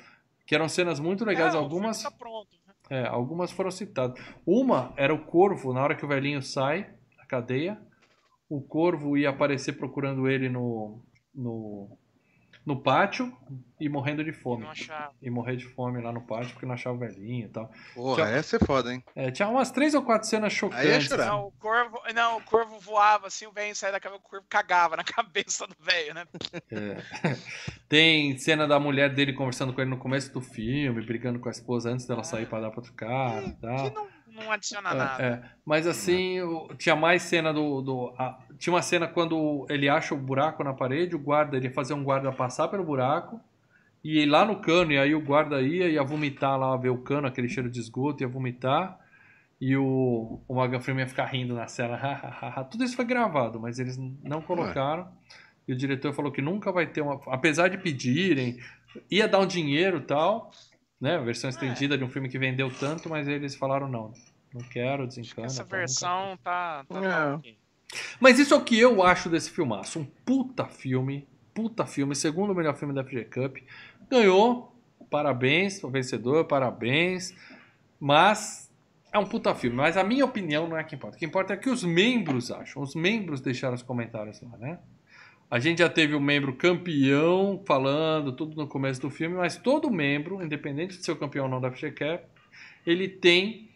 Que 0.48 0.56
eram 0.56 0.68
cenas 0.68 1.00
muito 1.00 1.24
legais. 1.24 1.54
É, 1.54 1.58
algumas. 1.58 2.02
Tá 2.02 2.10
pronto, 2.10 2.50
né? 2.68 2.74
É, 2.90 3.08
algumas 3.08 3.52
foram 3.52 3.70
citadas. 3.70 4.20
Uma 4.46 4.92
era 4.98 5.14
o 5.14 5.20
corvo, 5.20 5.72
na 5.72 5.84
hora 5.84 5.96
que 5.96 6.04
o 6.04 6.08
velhinho 6.08 6.42
sai 6.42 6.90
da 7.16 7.26
cadeia. 7.26 7.80
O 8.50 8.60
corvo 8.60 9.18
ia 9.18 9.30
aparecer 9.30 9.74
procurando 9.74 10.28
ele 10.28 10.50
no, 10.50 11.00
no 11.34 11.98
no 12.66 12.82
pátio 12.82 13.32
e 13.80 13.88
morrendo 13.88 14.24
de 14.24 14.32
fome. 14.32 14.66
E, 15.22 15.30
morrer 15.30 15.56
de 15.56 15.66
fome 15.66 16.02
lá 16.02 16.12
no 16.12 16.22
pátio 16.22 16.52
porque 16.52 16.66
não 16.66 16.74
achava 16.74 16.96
o 16.96 17.00
velhinho 17.00 17.46
e 17.46 17.50
tal. 17.50 17.70
Porra, 17.94 18.26
tinha, 18.26 18.38
essa 18.38 18.56
é 18.56 18.60
foda, 18.60 18.92
hein? 18.92 19.04
É, 19.16 19.30
tinha 19.30 19.48
umas 19.48 19.70
três 19.70 19.94
ou 19.94 20.02
quatro 20.02 20.28
cenas 20.28 20.52
chocantes. 20.52 21.12
Aí 21.12 21.20
é 21.20 21.26
não, 21.26 21.48
o 21.48 21.52
corvo, 21.52 22.02
não, 22.14 22.38
o 22.38 22.42
corvo 22.42 22.80
voava 22.80 23.28
assim, 23.28 23.46
o 23.46 23.52
velho 23.52 23.76
saía 23.76 23.92
da 23.92 24.00
cabeça, 24.00 24.20
o 24.20 24.30
corvo 24.30 24.46
cagava 24.50 24.98
na 24.98 25.04
cabeça 25.06 25.68
do 25.68 25.76
velho, 25.80 26.14
né? 26.16 26.26
É. 26.72 27.36
Tem 27.88 28.38
cena 28.38 28.68
da 28.68 28.80
mulher 28.80 29.14
dele 29.14 29.34
conversando 29.34 29.72
com 29.72 29.82
ele 29.82 29.92
no 29.92 29.98
começo 29.98 30.34
do 30.34 30.42
filme, 30.42 31.06
brigando 31.06 31.40
com 31.40 31.50
a 31.50 31.52
esposa 31.52 31.92
antes 31.92 32.08
dela 32.08 32.24
sair 32.24 32.48
pra 32.48 32.62
dar 32.62 32.72
pra 32.72 32.80
outro 32.80 32.94
cara 32.94 33.46
e 33.46 33.54
tal. 33.54 33.92
Que 33.92 33.96
não, 33.96 34.08
não 34.36 34.52
adiciona 34.52 34.92
é, 34.92 34.94
nada. 34.94 35.24
É. 35.24 35.42
Mas 35.66 35.88
assim, 35.88 36.38
tinha 36.78 36.96
mais 36.96 37.24
cena 37.24 37.54
do. 37.54 37.82
do 37.82 38.14
a, 38.18 38.38
tinha 38.58 38.74
uma 38.74 38.82
cena 38.82 39.08
quando 39.08 39.66
ele 39.70 39.90
acha 39.90 40.14
o 40.14 40.18
buraco 40.18 40.64
na 40.64 40.74
parede, 40.74 41.16
o 41.16 41.20
guarda, 41.20 41.58
ele 41.58 41.68
ia 41.68 41.74
fazer 41.74 41.94
um 41.94 42.04
guarda 42.04 42.32
passar 42.32 42.68
pelo 42.68 42.84
buraco 42.84 43.40
e 44.04 44.20
ir 44.20 44.26
lá 44.28 44.46
no 44.46 44.58
cano, 44.58 44.92
e 44.92 45.00
aí 45.00 45.16
o 45.16 45.20
guarda 45.20 45.60
ia, 45.62 45.90
ia 45.90 46.04
vomitar 46.04 46.60
lá, 46.60 46.78
ver 46.78 46.90
o 46.90 47.00
cano, 47.00 47.26
aquele 47.26 47.50
cheiro 47.50 47.72
de 47.72 47.80
esgoto, 47.80 48.22
ia 48.22 48.28
vomitar. 48.28 49.00
E 49.60 49.76
o, 49.76 50.40
o 50.48 50.54
Morgan 50.54 50.80
Freeman 50.80 51.06
ia 51.06 51.10
ficar 51.10 51.26
rindo 51.26 51.56
na 51.56 51.68
cena. 51.68 51.98
Tudo 52.70 52.84
isso 52.84 52.96
foi 52.96 53.06
gravado, 53.06 53.60
mas 53.60 53.80
eles 53.80 53.98
não 54.24 54.42
colocaram. 54.42 55.08
E 55.68 55.74
o 55.74 55.76
diretor 55.76 56.14
falou 56.14 56.32
que 56.32 56.42
nunca 56.42 56.72
vai 56.72 56.86
ter 56.86 57.02
uma. 57.02 57.20
Apesar 57.28 57.68
de 57.70 57.80
pedirem, 57.80 58.60
ia 59.10 59.28
dar 59.28 59.40
um 59.40 59.48
dinheiro 59.48 60.00
tal, 60.02 60.52
né? 61.00 61.16
A 61.16 61.22
versão 61.22 61.50
estendida 61.50 61.96
é. 61.96 61.98
de 61.98 62.04
um 62.04 62.10
filme 62.10 62.30
que 62.30 62.40
vendeu 62.40 62.72
tanto, 62.72 63.10
mas 63.10 63.28
eles 63.28 63.56
falaram 63.56 63.88
não. 63.88 64.14
Não 64.54 64.62
quero, 64.62 65.06
desencana. 65.06 65.48
Essa 65.48 65.66
tá, 65.66 65.78
versão 65.78 66.38
tá, 66.44 66.86
tá, 66.88 67.02
tá 67.02 67.42
é. 67.44 67.56
Mas 68.20 68.40
isso 68.40 68.54
é 68.54 68.58
o 68.58 68.64
que 68.64 68.80
eu 68.80 69.04
acho 69.04 69.30
desse 69.30 69.52
filmaço. 69.52 70.00
Um 70.00 70.06
puta 70.06 70.66
filme. 70.66 71.28
Puta 71.54 71.86
filme. 71.86 72.16
Segundo 72.16 72.52
o 72.52 72.56
melhor 72.56 72.76
filme 72.76 72.94
da 72.94 73.04
FG 73.04 73.26
Cup. 73.26 73.58
Ganhou. 74.10 74.74
Parabéns 75.10 75.84
o 75.84 75.90
vencedor. 75.90 76.46
Parabéns. 76.46 77.36
Mas 78.00 78.72
é 79.12 79.20
um 79.20 79.26
puta 79.26 79.54
filme. 79.54 79.76
Mas 79.76 79.98
a 79.98 80.04
minha 80.04 80.26
opinião 80.26 80.68
não 80.68 80.78
é 80.78 80.84
que 80.84 80.96
importa. 80.96 81.18
O 81.18 81.20
que 81.20 81.26
importa 81.26 81.54
é 81.54 81.58
que 81.58 81.70
os 81.70 81.84
membros 81.84 82.52
acham. 82.52 82.82
Os 82.82 82.96
membros 82.96 83.42
deixaram 83.42 83.76
os 83.76 83.84
comentários 83.84 84.42
lá, 84.42 84.58
né? 84.58 84.80
A 85.56 85.60
gente 85.60 85.78
já 85.78 85.90
teve 85.90 86.14
o 86.14 86.18
um 86.18 86.22
membro 86.22 86.54
campeão 86.54 87.64
falando 87.66 88.34
tudo 88.34 88.58
no 88.58 88.68
começo 88.68 89.00
do 89.00 89.10
filme, 89.10 89.38
mas 89.38 89.56
todo 89.56 89.90
membro, 89.90 90.44
independente 90.44 90.98
de 90.98 91.06
ser 91.06 91.14
o 91.14 91.16
campeão 91.16 91.46
ou 91.46 91.50
não 91.50 91.62
da 91.62 91.72
FG 91.72 91.92
Cup, 91.92 92.24
ele 92.86 93.08
tem 93.08 93.70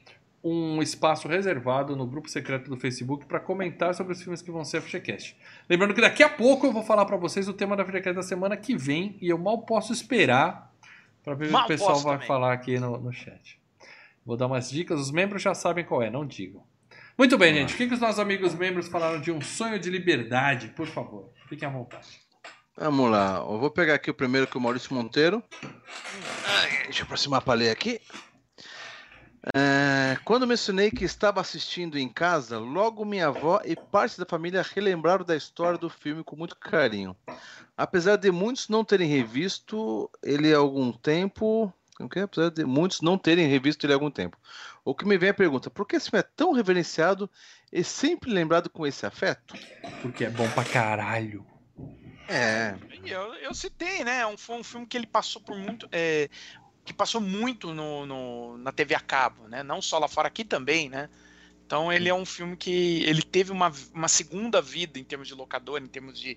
um 0.44 0.82
espaço 0.82 1.26
reservado 1.30 1.96
no 1.96 2.06
grupo 2.06 2.30
secreto 2.30 2.70
do 2.70 2.76
Facebook 2.76 3.26
para 3.26 3.40
comentar 3.40 3.96
sobre 3.96 4.12
os 4.12 4.22
filmes 4.22 4.42
que 4.42 4.52
vão 4.52 4.66
ser 4.66 4.80
a 4.80 4.82
FGCast. 4.82 5.38
Lembrando 5.70 5.94
que 5.94 6.02
daqui 6.02 6.22
a 6.22 6.28
pouco 6.28 6.68
eu 6.68 6.74
vou 6.74 6.84
falar 6.84 7.06
para 7.06 7.16
vocês 7.16 7.48
o 7.48 7.54
tema 7.54 7.78
da 7.78 7.86
FGCast 7.86 8.14
da 8.14 8.24
semana 8.24 8.58
que 8.58 8.76
vem 8.76 9.16
e 9.22 9.30
eu 9.30 9.38
mal 9.38 9.60
posso 9.60 9.94
esperar 9.94 10.74
para 11.24 11.34
ver 11.34 11.46
o 11.46 11.48
que 11.48 11.64
o 11.64 11.66
pessoal 11.66 11.98
vai 12.02 12.16
também. 12.16 12.28
falar 12.28 12.52
aqui 12.52 12.78
no, 12.78 12.98
no 12.98 13.14
chat. 13.14 13.58
Vou 14.26 14.36
dar 14.36 14.48
umas 14.48 14.70
dicas, 14.70 15.00
os 15.00 15.12
membros 15.12 15.42
já 15.42 15.54
sabem 15.54 15.86
qual 15.86 16.04
é, 16.04 16.10
não 16.10 16.26
digam. 16.26 16.62
Muito 17.20 17.38
bem, 17.38 17.54
gente. 17.54 17.74
O 17.74 17.78
que, 17.78 17.86
que 17.86 17.94
os 17.94 18.00
nossos 18.00 18.18
amigos 18.18 18.56
membros 18.56 18.88
falaram 18.88 19.20
de 19.20 19.30
um 19.30 19.42
sonho 19.42 19.78
de 19.78 19.90
liberdade? 19.90 20.70
Por 20.70 20.88
favor, 20.88 21.34
fiquem 21.50 21.68
à 21.68 21.72
vontade. 21.72 22.08
Vamos 22.78 23.12
lá, 23.12 23.46
eu 23.46 23.60
vou 23.60 23.70
pegar 23.70 23.96
aqui 23.96 24.10
o 24.10 24.14
primeiro 24.14 24.48
que 24.48 24.58
o 24.58 24.62
Maurício 24.62 24.96
Monteiro. 24.96 25.44
deixa 26.86 27.02
eu 27.02 27.04
aproximar 27.04 27.42
para 27.42 27.56
ler 27.56 27.72
aqui. 27.72 28.00
É, 29.54 30.18
quando 30.24 30.48
mencionei 30.48 30.90
que 30.90 31.04
estava 31.04 31.42
assistindo 31.42 32.00
em 32.00 32.08
casa, 32.08 32.58
logo 32.58 33.04
minha 33.04 33.28
avó 33.28 33.60
e 33.66 33.76
parte 33.76 34.18
da 34.18 34.26
família 34.26 34.64
relembraram 34.74 35.26
da 35.26 35.36
história 35.36 35.78
do 35.78 35.90
filme 35.90 36.24
com 36.24 36.38
muito 36.38 36.56
carinho. 36.56 37.14
Apesar 37.76 38.16
de 38.16 38.32
muitos 38.32 38.70
não 38.70 38.86
terem 38.86 39.10
revisto 39.10 40.10
ele 40.24 40.54
há 40.54 40.58
algum 40.58 40.94
tempo. 40.94 41.74
Okay? 42.00 42.24
Apesar 42.24 42.50
de 42.50 42.64
muitos 42.64 43.02
não 43.02 43.18
terem 43.18 43.48
revisto 43.48 43.86
ele 43.86 43.94
há 43.94 43.96
algum 43.96 44.10
tempo. 44.10 44.38
O 44.86 44.96
que 44.96 45.06
me 45.06 45.18
vem 45.18 45.30
a 45.30 45.34
pergunta: 45.34 45.70
por 45.70 45.86
que 45.86 45.96
esse 45.96 46.10
filme 46.10 46.24
é 46.24 46.30
tão 46.36 46.54
reverenciado 46.54 47.30
e 47.72 47.84
sempre 47.84 48.32
lembrado 48.32 48.70
com 48.70 48.88
esse 48.88 49.06
afeto? 49.06 49.56
Porque 50.02 50.26
é 50.26 50.30
bom 50.30 50.50
pra 50.52 50.64
caralho. 50.64 51.46
É. 52.28 52.76
Eu, 53.06 53.34
eu 53.36 53.54
citei, 53.54 54.04
né? 54.04 54.26
Um, 54.26 54.38
foi 54.38 54.58
um 54.58 54.64
filme 54.64 54.86
que 54.86 54.96
ele 54.96 55.08
passou 55.08 55.42
por 55.42 55.58
muito. 55.58 55.90
É, 55.92 56.30
que 56.86 56.94
passou 56.94 57.22
muito 57.22 57.74
no, 57.74 58.06
no, 58.06 58.58
na 58.58 58.72
TV 58.72 58.96
a 58.96 59.00
cabo, 59.00 59.48
né? 59.48 59.62
Não 59.62 59.82
só 59.82 60.00
lá 60.00 60.08
fora, 60.08 60.28
aqui 60.28 60.44
também, 60.44 60.90
né? 60.90 61.10
Então 61.66 61.94
ele 61.94 62.10
é 62.10 62.14
um 62.14 62.26
filme 62.26 62.58
que 62.58 63.04
ele 63.04 63.22
teve 63.22 63.52
uma, 63.52 63.72
uma 63.94 64.08
segunda 64.08 64.60
vida 64.60 64.98
em 64.98 65.04
termos 65.04 65.28
de 65.28 65.36
locador, 65.36 65.80
em 65.80 65.88
termos 65.88 66.20
de, 66.20 66.36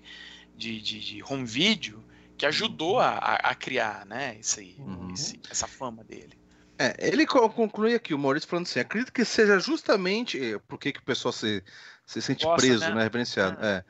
de, 0.55 0.79
de, 0.79 0.99
de 0.99 1.23
home 1.23 1.45
video, 1.45 2.03
que 2.37 2.45
ajudou 2.45 2.99
a, 2.99 3.17
a 3.17 3.55
criar, 3.55 4.05
né? 4.05 4.37
Esse, 4.39 4.75
uhum. 4.79 5.11
esse, 5.13 5.39
essa 5.49 5.67
fama 5.67 6.03
dele. 6.03 6.37
É, 6.77 6.95
ele 6.99 7.25
conclui 7.25 7.93
aqui, 7.93 8.13
o 8.13 8.19
Maurício 8.19 8.49
falando 8.49 8.65
assim, 8.65 8.79
acredito 8.79 9.13
que 9.13 9.23
seja 9.23 9.59
justamente 9.59 10.43
eh, 10.43 10.59
porque 10.67 10.91
que 10.91 10.99
o 10.99 11.03
pessoal 11.03 11.31
se, 11.31 11.63
se 12.05 12.21
sente 12.21 12.45
Gosta, 12.45 12.61
preso, 12.61 12.85
né? 12.85 12.95
né 12.95 13.03
reverenciado. 13.03 13.63
É. 13.63 13.83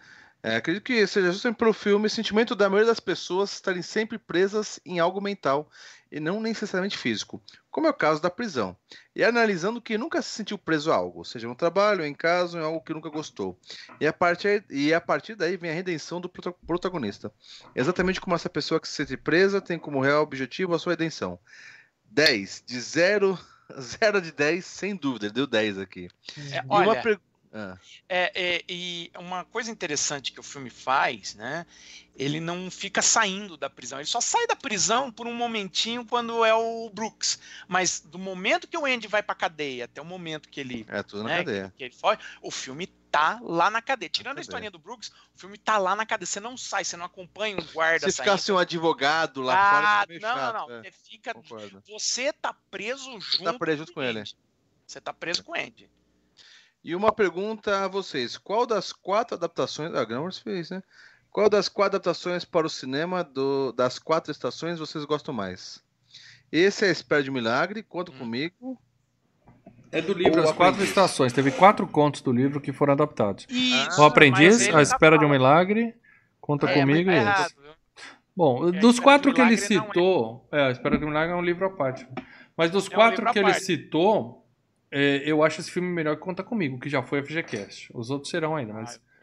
É, 0.46 0.58
acredito 0.58 0.84
que 0.84 1.08
seja 1.08 1.32
justamente 1.32 1.58
pelo 1.58 1.72
filme 1.72 2.08
o 2.08 2.10
sentimento 2.10 2.54
da 2.54 2.70
maioria 2.70 2.90
das 2.90 3.00
pessoas 3.00 3.54
estarem 3.54 3.82
sempre 3.82 4.18
presas 4.18 4.78
em 4.86 5.00
algo 5.00 5.22
mental 5.22 5.70
e 6.14 6.20
não 6.20 6.40
necessariamente 6.40 6.96
físico, 6.96 7.42
como 7.72 7.88
é 7.88 7.90
o 7.90 7.94
caso 7.94 8.22
da 8.22 8.30
prisão. 8.30 8.78
E 9.16 9.24
analisando 9.24 9.82
que 9.82 9.98
nunca 9.98 10.22
se 10.22 10.30
sentiu 10.30 10.60
preso 10.60 10.92
a 10.92 10.96
algo, 10.96 11.26
seja 11.26 11.48
no 11.48 11.56
trabalho, 11.56 12.06
em 12.06 12.14
casa, 12.14 12.60
em 12.60 12.62
algo 12.62 12.82
que 12.82 12.94
nunca 12.94 13.10
gostou. 13.10 13.60
E 14.00 14.06
a 14.06 14.14
partir, 14.14 14.64
e 14.70 14.94
a 14.94 15.02
partir 15.02 15.34
daí 15.34 15.58
vem 15.58 15.72
a 15.72 15.74
redenção 15.74 16.22
do 16.22 16.30
protagonista. 16.30 17.34
Exatamente 17.76 18.22
como 18.22 18.36
essa 18.36 18.48
pessoa 18.48 18.80
que 18.80 18.88
se 18.88 18.94
sente 18.94 19.18
presa 19.18 19.60
tem 19.60 19.80
como 19.80 20.02
real 20.02 20.22
objetivo 20.22 20.76
a 20.76 20.80
sua 20.80 20.92
redenção. 20.94 21.40
10, 22.12 22.64
de 22.68 22.80
0, 22.80 23.40
0 23.80 24.22
de 24.22 24.32
10, 24.32 24.64
sem 24.64 24.96
dúvida, 24.96 25.26
ele 25.26 25.34
deu 25.34 25.48
10 25.48 25.80
aqui. 25.80 26.10
É, 26.52 26.64
olha, 26.70 26.92
uma 26.92 27.02
ah. 27.54 27.78
É, 28.10 28.32
é, 28.34 28.64
e 28.68 29.12
uma 29.16 29.46
coisa 29.46 29.70
interessante 29.70 30.32
que 30.32 30.40
o 30.40 30.44
filme 30.44 30.72
faz, 30.72 31.36
né? 31.36 31.68
Ele 32.16 32.40
não 32.40 32.70
fica 32.72 33.02
saindo 33.02 33.56
da 33.56 33.70
prisão. 33.70 34.00
Ele 34.00 34.08
só 34.08 34.20
sai 34.20 34.48
da 34.48 34.56
prisão 34.56 35.12
por 35.12 35.28
um 35.28 35.34
momentinho 35.34 36.04
quando 36.06 36.44
é 36.44 36.54
o 36.54 36.90
Brooks. 36.90 37.40
Mas 37.68 38.00
do 38.00 38.18
momento 38.18 38.68
que 38.68 38.78
o 38.78 38.86
Andy 38.86 39.08
vai 39.08 39.22
pra 39.22 39.36
cadeia 39.36 39.86
até 39.86 40.02
o 40.02 40.06
momento 40.06 40.50
que 40.50 40.60
ele. 40.60 40.86
É 40.90 41.04
tudo 41.04 41.24
na 41.24 41.30
né, 41.30 41.38
cadeia. 41.38 41.70
Que, 41.70 41.78
que, 41.78 41.84
ele 41.84 41.94
foge, 41.94 42.20
o 42.42 42.50
filme 42.50 42.88
tá 43.12 43.40
lá 43.44 43.70
na 43.70 43.82
cadeia. 43.82 44.10
Tirando 44.10 44.40
a 44.40 44.42
historinha 44.42 44.72
do 44.72 44.80
Brooks, 44.80 45.10
o 45.36 45.40
filme 45.40 45.58
tá 45.58 45.78
lá 45.78 45.96
na 45.96 46.06
cadeia. 46.08 46.26
Você 46.26 46.40
não 46.40 46.58
sai, 46.58 46.84
você 46.84 46.98
não 46.98 47.06
acompanha 47.06 47.58
os 47.58 47.72
guardas. 47.72 48.16
Se 48.16 48.22
ficasse 48.22 48.52
um 48.52 48.58
advogado 48.58 49.44
lá 49.44 49.54
ah, 49.56 49.72
fora, 49.72 50.20
não, 50.20 50.20
chato, 50.20 50.54
não, 50.54 50.68
não, 50.68 50.76
é. 50.76 50.84
Você 50.84 50.92
fica. 50.92 51.34
Concordo. 51.36 51.84
Você 51.88 52.34
tá 52.34 52.54
preso 52.72 53.12
junto. 53.12 53.38
Você 53.38 53.44
tá 53.44 53.54
preso 53.54 53.94
com 53.94 54.02
ele. 54.02 54.24
Você 54.88 55.02
tá 55.02 55.14
preso 55.14 55.44
com 55.44 55.52
o 55.52 55.56
Andy. 55.56 55.90
E 56.84 56.96
uma 56.96 57.12
pergunta 57.12 57.84
a 57.84 57.88
vocês: 57.88 58.38
qual 58.38 58.66
das 58.66 58.92
quatro 58.92 59.36
adaptações. 59.36 59.94
A 59.96 60.04
Grammars 60.04 60.38
fez, 60.38 60.70
né? 60.70 60.84
Qual 61.32 61.50
das 61.50 61.68
quatro 61.68 61.96
adaptações 61.96 62.46
para 62.46 62.68
o 62.68 62.70
cinema 62.70 63.24
do, 63.24 63.72
das 63.72 63.98
quatro 63.98 64.32
estações 64.32 64.78
vocês 64.78 65.04
gostam 65.06 65.34
mais? 65.34 65.82
Esse 66.52 66.86
é 66.86 66.90
a 66.90 66.92
Espera 66.92 67.24
de 67.24 67.32
Milagre, 67.32 67.82
conta 67.82 68.12
hum. 68.12 68.20
comigo. 68.20 68.78
É 69.92 70.02
do 70.02 70.14
livro 70.14 70.42
As 70.42 70.52
Quatro 70.52 70.84
Estações. 70.84 71.32
Teve 71.34 71.52
quatro 71.52 71.88
contos 71.88 72.22
do 72.22 72.32
livro 72.32 72.60
que 72.60 72.74
foram 72.74 72.94
adaptados. 72.94 73.46
Isso, 73.48 74.02
o 74.02 74.04
Aprendiz, 74.04 74.68
A 74.74 74.82
Espera 74.82 75.16
tá 75.16 75.20
de 75.20 75.26
um 75.26 75.30
Milagre, 75.30 75.96
Conta 76.42 76.68
é, 76.68 76.74
Comigo 76.74 77.12
e 77.12 77.24
tá 77.24 77.46
esse. 77.46 77.56
Bom, 78.36 78.70
é, 78.70 78.72
dos 78.72 79.00
quatro 79.00 79.32
que 79.32 79.40
ele 79.40 79.54
é. 79.54 79.58
citou. 79.58 80.48
É, 80.52 80.64
A 80.64 80.72
Espera 80.72 80.98
de 80.98 81.06
um 81.06 81.10
Milagre 81.10 81.34
é 81.34 81.36
um 81.36 81.44
livro 81.44 81.66
à 81.66 81.70
parte. 81.70 82.08
Mas 82.58 82.72
dos 82.72 82.88
é 82.88 82.90
quatro 82.90 83.30
um 83.30 83.32
que 83.32 83.38
ele 83.38 83.54
citou, 83.54 84.43
é, 84.94 85.24
eu 85.26 85.44
acho 85.44 85.60
esse 85.60 85.72
filme 85.72 85.88
melhor 85.88 86.16
que 86.16 86.22
Conta 86.22 86.44
Comigo, 86.44 86.80
que 86.80 86.88
já 86.88 87.02
foi 87.02 87.24
FGCast. 87.24 87.90
Os 87.96 88.12
outros 88.12 88.30
serão 88.30 88.56
ainda, 88.56 88.74
mas. 88.74 88.96
Ah, 88.96 89.14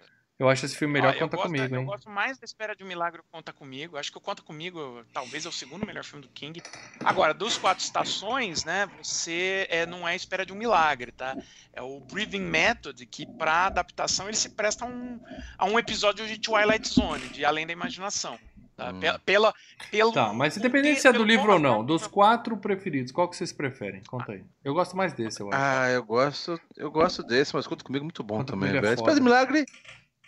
eu 0.41 0.49
acho 0.49 0.65
esse 0.65 0.75
filme 0.75 0.95
melhor, 0.95 1.13
Conta 1.19 1.37
gosto, 1.37 1.47
Comigo, 1.47 1.75
hein? 1.77 1.83
Eu 1.83 1.85
gosto 1.85 2.09
mais 2.09 2.39
da 2.39 2.47
Espera 2.47 2.75
de 2.75 2.83
um 2.83 2.87
Milagre 2.87 3.21
Conta 3.31 3.53
Comigo. 3.53 3.99
Acho 3.99 4.11
que 4.11 4.17
o 4.17 4.21
Conta 4.23 4.43
Comigo 4.43 5.05
talvez 5.13 5.45
é 5.45 5.49
o 5.51 5.53
segundo 5.53 5.87
melhor 5.87 6.03
filme 6.03 6.27
do 6.27 6.31
King. 6.31 6.63
Agora, 7.05 7.35
dos 7.35 7.59
Quatro 7.59 7.85
Estações, 7.85 8.65
né, 8.65 8.89
você 9.01 9.67
é, 9.69 9.85
não 9.85 10.09
é 10.09 10.17
Espera 10.17 10.47
de 10.47 10.53
um 10.53 10.57
Milagre, 10.57 11.13
tá? 11.13 11.37
É 11.75 11.83
o 11.83 12.01
Breathing 12.01 12.41
Method, 12.41 13.05
que 13.05 13.27
para 13.27 13.67
adaptação 13.67 14.29
ele 14.29 14.37
se 14.37 14.49
presta 14.49 14.87
a 14.87 14.89
um, 14.89 15.21
a 15.59 15.67
um 15.67 15.79
episódio 15.79 16.27
de 16.27 16.41
Twilight 16.41 16.89
Zone, 16.89 17.29
de 17.29 17.45
Além 17.45 17.67
da 17.67 17.75
Imaginação. 17.75 18.39
Tá? 18.81 18.92
Hum. 18.92 19.00
Pela, 19.26 19.55
pelo, 19.91 20.10
tá, 20.10 20.33
mas 20.33 20.57
independente 20.57 21.00
se 21.00 21.07
é 21.07 21.12
do 21.12 21.23
livro 21.23 21.52
ou 21.52 21.59
não, 21.59 21.84
dos 21.84 22.07
quatro 22.07 22.57
preferidos, 22.57 23.12
qual 23.12 23.28
que 23.28 23.36
vocês 23.36 23.52
preferem? 23.52 24.02
Conta 24.05 24.33
aí. 24.33 24.42
Eu 24.65 24.73
gosto 24.73 24.97
mais 24.97 25.12
desse, 25.12 25.42
eu 25.42 25.49
acho. 25.49 25.59
Ah, 25.62 25.91
eu 25.91 26.02
gosto, 26.02 26.59
eu 26.78 26.91
gosto 26.91 27.23
desse, 27.23 27.55
mas 27.55 27.67
conta 27.67 27.84
comigo 27.84 28.07
muito 28.07 28.23
bom 28.23 28.39
conta 28.39 28.55
também, 28.55 28.70
é 28.70 28.81
velho. 28.81 28.94
Espera 28.94 29.15
de 29.15 29.20
Milagre 29.20 29.67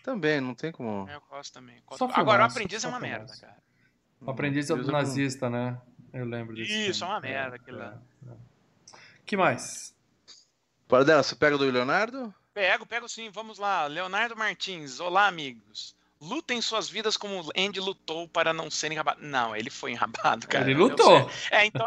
também, 0.03 0.39
não 0.39 0.55
tem 0.55 0.71
como. 0.71 1.09
Eu 1.09 1.23
gosto 1.31 1.55
também. 1.55 1.83
Só 1.93 2.07
Agora, 2.13 2.43
o 2.43 2.47
aprendiz 2.47 2.85
é 2.85 2.89
uma 2.89 3.01
merda, 3.01 3.33
cara. 3.41 3.57
O 4.21 4.31
aprendiz 4.31 4.69
é 4.69 4.77
do 4.77 4.93
nazista, 4.93 5.49
né? 5.49 5.81
Eu 6.13 6.27
lembro 6.27 6.55
disso. 6.55 6.73
Isso, 6.73 7.05
é 7.05 7.07
uma 7.07 7.21
merda 7.21 7.57
aquilo 7.57 7.79
lá. 7.79 7.99
É, 8.29 8.33
é. 8.33 8.37
que 9.25 9.35
mais? 9.35 9.95
Para 10.87 11.05
dela, 11.05 11.23
você 11.23 11.35
pega 11.35 11.57
do 11.57 11.65
Leonardo? 11.65 12.35
Pego, 12.53 12.85
pego 12.85 13.09
sim. 13.09 13.31
Vamos 13.31 13.59
lá. 13.59 13.87
Leonardo 13.87 14.37
Martins. 14.37 15.01
Olá, 15.01 15.27
amigos. 15.27 15.97
Lutem 16.23 16.63
suas 16.63 16.89
vidas 16.89 17.17
como 17.17 17.51
Andy 17.57 17.81
lutou 17.81 18.29
para 18.29 18.53
não 18.53 18.71
serem 18.71 18.95
enrabados. 18.95 19.21
Não, 19.27 19.57
ele 19.57 19.71
foi 19.71 19.91
enrabado, 19.91 20.47
cara. 20.47 20.71
Ele 20.71 20.79
lutou. 20.79 21.29
É, 21.51 21.67
então. 21.67 21.85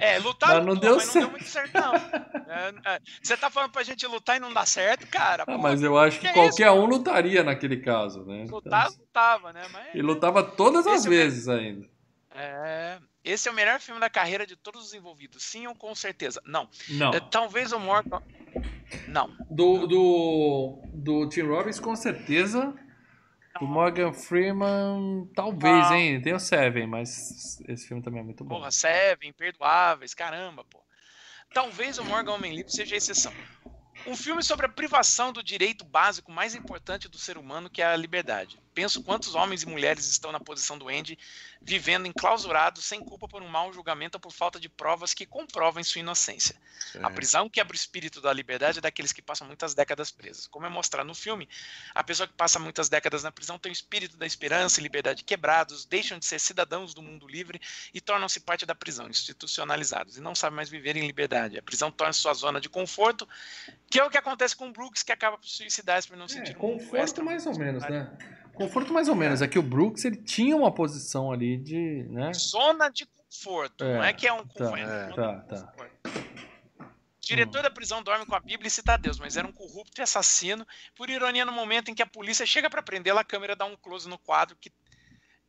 É, 0.00 0.18
lutar 0.20 0.54
mas 0.54 0.64
não, 0.64 0.72
lutou, 0.72 0.80
deu, 0.80 0.96
mas 0.96 1.14
não 1.14 1.20
deu 1.20 1.30
muito 1.30 1.44
certo, 1.44 1.74
não. 1.74 1.94
É, 1.94 2.74
é, 2.94 3.00
você 3.22 3.36
tá 3.36 3.50
falando 3.50 3.72
pra 3.72 3.82
gente 3.82 4.06
lutar 4.06 4.38
e 4.38 4.40
não 4.40 4.54
dar 4.54 4.66
certo, 4.66 5.06
cara? 5.08 5.44
Ah, 5.46 5.58
mas 5.58 5.82
eu 5.82 5.98
acho 5.98 6.18
que, 6.18 6.26
que 6.28 6.32
qualquer 6.32 6.68
isso, 6.68 6.80
um 6.80 6.86
lutaria 6.86 7.44
naquele 7.44 7.76
caso, 7.76 8.24
né? 8.24 8.46
Lutar, 8.48 8.86
então, 8.86 9.00
lutava, 9.00 9.52
né? 9.52 9.66
Mas, 9.70 9.94
e 9.94 10.00
lutava 10.00 10.42
todas 10.42 10.86
as 10.86 11.04
é 11.04 11.08
vezes 11.10 11.46
ainda. 11.46 11.86
É. 12.34 12.98
Esse 13.22 13.48
é 13.48 13.52
o 13.52 13.54
melhor 13.54 13.80
filme 13.80 14.00
da 14.00 14.08
carreira 14.08 14.46
de 14.46 14.56
todos 14.56 14.82
os 14.82 14.94
envolvidos. 14.94 15.42
Sim 15.42 15.66
ou 15.66 15.74
com 15.74 15.94
certeza? 15.94 16.40
Não. 16.46 16.68
Não. 16.88 17.12
É, 17.12 17.20
talvez 17.20 17.70
o 17.72 17.78
Morgan. 17.78 18.22
Não. 19.08 19.30
Do, 19.50 19.86
do, 19.86 20.82
do 20.92 21.28
Tim 21.28 21.42
Robbins, 21.42 21.78
com 21.78 21.94
certeza. 21.96 22.74
O 23.60 23.66
Morgan 23.66 24.12
Freeman, 24.12 25.30
talvez, 25.34 25.86
ah. 25.86 25.96
hein? 25.96 26.20
Tem 26.20 26.34
o 26.34 26.40
Seven, 26.40 26.86
mas 26.86 27.60
esse 27.68 27.86
filme 27.86 28.02
também 28.02 28.20
é 28.20 28.24
muito 28.24 28.44
bom. 28.44 28.56
Porra, 28.56 28.70
Seven, 28.70 29.32
Perdoáveis, 29.32 30.12
caramba, 30.12 30.64
pô. 30.64 30.82
Talvez 31.52 31.98
o 31.98 32.04
Morgan 32.04 32.32
Homem 32.32 32.54
Livre 32.56 32.72
seja 32.72 32.96
a 32.96 32.98
exceção. 32.98 33.32
Um 34.06 34.16
filme 34.16 34.42
sobre 34.42 34.66
a 34.66 34.68
privação 34.68 35.32
do 35.32 35.42
direito 35.42 35.84
básico 35.84 36.32
mais 36.32 36.54
importante 36.54 37.08
do 37.08 37.16
ser 37.16 37.38
humano, 37.38 37.70
que 37.70 37.80
é 37.80 37.86
a 37.86 37.96
liberdade. 37.96 38.60
Penso 38.74 39.02
quantos 39.02 39.34
homens 39.34 39.62
e 39.62 39.66
mulheres 39.66 40.06
estão 40.06 40.32
na 40.32 40.40
posição 40.40 40.76
do 40.76 40.88
Andy, 40.88 41.16
vivendo 41.62 42.06
enclausurados, 42.06 42.84
sem 42.84 43.00
culpa 43.00 43.28
por 43.28 43.40
um 43.40 43.48
mau 43.48 43.72
julgamento 43.72 44.16
ou 44.16 44.20
por 44.20 44.32
falta 44.32 44.58
de 44.58 44.68
provas 44.68 45.14
que 45.14 45.24
comprovem 45.24 45.84
sua 45.84 46.00
inocência. 46.00 46.56
Sim. 46.92 46.98
A 47.02 47.08
prisão 47.08 47.48
quebra 47.48 47.72
o 47.72 47.76
espírito 47.76 48.20
da 48.20 48.32
liberdade 48.32 48.80
daqueles 48.80 49.12
que 49.12 49.22
passam 49.22 49.46
muitas 49.46 49.74
décadas 49.74 50.10
presos. 50.10 50.48
Como 50.48 50.66
é 50.66 50.68
mostrado 50.68 51.06
no 51.06 51.14
filme, 51.14 51.48
a 51.94 52.02
pessoa 52.02 52.26
que 52.26 52.34
passa 52.34 52.58
muitas 52.58 52.88
décadas 52.88 53.22
na 53.22 53.30
prisão 53.30 53.58
tem 53.58 53.70
o 53.70 53.72
espírito 53.72 54.16
da 54.16 54.26
esperança 54.26 54.80
e 54.80 54.82
liberdade 54.82 55.22
quebrados, 55.22 55.84
deixam 55.84 56.18
de 56.18 56.26
ser 56.26 56.40
cidadãos 56.40 56.92
do 56.92 57.00
mundo 57.00 57.28
livre 57.28 57.60
e 57.92 58.00
tornam-se 58.00 58.40
parte 58.40 58.66
da 58.66 58.74
prisão, 58.74 59.08
institucionalizados, 59.08 60.16
e 60.16 60.20
não 60.20 60.34
sabem 60.34 60.56
mais 60.56 60.68
viver 60.68 60.96
em 60.96 61.06
liberdade. 61.06 61.58
A 61.58 61.62
prisão 61.62 61.92
torna-se 61.92 62.18
sua 62.18 62.34
zona 62.34 62.60
de 62.60 62.68
conforto, 62.68 63.28
que 63.88 64.00
é 64.00 64.04
o 64.04 64.10
que 64.10 64.18
acontece 64.18 64.56
com 64.56 64.68
o 64.68 64.72
Brooks, 64.72 65.02
que 65.02 65.12
acaba 65.12 65.38
por 65.38 65.46
suicidar 65.46 65.94
por 66.06 66.16
não 66.16 66.24
é, 66.24 66.28
sentir 66.28 66.54
conforto 66.56 67.22
mais 67.22 67.46
ou 67.46 67.56
menos, 67.56 67.82
né? 67.84 68.10
Conforto 68.54 68.92
mais 68.92 69.08
ou 69.08 69.14
menos. 69.14 69.42
É 69.42 69.48
que 69.48 69.58
o 69.58 69.62
Brooks 69.62 70.04
ele 70.04 70.16
tinha 70.16 70.56
uma 70.56 70.72
posição 70.72 71.32
ali 71.32 71.56
de. 71.56 72.04
Né? 72.10 72.32
Zona 72.34 72.88
de 72.88 73.06
conforto. 73.06 73.84
É, 73.84 73.94
não 73.94 74.04
é 74.04 74.12
que 74.12 74.26
é 74.26 74.32
um 74.32 74.46
tá, 74.46 74.64
conforto. 74.64 74.78
É, 74.78 75.12
tá, 75.12 75.40
tá. 75.40 75.74
O 76.06 77.26
diretor 77.26 77.60
hum. 77.60 77.62
da 77.62 77.70
prisão 77.70 78.02
dorme 78.02 78.26
com 78.26 78.34
a 78.34 78.40
Bíblia 78.40 78.68
e 78.68 78.70
cita 78.70 78.96
Deus, 78.96 79.18
mas 79.18 79.36
era 79.36 79.46
um 79.46 79.52
corrupto 79.52 80.00
e 80.00 80.02
assassino. 80.02 80.66
Por 80.94 81.08
ironia, 81.08 81.44
no 81.44 81.52
momento 81.52 81.90
em 81.90 81.94
que 81.94 82.02
a 82.02 82.06
polícia 82.06 82.44
chega 82.44 82.68
para 82.68 82.82
prendê-lo, 82.82 83.18
a 83.18 83.24
câmera 83.24 83.56
dá 83.56 83.64
um 83.64 83.76
close 83.76 84.08
no 84.08 84.18
quadro 84.18 84.56
que, 84.60 84.70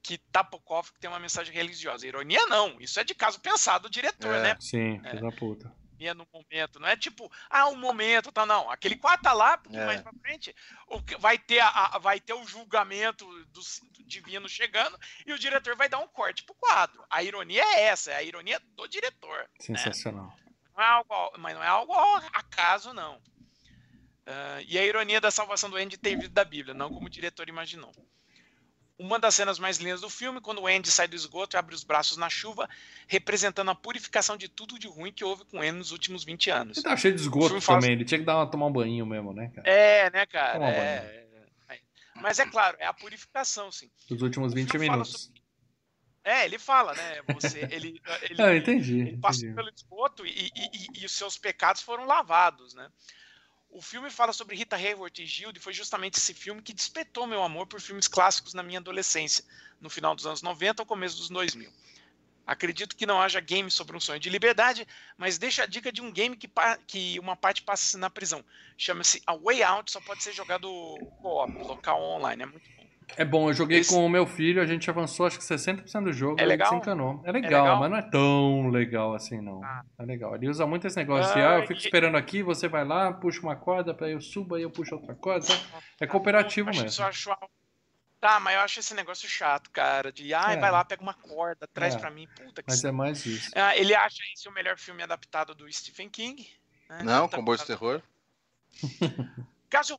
que 0.01 0.17
tapa 0.17 0.57
o 0.57 0.61
cofre 0.61 0.93
que 0.93 0.99
tem 0.99 1.09
uma 1.09 1.19
mensagem 1.19 1.53
religiosa. 1.53 2.07
Ironia 2.07 2.45
não, 2.47 2.79
isso 2.79 2.99
é 2.99 3.03
de 3.03 3.13
caso 3.13 3.39
pensado 3.41 3.89
do 3.89 3.91
diretor, 3.91 4.33
é, 4.35 4.41
né? 4.41 4.57
Sim, 4.59 5.01
é. 5.03 5.17
da 5.17 5.31
puta 5.31 5.71
no 6.13 6.27
momento. 6.33 6.79
Não 6.79 6.87
é 6.87 6.95
tipo, 6.95 7.31
ah, 7.49 7.67
um 7.67 7.75
momento, 7.75 8.31
tá? 8.31 8.45
Não. 8.45 8.69
Aquele 8.69 8.95
quadro 8.95 9.23
tá 9.23 9.33
lá, 9.33 9.57
porque 9.57 9.77
é. 9.77 9.85
mais 9.85 10.01
pra 10.01 10.13
frente 10.21 10.55
vai 11.19 11.37
ter, 11.37 11.59
a, 11.59 11.97
vai 11.99 12.19
ter 12.19 12.33
o 12.33 12.45
julgamento 12.45 13.25
do, 13.25 13.61
do, 13.61 14.05
divino 14.05 14.47
chegando 14.47 14.99
e 15.25 15.33
o 15.33 15.39
diretor 15.39 15.75
vai 15.75 15.89
dar 15.89 15.99
um 15.99 16.07
corte 16.07 16.43
pro 16.43 16.55
quadro. 16.55 17.03
A 17.09 17.23
ironia 17.23 17.63
é 17.63 17.83
essa, 17.85 18.11
é 18.11 18.17
a 18.17 18.23
ironia 18.23 18.59
do 18.75 18.87
diretor. 18.87 19.39
Né? 19.39 19.47
Sensacional. 19.59 20.27
Né? 20.27 20.53
Não 20.75 20.83
é 20.83 20.87
algo, 20.87 21.37
mas 21.39 21.55
não 21.55 21.63
é 21.63 21.67
algo 21.67 21.93
ao 21.93 22.17
acaso, 22.33 22.93
não. 22.93 23.15
Uh, 24.27 24.61
e 24.67 24.77
a 24.77 24.85
ironia 24.85 25.21
da 25.21 25.31
salvação 25.31 25.69
do 25.69 25.77
Andy 25.77 25.97
ter 25.97 26.15
vindo 26.15 26.29
da 26.29 26.43
Bíblia, 26.43 26.73
não 26.73 26.89
como 26.89 27.05
o 27.05 27.09
diretor 27.09 27.47
imaginou. 27.47 27.93
Uma 28.97 29.19
das 29.19 29.35
cenas 29.35 29.59
mais 29.59 29.77
lindas 29.77 30.01
do 30.01 30.09
filme, 30.09 30.39
quando 30.39 30.61
o 30.61 30.67
Andy 30.67 30.89
sai 30.89 31.07
do 31.07 31.15
esgoto 31.15 31.55
e 31.55 31.57
abre 31.57 31.75
os 31.75 31.83
braços 31.83 32.15
na 32.15 32.29
chuva, 32.29 32.69
representando 33.07 33.69
a 33.69 33.75
purificação 33.75 34.37
de 34.37 34.47
tudo 34.47 34.79
de 34.79 34.87
ruim 34.87 35.11
que 35.11 35.23
houve 35.23 35.43
com 35.45 35.61
ele 35.61 35.73
nos 35.73 35.91
últimos 35.91 36.23
20 36.23 36.49
anos. 36.49 36.77
Ele 36.77 36.83
tá 36.85 36.95
cheio 36.95 37.13
de 37.13 37.21
esgoto 37.21 37.49
também, 37.49 37.61
fala... 37.61 37.87
ele 37.87 38.05
tinha 38.05 38.19
que 38.19 38.25
dar 38.25 38.37
uma, 38.37 38.49
tomar 38.49 38.67
um 38.67 38.71
banho 38.71 39.05
mesmo, 39.05 39.33
né, 39.33 39.51
cara? 39.53 39.69
É, 39.69 40.09
né, 40.11 40.25
cara? 40.25 40.69
É... 40.69 40.77
é, 40.77 41.21
é. 41.21 41.25
Mas 42.15 42.39
é 42.39 42.45
claro, 42.45 42.77
é 42.79 42.85
a 42.85 42.93
purificação, 42.93 43.69
sim. 43.71 43.91
Dos 44.09 44.21
últimos 44.21 44.53
20 44.53 44.77
minutos. 44.77 45.23
Sobre... 45.23 45.41
É, 46.23 46.45
ele 46.45 46.57
fala, 46.57 46.93
né? 46.93 47.21
Você, 47.35 47.67
ele, 47.69 48.01
ele, 48.29 48.41
ah, 48.41 48.55
entendi, 48.55 48.99
ele 48.99 49.17
passou 49.17 49.43
entendi. 49.43 49.55
pelo 49.55 49.69
esgoto 49.69 50.25
e, 50.25 50.31
e, 50.31 50.51
e, 50.55 51.01
e 51.01 51.05
os 51.05 51.11
seus 51.11 51.37
pecados 51.37 51.81
foram 51.81 52.05
lavados, 52.05 52.73
né? 52.73 52.89
O 53.75 53.81
filme 53.81 54.09
fala 54.09 54.31
sobre 54.31 54.55
Rita 54.55 54.77
Hayworth 54.77 55.19
e 55.19 55.25
Gilde, 55.25 55.59
foi 55.59 55.73
justamente 55.73 56.17
esse 56.17 56.33
filme 56.33 56.61
que 56.61 56.71
despertou 56.71 57.27
meu 57.27 57.43
amor 57.43 57.67
por 57.67 57.81
filmes 57.81 58.07
clássicos 58.07 58.53
na 58.53 58.63
minha 58.63 58.79
adolescência, 58.79 59.43
no 59.81 59.89
final 59.89 60.15
dos 60.15 60.25
anos 60.25 60.41
90 60.41 60.81
ao 60.81 60.85
começo 60.85 61.17
dos 61.17 61.27
2000. 61.27 61.69
Acredito 62.47 62.95
que 62.95 63.05
não 63.05 63.21
haja 63.21 63.41
game 63.41 63.69
sobre 63.69 63.97
um 63.97 63.99
sonho 63.99 64.17
de 64.17 64.29
liberdade, 64.29 64.87
mas 65.17 65.37
deixa 65.37 65.63
a 65.63 65.65
dica 65.65 65.91
de 65.91 66.01
um 66.01 66.09
game 66.09 66.37
que, 66.37 66.49
que 66.87 67.19
uma 67.19 67.35
parte 67.35 67.63
passa 67.63 67.97
na 67.97 68.09
prisão. 68.09 68.45
Chama-se 68.77 69.21
A 69.27 69.35
Way 69.35 69.63
Out, 69.63 69.91
só 69.91 69.99
pode 69.99 70.23
ser 70.23 70.31
jogado 70.31 70.69
co-op, 71.21 71.51
local 71.57 72.01
online. 72.01 72.43
É 72.43 72.45
muito 72.45 72.69
é 73.17 73.23
bom, 73.23 73.49
eu 73.49 73.53
joguei 73.53 73.79
Esse... 73.79 73.93
com 73.93 74.05
o 74.05 74.09
meu 74.09 74.25
filho, 74.25 74.61
a 74.61 74.65
gente 74.65 74.89
avançou 74.89 75.25
acho 75.25 75.37
que 75.37 75.43
60% 75.43 76.03
do 76.03 76.13
jogo, 76.13 76.39
é 76.39 76.45
legal? 76.45 76.69
se 76.69 76.75
encanou. 76.75 77.21
É 77.23 77.31
legal, 77.31 77.51
é 77.51 77.61
legal, 77.61 77.79
mas 77.79 77.91
não 77.91 77.97
é 77.97 78.01
tão 78.01 78.69
legal 78.69 79.13
assim, 79.13 79.41
não. 79.41 79.63
Ah. 79.63 79.83
É 79.99 80.03
legal. 80.03 80.35
Ele 80.35 80.49
usa 80.49 80.65
muito 80.65 80.87
esse 80.87 80.97
negócio 80.97 81.31
ah, 81.31 81.33
de, 81.33 81.41
ah, 81.41 81.59
eu 81.59 81.67
fico 81.67 81.79
e... 81.79 81.83
esperando 81.83 82.17
aqui, 82.17 82.43
você 82.43 82.67
vai 82.67 82.83
lá, 82.83 83.13
puxa 83.13 83.41
uma 83.41 83.55
corda, 83.55 83.93
para 83.93 84.09
eu 84.09 84.19
subo, 84.19 84.55
aí 84.55 84.63
eu 84.63 84.71
puxo 84.71 84.95
outra 84.95 85.15
corda. 85.15 85.47
É 85.99 86.07
cooperativo 86.07 86.69
mesmo. 86.69 86.89
Só 86.89 87.07
acho... 87.07 87.35
Tá, 88.19 88.39
mas 88.39 88.55
eu 88.55 88.61
acho 88.61 88.79
esse 88.79 88.93
negócio 88.95 89.29
chato, 89.29 89.69
cara. 89.69 90.11
De, 90.11 90.33
ah, 90.33 90.53
é. 90.53 90.57
vai 90.57 90.71
lá, 90.71 90.83
pega 90.83 91.03
uma 91.03 91.13
corda, 91.13 91.67
traz 91.67 91.95
é. 91.95 91.99
pra 91.99 92.09
mim. 92.09 92.27
Puta 92.35 92.63
que 92.63 92.69
Mas 92.71 92.83
é 92.83 92.91
mais 92.91 93.25
isso. 93.25 93.51
Ah, 93.55 93.77
ele 93.77 93.93
acha 93.93 94.17
esse 94.33 94.49
o 94.49 94.51
melhor 94.51 94.77
filme 94.77 95.03
adaptado 95.03 95.53
do 95.53 95.71
Stephen 95.71 96.09
King. 96.09 96.47
Né? 96.89 97.03
Não, 97.03 97.29
com 97.29 97.43
de 97.55 97.65
terror. 97.65 98.01
Caso 99.69 99.97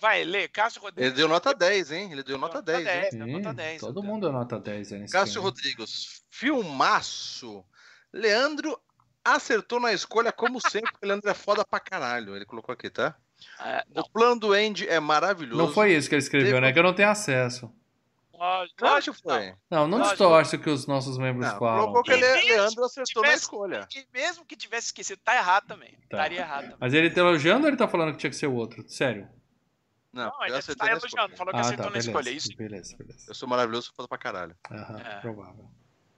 Vai, 0.00 0.24
lê, 0.24 0.46
Cássio 0.48 0.80
Rodrigues. 0.80 1.06
Ele 1.10 1.16
deu 1.16 1.28
nota 1.28 1.52
10, 1.54 1.92
hein? 1.92 2.12
Ele 2.12 2.22
deu 2.22 2.38
nota 2.38 2.62
10, 2.62 2.84
10 2.84 3.04
hein? 3.04 3.10
Sim, 3.10 3.32
nota 3.32 3.54
10. 3.54 3.80
Todo 3.80 4.02
mundo 4.02 4.22
deu 4.22 4.32
nota 4.32 4.58
10 4.58 4.92
aí 4.92 5.08
Cássio 5.08 5.34
filme. 5.34 5.48
Rodrigues, 5.48 6.22
filmaço. 6.30 7.64
Leandro 8.12 8.78
acertou 9.24 9.80
na 9.80 9.92
escolha, 9.92 10.32
como 10.32 10.60
sempre. 10.60 10.90
o 11.02 11.06
Leandro 11.06 11.28
é 11.30 11.34
foda 11.34 11.64
pra 11.64 11.80
caralho. 11.80 12.34
Ele 12.36 12.44
colocou 12.44 12.72
aqui, 12.72 12.88
tá? 12.90 13.14
É, 13.64 13.84
o 13.94 14.08
plano 14.08 14.40
do 14.40 14.52
Andy 14.52 14.88
é 14.88 14.98
maravilhoso. 14.98 15.60
Não 15.60 15.72
foi 15.72 15.92
isso 15.94 16.08
que 16.08 16.14
ele 16.14 16.22
escreveu, 16.22 16.48
Teve... 16.54 16.60
né? 16.60 16.72
Que 16.72 16.78
eu 16.78 16.82
não 16.82 16.94
tenho 16.94 17.08
acesso. 17.10 17.70
Claro 18.76 19.02
que 19.02 19.12
foi. 19.12 19.52
Não, 19.68 19.88
não 19.88 20.00
distorce 20.00 20.54
o 20.54 20.60
que 20.60 20.70
os 20.70 20.86
nossos 20.86 21.18
membros 21.18 21.44
Não, 21.44 21.58
falam. 21.58 21.80
colocou 21.86 22.04
que 22.04 22.12
ele, 22.12 22.24
Leandro 22.24 22.84
acertou 22.84 23.20
na 23.22 23.28
tivesse- 23.28 23.42
escolha. 23.42 23.88
E 23.96 24.06
mesmo 24.16 24.44
que 24.44 24.56
tivesse 24.56 24.86
esquecido, 24.86 25.18
tá 25.24 25.34
errado 25.34 25.66
também. 25.66 25.90
Tá. 26.08 26.18
Estaria 26.18 26.38
errado 26.40 26.62
também. 26.62 26.76
Mas 26.78 26.94
ele 26.94 27.10
tá 27.10 27.20
elogiando 27.20 27.62
ou 27.64 27.68
ele 27.68 27.76
tá 27.76 27.88
falando 27.88 28.12
que 28.12 28.18
tinha 28.18 28.30
que 28.30 28.36
ser 28.36 28.46
o 28.46 28.54
outro? 28.54 28.88
Sério? 28.88 29.28
Não, 30.12 30.24
Não, 30.30 30.44
ele 30.44 30.54
eu 30.54 30.58
está 30.58 30.84
na 30.86 30.90
elogiando, 30.92 31.36
falou 31.36 31.52
que 31.52 31.60
Ah, 31.60 31.62
acertou 31.62 31.84
tá, 31.86 31.90
na 31.90 31.98
beleza. 31.98 32.10
escolha. 32.10 32.30
Isso 32.30 32.56
Beleza, 32.56 32.96
beleza. 32.96 33.24
Eu 33.28 33.34
sou 33.34 33.48
maravilhoso, 33.48 33.92
foda 33.94 34.08
pra 34.08 34.16
caralho. 34.18 34.56
Aham, 34.70 34.98
É. 35.00 35.20
provável. 35.20 35.70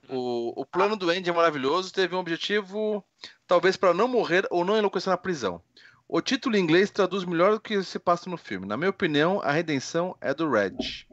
O, 0.09 0.61
o 0.63 0.67
plano 0.67 0.97
do 0.97 1.11
Andy 1.11 1.29
é 1.31 1.33
maravilhoso, 1.33 1.93
teve 1.93 2.15
um 2.15 2.19
objetivo, 2.19 3.05
talvez 3.47 3.77
para 3.77 3.93
não 3.95 4.09
morrer 4.09 4.47
ou 4.51 4.65
não 4.65 4.77
enlouquecer 4.77 5.11
na 5.11 5.17
prisão. 5.17 5.63
O 6.09 6.21
título 6.21 6.57
em 6.57 6.61
inglês 6.61 6.91
traduz 6.91 7.25
melhor 7.25 7.53
do 7.53 7.61
que 7.61 7.81
se 7.85 7.99
passa 7.99 8.29
no 8.29 8.37
filme. 8.37 8.67
Na 8.67 8.77
minha 8.77 8.91
opinião, 8.91 9.41
a 9.43 9.53
redenção 9.53 10.17
é 10.21 10.35
do 10.35 10.51
Red. 10.51 11.07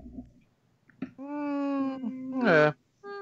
Hum, 1.20 2.48
é. 2.48 2.74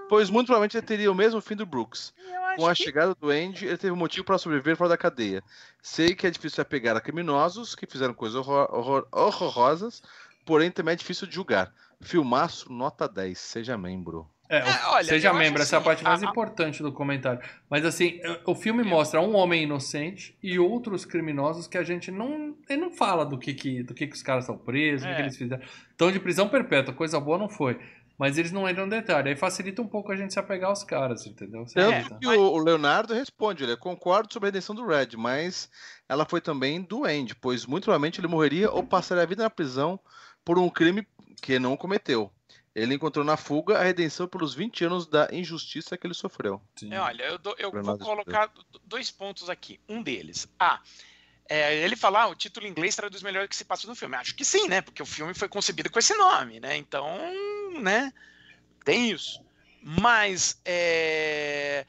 Pois 0.07 0.29
muito 0.29 0.47
provavelmente 0.47 0.77
ele 0.77 0.85
teria 0.85 1.11
o 1.11 1.15
mesmo 1.15 1.41
fim 1.41 1.55
do 1.55 1.65
Brooks. 1.65 2.13
Com 2.55 2.67
a 2.67 2.73
que- 2.75 2.83
chegada 2.83 3.13
do 3.15 3.29
Andy, 3.29 3.65
ele 3.65 3.77
teve 3.77 3.91
um 3.91 3.95
motivo 3.97 4.23
para 4.25 4.37
sobreviver 4.37 4.75
fora 4.75 4.89
da 4.89 4.97
cadeia. 4.97 5.43
Sei 5.81 6.15
que 6.15 6.25
é 6.27 6.29
difícil 6.31 6.55
se 6.55 6.61
apegar 6.61 6.95
a 6.95 7.01
criminosos 7.01 7.75
que 7.75 7.85
fizeram 7.85 8.13
coisas 8.13 8.35
horror- 8.37 8.67
horror- 8.71 9.07
horrorosas, 9.11 10.01
porém 10.45 10.71
também 10.71 10.93
é 10.93 10.95
difícil 10.95 11.27
de 11.27 11.35
julgar. 11.35 11.71
Filmaço, 12.01 12.71
nota 12.71 13.07
10, 13.07 13.37
seja 13.39 13.77
membro. 13.77 14.27
É, 14.47 14.57
É, 14.59 14.85
olha, 14.89 15.03
seja 15.05 15.33
membro, 15.33 15.59
essa 15.63 15.75
é 15.75 15.77
a 15.77 15.79
assim, 15.79 15.85
parte 15.85 16.03
mais 16.03 16.21
a- 16.21 16.27
importante 16.27 16.83
do 16.83 16.91
comentário. 16.91 17.41
Mas 17.67 17.83
assim, 17.83 18.19
o 18.45 18.53
filme 18.53 18.83
mostra 18.83 19.19
um 19.19 19.35
homem 19.35 19.63
inocente 19.63 20.37
e 20.43 20.59
outros 20.59 21.03
criminosos 21.03 21.65
que 21.67 21.79
a 21.79 21.83
gente 21.83 22.11
não. 22.11 22.55
Ele 22.69 22.79
não 22.79 22.91
fala 22.91 23.25
do 23.25 23.39
que, 23.39 23.55
que, 23.55 23.81
do 23.81 23.95
que, 23.95 24.05
que 24.05 24.13
os 24.15 24.21
caras 24.21 24.43
estão 24.43 24.55
presos, 24.55 25.01
do 25.01 25.07
que, 25.07 25.13
É. 25.13 25.15
que 25.15 25.21
eles 25.23 25.35
fizeram. 25.37 25.63
Estão 25.89 26.11
de 26.11 26.19
prisão 26.19 26.47
perpétua, 26.47 26.93
coisa 26.93 27.19
boa 27.19 27.39
não 27.39 27.49
foi. 27.49 27.79
Mas 28.17 28.37
eles 28.37 28.51
não 28.51 28.67
entram 28.69 28.85
no 28.85 28.89
detalhe. 28.91 29.29
Aí 29.29 29.35
facilita 29.35 29.81
um 29.81 29.87
pouco 29.87 30.11
a 30.11 30.15
gente 30.15 30.31
se 30.33 30.39
apegar 30.39 30.69
aos 30.69 30.83
caras, 30.83 31.25
entendeu? 31.25 31.65
Tanto 31.65 31.91
evita. 31.93 32.17
que 32.19 32.27
o, 32.27 32.39
o 32.53 32.57
Leonardo 32.57 33.13
responde, 33.13 33.63
ele 33.63 33.75
concordo 33.75 34.31
sobre 34.31 34.47
a 34.47 34.49
redenção 34.49 34.73
do 34.75 34.85
Red, 34.85 35.09
mas 35.17 35.69
ela 36.07 36.25
foi 36.25 36.39
também 36.39 36.81
do 36.81 37.03
Andy, 37.05 37.35
pois 37.35 37.65
muito 37.65 37.83
provavelmente 37.85 38.19
ele 38.21 38.27
morreria 38.27 38.71
ou 38.71 38.83
passaria 38.83 39.23
a 39.23 39.25
vida 39.25 39.43
na 39.43 39.49
prisão 39.49 39.99
por 40.45 40.57
um 40.57 40.69
crime 40.69 41.05
que 41.41 41.59
não 41.59 41.75
cometeu. 41.75 42.31
Ele 42.73 42.93
encontrou 42.93 43.23
na 43.23 43.37
fuga 43.37 43.77
a 43.79 43.83
redenção 43.83 44.27
pelos 44.27 44.53
20 44.53 44.83
anos 44.85 45.07
da 45.07 45.29
injustiça 45.31 45.97
que 45.97 46.05
ele 46.07 46.13
sofreu. 46.13 46.61
Sim. 46.77 46.93
É, 46.93 46.99
olha, 46.99 47.23
eu, 47.23 47.37
dou- 47.37 47.55
eu 47.57 47.71
vou 47.71 47.97
colocar 47.97 48.51
dois 48.85 49.09
pontos 49.11 49.49
aqui. 49.49 49.79
Um 49.87 50.01
deles. 50.03 50.45
Ah, 50.59 50.81
é, 51.47 51.75
ele 51.77 51.95
fala, 51.95 52.23
ah, 52.23 52.27
o 52.27 52.35
título 52.35 52.65
em 52.65 52.69
inglês 52.69 52.95
traduz 52.95 53.21
melhor 53.21 53.45
o 53.45 53.47
que 53.47 53.55
se 53.55 53.65
passa 53.65 53.87
no 53.87 53.95
filme. 53.95 54.15
Acho 54.15 54.35
que 54.35 54.43
sim, 54.43 54.67
né? 54.67 54.81
Porque 54.81 55.01
o 55.01 55.05
filme 55.05 55.33
foi 55.33 55.47
concebido 55.47 55.91
com 55.91 55.99
esse 55.99 56.15
nome, 56.15 56.59
né? 56.59 56.75
Então, 56.75 57.07
né? 57.79 58.11
Tem 58.83 59.11
isso. 59.11 59.43
Mas 59.81 60.59
é, 60.65 61.85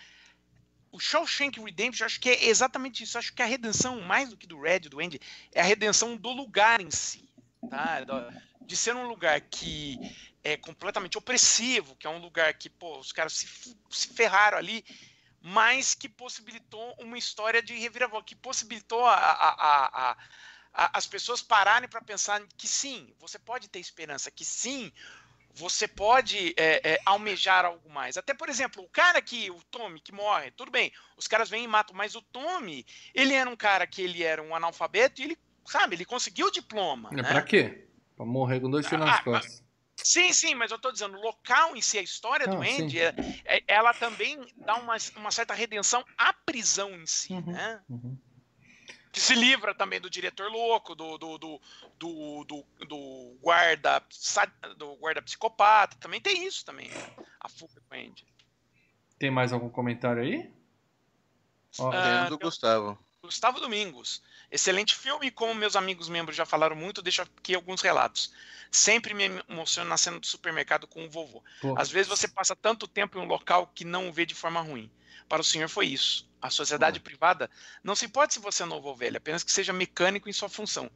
o 0.93 1.01
Shawshank 1.01 1.59
Redemption, 1.59 2.05
acho 2.05 2.21
que 2.21 2.29
é 2.29 2.45
exatamente 2.47 3.03
isso. 3.03 3.17
Acho 3.17 3.35
que 3.35 3.43
a 3.43 3.47
redenção, 3.47 4.03
mais 4.03 4.29
do 4.29 4.37
que 4.37 4.47
do 4.47 4.61
Red, 4.61 4.81
do 4.81 5.01
Andy, 5.01 5.21
é 5.53 5.61
a 5.61 5.65
redenção 5.65 6.17
do 6.17 6.31
lugar 6.31 6.81
em 6.81 6.91
si. 6.91 7.27
Tá? 7.71 8.01
De 8.61 8.77
ser 8.77 8.95
um 8.95 9.09
lugar 9.09 9.41
que 9.41 9.99
é 10.45 10.57
completamente 10.57 11.17
opressivo, 11.17 11.97
que 11.97 12.07
é 12.07 12.11
um 12.11 12.19
lugar 12.19 12.53
que, 12.55 12.69
pô, 12.69 12.99
os 12.99 13.13
caras 13.13 13.33
se, 13.33 13.77
se 13.91 14.09
ferraram 14.09 14.59
ali, 14.59 14.85
mas 15.49 15.95
que 15.95 16.09
possibilitou 16.09 16.93
uma 16.99 17.17
história 17.17 17.63
de 17.63 17.73
reviravolta, 17.79 18.27
que 18.27 18.35
possibilitou 18.35 19.07
a, 19.07 19.15
a- 19.15 19.57
a- 19.59 20.17
a- 20.75 20.91
as 20.93 21.07
pessoas 21.07 21.41
pararem 21.41 21.89
para 21.89 22.01
pensar 22.01 22.43
que 22.59 22.67
sim, 22.67 23.15
você 23.17 23.39
pode 23.39 23.69
ter 23.69 23.79
esperança, 23.79 24.29
que 24.29 24.45
sim, 24.45 24.91
você 25.55 25.87
pode 25.87 26.53
é, 26.57 26.95
é, 26.95 27.01
almejar 27.07 27.65
algo 27.65 27.89
mais. 27.89 28.17
Até, 28.17 28.35
por 28.35 28.49
exemplo, 28.49 28.83
o 28.83 28.89
cara 28.89 29.23
que, 29.23 29.49
o 29.53 29.63
Tommy, 29.71 30.01
que 30.01 30.11
morre, 30.11 30.51
tudo 30.51 30.73
bem, 30.73 30.93
os 31.17 31.29
caras 31.29 31.49
vêm 31.49 31.63
e 31.63 31.69
matam, 31.69 31.95
mas 31.95 32.17
o 32.17 32.23
Tommy, 32.23 32.85
ele 33.15 33.33
era 33.33 33.49
um 33.49 33.57
cara 33.57 33.87
que 33.87 34.03
ele 34.03 34.25
era 34.25 34.43
um 34.43 34.53
analfabeto 34.53 35.21
e 35.21 35.27
ele, 35.27 35.39
sabe, 35.65 35.95
ele 35.95 36.05
conseguiu 36.05 36.49
o 36.49 36.51
diploma. 36.51 37.11
É, 37.13 37.23
né? 37.23 37.23
Pra 37.23 37.43
quê? 37.43 37.87
Pra 38.17 38.27
morrer 38.27 38.59
com 38.59 38.69
dois 38.69 38.85
tiros 38.85 39.07
nas 39.07 39.21
Ah, 39.21 39.23
costas. 39.23 39.63
Sim, 40.07 40.33
sim, 40.33 40.55
mas 40.55 40.71
eu 40.71 40.79
tô 40.79 40.93
dizendo, 40.93 41.17
o 41.19 41.21
local 41.21 41.75
em 41.75 41.83
si, 41.83 41.99
a 41.99 42.03
história 42.03 42.47
do 42.47 42.63
Ah, 42.63 42.65
sim. 42.65 42.83
Andy, 42.85 43.01
é- 43.01 43.15
é- 43.45 43.65
ela 43.67 43.93
também 43.93 44.39
dá 44.65 44.77
uma, 44.77 44.95
uma 45.17 45.33
certa 45.33 45.53
redenção 45.53 46.05
à 46.17 46.33
prisão 46.33 46.93
em 46.95 47.05
si, 47.07 47.33
Uhum. 47.33 47.53
né? 47.53 47.83
Uhum. 47.89 48.17
Que 49.11 49.19
se 49.19 49.35
livra 49.35 49.75
também 49.75 50.01
do 50.01 50.09
diretor 50.09 50.49
louco, 50.49 50.95
do, 50.95 51.19
do, 51.19 51.39
do, 51.39 51.61
do, 51.99 52.45
do- 52.45 52.87
do 52.87 53.39
guarda 53.43 54.01
do 54.77 54.95
guarda 54.95 55.21
psicopata, 55.23 55.97
também 55.99 56.21
tem 56.21 56.47
isso 56.47 56.65
também, 56.65 56.89
né? 56.89 57.17
a 57.41 57.49
fuga 57.49 57.81
do 57.81 57.87
Andy. 57.97 58.25
Tem 59.19 59.29
mais 59.31 59.53
algum 59.53 59.69
comentário 59.69 60.23
aí? 60.23 60.49
Ó, 61.81 61.91
Ah, 61.93 62.01
Tem 62.03 62.27
o 62.27 62.29
do 62.31 62.39
Gustavo. 62.39 62.97
Gustavo 63.21 63.59
Domingos. 63.59 64.23
Excelente 64.51 64.95
filme, 64.95 65.31
como 65.31 65.55
meus 65.55 65.77
amigos 65.77 66.09
membros 66.09 66.37
já 66.37 66.47
falaram 66.47 66.77
muito, 66.77 67.03
deixo 67.03 67.23
aqui 67.23 67.55
alguns 67.55 67.83
relatos. 67.83 68.33
Sempre 68.71 69.15
me 69.15 69.25
emociono 69.49 69.89
na 69.91 69.97
cena 69.97 70.19
do 70.21 70.27
supermercado 70.27 70.87
com 70.87 71.05
o 71.05 71.11
vovô. 71.11 71.43
pô, 71.61 71.75
Às 71.79 71.91
vezes 71.91 72.09
você 72.09 72.29
passa 72.29 72.55
tanto 72.55 72.87
tempo 72.87 73.19
em 73.19 73.23
um 73.23 73.27
local 73.27 73.71
que 73.75 73.85
não 73.85 74.09
o 74.09 74.13
vê 74.13 74.25
de 74.25 74.35
forma 74.35 74.61
ruim. 74.61 74.91
Para 75.29 75.41
o 75.43 75.45
senhor 75.45 75.69
foi 75.69 75.87
isso. 75.87 76.29
A 76.41 76.51
sociedade 76.51 77.01
privada 77.01 77.51
não 77.83 77.97
se 77.97 78.07
importa 78.07 78.35
se 78.35 78.41
você 78.41 78.63
é 78.63 78.67
novo 78.67 78.89
ou 78.89 78.97
velho, 78.97 79.17
apenas 79.17 79.43
que 79.43 79.51
seja 79.51 79.73
mecânico 79.73 80.29
em 80.29 80.33
sua 80.33 80.49
função. 80.49 80.91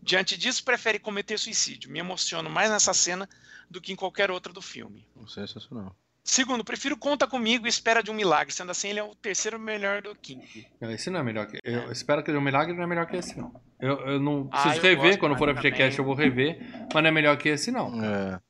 Diante 0.00 0.36
disso, 0.36 0.64
prefere 0.64 0.98
cometer 0.98 1.38
suicídio. 1.38 1.90
Me 1.90 1.98
emociono 1.98 2.48
mais 2.50 2.70
nessa 2.70 2.94
cena 2.94 3.28
do 3.70 3.80
que 3.80 3.92
em 3.92 3.96
qualquer 3.96 4.30
outra 4.30 4.52
do 4.52 4.62
filme. 4.62 5.06
Sensacional. 5.26 5.96
Segundo, 6.26 6.64
prefiro 6.64 6.96
Conta 6.96 7.26
Comigo 7.26 7.66
e 7.66 7.68
Espera 7.68 8.02
de 8.02 8.10
um 8.10 8.14
Milagre. 8.14 8.50
Sendo 8.52 8.70
assim, 8.70 8.88
ele 8.88 8.98
é 8.98 9.04
o 9.04 9.14
terceiro 9.14 9.58
melhor 9.58 10.00
do 10.00 10.14
King. 10.16 10.66
Esse 10.80 11.10
não 11.10 11.20
é 11.20 11.22
melhor 11.22 11.46
que. 11.46 11.58
Eu 11.62 11.92
espero 11.92 12.24
que 12.24 12.30
o 12.32 12.40
milagre 12.40 12.72
não 12.72 12.82
é 12.82 12.86
melhor 12.86 13.06
que 13.06 13.16
esse, 13.16 13.36
não. 13.38 13.54
Eu, 13.78 14.00
eu 14.06 14.18
não 14.20 14.48
Ah, 14.50 14.62
preciso 14.62 14.86
eu 14.86 14.90
rever, 14.90 15.04
gosto 15.10 15.18
quando 15.20 15.36
for 15.36 15.48
mais 15.48 15.58
FGCast 15.58 15.98
eu 15.98 16.04
vou 16.04 16.14
rever, 16.14 16.58
mas 16.94 17.02
não 17.02 17.08
é 17.08 17.12
melhor 17.12 17.36
que 17.36 17.50
esse, 17.50 17.70
não. 17.70 18.02
É. 18.02 18.40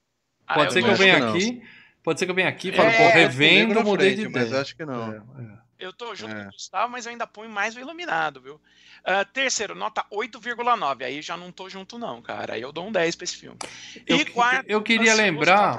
Ah, 0.47 0.55
Pode 0.55 0.73
ser 0.73 0.85
que 0.85 0.89
eu 0.89 0.95
venha 0.95 1.29
aqui. 1.29 1.63
Pode 2.05 2.19
ser 2.21 2.27
que 2.27 2.31
eu 2.31 2.35
venha 2.37 2.49
aqui 2.49 2.69
e 2.69 2.73
fale, 2.73 2.91
É, 2.91 2.97
pô, 2.97 3.13
revendo, 3.19 3.83
mudei 3.83 4.15
de 4.15 4.27
ideia. 4.27 4.45
Mas 4.47 4.55
acho 4.55 4.77
que 4.77 4.85
não. 4.85 5.13
É, 5.13 5.17
é. 5.17 5.65
Eu 5.87 5.93
tô 5.93 6.15
junto 6.15 6.33
É. 6.33 6.43
com 6.45 6.49
o 6.49 6.53
Gustavo, 6.53 6.93
mas 6.93 7.07
eu 7.07 7.11
ainda 7.13 7.27
ponho 7.27 7.51
mais 7.51 7.75
o 7.75 7.81
Iluminado, 7.81 8.41
viu? 8.41 8.61
Ah, 9.05 9.25
terceiro, 9.25 9.75
nota 9.75 10.05
8,9. 10.13 11.03
Aí 11.05 11.21
já 11.21 11.37
não 11.37 11.51
tô 11.51 11.69
junto, 11.69 11.99
não, 11.99 12.23
cara. 12.23 12.55
Aí 12.55 12.63
eu 12.63 12.71
dou 12.73 12.87
um 12.87 12.93
10 12.93 13.17
pra 13.17 13.25
esse 13.25 13.37
filme. 13.37 13.59
Eu, 14.07 14.17
e 14.19 14.25
quarto, 14.27 14.69
eu 14.69 14.81
queria 14.81 15.13
lembrar. 15.15 15.77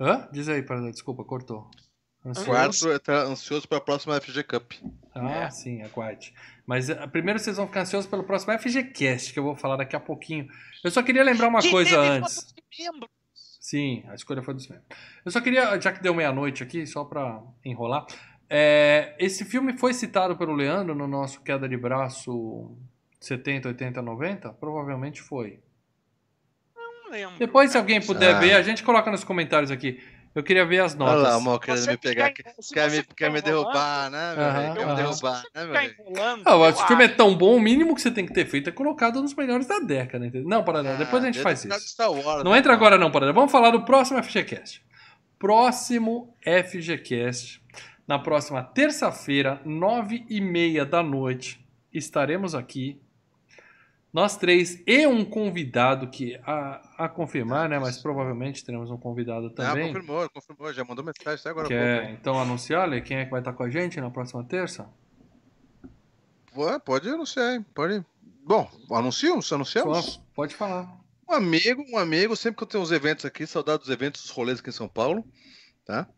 Hã? 0.00 0.28
Diz 0.32 0.48
aí, 0.48 0.62
para 0.62 0.80
desculpa, 0.90 1.24
cortou. 1.24 1.70
Ansioso? 2.24 2.50
Quarto, 2.50 3.00
tá 3.00 3.22
ansioso 3.22 3.68
para 3.68 3.78
a 3.78 3.80
próxima 3.80 4.20
FG 4.20 4.42
Cup. 4.44 4.72
Ah, 5.14 5.44
É. 5.44 5.50
sim, 5.50 5.82
aguarde. 5.82 6.34
Mas 6.66 6.90
eh, 6.90 7.06
primeiro 7.06 7.38
vocês 7.38 7.56
vão 7.56 7.66
ficar 7.66 7.82
ansiosos 7.82 8.10
pelo 8.10 8.24
próximo 8.24 8.56
FGCast, 8.58 9.32
que 9.32 9.38
eu 9.38 9.42
vou 9.44 9.56
falar 9.56 9.76
daqui 9.76 9.94
a 9.96 10.00
pouquinho. 10.00 10.46
Eu 10.84 10.90
só 10.90 11.02
queria 11.02 11.22
lembrar 11.22 11.48
uma 11.48 11.60
Que 11.60 11.70
coisa 11.70 11.98
antes. 11.98 12.54
Sim, 13.60 14.02
a 14.08 14.14
escolha 14.14 14.42
foi 14.42 14.54
dos 14.54 14.68
membros. 14.68 14.86
Eu 15.24 15.30
só 15.30 15.40
queria, 15.40 15.80
já 15.80 15.92
que 15.92 16.02
deu 16.02 16.14
meia-noite 16.14 16.62
aqui, 16.62 16.86
só 16.86 17.04
pra 17.04 17.42
enrolar. 17.64 18.06
é, 18.50 19.14
esse 19.18 19.44
filme 19.44 19.76
foi 19.78 19.92
citado 19.94 20.36
pelo 20.36 20.54
Leandro 20.54 20.94
no 20.94 21.06
nosso 21.06 21.40
Queda 21.42 21.68
de 21.68 21.76
Braço 21.76 22.76
70, 23.20 23.68
80, 23.68 24.00
90? 24.02 24.52
Provavelmente 24.54 25.20
foi. 25.22 25.60
Não 27.08 27.12
lembro. 27.12 27.38
Depois, 27.38 27.70
se 27.70 27.78
alguém 27.78 28.00
puder 28.00 28.34
Ah. 28.34 28.38
ver, 28.38 28.52
a 28.54 28.62
gente 28.62 28.82
coloca 28.82 29.10
nos 29.10 29.24
comentários 29.24 29.70
aqui. 29.70 30.00
Eu 30.34 30.42
queria 30.42 30.64
ver 30.64 30.80
as 30.80 30.94
Olha 30.94 30.98
notas. 31.06 31.22
lá, 31.22 31.36
o 31.38 31.40
mal 31.42 31.58
querendo 31.58 31.80
Você 31.84 31.90
me 31.92 31.96
pegar. 31.96 32.32
se 32.60 32.72
Quer 32.74 32.90
você 32.90 32.96
me, 32.98 33.02
quer 33.16 33.30
me 33.30 33.40
derrubar, 33.40 34.10
né, 34.10 34.34
meu 34.36 34.52
velho? 34.52 34.74
Quer 34.74 34.86
me 34.86 34.94
derrubar, 34.94 35.42
né, 35.54 35.64
meu 35.64 35.72
velho? 35.72 35.96
Ah, 36.44 36.52
eu 36.52 36.68
esse 36.68 36.86
filme 36.86 37.04
é 37.04 37.08
tão 37.08 37.34
bom, 37.34 37.56
o 37.56 37.60
mínimo 37.60 37.94
que 37.94 38.02
você 38.02 38.10
tem 38.10 38.24
que 38.26 38.32
ter 38.32 38.44
feito 38.46 38.68
é 38.68 38.72
colocado 38.72 39.20
nos 39.22 39.34
melhores 39.34 39.66
da 39.66 39.80
década, 39.80 40.26
entendeu? 40.26 40.48
Não, 40.48 40.62
Paradela, 40.62 40.96
depois 40.96 41.24
a 41.24 41.26
gente 41.26 41.40
Ah, 41.40 41.42
faz 41.42 41.64
isso. 41.64 41.96
Não 42.44 42.52
né, 42.52 42.58
entra 42.58 42.62
cara? 42.62 42.74
agora 42.74 42.98
não, 42.98 43.10
Paradela. 43.10 43.32
Vamos 43.34 43.50
falar 43.50 43.70
do 43.70 43.82
próximo 43.84 44.22
FGCast. 44.22 44.82
Próximo 45.38 46.32
FGCast. 46.42 47.60
Na 48.06 48.18
próxima 48.18 48.62
terça-feira, 48.62 49.60
nove 49.64 50.24
e 50.28 50.40
meia 50.40 50.84
da 50.84 51.02
noite, 51.02 51.58
estaremos 51.92 52.54
aqui. 52.54 53.00
Nós 54.12 54.36
três 54.36 54.82
e 54.86 55.06
um 55.06 55.24
convidado 55.24 56.08
que 56.08 56.38
a, 56.46 56.80
a 56.98 57.08
confirmar, 57.08 57.68
né? 57.68 57.78
Mas 57.78 57.98
provavelmente 58.02 58.64
teremos 58.64 58.90
um 58.90 58.96
convidado 58.98 59.46
Ah, 59.46 59.50
também. 59.50 59.86
confirmou, 59.92 60.28
confirmou. 60.30 60.72
Já 60.72 60.84
mandou 60.84 61.04
mensagem 61.04 61.38
até 61.40 61.48
agora. 61.50 61.68
Quer 61.68 62.10
então 62.10 62.38
anunciar, 62.40 62.82
Ale, 62.82 63.00
quem 63.00 63.18
é 63.18 63.24
que 63.24 63.30
vai 63.30 63.40
estar 63.40 63.52
com 63.52 63.62
a 63.62 63.70
gente 63.70 64.00
na 64.00 64.10
próxima 64.10 64.42
terça? 64.44 64.88
Pô, 66.52 66.80
Pode 66.80 67.08
anunciar, 67.08 67.54
hein? 67.54 67.64
Pode. 67.74 68.04
Bom, 68.44 68.68
anunciamos? 68.90 69.52
Anunciamos? 69.52 70.04
Só, 70.04 70.20
pode 70.34 70.54
falar. 70.54 70.90
Um 71.28 71.34
amigo, 71.34 71.84
um 71.92 71.98
amigo, 71.98 72.34
sempre 72.34 72.56
que 72.56 72.62
eu 72.64 72.66
tenho 72.66 72.82
uns 72.82 72.90
eventos 72.90 73.24
aqui, 73.24 73.46
saudade 73.46 73.80
dos 73.80 73.90
eventos, 73.90 74.22
dos 74.22 74.30
rolês 74.30 74.58
aqui 74.60 74.70
em 74.70 74.72
São 74.72 74.88
Paulo, 74.88 75.22
tá? 75.84 76.08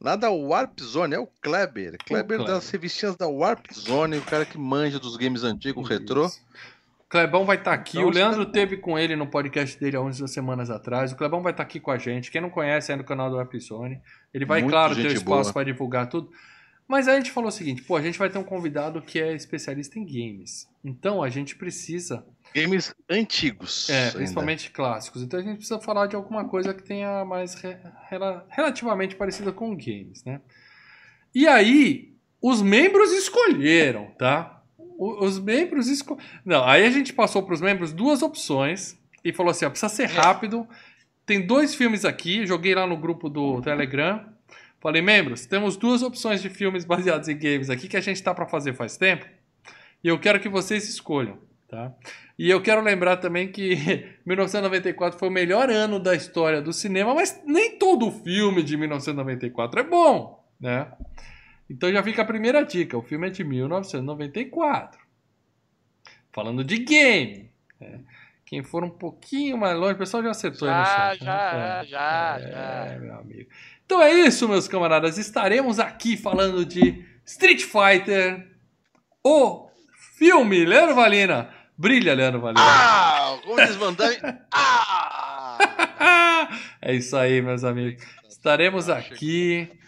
Lá 0.00 0.16
da 0.16 0.30
Warp 0.30 0.80
Zone, 0.80 1.14
é 1.14 1.18
o 1.18 1.26
Kleber. 1.26 1.98
Kleber 2.06 2.38
Kleber. 2.38 2.46
das 2.46 2.70
revistinhas 2.70 3.16
da 3.16 3.26
Warp 3.28 3.66
Zone, 3.74 4.16
o 4.16 4.22
cara 4.22 4.46
que 4.46 4.56
manja 4.56 4.98
dos 4.98 5.16
games 5.16 5.42
antigos, 5.42 5.86
retrô. 5.88 6.30
Clebão 7.10 7.44
vai 7.44 7.56
estar 7.56 7.72
tá 7.72 7.76
aqui. 7.76 7.98
Então, 7.98 8.08
o 8.08 8.12
Leandro 8.12 8.46
tá... 8.46 8.52
teve 8.52 8.76
com 8.76 8.96
ele 8.96 9.16
no 9.16 9.26
podcast 9.26 9.78
dele 9.78 9.96
há 9.96 10.00
11 10.00 10.28
semanas 10.28 10.70
atrás. 10.70 11.10
O 11.10 11.16
Clebão 11.16 11.42
vai 11.42 11.52
estar 11.52 11.64
tá 11.64 11.68
aqui 11.68 11.80
com 11.80 11.90
a 11.90 11.98
gente. 11.98 12.30
Quem 12.30 12.40
não 12.40 12.48
conhece 12.48 12.92
é 12.92 12.96
no 12.96 13.02
canal 13.02 13.28
do 13.28 13.40
Episone. 13.40 14.00
Ele 14.32 14.44
vai, 14.44 14.60
Muito 14.60 14.72
claro, 14.72 14.94
ter 14.94 15.08
o 15.08 15.12
espaço 15.12 15.52
para 15.52 15.64
divulgar 15.64 16.08
tudo. 16.08 16.30
Mas 16.86 17.08
aí 17.08 17.14
a 17.14 17.18
gente 17.18 17.32
falou 17.32 17.48
o 17.48 17.52
seguinte: 17.52 17.82
pô, 17.82 17.96
a 17.96 18.00
gente 18.00 18.16
vai 18.16 18.30
ter 18.30 18.38
um 18.38 18.44
convidado 18.44 19.02
que 19.02 19.20
é 19.20 19.34
especialista 19.34 19.98
em 19.98 20.04
games. 20.04 20.68
Então 20.84 21.20
a 21.20 21.28
gente 21.28 21.56
precisa. 21.56 22.24
Games 22.54 22.94
antigos. 23.10 23.90
É, 23.90 24.04
ainda. 24.04 24.18
principalmente 24.18 24.70
clássicos. 24.70 25.22
Então 25.22 25.40
a 25.40 25.42
gente 25.42 25.56
precisa 25.56 25.80
falar 25.80 26.06
de 26.06 26.14
alguma 26.14 26.44
coisa 26.48 26.72
que 26.72 26.82
tenha 26.82 27.24
mais 27.24 27.54
re... 27.54 27.76
relativamente 28.50 29.16
parecida 29.16 29.50
com 29.50 29.70
games, 29.70 30.22
né? 30.24 30.40
E 31.34 31.48
aí, 31.48 32.14
os 32.40 32.62
membros 32.62 33.10
escolheram, 33.12 34.12
tá? 34.16 34.59
Os 35.00 35.38
membros. 35.38 35.88
Esco... 35.88 36.18
Não, 36.44 36.62
aí 36.64 36.84
a 36.84 36.90
gente 36.90 37.12
passou 37.12 37.42
para 37.42 37.54
os 37.54 37.60
membros 37.60 37.92
duas 37.92 38.22
opções 38.22 38.98
e 39.24 39.32
falou 39.32 39.50
assim: 39.50 39.64
ó, 39.64 39.70
precisa 39.70 39.88
ser 39.88 40.06
rápido. 40.06 40.68
Tem 41.24 41.46
dois 41.46 41.74
filmes 41.74 42.04
aqui, 42.04 42.44
joguei 42.46 42.74
lá 42.74 42.86
no 42.86 42.96
grupo 42.96 43.28
do 43.28 43.60
Telegram. 43.62 44.26
Falei, 44.80 45.02
membros, 45.02 45.46
temos 45.46 45.76
duas 45.76 46.02
opções 46.02 46.40
de 46.40 46.48
filmes 46.48 46.84
baseados 46.84 47.28
em 47.28 47.38
games 47.38 47.68
aqui 47.68 47.86
que 47.86 47.96
a 47.96 48.00
gente 48.00 48.16
está 48.16 48.34
para 48.34 48.46
fazer 48.46 48.72
faz 48.72 48.96
tempo. 48.96 49.26
E 50.02 50.08
eu 50.08 50.18
quero 50.18 50.40
que 50.40 50.48
vocês 50.48 50.88
escolham, 50.88 51.38
tá? 51.68 51.92
E 52.38 52.48
eu 52.48 52.62
quero 52.62 52.80
lembrar 52.80 53.18
também 53.18 53.52
que 53.52 53.76
1994 54.24 55.18
foi 55.18 55.28
o 55.28 55.32
melhor 55.32 55.70
ano 55.70 56.00
da 56.00 56.14
história 56.14 56.62
do 56.62 56.72
cinema, 56.72 57.14
mas 57.14 57.40
nem 57.46 57.78
todo 57.78 58.10
filme 58.10 58.62
de 58.62 58.76
1994 58.78 59.80
é 59.80 59.82
bom, 59.82 60.42
né? 60.58 60.86
Então 61.70 61.90
já 61.92 62.02
fica 62.02 62.22
a 62.22 62.24
primeira 62.24 62.64
dica: 62.64 62.98
o 62.98 63.02
filme 63.02 63.28
é 63.28 63.30
de 63.30 63.44
1994. 63.44 65.00
Falando 66.32 66.64
de 66.64 66.78
game. 66.78 67.48
Né? 67.80 68.00
Quem 68.44 68.64
for 68.64 68.82
um 68.82 68.90
pouquinho 68.90 69.56
mais 69.56 69.78
longe, 69.78 69.94
o 69.94 69.98
pessoal 69.98 70.24
já 70.24 70.30
acertou 70.30 70.66
já, 70.66 70.74
aí 70.74 70.80
no 70.80 71.24
chat. 71.24 71.24
Já, 71.24 71.54
né? 71.54 71.84
já, 71.86 72.38
é, 72.40 72.88
já. 72.88 72.98
meu 72.98 73.14
amigo. 73.14 73.48
Então 73.86 74.02
é 74.02 74.12
isso, 74.12 74.48
meus 74.48 74.66
camaradas. 74.66 75.16
Estaremos 75.16 75.78
aqui 75.78 76.16
falando 76.16 76.66
de 76.66 77.04
Street 77.24 77.62
Fighter, 77.62 78.48
o 79.24 79.68
filme. 80.16 80.64
Leandro 80.64 80.96
Valina. 80.96 81.50
Brilha, 81.78 82.14
Leandro 82.14 82.40
Valina. 82.40 82.60
Ah, 82.60 83.38
como 83.44 83.56
diz 83.56 83.78
Ah! 84.52 86.48
é 86.82 86.94
isso 86.94 87.16
aí, 87.16 87.40
meus 87.40 87.62
amigos. 87.62 88.04
Estaremos 88.28 88.88
aqui 88.88 89.79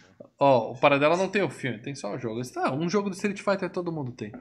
Ó, 0.44 0.72
o 0.72 0.76
Paradela 0.76 1.16
não 1.16 1.28
tem 1.28 1.40
o 1.40 1.48
filme, 1.48 1.78
tem 1.78 1.94
só 1.94 2.12
o 2.12 2.18
jogo. 2.18 2.40
Está, 2.40 2.74
um 2.74 2.88
jogo 2.88 3.08
do 3.08 3.14
Street 3.14 3.40
Fighter 3.40 3.70
todo 3.70 3.92
mundo 3.92 4.10
tem. 4.10 4.32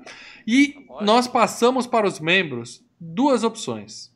E 0.47 0.87
nós 1.01 1.27
passamos 1.27 1.85
para 1.85 2.07
os 2.07 2.19
membros 2.19 2.83
duas 2.99 3.43
opções: 3.43 4.11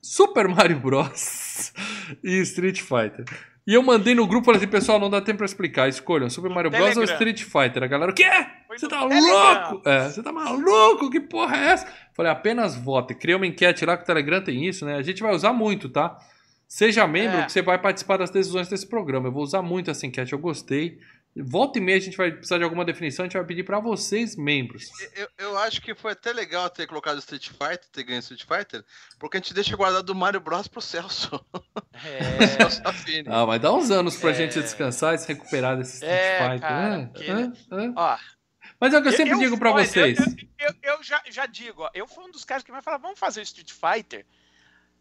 Super 0.00 0.46
Mario 0.46 0.78
Bros. 0.78 1.72
e 2.22 2.38
Street 2.42 2.80
Fighter. 2.80 3.24
E 3.66 3.74
eu 3.74 3.82
mandei 3.82 4.14
no 4.14 4.24
grupo, 4.24 4.44
falei 4.44 4.60
assim, 4.60 4.70
pessoal, 4.70 5.00
não 5.00 5.10
dá 5.10 5.20
tempo 5.20 5.38
pra 5.38 5.46
explicar. 5.46 5.88
Escolham 5.88 6.30
Super 6.30 6.48
Mario 6.48 6.70
Bros. 6.70 6.94
Telegram. 6.94 7.02
ou 7.02 7.12
Street 7.12 7.42
Fighter. 7.42 7.82
A 7.82 7.88
galera, 7.88 8.12
o 8.12 8.14
quê? 8.14 8.30
Você 8.70 8.86
tá 8.86 9.02
louco? 9.02 9.82
É, 9.84 10.08
você 10.08 10.22
tá 10.22 10.30
maluco? 10.30 11.10
Que 11.10 11.18
porra 11.18 11.56
é 11.56 11.72
essa? 11.72 11.88
Falei, 12.14 12.30
apenas 12.30 12.76
vote. 12.76 13.16
Criei 13.16 13.34
uma 13.34 13.48
enquete 13.48 13.84
lá 13.84 13.96
que 13.96 14.04
o 14.04 14.06
Telegram 14.06 14.40
tem 14.40 14.64
isso, 14.64 14.86
né? 14.86 14.94
A 14.94 15.02
gente 15.02 15.24
vai 15.24 15.34
usar 15.34 15.52
muito, 15.52 15.88
tá? 15.88 16.16
Seja 16.68 17.06
membro, 17.06 17.38
é. 17.38 17.46
que 17.46 17.52
você 17.52 17.62
vai 17.62 17.80
participar 17.80 18.16
das 18.16 18.30
decisões 18.30 18.68
desse 18.68 18.86
programa. 18.86 19.28
Eu 19.28 19.32
vou 19.32 19.42
usar 19.42 19.62
muito 19.62 19.90
essa 19.90 20.06
enquete, 20.06 20.32
eu 20.32 20.38
gostei. 20.38 20.98
Volta 21.44 21.78
e 21.78 21.82
meia 21.82 21.98
a 21.98 22.00
gente 22.00 22.16
vai 22.16 22.30
precisar 22.30 22.58
de 22.58 22.64
alguma 22.64 22.84
definição, 22.84 23.24
a 23.24 23.26
gente 23.28 23.36
vai 23.36 23.46
pedir 23.46 23.62
para 23.62 23.78
vocês, 23.78 24.36
membros. 24.36 24.84
Eu, 25.14 25.28
eu, 25.38 25.58
acho 25.58 25.82
que 25.82 25.94
foi 25.94 26.12
até 26.12 26.32
legal 26.32 26.70
ter 26.70 26.86
colocado 26.86 27.18
Street 27.18 27.48
Fighter, 27.48 27.84
ter 27.92 28.04
ganho 28.04 28.20
Street 28.20 28.44
Fighter, 28.44 28.84
porque 29.18 29.36
a 29.36 29.40
gente 29.40 29.52
deixa 29.52 29.76
guardado 29.76 30.08
o 30.10 30.14
Mario 30.14 30.40
Bros 30.40 30.66
pro 30.66 30.80
Celso. 30.80 31.38
É. 32.04 32.46
Celso 32.56 32.82
ah, 33.26 33.46
mas 33.46 33.60
dá 33.60 33.72
uns 33.72 33.90
anos 33.90 34.16
pra 34.16 34.30
é. 34.30 34.34
gente 34.34 34.60
descansar 34.60 35.14
e 35.14 35.18
se 35.18 35.28
recuperar 35.28 35.76
desse 35.76 35.94
Street 35.94 36.12
é, 36.12 36.38
Fighter. 36.38 36.60
Cara, 36.60 36.96
né? 36.96 37.10
que... 37.14 37.92
Ó, 37.96 38.18
mas 38.80 38.92
é 38.92 38.98
o 38.98 39.02
que 39.02 39.08
eu 39.08 39.12
sempre 39.12 39.34
eu, 39.34 39.38
digo 39.38 39.58
para 39.58 39.72
vocês. 39.72 40.18
Eu, 40.58 40.74
eu, 40.82 41.02
já, 41.02 41.22
já 41.30 41.46
digo, 41.46 41.82
ó, 41.82 41.90
eu 41.94 42.06
fui 42.06 42.24
um 42.24 42.30
dos 42.30 42.44
caras 42.44 42.62
que 42.62 42.72
vai 42.72 42.82
falar, 42.82 42.98
vamos 42.98 43.18
fazer 43.18 43.40
o 43.40 43.42
Street 43.42 43.72
Fighter 43.72 44.24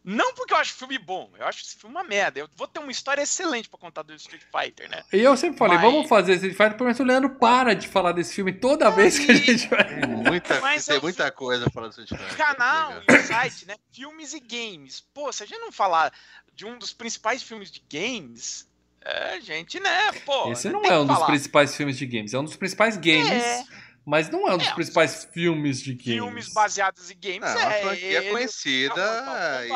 não 0.05 0.35
porque 0.35 0.53
eu 0.53 0.57
acho 0.57 0.73
o 0.75 0.77
filme 0.77 0.99
bom, 0.99 1.31
eu 1.39 1.47
acho 1.47 1.63
esse 1.63 1.75
filme 1.75 1.95
uma 1.95 2.03
merda. 2.03 2.39
Eu 2.39 2.47
vou 2.55 2.67
ter 2.67 2.79
uma 2.79 2.91
história 2.91 3.23
excelente 3.23 3.67
para 3.67 3.79
contar 3.79 4.03
do 4.03 4.13
Street 4.13 4.43
Fighter, 4.43 4.87
né? 4.87 5.03
E 5.11 5.17
eu 5.17 5.35
sempre 5.35 5.57
falei, 5.57 5.79
Mas... 5.79 5.91
vamos 5.91 6.07
fazer 6.07 6.33
Street 6.33 6.55
Fighter, 6.55 6.85
mas 6.85 6.99
o 6.99 7.03
Leandro 7.03 7.31
para 7.31 7.73
de 7.73 7.87
falar 7.87 8.11
desse 8.11 8.35
filme 8.35 8.53
toda 8.53 8.91
vez 8.91 9.17
que 9.17 9.31
a 9.31 9.35
gente 9.35 9.67
vai. 9.67 9.83
Tem 9.83 10.07
muita, 10.07 10.59
Mas 10.61 10.85
tem 10.85 11.01
muita 11.01 11.31
coisa 11.31 11.67
falando 11.71 11.95
do 11.95 12.03
Street 12.03 12.21
Fighter. 12.21 12.37
Canal 12.37 13.01
e 13.09 13.17
site, 13.23 13.65
né? 13.65 13.75
Filmes 13.91 14.35
e 14.35 14.39
games. 14.39 15.01
Pô, 15.13 15.33
se 15.33 15.41
a 15.41 15.47
gente 15.47 15.59
não 15.59 15.71
falar 15.71 16.13
de 16.53 16.67
um 16.67 16.77
dos 16.77 16.93
principais 16.93 17.41
filmes 17.41 17.71
de 17.71 17.81
games, 17.91 18.67
é, 19.01 19.41
gente, 19.41 19.79
né? 19.79 20.11
Pô. 20.23 20.51
Esse 20.51 20.69
não 20.69 20.83
é 20.85 20.99
um 20.99 21.05
dos 21.05 21.23
principais 21.23 21.75
filmes 21.75 21.97
de 21.97 22.05
games, 22.05 22.33
é 22.33 22.39
um 22.39 22.43
dos 22.43 22.55
principais 22.55 22.95
games. 22.95 23.31
É 23.31 23.65
mas 24.05 24.29
não 24.29 24.47
é 24.47 24.53
um 24.53 24.57
dos 24.57 24.67
é, 24.67 24.73
principais 24.73 25.27
filmes 25.33 25.81
de 25.81 25.95
games. 25.95 26.13
Filmes 26.13 26.53
baseados 26.53 27.09
em 27.09 27.17
games. 27.19 27.39
Não, 27.39 27.59
é, 27.59 27.79
a 27.79 27.81
franquia 27.81 28.19
é 28.19 28.31
conhecida. 28.31 29.01
É 29.01 29.67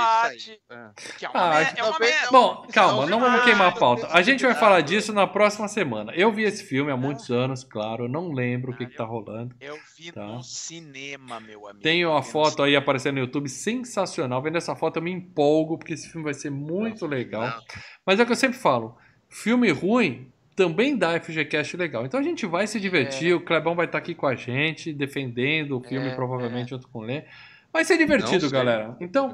é. 0.69 0.91
Que 1.17 1.25
é 1.25 1.29
uma, 1.29 1.57
ah, 1.57 1.73
é 1.75 1.83
uma 1.83 1.99
merda. 1.99 2.27
Bom, 2.31 2.67
calma, 2.71 3.07
não 3.07 3.19
vamos 3.19 3.43
queimar 3.43 3.69
a 3.69 3.71
pauta. 3.71 4.07
A 4.11 4.21
gente 4.21 4.45
vai 4.45 4.53
falar 4.53 4.81
disso 4.81 5.11
na 5.11 5.25
próxima 5.25 5.67
semana. 5.67 6.13
Eu 6.13 6.31
vi 6.31 6.43
esse 6.43 6.63
filme 6.63 6.91
há 6.91 6.97
muitos 6.97 7.31
anos, 7.31 7.63
claro. 7.63 8.05
Eu 8.05 8.09
não 8.09 8.31
lembro 8.31 8.71
o 8.71 8.77
que, 8.77 8.85
que 8.85 8.95
tá 8.95 9.03
rolando. 9.03 9.55
Eu 9.59 9.77
vi 9.97 10.11
tá. 10.11 10.23
no 10.23 10.43
cinema, 10.43 11.39
meu 11.39 11.67
amigo. 11.67 11.81
Tenho 11.81 12.15
a 12.15 12.21
foto 12.21 12.61
aí 12.61 12.75
aparecendo 12.75 13.15
no 13.15 13.21
YouTube, 13.21 13.49
sensacional. 13.49 14.41
Vendo 14.43 14.57
essa 14.57 14.75
foto 14.75 14.97
eu 14.97 15.01
me 15.03 15.11
empolgo, 15.11 15.75
porque 15.75 15.93
esse 15.93 16.07
filme 16.07 16.23
vai 16.23 16.35
ser 16.35 16.51
muito 16.51 17.07
legal. 17.07 17.59
Mas 18.05 18.19
é 18.19 18.23
o 18.23 18.25
que 18.27 18.31
eu 18.31 18.35
sempre 18.35 18.59
falo: 18.59 18.95
filme 19.27 19.71
ruim 19.71 20.31
também 20.59 20.97
dá 20.97 21.17
FGCast 21.17 21.77
legal. 21.77 22.05
Então 22.05 22.19
a 22.19 22.23
gente 22.23 22.45
vai 22.45 22.67
se 22.67 22.81
divertir, 22.81 23.31
é. 23.31 23.33
o 23.33 23.39
Clebão 23.39 23.75
vai 23.75 23.85
estar 23.85 23.97
aqui 23.97 24.13
com 24.13 24.27
a 24.27 24.35
gente, 24.35 24.91
defendendo 24.91 25.77
o 25.77 25.81
filme, 25.81 26.09
é, 26.09 26.15
provavelmente, 26.15 26.65
é. 26.65 26.69
junto 26.71 26.89
com 26.89 26.99
o 26.99 27.01
Lê. 27.01 27.23
Vai 27.71 27.85
ser 27.85 27.97
divertido, 27.97 28.49
galera. 28.49 28.97
Então, 28.99 29.33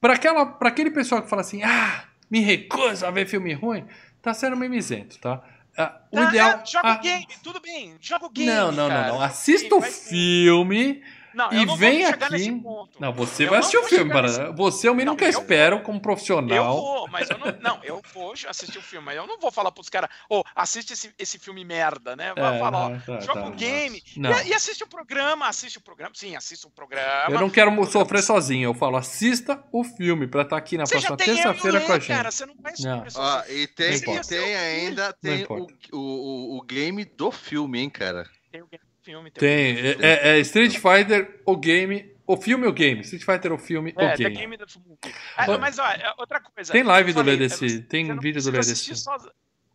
para 0.00 0.14
aquele 0.62 0.90
pessoal 0.90 1.20
que 1.20 1.28
fala 1.28 1.42
assim, 1.42 1.62
ah, 1.62 2.04
me 2.30 2.40
recuso 2.40 3.04
a 3.04 3.10
ver 3.10 3.26
filme 3.26 3.52
ruim, 3.52 3.84
tá 4.22 4.32
sendo 4.32 4.56
mimizento, 4.56 5.18
tá? 5.18 5.42
Ah, 5.76 6.00
o 6.10 6.18
ah, 6.18 6.22
ideal. 6.30 6.62
joga 6.64 6.92
ah, 6.92 6.96
game, 6.96 7.26
tudo 7.42 7.60
bem, 7.60 7.96
joga 8.00 8.24
o 8.24 8.30
game. 8.30 8.50
Não, 8.50 8.72
não, 8.72 8.88
cara. 8.88 9.08
não, 9.08 9.14
não. 9.16 9.20
Assista 9.22 9.74
o 9.74 9.82
filme. 9.82 11.02
Não, 11.34 11.52
e 11.52 11.66
vem 11.76 12.04
aqui. 12.04 12.62
Não, 12.98 13.12
você 13.12 13.44
eu 13.44 13.50
vai 13.50 13.58
assistir 13.58 13.78
o 13.78 13.84
filme, 13.84 14.10
para. 14.10 14.52
Você 14.52 14.86
é 14.86 14.90
o 14.90 14.94
mínimo 14.94 15.16
que 15.16 15.24
eu 15.24 15.28
espero 15.28 15.82
como 15.82 16.00
profissional. 16.00 16.56
Eu 16.56 16.64
vou, 16.64 17.08
mas 17.08 17.28
eu 17.28 17.38
não. 17.38 17.54
Não, 17.60 17.80
eu 17.82 18.02
vou 18.12 18.32
assistir 18.48 18.78
o 18.78 18.82
filme, 18.82 19.06
mas 19.06 19.16
eu 19.16 19.26
não 19.26 19.38
vou 19.38 19.50
falar 19.50 19.72
pros 19.72 19.88
caras, 19.88 20.10
ô, 20.28 20.40
oh, 20.40 20.44
assiste 20.54 20.92
esse, 20.92 21.12
esse 21.18 21.38
filme 21.38 21.64
merda, 21.64 22.14
né? 22.14 22.32
Vai 22.34 22.56
é, 22.56 22.58
falar, 22.58 22.86
ó, 22.86 22.90
tá, 22.98 23.20
joga 23.20 23.40
tá, 23.40 23.46
o 23.48 23.50
game 23.52 24.02
e, 24.16 24.48
e, 24.48 24.54
assiste 24.54 24.84
o 24.84 24.86
programa, 24.86 25.48
assiste 25.48 25.78
o 25.78 25.80
programa. 25.80 26.12
Sim, 26.14 26.36
assiste 26.36 26.66
o 26.66 26.70
programa. 26.70 27.34
Eu 27.34 27.40
não 27.40 27.50
quero 27.50 27.84
sofrer 27.86 28.22
sozinho, 28.22 28.68
eu 28.68 28.74
falo, 28.74 28.96
assista 28.96 29.62
o 29.72 29.82
filme 29.82 30.26
pra 30.26 30.42
estar 30.42 30.56
tá 30.56 30.58
aqui 30.58 30.76
na 30.76 30.86
você 30.86 31.00
próxima 31.00 31.16
terça-feira 31.16 31.80
com 31.80 31.92
a 31.92 31.98
gente. 31.98 32.08
Cara, 32.08 32.30
você 32.30 32.46
não 32.46 32.54
vai 32.58 32.72
não. 32.78 33.04
Ó, 33.14 33.42
e 33.48 33.66
tem, 33.66 33.94
e 33.94 34.20
tem 34.20 34.56
ainda 34.56 35.12
tem 35.12 35.46
o, 35.48 35.66
o, 35.92 36.58
o 36.58 36.62
game 36.62 37.04
do 37.04 37.30
filme, 37.30 37.80
hein, 37.80 37.90
cara. 37.90 38.28
Tem 38.52 38.62
o 38.62 38.66
game 38.66 38.83
filme. 39.04 39.30
Tem. 39.30 39.76
tem. 39.76 39.96
É, 40.00 40.36
é, 40.36 40.40
Street 40.40 40.78
Fighter, 40.78 41.40
o 41.44 41.56
game. 41.56 42.12
O 42.26 42.38
filme 42.38 42.64
ou 42.64 42.70
o 42.70 42.72
game? 42.72 43.02
Street 43.02 43.22
Fighter, 43.22 43.52
o 43.52 43.58
filme 43.58 43.92
ou 43.94 44.02
é, 44.02 44.16
game? 44.16 44.34
game 44.34 44.56
do... 44.56 44.64
ah, 45.36 45.58
mas, 45.58 45.78
ó, 45.78 45.86
é 45.86 46.14
outra 46.16 46.40
coisa. 46.40 46.72
Tem 46.72 46.82
live 46.82 47.12
do 47.12 47.20
LDC. 47.20 47.82
Tem 47.82 48.18
vídeo 48.18 48.42
do 48.42 48.48
LDC. 48.48 48.94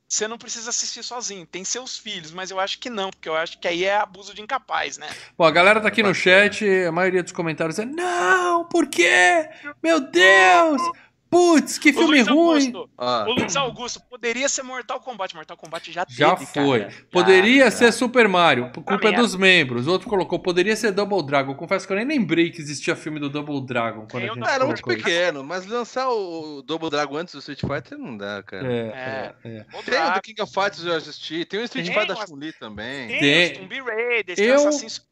Você 0.09 0.27
não 0.27 0.39
precisa 0.39 0.71
assistir 0.71 1.03
sozinho, 1.03 1.45
tem 1.45 1.63
seus 1.63 1.95
filhos, 1.95 2.31
mas 2.31 2.49
eu 2.49 2.59
acho 2.59 2.79
que 2.79 2.89
não, 2.89 3.11
porque 3.11 3.29
eu 3.29 3.35
acho 3.35 3.59
que 3.59 3.67
aí 3.67 3.85
é 3.85 3.95
abuso 3.95 4.33
de 4.33 4.41
incapaz, 4.41 4.97
né? 4.97 5.07
Bom, 5.37 5.45
a 5.45 5.51
galera 5.51 5.79
tá 5.79 5.87
aqui 5.87 6.01
no 6.01 6.15
chat, 6.15 6.65
a 6.67 6.91
maioria 6.91 7.21
dos 7.21 7.31
comentários 7.31 7.77
é: 7.77 7.85
Não, 7.85 8.65
por 8.65 8.87
quê? 8.87 9.47
Meu 9.83 9.99
Deus! 9.99 10.81
Putz, 11.29 11.77
que 11.77 11.93
filme 11.93 12.21
ruim! 12.21 12.73
Ah. 12.97 13.25
O 13.27 13.33
Luiz 13.33 13.55
Augusto 13.55 14.01
poderia 14.09 14.49
ser 14.49 14.63
Mortal 14.63 14.99
Kombat. 14.99 15.35
Mortal 15.35 15.55
Kombat 15.55 15.91
já 15.91 16.03
teve, 16.03 16.17
Já 16.17 16.35
foi. 16.35 16.79
Cara. 16.79 16.93
Poderia 17.11 17.65
já, 17.65 17.71
ser 17.71 17.85
já. 17.85 17.91
Super 17.91 18.27
Mario, 18.27 18.71
por 18.71 18.83
culpa 18.83 19.11
dos 19.11 19.35
membros. 19.35 19.85
O 19.85 19.91
outro 19.91 20.09
colocou, 20.09 20.39
poderia 20.39 20.75
ser 20.75 20.91
Double 20.91 21.23
Dragon. 21.23 21.53
Confesso 21.53 21.85
que 21.85 21.93
eu 21.93 21.97
nem 21.97 22.07
lembrei 22.07 22.49
que 22.49 22.59
existia 22.59 22.95
filme 22.95 23.19
do 23.19 23.29
Double 23.29 23.61
Dragon. 23.63 24.07
Quando 24.09 24.23
eu 24.23 24.31
a 24.31 24.35
gente 24.35 24.49
era 24.49 24.65
muito 24.65 24.83
pequeno, 24.83 25.43
mas 25.43 25.67
lançar 25.67 26.09
o 26.09 26.63
Double 26.63 26.89
Dragon 26.89 27.17
antes 27.17 27.35
do 27.35 27.39
Street 27.39 27.61
Fighter 27.61 27.97
não 27.97 28.17
dá, 28.17 28.41
cara. 28.41 28.65
É, 28.67 28.77
é, 28.77 29.35
é. 29.43 29.57
é. 29.57 29.65
Tem 29.83 30.01
o 30.01 30.13
do 30.13 30.21
King 30.21 30.41
of 30.41 30.51
Fighters 30.51 30.83
eu 30.83 30.95
assisti. 30.95 31.45
Tem 31.45 31.59
o 31.59 31.63
Street 31.63 31.87
Fighter 31.87 32.07
da 32.07 32.25
Chun-Li 32.25 32.53
também. 32.53 33.07
Tem, 33.07 33.19
tem. 33.19 33.51
os 33.51 33.57
Tomb 33.59 33.81
Raiders, 33.81 34.39
eu... 34.39 34.55
Assassin's 34.55 35.08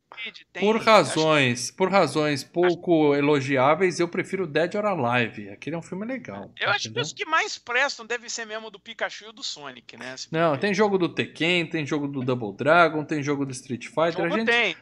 Tem, 0.51 0.61
por 0.61 0.81
razões, 0.81 1.69
que... 1.69 1.77
por 1.77 1.91
razões 1.91 2.43
pouco 2.43 3.11
acho... 3.11 3.19
elogiáveis, 3.19 3.99
eu 3.99 4.07
prefiro 4.07 4.47
Dead 4.47 4.73
or 4.75 4.85
Alive. 4.85 5.49
Aquele 5.49 5.75
é 5.75 5.79
um 5.79 5.81
filme 5.81 6.05
legal. 6.05 6.51
Eu 6.59 6.69
acho 6.69 6.91
que 6.91 6.99
os 6.99 7.13
que 7.13 7.25
mais 7.25 7.57
prestam 7.57 8.05
devem 8.05 8.29
ser 8.29 8.45
mesmo 8.45 8.71
do 8.71 8.79
Pikachu 8.79 9.29
e 9.29 9.33
do 9.33 9.43
Sonic, 9.43 9.97
né? 9.97 10.15
Não, 10.31 10.57
tem 10.57 10.73
jogo 10.73 10.97
do 10.97 11.09
Tekken, 11.09 11.67
tem 11.67 11.85
jogo 11.85 12.07
do 12.07 12.21
Double 12.21 12.53
Dragon, 12.55 13.03
tem 13.03 13.21
jogo 13.21 13.45
do 13.45 13.51
Street 13.51 13.85
Fighter. 13.85 14.13
Jogo 14.13 14.33
a 14.33 14.37
gente... 14.37 14.47
tem. 14.47 14.75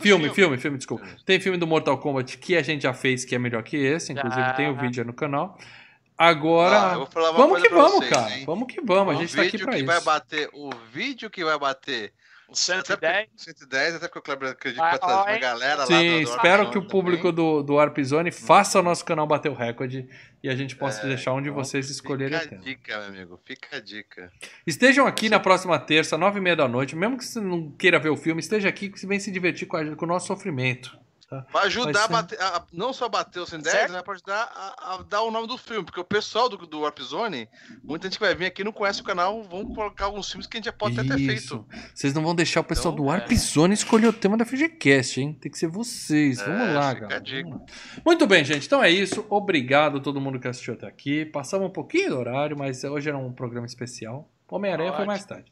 Filme, 0.00 0.28
filme, 0.30 0.30
filme, 0.30 0.58
filme, 0.58 0.76
desculpa. 0.78 1.06
Tem 1.24 1.40
filme 1.40 1.56
do 1.56 1.66
Mortal 1.66 1.98
Kombat 1.98 2.36
que 2.38 2.56
a 2.56 2.62
gente 2.62 2.82
já 2.82 2.92
fez 2.92 3.24
que 3.24 3.34
é 3.34 3.38
melhor 3.38 3.62
que 3.62 3.76
esse, 3.76 4.12
inclusive 4.12 4.52
tem 4.54 4.68
o 4.68 4.76
vídeo 4.76 5.04
no 5.04 5.12
canal. 5.12 5.56
Agora, 6.18 6.92
ah, 6.92 7.32
vamos 7.32 7.60
que 7.60 7.68
vamos, 7.68 7.92
vocês, 7.94 8.10
cara. 8.10 8.36
Hein? 8.36 8.44
Vamos 8.44 8.72
que 8.72 8.80
vamos. 8.80 9.14
O 9.14 9.18
a 9.18 9.20
gente 9.20 9.34
tá 9.34 9.42
aqui 9.42 9.58
pra 9.58 9.76
isso. 9.76 9.86
Vai 9.86 10.00
bater, 10.02 10.48
o 10.52 10.70
vídeo 10.92 11.30
que 11.30 11.42
vai 11.42 11.58
bater 11.58 12.12
o 12.52 12.56
110. 12.56 13.28
110, 13.36 13.94
até 13.96 14.08
porque 14.08 14.18
o 14.18 14.22
Kleber 14.22 14.50
acredita 14.50 14.82
que 14.82 14.90
vai 14.90 14.98
trazer 14.98 15.30
uma 15.30 15.38
galera 15.38 15.86
Sim, 15.86 15.92
lá. 15.92 16.00
Sim, 16.00 16.20
espero 16.22 16.70
que 16.70 16.78
o 16.78 16.86
público 16.86 17.32
do, 17.32 17.62
do 17.62 17.78
Arpzone 17.78 18.30
faça 18.30 18.78
o 18.78 18.82
nosso 18.82 19.04
canal 19.04 19.26
bater 19.26 19.50
o 19.50 19.54
recorde 19.54 20.08
e 20.42 20.48
a 20.48 20.54
gente 20.54 20.76
possa 20.76 21.04
é, 21.04 21.08
deixar 21.08 21.32
onde 21.32 21.50
vocês 21.50 21.88
escolherem. 21.88 22.38
Fica 22.38 22.54
a 22.54 22.58
dica, 22.58 22.98
meu 22.98 23.08
amigo, 23.08 23.40
fica 23.44 23.76
a 23.76 23.80
dica. 23.80 24.32
Estejam 24.66 25.06
aqui 25.06 25.28
na 25.28 25.40
próxima 25.40 25.78
terça, 25.78 26.18
nove 26.18 26.38
e 26.38 26.42
meia 26.42 26.56
da 26.56 26.68
noite, 26.68 26.96
mesmo 26.96 27.16
que 27.16 27.24
você 27.24 27.40
não 27.40 27.70
queira 27.72 27.98
ver 27.98 28.10
o 28.10 28.16
filme, 28.16 28.40
esteja 28.40 28.68
aqui 28.68 28.88
que 28.88 28.98
você 28.98 29.06
vem 29.06 29.20
se 29.20 29.30
divertir 29.30 29.66
com, 29.66 29.76
a, 29.76 29.96
com 29.96 30.04
o 30.04 30.08
nosso 30.08 30.26
sofrimento. 30.26 30.98
Tá? 31.32 31.46
Vai 31.50 31.64
ajudar 31.64 31.94
ser... 31.94 32.04
a 32.04 32.08
bater, 32.08 32.42
a, 32.42 32.62
não 32.70 32.92
só 32.92 33.08
bater 33.08 33.40
o 33.40 33.46
110, 33.46 33.90
mas 33.90 34.02
vai 34.04 34.14
ajudar 34.14 34.52
a, 34.54 34.94
a, 34.94 35.02
dar 35.02 35.22
o 35.22 35.30
nome 35.30 35.48
do 35.48 35.56
filme, 35.56 35.82
porque 35.82 35.98
o 35.98 36.04
pessoal 36.04 36.46
do, 36.46 36.58
do 36.58 36.80
Warp 36.80 36.98
Zone, 37.00 37.48
muita 37.82 38.06
gente 38.06 38.18
que 38.18 38.24
vai 38.24 38.34
vir 38.34 38.44
aqui 38.44 38.62
não 38.62 38.70
conhece 38.70 39.00
o 39.00 39.04
canal, 39.04 39.42
vão 39.42 39.64
colocar 39.64 40.04
alguns 40.04 40.30
filmes 40.30 40.46
que 40.46 40.58
a 40.58 40.58
gente 40.58 40.66
já 40.66 40.72
pode 40.74 41.00
até 41.00 41.08
ter 41.08 41.26
feito. 41.26 41.66
Vocês 41.94 42.12
não 42.12 42.22
vão 42.22 42.34
deixar 42.34 42.60
o 42.60 42.64
pessoal 42.64 42.92
então, 42.92 43.02
do 43.02 43.08
Warp 43.08 43.32
é. 43.32 43.34
Zone 43.34 43.72
escolher 43.72 44.08
o 44.08 44.12
tema 44.12 44.36
da 44.36 44.44
FGCast, 44.44 45.22
hein? 45.22 45.32
Tem 45.40 45.50
que 45.50 45.58
ser 45.58 45.68
vocês. 45.68 46.38
É, 46.38 46.44
Vamos 46.44 46.74
lá, 46.74 46.92
galera. 46.92 47.22
Muito 48.04 48.26
bem, 48.26 48.44
gente. 48.44 48.66
Então 48.66 48.84
é 48.84 48.90
isso. 48.90 49.24
Obrigado 49.30 49.96
a 49.96 50.00
todo 50.00 50.20
mundo 50.20 50.38
que 50.38 50.46
assistiu 50.46 50.74
até 50.74 50.86
aqui. 50.86 51.24
Passamos 51.24 51.66
um 51.66 51.72
pouquinho 51.72 52.10
do 52.10 52.18
horário, 52.18 52.58
mas 52.58 52.84
hoje 52.84 53.08
era 53.08 53.16
um 53.16 53.32
programa 53.32 53.66
especial. 53.66 54.28
Homem-Aranha 54.50 54.92
foi 54.92 55.06
mais 55.06 55.24
tarde. 55.24 55.50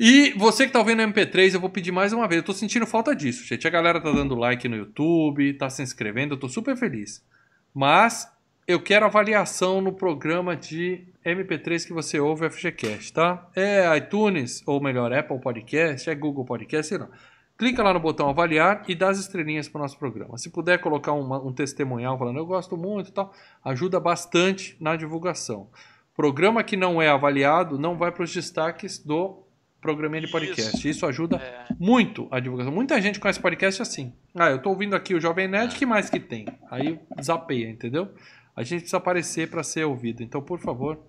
E 0.00 0.32
você 0.34 0.64
que 0.64 0.72
tá 0.72 0.78
ouvindo 0.78 1.02
MP3, 1.02 1.54
eu 1.54 1.60
vou 1.60 1.68
pedir 1.68 1.90
mais 1.90 2.12
uma 2.12 2.28
vez. 2.28 2.38
Eu 2.38 2.46
tô 2.46 2.52
sentindo 2.52 2.86
falta 2.86 3.16
disso, 3.16 3.44
gente. 3.44 3.66
A 3.66 3.70
galera 3.70 4.00
tá 4.00 4.12
dando 4.12 4.36
like 4.36 4.68
no 4.68 4.76
YouTube, 4.76 5.54
tá 5.54 5.68
se 5.68 5.82
inscrevendo, 5.82 6.34
eu 6.34 6.38
tô 6.38 6.48
super 6.48 6.76
feliz. 6.76 7.26
Mas 7.74 8.30
eu 8.64 8.80
quero 8.80 9.06
avaliação 9.06 9.80
no 9.80 9.92
programa 9.92 10.54
de 10.54 11.04
MP3 11.26 11.84
que 11.84 11.92
você 11.92 12.20
ouve 12.20 12.46
o 12.46 12.50
FGCast, 12.50 13.12
tá? 13.12 13.50
É 13.56 13.96
iTunes, 13.96 14.62
ou 14.66 14.80
melhor, 14.80 15.12
Apple 15.12 15.40
Podcast, 15.40 16.08
é 16.08 16.14
Google 16.14 16.44
Podcast, 16.44 16.90
sei 16.90 16.98
lá. 16.98 17.08
Clica 17.56 17.82
lá 17.82 17.92
no 17.92 17.98
botão 17.98 18.28
avaliar 18.28 18.84
e 18.86 18.94
dá 18.94 19.08
as 19.08 19.18
estrelinhas 19.18 19.68
para 19.68 19.80
o 19.80 19.82
nosso 19.82 19.98
programa. 19.98 20.38
Se 20.38 20.48
puder 20.48 20.78
colocar 20.78 21.12
uma, 21.12 21.44
um 21.44 21.52
testemunhal 21.52 22.16
falando 22.16 22.38
eu 22.38 22.46
gosto 22.46 22.76
muito 22.76 23.08
e 23.08 23.12
tal, 23.12 23.32
ajuda 23.64 23.98
bastante 23.98 24.76
na 24.78 24.94
divulgação. 24.94 25.68
Programa 26.14 26.62
que 26.62 26.76
não 26.76 27.02
é 27.02 27.08
avaliado 27.08 27.76
não 27.76 27.98
vai 27.98 28.12
para 28.12 28.22
os 28.22 28.32
destaques 28.32 29.00
do 29.00 29.47
programinha 29.80 30.20
de 30.22 30.28
podcast. 30.28 30.76
Isso, 30.76 30.88
Isso 30.88 31.06
ajuda 31.06 31.36
é. 31.36 31.66
muito 31.78 32.28
a 32.30 32.40
divulgação. 32.40 32.72
Muita 32.72 33.00
gente 33.00 33.20
conhece 33.20 33.40
podcast 33.40 33.82
assim. 33.82 34.14
Ah, 34.34 34.50
eu 34.50 34.60
tô 34.60 34.70
ouvindo 34.70 34.94
aqui 34.94 35.14
o 35.14 35.20
Jovem 35.20 35.48
Nerd, 35.48 35.74
que 35.76 35.86
mais 35.86 36.10
que 36.10 36.20
tem? 36.20 36.46
Aí 36.70 36.98
zapeia, 37.20 37.68
entendeu? 37.68 38.12
A 38.54 38.62
gente 38.62 38.80
precisa 38.80 38.96
aparecer 38.96 39.48
para 39.48 39.62
ser 39.62 39.84
ouvido. 39.84 40.22
Então, 40.22 40.42
por 40.42 40.58
favor, 40.58 41.00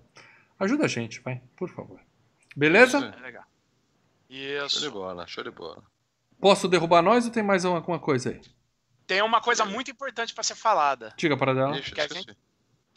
ajuda 0.58 0.84
a 0.84 0.88
gente, 0.88 1.20
vai, 1.20 1.40
por 1.56 1.68
favor. 1.68 2.00
Beleza? 2.56 2.98
É 3.18 3.22
legal. 3.22 3.44
Isso. 4.28 4.80
Show 4.80 4.88
de 4.88 4.90
bola, 4.90 5.26
show 5.26 5.42
de 5.42 5.50
bola. 5.50 5.82
Posso 6.40 6.68
derrubar 6.68 7.02
nós 7.02 7.26
ou 7.26 7.32
tem 7.32 7.42
mais 7.42 7.64
alguma 7.64 7.98
coisa 7.98 8.30
aí? 8.30 8.40
Tem 9.06 9.20
uma 9.22 9.40
coisa 9.40 9.64
muito 9.64 9.90
importante 9.90 10.32
para 10.32 10.44
ser 10.44 10.54
falada. 10.54 11.12
Diga 11.16 11.36
para 11.36 11.52
dela. 11.52 11.72
Deixa, 11.72 11.92
que 11.92 12.00
a 12.00 12.06
gente 12.06 12.36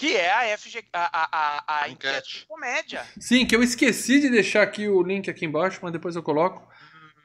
que 0.04 0.18
é 0.18 0.54
a 0.54 0.58
FG, 0.58 0.84
a, 0.92 1.00
a, 1.02 1.30
a, 1.32 1.84
a 1.84 1.90
enquete 1.90 2.40
de 2.40 2.46
comédia. 2.46 3.06
Sim, 3.18 3.46
que 3.46 3.56
eu 3.56 3.64
esqueci 3.64 4.20
de 4.20 4.30
deixar 4.30 4.62
aqui 4.62 4.90
o 4.90 5.02
link 5.02 5.30
aqui 5.30 5.46
embaixo, 5.46 5.80
mas 5.82 5.94
depois 5.94 6.14
eu 6.18 6.22
coloco. 6.22 6.68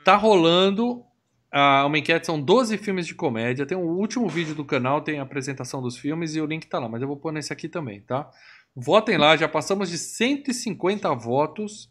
Tá 0.05 0.15
rolando 0.15 1.05
a, 1.51 1.85
uma 1.85 1.99
enquete, 1.99 2.27
são 2.27 2.41
12 2.41 2.79
filmes 2.79 3.05
de 3.05 3.17
comédia. 3.17 3.67
Tem 3.67 3.77
o 3.77 3.81
um 3.81 3.99
último 3.99 4.29
vídeo 4.29 4.55
do 4.55 4.65
canal, 4.65 5.01
tem 5.01 5.19
a 5.19 5.25
apresentação 5.25 5.83
dos 5.83 5.97
filmes 5.97 6.37
e 6.37 6.41
o 6.41 6.47
link 6.47 6.69
tá 6.69 6.79
lá, 6.79 6.89
mas 6.89 7.03
eu 7.03 7.09
vou 7.09 7.17
pôr 7.17 7.33
nesse 7.33 7.53
aqui 7.53 7.69
também, 7.69 8.01
tá? 8.01 8.31
Votem 8.77 9.19
lá, 9.19 9.37
já 9.37 9.49
passamos 9.49 9.91
de 9.91 9.99
150 9.99 11.13
votos. 11.17 11.91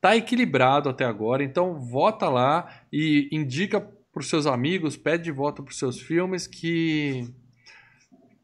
Tá 0.00 0.16
equilibrado 0.16 0.88
até 0.88 1.04
agora, 1.04 1.44
então 1.44 1.78
vota 1.78 2.28
lá 2.28 2.82
e 2.92 3.28
indica 3.30 3.80
para 3.80 4.20
os 4.20 4.28
seus 4.28 4.46
amigos, 4.46 4.96
pede 4.96 5.30
voto 5.30 5.62
para 5.62 5.70
os 5.70 5.78
seus 5.78 6.00
filmes 6.00 6.48
que 6.48 7.32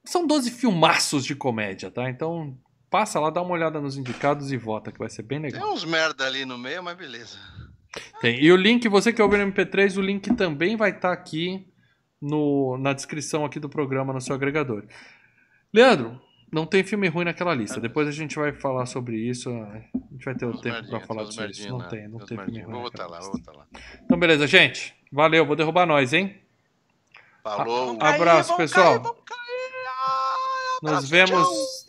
são 0.05 0.27
12 0.27 0.51
filmaços 0.51 1.25
de 1.25 1.35
comédia, 1.35 1.91
tá? 1.91 2.09
Então 2.09 2.57
passa 2.91 3.21
lá, 3.21 3.31
dá 3.31 3.41
uma 3.41 3.53
olhada 3.53 3.81
nos 3.81 3.97
indicados 3.97 4.51
e 4.53 4.57
vota, 4.57 4.91
que 4.91 4.99
vai 4.99 5.09
ser 5.09 5.23
bem 5.23 5.39
legal. 5.39 5.63
Tem 5.63 5.73
uns 5.73 5.85
merda 5.85 6.27
ali 6.27 6.45
no 6.45 6.59
meio, 6.59 6.83
mas 6.83 6.97
beleza. 6.97 7.39
Tem. 8.21 8.43
E 8.43 8.53
o 8.53 8.57
link, 8.57 8.89
você 8.89 9.13
que 9.13 9.23
ouviu 9.23 9.45
no 9.45 9.53
MP3, 9.53 9.97
o 9.97 10.01
link 10.01 10.35
também 10.35 10.77
vai 10.77 10.91
estar 10.91 11.09
tá 11.09 11.13
aqui 11.13 11.67
no, 12.21 12.77
na 12.79 12.93
descrição 12.93 13.45
aqui 13.45 13.59
do 13.59 13.69
programa 13.69 14.13
no 14.13 14.21
seu 14.21 14.35
agregador. 14.35 14.85
Leandro, 15.73 16.21
não 16.53 16.67
tem 16.67 16.83
filme 16.83 17.09
ruim 17.09 17.25
naquela 17.25 17.55
lista. 17.55 17.81
Depois 17.81 18.09
a 18.09 18.13
gente 18.13 18.37
vai 18.37 18.53
falar 18.53 18.87
sobre 18.87 19.17
isso. 19.17 19.51
A 19.51 20.13
gente 20.13 20.25
vai 20.25 20.35
ter 20.35 20.47
o 20.47 20.61
tempo 20.61 20.89
para 20.89 21.01
falar 21.01 21.27
sobre 21.27 21.51
isso. 21.51 21.69
Não 21.69 21.79
né? 21.79 21.89
tem, 21.89 22.09
não 22.09 22.19
tem 22.19 22.37
filme 22.39 22.63
ruim. 22.63 22.73
Vou 22.73 22.83
botar 22.83 23.07
lá, 23.07 23.21
vou 23.21 23.33
botar 23.33 23.53
lá. 23.53 23.67
Então, 24.05 24.19
beleza, 24.19 24.47
gente. 24.47 24.95
Valeu, 25.13 25.47
vou 25.47 25.57
derrubar 25.57 25.87
nós, 25.87 26.13
hein? 26.13 26.41
Falou. 27.43 27.97
A, 28.01 28.15
abraço, 28.15 28.51
cair, 28.51 28.59
pessoal. 28.59 29.01
Cair, 29.25 29.40
nos 30.81 31.09
vemos. 31.09 31.87